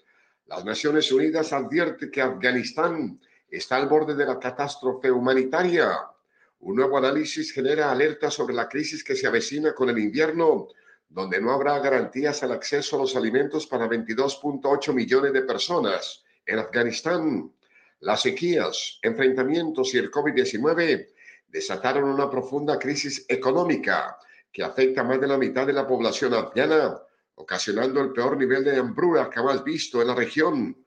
Las 0.52 0.66
Naciones 0.66 1.10
Unidas 1.14 1.54
advierte 1.54 2.12
que 2.12 2.22
Afganistán 2.22 3.18
está 3.50 3.78
al 3.78 3.88
borde 3.88 4.16
de 4.16 4.26
la 4.26 4.38
catástrofe 4.38 5.10
humanitaria. 5.10 5.98
Un 6.60 6.76
nuevo 6.76 6.98
análisis 6.98 7.54
genera 7.54 7.90
alerta 7.90 8.30
sobre 8.30 8.54
la 8.54 8.68
crisis 8.68 9.02
que 9.02 9.16
se 9.16 9.28
avecina 9.28 9.74
con 9.74 9.90
el 9.90 9.98
invierno, 9.98 10.68
donde 11.08 11.40
no 11.40 11.54
habrá 11.54 11.80
garantías 11.80 12.44
al 12.44 12.52
acceso 12.52 12.98
a 12.98 13.00
los 13.00 13.16
alimentos 13.16 13.66
para 13.66 13.88
22.8 13.88 14.94
millones 14.94 15.32
de 15.32 15.42
personas 15.44 16.22
en 16.46 16.60
Afganistán. 16.60 17.50
Las 18.02 18.24
sequías, 18.24 19.00
enfrentamientos 19.02 19.94
y 19.94 20.00
el 20.00 20.12
COVID-19 20.12 21.08
desataron 21.48 22.04
una 22.04 22.30
profunda 22.30 22.78
crisis 22.78 23.26
económica 23.30 24.18
que 24.52 24.64
afecta 24.64 25.00
a 25.00 25.06
más 25.06 25.22
de 25.22 25.28
la 25.28 25.38
mitad 25.38 25.66
de 25.66 25.72
la 25.72 25.88
población 25.88 26.34
afgana, 26.34 27.02
ocasionando 27.42 28.02
el 28.02 28.14
peor 28.14 28.38
nivel 28.38 28.64
de 28.64 28.78
hambruna 28.78 29.30
jamás 29.34 29.64
visto 29.64 30.02
en 30.02 30.08
la 30.08 30.16
región. 30.16 30.78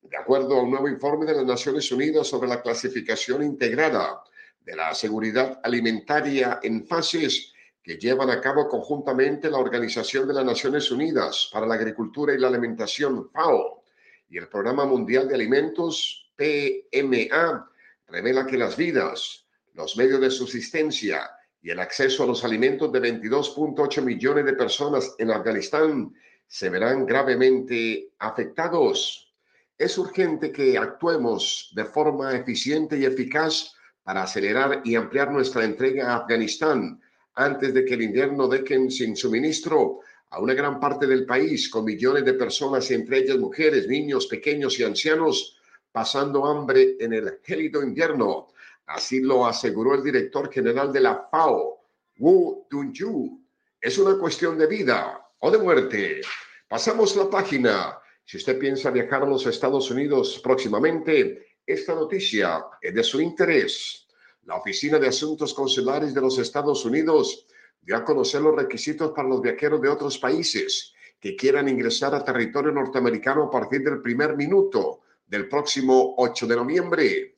De 0.00 0.16
acuerdo 0.16 0.54
a 0.54 0.62
un 0.62 0.70
nuevo 0.70 0.88
informe 0.88 1.26
de 1.26 1.34
las 1.34 1.44
Naciones 1.44 1.90
Unidas 1.90 2.26
sobre 2.26 2.48
la 2.48 2.62
clasificación 2.62 3.42
integrada 3.42 4.22
de 4.60 4.76
la 4.76 4.94
seguridad 4.94 5.60
alimentaria 5.62 6.60
en 6.62 6.86
fases 6.86 7.52
que 7.82 7.96
llevan 7.96 8.30
a 8.30 8.40
cabo 8.40 8.68
conjuntamente 8.68 9.50
la 9.50 9.58
Organización 9.58 10.28
de 10.28 10.34
las 10.34 10.44
Naciones 10.44 10.90
Unidas 10.90 11.50
para 11.52 11.66
la 11.66 11.74
Agricultura 11.74 12.32
y 12.32 12.38
la 12.38 12.48
Alimentación, 12.48 13.28
FAO, 13.30 13.82
y 14.28 14.38
el 14.38 14.48
Programa 14.48 14.86
Mundial 14.86 15.26
de 15.28 15.34
Alimentos, 15.34 16.30
PMA, 16.36 17.70
revela 18.06 18.46
que 18.46 18.56
las 18.56 18.76
vidas, 18.76 19.46
los 19.74 19.96
medios 19.96 20.20
de 20.20 20.30
subsistencia 20.30 21.28
y 21.62 21.70
el 21.70 21.78
acceso 21.78 22.24
a 22.24 22.26
los 22.26 22.44
alimentos 22.44 22.90
de 22.92 23.00
22.8 23.00 24.02
millones 24.02 24.44
de 24.44 24.52
personas 24.54 25.14
en 25.18 25.30
Afganistán 25.30 26.12
se 26.46 26.68
verán 26.68 27.06
gravemente 27.06 28.10
afectados. 28.18 29.32
Es 29.78 29.96
urgente 29.96 30.50
que 30.50 30.76
actuemos 30.76 31.72
de 31.74 31.84
forma 31.84 32.36
eficiente 32.36 32.98
y 32.98 33.04
eficaz 33.04 33.74
para 34.02 34.24
acelerar 34.24 34.82
y 34.84 34.96
ampliar 34.96 35.30
nuestra 35.30 35.64
entrega 35.64 36.10
a 36.12 36.16
Afganistán 36.16 37.00
antes 37.34 37.72
de 37.72 37.84
que 37.84 37.94
el 37.94 38.02
invierno 38.02 38.48
dejen 38.48 38.90
sin 38.90 39.16
suministro 39.16 40.00
a 40.30 40.40
una 40.40 40.54
gran 40.54 40.80
parte 40.80 41.06
del 41.06 41.26
país, 41.26 41.68
con 41.68 41.84
millones 41.84 42.24
de 42.24 42.34
personas, 42.34 42.90
entre 42.90 43.18
ellas 43.18 43.38
mujeres, 43.38 43.86
niños, 43.86 44.26
pequeños 44.26 44.78
y 44.80 44.84
ancianos, 44.84 45.56
pasando 45.92 46.44
hambre 46.46 46.96
en 46.98 47.12
el 47.12 47.38
gélido 47.42 47.82
invierno. 47.82 48.48
Así 48.86 49.20
lo 49.20 49.46
aseguró 49.46 49.94
el 49.94 50.02
director 50.02 50.52
general 50.52 50.92
de 50.92 51.00
la 51.00 51.28
FAO, 51.30 51.80
Wu 52.18 52.66
Dunju. 52.70 53.40
Es 53.80 53.98
una 53.98 54.18
cuestión 54.18 54.58
de 54.58 54.66
vida 54.66 55.28
o 55.38 55.50
de 55.50 55.58
muerte. 55.58 56.20
Pasamos 56.68 57.16
la 57.16 57.28
página. 57.28 57.98
Si 58.24 58.36
usted 58.36 58.58
piensa 58.58 58.90
viajar 58.90 59.22
a 59.22 59.26
los 59.26 59.46
Estados 59.46 59.90
Unidos 59.90 60.40
próximamente, 60.42 61.56
esta 61.66 61.94
noticia 61.94 62.64
es 62.80 62.94
de 62.94 63.02
su 63.02 63.20
interés. 63.20 64.06
La 64.44 64.56
Oficina 64.56 64.98
de 64.98 65.08
Asuntos 65.08 65.54
Consulares 65.54 66.14
de 66.14 66.20
los 66.20 66.38
Estados 66.38 66.84
Unidos 66.84 67.46
dio 67.80 67.96
a 67.96 68.04
conocer 68.04 68.40
los 68.40 68.56
requisitos 68.56 69.12
para 69.12 69.28
los 69.28 69.40
viajeros 69.40 69.80
de 69.80 69.88
otros 69.88 70.18
países 70.18 70.92
que 71.20 71.36
quieran 71.36 71.68
ingresar 71.68 72.14
a 72.14 72.24
territorio 72.24 72.72
norteamericano 72.72 73.44
a 73.44 73.50
partir 73.50 73.82
del 73.82 74.02
primer 74.02 74.36
minuto 74.36 75.02
del 75.26 75.48
próximo 75.48 76.14
8 76.18 76.46
de 76.46 76.56
noviembre. 76.56 77.31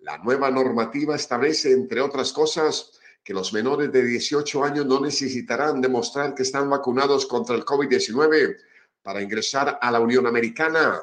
La 0.00 0.16
nueva 0.18 0.50
normativa 0.50 1.16
establece, 1.16 1.72
entre 1.72 2.00
otras 2.00 2.32
cosas, 2.32 2.92
que 3.24 3.34
los 3.34 3.52
menores 3.52 3.90
de 3.92 4.04
18 4.04 4.64
años 4.64 4.86
no 4.86 5.00
necesitarán 5.00 5.80
demostrar 5.80 6.34
que 6.34 6.44
están 6.44 6.70
vacunados 6.70 7.26
contra 7.26 7.56
el 7.56 7.64
COVID-19 7.64 8.56
para 9.02 9.20
ingresar 9.20 9.78
a 9.80 9.90
la 9.90 10.00
Unión 10.00 10.26
Americana. 10.26 11.02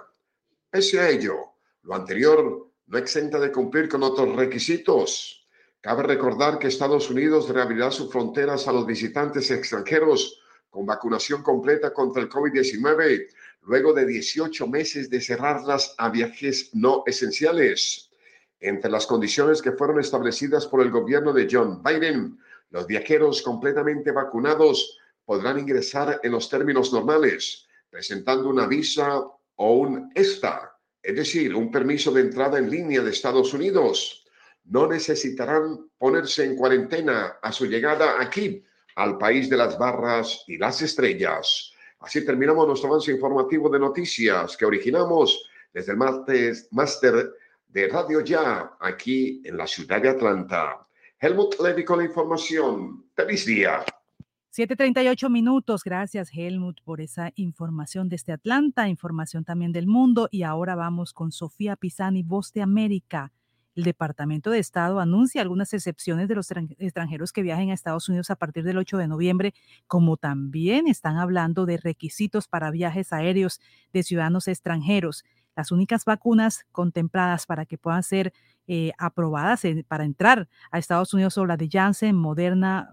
Pese 0.69 0.99
a 0.99 1.09
ello, 1.09 1.35
lo 1.83 1.93
anterior 1.93 2.71
no 2.87 2.97
exenta 2.97 3.39
de 3.39 3.51
cumplir 3.51 3.89
con 3.89 4.01
otros 4.01 4.35
requisitos. 4.35 5.45
Cabe 5.81 6.03
recordar 6.03 6.57
que 6.57 6.67
Estados 6.67 7.09
Unidos 7.09 7.49
reabrirá 7.49 7.91
sus 7.91 8.11
fronteras 8.11 8.67
a 8.67 8.71
los 8.71 8.85
visitantes 8.85 9.51
extranjeros 9.51 10.41
con 10.69 10.85
vacunación 10.85 11.43
completa 11.43 11.93
contra 11.93 12.21
el 12.21 12.29
COVID-19 12.29 13.27
luego 13.63 13.93
de 13.93 14.05
18 14.05 14.67
meses 14.67 15.09
de 15.09 15.21
cerrarlas 15.21 15.95
a 15.97 16.09
viajes 16.09 16.69
no 16.73 17.03
esenciales. 17.05 18.09
Entre 18.59 18.89
las 18.89 19.05
condiciones 19.05 19.61
que 19.61 19.73
fueron 19.73 19.99
establecidas 19.99 20.67
por 20.67 20.81
el 20.81 20.89
gobierno 20.89 21.33
de 21.33 21.47
John 21.49 21.83
Biden, 21.83 22.37
los 22.69 22.87
viajeros 22.87 23.41
completamente 23.41 24.11
vacunados 24.11 24.97
podrán 25.25 25.59
ingresar 25.59 26.19
en 26.23 26.31
los 26.31 26.49
términos 26.49 26.93
normales, 26.93 27.67
presentando 27.89 28.49
una 28.49 28.67
visa 28.67 29.23
o 29.55 29.73
un 29.73 30.11
ESTA, 30.13 30.75
es 31.01 31.15
decir, 31.15 31.55
un 31.55 31.71
permiso 31.71 32.11
de 32.11 32.21
entrada 32.21 32.57
en 32.57 32.69
línea 32.69 33.01
de 33.01 33.11
Estados 33.11 33.53
Unidos. 33.53 34.25
No 34.65 34.87
necesitarán 34.87 35.89
ponerse 35.97 36.45
en 36.45 36.55
cuarentena 36.55 37.37
a 37.41 37.51
su 37.51 37.65
llegada 37.65 38.19
aquí 38.19 38.63
al 38.95 39.17
país 39.17 39.49
de 39.49 39.57
las 39.57 39.77
barras 39.77 40.43
y 40.47 40.57
las 40.57 40.81
estrellas. 40.81 41.71
Así 41.99 42.25
terminamos 42.25 42.67
nuestro 42.67 42.89
avance 42.89 43.11
informativo 43.11 43.69
de 43.69 43.79
noticias 43.79 44.57
que 44.57 44.65
originamos 44.65 45.47
desde 45.73 45.91
el 45.91 45.97
martes 45.97 46.67
máster 46.71 47.33
de 47.75 47.89
Radio 47.89 48.21
Ya, 48.21 48.71
aquí 48.79 49.41
en 49.43 49.57
la 49.57 49.67
ciudad 49.67 50.01
de 50.01 50.07
Atlanta. 50.07 50.87
Helmut 51.19 51.59
Levy 51.61 51.83
con 51.83 51.97
la 51.97 52.05
información. 52.05 53.03
Feliz 53.13 53.45
día. 53.45 53.83
7:38 54.49 55.29
minutos. 55.29 55.83
Gracias, 55.83 56.29
Helmut, 56.33 56.79
por 56.85 57.01
esa 57.01 57.33
información 57.35 58.07
desde 58.07 58.31
Atlanta, 58.31 58.87
información 58.87 59.43
también 59.43 59.73
del 59.73 59.87
mundo. 59.87 60.29
Y 60.31 60.43
ahora 60.43 60.75
vamos 60.75 61.11
con 61.11 61.33
Sofía 61.33 61.75
Pisani, 61.75 62.23
Voz 62.23 62.53
de 62.53 62.61
América. 62.61 63.33
El 63.75 63.83
Departamento 63.83 64.51
de 64.51 64.59
Estado 64.59 65.01
anuncia 65.01 65.41
algunas 65.41 65.73
excepciones 65.73 66.29
de 66.29 66.35
los 66.35 66.49
extranjeros 66.77 67.33
que 67.33 67.41
viajen 67.41 67.71
a 67.71 67.73
Estados 67.73 68.07
Unidos 68.07 68.29
a 68.29 68.37
partir 68.37 68.63
del 68.63 68.77
8 68.77 68.97
de 68.97 69.09
noviembre, 69.09 69.53
como 69.85 70.15
también 70.15 70.87
están 70.87 71.17
hablando 71.17 71.65
de 71.65 71.75
requisitos 71.75 72.47
para 72.47 72.71
viajes 72.71 73.11
aéreos 73.11 73.59
de 73.91 74.03
ciudadanos 74.03 74.47
extranjeros. 74.47 75.25
Las 75.55 75.71
únicas 75.71 76.05
vacunas 76.05 76.65
contempladas 76.71 77.45
para 77.45 77.65
que 77.65 77.77
puedan 77.77 78.03
ser 78.03 78.33
eh, 78.67 78.91
aprobadas 78.97 79.63
para 79.87 80.05
entrar 80.05 80.47
a 80.71 80.79
Estados 80.79 81.13
Unidos 81.13 81.33
son 81.33 81.47
la 81.47 81.57
de 81.57 81.69
Janssen, 81.71 82.15
Moderna, 82.15 82.89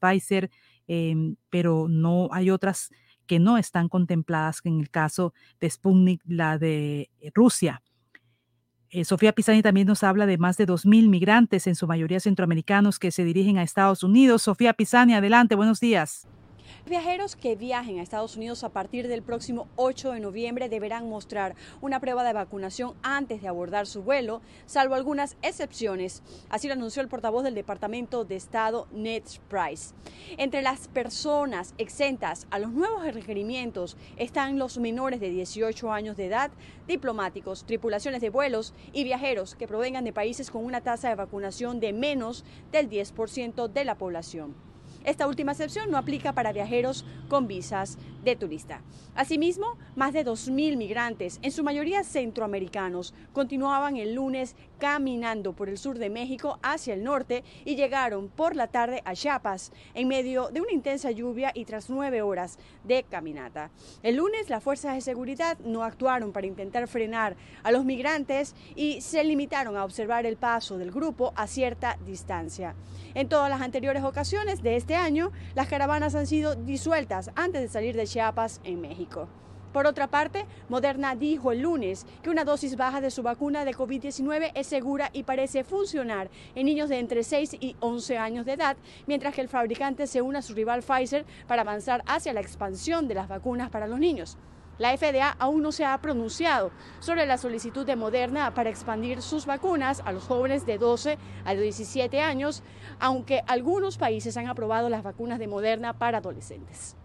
Pfizer, 0.00 0.50
em, 0.86 1.36
pero 1.50 1.86
no 1.88 2.28
hay 2.32 2.50
otras 2.50 2.90
que 3.26 3.38
no 3.38 3.58
están 3.58 3.88
contempladas 3.88 4.60
en 4.64 4.80
el 4.80 4.90
caso 4.90 5.32
de 5.60 5.70
Sputnik, 5.70 6.22
la 6.26 6.58
de 6.58 7.10
Rusia. 7.34 7.82
Eh, 8.94 9.06
Sofía 9.06 9.32
Pisani 9.32 9.62
también 9.62 9.86
nos 9.86 10.02
habla 10.02 10.26
de 10.26 10.36
más 10.36 10.58
de 10.58 10.66
2.000 10.66 11.08
migrantes, 11.08 11.66
en 11.66 11.74
su 11.74 11.86
mayoría 11.86 12.20
centroamericanos, 12.20 12.98
que 12.98 13.10
se 13.10 13.24
dirigen 13.24 13.56
a 13.56 13.62
Estados 13.62 14.02
Unidos. 14.02 14.42
Sofía 14.42 14.74
Pisani, 14.74 15.14
adelante, 15.14 15.54
buenos 15.54 15.80
días. 15.80 16.26
Viajeros 16.84 17.36
que 17.36 17.54
viajen 17.54 18.00
a 18.00 18.02
Estados 18.02 18.36
Unidos 18.36 18.64
a 18.64 18.68
partir 18.70 19.06
del 19.06 19.22
próximo 19.22 19.68
8 19.76 20.12
de 20.12 20.20
noviembre 20.20 20.68
deberán 20.68 21.08
mostrar 21.08 21.54
una 21.80 22.00
prueba 22.00 22.24
de 22.24 22.32
vacunación 22.32 22.94
antes 23.04 23.40
de 23.40 23.46
abordar 23.46 23.86
su 23.86 24.02
vuelo, 24.02 24.42
salvo 24.66 24.96
algunas 24.96 25.36
excepciones. 25.42 26.24
Así 26.50 26.66
lo 26.66 26.74
anunció 26.74 27.00
el 27.00 27.06
portavoz 27.06 27.44
del 27.44 27.54
Departamento 27.54 28.24
de 28.24 28.34
Estado, 28.34 28.88
Ned 28.90 29.22
Price. 29.48 29.94
Entre 30.38 30.60
las 30.60 30.88
personas 30.88 31.72
exentas 31.78 32.48
a 32.50 32.58
los 32.58 32.72
nuevos 32.72 33.04
requerimientos 33.14 33.96
están 34.16 34.58
los 34.58 34.78
menores 34.78 35.20
de 35.20 35.30
18 35.30 35.92
años 35.92 36.16
de 36.16 36.26
edad, 36.26 36.50
diplomáticos, 36.88 37.64
tripulaciones 37.64 38.20
de 38.20 38.30
vuelos 38.30 38.74
y 38.92 39.04
viajeros 39.04 39.54
que 39.54 39.68
provengan 39.68 40.02
de 40.02 40.12
países 40.12 40.50
con 40.50 40.64
una 40.64 40.80
tasa 40.80 41.10
de 41.10 41.14
vacunación 41.14 41.78
de 41.78 41.92
menos 41.92 42.44
del 42.72 42.90
10% 42.90 43.68
de 43.68 43.84
la 43.84 43.94
población. 43.94 44.71
Esta 45.04 45.26
última 45.26 45.52
excepción 45.52 45.90
no 45.90 45.98
aplica 45.98 46.32
para 46.32 46.52
viajeros 46.52 47.04
con 47.28 47.48
visas 47.48 47.98
de 48.22 48.36
turista. 48.36 48.82
Asimismo, 49.14 49.76
más 49.94 50.12
de 50.12 50.24
2.000 50.24 50.76
migrantes, 50.76 51.38
en 51.42 51.52
su 51.52 51.62
mayoría 51.62 52.04
centroamericanos, 52.04 53.14
continuaban 53.32 53.96
el 53.96 54.14
lunes 54.14 54.56
caminando 54.78 55.52
por 55.52 55.68
el 55.68 55.78
sur 55.78 55.98
de 55.98 56.10
México 56.10 56.58
hacia 56.62 56.94
el 56.94 57.04
norte 57.04 57.44
y 57.64 57.76
llegaron 57.76 58.28
por 58.28 58.56
la 58.56 58.66
tarde 58.66 59.02
a 59.04 59.14
Chiapas 59.14 59.72
en 59.94 60.08
medio 60.08 60.48
de 60.48 60.60
una 60.60 60.72
intensa 60.72 61.10
lluvia 61.10 61.52
y 61.54 61.64
tras 61.64 61.88
nueve 61.88 62.22
horas 62.22 62.58
de 62.82 63.04
caminata. 63.04 63.70
El 64.02 64.16
lunes 64.16 64.50
las 64.50 64.62
fuerzas 64.62 64.94
de 64.94 65.00
seguridad 65.00 65.58
no 65.60 65.84
actuaron 65.84 66.32
para 66.32 66.46
intentar 66.46 66.88
frenar 66.88 67.36
a 67.62 67.70
los 67.70 67.84
migrantes 67.84 68.56
y 68.74 69.00
se 69.00 69.22
limitaron 69.22 69.76
a 69.76 69.84
observar 69.84 70.26
el 70.26 70.36
paso 70.36 70.78
del 70.78 70.90
grupo 70.90 71.32
a 71.36 71.46
cierta 71.46 71.96
distancia. 72.04 72.74
En 73.14 73.28
todas 73.28 73.50
las 73.50 73.60
anteriores 73.60 74.02
ocasiones 74.02 74.62
de 74.62 74.76
este 74.76 74.96
año, 74.96 75.32
las 75.54 75.68
caravanas 75.68 76.14
han 76.14 76.26
sido 76.26 76.54
disueltas 76.54 77.30
antes 77.36 77.60
de 77.60 77.68
salir 77.68 77.94
de 77.94 78.06
Chiapas 78.12 78.60
en 78.64 78.80
México. 78.80 79.26
Por 79.72 79.86
otra 79.86 80.06
parte, 80.06 80.44
Moderna 80.68 81.16
dijo 81.16 81.50
el 81.50 81.62
lunes 81.62 82.04
que 82.22 82.28
una 82.28 82.44
dosis 82.44 82.76
baja 82.76 83.00
de 83.00 83.10
su 83.10 83.22
vacuna 83.22 83.64
de 83.64 83.72
COVID-19 83.72 84.52
es 84.54 84.66
segura 84.66 85.08
y 85.14 85.22
parece 85.22 85.64
funcionar 85.64 86.28
en 86.54 86.66
niños 86.66 86.90
de 86.90 86.98
entre 86.98 87.22
6 87.22 87.56
y 87.58 87.74
11 87.80 88.18
años 88.18 88.44
de 88.44 88.52
edad, 88.52 88.76
mientras 89.06 89.34
que 89.34 89.40
el 89.40 89.48
fabricante 89.48 90.06
se 90.06 90.20
une 90.20 90.38
a 90.38 90.42
su 90.42 90.52
rival 90.52 90.82
Pfizer 90.82 91.24
para 91.46 91.62
avanzar 91.62 92.04
hacia 92.06 92.34
la 92.34 92.42
expansión 92.42 93.08
de 93.08 93.14
las 93.14 93.28
vacunas 93.28 93.70
para 93.70 93.86
los 93.86 93.98
niños. 93.98 94.36
La 94.76 94.94
FDA 94.94 95.30
aún 95.38 95.62
no 95.62 95.72
se 95.72 95.86
ha 95.86 95.96
pronunciado 96.02 96.70
sobre 96.98 97.24
la 97.24 97.38
solicitud 97.38 97.86
de 97.86 97.96
Moderna 97.96 98.52
para 98.52 98.68
expandir 98.68 99.22
sus 99.22 99.46
vacunas 99.46 100.02
a 100.04 100.12
los 100.12 100.24
jóvenes 100.24 100.66
de 100.66 100.76
12 100.76 101.16
a 101.46 101.54
17 101.54 102.20
años, 102.20 102.62
aunque 103.00 103.42
algunos 103.46 103.96
países 103.96 104.36
han 104.36 104.48
aprobado 104.48 104.90
las 104.90 105.02
vacunas 105.02 105.38
de 105.38 105.46
Moderna 105.46 105.94
para 105.94 106.18
adolescentes. 106.18 106.96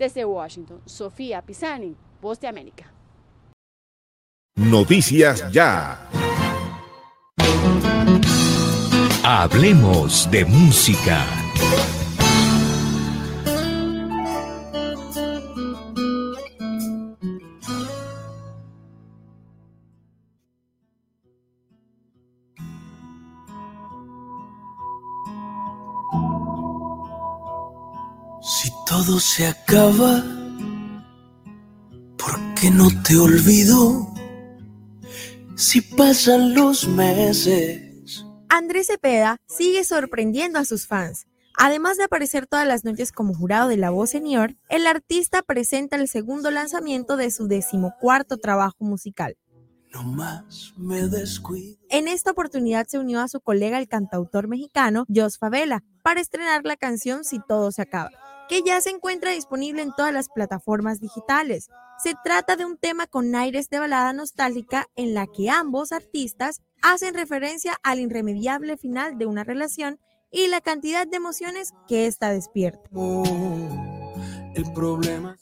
Desde 0.00 0.24
Washington, 0.24 0.80
Sofía 0.86 1.42
Pisani, 1.42 1.94
Voz 2.22 2.40
de 2.40 2.48
América. 2.48 2.90
Noticias 4.56 5.52
ya. 5.52 6.08
Hablemos 9.22 10.26
de 10.30 10.46
música. 10.46 11.26
Todo 29.06 29.18
se 29.18 29.46
acaba, 29.46 30.22
¿por 32.18 32.54
qué 32.54 32.70
no 32.70 32.88
te 33.02 33.16
olvido? 33.16 34.12
Si 35.56 35.80
pasan 35.80 36.54
los 36.54 36.86
meses. 36.86 38.26
Andrés 38.50 38.88
Cepeda 38.88 39.38
sigue 39.48 39.84
sorprendiendo 39.84 40.58
a 40.58 40.66
sus 40.66 40.86
fans. 40.86 41.26
Además 41.56 41.96
de 41.96 42.04
aparecer 42.04 42.46
todas 42.46 42.66
las 42.68 42.84
noches 42.84 43.10
como 43.10 43.32
jurado 43.32 43.68
de 43.68 43.78
La 43.78 43.88
Voz 43.88 44.10
Senior, 44.10 44.54
el 44.68 44.86
artista 44.86 45.40
presenta 45.42 45.96
el 45.96 46.06
segundo 46.06 46.50
lanzamiento 46.50 47.16
de 47.16 47.30
su 47.30 47.48
decimocuarto 47.48 48.36
trabajo 48.36 48.84
musical. 48.84 49.38
No 49.94 50.02
más 50.02 50.74
me 50.76 51.08
descuido. 51.08 51.78
En 51.88 52.06
esta 52.06 52.32
oportunidad 52.32 52.86
se 52.86 52.98
unió 52.98 53.20
a 53.20 53.28
su 53.28 53.40
colega 53.40 53.78
el 53.78 53.88
cantautor 53.88 54.46
mexicano 54.46 55.06
Jos 55.08 55.38
Favela 55.38 55.82
para 56.02 56.20
estrenar 56.20 56.64
la 56.64 56.76
canción 56.76 57.24
Si 57.24 57.40
todo 57.40 57.72
se 57.72 57.82
acaba, 57.82 58.10
que 58.50 58.62
ya 58.62 58.80
se 58.80 58.90
encuentra 58.90 59.30
disponible 59.30 59.80
en 59.80 59.92
todas 59.96 60.12
las 60.12 60.28
plataformas 60.28 60.98
digitales. 60.98 61.70
Se 62.02 62.16
trata 62.24 62.56
de 62.56 62.64
un 62.64 62.76
tema 62.76 63.06
con 63.06 63.32
aires 63.36 63.70
de 63.70 63.78
balada 63.78 64.12
nostálgica 64.12 64.88
en 64.96 65.14
la 65.14 65.28
que 65.28 65.48
ambos 65.48 65.92
artistas 65.92 66.60
hacen 66.82 67.14
referencia 67.14 67.78
al 67.84 68.00
irremediable 68.00 68.76
final 68.76 69.18
de 69.18 69.26
una 69.26 69.44
relación 69.44 70.00
y 70.32 70.48
la 70.48 70.60
cantidad 70.60 71.06
de 71.06 71.16
emociones 71.16 71.70
que 71.86 72.06
ésta 72.06 72.30
despierta. 72.30 72.90
El 72.92 74.72
problema 74.74 75.36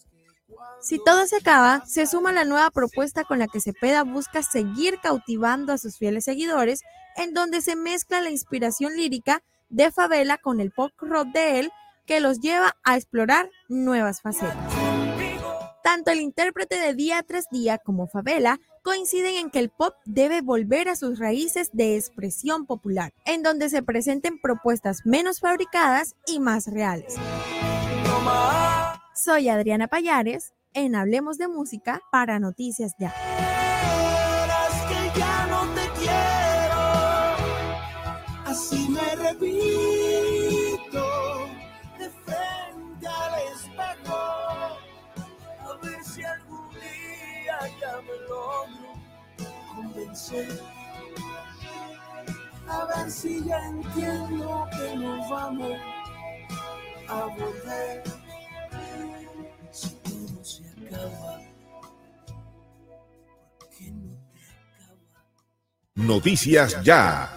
Si 0.82 1.02
todo 1.02 1.26
se 1.26 1.36
acaba, 1.36 1.86
se 1.86 2.06
suma 2.06 2.30
la 2.32 2.44
nueva 2.44 2.70
propuesta 2.70 3.24
con 3.24 3.38
la 3.38 3.48
que 3.48 3.62
Cepeda 3.62 4.04
busca 4.04 4.42
seguir 4.42 5.00
cautivando 5.02 5.72
a 5.72 5.78
sus 5.78 5.96
fieles 5.96 6.26
seguidores, 6.26 6.82
en 7.16 7.32
donde 7.32 7.62
se 7.62 7.74
mezcla 7.74 8.20
la 8.20 8.28
inspiración 8.28 8.96
lírica 8.96 9.42
de 9.70 9.90
Favela 9.90 10.36
con 10.36 10.60
el 10.60 10.72
pop 10.72 10.92
rock 11.00 11.28
de 11.28 11.60
él, 11.60 11.72
que 12.08 12.18
los 12.20 12.40
lleva 12.40 12.74
a 12.82 12.96
explorar 12.96 13.50
nuevas 13.68 14.22
facetas. 14.22 14.56
Tanto 15.84 16.10
el 16.10 16.20
intérprete 16.20 16.80
de 16.80 16.94
Día 16.94 17.22
tras 17.22 17.48
Día 17.50 17.78
como 17.78 18.08
Favela 18.08 18.58
coinciden 18.82 19.36
en 19.36 19.50
que 19.50 19.58
el 19.58 19.68
pop 19.68 19.94
debe 20.06 20.40
volver 20.40 20.88
a 20.88 20.96
sus 20.96 21.18
raíces 21.18 21.68
de 21.72 21.96
expresión 21.96 22.66
popular, 22.66 23.12
en 23.26 23.42
donde 23.42 23.68
se 23.68 23.82
presenten 23.82 24.40
propuestas 24.40 25.02
menos 25.04 25.40
fabricadas 25.40 26.16
y 26.26 26.40
más 26.40 26.66
reales. 26.66 27.16
Soy 29.14 29.48
Adriana 29.50 29.88
Payares, 29.88 30.54
en 30.72 30.94
Hablemos 30.94 31.36
de 31.36 31.48
Música 31.48 32.00
para 32.10 32.38
Noticias 32.38 32.92
Ya. 32.98 33.14
Así 38.46 38.88
me 38.88 39.16
repito 39.16 39.77
convencer. 50.08 50.60
A 52.68 52.84
ver 52.84 53.10
si 53.10 53.44
ya 53.44 53.58
entiendo 53.68 54.68
que 54.70 54.96
nos 54.96 55.30
vamos 55.30 55.78
a 57.08 57.20
volver. 57.38 58.02
Si 59.70 59.88
todo 59.88 60.44
se 60.44 60.64
acaba. 60.86 61.40
Noticias 65.94 66.82
ya. 66.82 67.28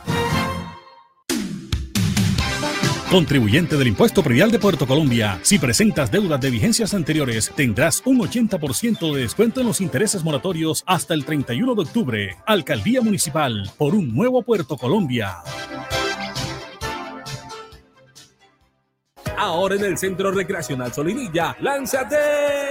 Contribuyente 3.12 3.76
del 3.76 3.90
Impuesto 3.90 4.24
Predial 4.24 4.52
de 4.52 4.58
Puerto 4.58 4.88
Colombia, 4.88 5.38
si 5.42 5.60
presentas 5.60 6.10
deudas 6.10 6.40
de 6.40 6.50
vigencias 6.50 6.94
anteriores, 6.94 7.52
tendrás 7.54 8.02
un 8.06 8.20
80% 8.20 9.14
de 9.14 9.24
descuento 9.24 9.60
en 9.60 9.68
los 9.68 9.82
intereses 9.82 10.24
moratorios 10.24 10.82
hasta 10.88 11.14
el 11.14 11.26
31 11.26 11.76
de 11.76 11.82
octubre. 11.82 12.38
Alcaldía 12.46 13.02
Municipal 13.02 13.70
por 13.78 13.96
un 13.96 14.16
nuevo 14.16 14.44
Puerto 14.44 14.78
Colombia. 14.78 15.40
Ahora 19.36 19.76
en 19.76 19.84
el 19.84 19.98
Centro 19.98 20.32
Recreacional 20.32 20.94
Solinilla, 20.94 21.58
lánzate 21.60 22.70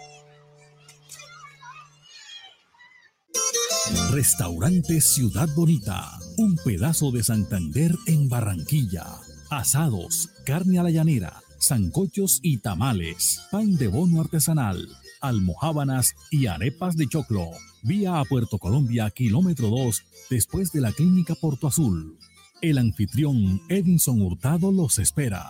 Restaurante 4.11 5.01
Ciudad 5.01 5.49
Bonita, 5.55 6.19
un 6.37 6.57
pedazo 6.57 7.11
de 7.11 7.23
Santander 7.23 7.95
en 8.07 8.29
Barranquilla. 8.29 9.05
Asados, 9.49 10.29
carne 10.45 10.79
a 10.79 10.83
la 10.83 10.91
llanera, 10.91 11.41
zancochos 11.61 12.39
y 12.41 12.57
tamales, 12.57 13.41
pan 13.51 13.77
de 13.77 13.87
bono 13.87 14.21
artesanal, 14.21 14.87
almohábanas 15.21 16.15
y 16.29 16.47
arepas 16.47 16.97
de 16.97 17.07
choclo. 17.07 17.51
Vía 17.83 18.19
a 18.19 18.25
Puerto 18.25 18.59
Colombia, 18.59 19.09
kilómetro 19.09 19.69
2, 19.69 20.03
después 20.29 20.71
de 20.71 20.81
la 20.81 20.91
clínica 20.91 21.35
Porto 21.35 21.67
Azul. 21.67 22.17
El 22.61 22.77
anfitrión 22.77 23.61
Edinson 23.69 24.21
Hurtado 24.21 24.71
los 24.71 24.99
espera. 24.99 25.49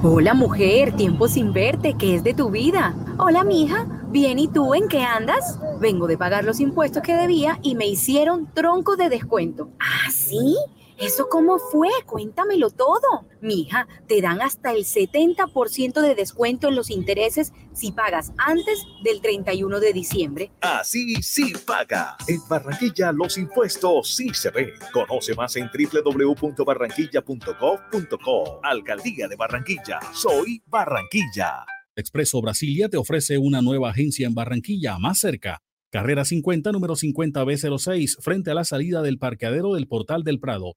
Hola 0.00 0.32
mujer, 0.32 0.94
tiempo 0.94 1.26
sin 1.26 1.52
verte, 1.52 1.96
¿qué 1.98 2.14
es 2.14 2.22
de 2.22 2.32
tu 2.32 2.50
vida? 2.50 2.94
Hola 3.18 3.42
mija, 3.42 3.84
bien, 4.10 4.38
¿y 4.38 4.46
tú 4.46 4.72
en 4.72 4.86
qué 4.86 5.02
andas? 5.02 5.58
Vengo 5.80 6.06
de 6.06 6.16
pagar 6.16 6.44
los 6.44 6.60
impuestos 6.60 7.02
que 7.02 7.16
debía 7.16 7.58
y 7.62 7.74
me 7.74 7.88
hicieron 7.88 8.46
tronco 8.54 8.94
de 8.94 9.08
descuento. 9.08 9.70
¿Ah, 9.80 10.08
sí? 10.12 10.56
¿Eso 10.98 11.28
cómo 11.30 11.58
fue? 11.58 11.88
Cuéntamelo 12.06 12.70
todo. 12.70 13.28
Mija, 13.40 13.86
te 14.08 14.20
dan 14.20 14.42
hasta 14.42 14.72
el 14.72 14.84
70% 14.84 16.00
de 16.00 16.16
descuento 16.16 16.66
en 16.66 16.74
los 16.74 16.90
intereses 16.90 17.52
si 17.72 17.92
pagas 17.92 18.32
antes 18.36 18.84
del 19.04 19.20
31 19.20 19.78
de 19.78 19.92
diciembre. 19.92 20.50
Así 20.60 21.22
sí 21.22 21.52
paga. 21.64 22.16
En 22.26 22.40
Barranquilla 22.48 23.12
los 23.12 23.38
impuestos 23.38 24.16
sí 24.16 24.30
se 24.34 24.50
ven. 24.50 24.72
Conoce 24.92 25.36
más 25.36 25.54
en 25.54 25.70
www.barranquilla.gov.co. 25.72 28.60
Alcaldía 28.64 29.28
de 29.28 29.36
Barranquilla. 29.36 30.00
Soy 30.12 30.64
Barranquilla. 30.66 31.64
Expreso 31.94 32.42
Brasilia 32.42 32.88
te 32.88 32.96
ofrece 32.96 33.38
una 33.38 33.62
nueva 33.62 33.90
agencia 33.90 34.26
en 34.26 34.34
Barranquilla, 34.34 34.98
más 34.98 35.20
cerca. 35.20 35.62
Carrera 35.90 36.24
50, 36.24 36.72
número 36.72 36.96
50B06, 36.96 38.20
frente 38.20 38.50
a 38.50 38.54
la 38.54 38.64
salida 38.64 39.00
del 39.00 39.18
parqueadero 39.18 39.74
del 39.74 39.86
Portal 39.86 40.22
del 40.22 40.38
Prado. 40.38 40.74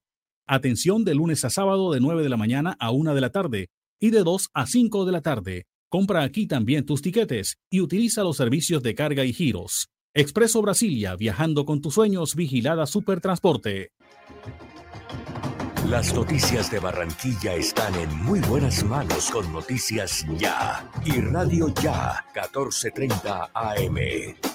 Atención 0.47 1.03
de 1.05 1.15
lunes 1.15 1.45
a 1.45 1.49
sábado 1.49 1.91
de 1.91 1.99
9 1.99 2.23
de 2.23 2.29
la 2.29 2.37
mañana 2.37 2.75
a 2.79 2.91
1 2.91 3.15
de 3.15 3.21
la 3.21 3.29
tarde 3.29 3.69
y 3.99 4.09
de 4.09 4.23
2 4.23 4.49
a 4.53 4.65
5 4.65 5.05
de 5.05 5.11
la 5.11 5.21
tarde. 5.21 5.65
Compra 5.89 6.23
aquí 6.23 6.47
también 6.47 6.85
tus 6.85 7.01
tiquetes 7.01 7.57
y 7.69 7.81
utiliza 7.81 8.23
los 8.23 8.37
servicios 8.37 8.81
de 8.81 8.95
carga 8.95 9.25
y 9.25 9.33
giros. 9.33 9.89
Expreso 10.13 10.61
Brasilia, 10.61 11.15
viajando 11.15 11.65
con 11.65 11.81
tus 11.81 11.93
sueños, 11.93 12.35
vigilada 12.35 12.85
Supertransporte. 12.85 13.91
Las 15.87 16.13
noticias 16.13 16.71
de 16.71 16.79
Barranquilla 16.79 17.55
están 17.55 17.93
en 17.95 18.15
muy 18.23 18.39
buenas 18.41 18.83
manos 18.83 19.29
con 19.31 19.51
Noticias 19.51 20.25
Ya 20.37 20.89
y 21.03 21.19
Radio 21.19 21.73
Ya 21.81 22.23
1430 22.33 23.51
AM, 23.53 23.97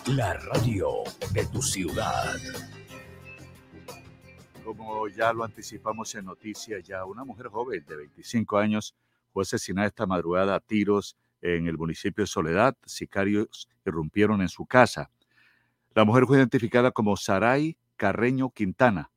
la 0.06 0.34
radio 0.34 1.04
de 1.32 1.44
tu 1.46 1.60
ciudad. 1.60 2.36
Como 4.66 5.06
ya 5.06 5.32
lo 5.32 5.44
anticipamos 5.44 6.12
en 6.16 6.24
Noticias 6.24 6.82
Ya, 6.82 7.04
una 7.04 7.24
mujer 7.24 7.46
joven 7.46 7.84
de 7.86 7.98
25 7.98 8.58
años 8.58 8.96
fue 9.32 9.44
asesinada 9.44 9.86
esta 9.86 10.06
madrugada 10.06 10.56
a 10.56 10.60
tiros 10.60 11.16
en 11.40 11.68
el 11.68 11.78
municipio 11.78 12.24
de 12.24 12.26
Soledad. 12.26 12.76
Sicarios 12.84 13.68
irrumpieron 13.84 14.42
en 14.42 14.48
su 14.48 14.66
casa. 14.66 15.08
La 15.94 16.04
mujer 16.04 16.24
fue 16.26 16.38
identificada 16.38 16.90
como 16.90 17.16
Saray 17.16 17.76
Carreño 17.94 18.50
Quintana. 18.50 19.12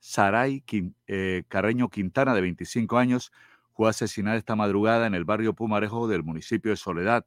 Saray 0.00 0.62
eh, 1.06 1.44
Carreño 1.48 1.88
Quintana, 1.88 2.34
de 2.34 2.42
25 2.42 2.98
años, 2.98 3.32
fue 3.72 3.88
asesinada 3.88 4.36
esta 4.36 4.54
madrugada 4.54 5.06
en 5.06 5.14
el 5.14 5.24
barrio 5.24 5.54
Pumarejo 5.54 6.08
del 6.08 6.24
municipio 6.24 6.72
de 6.72 6.76
Soledad. 6.76 7.24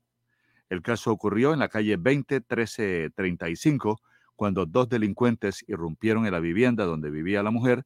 El 0.69 0.84
caso 0.84 1.11
ocurrió 1.11 1.53
en 1.53 1.60
la 1.60 1.69
calle 1.69 1.98
20 1.98 2.35
1335, 2.35 4.00
cuando 4.36 4.66
dos 4.66 4.90
delincuentes 4.90 5.64
irrumpieron 5.68 6.26
en 6.26 6.32
la 6.34 6.40
vivienda 6.40 6.86
donde 6.86 7.10
vivía 7.10 7.44
la 7.44 7.52
mujer 7.52 7.86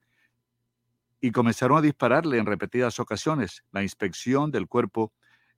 y 1.19 1.32
comenzaron 1.32 1.77
a 1.77 1.82
dispararle 1.82 2.38
en 2.38 2.45
repetidas 2.45 3.00
ocasiones. 3.00 3.64
La 3.72 3.82
inspección 3.84 4.51
del 4.51 4.67
cuerpo 4.67 5.14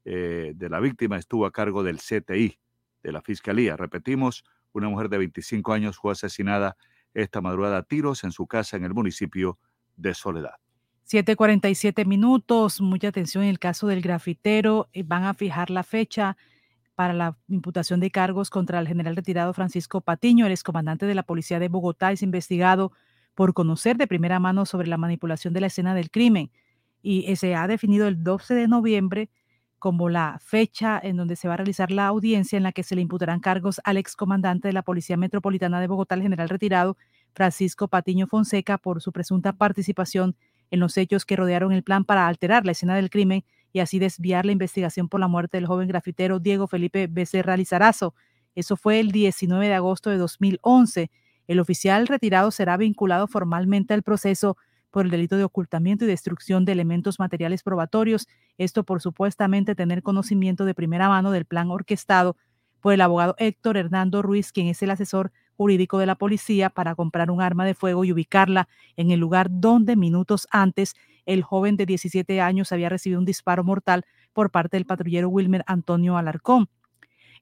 eh, 0.05 0.53
de 0.55 0.69
la 0.69 0.79
víctima 0.79 1.17
estuvo 1.17 1.45
a 1.45 1.51
cargo 1.51 1.83
del 1.83 1.97
CTI, 1.99 2.57
de 3.03 3.11
la 3.11 3.21
Fiscalía. 3.21 3.75
Repetimos, 3.75 4.43
una 4.71 4.87
mujer 4.89 5.09
de 5.09 5.17
25 5.17 5.73
años 5.73 5.97
fue 5.97 6.13
asesinada 6.13 6.77
esta 7.13 7.41
madrugada 7.41 7.77
a 7.77 7.83
tiros 7.83 8.23
en 8.23 8.31
su 8.31 8.47
casa 8.47 8.77
en 8.77 8.85
el 8.85 8.93
municipio 8.93 9.59
de 9.97 10.13
Soledad. 10.13 10.55
7:47 11.03 12.05
minutos. 12.05 12.81
Mucha 12.81 13.07
atención 13.09 13.43
en 13.43 13.49
el 13.49 13.59
caso 13.59 13.87
del 13.87 14.01
grafitero. 14.01 14.89
eh, 14.93 15.03
Van 15.03 15.23
a 15.23 15.33
fijar 15.33 15.69
la 15.71 15.83
fecha 15.83 16.37
para 16.99 17.13
la 17.13 17.37
imputación 17.47 18.01
de 18.01 18.11
cargos 18.11 18.49
contra 18.49 18.77
el 18.77 18.85
general 18.85 19.15
retirado 19.15 19.53
Francisco 19.53 20.01
Patiño, 20.01 20.45
el 20.45 20.51
excomandante 20.51 21.05
de 21.05 21.15
la 21.15 21.23
Policía 21.23 21.57
de 21.57 21.69
Bogotá, 21.69 22.11
es 22.11 22.21
investigado 22.23 22.91
por 23.35 23.53
conocer 23.53 23.95
de 23.95 24.05
primera 24.05 24.37
mano 24.41 24.65
sobre 24.65 24.89
la 24.89 24.97
manipulación 24.97 25.53
de 25.53 25.61
la 25.61 25.67
escena 25.67 25.95
del 25.95 26.11
crimen. 26.11 26.51
Y 27.01 27.23
eh, 27.31 27.37
se 27.37 27.55
ha 27.55 27.67
definido 27.67 28.09
el 28.09 28.21
12 28.21 28.53
de 28.53 28.67
noviembre 28.67 29.29
como 29.77 30.09
la 30.09 30.39
fecha 30.41 30.99
en 31.01 31.15
donde 31.15 31.37
se 31.37 31.47
va 31.47 31.53
a 31.53 31.57
realizar 31.57 31.89
la 31.89 32.05
audiencia 32.05 32.57
en 32.57 32.63
la 32.63 32.73
que 32.73 32.83
se 32.83 32.95
le 32.95 33.01
imputarán 33.01 33.39
cargos 33.39 33.79
al 33.85 33.95
excomandante 33.95 34.67
de 34.67 34.73
la 34.73 34.81
Policía 34.81 35.15
Metropolitana 35.15 35.79
de 35.79 35.87
Bogotá, 35.87 36.15
el 36.15 36.21
general 36.21 36.49
retirado 36.49 36.97
Francisco 37.31 37.87
Patiño 37.87 38.27
Fonseca, 38.27 38.77
por 38.77 39.01
su 39.01 39.13
presunta 39.13 39.53
participación 39.53 40.35
en 40.69 40.81
los 40.81 40.97
hechos 40.97 41.23
que 41.23 41.37
rodearon 41.37 41.71
el 41.71 41.83
plan 41.83 42.03
para 42.03 42.27
alterar 42.27 42.65
la 42.65 42.73
escena 42.73 42.93
del 42.97 43.09
crimen 43.09 43.45
y 43.73 43.79
así 43.79 43.99
desviar 43.99 44.45
la 44.45 44.51
investigación 44.51 45.09
por 45.09 45.19
la 45.19 45.27
muerte 45.27 45.57
del 45.57 45.67
joven 45.67 45.87
grafitero 45.87 46.39
Diego 46.39 46.67
Felipe 46.67 47.07
Becerra 47.07 47.57
Lizarazo. 47.57 48.13
Eso 48.55 48.75
fue 48.75 48.99
el 48.99 49.11
19 49.11 49.67
de 49.67 49.73
agosto 49.73 50.09
de 50.09 50.17
2011. 50.17 51.11
El 51.47 51.59
oficial 51.59 52.07
retirado 52.07 52.51
será 52.51 52.77
vinculado 52.77 53.27
formalmente 53.27 53.93
al 53.93 54.03
proceso 54.03 54.57
por 54.91 55.05
el 55.05 55.11
delito 55.11 55.37
de 55.37 55.43
ocultamiento 55.43 56.05
y 56.05 56.07
destrucción 56.07 56.65
de 56.65 56.71
elementos 56.71 57.19
materiales 57.19 57.63
probatorios, 57.63 58.27
esto 58.57 58.83
por 58.83 59.01
supuestamente 59.01 59.75
tener 59.75 60.01
conocimiento 60.01 60.65
de 60.65 60.73
primera 60.73 61.09
mano 61.09 61.31
del 61.31 61.45
plan 61.45 61.69
orquestado 61.69 62.35
por 62.81 62.93
el 62.93 63.01
abogado 63.01 63.35
Héctor 63.37 63.77
Hernando 63.77 64.21
Ruiz, 64.21 64.51
quien 64.51 64.67
es 64.67 64.81
el 64.81 64.91
asesor 64.91 65.31
jurídico 65.59 65.97
de 65.97 66.05
la 66.05 66.15
policía 66.15 66.69
para 66.69 66.95
comprar 66.95 67.29
un 67.29 67.41
arma 67.41 67.65
de 67.65 67.73
fuego 67.73 68.05
y 68.05 68.13
ubicarla 68.13 68.69
en 68.95 69.11
el 69.11 69.19
lugar 69.19 69.49
donde 69.51 69.97
minutos 69.97 70.47
antes 70.51 70.95
el 71.25 71.43
joven 71.43 71.75
de 71.75 71.85
17 71.85 72.39
años 72.39 72.71
había 72.71 72.87
recibido 72.87 73.19
un 73.19 73.25
disparo 73.25 73.61
mortal 73.65 74.05
por 74.31 74.51
parte 74.51 74.77
del 74.77 74.85
patrullero 74.85 75.27
Wilmer 75.27 75.65
Antonio 75.67 76.15
Alarcón. 76.15 76.69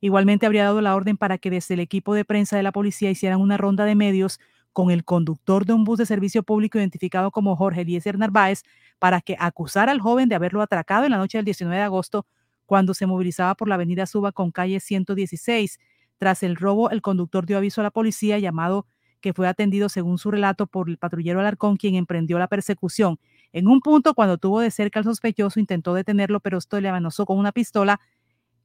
Igualmente 0.02 0.48
habría 0.48 0.64
dado 0.64 0.82
la 0.82 0.96
orden 0.96 1.16
para 1.16 1.38
que 1.38 1.52
desde 1.52 1.76
el 1.76 1.80
equipo 1.80 2.16
de 2.16 2.26
prensa 2.26 2.58
de 2.58 2.64
la 2.64 2.72
policía 2.72 3.12
hicieran 3.12 3.40
una 3.40 3.56
ronda 3.56 3.86
de 3.86 3.94
medios 3.94 4.40
con 4.74 4.90
el 4.90 5.04
conductor 5.06 5.68
de 5.68 5.74
un 5.74 5.84
bus 5.84 6.00
de 6.00 6.08
servicio 6.08 6.42
público 6.42 6.80
identificado 6.80 7.30
como 7.30 7.56
Jorge 7.56 7.82
Eliezer 7.82 8.18
Narváez 8.18 8.64
para 8.98 9.22
que 9.22 9.38
acusara 9.40 9.92
al 9.92 10.02
joven 10.02 10.28
de 10.28 10.34
haberlo 10.34 10.64
atracado 10.64 11.06
en 11.06 11.12
la 11.12 11.18
noche 11.18 11.38
del 11.38 11.46
19 11.46 11.78
de 11.78 11.84
agosto 11.84 12.26
cuando 12.66 12.96
se 12.96 13.06
movilizaba 13.06 13.54
por 13.54 13.68
la 13.70 13.76
avenida 13.76 14.08
Suba 14.08 14.32
con 14.32 14.50
calle 14.50 14.80
116. 14.80 15.78
Tras 16.18 16.44
el 16.44 16.56
robo, 16.56 16.90
el 16.90 17.02
conductor 17.02 17.46
dio 17.46 17.58
aviso 17.58 17.82
a 17.82 17.84
la 17.84 17.92
policía 17.92 18.40
llamado 18.40 18.88
que 19.22 19.34
fue 19.34 19.48
atendido 19.48 19.90
según 19.90 20.18
su 20.18 20.32
relato 20.32 20.68
por 20.68 20.90
el 20.90 20.98
patrullero 20.98 21.40
Alarcón, 21.40 21.78
quien 21.78 21.96
emprendió 21.96 22.38
la 22.38 22.48
persecución. 22.48 23.20
En 23.52 23.68
un 23.68 23.82
punto, 23.82 24.14
cuando 24.14 24.38
tuvo 24.38 24.60
de 24.60 24.72
cerca 24.72 25.00
al 25.00 25.06
sospechoso, 25.06 25.60
intentó 25.60 25.94
detenerlo, 25.94 26.40
pero 26.40 26.58
esto 26.58 26.80
le 26.80 26.90
amenazó 26.90 27.26
con 27.26 27.38
una 27.40 27.52
pistola 27.52 28.00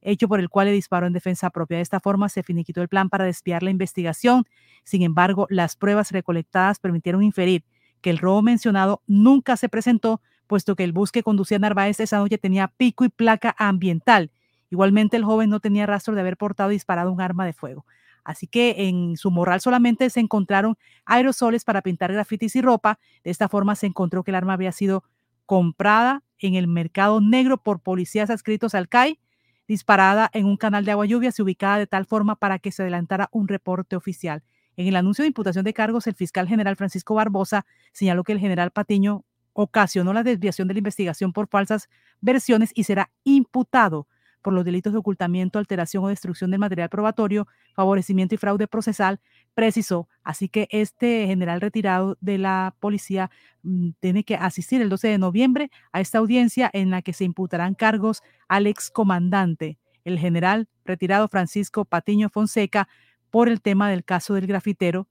hecho 0.01 0.27
por 0.27 0.39
el 0.39 0.49
cual 0.49 0.67
le 0.67 0.73
disparó 0.73 1.07
en 1.07 1.13
defensa 1.13 1.49
propia. 1.49 1.77
De 1.77 1.83
esta 1.83 1.99
forma 1.99 2.29
se 2.29 2.43
finiquitó 2.43 2.81
el 2.81 2.89
plan 2.89 3.09
para 3.09 3.25
desviar 3.25 3.63
la 3.63 3.71
investigación. 3.71 4.43
Sin 4.83 5.01
embargo, 5.01 5.47
las 5.49 5.75
pruebas 5.75 6.11
recolectadas 6.11 6.79
permitieron 6.79 7.23
inferir 7.23 7.63
que 8.01 8.09
el 8.09 8.17
robo 8.17 8.41
mencionado 8.41 9.01
nunca 9.07 9.55
se 9.57 9.69
presentó, 9.69 10.21
puesto 10.45 10.75
que 10.75 10.83
el 10.83 10.91
bus 10.91 11.11
que 11.11 11.23
conducía 11.23 11.57
Narváez 11.57 11.99
esa 11.99 12.17
noche 12.17 12.37
tenía 12.37 12.67
pico 12.67 13.05
y 13.05 13.09
placa 13.09 13.55
ambiental. 13.57 14.29
Igualmente, 14.73 15.17
el 15.17 15.23
joven 15.23 15.51
no 15.51 15.59
tenía 15.59 15.85
rastro 15.85 16.15
de 16.15 16.21
haber 16.21 16.35
portado 16.35 16.71
y 16.71 16.73
disparado 16.73 17.11
un 17.11 17.21
arma 17.21 17.45
de 17.45 17.53
fuego. 17.53 17.85
Así 18.23 18.47
que 18.47 18.87
en 18.87 19.17
su 19.17 19.29
morral 19.29 19.61
solamente 19.61 20.09
se 20.09 20.19
encontraron 20.19 20.77
aerosoles 21.05 21.63
para 21.63 21.83
pintar 21.83 22.11
grafitis 22.11 22.55
y 22.55 22.61
ropa. 22.63 22.97
De 23.23 23.29
esta 23.29 23.49
forma 23.49 23.75
se 23.75 23.85
encontró 23.85 24.23
que 24.23 24.31
el 24.31 24.35
arma 24.35 24.53
había 24.53 24.71
sido 24.71 25.03
comprada 25.45 26.23
en 26.39 26.55
el 26.55 26.67
mercado 26.67 27.21
negro 27.21 27.61
por 27.61 27.81
policías 27.81 28.31
adscritos 28.31 28.73
al 28.73 28.89
CAI 28.89 29.19
disparada 29.67 30.31
en 30.33 30.47
un 30.47 30.57
canal 30.57 30.85
de 30.85 30.91
agua 30.91 31.05
lluvia 31.05 31.31
se 31.31 31.43
ubicada 31.43 31.77
de 31.77 31.85
tal 31.85 32.07
forma 32.07 32.35
para 32.35 32.57
que 32.57 32.71
se 32.71 32.81
adelantara 32.81 33.29
un 33.31 33.47
reporte 33.47 33.95
oficial. 33.95 34.41
En 34.75 34.87
el 34.87 34.95
anuncio 34.95 35.21
de 35.21 35.27
imputación 35.27 35.65
de 35.65 35.73
cargos, 35.75 36.07
el 36.07 36.15
fiscal 36.15 36.47
general 36.47 36.77
Francisco 36.77 37.13
Barbosa 37.13 37.67
señaló 37.91 38.23
que 38.23 38.31
el 38.31 38.39
general 38.39 38.71
Patiño 38.71 39.23
ocasionó 39.53 40.13
la 40.13 40.23
desviación 40.23 40.67
de 40.67 40.73
la 40.73 40.79
investigación 40.79 41.31
por 41.31 41.47
falsas 41.47 41.89
versiones 42.21 42.71
y 42.73 42.85
será 42.85 43.11
imputado 43.23 44.07
por 44.43 44.53
los 44.53 44.63
delitos 44.63 44.93
de 44.93 44.99
ocultamiento, 44.99 45.57
alteración 45.57 46.03
o 46.03 46.09
destrucción 46.09 46.51
del 46.51 46.59
material 46.59 46.89
probatorio, 46.89 47.47
favorecimiento 47.73 48.35
y 48.35 48.37
fraude 48.37 48.67
procesal, 48.67 49.19
precisó. 49.55 50.07
Así 50.23 50.49
que 50.49 50.67
este 50.69 51.25
general 51.25 51.61
retirado 51.61 52.17
de 52.21 52.37
la 52.37 52.75
policía 52.79 53.31
mm, 53.63 53.91
tiene 53.99 54.23
que 54.23 54.35
asistir 54.35 54.81
el 54.81 54.89
12 54.89 55.07
de 55.07 55.17
noviembre 55.17 55.71
a 55.91 56.01
esta 56.01 56.19
audiencia 56.19 56.69
en 56.73 56.91
la 56.91 57.01
que 57.01 57.13
se 57.13 57.23
imputarán 57.23 57.73
cargos 57.73 58.21
al 58.47 58.67
excomandante, 58.67 59.79
el 60.03 60.19
general 60.19 60.67
retirado 60.85 61.27
Francisco 61.27 61.85
Patiño 61.85 62.29
Fonseca, 62.29 62.87
por 63.31 63.49
el 63.49 63.61
tema 63.61 63.89
del 63.89 64.03
caso 64.03 64.35
del 64.35 64.45
grafitero 64.45 65.07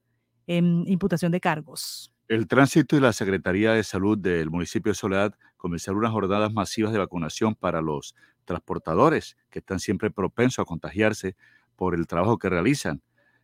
en 0.47 0.85
imputación 0.87 1.31
de 1.31 1.41
cargos. 1.41 2.13
El 2.29 2.47
tránsito 2.47 2.95
y 2.95 3.01
la 3.01 3.11
Secretaría 3.11 3.73
de 3.73 3.83
Salud 3.83 4.17
del 4.17 4.49
municipio 4.49 4.91
de 4.91 4.95
Soledad 4.95 5.35
comenzaron 5.63 5.99
unas 5.99 6.11
jornadas 6.11 6.51
masivas 6.51 6.91
de 6.91 6.99
vacunación 6.99 7.55
para 7.55 7.81
los 7.81 8.15
transportadores 8.43 9.37
que 9.49 9.59
están 9.59 9.79
siempre 9.79 10.11
propensos 10.11 10.61
a 10.61 10.65
contagiarse 10.65 11.37
por 11.77 11.95
el 11.95 12.05
trabajo 12.05 12.37
que 12.37 12.49
realizan. 12.49 13.01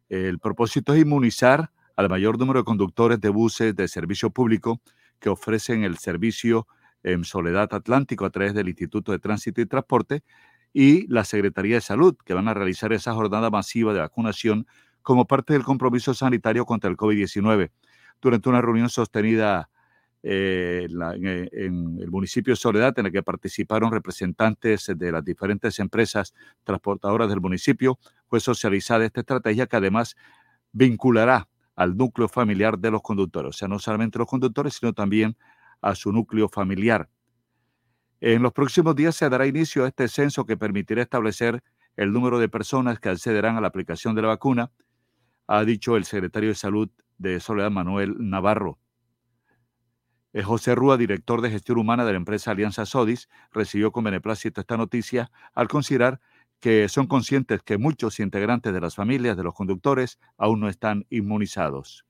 El 0.10 0.38
propósito 0.38 0.94
es 0.94 1.02
inmunizar 1.02 1.72
al 1.96 2.10
mayor 2.10 2.38
número 2.38 2.60
de 2.60 2.66
conductores 2.66 3.22
de 3.22 3.30
buses 3.30 3.74
de 3.74 3.88
servicio 3.88 4.32
público 4.32 4.82
que 5.20 5.30
ofrecen 5.30 5.86
el 5.86 5.98
servicio 5.98 6.68
en 7.04 7.24
Soledad 7.24 7.74
Atlántico 7.74 8.26
a 8.26 8.32
través 8.32 8.54
del 8.54 8.68
Instituto 8.68 9.14
de 9.14 9.20
Tránsito 9.20 9.62
y 9.62 9.66
Transporte 9.66 10.22
y 10.74 11.08
la 11.08 11.24
Secretaría 11.24 11.76
de 11.76 11.82
Salud, 11.82 12.18
que 12.26 12.34
van 12.34 12.50
a 12.50 12.54
realizar 12.54 12.92
esa 12.92 13.14
jornada 13.14 13.50
masiva 13.50 13.94
de 13.94 14.02
vacunación 14.02 14.68
como 15.04 15.26
parte 15.26 15.54
del 15.54 15.64
compromiso 15.64 16.14
sanitario 16.14 16.66
contra 16.66 16.90
el 16.90 16.98
COVID-19. 16.98 17.72
Durante 18.20 18.50
una 18.50 18.62
reunión 18.62 18.90
sostenida 18.90 19.70
eh, 20.22 20.88
eh, 20.90 21.50
en, 21.54 21.98
el 22.00 22.12
municipio 22.12 22.52
de 22.52 22.58
Soledad, 22.58 22.94
en 22.98 23.06
la 23.06 23.12
que 23.12 23.24
participaron 23.24 23.92
representantes 23.92 24.92
de 24.94 25.12
las 25.12 25.24
diferentes 25.24 25.80
empresas 25.80 26.34
transportadoras 26.64 27.30
del 27.30 27.40
municipio, 27.40 28.00
fue 28.28 28.40
socializada 28.40 29.06
esta 29.06 29.22
estrategia 29.22 29.68
que 29.68 29.78
además 29.78 30.16
vinculará 30.72 31.48
al 31.76 31.96
núcleo 31.96 32.28
familiar 32.28 32.78
de 32.78 32.92
los 32.92 33.02
conductores, 33.02 33.50
o 33.50 33.58
sea, 33.58 33.68
no 33.70 33.80
solamente 33.80 34.20
los 34.20 34.28
conductores, 34.28 34.74
sino 34.74 34.92
también 34.94 35.38
a 35.82 35.96
su 35.96 36.12
núcleo 36.12 36.50
familiar. 36.50 37.10
En 38.20 38.42
los 38.42 38.52
próximos 38.52 38.96
días 38.96 39.16
se 39.16 39.30
dará 39.30 39.48
inicio 39.48 39.86
a 39.86 39.88
este 39.88 40.10
censo 40.10 40.46
que 40.46 40.58
permitirá 40.58 41.02
establecer 41.02 41.64
el 41.96 42.12
número 42.12 42.40
de 42.40 42.50
personas 42.50 43.00
que 43.00 43.08
accederán 43.08 43.56
a 43.56 43.62
la 43.62 43.70
aplicación 43.70 44.14
de 44.16 44.22
la 44.22 44.28
vacuna, 44.30 44.72
ha 45.48 45.64
dicho 45.64 45.96
el 45.96 46.04
secretario 46.04 46.50
de 46.50 46.56
Salud 46.56 46.90
de 47.18 47.40
Soledad, 47.40 47.72
Manuel 47.72 48.16
Navarro. 48.20 48.78
Eh, 50.34 50.44
José 50.44 50.76
Rúa, 50.76 50.98
director 50.98 51.42
de 51.42 51.50
gestión 51.50 51.80
humana 51.80 52.06
de 52.06 52.12
la 52.12 52.18
empresa 52.18 52.52
Alianza 52.52 52.86
Sodis, 52.86 53.30
recibió 53.52 53.92
con 53.92 54.04
beneplácito 54.04 54.62
esta 54.62 54.78
noticia 54.78 55.32
al 55.54 55.68
considerar 55.68 56.20
que 56.60 56.90
son 56.90 57.08
conscientes 57.08 57.64
que 57.64 57.78
muchos 57.78 58.20
integrantes 58.20 58.74
de 58.74 58.82
las 58.82 58.96
familias 58.96 59.38
de 59.38 59.44
los 59.44 59.54
conductores 59.54 60.20
aún 60.38 60.60
no 60.60 60.70
están 60.70 61.06
inmunizados. 61.10 62.06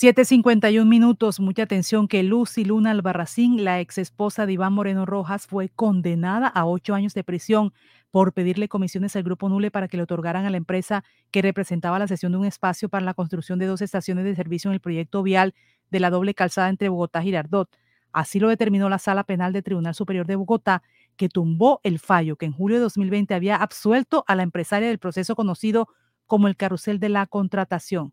7.51 0.00 0.86
minutos, 0.86 1.40
mucha 1.40 1.64
atención 1.64 2.06
que 2.06 2.22
Lucy 2.22 2.64
Luna 2.64 2.92
Albarracín, 2.92 3.64
la 3.64 3.80
ex 3.80 3.98
esposa 3.98 4.46
de 4.46 4.52
Iván 4.52 4.72
Moreno 4.72 5.06
Rojas, 5.06 5.48
fue 5.48 5.70
condenada 5.70 6.46
a 6.46 6.66
ocho 6.66 6.94
años 6.94 7.14
de 7.14 7.24
prisión 7.24 7.72
por 8.12 8.32
pedirle 8.32 8.68
comisiones 8.68 9.16
al 9.16 9.24
Grupo 9.24 9.48
Nule 9.48 9.72
para 9.72 9.88
que 9.88 9.96
le 9.96 10.04
otorgaran 10.04 10.44
a 10.44 10.50
la 10.50 10.56
empresa 10.56 11.02
que 11.32 11.42
representaba 11.42 11.98
la 11.98 12.06
cesión 12.06 12.30
de 12.30 12.38
un 12.38 12.44
espacio 12.44 12.88
para 12.88 13.04
la 13.04 13.12
construcción 13.12 13.58
de 13.58 13.66
dos 13.66 13.82
estaciones 13.82 14.22
de 14.24 14.36
servicio 14.36 14.70
en 14.70 14.74
el 14.74 14.80
proyecto 14.80 15.24
vial 15.24 15.52
de 15.90 15.98
la 15.98 16.10
doble 16.10 16.32
calzada 16.32 16.68
entre 16.68 16.90
Bogotá 16.90 17.20
y 17.22 17.24
Girardot. 17.24 17.68
Así 18.12 18.38
lo 18.38 18.50
determinó 18.50 18.88
la 18.88 19.00
Sala 19.00 19.24
Penal 19.24 19.52
del 19.52 19.64
Tribunal 19.64 19.96
Superior 19.96 20.28
de 20.28 20.36
Bogotá, 20.36 20.84
que 21.16 21.28
tumbó 21.28 21.80
el 21.82 21.98
fallo 21.98 22.36
que 22.36 22.46
en 22.46 22.52
julio 22.52 22.76
de 22.76 22.84
2020 22.84 23.34
había 23.34 23.56
absuelto 23.56 24.22
a 24.28 24.36
la 24.36 24.44
empresaria 24.44 24.86
del 24.86 25.00
proceso 25.00 25.34
conocido 25.34 25.88
como 26.28 26.46
el 26.46 26.54
carrusel 26.54 27.00
de 27.00 27.08
la 27.08 27.26
contratación. 27.26 28.12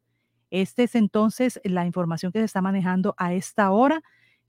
Esta 0.61 0.83
es 0.83 0.95
entonces 0.95 1.59
la 1.65 1.85
información 1.85 2.31
que 2.31 2.39
se 2.39 2.45
está 2.45 2.61
manejando 2.61 3.13
a 3.17 3.33
esta 3.33 3.71
hora, 3.71 4.01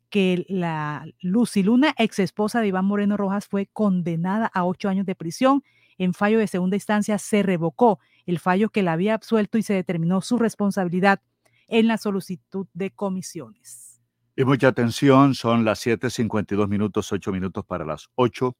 que 0.08 0.46
la 0.48 1.04
Lucy 1.20 1.64
Luna, 1.64 1.96
ex 1.98 2.20
esposa 2.20 2.60
de 2.60 2.68
Iván 2.68 2.84
Moreno 2.84 3.16
Rojas, 3.16 3.48
fue 3.48 3.66
condenada 3.72 4.46
a 4.46 4.64
ocho 4.64 4.88
años 4.88 5.04
de 5.04 5.16
prisión. 5.16 5.64
En 5.98 6.14
fallo 6.14 6.38
de 6.38 6.46
segunda 6.46 6.76
instancia 6.76 7.18
se 7.18 7.42
revocó 7.42 7.98
el 8.24 8.38
fallo 8.38 8.68
que 8.68 8.84
la 8.84 8.92
había 8.92 9.14
absuelto 9.14 9.58
y 9.58 9.64
se 9.64 9.74
determinó 9.74 10.20
su 10.20 10.38
responsabilidad 10.38 11.20
en 11.66 11.88
la 11.88 11.98
solicitud 11.98 12.68
de 12.72 12.92
comisiones. 12.92 14.00
Y 14.36 14.44
mucha 14.44 14.68
atención, 14.68 15.34
son 15.34 15.64
las 15.64 15.84
7:52 15.84 16.68
minutos, 16.68 17.10
8 17.10 17.32
minutos 17.32 17.64
para 17.64 17.84
las 17.84 18.10
8. 18.14 18.56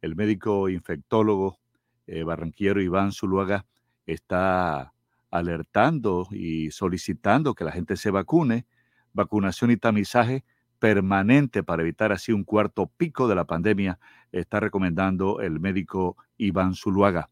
El 0.00 0.16
médico 0.16 0.70
infectólogo 0.70 1.58
eh, 2.06 2.22
barranquillero 2.22 2.80
Iván 2.80 3.12
Zuluaga 3.12 3.66
está 4.06 4.94
alertando 5.30 6.28
y 6.30 6.70
solicitando 6.70 7.54
que 7.54 7.64
la 7.64 7.72
gente 7.72 7.96
se 7.96 8.10
vacune, 8.10 8.66
vacunación 9.12 9.70
y 9.70 9.76
tamizaje 9.76 10.44
permanente 10.78 11.62
para 11.62 11.82
evitar 11.82 12.12
así 12.12 12.32
un 12.32 12.44
cuarto 12.44 12.86
pico 12.86 13.28
de 13.28 13.34
la 13.34 13.44
pandemia, 13.44 13.98
está 14.32 14.60
recomendando 14.60 15.40
el 15.40 15.60
médico 15.60 16.16
Iván 16.36 16.74
Zuluaga. 16.74 17.30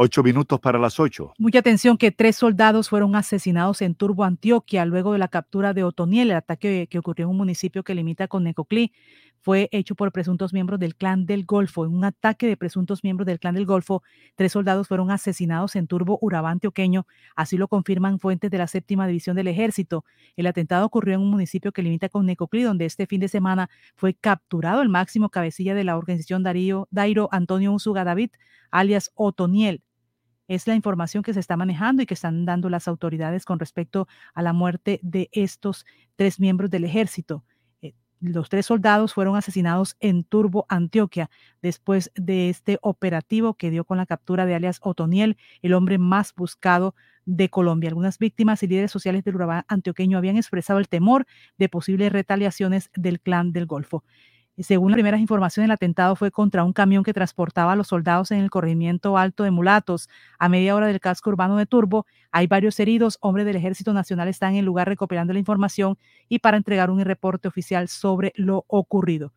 Ocho 0.00 0.22
minutos 0.22 0.60
para 0.60 0.78
las 0.78 1.00
ocho. 1.00 1.32
Mucha 1.38 1.58
atención 1.58 1.98
que 1.98 2.12
tres 2.12 2.36
soldados 2.36 2.88
fueron 2.88 3.16
asesinados 3.16 3.82
en 3.82 3.96
Turbo, 3.96 4.22
Antioquia, 4.22 4.84
luego 4.84 5.12
de 5.12 5.18
la 5.18 5.26
captura 5.26 5.74
de 5.74 5.82
Otoniel, 5.82 6.30
el 6.30 6.36
ataque 6.36 6.86
que 6.88 6.98
ocurrió 7.00 7.26
en 7.26 7.30
un 7.30 7.36
municipio 7.36 7.82
que 7.82 7.96
limita 7.96 8.28
con 8.28 8.44
Necoclí. 8.44 8.92
Fue 9.40 9.68
hecho 9.72 9.94
por 9.94 10.12
presuntos 10.12 10.52
miembros 10.52 10.80
del 10.80 10.94
clan 10.96 11.26
del 11.26 11.44
Golfo. 11.44 11.84
En 11.84 11.94
un 11.94 12.04
ataque 12.04 12.46
de 12.46 12.56
presuntos 12.56 13.04
miembros 13.04 13.26
del 13.26 13.38
clan 13.38 13.54
del 13.54 13.66
Golfo, 13.66 14.02
tres 14.34 14.52
soldados 14.52 14.88
fueron 14.88 15.10
asesinados 15.10 15.76
en 15.76 15.86
Turbo, 15.86 16.18
Urabá, 16.20 16.50
Antioqueño. 16.50 17.06
Así 17.36 17.56
lo 17.56 17.68
confirman 17.68 18.18
fuentes 18.18 18.50
de 18.50 18.58
la 18.58 18.66
séptima 18.66 19.06
división 19.06 19.36
del 19.36 19.48
ejército. 19.48 20.04
El 20.36 20.46
atentado 20.46 20.86
ocurrió 20.86 21.14
en 21.14 21.20
un 21.20 21.30
municipio 21.30 21.72
que 21.72 21.82
limita 21.82 22.08
con 22.08 22.26
Necoclí, 22.26 22.62
donde 22.62 22.84
este 22.84 23.06
fin 23.06 23.20
de 23.20 23.28
semana 23.28 23.70
fue 23.94 24.14
capturado 24.14 24.82
el 24.82 24.88
máximo 24.88 25.30
cabecilla 25.30 25.74
de 25.74 25.84
la 25.84 25.96
organización 25.96 26.42
Darío, 26.42 26.88
Dairo 26.90 27.28
Antonio 27.32 27.72
Usuga 27.72 28.04
David, 28.04 28.30
alias 28.70 29.10
Otoniel 29.14 29.82
es 30.48 30.66
la 30.66 30.74
información 30.74 31.22
que 31.22 31.34
se 31.34 31.40
está 31.40 31.56
manejando 31.56 32.02
y 32.02 32.06
que 32.06 32.14
están 32.14 32.46
dando 32.46 32.70
las 32.70 32.88
autoridades 32.88 33.44
con 33.44 33.58
respecto 33.58 34.08
a 34.34 34.42
la 34.42 34.54
muerte 34.54 34.98
de 35.02 35.28
estos 35.32 35.84
tres 36.16 36.40
miembros 36.40 36.70
del 36.70 36.84
ejército. 36.84 37.44
Los 38.20 38.48
tres 38.48 38.66
soldados 38.66 39.14
fueron 39.14 39.36
asesinados 39.36 39.96
en 40.00 40.24
Turbo, 40.24 40.66
Antioquia, 40.68 41.30
después 41.62 42.10
de 42.16 42.48
este 42.48 42.78
operativo 42.82 43.54
que 43.54 43.70
dio 43.70 43.84
con 43.84 43.96
la 43.96 44.06
captura 44.06 44.44
de 44.44 44.56
alias 44.56 44.80
Otoniel, 44.82 45.36
el 45.62 45.72
hombre 45.72 45.98
más 45.98 46.34
buscado 46.34 46.96
de 47.26 47.48
Colombia. 47.48 47.90
Algunas 47.90 48.18
víctimas 48.18 48.62
y 48.62 48.66
líderes 48.66 48.90
sociales 48.90 49.22
del 49.22 49.36
Urabá 49.36 49.64
antioqueño 49.68 50.18
habían 50.18 50.36
expresado 50.36 50.80
el 50.80 50.88
temor 50.88 51.26
de 51.58 51.68
posibles 51.68 52.10
retaliaciones 52.12 52.90
del 52.96 53.20
clan 53.20 53.52
del 53.52 53.66
Golfo. 53.66 54.02
Según 54.60 54.90
las 54.90 54.96
primeras 54.96 55.20
informaciones, 55.20 55.68
el 55.68 55.72
atentado 55.72 56.16
fue 56.16 56.32
contra 56.32 56.64
un 56.64 56.72
camión 56.72 57.04
que 57.04 57.12
transportaba 57.12 57.72
a 57.72 57.76
los 57.76 57.86
soldados 57.86 58.32
en 58.32 58.40
el 58.40 58.50
corregimiento 58.50 59.16
alto 59.16 59.44
de 59.44 59.52
Mulatos. 59.52 60.08
A 60.36 60.48
media 60.48 60.74
hora 60.74 60.88
del 60.88 60.98
casco 60.98 61.30
urbano 61.30 61.56
de 61.56 61.66
Turbo, 61.66 62.06
hay 62.32 62.48
varios 62.48 62.80
heridos. 62.80 63.18
Hombres 63.20 63.46
del 63.46 63.54
Ejército 63.54 63.92
Nacional 63.92 64.26
están 64.26 64.54
en 64.54 64.60
el 64.60 64.64
lugar 64.64 64.88
recopilando 64.88 65.32
la 65.32 65.38
información 65.38 65.96
y 66.28 66.40
para 66.40 66.56
entregar 66.56 66.90
un 66.90 67.00
reporte 67.00 67.46
oficial 67.46 67.86
sobre 67.86 68.32
lo 68.34 68.64
ocurrido. 68.66 69.32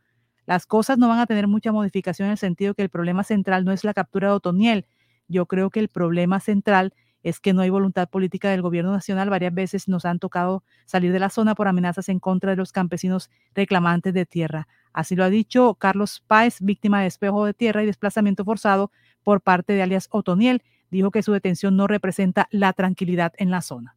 Las 0.47 0.65
cosas 0.65 0.97
no 0.97 1.07
van 1.07 1.19
a 1.19 1.27
tener 1.27 1.47
mucha 1.47 1.71
modificación 1.71 2.25
en 2.25 2.31
el 2.31 2.37
sentido 2.39 2.73
que 2.73 2.81
el 2.81 2.89
problema 2.89 3.23
central 3.23 3.63
no 3.63 3.71
es 3.71 3.83
la 3.83 3.93
captura 3.93 4.29
de 4.29 4.33
Otoniel. 4.33 4.87
Yo 5.27 5.45
creo 5.45 5.69
que 5.69 5.79
el 5.79 5.87
problema 5.87 6.39
central 6.39 6.93
es 7.23 7.39
que 7.39 7.53
no 7.53 7.61
hay 7.61 7.69
voluntad 7.69 8.09
política 8.09 8.49
del 8.49 8.61
gobierno 8.61 8.91
nacional. 8.91 9.29
Varias 9.29 9.53
veces 9.53 9.87
nos 9.87 10.05
han 10.05 10.19
tocado 10.19 10.63
salir 10.85 11.11
de 11.11 11.19
la 11.19 11.29
zona 11.29 11.55
por 11.55 11.67
amenazas 11.67 12.09
en 12.09 12.19
contra 12.19 12.51
de 12.51 12.57
los 12.57 12.71
campesinos 12.71 13.29
reclamantes 13.53 14.13
de 14.13 14.25
tierra. 14.25 14.67
Así 14.93 15.15
lo 15.15 15.23
ha 15.23 15.29
dicho 15.29 15.75
Carlos 15.75 16.23
Páez, 16.27 16.57
víctima 16.61 16.99
de 16.99 17.05
despejo 17.05 17.45
de 17.45 17.53
tierra 17.53 17.83
y 17.83 17.85
desplazamiento 17.85 18.43
forzado 18.43 18.91
por 19.23 19.41
parte 19.41 19.73
de 19.73 19.83
alias 19.83 20.07
Otoniel. 20.11 20.63
Dijo 20.89 21.11
que 21.11 21.23
su 21.23 21.31
detención 21.31 21.77
no 21.77 21.87
representa 21.87 22.47
la 22.51 22.73
tranquilidad 22.73 23.33
en 23.37 23.51
la 23.51 23.61
zona. 23.61 23.95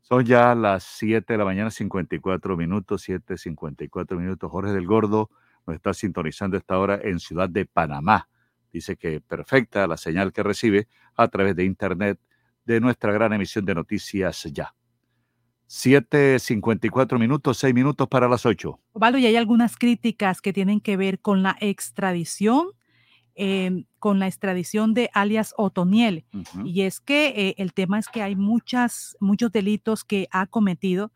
Son 0.00 0.24
ya 0.24 0.54
las 0.54 0.84
7 0.84 1.34
de 1.34 1.38
la 1.38 1.44
mañana, 1.44 1.70
54 1.70 2.56
minutos, 2.56 3.02
7, 3.02 3.36
54 3.36 4.18
minutos. 4.18 4.50
Jorge 4.50 4.72
del 4.72 4.86
Gordo 4.86 5.28
nos 5.66 5.76
está 5.76 5.92
sintonizando 5.92 6.56
esta 6.56 6.78
hora 6.78 6.98
en 7.02 7.20
Ciudad 7.20 7.50
de 7.50 7.66
Panamá. 7.66 8.26
Dice 8.72 8.96
que 8.96 9.20
perfecta 9.20 9.86
la 9.86 9.98
señal 9.98 10.32
que 10.32 10.42
recibe 10.42 10.88
a 11.14 11.28
través 11.28 11.56
de 11.56 11.64
Internet 11.64 12.18
de 12.68 12.80
nuestra 12.80 13.12
gran 13.12 13.32
emisión 13.32 13.64
de 13.64 13.74
noticias 13.74 14.44
ya. 14.52 14.74
7.54 15.68 17.18
minutos, 17.18 17.58
6 17.58 17.74
minutos 17.74 18.06
para 18.08 18.28
las 18.28 18.44
8. 18.44 18.78
Osvaldo, 18.92 19.18
y 19.18 19.26
hay 19.26 19.36
algunas 19.36 19.76
críticas 19.76 20.40
que 20.40 20.52
tienen 20.52 20.80
que 20.80 20.96
ver 20.96 21.20
con 21.20 21.42
la 21.42 21.56
extradición, 21.60 22.68
eh, 23.34 23.84
con 23.98 24.18
la 24.18 24.26
extradición 24.26 24.92
de 24.94 25.10
alias 25.14 25.54
Otoniel. 25.56 26.26
Y 26.64 26.82
es 26.82 27.00
que 27.00 27.28
eh, 27.28 27.54
el 27.58 27.72
tema 27.72 27.98
es 27.98 28.08
que 28.08 28.22
hay 28.22 28.36
muchas, 28.36 29.16
muchos 29.18 29.50
delitos 29.50 30.04
que 30.04 30.28
ha 30.30 30.46
cometido 30.46 31.12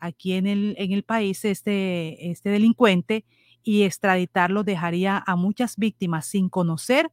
aquí 0.00 0.34
en 0.34 0.46
el, 0.46 0.74
en 0.78 0.92
el 0.92 1.02
país 1.02 1.44
este, 1.46 2.30
este 2.30 2.50
delincuente 2.50 3.24
y 3.62 3.82
extraditarlo 3.82 4.64
dejaría 4.64 5.22
a 5.26 5.36
muchas 5.36 5.76
víctimas 5.76 6.26
sin 6.26 6.50
conocer 6.50 7.10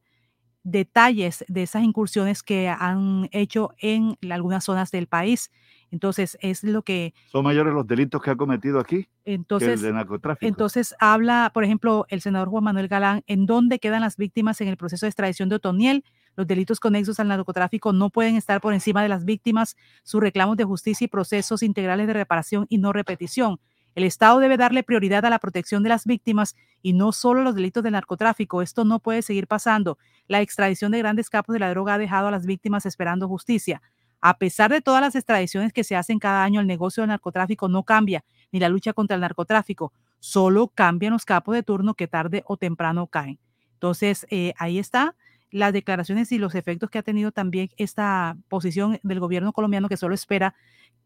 detalles 0.64 1.44
de 1.48 1.62
esas 1.62 1.82
incursiones 1.82 2.42
que 2.42 2.68
han 2.68 3.28
hecho 3.32 3.70
en 3.78 4.16
algunas 4.30 4.64
zonas 4.64 4.90
del 4.90 5.06
país. 5.06 5.50
Entonces, 5.90 6.38
es 6.40 6.64
lo 6.64 6.82
que 6.82 7.12
¿Son 7.30 7.44
mayores 7.44 7.74
los 7.74 7.86
delitos 7.86 8.22
que 8.22 8.30
ha 8.30 8.36
cometido 8.36 8.80
aquí 8.80 9.08
que 9.24 9.34
el 9.34 9.34
entonces, 9.34 9.82
de 9.82 9.92
narcotráfico? 9.92 10.46
entonces 10.46 10.94
habla, 10.98 11.50
por 11.52 11.64
ejemplo, 11.64 12.06
el 12.08 12.22
senador 12.22 12.48
Juan 12.48 12.64
Manuel 12.64 12.88
Galán, 12.88 13.22
en 13.26 13.44
dónde 13.44 13.78
quedan 13.78 14.00
las 14.00 14.16
víctimas 14.16 14.60
en 14.62 14.68
el 14.68 14.78
proceso 14.78 15.04
de 15.04 15.10
extradición 15.10 15.50
de 15.50 15.56
Otoniel. 15.56 16.04
Los 16.34 16.46
delitos 16.46 16.80
conexos 16.80 17.20
al 17.20 17.28
narcotráfico 17.28 17.92
no 17.92 18.08
pueden 18.08 18.36
estar 18.36 18.62
por 18.62 18.72
encima 18.72 19.02
de 19.02 19.10
las 19.10 19.26
víctimas, 19.26 19.76
sus 20.02 20.22
reclamos 20.22 20.56
de 20.56 20.64
justicia 20.64 21.04
y 21.04 21.08
procesos 21.08 21.62
integrales 21.62 22.06
de 22.06 22.14
reparación 22.14 22.64
y 22.70 22.78
no 22.78 22.94
repetición. 22.94 23.60
El 23.94 24.04
Estado 24.04 24.38
debe 24.38 24.56
darle 24.56 24.82
prioridad 24.82 25.24
a 25.24 25.30
la 25.30 25.38
protección 25.38 25.82
de 25.82 25.90
las 25.90 26.06
víctimas 26.06 26.56
y 26.80 26.94
no 26.94 27.12
solo 27.12 27.42
los 27.42 27.54
delitos 27.54 27.82
de 27.82 27.90
narcotráfico. 27.90 28.62
Esto 28.62 28.84
no 28.84 29.00
puede 29.00 29.22
seguir 29.22 29.46
pasando. 29.46 29.98
La 30.28 30.40
extradición 30.40 30.92
de 30.92 30.98
grandes 30.98 31.28
capos 31.28 31.52
de 31.52 31.60
la 31.60 31.70
droga 31.70 31.94
ha 31.94 31.98
dejado 31.98 32.28
a 32.28 32.30
las 32.30 32.46
víctimas 32.46 32.86
esperando 32.86 33.28
justicia. 33.28 33.82
A 34.20 34.38
pesar 34.38 34.70
de 34.70 34.80
todas 34.80 35.00
las 35.00 35.14
extradiciones 35.14 35.72
que 35.72 35.84
se 35.84 35.96
hacen 35.96 36.18
cada 36.18 36.44
año, 36.44 36.60
el 36.60 36.66
negocio 36.66 37.02
del 37.02 37.08
narcotráfico 37.08 37.68
no 37.68 37.82
cambia, 37.82 38.24
ni 38.52 38.60
la 38.60 38.68
lucha 38.68 38.92
contra 38.92 39.16
el 39.16 39.20
narcotráfico. 39.20 39.92
Solo 40.20 40.68
cambian 40.68 41.12
los 41.12 41.24
capos 41.24 41.54
de 41.54 41.64
turno 41.64 41.94
que 41.94 42.06
tarde 42.06 42.44
o 42.46 42.56
temprano 42.56 43.08
caen. 43.08 43.40
Entonces, 43.74 44.26
eh, 44.30 44.54
ahí 44.58 44.78
está 44.78 45.16
las 45.52 45.72
declaraciones 45.72 46.32
y 46.32 46.38
los 46.38 46.56
efectos 46.56 46.90
que 46.90 46.98
ha 46.98 47.02
tenido 47.02 47.30
también 47.30 47.70
esta 47.76 48.36
posición 48.48 48.98
del 49.02 49.20
gobierno 49.20 49.52
colombiano 49.52 49.88
que 49.88 49.96
solo 49.96 50.14
espera 50.14 50.54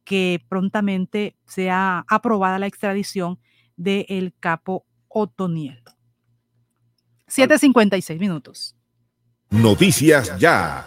que 0.04 0.40
prontamente 0.48 1.36
sea 1.46 2.04
aprobada 2.08 2.58
la 2.58 2.68
extradición 2.68 3.38
del 3.76 4.32
capo 4.40 4.86
Otoniel. 5.08 5.82
7.56 7.28 8.18
minutos. 8.18 8.76
Noticias 9.50 10.38
Ya. 10.38 10.86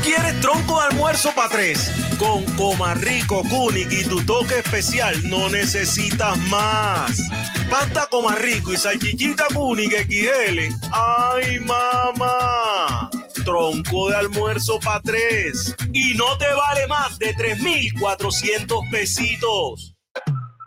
¿Tú 0.00 0.06
quieres 0.06 0.40
tronco 0.40 0.80
de 0.80 0.86
almuerzo 0.86 1.30
para 1.34 1.50
tres? 1.50 1.92
Con 2.18 2.42
Comarrico, 2.56 3.42
Kunig 3.42 3.92
y 3.92 4.04
tu 4.04 4.24
toque 4.24 4.60
especial 4.60 5.14
no 5.28 5.50
necesitas 5.50 6.38
más. 6.48 7.20
Pasta 7.68 8.06
Comarrico 8.10 8.72
y 8.72 8.78
salchichita 8.78 9.44
Kunig 9.54 9.92
XL. 9.92 10.74
¡Ay, 10.90 11.60
mamá! 11.60 13.10
Tronco 13.44 14.08
de 14.08 14.16
almuerzo 14.16 14.80
para 14.80 15.02
tres. 15.02 15.76
Y 15.92 16.14
no 16.14 16.38
te 16.38 16.46
vale 16.50 16.86
más 16.86 17.18
de 17.18 17.34
3,400 17.34 18.80
pesitos. 18.90 19.94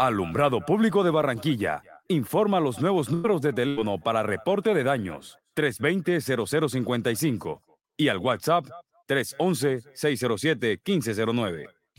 Alumbrado 0.00 0.60
Público 0.62 1.04
de 1.04 1.10
Barranquilla. 1.10 1.82
Informa 2.08 2.58
los 2.58 2.80
nuevos 2.80 3.10
números 3.10 3.42
de 3.42 3.52
teléfono 3.52 4.00
para 4.00 4.22
reporte 4.22 4.72
de 4.72 4.82
daños 4.82 5.38
320-0055 5.56 7.60
y 7.98 8.08
al 8.08 8.16
WhatsApp 8.16 8.64
311-607-1509. 9.06 11.79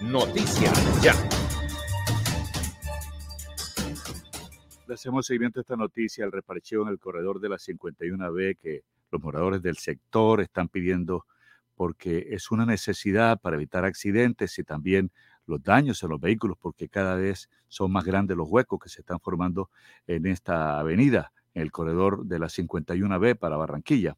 Noticias 0.00 1.02
ya. 1.02 1.12
Le 4.86 4.94
hacemos 4.94 5.26
seguimiento 5.26 5.58
a 5.58 5.62
esta 5.62 5.76
noticia, 5.76 6.24
el 6.24 6.30
reparcheo 6.30 6.82
en 6.82 6.88
el 6.88 7.00
corredor 7.00 7.40
de 7.40 7.48
la 7.48 7.56
51B 7.56 8.58
que 8.58 8.84
los 9.10 9.20
moradores 9.20 9.60
del 9.60 9.76
sector 9.76 10.40
están 10.40 10.68
pidiendo 10.68 11.26
porque 11.74 12.28
es 12.30 12.52
una 12.52 12.64
necesidad 12.64 13.40
para 13.40 13.56
evitar 13.56 13.84
accidentes 13.84 14.56
y 14.60 14.64
también 14.64 15.10
los 15.46 15.62
daños 15.62 16.00
en 16.04 16.10
los 16.10 16.20
vehículos, 16.20 16.56
porque 16.60 16.88
cada 16.88 17.16
vez 17.16 17.50
son 17.66 17.90
más 17.90 18.04
grandes 18.04 18.36
los 18.36 18.48
huecos 18.48 18.78
que 18.80 18.88
se 18.88 19.00
están 19.00 19.18
formando 19.18 19.70
en 20.06 20.26
esta 20.26 20.78
avenida, 20.78 21.32
en 21.54 21.62
el 21.62 21.72
corredor 21.72 22.24
de 22.24 22.38
la 22.38 22.46
51B 22.46 23.36
para 23.36 23.56
Barranquilla. 23.56 24.16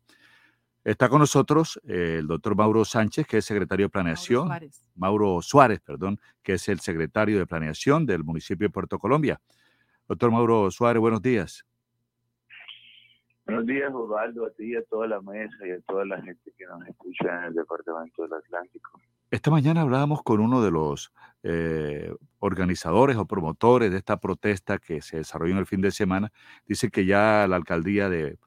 Está 0.83 1.11
con 1.11 1.19
nosotros 1.19 1.79
eh, 1.85 2.17
el 2.21 2.27
doctor 2.27 2.57
Mauro 2.57 2.87
Sánchez, 2.87 3.27
que 3.27 3.39
es 3.39 3.45
secretario 3.45 3.87
de 3.87 3.91
Planeación. 3.91 4.49
Mauro 4.95 5.43
Suárez. 5.43 5.81
perdón, 5.81 6.19
que 6.43 6.55
es 6.55 6.69
el 6.69 6.81
secretario 6.81 7.39
de 7.39 7.47
Planeación 7.47 8.07
del 8.07 8.25
municipio 8.25 8.69
de 8.69 8.73
Puerto 8.73 8.99
Colombia. 8.99 9.41
Doctor 10.09 10.31
Mauro 10.31 10.71
Suárez, 10.71 11.01
buenos 11.01 11.21
días. 11.21 11.67
Buenos 13.45 13.67
días, 13.67 13.93
Osvaldo, 13.93 14.47
a 14.47 14.51
ti 14.51 14.73
y 14.73 14.77
a 14.77 14.83
toda 14.85 15.07
la 15.07 15.21
mesa 15.21 15.67
y 15.67 15.73
a 15.73 15.81
toda 15.81 16.05
la 16.05 16.23
gente 16.23 16.53
que 16.57 16.65
nos 16.67 16.87
escucha 16.87 17.39
en 17.39 17.45
el 17.45 17.55
Departamento 17.55 18.23
del 18.23 18.33
Atlántico. 18.35 19.01
Esta 19.31 19.51
mañana 19.51 19.83
hablábamos 19.83 20.23
con 20.23 20.41
uno 20.41 20.63
de 20.63 20.71
los 20.71 21.13
eh, 21.43 22.15
organizadores 22.39 23.17
o 23.17 23.27
promotores 23.27 23.91
de 23.91 23.99
esta 23.99 24.19
protesta 24.19 24.79
que 24.79 25.03
se 25.03 25.19
desarrolló 25.19 25.53
en 25.53 25.59
el 25.59 25.67
fin 25.67 25.81
de 25.81 25.91
semana. 25.91 26.33
Dice 26.65 26.91
que 26.91 27.05
ya 27.05 27.47
la 27.49 27.57
alcaldía 27.57 28.09
de 28.09 28.39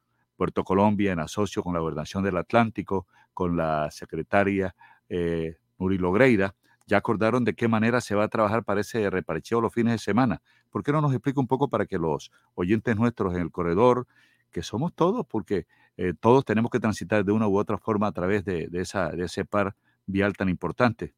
Puerto 0.44 0.66
Colombia, 0.66 1.14
en 1.14 1.20
asocio 1.20 1.64
con 1.64 1.74
la 1.74 1.80
Gobernación 1.80 2.22
del 2.22 2.36
Atlántico, 2.36 3.08
con 3.34 3.56
la 3.56 3.90
secretaria 3.92 4.76
eh, 5.08 5.56
Murilo 5.78 6.12
Greira, 6.12 6.54
ya 6.86 6.98
acordaron 6.98 7.46
de 7.46 7.54
qué 7.56 7.70
manera 7.70 8.02
se 8.02 8.14
va 8.14 8.26
a 8.26 8.28
trabajar 8.28 8.66
para 8.66 8.82
ese 8.82 9.10
reparcheo 9.10 9.62
los 9.62 9.74
fines 9.74 9.94
de 9.94 10.00
semana. 10.00 10.42
¿Por 10.70 10.84
qué 10.84 10.92
no 10.92 11.00
nos 11.00 11.14
explica 11.14 11.40
un 11.40 11.48
poco 11.48 11.70
para 11.70 11.86
que 11.86 11.98
los 11.98 12.30
oyentes 12.56 12.94
nuestros 12.98 13.34
en 13.36 13.40
el 13.40 13.52
corredor, 13.52 14.06
que 14.52 14.64
somos 14.64 14.94
todos, 14.94 15.26
porque 15.26 15.66
eh, 15.96 16.12
todos 16.20 16.44
tenemos 16.44 16.72
que 16.72 16.82
transitar 16.82 17.24
de 17.24 17.32
una 17.32 17.48
u 17.48 17.58
otra 17.58 17.78
forma 17.78 18.08
a 18.08 18.12
través 18.12 18.44
de, 18.44 18.68
esa, 18.74 19.12
de 19.12 19.24
ese 19.24 19.46
par 19.46 19.76
vial 20.08 20.36
tan 20.36 20.50
importante? 20.50 21.14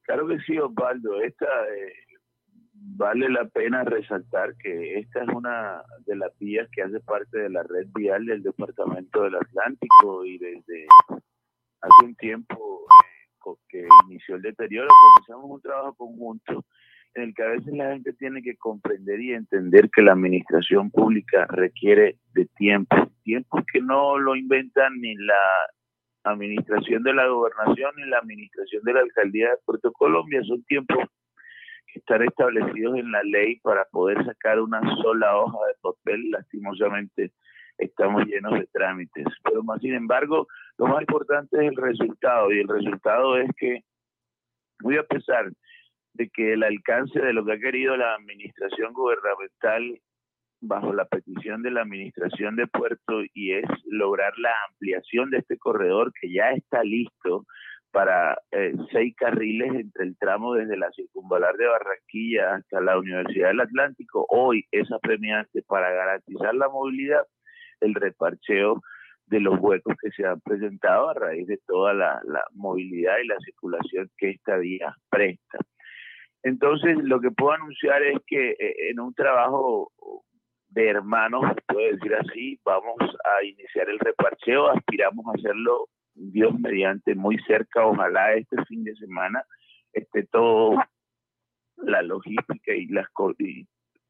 Claro 0.00 0.26
que 0.26 0.40
sí, 0.46 0.58
Osvaldo. 0.58 1.20
Esta, 1.20 1.44
eh, 1.44 1.92
vale 2.84 3.28
la 3.28 3.44
pena 3.46 3.84
resaltar 3.84 4.56
que 4.56 4.98
esta 4.98 5.22
es 5.22 5.28
una 5.28 5.82
de 6.06 6.16
las 6.16 6.36
vías 6.38 6.68
que 6.72 6.82
hace 6.82 7.00
parte 7.00 7.38
de 7.38 7.50
la 7.50 7.62
red 7.62 7.86
vial 7.94 8.26
del 8.26 8.42
Departamento 8.42 9.22
del 9.22 9.36
Atlántico 9.36 10.24
y 10.24 10.38
desde 10.38 10.86
hace 11.80 12.04
un 12.04 12.14
tiempo 12.16 12.86
eh, 13.04 13.50
que 13.68 13.86
inició 14.06 14.36
el 14.36 14.42
deterioro, 14.42 14.88
comenzamos 15.14 15.50
un 15.50 15.60
trabajo 15.60 15.94
conjunto 15.94 16.64
en 17.14 17.24
el 17.24 17.34
que 17.34 17.42
a 17.42 17.48
veces 17.48 17.74
la 17.74 17.92
gente 17.92 18.12
tiene 18.14 18.42
que 18.42 18.56
comprender 18.56 19.20
y 19.20 19.32
entender 19.32 19.90
que 19.90 20.02
la 20.02 20.12
administración 20.12 20.90
pública 20.90 21.46
requiere 21.46 22.16
de 22.32 22.46
tiempo, 22.56 22.96
tiempo 23.22 23.62
que 23.70 23.80
no 23.80 24.18
lo 24.18 24.34
inventan 24.34 24.98
ni 24.98 25.14
la 25.16 25.34
administración 26.24 27.02
de 27.02 27.12
la 27.12 27.26
gobernación 27.26 27.92
ni 27.96 28.08
la 28.08 28.18
administración 28.18 28.82
de 28.84 28.92
la 28.94 29.00
alcaldía 29.00 29.50
de 29.50 29.56
Puerto 29.64 29.92
Colombia, 29.92 30.42
son 30.44 30.62
tiempos 30.64 30.98
estar 31.94 32.22
establecidos 32.22 32.98
en 32.98 33.10
la 33.12 33.22
ley 33.22 33.60
para 33.60 33.84
poder 33.86 34.24
sacar 34.24 34.60
una 34.60 34.80
sola 35.02 35.36
hoja 35.36 35.58
de 35.68 35.74
papel. 35.80 36.30
Lastimosamente 36.30 37.32
estamos 37.78 38.24
llenos 38.26 38.54
de 38.54 38.66
trámites. 38.72 39.26
Pero 39.44 39.62
más 39.62 39.80
sin 39.80 39.94
embargo, 39.94 40.46
lo 40.78 40.86
más 40.86 41.00
importante 41.00 41.56
es 41.56 41.72
el 41.72 41.76
resultado 41.76 42.52
y 42.52 42.60
el 42.60 42.68
resultado 42.68 43.36
es 43.38 43.50
que, 43.56 43.80
muy 44.80 44.96
a 44.96 45.04
pesar 45.04 45.52
de 46.14 46.28
que 46.28 46.52
el 46.52 46.62
alcance 46.62 47.18
de 47.20 47.32
lo 47.32 47.44
que 47.44 47.52
ha 47.52 47.58
querido 47.58 47.96
la 47.96 48.14
administración 48.14 48.92
gubernamental 48.92 50.00
bajo 50.60 50.92
la 50.92 51.06
petición 51.06 51.62
de 51.62 51.72
la 51.72 51.82
administración 51.82 52.54
de 52.56 52.68
Puerto 52.68 53.22
y 53.34 53.52
es 53.52 53.64
lograr 53.86 54.32
la 54.38 54.52
ampliación 54.68 55.30
de 55.30 55.38
este 55.38 55.58
corredor 55.58 56.12
que 56.20 56.32
ya 56.32 56.50
está 56.50 56.84
listo 56.84 57.46
para 57.92 58.38
eh, 58.50 58.74
seis 58.90 59.14
carriles 59.16 59.70
entre 59.74 60.04
el 60.04 60.16
tramo 60.16 60.54
desde 60.54 60.76
la 60.76 60.90
circunvalar 60.92 61.54
de 61.56 61.66
Barranquilla 61.66 62.54
hasta 62.54 62.80
la 62.80 62.98
Universidad 62.98 63.48
del 63.48 63.60
Atlántico. 63.60 64.26
Hoy 64.30 64.66
es 64.72 64.90
apremiante 64.90 65.62
para 65.62 65.90
garantizar 65.90 66.54
la 66.54 66.68
movilidad, 66.68 67.24
el 67.80 67.94
reparcheo 67.94 68.80
de 69.26 69.40
los 69.40 69.58
huecos 69.60 69.94
que 70.00 70.10
se 70.10 70.26
han 70.26 70.40
presentado 70.40 71.10
a 71.10 71.14
raíz 71.14 71.46
de 71.46 71.58
toda 71.66 71.92
la, 71.92 72.20
movilidad 72.52 73.16
y 73.22 73.26
la 73.26 73.38
circulación 73.40 74.10
que 74.16 74.30
esta 74.30 74.56
vía 74.56 74.94
presta. 75.10 75.58
Entonces, 76.42 76.96
lo 77.02 77.20
que 77.20 77.30
puedo 77.30 77.52
anunciar 77.52 78.02
es 78.02 78.18
que 78.26 78.50
eh, 78.52 78.90
en 78.90 79.00
un 79.00 79.14
trabajo 79.14 79.92
de 80.70 80.88
hermanos, 80.88 81.44
puedo 81.66 81.92
decir 81.92 82.14
así, 82.14 82.58
vamos 82.64 82.96
a 82.98 83.44
iniciar 83.44 83.90
el 83.90 83.98
reparcheo, 83.98 84.70
aspiramos 84.70 85.26
a 85.26 85.38
hacerlo 85.38 85.88
Dios 86.14 86.58
mediante 86.58 87.14
muy 87.14 87.38
cerca, 87.46 87.86
ojalá 87.86 88.34
este 88.34 88.62
fin 88.66 88.84
de 88.84 88.94
semana 88.96 89.44
esté 89.92 90.24
todo 90.26 90.76
la 91.76 92.02
logística 92.02 92.74
y 92.74 92.86
las, 92.86 93.06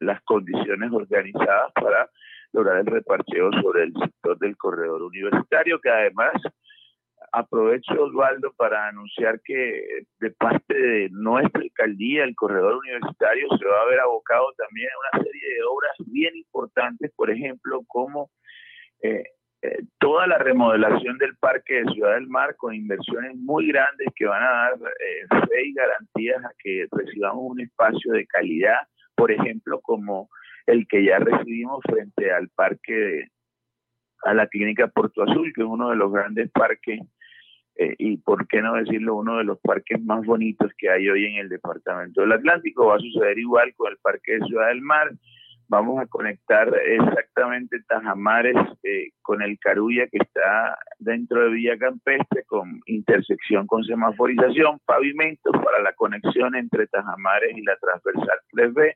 las 0.00 0.22
condiciones 0.22 0.92
organizadas 0.92 1.72
para 1.74 2.10
lograr 2.52 2.78
el 2.78 2.86
reparcheo 2.86 3.50
sobre 3.62 3.84
el 3.84 3.94
sector 3.94 4.38
del 4.38 4.56
corredor 4.56 5.02
universitario, 5.02 5.80
que 5.80 5.90
además 5.90 6.32
aprovecho, 7.32 7.94
Osvaldo, 7.94 8.52
para 8.56 8.88
anunciar 8.88 9.40
que 9.42 10.04
de 10.20 10.30
parte 10.32 10.74
de 10.74 11.08
nuestra 11.10 11.62
alcaldía, 11.62 12.24
el 12.24 12.34
corredor 12.34 12.76
universitario 12.76 13.48
se 13.58 13.64
va 13.64 13.80
a 13.80 13.86
ver 13.86 14.00
abocado 14.00 14.52
también 14.56 14.88
a 14.90 15.16
una 15.16 15.24
serie 15.24 15.54
de 15.54 15.62
obras 15.62 15.92
bien 16.06 16.36
importantes, 16.36 17.10
por 17.16 17.30
ejemplo, 17.30 17.82
como 17.86 18.30
eh, 19.02 19.24
toda 19.98 20.26
la 20.26 20.38
remodelación 20.38 21.18
del 21.18 21.36
parque 21.36 21.74
de 21.74 21.92
Ciudad 21.92 22.14
del 22.14 22.26
Mar 22.26 22.56
con 22.56 22.74
inversiones 22.74 23.36
muy 23.36 23.68
grandes 23.68 24.08
que 24.16 24.26
van 24.26 24.42
a 24.42 24.50
dar 24.50 24.72
eh, 24.74 25.46
fe 25.48 25.66
y 25.66 25.72
garantías 25.72 26.44
a 26.44 26.50
que 26.58 26.86
recibamos 26.90 27.44
un 27.44 27.60
espacio 27.60 28.12
de 28.12 28.26
calidad, 28.26 28.78
por 29.14 29.30
ejemplo, 29.30 29.80
como 29.80 30.28
el 30.66 30.86
que 30.88 31.04
ya 31.04 31.18
recibimos 31.18 31.80
frente 31.84 32.32
al 32.32 32.48
parque, 32.48 33.28
a 34.24 34.34
la 34.34 34.48
clínica 34.48 34.88
Puerto 34.88 35.22
Azul, 35.22 35.52
que 35.54 35.62
es 35.62 35.68
uno 35.68 35.90
de 35.90 35.96
los 35.96 36.12
grandes 36.12 36.50
parques 36.50 37.00
eh, 37.76 37.94
y 37.98 38.16
por 38.16 38.48
qué 38.48 38.60
no 38.60 38.74
decirlo, 38.74 39.14
uno 39.14 39.38
de 39.38 39.44
los 39.44 39.60
parques 39.60 40.02
más 40.02 40.26
bonitos 40.26 40.72
que 40.76 40.90
hay 40.90 41.08
hoy 41.08 41.26
en 41.26 41.36
el 41.36 41.48
departamento 41.48 42.20
del 42.20 42.32
Atlántico. 42.32 42.86
Va 42.86 42.96
a 42.96 43.00
suceder 43.00 43.38
igual 43.38 43.72
con 43.76 43.92
el 43.92 43.98
parque 43.98 44.32
de 44.32 44.46
Ciudad 44.46 44.68
del 44.68 44.82
Mar 44.82 45.12
vamos 45.68 46.00
a 46.00 46.06
conectar 46.06 46.68
exactamente 46.86 47.80
Tajamares 47.88 48.56
eh, 48.82 49.10
con 49.22 49.42
el 49.42 49.58
Carulla 49.58 50.06
que 50.08 50.18
está 50.18 50.78
dentro 50.98 51.44
de 51.44 51.50
Villa 51.50 51.78
Campestre 51.78 52.44
con 52.44 52.80
intersección 52.86 53.66
con 53.66 53.82
semaforización, 53.84 54.78
pavimentos 54.84 55.52
para 55.64 55.80
la 55.82 55.92
conexión 55.94 56.54
entre 56.54 56.86
Tajamares 56.88 57.56
y 57.56 57.62
la 57.62 57.76
transversal 57.76 58.38
3B 58.52 58.94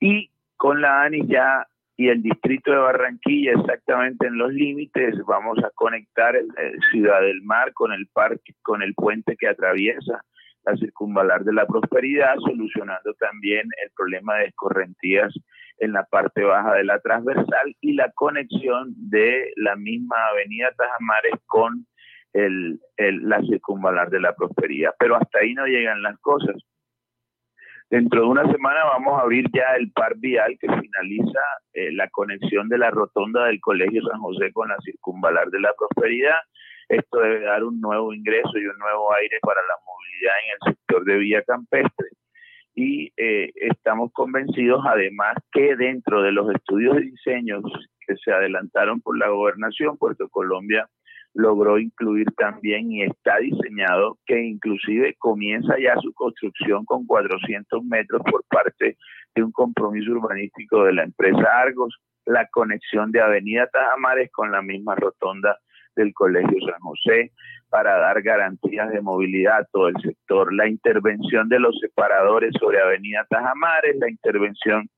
y 0.00 0.30
con 0.56 0.80
la 0.80 1.02
ANI 1.02 1.26
ya 1.26 1.66
y 1.96 2.08
el 2.08 2.22
distrito 2.22 2.70
de 2.70 2.78
Barranquilla 2.78 3.52
exactamente 3.52 4.26
en 4.26 4.38
los 4.38 4.52
límites 4.52 5.14
vamos 5.26 5.58
a 5.62 5.70
conectar 5.74 6.34
el, 6.36 6.48
Ciudad 6.90 7.20
del 7.20 7.42
Mar 7.42 7.72
con 7.74 7.92
el 7.92 8.06
parque 8.12 8.54
con 8.62 8.82
el 8.82 8.94
puente 8.94 9.36
que 9.36 9.48
atraviesa 9.48 10.22
la 10.64 10.76
circunvalar 10.76 11.44
de 11.44 11.52
la 11.52 11.66
prosperidad 11.66 12.36
solucionando 12.38 13.14
también 13.14 13.68
el 13.84 13.90
problema 13.94 14.36
de 14.36 14.46
escorrentías 14.46 15.34
en 15.82 15.92
la 15.92 16.04
parte 16.04 16.44
baja 16.44 16.74
de 16.74 16.84
la 16.84 17.00
transversal 17.00 17.74
y 17.80 17.94
la 17.94 18.12
conexión 18.12 18.94
de 18.96 19.52
la 19.56 19.74
misma 19.74 20.16
avenida 20.30 20.70
Tajamares 20.76 21.40
con 21.46 21.86
la 22.34 23.40
circunvalar 23.42 24.08
de 24.08 24.20
la 24.20 24.32
prosperidad. 24.34 24.94
Pero 24.96 25.16
hasta 25.16 25.40
ahí 25.40 25.54
no 25.54 25.66
llegan 25.66 26.02
las 26.02 26.16
cosas. 26.20 26.54
Dentro 27.90 28.22
de 28.22 28.28
una 28.28 28.50
semana 28.50 28.84
vamos 28.84 29.18
a 29.18 29.22
abrir 29.22 29.44
ya 29.52 29.74
el 29.76 29.90
par 29.90 30.14
vial 30.18 30.56
que 30.60 30.68
finaliza 30.68 31.40
eh, 31.74 31.92
la 31.92 32.08
conexión 32.08 32.68
de 32.68 32.78
la 32.78 32.90
rotonda 32.90 33.46
del 33.46 33.60
Colegio 33.60 34.02
San 34.08 34.20
José 34.20 34.52
con 34.52 34.68
la 34.68 34.76
circunvalar 34.82 35.50
de 35.50 35.60
la 35.60 35.74
prosperidad. 35.76 36.38
esto 36.88 37.18
debe 37.18 37.40
dar 37.40 37.64
un 37.64 37.80
nuevo 37.80 38.14
ingreso 38.14 38.56
y 38.56 38.66
un 38.66 38.78
nuevo 38.78 39.12
aire 39.14 39.36
para 39.42 39.60
la 39.60 39.74
movilidad 39.84 40.34
en 40.44 40.50
el 40.52 40.74
sector 40.74 41.04
de 41.04 41.18
vía 41.18 41.42
campestre. 41.42 42.08
Y 42.74 43.12
eh, 43.16 43.52
estamos 43.54 44.10
convencidos 44.12 44.82
además 44.86 45.34
que 45.52 45.76
dentro 45.76 46.22
de 46.22 46.32
los 46.32 46.50
estudios 46.54 46.96
de 46.96 47.02
diseños 47.02 47.62
que 48.06 48.16
se 48.16 48.32
adelantaron 48.32 49.00
por 49.00 49.18
la 49.18 49.28
gobernación, 49.28 49.98
Puerto 49.98 50.28
Colombia 50.28 50.88
logró 51.34 51.78
incluir 51.78 52.26
también 52.36 52.90
y 52.90 53.02
está 53.02 53.38
diseñado 53.38 54.18
que 54.26 54.38
inclusive 54.42 55.14
comienza 55.18 55.78
ya 55.78 55.96
su 56.00 56.12
construcción 56.12 56.84
con 56.84 57.06
400 57.06 57.84
metros 57.84 58.22
por 58.30 58.44
parte 58.44 58.96
de 59.34 59.42
un 59.42 59.52
compromiso 59.52 60.12
urbanístico 60.12 60.84
de 60.84 60.92
la 60.92 61.04
empresa 61.04 61.60
Argos, 61.60 61.96
la 62.26 62.46
conexión 62.48 63.12
de 63.12 63.20
Avenida 63.20 63.66
Tajamares 63.68 64.30
con 64.30 64.52
la 64.52 64.62
misma 64.62 64.94
rotonda 64.94 65.58
del 65.96 66.12
Colegio 66.14 66.58
San 66.70 66.80
José 66.80 67.32
para 67.68 67.98
dar 67.98 68.22
garantías 68.22 68.90
de 68.90 69.00
movilidad 69.00 69.60
a 69.60 69.64
todo 69.64 69.88
el 69.88 69.96
sector, 70.02 70.52
la 70.52 70.68
intervención 70.68 71.48
de 71.48 71.58
los 71.58 71.78
separadores 71.80 72.52
sobre 72.60 72.80
Avenida 72.80 73.26
Tajamares, 73.28 73.96
la 73.98 74.10
intervención 74.10 74.88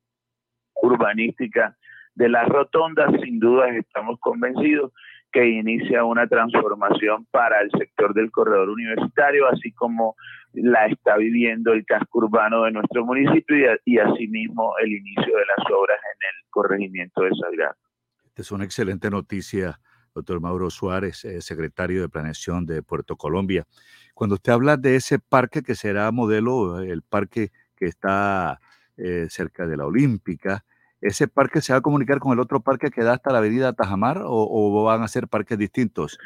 urbanística 0.75 1.77
de 2.15 2.29
las 2.29 2.49
rotondas, 2.49 3.11
sin 3.23 3.39
duda 3.39 3.69
estamos 3.77 4.19
convencidos 4.21 4.93
que 5.35 5.49
inicia 5.49 6.05
una 6.05 6.29
transformación 6.29 7.27
para 7.33 7.61
el 7.61 7.71
sector 7.77 8.15
del 8.15 8.31
corredor 8.31 8.69
universitario, 8.69 9.49
así 9.49 9.73
como 9.73 10.15
la 10.53 10.87
está 10.87 11.17
viviendo 11.17 11.73
el 11.73 11.85
casco 11.85 12.19
urbano 12.19 12.63
de 12.63 12.71
nuestro 12.71 13.05
municipio 13.05 13.57
y, 13.85 13.99
asimismo 13.99 14.75
el 14.79 14.93
inicio 14.93 15.37
de 15.37 15.45
las 15.57 15.67
obras 15.73 15.99
en 15.99 16.29
el 16.29 16.51
corregimiento 16.51 17.23
de 17.23 17.31
Salgado. 17.35 17.75
Esta 18.27 18.43
es 18.43 18.53
una 18.53 18.65
excelente 18.65 19.11
noticia, 19.11 19.81
doctor 20.15 20.41
Mauro 20.41 20.71
Suárez, 20.71 21.25
eh, 21.25 21.41
secretario 21.41 22.01
de 22.01 22.09
Planeación 22.09 22.67
de 22.67 22.83
Puerto 22.83 23.17
Colombia. 23.17 23.65
Cuando 24.15 24.37
usted 24.37 24.53
habla 24.53 24.77
de 24.77 24.97
ese 24.97 25.19
parque 25.19 25.63
que 25.63 25.75
será 25.75 26.11
modelo, 26.13 26.79
el 26.81 27.03
parque 27.03 27.51
que 27.77 27.87
está 27.87 28.61
eh, 28.97 29.27
cerca 29.29 29.67
de 29.67 29.77
la 29.77 29.87
Olímpica, 29.87 30.65
¿ese 31.01 31.27
parque 31.27 31.61
se 31.61 31.73
va 31.73 31.81
a 31.81 31.83
comunicar 31.83 32.21
con 32.21 32.33
el 32.33 32.39
otro 32.39 32.61
parque 32.61 32.91
que 32.91 33.03
da 33.03 33.15
hasta 33.15 33.33
la 33.33 33.39
avenida 33.39 33.73
Tajamar 33.73 34.23
o, 34.25 34.85
van 34.85 35.03
a 35.03 35.09
ser 35.09 35.27
parques 35.27 35.59
distintos? 35.59 36.17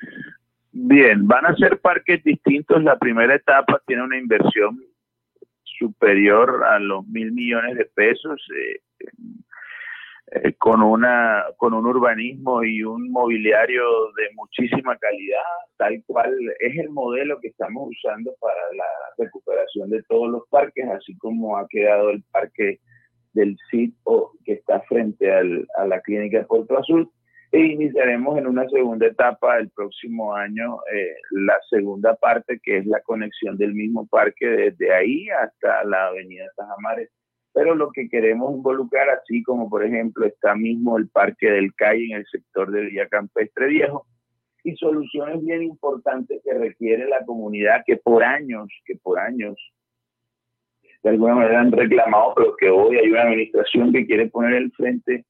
Bien, 0.71 1.27
van 1.27 1.47
a 1.47 1.57
ser 1.57 1.81
parques 1.81 2.23
distintos. 2.23 2.83
La 2.83 2.99
primera 2.99 3.35
etapa 3.35 3.81
tiene 3.87 4.03
una 4.03 4.19
inversión 4.19 4.79
superior 5.65 6.63
a 6.65 6.79
los 6.79 7.07
mil 7.07 7.33
millones 7.33 7.77
de 7.79 7.87
pesos. 7.87 8.47
Eh, 8.55 8.81
eh, 10.33 10.55
con 10.55 10.83
una 10.83 11.45
con 11.57 11.75
un 11.75 11.87
urbanismo 11.87 12.63
y 12.63 12.83
un 12.83 13.11
mobiliario 13.11 13.83
de 14.17 14.29
muchísima 14.35 14.97
calidad, 14.99 15.43
tal 15.77 16.03
cual 16.07 16.35
es 16.61 16.79
el 16.79 16.91
modelo 16.91 17.39
que 17.41 17.49
estamos 17.49 17.89
usando 17.89 18.35
para 18.41 18.61
la 18.77 18.85
recuperación 19.19 19.91
de 19.91 20.03
todos 20.05 20.29
los 20.29 20.43
parques, 20.49 20.87
así 20.89 21.17
como 21.19 21.57
ha 21.57 21.67
quedado 21.69 22.11
el 22.11 22.23
parque 22.31 22.81
del 23.33 23.57
sitio 23.71 24.33
que 24.45 24.55
está 24.55 24.81
frente 24.83 25.33
a 25.33 25.87
la 25.87 26.01
clínica 26.01 26.39
de 26.39 26.45
Puerto 26.45 26.79
Azul 26.79 27.11
e 27.51 27.61
iniciaremos 27.61 28.37
en 28.37 28.47
una 28.47 28.69
segunda 28.69 29.07
etapa 29.07 29.59
el 29.59 29.71
próximo 29.71 30.35
año 30.35 30.79
eh, 30.93 31.15
la 31.31 31.57
segunda 31.71 32.15
parte 32.17 32.61
que 32.63 32.79
es 32.79 32.87
la 32.87 33.01
conexión 33.01 33.57
del 33.57 33.75
mismo 33.75 34.07
parque 34.07 34.47
desde 34.47 34.93
ahí 34.93 35.29
hasta 35.31 35.85
la 35.85 36.09
avenida 36.09 36.45
Tajamares. 36.57 37.11
Pero 37.59 37.75
lo 37.75 37.91
que 37.91 38.09
queremos 38.09 38.55
involucrar, 38.55 39.11
así 39.11 39.43
como 39.43 39.69
por 39.69 39.85
ejemplo 39.85 40.25
está 40.25 40.55
mismo 40.55 40.97
el 40.97 41.09
parque 41.09 41.51
del 41.51 41.75
CAI 41.75 42.13
en 42.13 42.19
el 42.19 42.27
sector 42.27 42.71
de 42.71 42.83
Villa 42.83 43.09
Campestre 43.09 43.67
Viejo, 43.67 44.07
y 44.63 44.77
soluciones 44.77 45.45
bien 45.45 45.65
importantes 45.65 46.41
que 46.45 46.55
requiere 46.55 47.09
la 47.09 47.25
comunidad 47.25 47.83
que 47.85 47.97
por 47.97 48.23
años, 48.23 48.69
que 48.85 48.95
por 48.95 49.19
años 49.19 49.57
de 51.03 51.11
alguna 51.11 51.35
manera 51.35 51.61
han 51.61 51.73
reclamado, 51.73 52.33
pero 52.37 52.55
que 52.55 52.71
hoy 52.71 52.97
hay 52.97 53.11
una 53.11 53.23
administración 53.23 53.93
que 53.93 54.07
quiere 54.07 54.29
poner 54.29 54.55
el 54.55 54.71
frente 54.71 55.25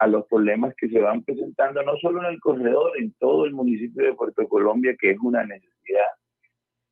a, 0.00 0.06
los 0.06 0.26
problemas 0.26 0.74
que 0.76 0.90
se 0.90 1.00
van 1.00 1.22
presentando, 1.22 1.82
no 1.82 1.96
solo 1.96 2.20
en 2.20 2.34
el 2.34 2.40
corredor, 2.40 2.92
en 2.98 3.14
todo 3.14 3.46
el 3.46 3.54
municipio 3.54 4.04
de 4.04 4.12
Puerto 4.12 4.46
Colombia, 4.46 4.94
que 5.00 5.12
es 5.12 5.18
una 5.22 5.46
necesidad. 5.46 6.08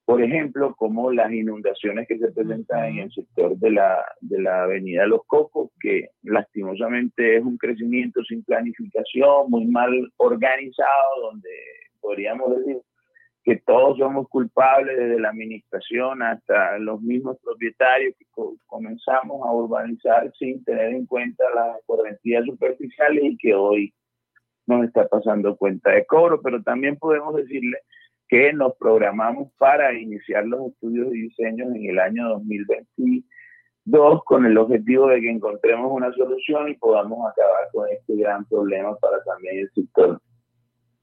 Por 0.07 0.23
ejemplo, 0.23 0.73
como 0.77 1.11
las 1.11 1.33
inundaciones 1.33 2.07
que 2.07 2.17
se 2.17 2.31
presentan 2.31 2.85
en 2.85 2.99
el 3.01 3.13
sector 3.13 3.57
de 3.57 3.73
la, 3.73 4.05
de 4.21 4.41
la 4.41 4.63
avenida 4.63 5.05
Los 5.05 5.27
Cocos, 5.27 5.71
que 5.81 6.11
lastimosamente 6.23 7.39
es 7.39 7.43
un 7.43 7.59
crecimiento 7.59 8.23
sin 8.23 8.45
planificación, 8.45 9.51
muy 9.51 9.67
mal 9.67 9.91
organizado, 10.19 11.23
donde 11.23 11.51
podríamos 12.01 12.57
decir 12.57 12.77
que 13.43 13.57
todos 13.67 13.99
somos 13.99 14.29
culpables 14.29 14.97
desde 14.97 15.19
la 15.19 15.31
administración 15.31 16.23
hasta 16.23 16.79
los 16.79 17.03
mismos 17.03 17.37
propietarios 17.43 18.15
que 18.17 18.27
comenzamos 18.67 19.45
a 19.45 19.53
urbanizar 19.53 20.33
sin 20.39 20.63
tener 20.63 20.95
en 20.95 21.07
cuenta 21.07 21.45
las 21.53 21.79
correntías 21.85 22.45
superficiales 22.45 23.25
y 23.25 23.37
que 23.39 23.55
hoy 23.55 23.93
nos 24.67 24.85
está 24.85 25.09
pasando 25.09 25.57
cuenta 25.57 25.91
de 25.91 26.07
cobro, 26.07 26.41
pero 26.43 26.63
también 26.63 26.97
podemos 26.97 27.35
decirle 27.35 27.79
que 28.29 28.53
nos 28.53 28.75
programamos 28.77 29.53
para 29.59 29.93
iniciar 29.95 30.47
los 30.47 30.69
estudios 30.73 31.11
de 31.11 31.17
diseño 31.17 31.65
en 31.75 31.91
el 31.91 31.99
año 31.99 32.29
2022 32.31 34.25
con 34.25 34.47
el 34.47 34.59
objetivo 34.59 35.09
de 35.09 35.21
que 35.21 35.31
encontremos 35.31 35.91
una 35.93 36.13
solución 36.13 36.69
y 36.69 36.75
podamos 36.75 37.31
acabar 37.31 37.69
con 37.73 37.89
este 37.89 38.17
gran 38.17 38.45
problema 38.47 38.97
para 38.97 39.23
también 39.25 39.59
el 39.59 39.71
sector 39.73 40.21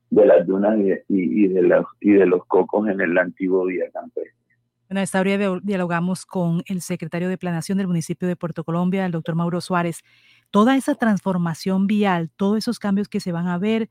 de 0.09 0.25
las 0.25 0.45
dunas 0.45 0.77
y, 1.07 1.47
de, 1.47 1.61
los, 1.63 1.85
y 2.01 2.11
de 2.11 2.25
los 2.25 2.45
cocos 2.45 2.87
en 2.87 3.01
el 3.01 3.17
antiguo 3.17 3.65
Vía 3.65 3.89
Campestre. 3.91 4.33
Bueno, 4.87 5.01
esta 5.01 5.21
hora 5.21 5.59
dialogamos 5.63 6.25
con 6.25 6.61
el 6.67 6.81
secretario 6.81 7.27
de 7.27 7.37
Planación 7.39 7.79
del 7.79 7.87
municipio 7.87 8.27
de 8.27 8.35
Puerto 8.35 8.63
Colombia, 8.63 9.07
el 9.07 9.11
doctor 9.11 9.33
Mauro 9.33 9.59
Suárez. 9.59 10.03
Toda 10.51 10.77
esa 10.77 10.93
transformación 10.93 11.87
vial, 11.87 12.29
todos 12.35 12.59
esos 12.59 12.77
cambios 12.77 13.07
que 13.07 13.19
se 13.19 13.31
van 13.31 13.47
a 13.47 13.57
ver, 13.57 13.89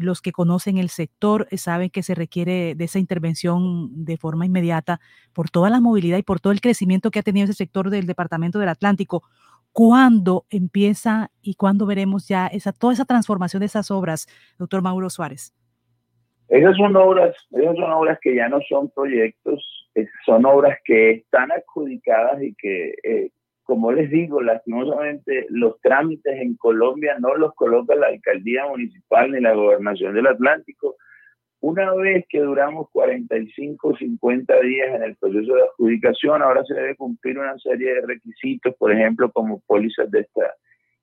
los 0.00 0.20
que 0.22 0.32
conocen 0.32 0.78
el 0.78 0.88
sector 0.88 1.46
eh, 1.50 1.58
saben 1.58 1.90
que 1.90 2.02
se 2.02 2.14
requiere 2.14 2.74
de 2.74 2.84
esa 2.84 2.98
intervención 2.98 4.04
de 4.04 4.16
forma 4.16 4.46
inmediata 4.46 5.00
por 5.32 5.50
toda 5.50 5.70
la 5.70 5.80
movilidad 5.80 6.18
y 6.18 6.22
por 6.22 6.40
todo 6.40 6.52
el 6.52 6.60
crecimiento 6.60 7.10
que 7.10 7.18
ha 7.18 7.22
tenido 7.22 7.44
ese 7.44 7.54
sector 7.54 7.90
del 7.90 8.06
Departamento 8.06 8.58
del 8.58 8.68
Atlántico. 8.68 9.22
¿Cuándo 9.72 10.44
empieza 10.50 11.30
y 11.40 11.54
cuándo 11.54 11.86
veremos 11.86 12.28
ya 12.28 12.46
esa, 12.46 12.72
toda 12.72 12.92
esa 12.92 13.04
transformación 13.04 13.60
de 13.60 13.66
esas 13.66 13.90
obras, 13.90 14.26
doctor 14.58 14.82
Mauro 14.82 15.08
Suárez? 15.10 15.54
Esas 16.48 16.76
son 16.76 16.94
obras, 16.96 17.34
esas 17.50 17.76
son 17.76 17.90
obras 17.92 18.18
que 18.20 18.34
ya 18.34 18.48
no 18.48 18.60
son 18.68 18.90
proyectos, 18.90 19.88
son 20.26 20.44
obras 20.44 20.78
que 20.84 21.12
están 21.12 21.50
adjudicadas 21.50 22.42
y 22.42 22.54
que, 22.54 22.94
eh, 23.02 23.30
como 23.62 23.92
les 23.92 24.10
digo, 24.10 24.40
lastimosamente 24.40 25.46
los 25.50 25.80
trámites 25.80 26.40
en 26.40 26.56
Colombia 26.56 27.16
no 27.18 27.36
los 27.36 27.54
coloca 27.54 27.94
la 27.94 28.08
alcaldía 28.08 28.66
municipal 28.66 29.30
ni 29.30 29.40
la 29.40 29.54
gobernación 29.54 30.14
del 30.14 30.26
Atlántico. 30.26 30.96
Una 31.60 31.94
vez 31.94 32.24
que 32.28 32.40
duramos 32.40 32.88
45 32.90 33.88
o 33.88 33.96
50 33.96 34.60
días 34.60 34.94
en 34.96 35.02
el 35.04 35.16
proceso 35.16 35.54
de 35.54 35.62
adjudicación, 35.62 36.42
ahora 36.42 36.64
se 36.64 36.74
debe 36.74 36.96
cumplir 36.96 37.38
una 37.38 37.56
serie 37.58 37.94
de 37.94 38.00
requisitos, 38.00 38.74
por 38.76 38.90
ejemplo, 38.90 39.30
como 39.30 39.60
pólizas 39.66 40.10
de, 40.10 40.20
esta, 40.20 40.54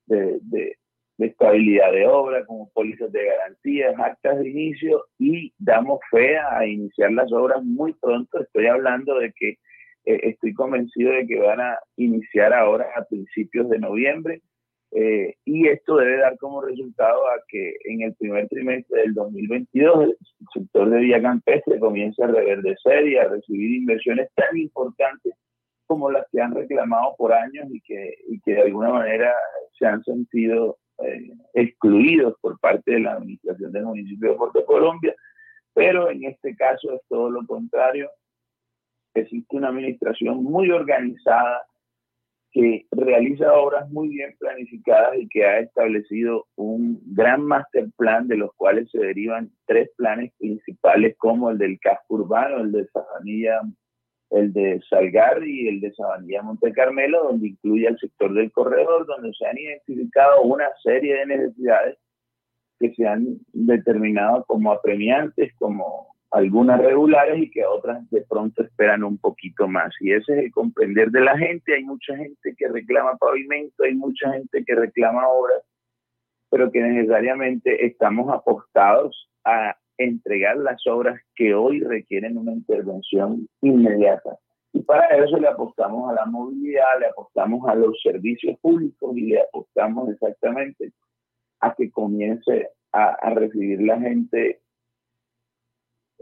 de, 0.06 0.38
de 1.20 1.26
estabilidad 1.26 1.92
de 1.92 2.06
obra, 2.06 2.44
como 2.46 2.70
pólizas 2.72 3.12
de 3.12 3.26
garantías, 3.26 3.94
actas 3.98 4.38
de 4.38 4.48
inicio 4.48 5.04
y 5.18 5.52
damos 5.58 6.00
fe 6.10 6.38
a 6.38 6.66
iniciar 6.66 7.12
las 7.12 7.30
obras 7.30 7.62
muy 7.62 7.92
pronto. 7.94 8.40
Estoy 8.40 8.66
hablando 8.66 9.18
de 9.18 9.32
que 9.36 9.58
eh, 10.04 10.20
estoy 10.22 10.54
convencido 10.54 11.12
de 11.12 11.26
que 11.26 11.38
van 11.38 11.60
a 11.60 11.78
iniciar 11.96 12.52
ahora 12.52 12.86
a 12.96 13.04
principios 13.04 13.68
de 13.68 13.78
noviembre 13.78 14.42
eh, 14.92 15.34
y 15.44 15.68
esto 15.68 15.96
debe 15.96 16.16
dar 16.16 16.36
como 16.38 16.62
resultado 16.62 17.28
a 17.28 17.40
que 17.46 17.76
en 17.84 18.02
el 18.02 18.14
primer 18.16 18.48
trimestre 18.48 19.02
del 19.02 19.14
2022 19.14 20.04
el 20.04 20.16
sector 20.52 20.90
de 20.90 20.98
vía 20.98 21.22
campestre 21.22 21.78
comience 21.78 22.22
a 22.22 22.26
reverdecer 22.26 23.06
y 23.06 23.16
a 23.16 23.28
recibir 23.28 23.76
inversiones 23.76 24.28
tan 24.34 24.56
importantes 24.56 25.34
como 25.86 26.10
las 26.10 26.26
que 26.32 26.40
han 26.40 26.54
reclamado 26.54 27.14
por 27.16 27.32
años 27.32 27.66
y 27.70 27.80
que, 27.82 28.14
y 28.28 28.40
que 28.40 28.54
de 28.54 28.62
alguna 28.62 28.90
manera 28.90 29.32
se 29.78 29.86
han 29.86 30.02
sentido 30.02 30.78
eh, 31.04 31.30
excluidos 31.54 32.34
por 32.40 32.58
parte 32.58 32.92
de 32.92 33.00
la 33.00 33.12
administración 33.12 33.72
del 33.72 33.84
municipio 33.84 34.30
de 34.30 34.36
Puerto 34.36 34.64
Colombia, 34.66 35.14
pero 35.72 36.10
en 36.10 36.24
este 36.24 36.54
caso 36.56 36.94
es 36.94 37.00
todo 37.08 37.30
lo 37.30 37.46
contrario. 37.46 38.10
Existe 39.14 39.56
una 39.56 39.68
administración 39.68 40.44
muy 40.44 40.70
organizada 40.70 41.66
que 42.52 42.86
realiza 42.90 43.52
obras 43.54 43.88
muy 43.90 44.08
bien 44.08 44.34
planificadas 44.38 45.16
y 45.18 45.28
que 45.28 45.44
ha 45.44 45.60
establecido 45.60 46.46
un 46.56 47.00
gran 47.14 47.42
master 47.42 47.88
plan 47.96 48.26
de 48.26 48.36
los 48.36 48.52
cuales 48.56 48.90
se 48.90 48.98
derivan 48.98 49.50
tres 49.66 49.90
planes 49.96 50.32
principales 50.38 51.16
como 51.18 51.50
el 51.50 51.58
del 51.58 51.78
casco 51.78 52.14
urbano, 52.14 52.62
el 52.62 52.72
de 52.72 52.86
Sabanilla 52.86 53.60
el 54.30 54.52
de 54.52 54.80
Salgar 54.88 55.44
y 55.44 55.68
el 55.68 55.80
de 55.80 55.92
Sabanilla 55.92 56.42
Monte 56.42 56.72
Carmelo, 56.72 57.24
donde 57.24 57.48
incluye 57.48 57.88
el 57.88 57.98
sector 57.98 58.32
del 58.32 58.50
corredor, 58.52 59.06
donde 59.06 59.32
se 59.34 59.46
han 59.46 59.58
identificado 59.58 60.42
una 60.42 60.68
serie 60.82 61.16
de 61.16 61.26
necesidades 61.26 61.98
que 62.78 62.94
se 62.94 63.06
han 63.06 63.38
determinado 63.52 64.44
como 64.46 64.72
apremiantes, 64.72 65.52
como 65.58 66.14
algunas 66.30 66.80
regulares 66.80 67.42
y 67.42 67.50
que 67.50 67.64
otras 67.64 68.08
de 68.10 68.22
pronto 68.22 68.62
esperan 68.62 69.02
un 69.04 69.18
poquito 69.18 69.66
más. 69.66 69.92
Y 70.00 70.12
ese 70.12 70.32
es 70.32 70.44
el 70.44 70.52
comprender 70.52 71.10
de 71.10 71.20
la 71.20 71.36
gente. 71.36 71.74
Hay 71.74 71.84
mucha 71.84 72.16
gente 72.16 72.54
que 72.56 72.68
reclama 72.68 73.16
pavimento, 73.16 73.82
hay 73.82 73.94
mucha 73.94 74.32
gente 74.32 74.64
que 74.64 74.74
reclama 74.74 75.28
obras, 75.28 75.62
pero 76.50 76.70
que 76.70 76.80
necesariamente 76.80 77.84
estamos 77.86 78.32
apostados 78.32 79.28
a 79.44 79.76
entregar 79.98 80.56
las 80.56 80.86
obras 80.86 81.20
que 81.34 81.54
hoy 81.54 81.80
requieren 81.80 82.38
una 82.38 82.52
intervención 82.52 83.46
inmediata. 83.60 84.38
Y 84.72 84.82
para 84.82 85.06
eso 85.08 85.36
le 85.36 85.48
apostamos 85.48 86.10
a 86.10 86.14
la 86.14 86.26
movilidad, 86.26 87.00
le 87.00 87.06
apostamos 87.06 87.68
a 87.68 87.74
los 87.74 88.00
servicios 88.02 88.58
públicos 88.60 89.16
y 89.16 89.26
le 89.26 89.40
apostamos 89.42 90.08
exactamente 90.10 90.92
a 91.60 91.74
que 91.74 91.90
comience 91.90 92.68
a, 92.92 93.30
recibir 93.30 93.82
la 93.82 93.98
gente 94.00 94.60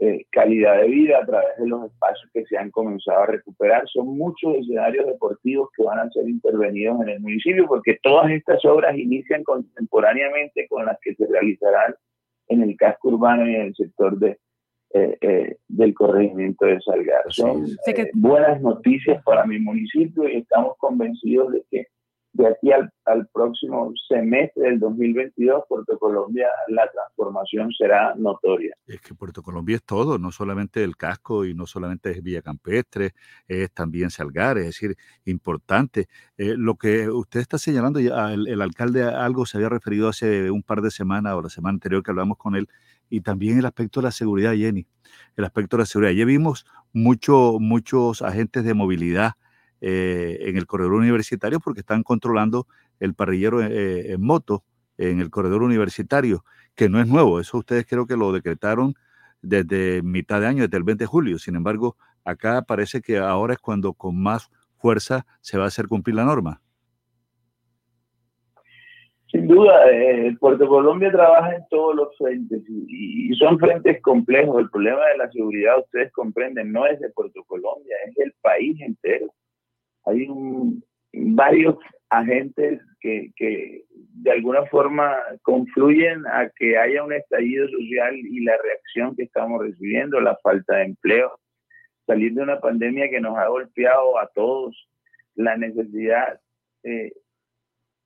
eh, 0.01 0.25
calidad 0.31 0.77
de 0.79 0.87
vida 0.87 1.17
a 1.17 1.25
través 1.25 1.57
de 1.57 1.67
los 1.67 1.91
espacios 1.91 2.29
que 2.33 2.45
se 2.45 2.57
han 2.57 2.71
comenzado 2.71 3.19
a 3.19 3.25
recuperar. 3.25 3.83
Son 3.89 4.07
muchos 4.07 4.55
escenarios 4.55 5.05
deportivos 5.05 5.69
que 5.75 5.83
van 5.83 5.99
a 5.99 6.09
ser 6.11 6.29
intervenidos 6.29 7.01
en 7.01 7.09
el 7.09 7.19
municipio 7.19 7.67
porque 7.67 7.99
todas 8.01 8.31
estas 8.31 8.63
obras 8.63 8.97
inician 8.97 9.43
contemporáneamente 9.43 10.67
con 10.69 10.85
las 10.85 10.97
que 11.01 11.15
se 11.15 11.27
realizarán 11.27 11.95
en 12.47 12.63
el 12.63 12.77
casco 12.77 13.09
urbano 13.09 13.45
y 13.45 13.55
en 13.55 13.61
el 13.61 13.75
sector 13.75 14.17
de, 14.17 14.39
eh, 14.93 15.17
eh, 15.19 15.57
del 15.67 15.93
corregimiento 15.93 16.65
de 16.65 16.79
Salgar. 16.79 17.23
Son 17.27 17.65
buenas 18.13 18.61
noticias 18.61 19.21
para 19.23 19.45
mi 19.45 19.59
municipio 19.59 20.29
y 20.29 20.37
estamos 20.37 20.77
convencidos 20.77 21.51
de 21.51 21.63
que 21.69 21.87
de 22.31 22.47
aquí 22.47 22.71
al, 22.71 22.89
próximo 23.33 23.91
semestre 24.07 24.63
del 24.63 24.79
2022, 24.79 25.63
Puerto 25.67 25.97
Colombia, 25.97 26.47
la 26.67 26.89
transformación 26.91 27.71
será 27.71 28.13
notoria. 28.15 28.75
Es 28.87 29.01
que 29.01 29.13
Puerto 29.13 29.41
Colombia 29.41 29.77
es 29.77 29.83
todo, 29.83 30.17
no 30.17 30.31
solamente 30.31 30.83
el 30.83 30.95
casco 30.95 31.45
y 31.45 31.53
no 31.53 31.65
solamente 31.65 32.11
es 32.11 32.21
Villa 32.21 32.41
Campestre, 32.41 33.11
es 33.47 33.71
también 33.71 34.09
Salgar, 34.09 34.57
es 34.57 34.65
decir, 34.65 34.95
importante. 35.25 36.07
Eh, 36.37 36.55
lo 36.57 36.75
que 36.75 37.09
usted 37.09 37.39
está 37.39 37.57
señalando, 37.57 37.99
ya 37.99 38.33
el, 38.33 38.61
alcalde 38.61 39.03
algo 39.03 39.45
se 39.45 39.57
había 39.57 39.69
referido 39.69 40.09
hace 40.09 40.51
un 40.51 40.63
par 40.63 40.81
de 40.81 40.91
semanas 40.91 41.33
o 41.33 41.41
la 41.41 41.49
semana 41.49 41.75
anterior 41.75 42.03
que 42.03 42.11
hablamos 42.11 42.37
con 42.37 42.55
él, 42.55 42.67
y 43.09 43.21
también 43.21 43.57
el 43.57 43.65
aspecto 43.65 44.01
de 44.01 44.05
la 44.05 44.11
seguridad, 44.11 44.53
Jenny, 44.53 44.85
el 45.35 45.45
aspecto 45.45 45.77
de 45.77 45.81
la 45.81 45.85
seguridad. 45.87 46.13
Ya 46.13 46.25
vimos 46.25 46.65
mucho, 46.93 47.57
muchos 47.59 48.21
agentes 48.21 48.63
de 48.63 48.73
movilidad 48.73 49.33
eh, 49.81 50.39
en 50.41 50.57
el 50.57 50.67
corredor 50.67 50.93
universitario 50.93 51.61
porque 51.61 51.79
están 51.79 52.03
controlando 52.03 52.67
el 52.99 53.13
parrillero 53.13 53.61
eh, 53.61 54.11
en 54.13 54.21
moto 54.21 54.63
en 54.97 55.21
el 55.21 55.29
corredor 55.29 55.63
universitario, 55.63 56.43
que 56.75 56.89
no 56.89 56.99
es 56.99 57.07
nuevo, 57.07 57.39
eso 57.39 57.57
ustedes 57.57 57.85
creo 57.87 58.05
que 58.05 58.17
lo 58.17 58.33
decretaron 58.33 58.95
desde 59.41 60.01
mitad 60.01 60.41
de 60.41 60.47
año, 60.47 60.63
desde 60.63 60.77
el 60.77 60.83
20 60.83 61.03
de 61.03 61.07
julio. 61.07 61.39
Sin 61.39 61.55
embargo, 61.55 61.95
acá 62.25 62.63
parece 62.63 63.01
que 63.01 63.17
ahora 63.17 63.53
es 63.53 63.59
cuando 63.59 63.93
con 63.93 64.21
más 64.21 64.49
fuerza 64.77 65.25
se 65.39 65.57
va 65.57 65.63
a 65.63 65.67
hacer 65.67 65.87
cumplir 65.87 66.17
la 66.17 66.25
norma. 66.25 66.61
Sin 69.31 69.47
duda, 69.47 69.89
eh, 69.89 70.35
Puerto 70.37 70.67
Colombia 70.67 71.11
trabaja 71.11 71.55
en 71.55 71.63
todos 71.69 71.95
los 71.95 72.17
frentes 72.17 72.61
y, 72.67 73.31
y, 73.31 73.35
son 73.35 73.57
frentes 73.59 74.01
complejos. 74.01 74.59
El 74.59 74.69
problema 74.69 75.05
de 75.05 75.17
la 75.17 75.31
seguridad, 75.31 75.79
ustedes 75.79 76.11
comprenden, 76.11 76.73
no 76.73 76.85
es 76.87 76.99
de 76.99 77.09
Puerto 77.11 77.43
Colombia, 77.45 77.95
es 78.07 78.15
del 78.15 78.33
país 78.41 78.81
entero 78.81 79.31
hay 80.05 80.27
varios 81.13 81.75
agentes 82.09 82.81
que, 82.99 83.31
de 83.87 84.31
alguna 84.31 84.65
forma 84.65 85.15
confluyen 85.41 86.25
a 86.27 86.49
que 86.49 86.77
haya 86.77 87.03
un 87.03 87.13
estallido 87.13 87.67
social 87.69 88.15
y 88.15 88.43
la 88.43 88.57
reacción 88.57 89.15
que 89.15 89.23
estamos 89.23 89.61
recibiendo, 89.61 90.19
la 90.19 90.35
falta 90.37 90.77
de 90.77 90.85
empleo, 90.85 91.39
salir 92.05 92.33
de 92.33 92.41
una 92.41 92.59
pandemia 92.59 93.09
que 93.09 93.21
nos 93.21 93.37
ha 93.37 93.47
golpeado 93.47 94.17
a 94.19 94.27
todos, 94.33 94.89
la 95.35 95.55
necesidad, 95.55 96.39
eh, 96.83 97.13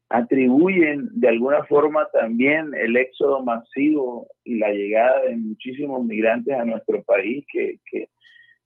atribuyen 0.09 1.09
de 1.13 1.29
alguna 1.29 1.63
forma 1.63 2.07
también 2.11 2.73
el 2.75 2.95
éxodo 2.97 3.43
masivo 3.43 4.27
y 4.43 4.59
la 4.59 4.71
llegada 4.71 5.23
de 5.23 5.37
muchísimos 5.37 6.03
migrantes 6.05 6.53
a 6.53 6.65
nuestro 6.65 7.01
país 7.03 7.45
que, 7.51 7.79
que 7.89 8.09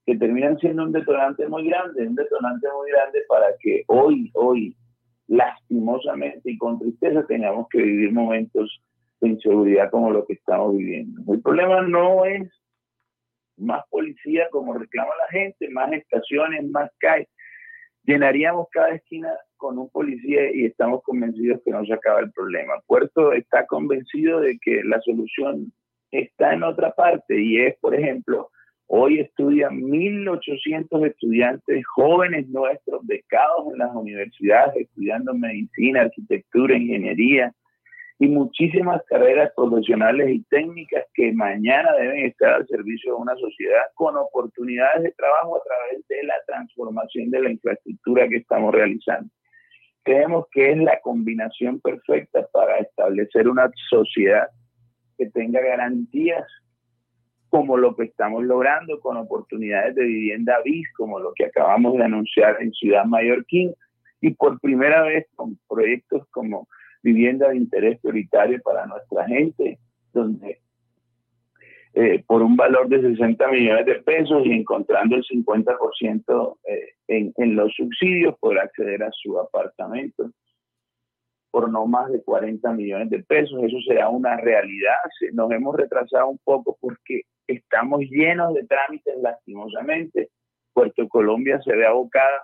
que 0.08 0.16
terminan 0.16 0.58
siendo 0.60 0.84
un 0.84 0.94
detonante 0.94 1.46
muy 1.50 1.68
grande, 1.68 2.08
un 2.08 2.16
detonante 2.16 2.66
muy 2.74 2.90
grande 2.92 3.20
para 3.28 3.48
que 3.60 3.84
hoy, 3.88 4.32
hoy, 4.36 4.74
lastimosamente 5.28 6.52
y 6.52 6.58
con 6.58 6.80
tristeza 6.80 7.26
tengamos 7.28 7.68
que 7.70 7.82
vivir 7.82 8.12
momentos 8.12 8.82
de 9.20 9.30
inseguridad 9.30 9.90
como 9.92 10.12
lo 10.12 10.26
que 10.26 10.34
estamos 10.34 10.76
viviendo. 10.76 11.22
El 11.34 11.42
problema 11.42 11.82
no 11.82 12.26
es 12.26 12.50
más 13.58 13.84
policía 13.90 14.48
como 14.52 14.74
reclama 14.74 15.12
la 15.20 15.40
gente, 15.40 15.70
más 15.70 15.92
estaciones, 15.92 16.70
más 16.70 16.92
calles. 17.00 17.28
Llenaríamos 18.04 18.68
cada 18.72 18.96
esquina 18.96 19.30
con 19.58 19.78
un 19.78 19.90
policía 19.90 20.52
y 20.54 20.66
estamos 20.66 21.02
convencidos 21.04 21.62
que 21.66 21.72
no 21.72 21.84
se 21.84 21.94
acaba 21.94 22.22
el 22.22 22.32
problema. 22.32 22.74
Puerto 22.86 23.34
está 23.34 23.66
convencido 23.66 24.40
de 24.40 24.58
que 24.60 24.84
la 24.84 25.02
solución 25.02 25.74
está 26.12 26.54
en 26.54 26.64
otra 26.64 26.92
parte 26.92 27.42
y 27.42 27.60
es, 27.60 27.76
por 27.80 27.94
ejemplo, 27.96 28.50
Hoy 28.90 29.20
estudian 29.20 29.82
1.800 29.82 31.06
estudiantes 31.08 31.86
jóvenes 31.88 32.48
nuestros 32.48 33.06
becados 33.06 33.74
en 33.74 33.80
las 33.80 33.94
universidades, 33.94 34.78
estudiando 34.78 35.34
medicina, 35.34 36.02
arquitectura, 36.02 36.78
ingeniería 36.78 37.54
y 38.18 38.28
muchísimas 38.28 39.04
carreras 39.04 39.52
profesionales 39.56 40.30
y 40.30 40.44
técnicas 40.46 41.06
que 41.14 41.34
mañana 41.34 41.92
deben 42.00 42.26
estar 42.26 42.54
al 42.54 42.68
servicio 42.68 43.14
de 43.14 43.22
una 43.22 43.36
sociedad 43.36 43.84
con 43.94 44.16
oportunidades 44.16 45.04
de 45.04 45.12
trabajo 45.12 45.58
a 45.58 45.64
través 45.64 46.08
de 46.08 46.24
la 46.24 46.36
transformación 46.48 47.30
de 47.30 47.42
la 47.42 47.52
infraestructura 47.52 48.30
que 48.30 48.38
estamos 48.38 48.74
realizando. 48.74 49.30
Creemos 50.04 50.46
que 50.52 50.72
es 50.72 50.78
la 50.78 50.98
combinación 51.02 51.82
perfecta 51.82 52.48
para 52.54 52.78
establecer 52.78 53.50
una 53.50 53.70
sociedad 53.90 54.48
que 55.18 55.30
tenga 55.30 55.60
garantías 55.60 56.46
como 57.50 57.78
lo 57.78 57.96
que 57.96 58.06
estamos 58.06 58.44
logrando 58.44 59.00
con 59.00 59.18
oportunidades 59.18 59.96
de 59.96 60.04
vivienda 60.04 60.58
BIS, 60.64 60.92
como 60.94 61.20
lo 61.20 61.34
que 61.34 61.46
acabamos 61.46 61.98
de 61.98 62.04
anunciar 62.04 62.58
en 62.62 62.72
Ciudad 62.74 63.06
Mallorquín, 63.06 63.74
y 64.22 64.32
por 64.32 64.60
primera 64.60 65.04
vez 65.04 65.28
con 65.36 65.58
proyectos 65.70 66.28
como 66.32 66.68
vivienda 67.04 67.50
de 67.50 67.58
interés 67.58 68.00
prioritario 68.02 68.60
para 68.64 68.86
nuestra 68.86 69.26
gente, 69.28 69.80
donde 70.14 70.60
eh, 71.94 72.24
por 72.28 72.42
un 72.42 72.56
valor 72.56 72.90
de 72.90 73.02
60 73.02 73.48
millones 73.48 73.86
de 73.86 73.96
pesos 73.96 74.46
y 74.46 74.52
encontrando 74.52 75.16
el 75.16 75.24
50% 75.24 76.58
eh, 76.66 76.90
en, 77.08 77.34
en 77.38 77.56
los 77.56 77.74
subsidios, 77.74 78.36
podrá 78.40 78.64
acceder 78.64 79.04
a 79.04 79.12
su 79.12 79.40
apartamento 79.40 80.32
por 81.58 81.72
no 81.72 81.88
más 81.88 82.12
de 82.12 82.22
40 82.22 82.72
millones 82.74 83.10
de 83.10 83.24
pesos. 83.24 83.60
Eso 83.64 83.78
será 83.88 84.10
una 84.10 84.38
realidad. 84.38 84.94
Nos 85.34 85.50
hemos 85.50 85.76
retrasado 85.76 86.28
un 86.28 86.38
poco 86.44 86.78
porque 86.80 87.22
estamos 87.48 88.02
llenos 88.02 88.54
de 88.54 88.64
trámites 88.68 89.16
lastimosamente. 89.24 90.30
Puerto 90.72 91.10
Colombia 91.10 91.60
se 91.64 91.76
ve 91.76 91.88
abocada 91.88 92.44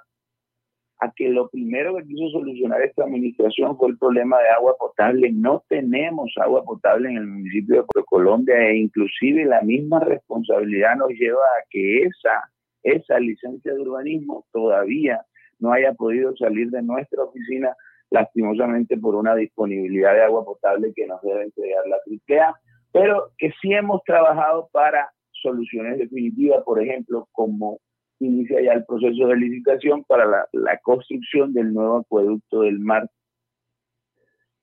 a 1.00 1.12
que 1.16 1.30
lo 1.30 1.48
primero 1.48 1.96
que 1.96 2.06
quiso 2.06 2.40
solucionar 2.40 2.82
esta 2.82 3.04
administración 3.04 3.78
fue 3.78 3.90
el 3.90 4.00
problema 4.00 4.40
de 4.40 4.50
agua 4.50 4.76
potable. 4.80 5.32
No 5.32 5.64
tenemos 5.70 6.34
agua 6.42 6.64
potable 6.64 7.10
en 7.10 7.18
el 7.18 7.28
municipio 7.28 7.76
de 7.76 7.84
Puerto 7.84 8.06
Colombia 8.06 8.56
e 8.68 8.78
inclusive 8.78 9.46
la 9.46 9.62
misma 9.62 10.00
responsabilidad 10.00 10.96
nos 10.96 11.10
lleva 11.10 11.44
a 11.44 11.66
que 11.70 12.02
esa, 12.02 12.50
esa 12.82 13.20
licencia 13.20 13.76
de 13.76 13.80
urbanismo 13.80 14.44
todavía 14.52 15.24
no 15.60 15.72
haya 15.72 15.94
podido 15.94 16.36
salir 16.36 16.72
de 16.72 16.82
nuestra 16.82 17.24
oficina 17.24 17.76
lastimosamente 18.14 18.96
por 18.96 19.16
una 19.16 19.34
disponibilidad 19.36 20.14
de 20.14 20.22
agua 20.22 20.46
potable 20.46 20.94
que 20.96 21.08
nos 21.08 21.20
debe 21.24 21.44
entregar 21.44 21.84
la 21.88 21.98
AAA 21.98 22.56
pero 22.94 23.32
que 23.40 23.52
sí 23.60 23.74
hemos 23.74 24.04
trabajado 24.04 24.70
para 24.72 25.12
soluciones 25.32 25.98
definitivas, 25.98 26.64
por 26.64 26.82
ejemplo, 26.82 27.28
como 27.32 27.80
inicia 28.20 28.62
ya 28.62 28.74
el 28.74 28.86
proceso 28.86 29.28
de 29.28 29.36
licitación 29.36 30.04
para 30.04 30.48
la, 30.54 30.80
construcción 30.84 31.54
del 31.54 31.74
nuevo 31.74 31.98
acueducto 31.98 32.62
del 32.62 32.80
mar 32.80 33.10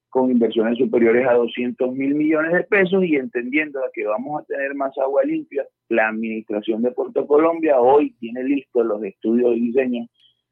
con 0.09 0.31
inversiones 0.31 0.79
superiores 0.79 1.27
a 1.29 1.35
200 1.35 1.93
mil 1.93 2.15
millones 2.15 2.53
de 2.53 2.65
pesos 2.65 3.05
y 3.05 3.17
entendiendo 3.17 3.81
que 3.93 4.07
vamos 4.07 4.41
a 4.41 4.45
tener 4.45 4.75
más 4.75 4.97
agua 4.99 5.25
limpia, 5.25 5.67
la 5.89 6.09
administración 6.09 6.83
de 6.83 6.93
Puerto 6.93 7.27
Colombia 7.27 7.81
hoy 7.81 8.13
tiene 8.19 8.45
listos 8.45 8.87
los 8.87 9.03
estudios 9.05 9.57
y 9.57 9.61
diseño 9.61 10.07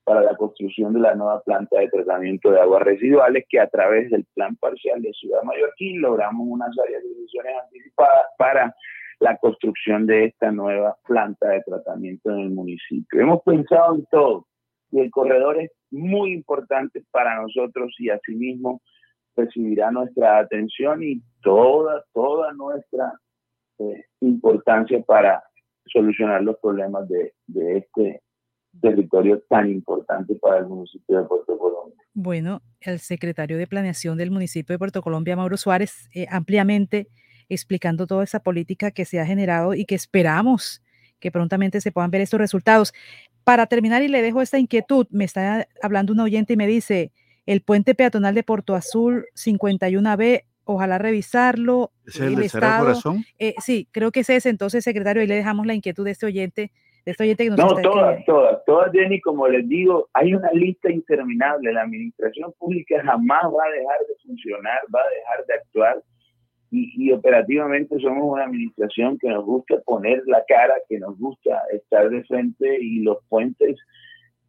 para 0.09 0.23
la 0.23 0.37
construcción 0.37 0.95
de 0.95 1.01
la 1.01 1.15
nueva 1.15 1.43
planta 1.43 1.79
de 1.79 1.89
tratamiento 1.89 2.51
de 2.51 2.59
aguas 2.59 2.83
residuales 2.83 3.45
que 3.47 3.61
a 3.61 3.69
través 3.69 4.11
del 4.11 4.25
plan 4.35 4.57
parcial 4.57 5.03
de 5.03 5.13
Ciudad 5.13 5.43
Mallorquín 5.43 6.01
logramos 6.01 6.47
unas 6.49 6.75
decisiones 6.75 7.53
anticipadas 7.63 8.25
para 8.39 8.75
la 9.21 9.37
construcción 9.37 10.07
de 10.07 10.25
esta 10.25 10.51
nueva 10.51 10.97
planta 11.07 11.51
de 11.51 11.61
tratamiento 11.61 12.31
en 12.31 12.39
el 12.39 12.51
municipio. 12.51 13.21
Hemos 13.21 13.43
pensado 13.43 13.97
en 13.97 14.07
todo 14.11 14.47
y 14.91 15.01
el 15.01 15.11
corredor 15.11 15.61
es 15.61 15.71
muy 15.91 16.33
importante 16.33 17.05
para 17.11 17.39
nosotros 17.43 17.95
y 17.99 18.09
asimismo 18.09 18.81
recibirá 19.37 19.91
nuestra 19.91 20.39
atención 20.39 21.03
y 21.03 21.21
toda, 21.43 22.03
toda 22.15 22.55
nuestra 22.55 23.13
eh, 23.79 24.05
importancia 24.21 25.03
para 25.03 25.43
solucionar 25.85 26.43
los 26.43 26.59
problemas 26.61 27.07
de, 27.11 27.35
de 27.47 27.77
este 27.77 28.23
territorio 28.81 29.43
tan 29.49 29.71
importante 29.71 30.35
para 30.35 30.59
el 30.59 30.67
municipio 30.67 31.19
de 31.19 31.25
Puerto 31.25 31.59
Colombia. 31.59 31.97
Bueno, 32.15 32.63
el 32.81 32.99
secretario 32.99 33.59
de 33.59 33.67
Planeación 33.67 34.19
del 34.19 34.31
municipio 34.31 34.75
de 34.75 34.79
Puerto 34.79 35.03
Colombia, 35.03 35.37
Mauro 35.37 35.57
Suárez, 35.57 36.09
eh, 36.15 36.27
ampliamente 36.31 37.09
explicando 37.49 38.07
toda 38.07 38.25
esa 38.25 38.41
política 38.41 38.91
que 38.91 39.05
se 39.05 39.21
ha 39.21 39.27
generado 39.27 39.75
y 39.75 39.85
que 39.85 39.95
esperamos 39.95 40.83
que 41.19 41.31
prontamente 41.31 41.81
se 41.81 41.93
puedan 41.93 42.11
ver 42.11 42.21
estos 42.21 42.39
resultados. 42.39 42.93
Para 43.45 43.67
terminar, 43.67 44.03
y 44.03 44.09
le 44.09 44.23
dejo 44.23 44.43
esta 44.43 44.59
inquietud, 44.59 45.07
me 45.11 45.25
está 45.25 45.67
hablando 45.83 46.13
un 46.13 46.21
oyente 46.21 46.53
y 46.53 46.57
me 46.57 46.67
dice, 46.67 47.13
el 47.47 47.63
puente 47.63 47.95
peatonal 47.95 48.35
de 48.35 48.43
Porto 48.43 48.75
Azul 48.75 49.27
51B, 49.35 50.45
ojalá 50.65 50.99
revisarlo. 50.99 51.93
¿Es 52.07 52.21
el, 52.21 52.37
de 52.37 52.49
Cerro 52.49 52.79
Corazón? 52.79 53.25
Eh, 53.39 53.55
sí, 53.59 53.89
creo 53.91 54.13
que 54.13 54.21
es 54.21 54.31
ese. 54.31 54.51
Entonces, 54.51 54.85
secretario, 54.85 55.23
ahí 55.23 55.29
le 55.29 55.37
dejamos 55.37 55.67
la 55.67 55.75
inquietud 55.75 56.05
de 56.05 56.11
este 56.11 56.27
oyente. 56.27 56.73
De 57.05 57.13
este 57.13 57.25
oyente 57.25 57.45
que 57.45 57.51
nos 57.51 57.59
no, 57.59 57.67
está 57.69 57.83
todas, 57.83 58.25
todas, 58.25 58.65
todas, 58.65 58.93
Jenny, 58.93 59.21
como 59.21 59.49
les 59.49 59.67
digo, 59.69 60.09
hay 60.13 60.35
una 60.35 60.51
lista 60.53 60.91
interminable. 60.91 61.73
La 61.73 61.83
administración 61.83 62.53
pública 62.59 63.03
jamás 63.03 63.45
va 63.45 63.65
a 63.65 63.71
dejar 63.71 63.99
de 64.07 64.15
funcionar, 64.27 64.81
va 64.95 65.01
a 65.01 65.15
dejar 65.15 65.47
de 65.47 65.55
actuar. 65.55 66.03
Y, 66.71 67.11
operativamente 67.13 67.99
somos 67.99 68.25
una 68.31 68.45
administración 68.45 69.19
que 69.19 69.29
nos 69.29 69.43
gusta 69.43 69.81
poner 69.87 70.23
la 70.27 70.45
cara, 70.47 70.75
que 70.87 70.99
nos 70.99 71.19
gusta 71.19 71.63
estar 71.73 72.11
de 72.11 72.23
frente 72.25 72.79
y 72.79 73.01
los 73.01 73.17
puentes 73.31 73.79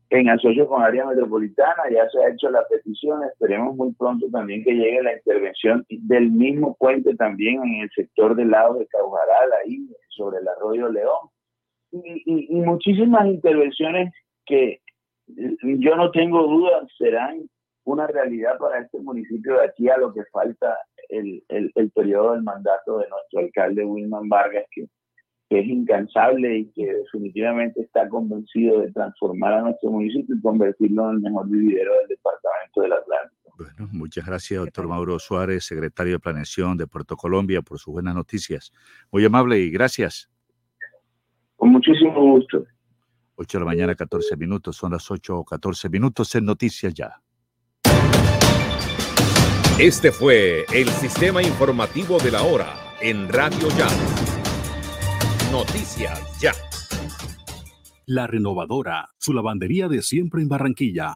en 0.10 0.30
asocio 0.30 0.68
con 0.68 0.82
área 0.82 1.06
metropolitana, 1.06 1.84
ya 1.92 2.10
se 2.10 2.19
ha 2.19 2.30
hecho 2.30 2.50
la 2.50 2.66
petición, 2.68 3.24
esperemos 3.24 3.76
muy 3.76 3.94
pronto 3.94 4.28
también 4.32 4.64
que 4.64 4.74
llegue 4.74 5.03
la 5.03 5.14
intervención 5.14 5.86
del 5.88 6.32
mismo 6.32 6.76
puente 6.78 7.16
también 7.16 7.61
en 7.64 7.82
el 7.82 7.90
sector 7.92 8.36
del 8.36 8.50
lado 8.50 8.74
de 8.74 8.88
Caujaral, 8.88 9.52
ahí 9.64 9.88
sobre 10.10 10.40
el 10.40 10.48
arroyo 10.48 10.90
León, 10.90 11.30
y, 11.92 12.48
muchísimas 12.51 13.26
intervenciones 13.27 14.14
que 14.45 14.82
yo 15.27 15.95
no 15.95 16.11
tengo 16.11 16.43
dudas 16.43 16.88
serán 16.98 17.50
una 17.84 18.08
realidad 18.08 18.58
para 18.59 18.82
este 18.82 19.00
municipio 19.00 19.56
de 19.56 19.66
aquí 19.66 19.90
a 19.90 19.98
lo 19.98 20.14
que 20.14 20.24
falta 20.32 20.77
el, 21.09 21.43
el, 21.48 21.92
periodo 21.92 22.34
del 22.34 22.43
mandato 22.43 23.00
de 23.00 23.08
nuestro 23.09 23.40
alcalde 23.40 23.85
Wilman 23.85 24.30
Vargas, 24.30 24.66
que, 24.72 24.88
es 25.51 25.66
incansable 25.66 26.59
y 26.59 26.72
que 26.74 26.93
definitivamente 26.93 27.82
está 27.82 28.08
convencido 28.08 28.82
de 28.82 28.92
transformar 28.92 29.53
a 29.53 29.61
nuestro 29.61 29.90
municipio 29.90 30.35
y 30.35 30.42
convertirlo 30.42 31.09
en 31.09 31.16
el 31.16 31.22
mejor 31.22 31.50
vividero 31.50 31.92
del 31.98 32.08
departamento 32.08 32.82
del 32.82 32.93
Atlántico. 32.93 33.56
Bueno, 33.58 33.90
muchas 33.92 34.27
gracias, 34.27 34.59
doctor 34.59 34.88
Mauro 34.88 35.18
Suárez, 35.18 35.64
secretario 35.64 36.14
de 36.14 36.19
Planeación 36.19 36.77
de 36.77 36.85
Puerto 36.85 37.18
Colombia, 37.18 37.64
por 37.64 37.80
sus 37.80 37.92
buenas 37.92 38.14
noticias. 38.14 38.72
Muy 39.11 39.26
amable 39.26 39.58
y 39.58 39.72
gracias. 39.72 40.30
Con 41.59 41.73
muchísimo 41.73 42.13
gusto. 42.13 42.63
8 43.35 43.57
de 43.57 43.59
la 43.59 43.65
mañana, 43.65 43.93
14 43.93 44.38
minutos, 44.38 44.77
son 44.77 44.93
las 44.93 45.11
8 45.11 45.39
o 45.39 45.43
14 45.43 45.89
minutos 45.89 46.33
en 46.35 46.45
Noticias 46.45 46.93
Ya. 46.93 47.21
Este 49.77 50.13
fue 50.13 50.65
el 50.73 50.88
sistema 50.88 51.43
informativo 51.43 52.17
de 52.17 52.31
la 52.31 52.43
hora 52.43 52.73
en 53.01 53.27
Radio 53.27 53.67
Ya. 53.77 53.89
Noticias 55.51 56.39
Ya. 56.39 56.53
La 58.05 58.25
Renovadora, 58.25 59.09
su 59.17 59.33
lavandería 59.33 59.89
de 59.89 60.01
siempre 60.01 60.41
en 60.41 60.47
Barranquilla, 60.47 61.15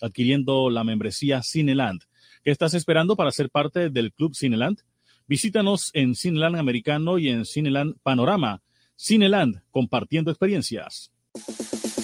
adquiriendo 0.00 0.70
la 0.70 0.84
membresía 0.84 1.42
Cineland. 1.42 2.02
¿Qué 2.42 2.50
estás 2.50 2.74
esperando 2.74 3.16
para 3.16 3.30
ser 3.30 3.50
parte 3.50 3.90
del 3.90 4.12
Club 4.12 4.34
Cineland? 4.34 4.78
Visítanos 5.26 5.90
en 5.92 6.14
Cineland 6.14 6.56
Americano 6.56 7.18
y 7.18 7.28
en 7.28 7.44
Cineland 7.44 7.96
Panorama. 8.02 8.62
Cineland, 8.96 9.62
compartiendo 9.70 10.30
experiencias. 10.30 11.12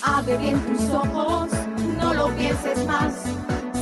Abre 0.03 0.39
bien 0.39 0.61
tus 0.67 0.89
ojos, 0.91 1.51
no 1.99 2.15
lo 2.15 2.37
pienses 2.37 2.87
más. 2.87 3.25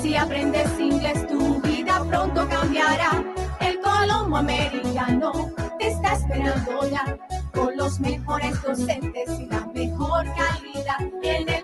Si 0.00 0.16
aprendes 0.16 0.68
inglés, 0.80 1.26
tu 1.26 1.60
vida 1.60 2.04
pronto 2.08 2.48
cambiará. 2.48 3.24
El 3.60 3.78
Colombo 3.80 4.36
Americano 4.36 5.52
te 5.78 5.88
está 5.88 6.14
esperando 6.14 6.90
ya, 6.90 7.18
con 7.52 7.76
los 7.76 8.00
mejores 8.00 8.62
docentes 8.62 9.40
y 9.40 9.46
la 9.46 9.66
mejor 9.74 10.24
calidad. 10.24 11.00
En 11.22 11.48
el 11.48 11.63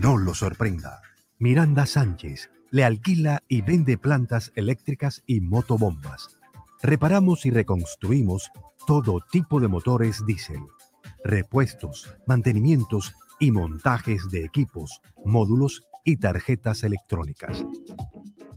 no 0.00 0.16
lo 0.16 0.34
sorprenda. 0.34 1.02
Miranda 1.38 1.84
Sánchez 1.84 2.50
le 2.70 2.84
alquila 2.84 3.42
y 3.48 3.60
vende 3.60 3.98
plantas 3.98 4.50
eléctricas 4.54 5.22
y 5.26 5.40
motobombas. 5.40 6.38
Reparamos 6.82 7.44
y 7.44 7.50
reconstruimos 7.50 8.50
todo 8.86 9.20
tipo 9.30 9.60
de 9.60 9.68
motores 9.68 10.24
diésel, 10.24 10.62
repuestos, 11.22 12.08
mantenimientos 12.26 13.14
y 13.38 13.50
montajes 13.50 14.30
de 14.30 14.44
equipos, 14.44 15.02
módulos 15.24 15.82
y 16.04 16.16
tarjetas 16.16 16.82
electrónicas. 16.82 17.62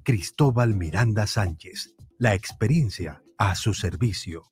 Cristóbal 0.03 0.75
Miranda 0.75 1.27
Sánchez, 1.27 1.93
la 2.19 2.35
experiencia 2.35 3.21
a 3.37 3.55
su 3.55 3.73
servicio. 3.73 4.43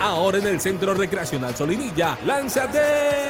Ahora 0.00 0.38
en 0.38 0.46
el 0.46 0.60
Centro 0.60 0.94
Recreacional 0.94 1.54
Solinilla, 1.54 2.18
lánzate 2.24 3.29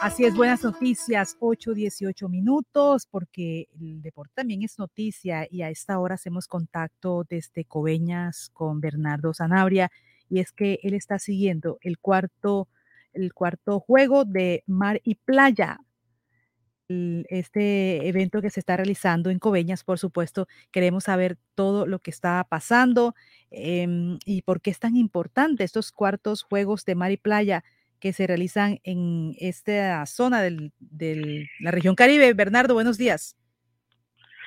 Así 0.00 0.24
es, 0.24 0.34
buenas 0.34 0.64
noticias, 0.64 1.36
8, 1.40 1.74
18 1.74 2.30
minutos, 2.30 3.06
porque 3.10 3.68
el 3.78 4.00
deporte 4.00 4.32
también 4.34 4.62
es 4.62 4.78
noticia 4.78 5.46
y 5.50 5.60
a 5.60 5.68
esta 5.68 5.98
hora 5.98 6.14
hacemos 6.14 6.48
contacto 6.48 7.26
desde 7.28 7.66
Coveñas 7.66 8.48
con 8.54 8.80
Bernardo 8.80 9.34
Zanabria 9.34 9.90
y 10.30 10.40
es 10.40 10.52
que 10.52 10.80
él 10.84 10.94
está 10.94 11.18
siguiendo 11.18 11.76
el 11.82 11.98
cuarto, 11.98 12.66
el 13.12 13.34
cuarto 13.34 13.78
juego 13.78 14.24
de 14.24 14.64
mar 14.66 15.02
y 15.04 15.16
playa. 15.16 15.80
Este 16.88 18.08
evento 18.08 18.40
que 18.40 18.48
se 18.48 18.60
está 18.60 18.78
realizando 18.78 19.28
en 19.28 19.38
Coveñas, 19.38 19.84
por 19.84 19.98
supuesto, 19.98 20.48
queremos 20.72 21.04
saber 21.04 21.36
todo 21.54 21.86
lo 21.86 21.98
que 21.98 22.10
está 22.10 22.44
pasando 22.48 23.14
em, 23.50 24.18
y 24.24 24.42
por 24.42 24.62
qué 24.62 24.70
es 24.70 24.78
tan 24.78 24.96
importante 24.96 25.62
estos 25.62 25.92
cuartos 25.92 26.42
juegos 26.42 26.86
de 26.86 26.94
mar 26.94 27.12
y 27.12 27.18
playa 27.18 27.64
que 28.00 28.12
se 28.12 28.26
realizan 28.26 28.78
en 28.82 29.34
esta 29.38 30.04
zona 30.06 30.42
de 30.42 31.46
la 31.60 31.70
región 31.70 31.94
Caribe. 31.94 32.32
Bernardo, 32.34 32.74
buenos 32.74 32.98
días. 32.98 33.36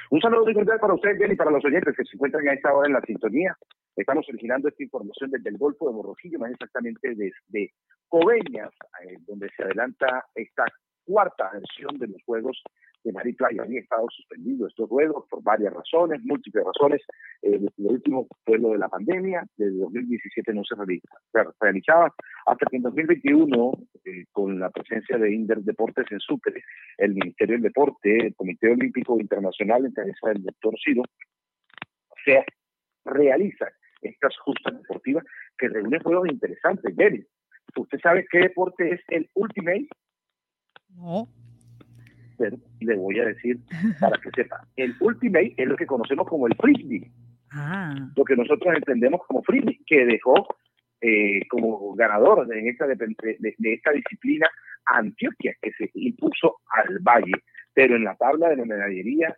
Un 0.10 0.22
saludo 0.22 0.44
muy 0.46 0.54
cordial 0.54 0.80
para 0.80 0.94
usted, 0.94 1.18
Jenny, 1.18 1.34
y 1.34 1.36
para 1.36 1.50
los 1.50 1.66
oyentes 1.66 1.96
que 1.96 2.04
se 2.04 2.16
encuentran 2.16 2.48
a 2.48 2.54
esta 2.54 2.72
hora 2.72 2.88
en 2.88 2.94
la 2.94 3.02
sintonía. 3.02 3.58
Estamos 3.96 4.28
originando 4.30 4.68
esta 4.68 4.84
información 4.84 5.32
desde 5.32 5.50
el 5.50 5.58
Golfo 5.58 5.88
de 5.88 5.96
Morrojillo, 5.96 6.38
más 6.38 6.52
exactamente 6.52 7.16
desde 7.16 7.74
Coveñas, 8.10 8.70
eh, 9.08 9.18
donde 9.28 9.50
se 9.56 9.64
adelanta 9.64 10.26
esta 10.36 10.66
cuarta 11.04 11.50
versión 11.52 11.98
de 11.98 12.08
los 12.08 12.24
Juegos 12.26 12.62
de 13.04 13.12
Mar 13.12 13.28
y 13.28 13.34
Playa. 13.34 13.64
Había 13.64 13.82
estado 13.82 14.08
suspendido 14.10 14.68
estos 14.68 14.90
juegos 14.90 15.26
por 15.30 15.44
varias 15.44 15.74
razones, 15.74 16.22
múltiples 16.24 16.64
razones. 16.66 17.02
Eh, 17.42 17.60
lo 17.78 17.90
último 17.90 18.28
fue 18.46 18.58
lo 18.58 18.70
de 18.70 18.78
la 18.78 18.90
pandemia. 18.90 19.46
Desde 19.58 19.78
2017 19.78 20.54
no 20.54 20.64
se 20.64 20.76
realiza- 20.76 21.18
se 21.32 21.44
realizaba 21.60 22.14
hasta 22.46 22.66
que 22.70 22.78
en 22.78 22.84
2021, 22.84 23.74
eh, 24.06 24.26
con 24.32 24.60
la 24.60 24.70
presencia 24.70 25.18
de 25.18 25.34
Inder 25.34 25.60
Deportes 25.60 26.06
en 26.12 26.20
Sucre, 26.20 26.64
el 26.98 27.14
Ministerio 27.14 27.56
del 27.56 27.64
Deporte, 27.64 28.28
el 28.28 28.36
Comité 28.36 28.72
Olímpico 28.72 29.20
Internacional, 29.20 29.86
en 29.86 29.92
cabeza 29.92 30.30
del 30.30 30.44
doctor 30.44 30.76
Ciro, 30.84 31.04
se 32.26 32.46
realiza 33.06 33.68
estas 34.02 34.38
justas 34.40 34.78
deportivas 34.78 35.24
que 35.58 35.70
reúnen 35.70 36.02
juegos 36.02 36.30
interesantes. 36.30 36.96
Jerry, 36.96 37.26
¿usted 37.76 38.00
sabe 38.02 38.26
qué 38.32 38.40
deporte 38.40 38.94
es 38.94 39.02
el 39.10 39.30
Ultimate? 39.34 39.88
No. 40.90 41.28
Pero 42.44 42.58
le 42.82 42.96
voy 42.96 43.20
a 43.20 43.26
decir 43.26 43.58
para 44.00 44.18
que 44.20 44.30
sepa. 44.36 44.68
El 44.76 44.96
Ultimate 45.00 45.54
es 45.58 45.68
lo 45.68 45.76
que 45.76 45.86
conocemos 45.86 46.28
como 46.28 46.48
el 46.48 46.56
Frisbee, 46.56 47.10
Ah, 47.56 47.96
lo 48.16 48.24
que 48.26 48.36
nosotros 48.36 48.74
entendemos 48.76 49.22
como 49.28 49.44
Frisbee, 49.44 49.80
que 49.86 50.06
dejó 50.06 50.48
eh, 51.02 51.42
como 51.50 51.94
ganador 51.96 52.48
de 52.48 52.68
esta, 52.68 52.88
de, 52.88 52.96
de- 52.96 53.56
de 53.58 53.74
esta 53.74 53.92
disciplina 53.92 54.48
Antioquia, 54.86 55.54
que 55.62 55.72
se 55.74 55.90
impuso 55.94 56.58
al 56.72 56.98
Valle. 57.00 57.34
Pero 57.74 57.96
en 57.96 58.04
la 58.06 58.16
tabla 58.16 58.50
de 58.50 58.56
la 58.58 58.66
medallería, 58.66 59.34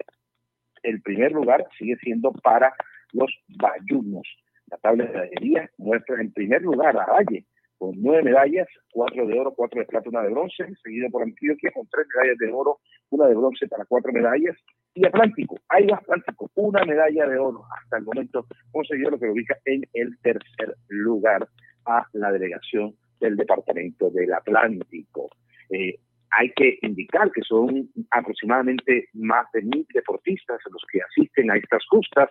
el 0.84 1.02
primer 1.02 1.32
lugar 1.34 1.66
sigue 1.78 1.96
siendo 1.98 2.32
para 2.32 2.74
los 3.14 3.32
bayunos. 3.58 4.28
La 4.68 4.78
tabla 4.78 5.06
de 5.06 5.12
medallería 5.12 5.70
muestra 5.78 6.22
en 6.22 6.32
primer 6.32 6.62
lugar 6.62 6.98
a 6.98 7.06
Valle 7.06 7.46
con 7.78 7.92
nueve 7.98 8.24
medallas, 8.24 8.68
cuatro 8.92 9.28
de 9.28 9.40
oro, 9.40 9.54
cuatro 9.54 9.80
de 9.80 9.88
plata, 9.88 10.10
una 10.10 10.24
de 10.24 10.30
bronce, 10.30 10.66
seguido 10.84 11.10
por 11.10 11.24
Antioquia 11.24 11.72
con 11.74 11.88
tres 11.90 12.08
medallas 12.16 12.38
de 12.38 12.52
oro, 12.52 12.80
una 13.10 13.28
de 13.28 13.36
bronce 13.36 13.68
para 13.68 13.86
cuatro 13.86 14.12
medallas, 14.12 14.56
y 14.94 15.06
Atlántico, 15.06 15.58
va 15.70 15.98
Atlántico, 15.98 16.50
una 16.56 16.84
medalla 16.86 17.28
de 17.28 17.38
oro 17.38 17.64
hasta 17.78 17.98
el 17.98 18.04
momento 18.04 18.46
conseguido 18.72 19.12
lo 19.12 19.20
que 19.20 19.26
lo 19.26 19.34
ubica 19.34 19.58
en 19.66 19.84
el 19.94 20.18
tercer 20.22 20.76
lugar 20.88 21.48
a 21.86 22.06
la 22.14 22.32
delegación 22.32 22.96
del 23.20 23.36
departamento 23.36 24.10
del 24.10 24.34
Atlántico. 24.34 25.30
Eh, 25.70 26.00
hay 26.38 26.52
que 26.56 26.78
indicar 26.82 27.32
que 27.32 27.42
son 27.42 27.90
aproximadamente 28.12 29.10
más 29.14 29.46
de 29.54 29.62
mil 29.62 29.86
deportistas 29.94 30.60
los 30.72 30.84
que 30.92 31.00
asisten 31.02 31.52
a 31.52 31.58
estas 31.58 31.84
justas. 31.90 32.30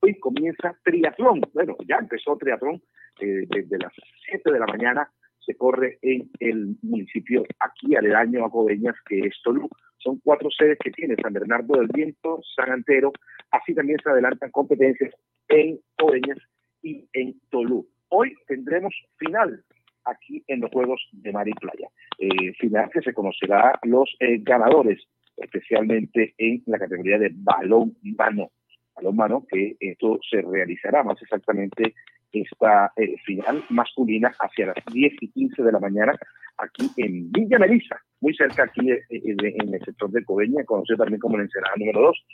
Hoy 0.00 0.18
comienza 0.18 0.76
triatlón. 0.84 1.40
Bueno, 1.52 1.76
ya 1.88 1.96
empezó 1.96 2.36
triatlón 2.36 2.82
eh, 3.20 3.46
desde 3.48 3.78
las 3.78 3.92
7 4.30 4.52
de 4.52 4.58
la 4.58 4.66
mañana. 4.66 5.10
Se 5.40 5.56
corre 5.56 5.98
en 6.02 6.28
el 6.40 6.76
municipio 6.82 7.44
aquí 7.60 7.94
aledaño 7.94 8.44
a 8.44 8.50
Coveñas, 8.50 8.96
que 9.08 9.20
es 9.20 9.34
Tolú. 9.44 9.68
Son 9.98 10.18
cuatro 10.24 10.50
sedes 10.50 10.78
que 10.82 10.90
tiene 10.90 11.14
San 11.22 11.32
Bernardo 11.32 11.78
del 11.78 11.88
Viento, 11.92 12.40
San 12.56 12.70
Antero. 12.70 13.12
Así 13.50 13.74
también 13.74 13.98
se 14.02 14.10
adelantan 14.10 14.50
competencias 14.50 15.14
en 15.48 15.78
Coveñas 15.96 16.38
y 16.82 17.08
en 17.12 17.40
Tolú. 17.50 17.88
Hoy 18.08 18.34
tendremos 18.46 18.94
final 19.16 19.64
aquí 20.04 20.42
en 20.46 20.60
los 20.60 20.70
Juegos 20.70 21.00
de 21.12 21.32
Mar 21.32 21.48
y 21.48 21.52
Playa. 21.52 21.88
Eh, 22.18 22.52
final 22.54 22.90
que 22.90 23.02
se 23.02 23.12
conocerá 23.12 23.78
los 23.82 24.14
eh, 24.20 24.38
ganadores, 24.42 25.02
especialmente 25.36 26.34
en 26.38 26.62
la 26.66 26.78
categoría 26.78 27.18
de 27.18 27.30
balón 27.34 27.96
mano. 28.02 28.50
Balón 28.94 29.16
mano, 29.16 29.46
que 29.48 29.76
esto 29.80 30.18
se 30.28 30.40
realizará 30.40 31.02
más 31.02 31.20
exactamente 31.20 31.94
esta 32.42 32.92
eh, 32.96 33.16
final 33.24 33.64
masculina 33.70 34.32
hacia 34.40 34.66
las 34.66 34.84
10 34.92 35.12
y 35.20 35.28
15 35.28 35.62
de 35.62 35.72
la 35.72 35.78
mañana 35.80 36.14
aquí 36.58 36.88
en 36.96 37.30
Villa 37.32 37.58
Melissa, 37.58 38.00
muy 38.20 38.34
cerca 38.34 38.64
aquí 38.64 38.90
eh, 38.90 39.02
eh, 39.10 39.20
de- 39.36 39.56
en 39.62 39.74
el 39.74 39.80
sector 39.84 40.10
de 40.10 40.24
Coveña, 40.24 40.64
conocido 40.64 40.98
también 40.98 41.20
como 41.20 41.36
la 41.36 41.42
Ensenada 41.44 41.74
número 41.76 42.00
2. 42.02 42.26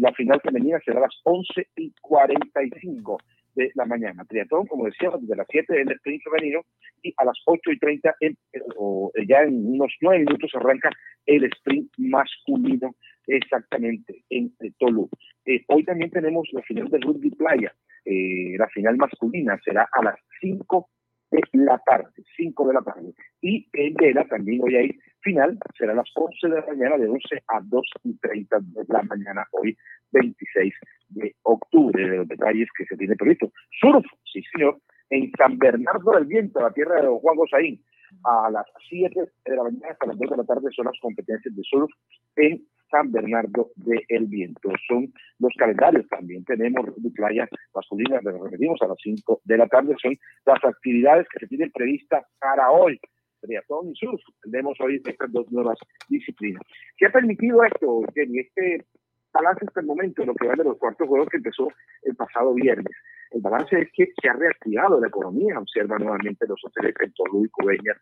la 0.00 0.12
final 0.12 0.40
femenina 0.40 0.78
será 0.84 0.98
a 0.98 1.02
las 1.02 1.20
11 1.24 1.66
y 1.76 1.92
45 2.00 3.18
de 3.56 3.72
la 3.74 3.86
mañana. 3.86 4.24
Triatlón, 4.28 4.66
como 4.66 4.84
decíamos, 4.84 5.20
desde 5.22 5.34
las 5.36 5.46
7 5.50 5.72
del 5.74 5.90
sprint 5.92 6.22
femenino 6.22 6.60
y 7.02 7.12
a 7.16 7.24
las 7.24 7.38
8 7.46 7.72
y 7.72 7.78
30, 7.78 8.14
en- 8.20 8.36
eh, 8.52 8.60
o 8.76 9.10
ya 9.26 9.42
en 9.42 9.66
unos 9.66 9.92
9 10.00 10.18
minutos 10.20 10.50
arranca 10.54 10.90
el 11.24 11.44
sprint 11.44 11.90
masculino 11.98 12.94
exactamente 13.26 14.22
en 14.30 14.52
eh, 14.60 14.70
Tolú. 14.78 15.08
Eh, 15.44 15.64
hoy 15.68 15.84
también 15.84 16.10
tenemos 16.10 16.48
la 16.52 16.62
final 16.62 16.88
del 16.88 17.02
rugby 17.02 17.30
playa. 17.30 17.72
Eh, 18.06 18.56
la 18.56 18.68
final 18.68 18.96
masculina 18.96 19.58
será 19.64 19.88
a 19.92 20.02
las 20.02 20.16
5 20.40 20.88
de 21.32 21.42
la 21.52 21.78
tarde, 21.84 22.10
5 22.36 22.68
de 22.68 22.74
la 22.74 22.82
tarde. 22.82 23.12
Y 23.42 23.68
en 23.72 23.94
Vela 23.94 24.24
también 24.28 24.62
hoy 24.62 24.76
hay 24.76 24.98
final, 25.20 25.58
será 25.76 25.92
a 25.92 25.96
las 25.96 26.10
11 26.14 26.48
de 26.48 26.54
la 26.54 26.66
mañana, 26.66 26.96
de 26.98 27.08
11 27.08 27.42
a 27.48 27.60
2 27.62 27.82
y 28.04 28.16
30 28.18 28.58
de 28.60 28.84
la 28.88 29.02
mañana, 29.02 29.44
hoy 29.50 29.76
26 30.12 30.72
de 31.08 31.34
octubre, 31.42 32.08
de 32.08 32.16
los 32.18 32.28
detalles 32.28 32.68
que 32.78 32.84
se 32.84 32.96
tiene 32.96 33.16
previsto. 33.16 33.50
Surf, 33.80 34.06
sí 34.32 34.40
señor, 34.52 34.78
en 35.10 35.30
San 35.36 35.58
Bernardo 35.58 36.12
del 36.12 36.26
Viento, 36.26 36.60
la 36.60 36.72
tierra 36.72 36.96
de 36.96 37.06
don 37.06 37.18
Juan 37.18 37.36
Gozaín, 37.36 37.82
a 38.24 38.50
las 38.50 38.66
7 38.88 39.20
de 39.44 39.56
la 39.56 39.64
mañana 39.64 39.88
hasta 39.90 40.06
las 40.06 40.18
2 40.18 40.30
de 40.30 40.36
la 40.36 40.44
tarde 40.44 40.68
son 40.74 40.86
las 40.86 40.98
competencias 41.00 41.54
de 41.54 41.62
surf 41.64 41.90
en 42.36 42.64
San 42.90 43.10
Bernardo 43.12 43.70
del 43.76 44.26
Viento. 44.26 44.70
Son 44.88 45.12
los 45.38 45.52
calendarios, 45.58 46.06
también 46.08 46.44
tenemos 46.44 46.84
de 46.96 47.10
playa 47.10 47.48
masculina, 47.74 48.20
lo 48.22 48.44
repetimos, 48.44 48.80
a 48.82 48.88
las 48.88 48.98
5 49.02 49.40
de 49.44 49.58
la 49.58 49.66
tarde, 49.66 49.94
son 50.00 50.16
las 50.44 50.64
actividades 50.64 51.26
que 51.28 51.40
se 51.40 51.46
tienen 51.46 51.70
previstas 51.72 52.24
para 52.38 52.70
hoy. 52.70 53.00
Triatlón 53.40 53.90
y 53.90 53.94
surf, 53.94 54.20
tenemos 54.42 54.76
hoy 54.80 55.00
estas 55.04 55.30
dos 55.30 55.50
nuevas 55.52 55.78
disciplinas. 56.08 56.62
¿Qué 56.96 57.06
ha 57.06 57.12
permitido 57.12 57.62
esto, 57.64 58.02
Jenny? 58.14 58.40
Este 58.40 58.84
balance 59.32 59.66
hasta 59.66 59.80
el 59.80 59.86
momento, 59.86 60.24
lo 60.24 60.34
que 60.34 60.48
va 60.48 60.54
de 60.54 60.64
los 60.64 60.78
cuartos 60.78 61.06
juegos 61.06 61.28
que 61.28 61.36
empezó 61.36 61.68
el 62.02 62.16
pasado 62.16 62.54
viernes. 62.54 62.96
El 63.30 63.42
balance 63.42 63.78
es 63.78 63.88
que 63.92 64.08
se 64.20 64.28
ha 64.28 64.32
reactivado 64.32 65.00
la 65.00 65.08
economía, 65.08 65.58
observa 65.58 65.98
nuevamente 65.98 66.46
los 66.48 66.60
hoteles 66.64 66.94
en 67.00 67.12
Tolú 67.12 67.44
y 67.44 67.48
Coveñas 67.50 67.98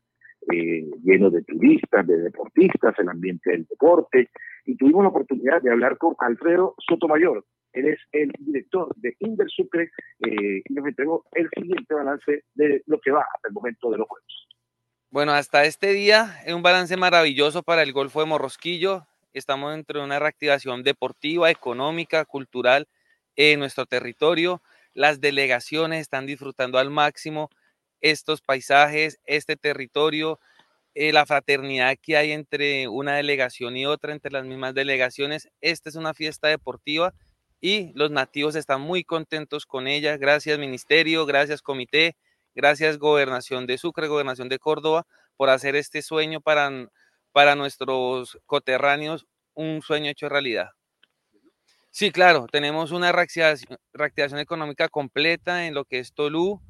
eh, 0.52 0.90
llenos 1.02 1.32
de 1.32 1.42
turistas, 1.42 2.06
de 2.06 2.18
deportistas, 2.18 2.94
el 2.98 3.08
ambiente 3.08 3.50
del 3.50 3.64
deporte, 3.64 4.28
y 4.64 4.76
tuvimos 4.76 5.02
la 5.02 5.10
oportunidad 5.10 5.62
de 5.62 5.70
hablar 5.70 5.98
con 5.98 6.14
Alfredo 6.18 6.74
Sotomayor. 6.88 7.44
Él 7.72 7.88
es 7.88 7.98
el 8.12 8.30
director 8.38 8.94
de 8.96 9.16
Inder 9.18 9.48
Sucre 9.50 9.90
eh, 10.20 10.62
y 10.64 10.72
nos 10.72 10.86
entregó 10.86 11.24
el 11.32 11.48
siguiente 11.54 11.92
balance 11.92 12.44
de 12.54 12.82
lo 12.86 13.00
que 13.00 13.10
va 13.10 13.22
hasta 13.22 13.48
el 13.48 13.54
momento 13.54 13.90
de 13.90 13.98
los 13.98 14.08
juegos. 14.08 14.48
Bueno, 15.10 15.32
hasta 15.32 15.64
este 15.64 15.92
día 15.92 16.40
es 16.44 16.54
un 16.54 16.62
balance 16.62 16.96
maravilloso 16.96 17.62
para 17.62 17.82
el 17.82 17.92
Golfo 17.92 18.20
de 18.20 18.26
Morrosquillo. 18.26 19.06
Estamos 19.32 19.72
dentro 19.72 19.98
de 19.98 20.06
una 20.06 20.18
reactivación 20.18 20.82
deportiva, 20.82 21.50
económica, 21.50 22.24
cultural 22.24 22.88
en 23.36 23.58
nuestro 23.58 23.86
territorio. 23.86 24.62
Las 24.92 25.20
delegaciones 25.20 26.00
están 26.00 26.26
disfrutando 26.26 26.78
al 26.78 26.90
máximo 26.90 27.50
estos 28.00 28.40
paisajes, 28.40 29.18
este 29.24 29.56
territorio, 29.56 30.38
eh, 30.94 31.12
la 31.12 31.26
fraternidad 31.26 31.96
que 32.00 32.16
hay 32.16 32.32
entre 32.32 32.88
una 32.88 33.16
delegación 33.16 33.76
y 33.76 33.86
otra, 33.86 34.12
entre 34.12 34.32
las 34.32 34.44
mismas 34.44 34.74
delegaciones. 34.74 35.48
Esta 35.60 35.88
es 35.88 35.96
una 35.96 36.14
fiesta 36.14 36.48
deportiva 36.48 37.14
y 37.60 37.92
los 37.94 38.10
nativos 38.10 38.56
están 38.56 38.80
muy 38.80 39.04
contentos 39.04 39.66
con 39.66 39.86
ella. 39.86 40.16
Gracias 40.16 40.58
ministerio, 40.58 41.26
gracias 41.26 41.62
comité, 41.62 42.16
Gracias 42.54 42.98
Gobernación 42.98 43.66
de 43.66 43.78
Sucre, 43.78 44.06
Gobernación 44.06 44.48
de 44.48 44.60
Córdoba, 44.60 45.06
por 45.36 45.50
hacer 45.50 45.74
este 45.74 46.02
sueño 46.02 46.40
para, 46.40 46.70
para 47.32 47.56
nuestros 47.56 48.38
coterráneos, 48.46 49.26
un 49.54 49.82
sueño 49.82 50.10
hecho 50.10 50.28
realidad. 50.28 50.70
Sí, 51.90 52.12
claro, 52.12 52.46
tenemos 52.50 52.92
una 52.92 53.10
reactivación, 53.12 54.38
económica 54.38 54.88
completa 54.88 55.66
en 55.66 55.74
lo 55.74 55.84
que 55.84 55.98
es 55.98 56.12
Tolú, 56.12 56.60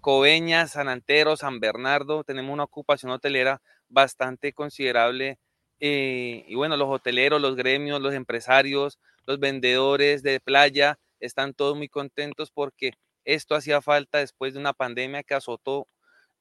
Coveña, 0.00 0.66
San 0.66 0.88
Antero, 0.88 1.36
San 1.36 1.60
Bernardo. 1.60 2.24
Tenemos 2.24 2.52
una 2.52 2.64
ocupación 2.64 3.12
hotelera 3.12 3.60
bastante 3.88 4.52
considerable. 4.52 5.38
Eh, 5.80 6.44
y 6.46 6.54
bueno, 6.54 6.76
los 6.76 6.88
hoteleros, 6.88 7.40
los 7.40 7.56
gremios, 7.56 8.00
los 8.00 8.14
empresarios, 8.14 8.98
los 9.26 9.40
vendedores 9.40 10.22
de 10.22 10.40
playa 10.40 10.98
están 11.20 11.54
todos 11.54 11.76
muy 11.76 11.88
contentos 11.88 12.50
porque 12.50 12.92
esto 13.24 13.54
hacía 13.54 13.80
falta 13.80 14.18
después 14.18 14.54
de 14.54 14.60
una 14.60 14.72
pandemia 14.72 15.22
que 15.22 15.34
azotó 15.34 15.86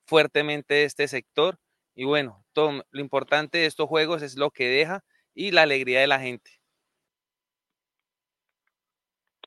fuertemente 0.05 0.83
este 0.83 1.07
sector. 1.07 1.57
Y 1.95 2.05
bueno, 2.05 2.43
lo 2.55 3.01
importante 3.01 3.57
de 3.57 3.65
estos 3.65 3.87
juegos 3.87 4.21
es 4.21 4.37
lo 4.37 4.51
que 4.51 4.67
deja 4.67 5.03
y 5.33 5.51
la 5.51 5.63
alegría 5.63 6.01
de 6.01 6.07
la 6.07 6.19
gente 6.19 6.59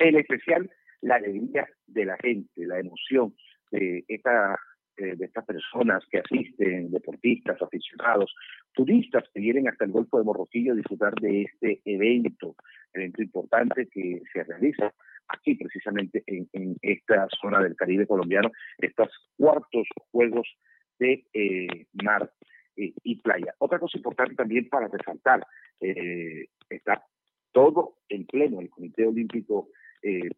en 0.03 0.19
especial 0.19 0.71
la 1.01 1.17
alegría 1.17 1.69
de 1.87 2.05
la 2.05 2.17
gente, 2.19 2.67
la 2.67 2.79
emoción 2.79 3.35
de, 3.73 4.05
esta, 4.07 4.57
eh, 4.97 5.17
de 5.17 5.25
estas 5.25 5.45
personas 5.45 6.05
que 6.11 6.19
asisten, 6.19 6.91
deportistas, 6.91 7.61
aficionados, 7.61 8.33
turistas 8.73 9.25
que 9.35 9.41
vienen 9.41 9.69
hasta 9.69 9.85
el 9.85 9.91
Golfo 9.91 10.19
de 10.19 10.25
Morroquillo 10.25 10.73
a 10.73 10.77
disfrutar 10.77 11.15
de 11.15 11.43
este 11.43 11.81
evento, 11.85 12.55
evento 12.93 13.23
importante 13.23 13.89
que 13.89 14.23
se 14.33 14.45
realiza 14.45 14.93
aquí 15.29 15.55
precisamente 15.55 16.23
en, 16.27 16.77
esta 16.83 17.27
zona 17.41 17.61
del 17.61 17.75
Caribe 17.75 18.07
colombiano, 18.07 18.51
estos 18.79 19.09
cuartos 19.37 19.89
Juegos 20.11 20.47
de 20.99 21.25
eh, 21.33 21.87
Mar 22.05 22.31
eh, 22.77 22.93
y 23.03 23.17
Playa. 23.17 23.55
Otra 23.59 23.79
cosa 23.79 23.97
importante 23.97 24.35
también 24.35 24.69
para 24.69 24.89
resaltar, 24.89 25.45
está 26.69 27.05
todo 27.51 27.99
en 28.09 28.25
pleno 28.27 28.61
el 28.61 28.71
Comité 28.71 29.07
Olímpico 29.07 29.69
eh, 30.03 30.31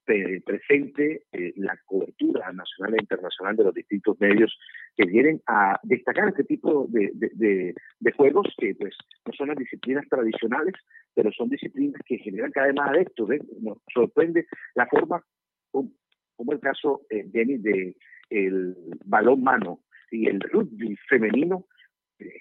presente 0.44 1.24
eh, 1.32 1.52
la 1.56 1.74
cobertura 1.86 2.52
nacional 2.52 2.94
e 2.94 3.02
internacional 3.02 3.56
de 3.56 3.64
los 3.64 3.74
distintos 3.74 4.20
medios 4.20 4.54
que 4.96 5.06
vienen 5.06 5.40
a 5.46 5.80
destacar 5.82 6.28
este 6.28 6.44
tipo 6.44 6.86
de, 6.90 7.10
de, 7.14 8.12
juegos 8.12 8.46
que 8.58 8.74
pues 8.74 8.94
no 9.26 9.32
son 9.32 9.48
las 9.48 9.56
disciplinas 9.56 10.06
tradicionales, 10.08 10.74
pero 11.14 11.32
son 11.32 11.48
disciplinas 11.48 12.00
que 12.04 12.18
generan 12.18 12.50
cada 12.50 12.66
vez 12.66 12.76
más 12.76 12.90
adeptos. 12.90 13.28
Nos 13.60 13.78
sorprende 13.92 14.46
la 14.74 14.86
forma, 14.86 15.24
como, 15.70 16.52
el 16.52 16.60
caso, 16.60 17.06
eh, 17.08 17.24
de 17.24 17.96
el 18.30 18.76
balón 19.04 19.42
mano 19.42 19.80
y 20.10 20.26
el 20.26 20.40
rugby 20.40 20.96
femenino, 21.08 21.66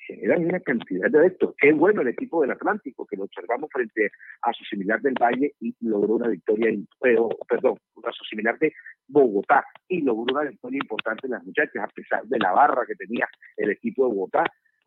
generan 0.08 0.46
una 0.46 0.60
cantidad 0.60 1.10
de 1.10 1.28
esto. 1.28 1.56
Qué 1.58 1.74
bueno 1.74 2.02
el 2.02 2.10
equipo 2.10 2.42
del 2.42 2.52
Atlántico, 2.52 3.06
que 3.06 3.18
lo 3.18 3.24
observamos 3.24 3.70
frente 3.72 4.12
a 4.42 4.54
su 4.54 4.64
similar 4.66 5.02
del 5.02 5.16
Valle 5.22 5.54
y 5.60 5.76
logró 5.82 6.16
una 6.16 6.28
victoria, 6.28 6.70
perdón, 7.48 7.78
a 8.04 8.12
su 8.12 8.24
similar 8.26 8.58
de 8.60 8.74
Bogotá 9.08 9.66
y 9.88 10.02
logró 10.02 10.34
una 10.34 10.50
victoria 10.50 10.80
importante 10.82 11.28
en 11.28 11.32
las 11.32 11.44
muchachas, 11.44 11.84
a 11.84 11.88
pesar 11.88 12.24
de 12.26 12.40
la 12.40 12.52
barra 12.52 12.86
que 12.86 12.96
tenía 12.96 13.28
el 13.58 13.72
equipo 13.72 14.08
de 14.08 14.14
Bogotá. 14.14 14.44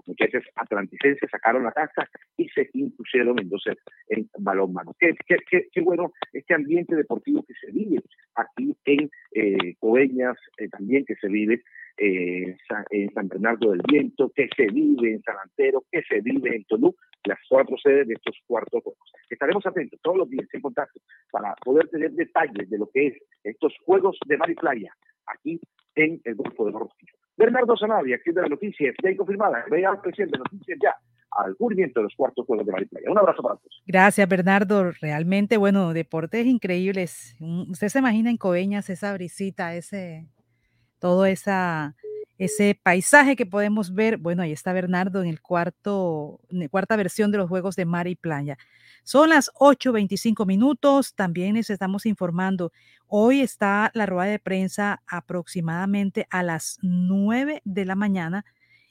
Muchachas 0.07 0.45
atlanticenses 0.55 1.29
sacaron 1.31 1.65
la 1.65 1.73
taza 1.73 2.09
y 2.37 2.49
se 2.51 2.71
impusieron 2.75 3.39
en 3.39 4.31
balón 4.39 4.73
mano. 4.73 4.95
Qué, 4.99 5.15
qué, 5.27 5.67
qué, 5.71 5.81
bueno 5.81 6.13
este 6.33 6.55
ambiente 6.55 6.95
deportivo 6.95 7.45
que 7.45 7.55
se 7.55 7.73
vive 7.73 8.01
aquí 8.35 8.77
en 8.85 9.11
eh, 9.33 9.75
Coveñas, 9.79 10.37
eh, 10.59 10.69
también 10.69 11.05
que 11.05 11.17
se 11.17 11.29
vive 11.29 11.63
eh, 11.99 12.57
en 12.91 13.15
San 13.15 13.29
Bernardo 13.29 13.71
del 13.71 13.83
Viento, 13.89 14.31
que 14.35 14.49
se 14.57 14.67
vive 14.67 15.13
en 15.13 15.23
San 15.23 15.37
Antero, 15.43 15.85
que 15.91 16.03
se 16.03 16.21
vive 16.21 16.55
en 16.55 16.65
Tolú, 16.65 16.95
las 17.25 17.39
cuatro 17.49 17.77
sedes 17.83 18.07
de 18.07 18.15
estos 18.15 18.37
cuartos 18.47 18.83
juegos. 18.83 19.13
Estaremos 19.29 19.67
atentos 19.67 19.99
todos 20.03 20.19
los 20.19 20.31
días 20.31 20.47
en 20.53 20.61
contacto 20.61 21.01
para 21.31 21.55
poder 21.65 21.89
tener 21.89 22.13
detalles 22.13 22.71
de 22.71 22.79
lo 22.79 22.89
que 22.93 23.09
es 23.09 23.15
estos 23.43 23.75
juegos 23.85 24.19
de 24.27 24.37
mar 24.37 24.51
y 24.51 24.55
playa 24.55 24.93
aquí 25.27 25.61
en 25.95 26.21
el 26.25 26.35
Golfo 26.35 26.67
de 26.67 26.73
Morrosquillo. 26.73 27.26
Bernardo 27.37 27.77
Sanabria, 27.77 28.17
aquí 28.17 28.31
de 28.33 28.41
las 28.41 28.51
noticias, 28.51 28.95
ya 29.03 29.17
confirmada, 29.17 29.65
veía 29.71 29.91
presidente 30.03 30.39
de 30.39 30.45
Noticias 30.45 30.79
Ya, 30.83 30.97
al 31.33 31.55
cubrimiento 31.57 32.01
de 32.01 32.05
los 32.05 32.15
cuartos 32.17 32.47
juegos 32.47 32.67
de 32.67 32.73
mar 32.73 32.83
y 32.83 32.87
playa. 32.87 33.11
Un 33.11 33.19
abrazo 33.19 33.43
para 33.43 33.57
todos. 33.57 33.83
Gracias, 33.87 34.29
Bernardo. 34.29 34.93
Realmente, 35.01 35.57
bueno, 35.57 35.93
deportes 35.93 36.47
increíbles. 36.47 37.37
Usted 37.41 37.89
se 37.89 37.99
imagina 37.99 38.31
en 38.31 38.39
Coveñas 38.39 38.89
esa 38.89 39.13
brisita, 39.13 39.75
ese 39.75 40.27
todo 40.99 41.27
esa, 41.27 41.95
ese 42.39 42.79
paisaje 42.83 43.37
que 43.37 43.47
podemos 43.47 43.95
ver. 43.95 44.19
Bueno, 44.19 44.43
ahí 44.43 44.53
está 44.53 44.73
Bernardo 44.73 45.23
en 45.23 45.29
el 45.29 45.41
cuarto, 45.41 46.41
en 46.51 46.61
la 46.61 46.69
cuarta 46.69 46.97
versión 46.97 47.31
de 47.31 47.39
los 47.39 47.49
Juegos 47.49 47.77
de 47.77 47.87
Mar 47.87 48.07
y 48.09 48.17
Playa. 48.17 48.59
Son 49.05 49.31
las 49.31 49.51
8.25 49.55 50.47
minutos. 50.47 51.15
También 51.15 51.55
les 51.55 51.71
estamos 51.71 52.05
informando. 52.07 52.73
Hoy 53.07 53.41
está 53.41 53.91
la 53.95 54.07
rueda 54.07 54.31
de 54.31 54.39
prensa 54.39 55.03
aproximadamente 55.07 56.27
a 56.31 56.43
las 56.43 56.79
9 56.83 57.63
de 57.65 57.85
la 57.85 57.95
mañana. 57.95 58.45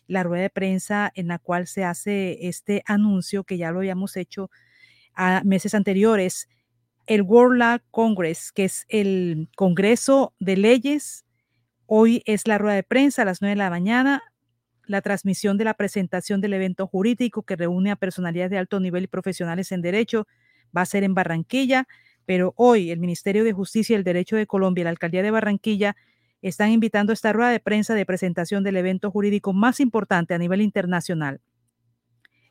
La 0.08 0.24
rueda 0.24 0.44
de 0.44 0.50
prensa 0.50 1.12
en 1.16 1.28
la 1.28 1.40
cual 1.40 1.68
se 1.68 1.84
hace 1.84 2.48
este 2.48 2.84
anuncio 2.86 3.44
que 3.44 3.58
ya 3.58 3.72
lo 3.72 3.80
habíamos 3.80 4.18
hecho 4.18 4.50
a 5.14 5.42
meses 5.44 5.76
anteriores. 5.76 6.48
El 7.08 7.22
World 7.22 7.60
Law 7.60 7.80
Congress, 7.92 8.52
que 8.52 8.66
es 8.66 8.86
el 8.90 9.50
Congreso 9.56 10.34
de 10.40 10.58
Leyes 10.58 11.25
Hoy 11.88 12.24
es 12.26 12.48
la 12.48 12.58
rueda 12.58 12.76
de 12.76 12.84
prensa 12.84 13.22
a 13.22 13.26
las 13.26 13.42
9 13.42 13.52
de 13.52 13.58
la 13.58 13.70
mañana, 13.70 14.24
la 14.88 15.02
transmisión 15.02 15.58
de 15.58 15.66
la 15.66 15.76
presentación 15.76 16.42
del 16.42 16.54
evento 16.54 16.88
jurídico 16.88 17.44
que 17.44 17.56
reúne 17.56 17.92
a 17.92 17.96
personalidades 17.96 18.52
de 18.52 18.58
alto 18.58 18.80
nivel 18.80 19.04
y 19.04 19.08
profesionales 19.08 19.72
en 19.72 19.82
derecho 19.82 20.28
va 20.76 20.82
a 20.82 20.86
ser 20.86 21.04
en 21.04 21.14
Barranquilla, 21.14 21.88
pero 22.26 22.54
hoy 22.58 22.90
el 22.90 23.00
Ministerio 23.00 23.44
de 23.44 23.54
Justicia 23.54 23.94
y 23.94 23.98
el 23.98 24.04
Derecho 24.04 24.36
de 24.36 24.48
Colombia 24.48 24.82
y 24.82 24.86
la 24.86 24.90
Alcaldía 24.90 25.22
de 25.22 25.32
Barranquilla 25.32 25.96
están 26.42 26.72
invitando 26.72 27.12
a 27.12 27.16
esta 27.16 27.34
rueda 27.34 27.52
de 27.52 27.60
prensa 27.60 27.94
de 27.94 28.06
presentación 28.06 28.64
del 28.64 28.78
evento 28.78 29.12
jurídico 29.12 29.54
más 29.54 29.80
importante 29.80 30.34
a 30.34 30.40
nivel 30.40 30.62
internacional. 30.62 31.40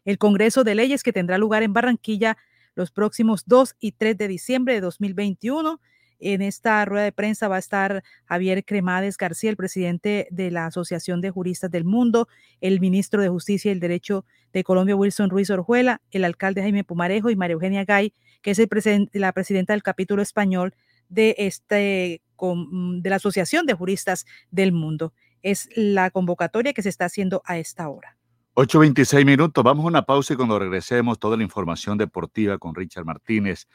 El 0.05 0.19
Congreso 0.19 0.63
de 0.63 0.77
Leyes 0.77 1.03
que 1.03 1.13
tendrá 1.13 1.39
lugar 1.39 1.65
en 1.65 1.73
Barranquilla 1.73 2.37
los 2.77 2.93
próximos 2.93 3.45
2 3.47 3.77
y 3.81 3.93
3 3.93 4.17
de 4.17 4.29
diciembre 4.29 4.75
de 4.75 4.81
2021 4.81 5.81
en 6.19 6.43
esta 6.43 6.85
rueda 6.85 7.05
de 7.05 7.13
prensa 7.13 7.49
va 7.49 7.57
a 7.57 7.61
estar 7.61 8.03
Javier 8.25 8.65
Cremades 8.65 9.17
García, 9.17 9.51
el 9.51 9.57
presidente 9.57 10.29
de 10.31 10.51
la 10.51 10.67
Asociación 10.67 11.21
de 11.21 11.31
Juristas 11.31 11.71
del 11.71 11.85
Mundo, 11.85 12.29
el 12.61 12.81
ministro 12.81 13.21
de 13.23 13.29
Justicia 13.29 13.71
y 13.71 13.73
el 13.73 13.81
Derecho 13.81 14.25
de 14.53 14.65
Colombia, 14.65 14.97
Wilson 14.97 15.31
Ruiz 15.31 15.51
Orjuela, 15.51 16.01
el 16.11 16.25
alcalde 16.25 16.63
Jaime 16.63 16.85
Pumarejo 16.85 17.31
y 17.31 17.37
María 17.37 17.55
Eugenia 17.55 17.85
Gay, 17.85 18.15
que 18.43 18.53
es 18.53 18.59
el 18.59 18.69
la 19.13 19.33
presidenta 19.33 19.73
del 19.73 19.83
capítulo 19.83 20.23
español 20.23 20.75
de, 21.09 21.35
este, 21.39 22.23
de 22.41 23.11
la 23.11 23.17
Asociación 23.17 23.67
de 23.67 23.75
Juristas 23.75 24.27
del 24.51 24.73
Mundo. 24.73 25.13
Es 25.43 25.69
la 25.77 26.11
convocatoria 26.11 26.73
que 26.73 26.83
se 26.83 26.89
está 26.89 27.07
haciendo 27.07 27.43
a 27.45 27.59
esta 27.59 27.89
hora. 27.89 28.17
8.26 28.57 29.25
minutos, 29.25 29.65
vamos 29.65 29.85
a 29.85 29.89
una 29.89 30.03
pausa 30.03 30.33
y 30.33 30.37
cuando 30.37 30.61
regresemos 30.61 31.19
toda 31.19 31.37
la 31.37 31.43
información 31.43 31.99
deportiva 31.99 32.57
con 32.57 32.73
Richard 32.73 33.05
Martínez 33.05 33.67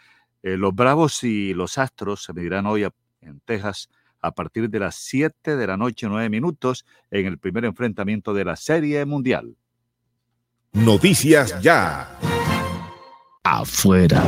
eh, 0.43 0.57
los 0.57 0.73
Bravos 0.73 1.23
y 1.23 1.53
los 1.53 1.77
Astros 1.77 2.23
se 2.23 2.33
medirán 2.33 2.65
hoy 2.65 2.87
en 3.21 3.39
Texas 3.45 3.89
a 4.21 4.31
partir 4.31 4.69
de 4.69 4.79
las 4.79 4.95
7 4.95 5.55
de 5.55 5.67
la 5.67 5.77
noche, 5.77 6.07
9 6.07 6.29
minutos, 6.29 6.85
en 7.11 7.25
el 7.25 7.37
primer 7.37 7.65
enfrentamiento 7.65 8.33
de 8.33 8.45
la 8.45 8.55
Serie 8.55 9.05
Mundial. 9.05 9.55
Noticias 10.73 11.61
ya. 11.61 12.17
Afuera. 13.43 14.23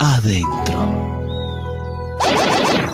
Adentro. 0.00 1.07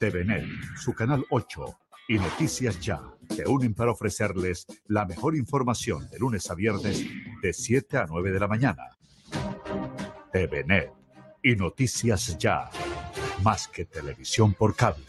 TVNet, 0.00 0.46
su 0.82 0.94
canal 0.94 1.26
8 1.28 1.78
y 2.08 2.14
Noticias 2.14 2.80
Ya 2.80 3.02
se 3.28 3.46
unen 3.46 3.74
para 3.74 3.92
ofrecerles 3.92 4.66
la 4.86 5.04
mejor 5.04 5.36
información 5.36 6.08
de 6.08 6.18
lunes 6.18 6.50
a 6.50 6.54
viernes 6.54 7.04
de 7.42 7.52
7 7.52 7.98
a 7.98 8.06
9 8.08 8.32
de 8.32 8.40
la 8.40 8.48
mañana. 8.48 8.82
TVNet 10.32 10.90
y 11.42 11.54
Noticias 11.54 12.38
Ya, 12.38 12.70
más 13.44 13.68
que 13.68 13.84
televisión 13.84 14.54
por 14.54 14.74
cable. 14.74 15.04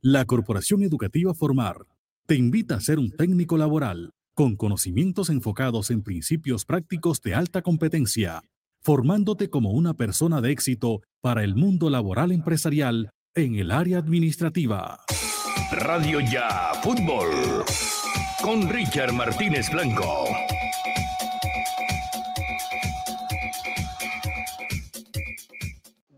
La 0.00 0.24
Corporación 0.24 0.82
Educativa 0.82 1.34
Formar 1.34 1.86
te 2.24 2.36
invita 2.36 2.76
a 2.76 2.80
ser 2.80 2.98
un 2.98 3.14
técnico 3.14 3.58
laboral 3.58 4.14
con 4.32 4.56
conocimientos 4.56 5.28
enfocados 5.28 5.90
en 5.90 6.02
principios 6.02 6.64
prácticos 6.64 7.20
de 7.20 7.34
alta 7.34 7.60
competencia 7.60 8.42
formándote 8.84 9.48
como 9.48 9.70
una 9.70 9.94
persona 9.94 10.42
de 10.42 10.52
éxito 10.52 11.00
para 11.22 11.42
el 11.42 11.54
mundo 11.54 11.88
laboral 11.88 12.32
empresarial 12.32 13.10
en 13.34 13.54
el 13.56 13.70
área 13.70 13.98
administrativa. 13.98 15.00
Radio 15.72 16.20
Ya 16.20 16.72
Fútbol 16.82 17.64
con 18.42 18.68
Richard 18.68 19.12
Martínez 19.14 19.70
Blanco. 19.72 20.26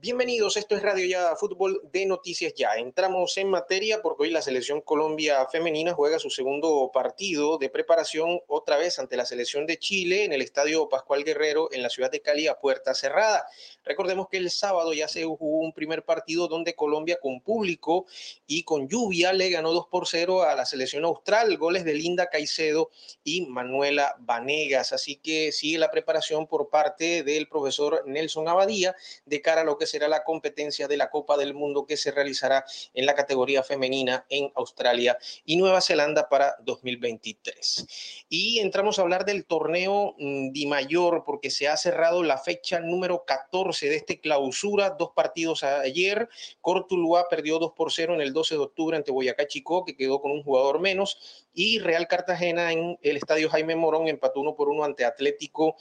Bienvenidos, 0.06 0.56
esto 0.56 0.76
es 0.76 0.82
Radio 0.82 1.04
Ya 1.04 1.34
Fútbol 1.34 1.80
de 1.92 2.06
Noticias 2.06 2.54
Ya. 2.54 2.76
Entramos 2.76 3.36
en 3.38 3.50
materia 3.50 4.02
porque 4.02 4.22
hoy 4.22 4.30
la 4.30 4.40
selección 4.40 4.80
Colombia 4.80 5.44
femenina 5.50 5.94
juega 5.94 6.20
su 6.20 6.30
segundo 6.30 6.92
partido 6.94 7.58
de 7.58 7.70
preparación 7.70 8.38
otra 8.46 8.76
vez 8.76 9.00
ante 9.00 9.16
la 9.16 9.26
selección 9.26 9.66
de 9.66 9.80
Chile 9.80 10.22
en 10.22 10.32
el 10.32 10.42
Estadio 10.42 10.88
Pascual 10.88 11.24
Guerrero 11.24 11.72
en 11.72 11.82
la 11.82 11.90
ciudad 11.90 12.08
de 12.08 12.22
Cali 12.22 12.46
a 12.46 12.60
puerta 12.60 12.94
cerrada. 12.94 13.48
Recordemos 13.82 14.28
que 14.30 14.36
el 14.36 14.48
sábado 14.52 14.92
ya 14.92 15.08
se 15.08 15.24
jugó 15.24 15.58
un 15.58 15.72
primer 15.72 16.04
partido 16.04 16.46
donde 16.46 16.76
Colombia 16.76 17.18
con 17.20 17.40
público 17.40 18.06
y 18.46 18.62
con 18.62 18.88
lluvia 18.88 19.32
le 19.32 19.50
ganó 19.50 19.72
2 19.72 19.88
por 19.90 20.06
0 20.06 20.44
a 20.44 20.54
la 20.54 20.66
selección 20.66 21.04
austral, 21.04 21.56
goles 21.56 21.84
de 21.84 21.94
Linda 21.94 22.30
Caicedo 22.30 22.90
y 23.24 23.46
Manuela 23.46 24.14
Vanegas. 24.20 24.92
Así 24.92 25.16
que 25.16 25.50
sigue 25.50 25.78
la 25.78 25.90
preparación 25.90 26.46
por 26.46 26.68
parte 26.68 27.24
del 27.24 27.48
profesor 27.48 28.04
Nelson 28.06 28.46
Abadía 28.46 28.94
de 29.24 29.42
cara 29.42 29.62
a 29.62 29.64
lo 29.64 29.76
que 29.78 29.86
será 29.96 30.08
la 30.08 30.24
competencia 30.24 30.88
de 30.88 30.98
la 30.98 31.08
Copa 31.08 31.38
del 31.38 31.54
Mundo 31.54 31.86
que 31.86 31.96
se 31.96 32.10
realizará 32.10 32.66
en 32.92 33.06
la 33.06 33.14
categoría 33.14 33.62
femenina 33.62 34.26
en 34.28 34.52
Australia 34.54 35.16
y 35.46 35.56
Nueva 35.56 35.80
Zelanda 35.80 36.28
para 36.28 36.54
2023. 36.64 38.26
Y 38.28 38.58
entramos 38.58 38.98
a 38.98 39.02
hablar 39.02 39.24
del 39.24 39.46
torneo 39.46 40.14
mm, 40.18 40.52
Di 40.52 40.66
Mayor 40.66 41.22
porque 41.24 41.50
se 41.50 41.66
ha 41.66 41.78
cerrado 41.78 42.22
la 42.22 42.36
fecha 42.36 42.78
número 42.78 43.24
14 43.24 43.88
de 43.88 43.96
este 43.96 44.20
clausura, 44.20 44.90
dos 44.90 45.12
partidos 45.14 45.62
ayer. 45.62 46.28
Cortuluá 46.60 47.30
perdió 47.30 47.58
2 47.58 47.72
por 47.74 47.90
0 47.90 48.16
en 48.16 48.20
el 48.20 48.34
12 48.34 48.56
de 48.56 48.60
octubre 48.60 48.98
ante 48.98 49.12
Boyacá 49.12 49.46
Chico, 49.46 49.86
que 49.86 49.96
quedó 49.96 50.20
con 50.20 50.30
un 50.30 50.42
jugador 50.42 50.78
menos 50.78 51.46
y 51.56 51.78
Real 51.78 52.06
Cartagena 52.06 52.70
en 52.70 52.98
el 53.00 53.16
estadio 53.16 53.48
Jaime 53.48 53.74
Morón 53.76 54.08
empató 54.08 54.40
uno 54.40 54.54
por 54.54 54.68
uno 54.68 54.84
ante 54.84 55.06
Atlético 55.06 55.76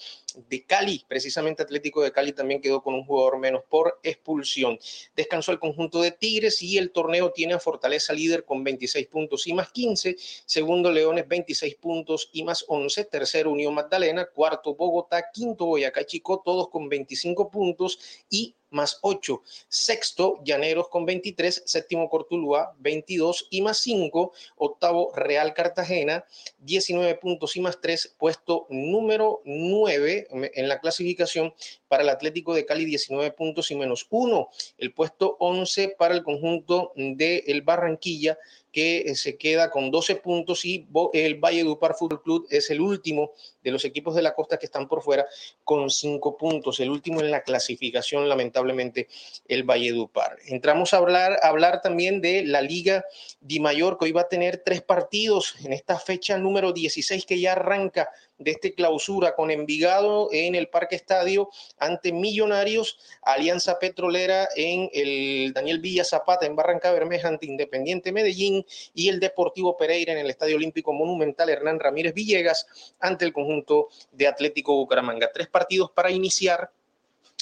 de 0.48 0.66
Cali. 0.66 1.04
Precisamente 1.06 1.64
Atlético 1.64 2.02
de 2.02 2.14
Cali 2.14 2.32
también 2.32 2.62
quedó 2.62 2.82
con 2.82 2.94
un 2.94 3.06
jugador 3.06 3.40
menos 3.40 3.62
por 3.70 4.00
expulsión. 4.10 4.80
Descansó 5.16 5.52
el 5.52 5.60
conjunto 5.60 6.02
de 6.02 6.12
Tigres 6.12 6.62
y 6.62 6.78
el 6.78 6.92
torneo 6.92 7.32
tiene 7.32 7.54
a 7.54 7.60
Fortaleza 7.60 8.14
líder 8.14 8.46
con 8.46 8.64
26 8.64 9.08
puntos 9.08 9.48
y 9.48 9.54
más 9.54 9.72
15. 9.72 10.16
Segundo 10.46 10.92
Leones 10.92 11.28
26 11.28 11.76
puntos 11.76 12.30
y 12.32 12.44
más 12.44 12.66
11. 12.68 13.06
Tercero 13.06 13.52
Unión 13.52 13.74
Magdalena. 13.74 14.26
Cuarto 14.26 14.76
Bogotá. 14.76 15.26
Quinto 15.34 15.66
Boyacá 15.66 16.06
Chico, 16.06 16.42
todos 16.44 16.70
con 16.70 16.90
25 16.90 17.50
puntos 17.50 18.00
y 18.30 18.56
más 18.70 19.00
8. 19.02 19.42
Sexto, 19.68 20.40
Llaneros 20.44 20.90
con 20.90 21.06
23. 21.06 21.64
Séptimo, 21.66 22.10
Cortuluá, 22.10 22.76
22 22.80 23.48
y 23.50 23.62
más 23.62 23.80
5. 23.80 24.34
Octavo, 24.58 25.12
Real 25.16 25.54
Cartagena, 25.54 26.26
19 26.60 27.16
puntos 27.16 27.56
y 27.56 27.62
más 27.62 27.80
3. 27.82 28.16
Puesto 28.18 28.68
número 28.70 29.42
9 29.46 30.28
en 30.32 30.68
la 30.68 30.80
clasificación 30.80 31.54
para 31.88 32.04
el 32.04 32.10
Atlético 32.10 32.54
de 32.54 32.66
Cali, 32.66 32.86
19 32.86 33.32
puntos 33.32 33.72
y 33.72 33.76
menos 33.76 34.08
1. 34.10 34.50
El 34.78 34.94
puesto 34.94 35.38
11 35.40 35.96
para 35.98 36.14
el 36.14 36.24
conjunto 36.24 36.92
de 36.96 37.44
el 37.48 37.62
Barranquilla, 37.62 38.38
que 38.76 38.98
eh, 38.98 39.16
se 39.16 39.38
queda 39.38 39.72
con 39.72 39.90
12 39.90 40.18
puntos 40.18 40.66
y 40.66 40.86
el 41.14 41.36
Valle 41.36 41.64
Dupar 41.64 41.96
Fútbol 41.96 42.22
Club 42.22 42.46
es 42.50 42.70
el 42.70 42.82
último 42.82 43.32
de 43.64 43.72
los 43.72 43.86
equipos 43.86 44.16
de 44.16 44.22
la 44.22 44.36
costa 44.36 44.58
que 44.58 44.66
están 44.66 44.90
por 44.90 45.02
fuera 45.02 45.26
con 45.64 45.90
5 45.90 46.36
puntos, 46.36 46.82
el 46.82 46.90
último 46.90 47.22
en 47.22 47.32
la 47.32 47.42
clasificación, 47.42 48.28
lamentablemente, 48.28 49.08
el 49.48 49.64
Valle 49.64 49.94
Dupar. 49.94 50.36
Entramos 50.48 50.94
a 50.94 50.98
hablar, 50.98 51.40
hablar 51.42 51.82
también 51.82 52.20
de 52.20 52.44
la 52.44 52.62
Liga 52.62 53.06
Di 53.40 53.62
Mayor, 53.62 53.98
que 53.98 54.06
hoy 54.06 54.12
va 54.12 54.22
a 54.22 54.28
tener 54.28 54.58
tres 54.58 54.82
partidos 54.82 55.56
en 55.64 55.72
esta 55.72 55.98
fecha 55.98 56.38
número 56.38 56.74
16 56.74 57.26
que 57.26 57.40
ya 57.40 57.54
arranca 57.54 58.10
de 58.38 58.52
este 58.52 58.74
clausura 58.74 59.36
con 59.36 59.52
Envigado 59.52 60.30
en 60.32 60.56
el 60.56 60.68
Parque 60.68 60.96
Estadio 60.96 61.50
ante 61.78 62.12
Millonarios, 62.12 62.98
Alianza 63.22 63.80
Petrolera 63.80 64.48
en 64.56 64.90
el 64.94 65.54
Daniel 65.54 65.80
Villa 65.80 66.04
Zapata 66.04 66.46
en 66.46 66.56
Barranca 66.56 66.92
Bermeja 66.92 67.28
ante 67.28 67.46
Independiente 67.46 68.12
Medellín 68.12 68.66
y 68.94 69.10
el 69.10 69.20
Deportivo 69.20 69.78
Pereira 69.78 70.14
en 70.14 70.20
el 70.20 70.30
Estadio 70.30 70.58
Olímpico 70.58 70.94
Monumental 70.94 71.50
Hernán 71.50 71.80
Ramírez 71.80 72.14
Villegas 72.14 72.68
ante 73.00 73.26
el 73.26 73.34
conjunto 73.34 73.90
de 74.12 74.28
Atlético 74.28 74.76
Bucaramanga. 74.76 75.32
Tres 75.34 75.48
partidos 75.48 75.92
para 75.92 76.12
iniciar 76.12 76.72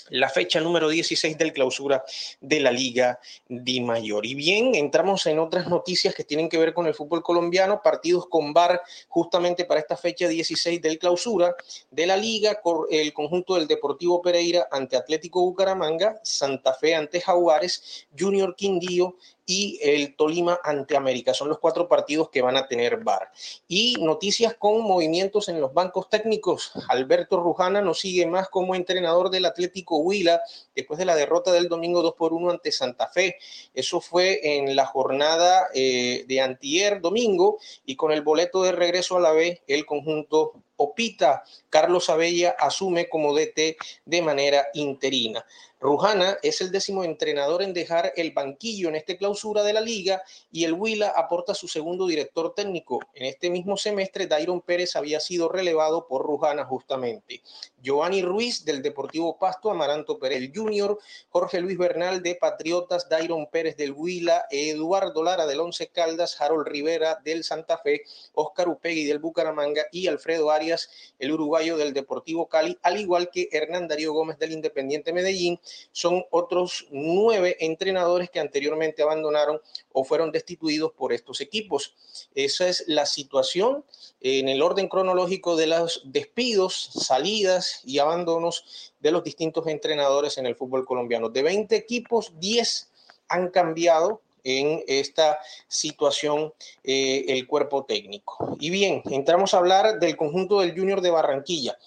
la 0.10 0.30
fecha 0.30 0.60
número 0.60 0.90
16 0.90 1.38
del 1.38 1.54
clausura 1.54 2.04
de 2.42 2.60
la 2.60 2.72
Liga 2.72 3.20
Di 3.48 3.82
Mayor. 3.82 4.26
Y 4.26 4.36
bien, 4.36 4.76
entramos 4.76 5.26
en 5.26 5.40
otras 5.40 5.68
noticias 5.68 6.14
que 6.14 6.24
tienen 6.24 6.50
que 6.50 6.58
ver 6.58 6.74
con 6.74 6.88
el 6.88 6.94
fútbol 6.94 7.24
colombiano, 7.24 7.82
partidos 7.82 8.28
con 8.28 8.54
VAR 8.54 8.82
justamente 9.08 9.66
para 9.66 9.80
esta 9.80 9.98
fecha 9.98 10.28
16 10.28 10.82
del 10.82 11.00
clausura 11.00 11.56
de 11.92 12.06
la 12.06 12.18
Liga, 12.18 12.60
el 12.90 13.14
conjunto 13.14 13.56
del 13.56 13.68
Deportivo 13.68 14.22
Pereira 14.22 14.68
ante 14.72 14.98
Atlético 14.98 15.42
Bucaramanga, 15.42 16.20
Santa 16.24 16.74
Fe 16.74 16.96
ante 16.96 17.22
Jaguares, 17.22 18.08
Junior 18.18 18.56
Quindío 18.56 19.16
y 19.54 19.80
el 19.84 20.16
Tolima 20.16 20.60
ante 20.64 20.98
América. 20.98 21.34
Son 21.34 21.48
los 21.48 21.60
cuatro 21.60 21.88
partidos 21.88 22.30
que 22.30 22.42
van 22.42 22.58
a 22.58 22.68
tener 22.68 23.04
VAR. 23.04 23.32
Y 23.68 23.98
noticias 24.00 24.56
con 24.56 24.82
movimientos 24.82 25.48
en 25.48 25.62
los 25.62 25.74
bancos 25.74 26.10
técnicos. 26.10 26.72
Alberto 26.90 27.40
Rujana 27.40 27.82
nos 27.82 28.00
sigue 28.00 28.26
más 28.26 28.50
como 28.50 28.74
entrenador 28.74 29.30
del 29.30 29.46
Atlético 29.46 29.98
Huila 29.98 30.42
después 30.76 30.98
de 30.98 31.06
la 31.06 31.16
derrota 31.16 31.52
del 31.52 31.70
domingo 31.70 32.02
2 32.02 32.16
por 32.16 32.34
1 32.34 32.50
ante 32.50 32.72
Santa 32.72 33.08
Fe. 33.08 33.38
Eso 33.76 34.02
fue 34.02 34.58
en 34.58 34.76
la 34.76 34.88
jornada 34.88 35.68
eh, 35.76 36.26
de 36.28 36.42
antier 36.42 37.00
domingo 37.00 37.60
y 37.86 37.96
con 37.96 38.12
el 38.12 38.24
boleto 38.24 38.64
de 38.64 38.72
regreso 38.72 39.18
a 39.18 39.22
la 39.22 39.34
B, 39.34 39.62
el 39.68 39.86
conjunto 39.86 40.54
Opita, 40.78 41.44
Carlos 41.70 42.10
Abella 42.10 42.56
asume 42.60 43.10
como 43.10 43.34
DT 43.34 43.78
de 44.06 44.22
manera 44.22 44.68
interina. 44.74 45.46
Rujana 45.84 46.38
es 46.42 46.62
el 46.62 46.72
décimo 46.72 47.04
entrenador 47.04 47.62
en 47.62 47.74
dejar 47.74 48.14
el 48.16 48.32
banquillo 48.32 48.88
en 48.88 48.96
esta 48.96 49.18
clausura 49.18 49.64
de 49.64 49.74
la 49.74 49.82
liga 49.82 50.24
y 50.50 50.64
el 50.64 50.72
Huila 50.72 51.10
aporta 51.10 51.54
su 51.54 51.68
segundo 51.68 52.08
director 52.08 52.54
técnico. 52.56 53.00
En 53.14 53.26
este 53.26 53.50
mismo 53.50 53.76
semestre, 53.76 54.26
Dairon 54.26 54.62
Pérez 54.62 54.96
había 54.96 55.20
sido 55.20 55.50
relevado 55.50 56.08
por 56.08 56.26
Rujana 56.26 56.64
justamente. 56.64 57.42
Giovanni 57.84 58.22
Ruiz 58.22 58.64
del 58.64 58.82
Deportivo 58.82 59.38
Pasto, 59.38 59.70
Amaranto 59.70 60.18
Pérez 60.18 60.50
Junior, 60.56 60.98
Jorge 61.28 61.60
Luis 61.60 61.78
Bernal 61.78 62.24
de 62.24 62.36
Patriotas, 62.36 63.10
Dairon 63.10 63.48
Pérez 63.48 63.76
del 63.76 63.92
Huila, 63.92 64.46
Eduardo 64.50 65.22
Lara 65.22 65.46
del 65.46 65.60
Once 65.60 65.88
Caldas, 65.90 66.40
Harold 66.40 66.66
Rivera 66.66 67.20
del 67.26 67.44
Santa 67.44 67.78
Fe, 67.78 68.04
Oscar 68.34 68.70
Upegui 68.70 69.04
del 69.04 69.20
Bucaramanga 69.20 69.84
y 69.92 70.08
Alfredo 70.08 70.50
Arias, 70.50 70.90
el 71.20 71.34
uruguayo 71.34 71.76
del 71.76 71.94
Deportivo 71.94 72.48
Cali, 72.48 72.78
al 72.84 73.02
igual 73.02 73.30
que 73.30 73.50
Hernán 73.52 73.90
Darío 73.90 74.14
Gómez 74.14 74.40
del 74.40 74.54
Independiente 74.54 75.12
Medellín 75.12 75.60
son 75.92 76.24
otros 76.32 76.88
nueve 76.90 77.58
entrenadores 77.60 78.30
que 78.30 78.40
anteriormente 78.40 79.04
abandonaron 79.04 79.60
o 79.92 80.06
fueron 80.06 80.32
destituidos 80.32 80.94
por 80.94 81.12
estos 81.12 81.42
equipos. 81.42 81.96
Esa 82.34 82.70
es 82.70 82.86
la 82.88 83.06
situación 83.06 83.84
en 84.22 84.48
el 84.48 84.62
orden 84.62 84.88
cronológico 84.88 85.58
de 85.58 85.68
los 85.68 86.02
despidos, 86.06 86.92
salidas 86.94 87.73
y 87.84 88.00
abandonos 88.00 88.94
de 89.00 89.12
los 89.12 89.24
distintos 89.24 89.68
entrenadores 89.68 90.38
en 90.38 90.46
el 90.46 90.56
fútbol 90.56 90.86
colombiano. 90.86 91.30
De 91.30 91.44
20 91.44 91.76
equipos, 91.76 92.34
10 92.40 92.92
han 93.30 93.50
cambiado 93.50 94.22
en 94.44 94.84
esta 94.88 95.40
situación 95.68 96.54
eh, 96.84 97.26
el 97.30 97.48
cuerpo 97.48 97.86
técnico. 97.86 98.58
Y 98.60 98.70
bien, 98.70 99.02
entramos 99.06 99.54
a 99.54 99.58
hablar 99.58 100.00
del 100.00 100.18
conjunto 100.18 100.60
del 100.60 100.78
Junior 100.78 101.02
de 101.02 101.12
Barranquilla. 101.12 101.78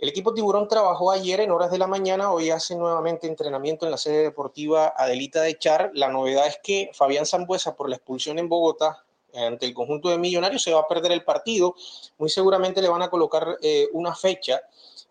El 0.00 0.08
equipo 0.08 0.32
Tiburón 0.32 0.66
trabajó 0.66 1.10
ayer 1.10 1.40
en 1.40 1.50
horas 1.50 1.70
de 1.70 1.76
la 1.76 1.86
mañana, 1.86 2.32
hoy 2.32 2.48
hace 2.48 2.74
nuevamente 2.74 3.26
entrenamiento 3.26 3.84
en 3.84 3.90
la 3.90 3.98
sede 3.98 4.22
deportiva 4.22 4.94
Adelita 4.96 5.42
de 5.42 5.58
Char. 5.58 5.90
La 5.92 6.08
novedad 6.08 6.46
es 6.46 6.58
que 6.62 6.90
Fabián 6.94 7.26
Zambuesa, 7.26 7.76
por 7.76 7.88
la 7.90 7.96
expulsión 7.96 8.38
en 8.38 8.48
Bogotá 8.48 9.04
ante 9.34 9.66
el 9.66 9.74
conjunto 9.74 10.08
de 10.08 10.16
Millonarios, 10.16 10.62
se 10.62 10.72
va 10.72 10.80
a 10.80 10.88
perder 10.88 11.12
el 11.12 11.22
partido. 11.22 11.74
Muy 12.16 12.30
seguramente 12.30 12.80
le 12.80 12.88
van 12.88 13.02
a 13.02 13.10
colocar 13.10 13.58
eh, 13.60 13.88
una 13.92 14.14
fecha 14.14 14.62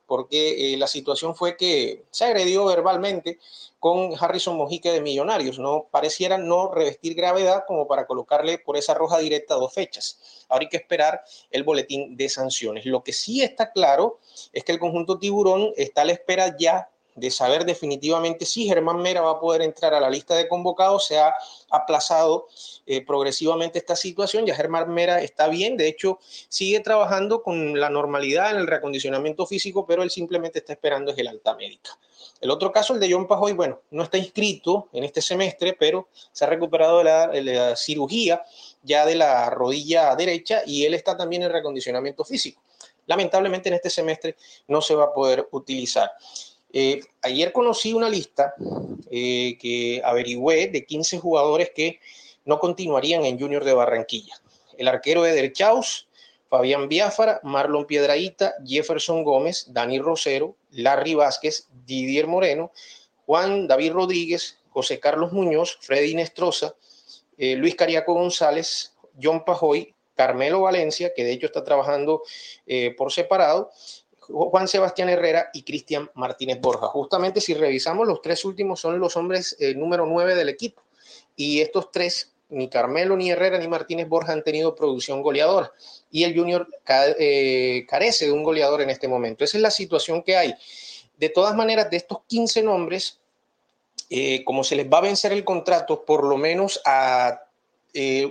porque 0.09 0.73
eh, 0.73 0.77
la 0.77 0.87
situación 0.87 1.35
fue 1.35 1.55
que 1.55 2.03
se 2.09 2.25
agredió 2.25 2.65
verbalmente 2.65 3.39
con 3.77 4.11
Harrison 4.19 4.57
Mojica 4.57 4.91
de 4.91 5.01
Millonarios. 5.01 5.59
No 5.59 5.87
pareciera 5.91 6.39
no 6.39 6.73
revestir 6.73 7.13
gravedad 7.13 7.63
como 7.67 7.87
para 7.87 8.07
colocarle 8.07 8.57
por 8.57 8.75
esa 8.75 8.95
roja 8.95 9.19
directa 9.19 9.53
dos 9.53 9.71
fechas. 9.71 10.45
Ahora 10.49 10.63
hay 10.63 10.69
que 10.69 10.77
esperar 10.77 11.23
el 11.51 11.63
boletín 11.63 12.17
de 12.17 12.27
sanciones. 12.27 12.87
Lo 12.87 13.03
que 13.03 13.13
sí 13.13 13.43
está 13.43 13.71
claro 13.71 14.19
es 14.51 14.63
que 14.63 14.71
el 14.71 14.79
conjunto 14.79 15.19
tiburón 15.19 15.71
está 15.77 16.01
a 16.01 16.05
la 16.05 16.13
espera 16.13 16.57
ya 16.57 16.89
de 17.19 17.31
saber 17.31 17.65
definitivamente 17.65 18.45
si 18.45 18.67
Germán 18.67 19.01
Mera 19.01 19.21
va 19.21 19.31
a 19.31 19.39
poder 19.39 19.61
entrar 19.61 19.93
a 19.93 19.99
la 19.99 20.09
lista 20.09 20.35
de 20.35 20.47
convocados. 20.47 21.05
Se 21.05 21.17
ha 21.17 21.33
aplazado 21.69 22.47
eh, 22.85 23.05
progresivamente 23.05 23.79
esta 23.79 23.95
situación. 23.95 24.45
Ya 24.45 24.55
Germán 24.55 24.91
Mera 24.93 25.21
está 25.21 25.47
bien, 25.47 25.77
de 25.77 25.87
hecho 25.87 26.19
sigue 26.47 26.79
trabajando 26.79 27.43
con 27.43 27.79
la 27.79 27.89
normalidad 27.89 28.51
en 28.51 28.57
el 28.57 28.67
reacondicionamiento 28.67 29.45
físico, 29.45 29.85
pero 29.85 30.03
él 30.03 30.09
simplemente 30.09 30.59
está 30.59 30.73
esperando 30.73 31.11
es 31.11 31.17
el 31.17 31.27
alta 31.27 31.55
médica. 31.55 31.97
El 32.41 32.51
otro 32.51 32.71
caso, 32.71 32.93
el 32.93 32.99
de 32.99 33.11
John 33.11 33.27
Pajoy, 33.27 33.53
bueno, 33.53 33.81
no 33.91 34.03
está 34.03 34.17
inscrito 34.17 34.87
en 34.93 35.03
este 35.03 35.21
semestre, 35.21 35.75
pero 35.77 36.07
se 36.31 36.45
ha 36.45 36.47
recuperado 36.47 36.99
de 36.99 37.43
la 37.43 37.75
cirugía 37.75 38.43
ya 38.81 39.05
de 39.05 39.15
la 39.15 39.49
rodilla 39.49 40.15
derecha 40.15 40.61
y 40.65 40.85
él 40.85 40.93
está 40.93 41.17
también 41.17 41.43
en 41.43 41.51
reacondicionamiento 41.51 42.23
físico. 42.23 42.61
Lamentablemente 43.07 43.69
en 43.69 43.75
este 43.75 43.89
semestre 43.89 44.35
no 44.67 44.81
se 44.81 44.95
va 44.95 45.05
a 45.05 45.13
poder 45.13 45.47
utilizar. 45.51 46.11
Eh, 46.71 47.01
ayer 47.23 47.51
conocí 47.51 47.93
una 47.93 48.09
lista 48.09 48.53
eh, 49.09 49.57
que 49.59 50.01
averigüé 50.03 50.67
de 50.67 50.85
15 50.85 51.17
jugadores 51.17 51.71
que 51.75 51.99
no 52.45 52.59
continuarían 52.59 53.25
en 53.25 53.39
Junior 53.39 53.63
de 53.63 53.73
Barranquilla. 53.73 54.35
El 54.77 54.87
arquero 54.87 55.25
Eder 55.25 55.51
Chaus, 55.51 56.07
Fabián 56.47 56.87
Biafara, 56.87 57.39
Marlon 57.43 57.85
Piedraíta, 57.85 58.55
Jefferson 58.65 59.23
Gómez, 59.23 59.65
Dani 59.69 59.99
Rosero, 59.99 60.55
Larry 60.71 61.15
Vázquez, 61.15 61.67
Didier 61.85 62.27
Moreno, 62.27 62.71
Juan 63.25 63.67
David 63.67 63.93
Rodríguez, 63.93 64.57
José 64.69 64.99
Carlos 64.99 65.31
Muñoz, 65.31 65.77
Freddy 65.81 66.15
Nestroza, 66.15 66.75
eh, 67.37 67.55
Luis 67.55 67.75
Cariaco 67.75 68.13
González, 68.13 68.93
John 69.21 69.43
Pajoy, 69.43 69.93
Carmelo 70.15 70.61
Valencia, 70.61 71.13
que 71.15 71.23
de 71.23 71.31
hecho 71.31 71.45
está 71.47 71.63
trabajando 71.63 72.23
por 72.97 73.11
separado, 73.11 73.71
Juan 74.31 74.67
Sebastián 74.67 75.09
Herrera 75.09 75.49
y 75.53 75.63
Cristian 75.63 76.09
Martínez 76.13 76.59
Borja. 76.61 76.87
Justamente 76.87 77.41
si 77.41 77.53
revisamos, 77.53 78.07
los 78.07 78.21
tres 78.21 78.45
últimos 78.45 78.79
son 78.79 78.99
los 78.99 79.15
hombres 79.17 79.55
eh, 79.59 79.73
número 79.75 80.05
nueve 80.05 80.35
del 80.35 80.49
equipo. 80.49 80.81
Y 81.35 81.61
estos 81.61 81.91
tres, 81.91 82.31
ni 82.49 82.69
Carmelo, 82.69 83.15
ni 83.15 83.31
Herrera, 83.31 83.57
ni 83.57 83.67
Martínez 83.67 84.07
Borja 84.07 84.33
han 84.33 84.43
tenido 84.43 84.75
producción 84.75 85.21
goleadora. 85.21 85.71
Y 86.11 86.23
el 86.23 86.37
Junior 86.37 86.67
eh, 86.87 87.85
carece 87.87 88.25
de 88.25 88.31
un 88.31 88.43
goleador 88.43 88.81
en 88.81 88.89
este 88.89 89.07
momento. 89.07 89.43
Esa 89.43 89.57
es 89.57 89.63
la 89.63 89.71
situación 89.71 90.23
que 90.23 90.37
hay. 90.37 90.53
De 91.17 91.29
todas 91.29 91.55
maneras, 91.55 91.89
de 91.89 91.97
estos 91.97 92.19
15 92.27 92.63
nombres, 92.63 93.19
eh, 94.09 94.43
como 94.43 94.63
se 94.63 94.75
les 94.75 94.87
va 94.87 94.99
a 94.99 95.01
vencer 95.01 95.31
el 95.33 95.43
contrato, 95.43 96.05
por 96.05 96.23
lo 96.23 96.37
menos 96.37 96.81
a 96.85 97.45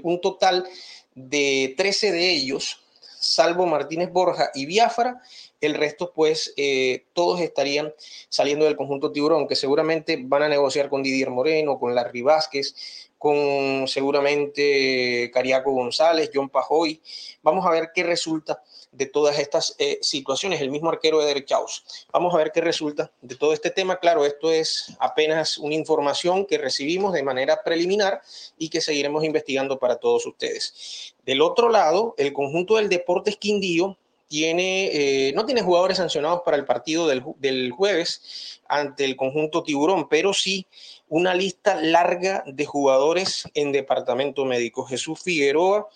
un 0.03 0.21
total 0.21 0.67
de 1.15 1.75
13 1.77 2.13
de 2.13 2.31
ellos, 2.31 2.81
salvo 3.21 3.67
Martínez 3.67 4.11
Borja 4.13 4.51
y 4.55 4.67
Biafra, 4.67 5.21
el 5.61 5.75
resto, 5.75 6.13
pues, 6.15 6.53
eh, 6.57 7.07
todos 7.13 7.41
estarían 7.41 7.93
saliendo 8.29 8.65
del 8.65 8.77
conjunto 8.77 9.13
tiburón, 9.13 9.49
que 9.49 9.57
seguramente 9.57 10.19
van 10.23 10.43
a 10.43 10.49
negociar 10.49 10.89
con 10.89 11.03
Didier 11.03 11.31
Moreno, 11.31 11.79
con 11.79 11.95
Larry 11.95 12.23
Vázquez, 12.23 13.09
con 13.19 13.89
seguramente 13.89 15.31
Cariaco 15.35 15.73
González, 15.73 16.31
John 16.33 16.49
Pajoy. 16.49 17.01
Vamos 17.43 17.67
a 17.67 17.71
ver 17.71 17.91
qué 17.95 18.05
resulta 18.05 18.63
de 18.93 19.07
todas 19.07 19.39
estas 19.39 19.75
eh, 19.79 19.99
situaciones, 20.03 20.61
el 20.61 20.71
mismo 20.71 20.91
arquero 20.91 21.21
de 21.21 21.45
Chaus. 21.45 21.85
Vamos 22.13 22.35
a 22.35 22.39
ver 22.39 22.53
qué 22.53 22.61
resulta 22.61 23.11
de 23.21 23.37
todo 23.37 23.53
este 23.53 23.71
tema. 23.71 23.99
Claro, 23.99 24.25
esto 24.25 24.51
es 24.51 24.97
apenas 24.99 25.59
una 25.59 25.75
información 25.75 26.47
que 26.47 26.59
recibimos 26.59 27.13
de 27.13 27.23
manera 27.23 27.63
preliminar 27.63 28.23
y 28.57 28.69
que 28.69 28.81
seguiremos 28.81 29.25
investigando 29.25 29.79
para 29.79 29.97
todos 29.97 30.27
ustedes. 30.27 31.15
Del 31.25 31.43
otro 31.43 31.69
lado, 31.69 32.15
el 32.19 32.33
conjunto 32.33 32.77
del 32.77 32.89
Deportes 32.89 33.37
Quindío 33.37 33.97
tiene, 34.29 34.91
eh, 35.29 35.33
no 35.35 35.47
tiene 35.47 35.63
jugadores 35.63 35.97
sancionados 35.97 36.43
para 36.45 36.57
el 36.57 36.65
partido 36.65 37.09
del, 37.09 37.71
jueves 37.73 38.61
ante 38.69 39.05
el 39.05 39.17
conjunto 39.17 39.63
Tiburón, 39.63 40.09
pero 40.09 40.35
sí 40.35 40.67
una 41.09 41.35
lista 41.35 41.81
larga 41.81 42.45
de 42.47 42.67
jugadores 42.67 43.49
en 43.55 43.73
departamento 43.73 44.45
médico. 44.45 44.85
Jesús 44.85 45.21
Figueroa, 45.23 45.89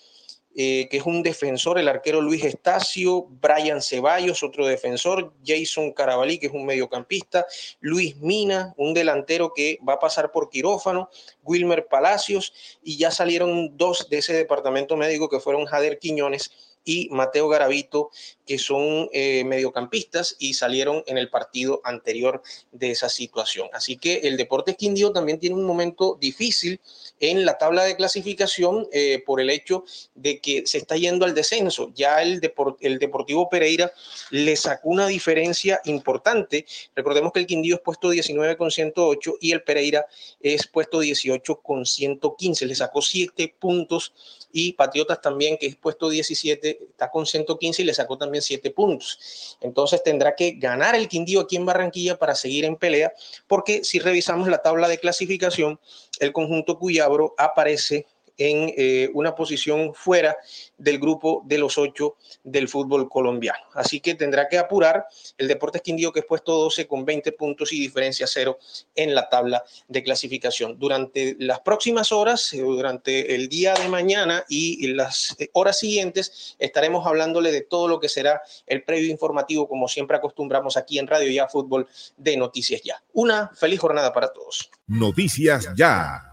eh, 0.55 0.89
que 0.91 0.99
es 0.99 1.07
un 1.07 1.23
defensor, 1.23 1.79
el 1.79 1.89
arquero 1.89 2.21
Luis 2.21 2.45
Estacio, 2.45 3.27
Brian 3.41 3.81
Ceballos, 3.81 4.43
otro 4.43 4.67
defensor, 4.67 5.33
Jason 5.45 5.93
Carabalí, 5.93 6.39
que 6.39 6.49
es 6.49 6.53
un 6.53 6.67
mediocampista, 6.67 7.47
Luis 7.81 8.17
Mina, 8.19 8.75
un 8.77 8.93
delantero 8.93 9.53
que 9.55 9.79
va 9.89 9.95
a 9.95 9.99
pasar 9.99 10.31
por 10.31 10.51
quirófano, 10.51 11.09
Wilmer 11.43 11.87
Palacios, 11.87 12.53
y 12.83 12.99
ya 12.99 13.11
salieron 13.11 13.77
dos 13.77 14.09
de 14.11 14.19
ese 14.19 14.35
departamento 14.35 14.97
médico 14.97 15.29
que 15.29 15.41
fueron 15.41 15.65
Jader 15.65 15.99
Quiñones 15.99 16.72
y 16.85 17.09
Mateo 17.11 17.49
Garavito, 17.49 18.11
que 18.47 18.59
son 18.59 19.09
eh, 19.13 19.45
mediocampistas 19.45 20.37
y 20.39 20.55
salieron 20.55 21.03
en 21.07 21.17
el 21.19 21.31
partido 21.31 21.81
anterior 21.85 22.43
de 22.73 22.91
esa 22.91 23.09
situación. 23.09 23.69
Así 23.73 23.97
que 23.97 24.21
el 24.25 24.37
Deportes 24.37 24.77
Quindío 24.77 25.13
también 25.13 25.39
tiene 25.39 25.57
un 25.57 25.65
momento 25.65 26.19
difícil 26.21 26.81
en 27.21 27.45
la 27.45 27.57
tabla 27.57 27.85
de 27.85 27.97
clasificación 27.97 28.89
eh, 28.93 29.23
por 29.25 29.41
el 29.41 29.51
hecho 29.51 29.85
de 30.15 30.41
que 30.41 30.67
se 30.67 30.79
está 30.79 30.97
yendo 30.97 31.25
al 31.25 31.35
descenso. 31.35 31.93
Ya 31.95 32.21
el, 32.21 32.41
Deportivo 32.41 33.49
Pereira 33.49 33.93
le 34.31 34.57
sacó 34.57 34.89
una 34.89 35.07
diferencia 35.07 35.81
importante. 35.85 36.67
Recordemos 36.97 37.33
que 37.33 37.41
el 37.41 37.47
Quindío 37.47 37.77
es 37.77 37.81
puesto 37.81 38.11
19 38.11 38.57
con 38.57 38.71
108 38.71 39.35
y 39.41 39.53
el 39.53 39.63
Pereira 39.63 40.07
es 40.41 40.67
puesto 40.67 41.01
18 41.01 41.61
con 41.61 41.87
115. 41.87 42.67
Le 42.67 42.75
sacó 42.75 43.03
7 43.03 43.55
puntos 43.59 44.13
y 44.53 44.75
Patriotas 44.75 45.21
también, 45.21 45.57
que 45.59 45.67
es 45.67 45.77
puesto 45.77 46.09
17, 46.09 46.79
está 46.91 47.11
con 47.11 47.27
115 47.27 47.83
y 47.83 47.85
le 47.85 47.95
sacó 47.95 48.19
también 48.19 48.43
7 48.43 48.71
puntos. 48.71 49.57
Entonces 49.61 50.03
tendrá 50.03 50.37
que 50.37 50.53
ganar 50.53 50.95
el 50.95 51.09
Quindío 51.09 51.41
aquí 51.41 51.57
en 51.57 51.67
Barranquilla 51.67 52.19
para 52.19 52.35
seguir 52.35 52.65
en 52.65 52.77
pelea, 52.77 53.13
porque 53.47 53.83
si 53.85 53.99
revisamos 53.99 54.49
la 54.49 54.63
tabla 54.63 54.89
de 54.89 54.99
clasificación, 54.99 55.81
el 56.21 56.33
conjunto 56.33 56.79
Cuyabro 56.79 57.35
aparece 57.39 58.07
en 58.39 58.73
eh, 58.77 59.11
una 59.15 59.35
posición 59.35 59.95
fuera 59.95 60.37
del 60.79 60.99
grupo 60.99 61.43
de 61.45 61.59
los 61.59 61.79
ocho 61.79 62.17
del 62.43 62.69
fútbol 62.69 63.09
colombiano. 63.09 63.65
Así 63.75 64.01
que 64.01 64.15
tendrá 64.15 64.49
que 64.49 64.59
apurar 64.59 65.07
el 65.39 65.49
Deportes 65.49 65.83
Quindío, 65.83 66.13
que 66.13 66.21
es 66.21 66.27
puesto 66.27 66.53
12 66.57 66.87
con 66.87 67.05
20 67.05 67.33
puntos 67.33 67.73
y 67.73 67.81
diferencia 67.81 68.27
cero 68.27 68.59
en 68.95 69.15
la 69.15 69.29
tabla 69.29 69.65
de 69.89 70.03
clasificación. 70.03 70.79
Durante 70.79 71.37
las 71.39 71.61
próximas 71.61 72.13
horas, 72.13 72.53
eh, 72.53 72.61
durante 72.61 73.35
el 73.35 73.49
día 73.49 73.75
de 73.75 73.89
mañana 73.89 74.45
y 74.49 74.89
las 74.89 75.37
eh, 75.39 75.51
horas 75.53 75.79
siguientes, 75.79 76.57
estaremos 76.59 77.07
hablándole 77.07 77.53
de 77.53 77.63
todo 77.63 77.89
lo 77.89 78.01
que 78.01 78.09
será 78.09 78.43
el 78.67 78.83
previo 78.83 79.11
informativo, 79.11 79.69
como 79.69 79.89
siempre 79.89 80.17
acostumbramos 80.17 80.77
aquí 80.77 80.99
en 80.99 81.07
Radio 81.07 81.31
Ya 81.31 81.49
Fútbol 81.49 81.87
de 82.17 82.37
Noticias 82.37 82.83
Ya. 82.83 83.03
Una 83.13 83.51
feliz 83.55 83.81
jornada 83.81 84.13
para 84.13 84.33
todos. 84.33 84.71
Noticias 84.87 85.69
Ya 85.77 86.33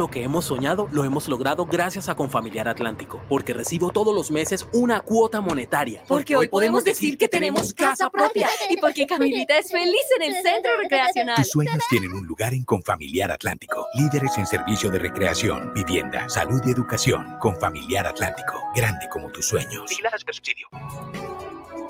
Lo 0.00 0.08
que 0.08 0.24
hemos 0.24 0.46
soñado 0.46 0.88
lo 0.92 1.04
hemos 1.04 1.28
logrado 1.28 1.66
gracias 1.66 2.08
a 2.08 2.14
Confamiliar 2.14 2.66
Atlántico, 2.68 3.20
porque 3.28 3.52
recibo 3.52 3.90
todos 3.90 4.14
los 4.14 4.30
meses 4.30 4.66
una 4.72 5.00
cuota 5.00 5.42
monetaria. 5.42 6.02
Porque 6.08 6.36
hoy 6.36 6.48
podemos 6.48 6.84
decir 6.84 7.18
que 7.18 7.28
tenemos 7.28 7.74
casa 7.74 8.08
propia 8.08 8.48
y 8.70 8.78
porque 8.78 9.06
Camilita 9.06 9.58
es 9.58 9.70
feliz 9.70 10.00
en 10.16 10.22
el 10.22 10.42
centro 10.42 10.70
recreacional. 10.80 11.36
Tus 11.36 11.50
sueños 11.50 11.84
tienen 11.90 12.14
un 12.14 12.26
lugar 12.26 12.54
en 12.54 12.64
Confamiliar 12.64 13.30
Atlántico. 13.30 13.88
Líderes 13.92 14.38
en 14.38 14.46
servicio 14.46 14.88
de 14.88 15.00
recreación, 15.00 15.70
vivienda, 15.74 16.26
salud 16.30 16.62
y 16.64 16.70
educación. 16.70 17.36
Confamiliar 17.38 18.06
Atlántico, 18.06 18.54
grande 18.74 19.06
como 19.12 19.30
tus 19.30 19.44
sueños. 19.44 19.90
subsidio. 20.24 20.66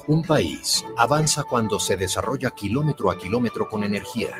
Un 0.08 0.24
país 0.24 0.84
avanza 0.96 1.44
cuando 1.44 1.78
se 1.78 1.96
desarrolla 1.96 2.50
kilómetro 2.50 3.08
a 3.08 3.16
kilómetro 3.16 3.68
con 3.68 3.84
energía. 3.84 4.36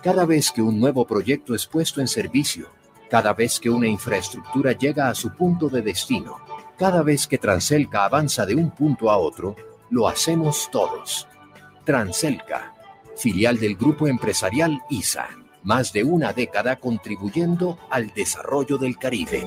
Cada 0.00 0.24
vez 0.26 0.52
que 0.52 0.62
un 0.62 0.78
nuevo 0.78 1.04
proyecto 1.04 1.56
es 1.56 1.66
puesto 1.66 2.00
en 2.00 2.06
servicio, 2.06 2.70
cada 3.10 3.34
vez 3.34 3.58
que 3.58 3.68
una 3.68 3.88
infraestructura 3.88 4.72
llega 4.72 5.08
a 5.08 5.14
su 5.14 5.34
punto 5.34 5.68
de 5.68 5.82
destino, 5.82 6.38
cada 6.78 7.02
vez 7.02 7.26
que 7.26 7.38
Transelca 7.38 8.04
avanza 8.04 8.46
de 8.46 8.54
un 8.54 8.70
punto 8.70 9.10
a 9.10 9.18
otro, 9.18 9.56
lo 9.90 10.08
hacemos 10.08 10.70
todos. 10.70 11.26
Transelca, 11.84 12.72
filial 13.16 13.58
del 13.58 13.76
grupo 13.76 14.06
empresarial 14.06 14.80
ISA, 14.88 15.28
más 15.64 15.92
de 15.92 16.04
una 16.04 16.32
década 16.32 16.76
contribuyendo 16.76 17.78
al 17.90 18.14
desarrollo 18.14 18.78
del 18.78 18.96
Caribe. 18.96 19.46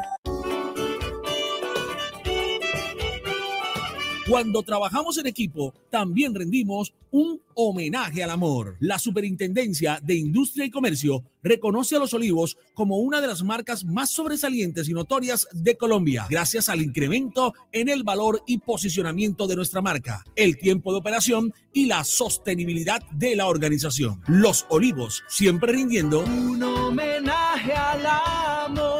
Cuando 4.31 4.63
trabajamos 4.63 5.17
en 5.17 5.27
equipo, 5.27 5.73
también 5.89 6.33
rendimos 6.33 6.93
un 7.09 7.41
homenaje 7.53 8.23
al 8.23 8.29
amor. 8.29 8.77
La 8.79 8.97
Superintendencia 8.97 9.99
de 10.01 10.15
Industria 10.15 10.63
y 10.63 10.69
Comercio 10.71 11.25
reconoce 11.43 11.97
a 11.97 11.99
Los 11.99 12.13
Olivos 12.13 12.57
como 12.73 12.99
una 12.99 13.19
de 13.19 13.27
las 13.27 13.43
marcas 13.43 13.83
más 13.83 14.09
sobresalientes 14.09 14.87
y 14.87 14.93
notorias 14.93 15.49
de 15.51 15.75
Colombia, 15.75 16.27
gracias 16.29 16.69
al 16.69 16.81
incremento 16.81 17.53
en 17.73 17.89
el 17.89 18.03
valor 18.03 18.41
y 18.47 18.59
posicionamiento 18.59 19.47
de 19.47 19.57
nuestra 19.57 19.81
marca, 19.81 20.23
el 20.37 20.57
tiempo 20.57 20.93
de 20.93 20.99
operación 20.99 21.53
y 21.73 21.87
la 21.87 22.05
sostenibilidad 22.05 23.03
de 23.11 23.35
la 23.35 23.47
organización. 23.47 24.21
Los 24.27 24.65
Olivos, 24.69 25.25
siempre 25.27 25.73
rindiendo 25.73 26.21
un 26.21 26.63
homenaje 26.63 27.73
al 27.73 28.05
amor. 28.05 28.90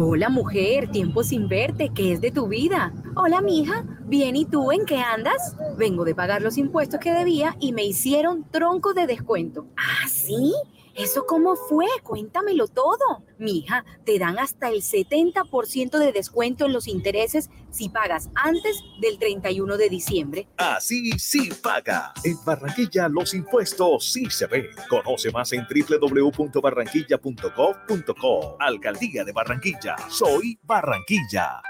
Hola 0.00 0.28
mujer, 0.28 0.92
tiempo 0.92 1.24
sin 1.24 1.48
verte, 1.48 1.90
¿qué 1.92 2.12
es 2.12 2.20
de 2.20 2.30
tu 2.30 2.46
vida? 2.46 2.92
Hola 3.16 3.40
mija, 3.40 3.84
bien 4.06 4.36
y 4.36 4.44
tú 4.44 4.70
en 4.70 4.86
qué 4.86 4.98
andas? 4.98 5.56
Vengo 5.76 6.04
de 6.04 6.14
pagar 6.14 6.40
los 6.40 6.56
impuestos 6.56 7.00
que 7.00 7.12
debía 7.12 7.56
y 7.58 7.72
me 7.72 7.82
hicieron 7.82 8.48
tronco 8.48 8.94
de 8.94 9.08
descuento. 9.08 9.66
¿Ah, 9.76 10.06
sí? 10.08 10.54
¿Eso 10.98 11.24
cómo 11.26 11.54
fue? 11.54 11.86
Cuéntamelo 12.02 12.66
todo. 12.66 13.22
Mija, 13.38 13.84
te 14.04 14.18
dan 14.18 14.40
hasta 14.40 14.68
el 14.68 14.82
70% 14.82 15.96
de 15.96 16.10
descuento 16.10 16.66
en 16.66 16.72
los 16.72 16.88
intereses 16.88 17.50
si 17.70 17.88
pagas 17.88 18.30
antes 18.34 18.82
del 19.00 19.20
31 19.20 19.76
de 19.76 19.88
diciembre. 19.88 20.48
Así 20.56 21.12
sí 21.12 21.50
paga. 21.62 22.12
En 22.24 22.34
Barranquilla 22.44 23.08
los 23.08 23.32
impuestos 23.34 24.10
sí 24.10 24.28
se 24.28 24.48
ven. 24.48 24.66
Conoce 24.88 25.30
más 25.30 25.52
en 25.52 25.68
www.barranquilla.gov.co. 25.68 28.56
Alcaldía 28.58 29.24
de 29.24 29.32
Barranquilla. 29.32 29.94
Soy 30.08 30.58
Barranquilla. 30.64 31.62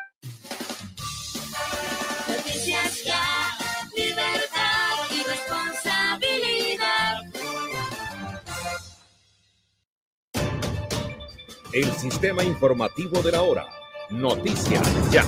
El 11.79 11.93
sistema 11.93 12.43
informativo 12.43 13.23
de 13.23 13.31
la 13.31 13.43
hora. 13.43 13.65
Noticias 14.11 14.83
ya. 15.13 15.25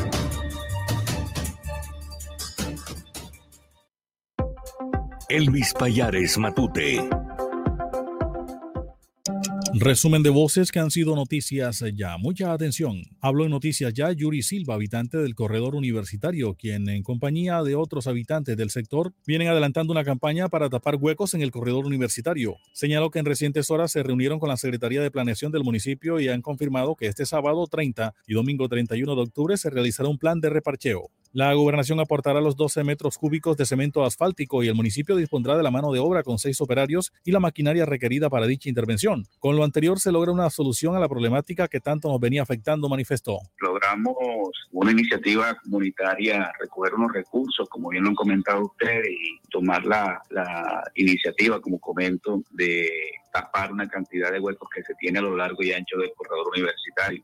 Elvis 5.29 5.73
Payares 5.75 6.37
Matute. 6.39 7.19
Resumen 9.74 10.24
de 10.24 10.31
voces 10.31 10.73
que 10.73 10.81
han 10.81 10.90
sido 10.90 11.15
noticias 11.15 11.84
ya. 11.94 12.18
Mucha 12.18 12.52
atención. 12.52 13.02
Hablo 13.20 13.44
en 13.44 13.50
noticias 13.50 13.94
ya 13.94 14.10
Yuri 14.10 14.42
Silva, 14.42 14.74
habitante 14.74 15.18
del 15.18 15.36
corredor 15.36 15.76
universitario, 15.76 16.55
quien 16.55 16.89
en 16.89 17.05
compañía 17.05 17.62
de 17.62 17.76
otros 17.76 18.08
habitantes 18.08 18.57
del 18.57 18.70
sector 18.70 19.12
vienen 19.26 19.49
adelantando 19.49 19.92
una 19.92 20.05
campaña 20.05 20.49
para 20.49 20.68
tapar 20.68 20.97
huecos 20.97 21.34
en 21.34 21.42
el 21.42 21.52
corredor 21.52 21.86
universitario. 21.86 22.57
Señaló 22.73 23.10
que 23.10 23.20
en 23.20 23.26
recientes 23.26 23.70
horas 23.70 23.92
se 23.92 24.02
reunieron 24.02 24.40
con 24.40 24.49
la 24.49 24.57
Secretaría 24.57 25.02
de 25.02 25.10
Planeación 25.10 25.52
del 25.52 25.62
municipio 25.62 26.18
y 26.18 26.28
han 26.28 26.42
confirmado 26.42 26.97
que 26.97 27.07
este 27.07 27.24
sábado 27.24 27.66
30 27.68 28.15
y 28.26 28.34
domingo 28.34 28.68
31 28.68 29.15
de 29.15 29.23
octubre 29.23 29.57
se 29.57 29.70
realizará 29.70 30.08
un 30.08 30.18
plan 30.18 30.40
de 30.40 30.50
reparcheo. 30.50 31.10
La 31.33 31.55
gobernación 31.55 32.00
aportará 32.00 32.41
los 32.41 32.57
12 32.57 32.83
metros 32.83 33.17
cúbicos 33.17 33.57
de 33.57 33.65
cemento 33.65 34.05
asfáltico 34.05 34.65
y 34.65 34.68
el 34.68 34.75
municipio 34.75 35.15
dispondrá 35.15 35.57
de 35.57 35.62
la 35.62 35.70
mano 35.70 35.92
de 35.92 36.00
obra 36.00 36.25
con 36.25 36.39
seis 36.39 36.60
operarios 36.60 37.12
y 37.25 37.31
la 37.31 37.39
maquinaria 37.39 37.86
requerida 37.86 38.28
para 38.28 38.49
dicha 38.49 38.68
intervención. 38.68 39.25
Con 39.39 39.57
lo 39.57 39.62
anterior 39.62 40.00
se 40.00 40.10
logra 40.10 40.33
una 40.33 40.50
solución 40.50 40.97
a 40.97 40.99
la 40.99 41.09
problemática 41.09 41.68
que 41.68 41.78
tanto 41.78 42.09
nos 42.09 42.18
venía 42.18 42.42
afectando, 42.42 42.89
manifestó. 42.89 43.39
Logramos 43.60 44.17
una 44.73 44.91
iniciativa 44.91 45.55
comunitaria, 45.62 46.50
recoger 46.59 46.94
unos 46.94 47.12
recursos, 47.12 47.68
como 47.68 47.91
bien 47.91 48.02
lo 48.02 48.10
han 48.10 48.17
comentado 48.17 48.65
ustedes, 48.65 49.07
y 49.09 49.49
tomar 49.50 49.84
la, 49.84 50.20
iniciativa, 50.94 51.60
como 51.60 51.78
comento, 51.78 52.42
de 52.50 52.91
tapar 53.31 53.73
una 53.73 53.89
cantidad 53.89 54.33
de 54.33 54.41
huecos 54.41 54.68
que 54.75 54.83
se 54.83 54.94
tiene 54.94 55.18
a 55.18 55.23
lo 55.23 55.36
largo 55.36 55.62
y 55.62 55.73
ancho 55.73 55.99
del 55.99 56.12
corredor 56.15 56.49
universitario. 56.49 57.23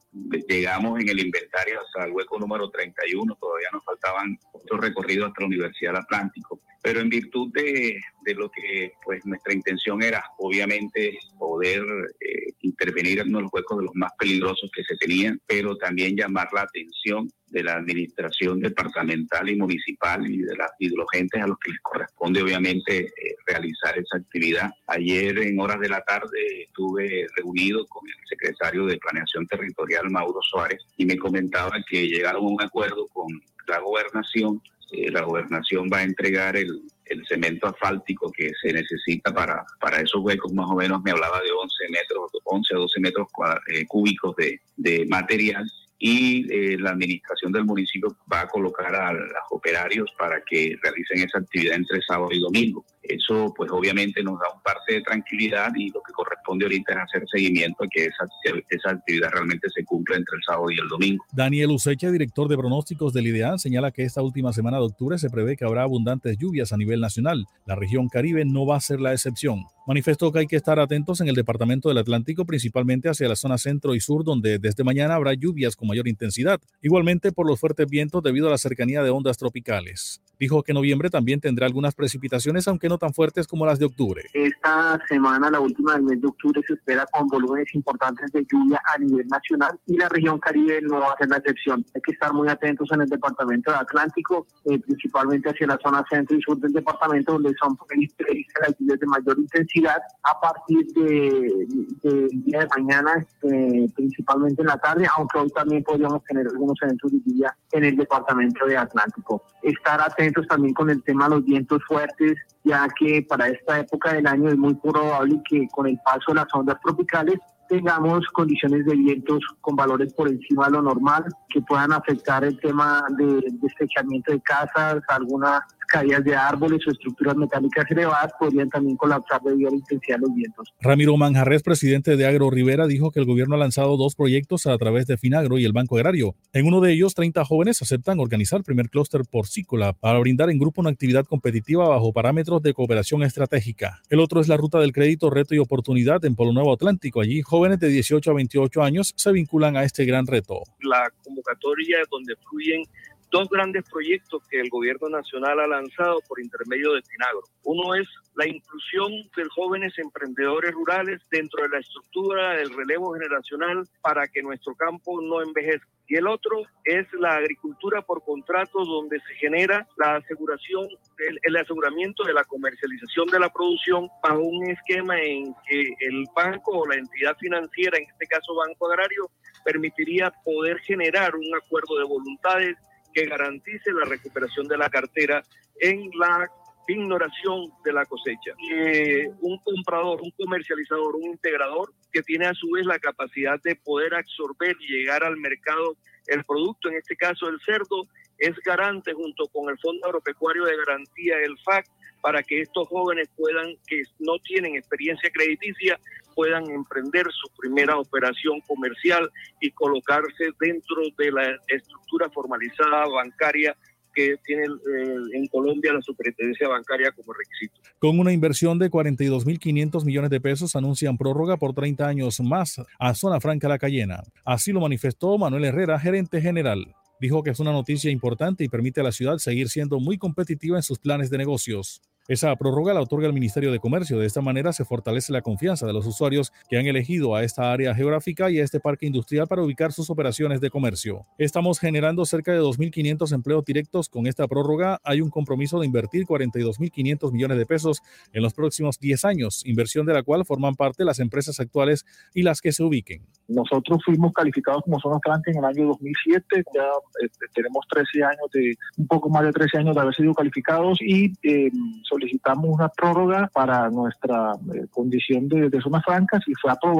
Llegamos 0.49 1.01
en 1.01 1.09
el 1.09 1.20
inventario 1.20 1.81
hasta 1.81 2.05
el 2.05 2.12
hueco 2.12 2.39
número 2.39 2.70
31, 2.70 3.36
todavía 3.41 3.68
nos 3.73 3.85
faltaban 3.85 4.39
otros 4.52 4.81
recorridos 4.81 5.28
hasta 5.28 5.43
la 5.43 5.47
Universidad 5.47 5.97
Atlántico, 5.97 6.60
pero 6.87 7.01
en 7.01 7.09
virtud 7.09 7.51
de, 7.53 8.01
de 8.23 8.35
lo 8.35 8.49
que 8.49 8.93
pues 9.05 9.27
nuestra 9.27 9.53
intención 9.53 10.01
era, 10.05 10.23
obviamente, 10.39 11.19
poder 11.37 11.83
eh, 12.21 12.53
intervenir 12.61 13.19
en 13.19 13.33
los 13.33 13.53
huecos 13.53 13.79
de 13.79 13.87
los 13.87 13.95
más 13.97 14.13
peligrosos 14.17 14.71
que 14.73 14.85
se 14.85 14.95
tenían, 14.97 15.41
pero 15.49 15.77
también 15.79 16.17
llamar 16.17 16.47
la 16.53 16.61
atención 16.61 17.29
de 17.49 17.65
la 17.65 17.73
administración 17.73 18.61
departamental 18.61 19.49
y 19.49 19.57
municipal 19.57 20.31
y 20.31 20.43
de, 20.43 20.55
las 20.55 20.71
y 20.79 20.91
los 20.91 21.09
entes 21.13 21.43
a 21.43 21.49
los 21.49 21.59
que 21.59 21.73
les 21.73 21.81
corresponde 21.81 22.41
obviamente 22.41 23.07
eh, 23.07 23.35
realizar 23.49 23.99
esa 23.99 24.19
actividad. 24.19 24.71
Ayer 24.87 25.39
en 25.39 25.59
horas 25.59 25.81
de 25.81 25.89
la 25.89 26.03
tarde 26.03 26.63
estuve 26.69 27.27
reunido 27.37 27.85
con 27.89 28.07
el 28.07 28.29
secretario 28.29 28.87
de 28.87 28.99
Planeación 28.99 29.45
Territorial, 29.49 30.09
Mauro 30.09 30.39
Suárez, 30.41 30.87
y 30.97 31.05
me 31.05 31.19
comentaba 31.19 31.73
que 31.91 32.07
llegaron 32.07 32.45
a 32.45 32.49
un 32.49 32.63
acuerdo 32.63 33.09
con 33.09 33.27
la 33.67 33.81
gobernación. 33.81 34.63
Eh, 34.93 35.11
la 35.11 35.23
gobernación 35.23 35.91
va 35.93 35.99
a 35.99 36.03
entregar 36.05 36.57
el, 36.57 36.83
el 37.07 37.27
cemento 37.27 37.67
asfáltico 37.67 38.31
que 38.31 38.53
se 38.61 38.73
necesita 38.73 39.33
para, 39.33 39.65
para 39.81 40.01
esos 40.01 40.23
huecos, 40.23 40.53
más 40.53 40.67
o 40.69 40.77
menos 40.77 41.03
me 41.03 41.11
hablaba 41.11 41.41
de 41.41 41.51
11 41.51 41.89
metros, 41.91 42.31
11 42.45 42.75
a 42.75 42.79
12 42.79 43.01
metros 43.01 43.29
eh, 43.69 43.87
cúbicos 43.87 44.37
de, 44.37 44.61
de 44.77 45.07
material 45.07 45.71
y 45.99 46.47
eh, 46.52 46.76
la 46.78 46.91
administración 46.91 47.52
del 47.52 47.65
municipio 47.65 48.16
va 48.31 48.42
a 48.42 48.49
colocar 48.49 48.94
a 48.94 49.12
los 49.12 49.31
operarios 49.50 50.10
para 50.18 50.42
que 50.42 50.76
realicen 50.83 51.26
esa 51.26 51.39
actividad 51.39 51.76
entre 51.76 52.02
sábado 52.02 52.28
y 52.33 52.41
domingo. 52.41 52.84
Eso 53.02 53.55
pues 53.57 53.70
obviamente 53.70 54.23
nos 54.23 54.39
da 54.41 54.47
un 54.52 54.60
parte 54.62 54.94
de 54.94 55.00
tranquilidad 55.02 55.70
y 55.76 55.91
lo 55.91 56.02
que 56.02 56.12
corresponde 56.12 56.65
ahorita 56.65 56.92
es 56.92 56.99
hacer 56.99 57.25
seguimiento 57.31 57.84
a 57.84 57.89
que 57.89 58.07
esa, 58.07 58.26
esa 58.68 58.91
actividad 58.91 59.31
realmente 59.31 59.68
se 59.75 59.84
cumpla 59.84 60.16
entre 60.16 60.36
el 60.36 60.42
sábado 60.42 60.70
y 60.70 60.78
el 60.78 60.89
domingo. 60.89 61.25
Daniel 61.33 61.70
Usecha, 61.70 62.10
director 62.10 62.49
de 62.49 62.57
pronósticos 62.57 63.12
del 63.12 63.28
IDEAN, 63.28 63.58
señala 63.58 63.92
que 63.92 64.02
esta 64.02 64.23
última 64.23 64.52
semana 64.52 64.78
de 64.78 64.84
octubre 64.84 65.18
se 65.18 65.31
prevé 65.31 65.57
que 65.57 65.65
habrá 65.65 65.83
abundantes 65.83 66.36
lluvias 66.36 66.73
a 66.73 66.76
nivel 66.76 67.00
nacional. 67.00 67.47
La 67.65 67.76
región 67.76 68.08
Caribe 68.08 68.44
no 68.44 68.66
va 68.66 68.76
a 68.76 68.81
ser 68.81 69.00
la 69.00 69.12
excepción. 69.12 69.65
Manifestó 69.86 70.33
que 70.33 70.41
hay 70.41 70.47
que 70.49 70.57
estar 70.57 70.81
atentos 70.81 71.20
en 71.20 71.28
el 71.28 71.36
departamento 71.36 71.89
del 71.89 71.99
Atlántico, 71.99 72.44
principalmente 72.44 73.08
hacia 73.08 73.28
la 73.28 73.36
zona 73.36 73.57
centro 73.57 73.94
y 73.94 74.00
sur, 74.00 74.25
donde 74.25 74.58
desde 74.58 74.83
mañana 74.83 75.15
habrá 75.15 75.34
lluvias 75.34 75.76
con 75.76 75.86
mayor 75.87 76.09
intensidad, 76.09 76.61
igualmente 76.83 77.33
por 77.33 77.47
los 77.47 77.59
fuertes 77.59 77.87
vientos 77.89 78.23
debido 78.23 78.49
a 78.49 78.51
la 78.51 78.59
cercanía 78.59 79.03
de 79.03 79.11
ondas 79.11 79.39
tropicales. 79.39 80.21
Dijo 80.39 80.63
que 80.63 80.75
noviembre 80.75 81.09
también 81.09 81.41
tendrá 81.41 81.67
algunas 81.67 81.95
precipitaciones, 81.95 82.69
aunque 82.69 82.89
no 82.89 82.99
tan 82.99 83.15
fuertes 83.15 83.47
como 83.47 83.65
las 83.65 83.79
de 83.79 83.87
octubre. 83.87 84.23
Esta 84.35 85.01
semana, 85.09 85.51
la 85.51 85.61
última 85.61 85.95
del 85.95 86.03
mes 86.03 86.21
de 86.21 86.29
octubre, 86.29 86.61
se 86.67 86.75
espera 86.75 87.07
con 87.11 87.27
volúmenes 87.29 87.75
importantes 87.75 88.31
de 88.33 88.47
lluvia 88.51 88.81
a 88.95 88.99
nivel 88.99 89.27
nacional 89.29 89.79
y 89.87 89.97
la 89.97 90.09
región 90.09 90.39
Caribe 90.39 90.81
no 90.83 91.01
va 91.01 91.13
a 91.13 91.17
ser 91.17 91.29
la 91.29 91.39
excepción. 91.39 91.85
Hay 91.95 92.01
que 92.03 92.13
estar 92.13 92.33
muy 92.35 92.49
atentos 92.49 92.89
en 92.93 93.01
el 93.03 93.09
departamento 93.09 93.71
del 93.71 93.81
Atlántico, 93.81 94.47
eh, 94.67 94.79
principalmente 94.79 95.51
hacia 95.51 95.67
la 95.69 95.79
zona 95.83 96.05
centro 96.11 96.37
y 96.37 96.43
sur 96.43 96.59
del 96.59 96.73
departamento, 96.73 97.33
donde 97.33 97.55
son 97.61 97.77
previstas 97.77 98.27
las 98.61 98.79
lluvias 98.79 99.01
de 99.01 99.07
mayor 99.07 99.39
intensidad 99.39 99.99
a 100.23 100.41
partir 100.41 100.87
del 100.93 101.67
de, 102.03 102.29
día 102.33 102.61
de 102.61 102.69
mañana, 102.77 103.27
eh, 103.43 103.89
principalmente 103.95 104.63
en 104.63 104.69
la 104.69 104.79
tarde, 104.79 105.07
aunque 105.17 105.39
hoy 105.39 105.49
también 105.51 105.83
podríamos 105.83 106.23
tener 106.25 106.47
algunos 106.47 106.77
eventos 106.83 107.11
de 107.13 107.19
lluvia 107.25 107.57
en 107.73 107.85
el 107.85 107.97
departamento 107.97 108.67
de 108.67 108.77
Atlántico. 108.77 109.43
Estar 109.63 110.01
atentos 110.01 110.26
también 110.49 110.75
con 110.75 110.91
el 110.91 111.03
tema 111.03 111.25
de 111.25 111.37
los 111.37 111.45
vientos 111.45 111.83
fuertes, 111.87 112.37
ya 112.65 112.87
que 112.99 113.25
para 113.29 113.49
esta 113.49 113.81
época 113.81 114.13
del 114.13 114.27
año 114.27 114.49
es 114.49 114.57
muy 114.57 114.75
probable 114.75 115.41
que 115.49 115.69
con 115.69 115.87
el 115.87 115.99
paso 116.05 116.25
de 116.29 116.35
las 116.35 116.47
ondas 116.53 116.81
tropicales 116.83 117.39
tengamos 117.69 118.27
condiciones 118.29 118.85
de 118.87 118.95
vientos 118.95 119.41
con 119.61 119.77
valores 119.77 120.13
por 120.15 120.29
encima 120.29 120.67
de 120.67 120.73
lo 120.73 120.83
normal 120.83 121.25
que 121.49 121.61
puedan 121.63 121.93
afectar 121.93 122.45
el 122.45 122.59
tema 122.61 123.03
de 123.19 123.43
estrechamiento 123.67 124.33
de 124.33 124.41
casas, 124.41 125.03
alguna 125.09 125.67
caídas 125.87 126.25
de 126.25 126.35
árboles 126.35 126.87
o 126.87 126.91
estructuras 126.91 127.37
metálicas 127.37 127.91
elevadas 127.91 128.33
podrían 128.39 128.69
también 128.69 128.97
colapsar 128.97 129.41
debido 129.43 129.69
a 129.69 129.71
la 129.73 129.79
intensidad 129.79 130.17
de 130.17 130.23
los 130.23 130.35
vientos. 130.35 130.75
Ramiro 130.81 131.17
Manjarres, 131.17 131.63
presidente 131.63 132.17
de 132.17 132.27
Agro 132.27 132.51
Rivera, 132.51 132.87
dijo 132.87 133.11
que 133.11 133.21
el 133.21 133.27
gobierno 133.27 133.55
ha 133.55 133.59
lanzado 133.59 133.97
dos 133.97 134.15
proyectos 134.15 134.67
a 134.67 134.77
través 134.79 135.07
de 135.07 135.17
Finagro 135.17 135.59
y 135.59 135.65
el 135.65 135.73
Banco 135.73 135.97
Agrario. 135.97 136.35
En 136.53 136.67
uno 136.67 136.81
de 136.81 136.93
ellos, 136.93 137.15
30 137.15 137.45
jóvenes 137.45 137.83
aceptan 137.83 138.21
organizar 138.21 138.59
el 138.59 138.65
primer 138.65 138.91
clúster 138.91 139.23
porcícola 139.31 139.93
para 139.93 140.19
brindar 140.19 140.51
en 140.51 140.59
grupo 140.59 140.81
una 140.81 140.91
actividad 140.91 141.25
competitiva 141.25 141.89
bajo 141.89 142.13
parámetros 142.13 142.63
de 142.63 142.75
cooperación 142.75 143.23
estratégica. 143.23 144.03
El 144.09 144.21
otro 144.21 144.41
es 144.41 144.49
la 144.49 144.57
ruta 144.57 144.79
del 144.79 144.93
crédito, 144.93 145.31
reto 145.31 145.55
y 145.55 145.59
oportunidad 145.59 146.25
en 146.25 146.35
Polo 146.35 146.53
Nuevo 146.53 146.73
Atlántico. 146.73 147.21
Allí, 147.21 147.43
jóvenes 147.43 147.81
de 147.81 147.89
18 147.89 148.31
a 148.31 148.35
28 148.35 148.83
años 148.83 149.13
se 149.17 149.33
vinculan 149.33 149.77
a 149.77 149.85
este 149.85 150.05
gran 150.05 150.27
reto. 150.27 150.63
La 150.81 151.11
convocatoria 151.23 151.99
donde 152.11 152.35
fluyen 152.49 152.83
dos 153.31 153.49
grandes 153.49 153.85
proyectos 153.91 154.43
que 154.49 154.61
el 154.61 154.69
gobierno 154.71 155.09
nacional 155.09 155.61
ha 155.61 155.67
lanzado 155.67 156.21
por 156.29 156.41
intermedio 156.41 156.93
de 156.93 157.03
Finagro. 157.03 157.43
Uno 157.65 157.95
es 157.95 158.09
la 158.35 158.47
inclusión 158.47 159.13
de 159.37 159.45
jóvenes 159.55 159.99
emprendedores 159.99 160.73
rurales 160.73 161.21
dentro 161.31 161.63
de 161.63 161.71
la 161.71 161.79
estructura 161.79 162.57
del 162.57 162.75
relevo 162.75 163.15
generacional 163.15 163.85
para 164.03 164.29
que 164.29 164.43
nuestro 164.43 164.75
campo 164.75 165.21
no 165.21 165.43
envejezca. 165.43 165.89
Y 166.09 166.15
el 166.15 166.29
otro 166.29 166.63
es 166.85 167.07
la 167.19 167.35
agricultura 167.35 168.01
por 168.01 168.23
contrato 168.23 168.85
donde 168.85 169.19
se 169.21 169.35
genera 169.35 169.89
la 169.97 170.17
aseguración, 170.17 170.87
el, 171.19 171.41
el 171.43 171.57
aseguramiento 171.57 172.23
de 172.23 172.33
la 172.33 172.45
comercialización 172.45 173.27
de 173.27 173.41
la 173.41 173.53
producción 173.53 174.09
bajo 174.23 174.39
un 174.39 174.71
esquema 174.71 175.21
en 175.21 175.53
que 175.69 175.95
el 176.01 176.25
banco 176.35 176.79
o 176.79 176.87
la 176.87 176.95
entidad 176.95 177.37
financiera, 177.39 177.99
en 177.99 178.05
este 178.05 178.27
caso 178.27 178.55
Banco 178.55 178.87
Agrario, 178.87 179.29
permitiría 179.65 180.33
poder 180.45 180.79
generar 180.81 181.35
un 181.35 181.57
acuerdo 181.57 181.99
de 181.99 182.05
voluntades 182.05 182.77
que 183.17 183.25
garantice 183.25 183.93
la 183.93 184.05
recuperación 184.05 184.69
de 184.69 184.77
la 184.77 184.91
cartera 184.91 185.43
en 185.81 186.11
la 186.19 186.47
ignoración 186.86 187.70
de 187.83 187.93
la 187.95 188.05
cosecha. 188.05 188.53
Eh, 188.70 189.27
un 189.41 189.59
comprador, 189.61 190.20
un 190.20 190.31
comercializador, 190.33 191.17
un 191.17 191.25
integrador 191.25 191.95
que 192.12 192.23
tiene 192.23 192.45
a 192.45 192.53
su 192.53 192.70
vez 192.73 192.85
la 192.85 192.99
capacidad 192.99 193.59
de 193.65 193.75
poder 193.75 194.15
absorber 194.15 194.77
y 194.81 194.99
llegar 194.99 195.25
al 195.25 195.39
mercado 195.39 195.97
el 196.27 196.45
producto, 196.45 196.91
en 196.91 196.97
este 196.97 197.17
caso 197.17 197.49
el 197.49 197.59
cerdo, 197.65 198.07
es 198.36 198.55
garante 198.67 199.15
junto 199.15 199.47
con 199.47 199.70
el 199.70 199.78
Fondo 199.78 200.07
Agropecuario 200.07 200.65
de 200.65 200.77
Garantía, 200.77 201.39
el 201.39 201.57
FAC, 201.65 201.86
para 202.20 202.43
que 202.43 202.61
estos 202.61 202.86
jóvenes 202.89 203.31
puedan, 203.35 203.77
que 203.86 204.03
no 204.19 204.39
tienen 204.41 204.77
experiencia 204.77 205.31
crediticia, 205.31 205.99
puedan 206.37 206.71
emprender 206.71 207.27
su 207.33 207.49
primera 207.59 207.99
operación 207.99 208.61
comercial 208.69 209.29
y 209.61 209.71
colocarse 209.73 210.51
dentro 210.61 210.97
de 211.19 211.33
la 211.33 211.57
estructura 211.67 212.31
formalizada 212.31 213.09
bancaria 213.09 213.75
que 214.15 214.37
tiene 214.45 214.65
eh, 214.65 215.17
en 215.35 215.47
Colombia 215.49 215.93
la 215.93 216.01
superintendencia 216.01 216.69
bancaria 216.69 217.11
como 217.13 217.33
requisito. 217.33 217.81
Con 217.99 218.19
una 218.19 218.33
inversión 218.33 218.79
de 218.79 218.91
42.500 218.91 220.05
millones 220.05 220.31
de 220.31 220.41
pesos, 220.41 220.77
anuncian 220.77 221.19
prórroga 221.19 221.57
por 221.57 221.75
30 221.75 222.07
años 222.07 222.41
más 222.41 222.81
a 222.99 223.15
Zona 223.15 223.41
Franca 223.41 223.69
La 223.69 223.79
Cayena. 223.79 224.23
Así 224.45 224.73
lo 224.73 224.81
manifestó 224.81 225.37
Manuel 225.37 225.65
Herrera, 225.65 225.99
gerente 225.99 226.41
general. 226.41 226.95
Dijo 227.21 227.43
que 227.43 227.51
es 227.51 227.61
una 227.61 227.73
noticia 227.73 228.11
importante 228.11 228.65
y 228.65 228.69
permite 228.69 229.01
a 229.01 229.05
la 229.05 229.13
ciudad 229.13 229.39
seguir 229.39 229.69
siendo 229.69 230.01
muy 230.01 230.19
competitiva 230.19 230.77
en 230.77 230.83
sus 230.83 230.99
planes 230.99 231.31
de 231.31 231.39
negocios. 231.39 232.03
Esa 232.29 232.57
prórroga 232.57 232.93
la 232.93 233.03
otorga 233.03 233.29
el 233.29 233.33
Ministerio 233.33 233.71
de 233.71 233.79
Comercio. 233.79 234.19
De 234.19 234.27
esta 234.27 234.41
manera 234.41 234.73
se 234.73 234.85
fortalece 234.85 235.33
la 235.33 235.43
confianza 235.43 235.87
de 235.87 235.93
los 235.93 236.07
usuarios 236.07 236.53
que 236.69 236.77
han 236.77 236.87
elegido 236.87 237.37
a 237.37 237.45
esta 237.45 237.73
área 237.73 237.95
geográfica 237.95 238.51
y 238.51 238.59
a 238.59 238.65
este 238.65 238.81
parque 238.81 239.07
industrial 239.07 239.47
para 239.47 239.63
ubicar 239.63 239.93
sus 239.93 240.11
operaciones 240.11 240.61
de 240.61 240.69
comercio. 240.69 241.25
Estamos 241.39 241.79
generando 241.79 242.25
cerca 242.25 242.53
de 242.53 242.61
2.500 242.61 243.33
empleos 243.33 243.65
directos 243.65 244.09
con 244.09 244.27
esta 244.27 244.49
prórroga. 244.49 244.99
Hay 245.05 245.21
un 245.21 245.31
compromiso 245.31 245.79
de 245.79 245.87
invertir 245.87 246.27
42.500 246.27 247.31
millones 247.31 247.59
de 247.59 247.67
pesos 247.67 248.03
en 248.33 248.43
los 248.43 248.55
próximos 248.55 248.99
10 248.99 249.25
años, 249.25 249.65
inversión 249.65 250.05
de 250.05 250.15
la 250.15 250.25
cual 250.25 250.45
forman 250.45 250.75
parte 250.75 251.05
las 251.05 251.21
empresas 251.21 251.61
actuales 251.61 252.05
y 252.35 252.43
las 252.43 252.61
que 252.61 252.73
se 252.73 252.83
ubiquen. 252.83 253.23
Nosotros 253.47 254.03
fuimos 254.05 254.33
calificados 254.33 254.83
como 254.83 254.99
zona 254.99 255.21
franca 255.23 255.53
en 255.53 255.59
el 255.59 255.65
año 255.65 255.87
2007, 255.87 256.65
ya 256.75 256.83
este, 257.23 257.47
tenemos 257.55 257.87
13 257.89 258.25
años 258.25 258.51
de, 258.53 258.75
un 258.97 259.07
poco 259.07 259.31
más 259.31 259.45
de 259.45 259.53
13 259.53 259.79
años 259.79 259.95
de 259.95 260.01
haber 260.01 260.15
sido 260.15 260.35
calificados 260.35 260.99
y 261.01 261.33
eh, 261.45 261.71
solicitamos 262.17 262.70
una 262.70 262.89
prórroga 262.89 263.51
para 263.53 263.91
nuestra 263.91 264.55
eh, 264.75 264.86
condición 264.91 265.49
de, 265.49 265.69
de 265.69 265.81
zonas 265.81 266.05
francas 266.05 266.43
y 266.47 266.55
fue 266.55 266.70
aprobada 266.70 266.97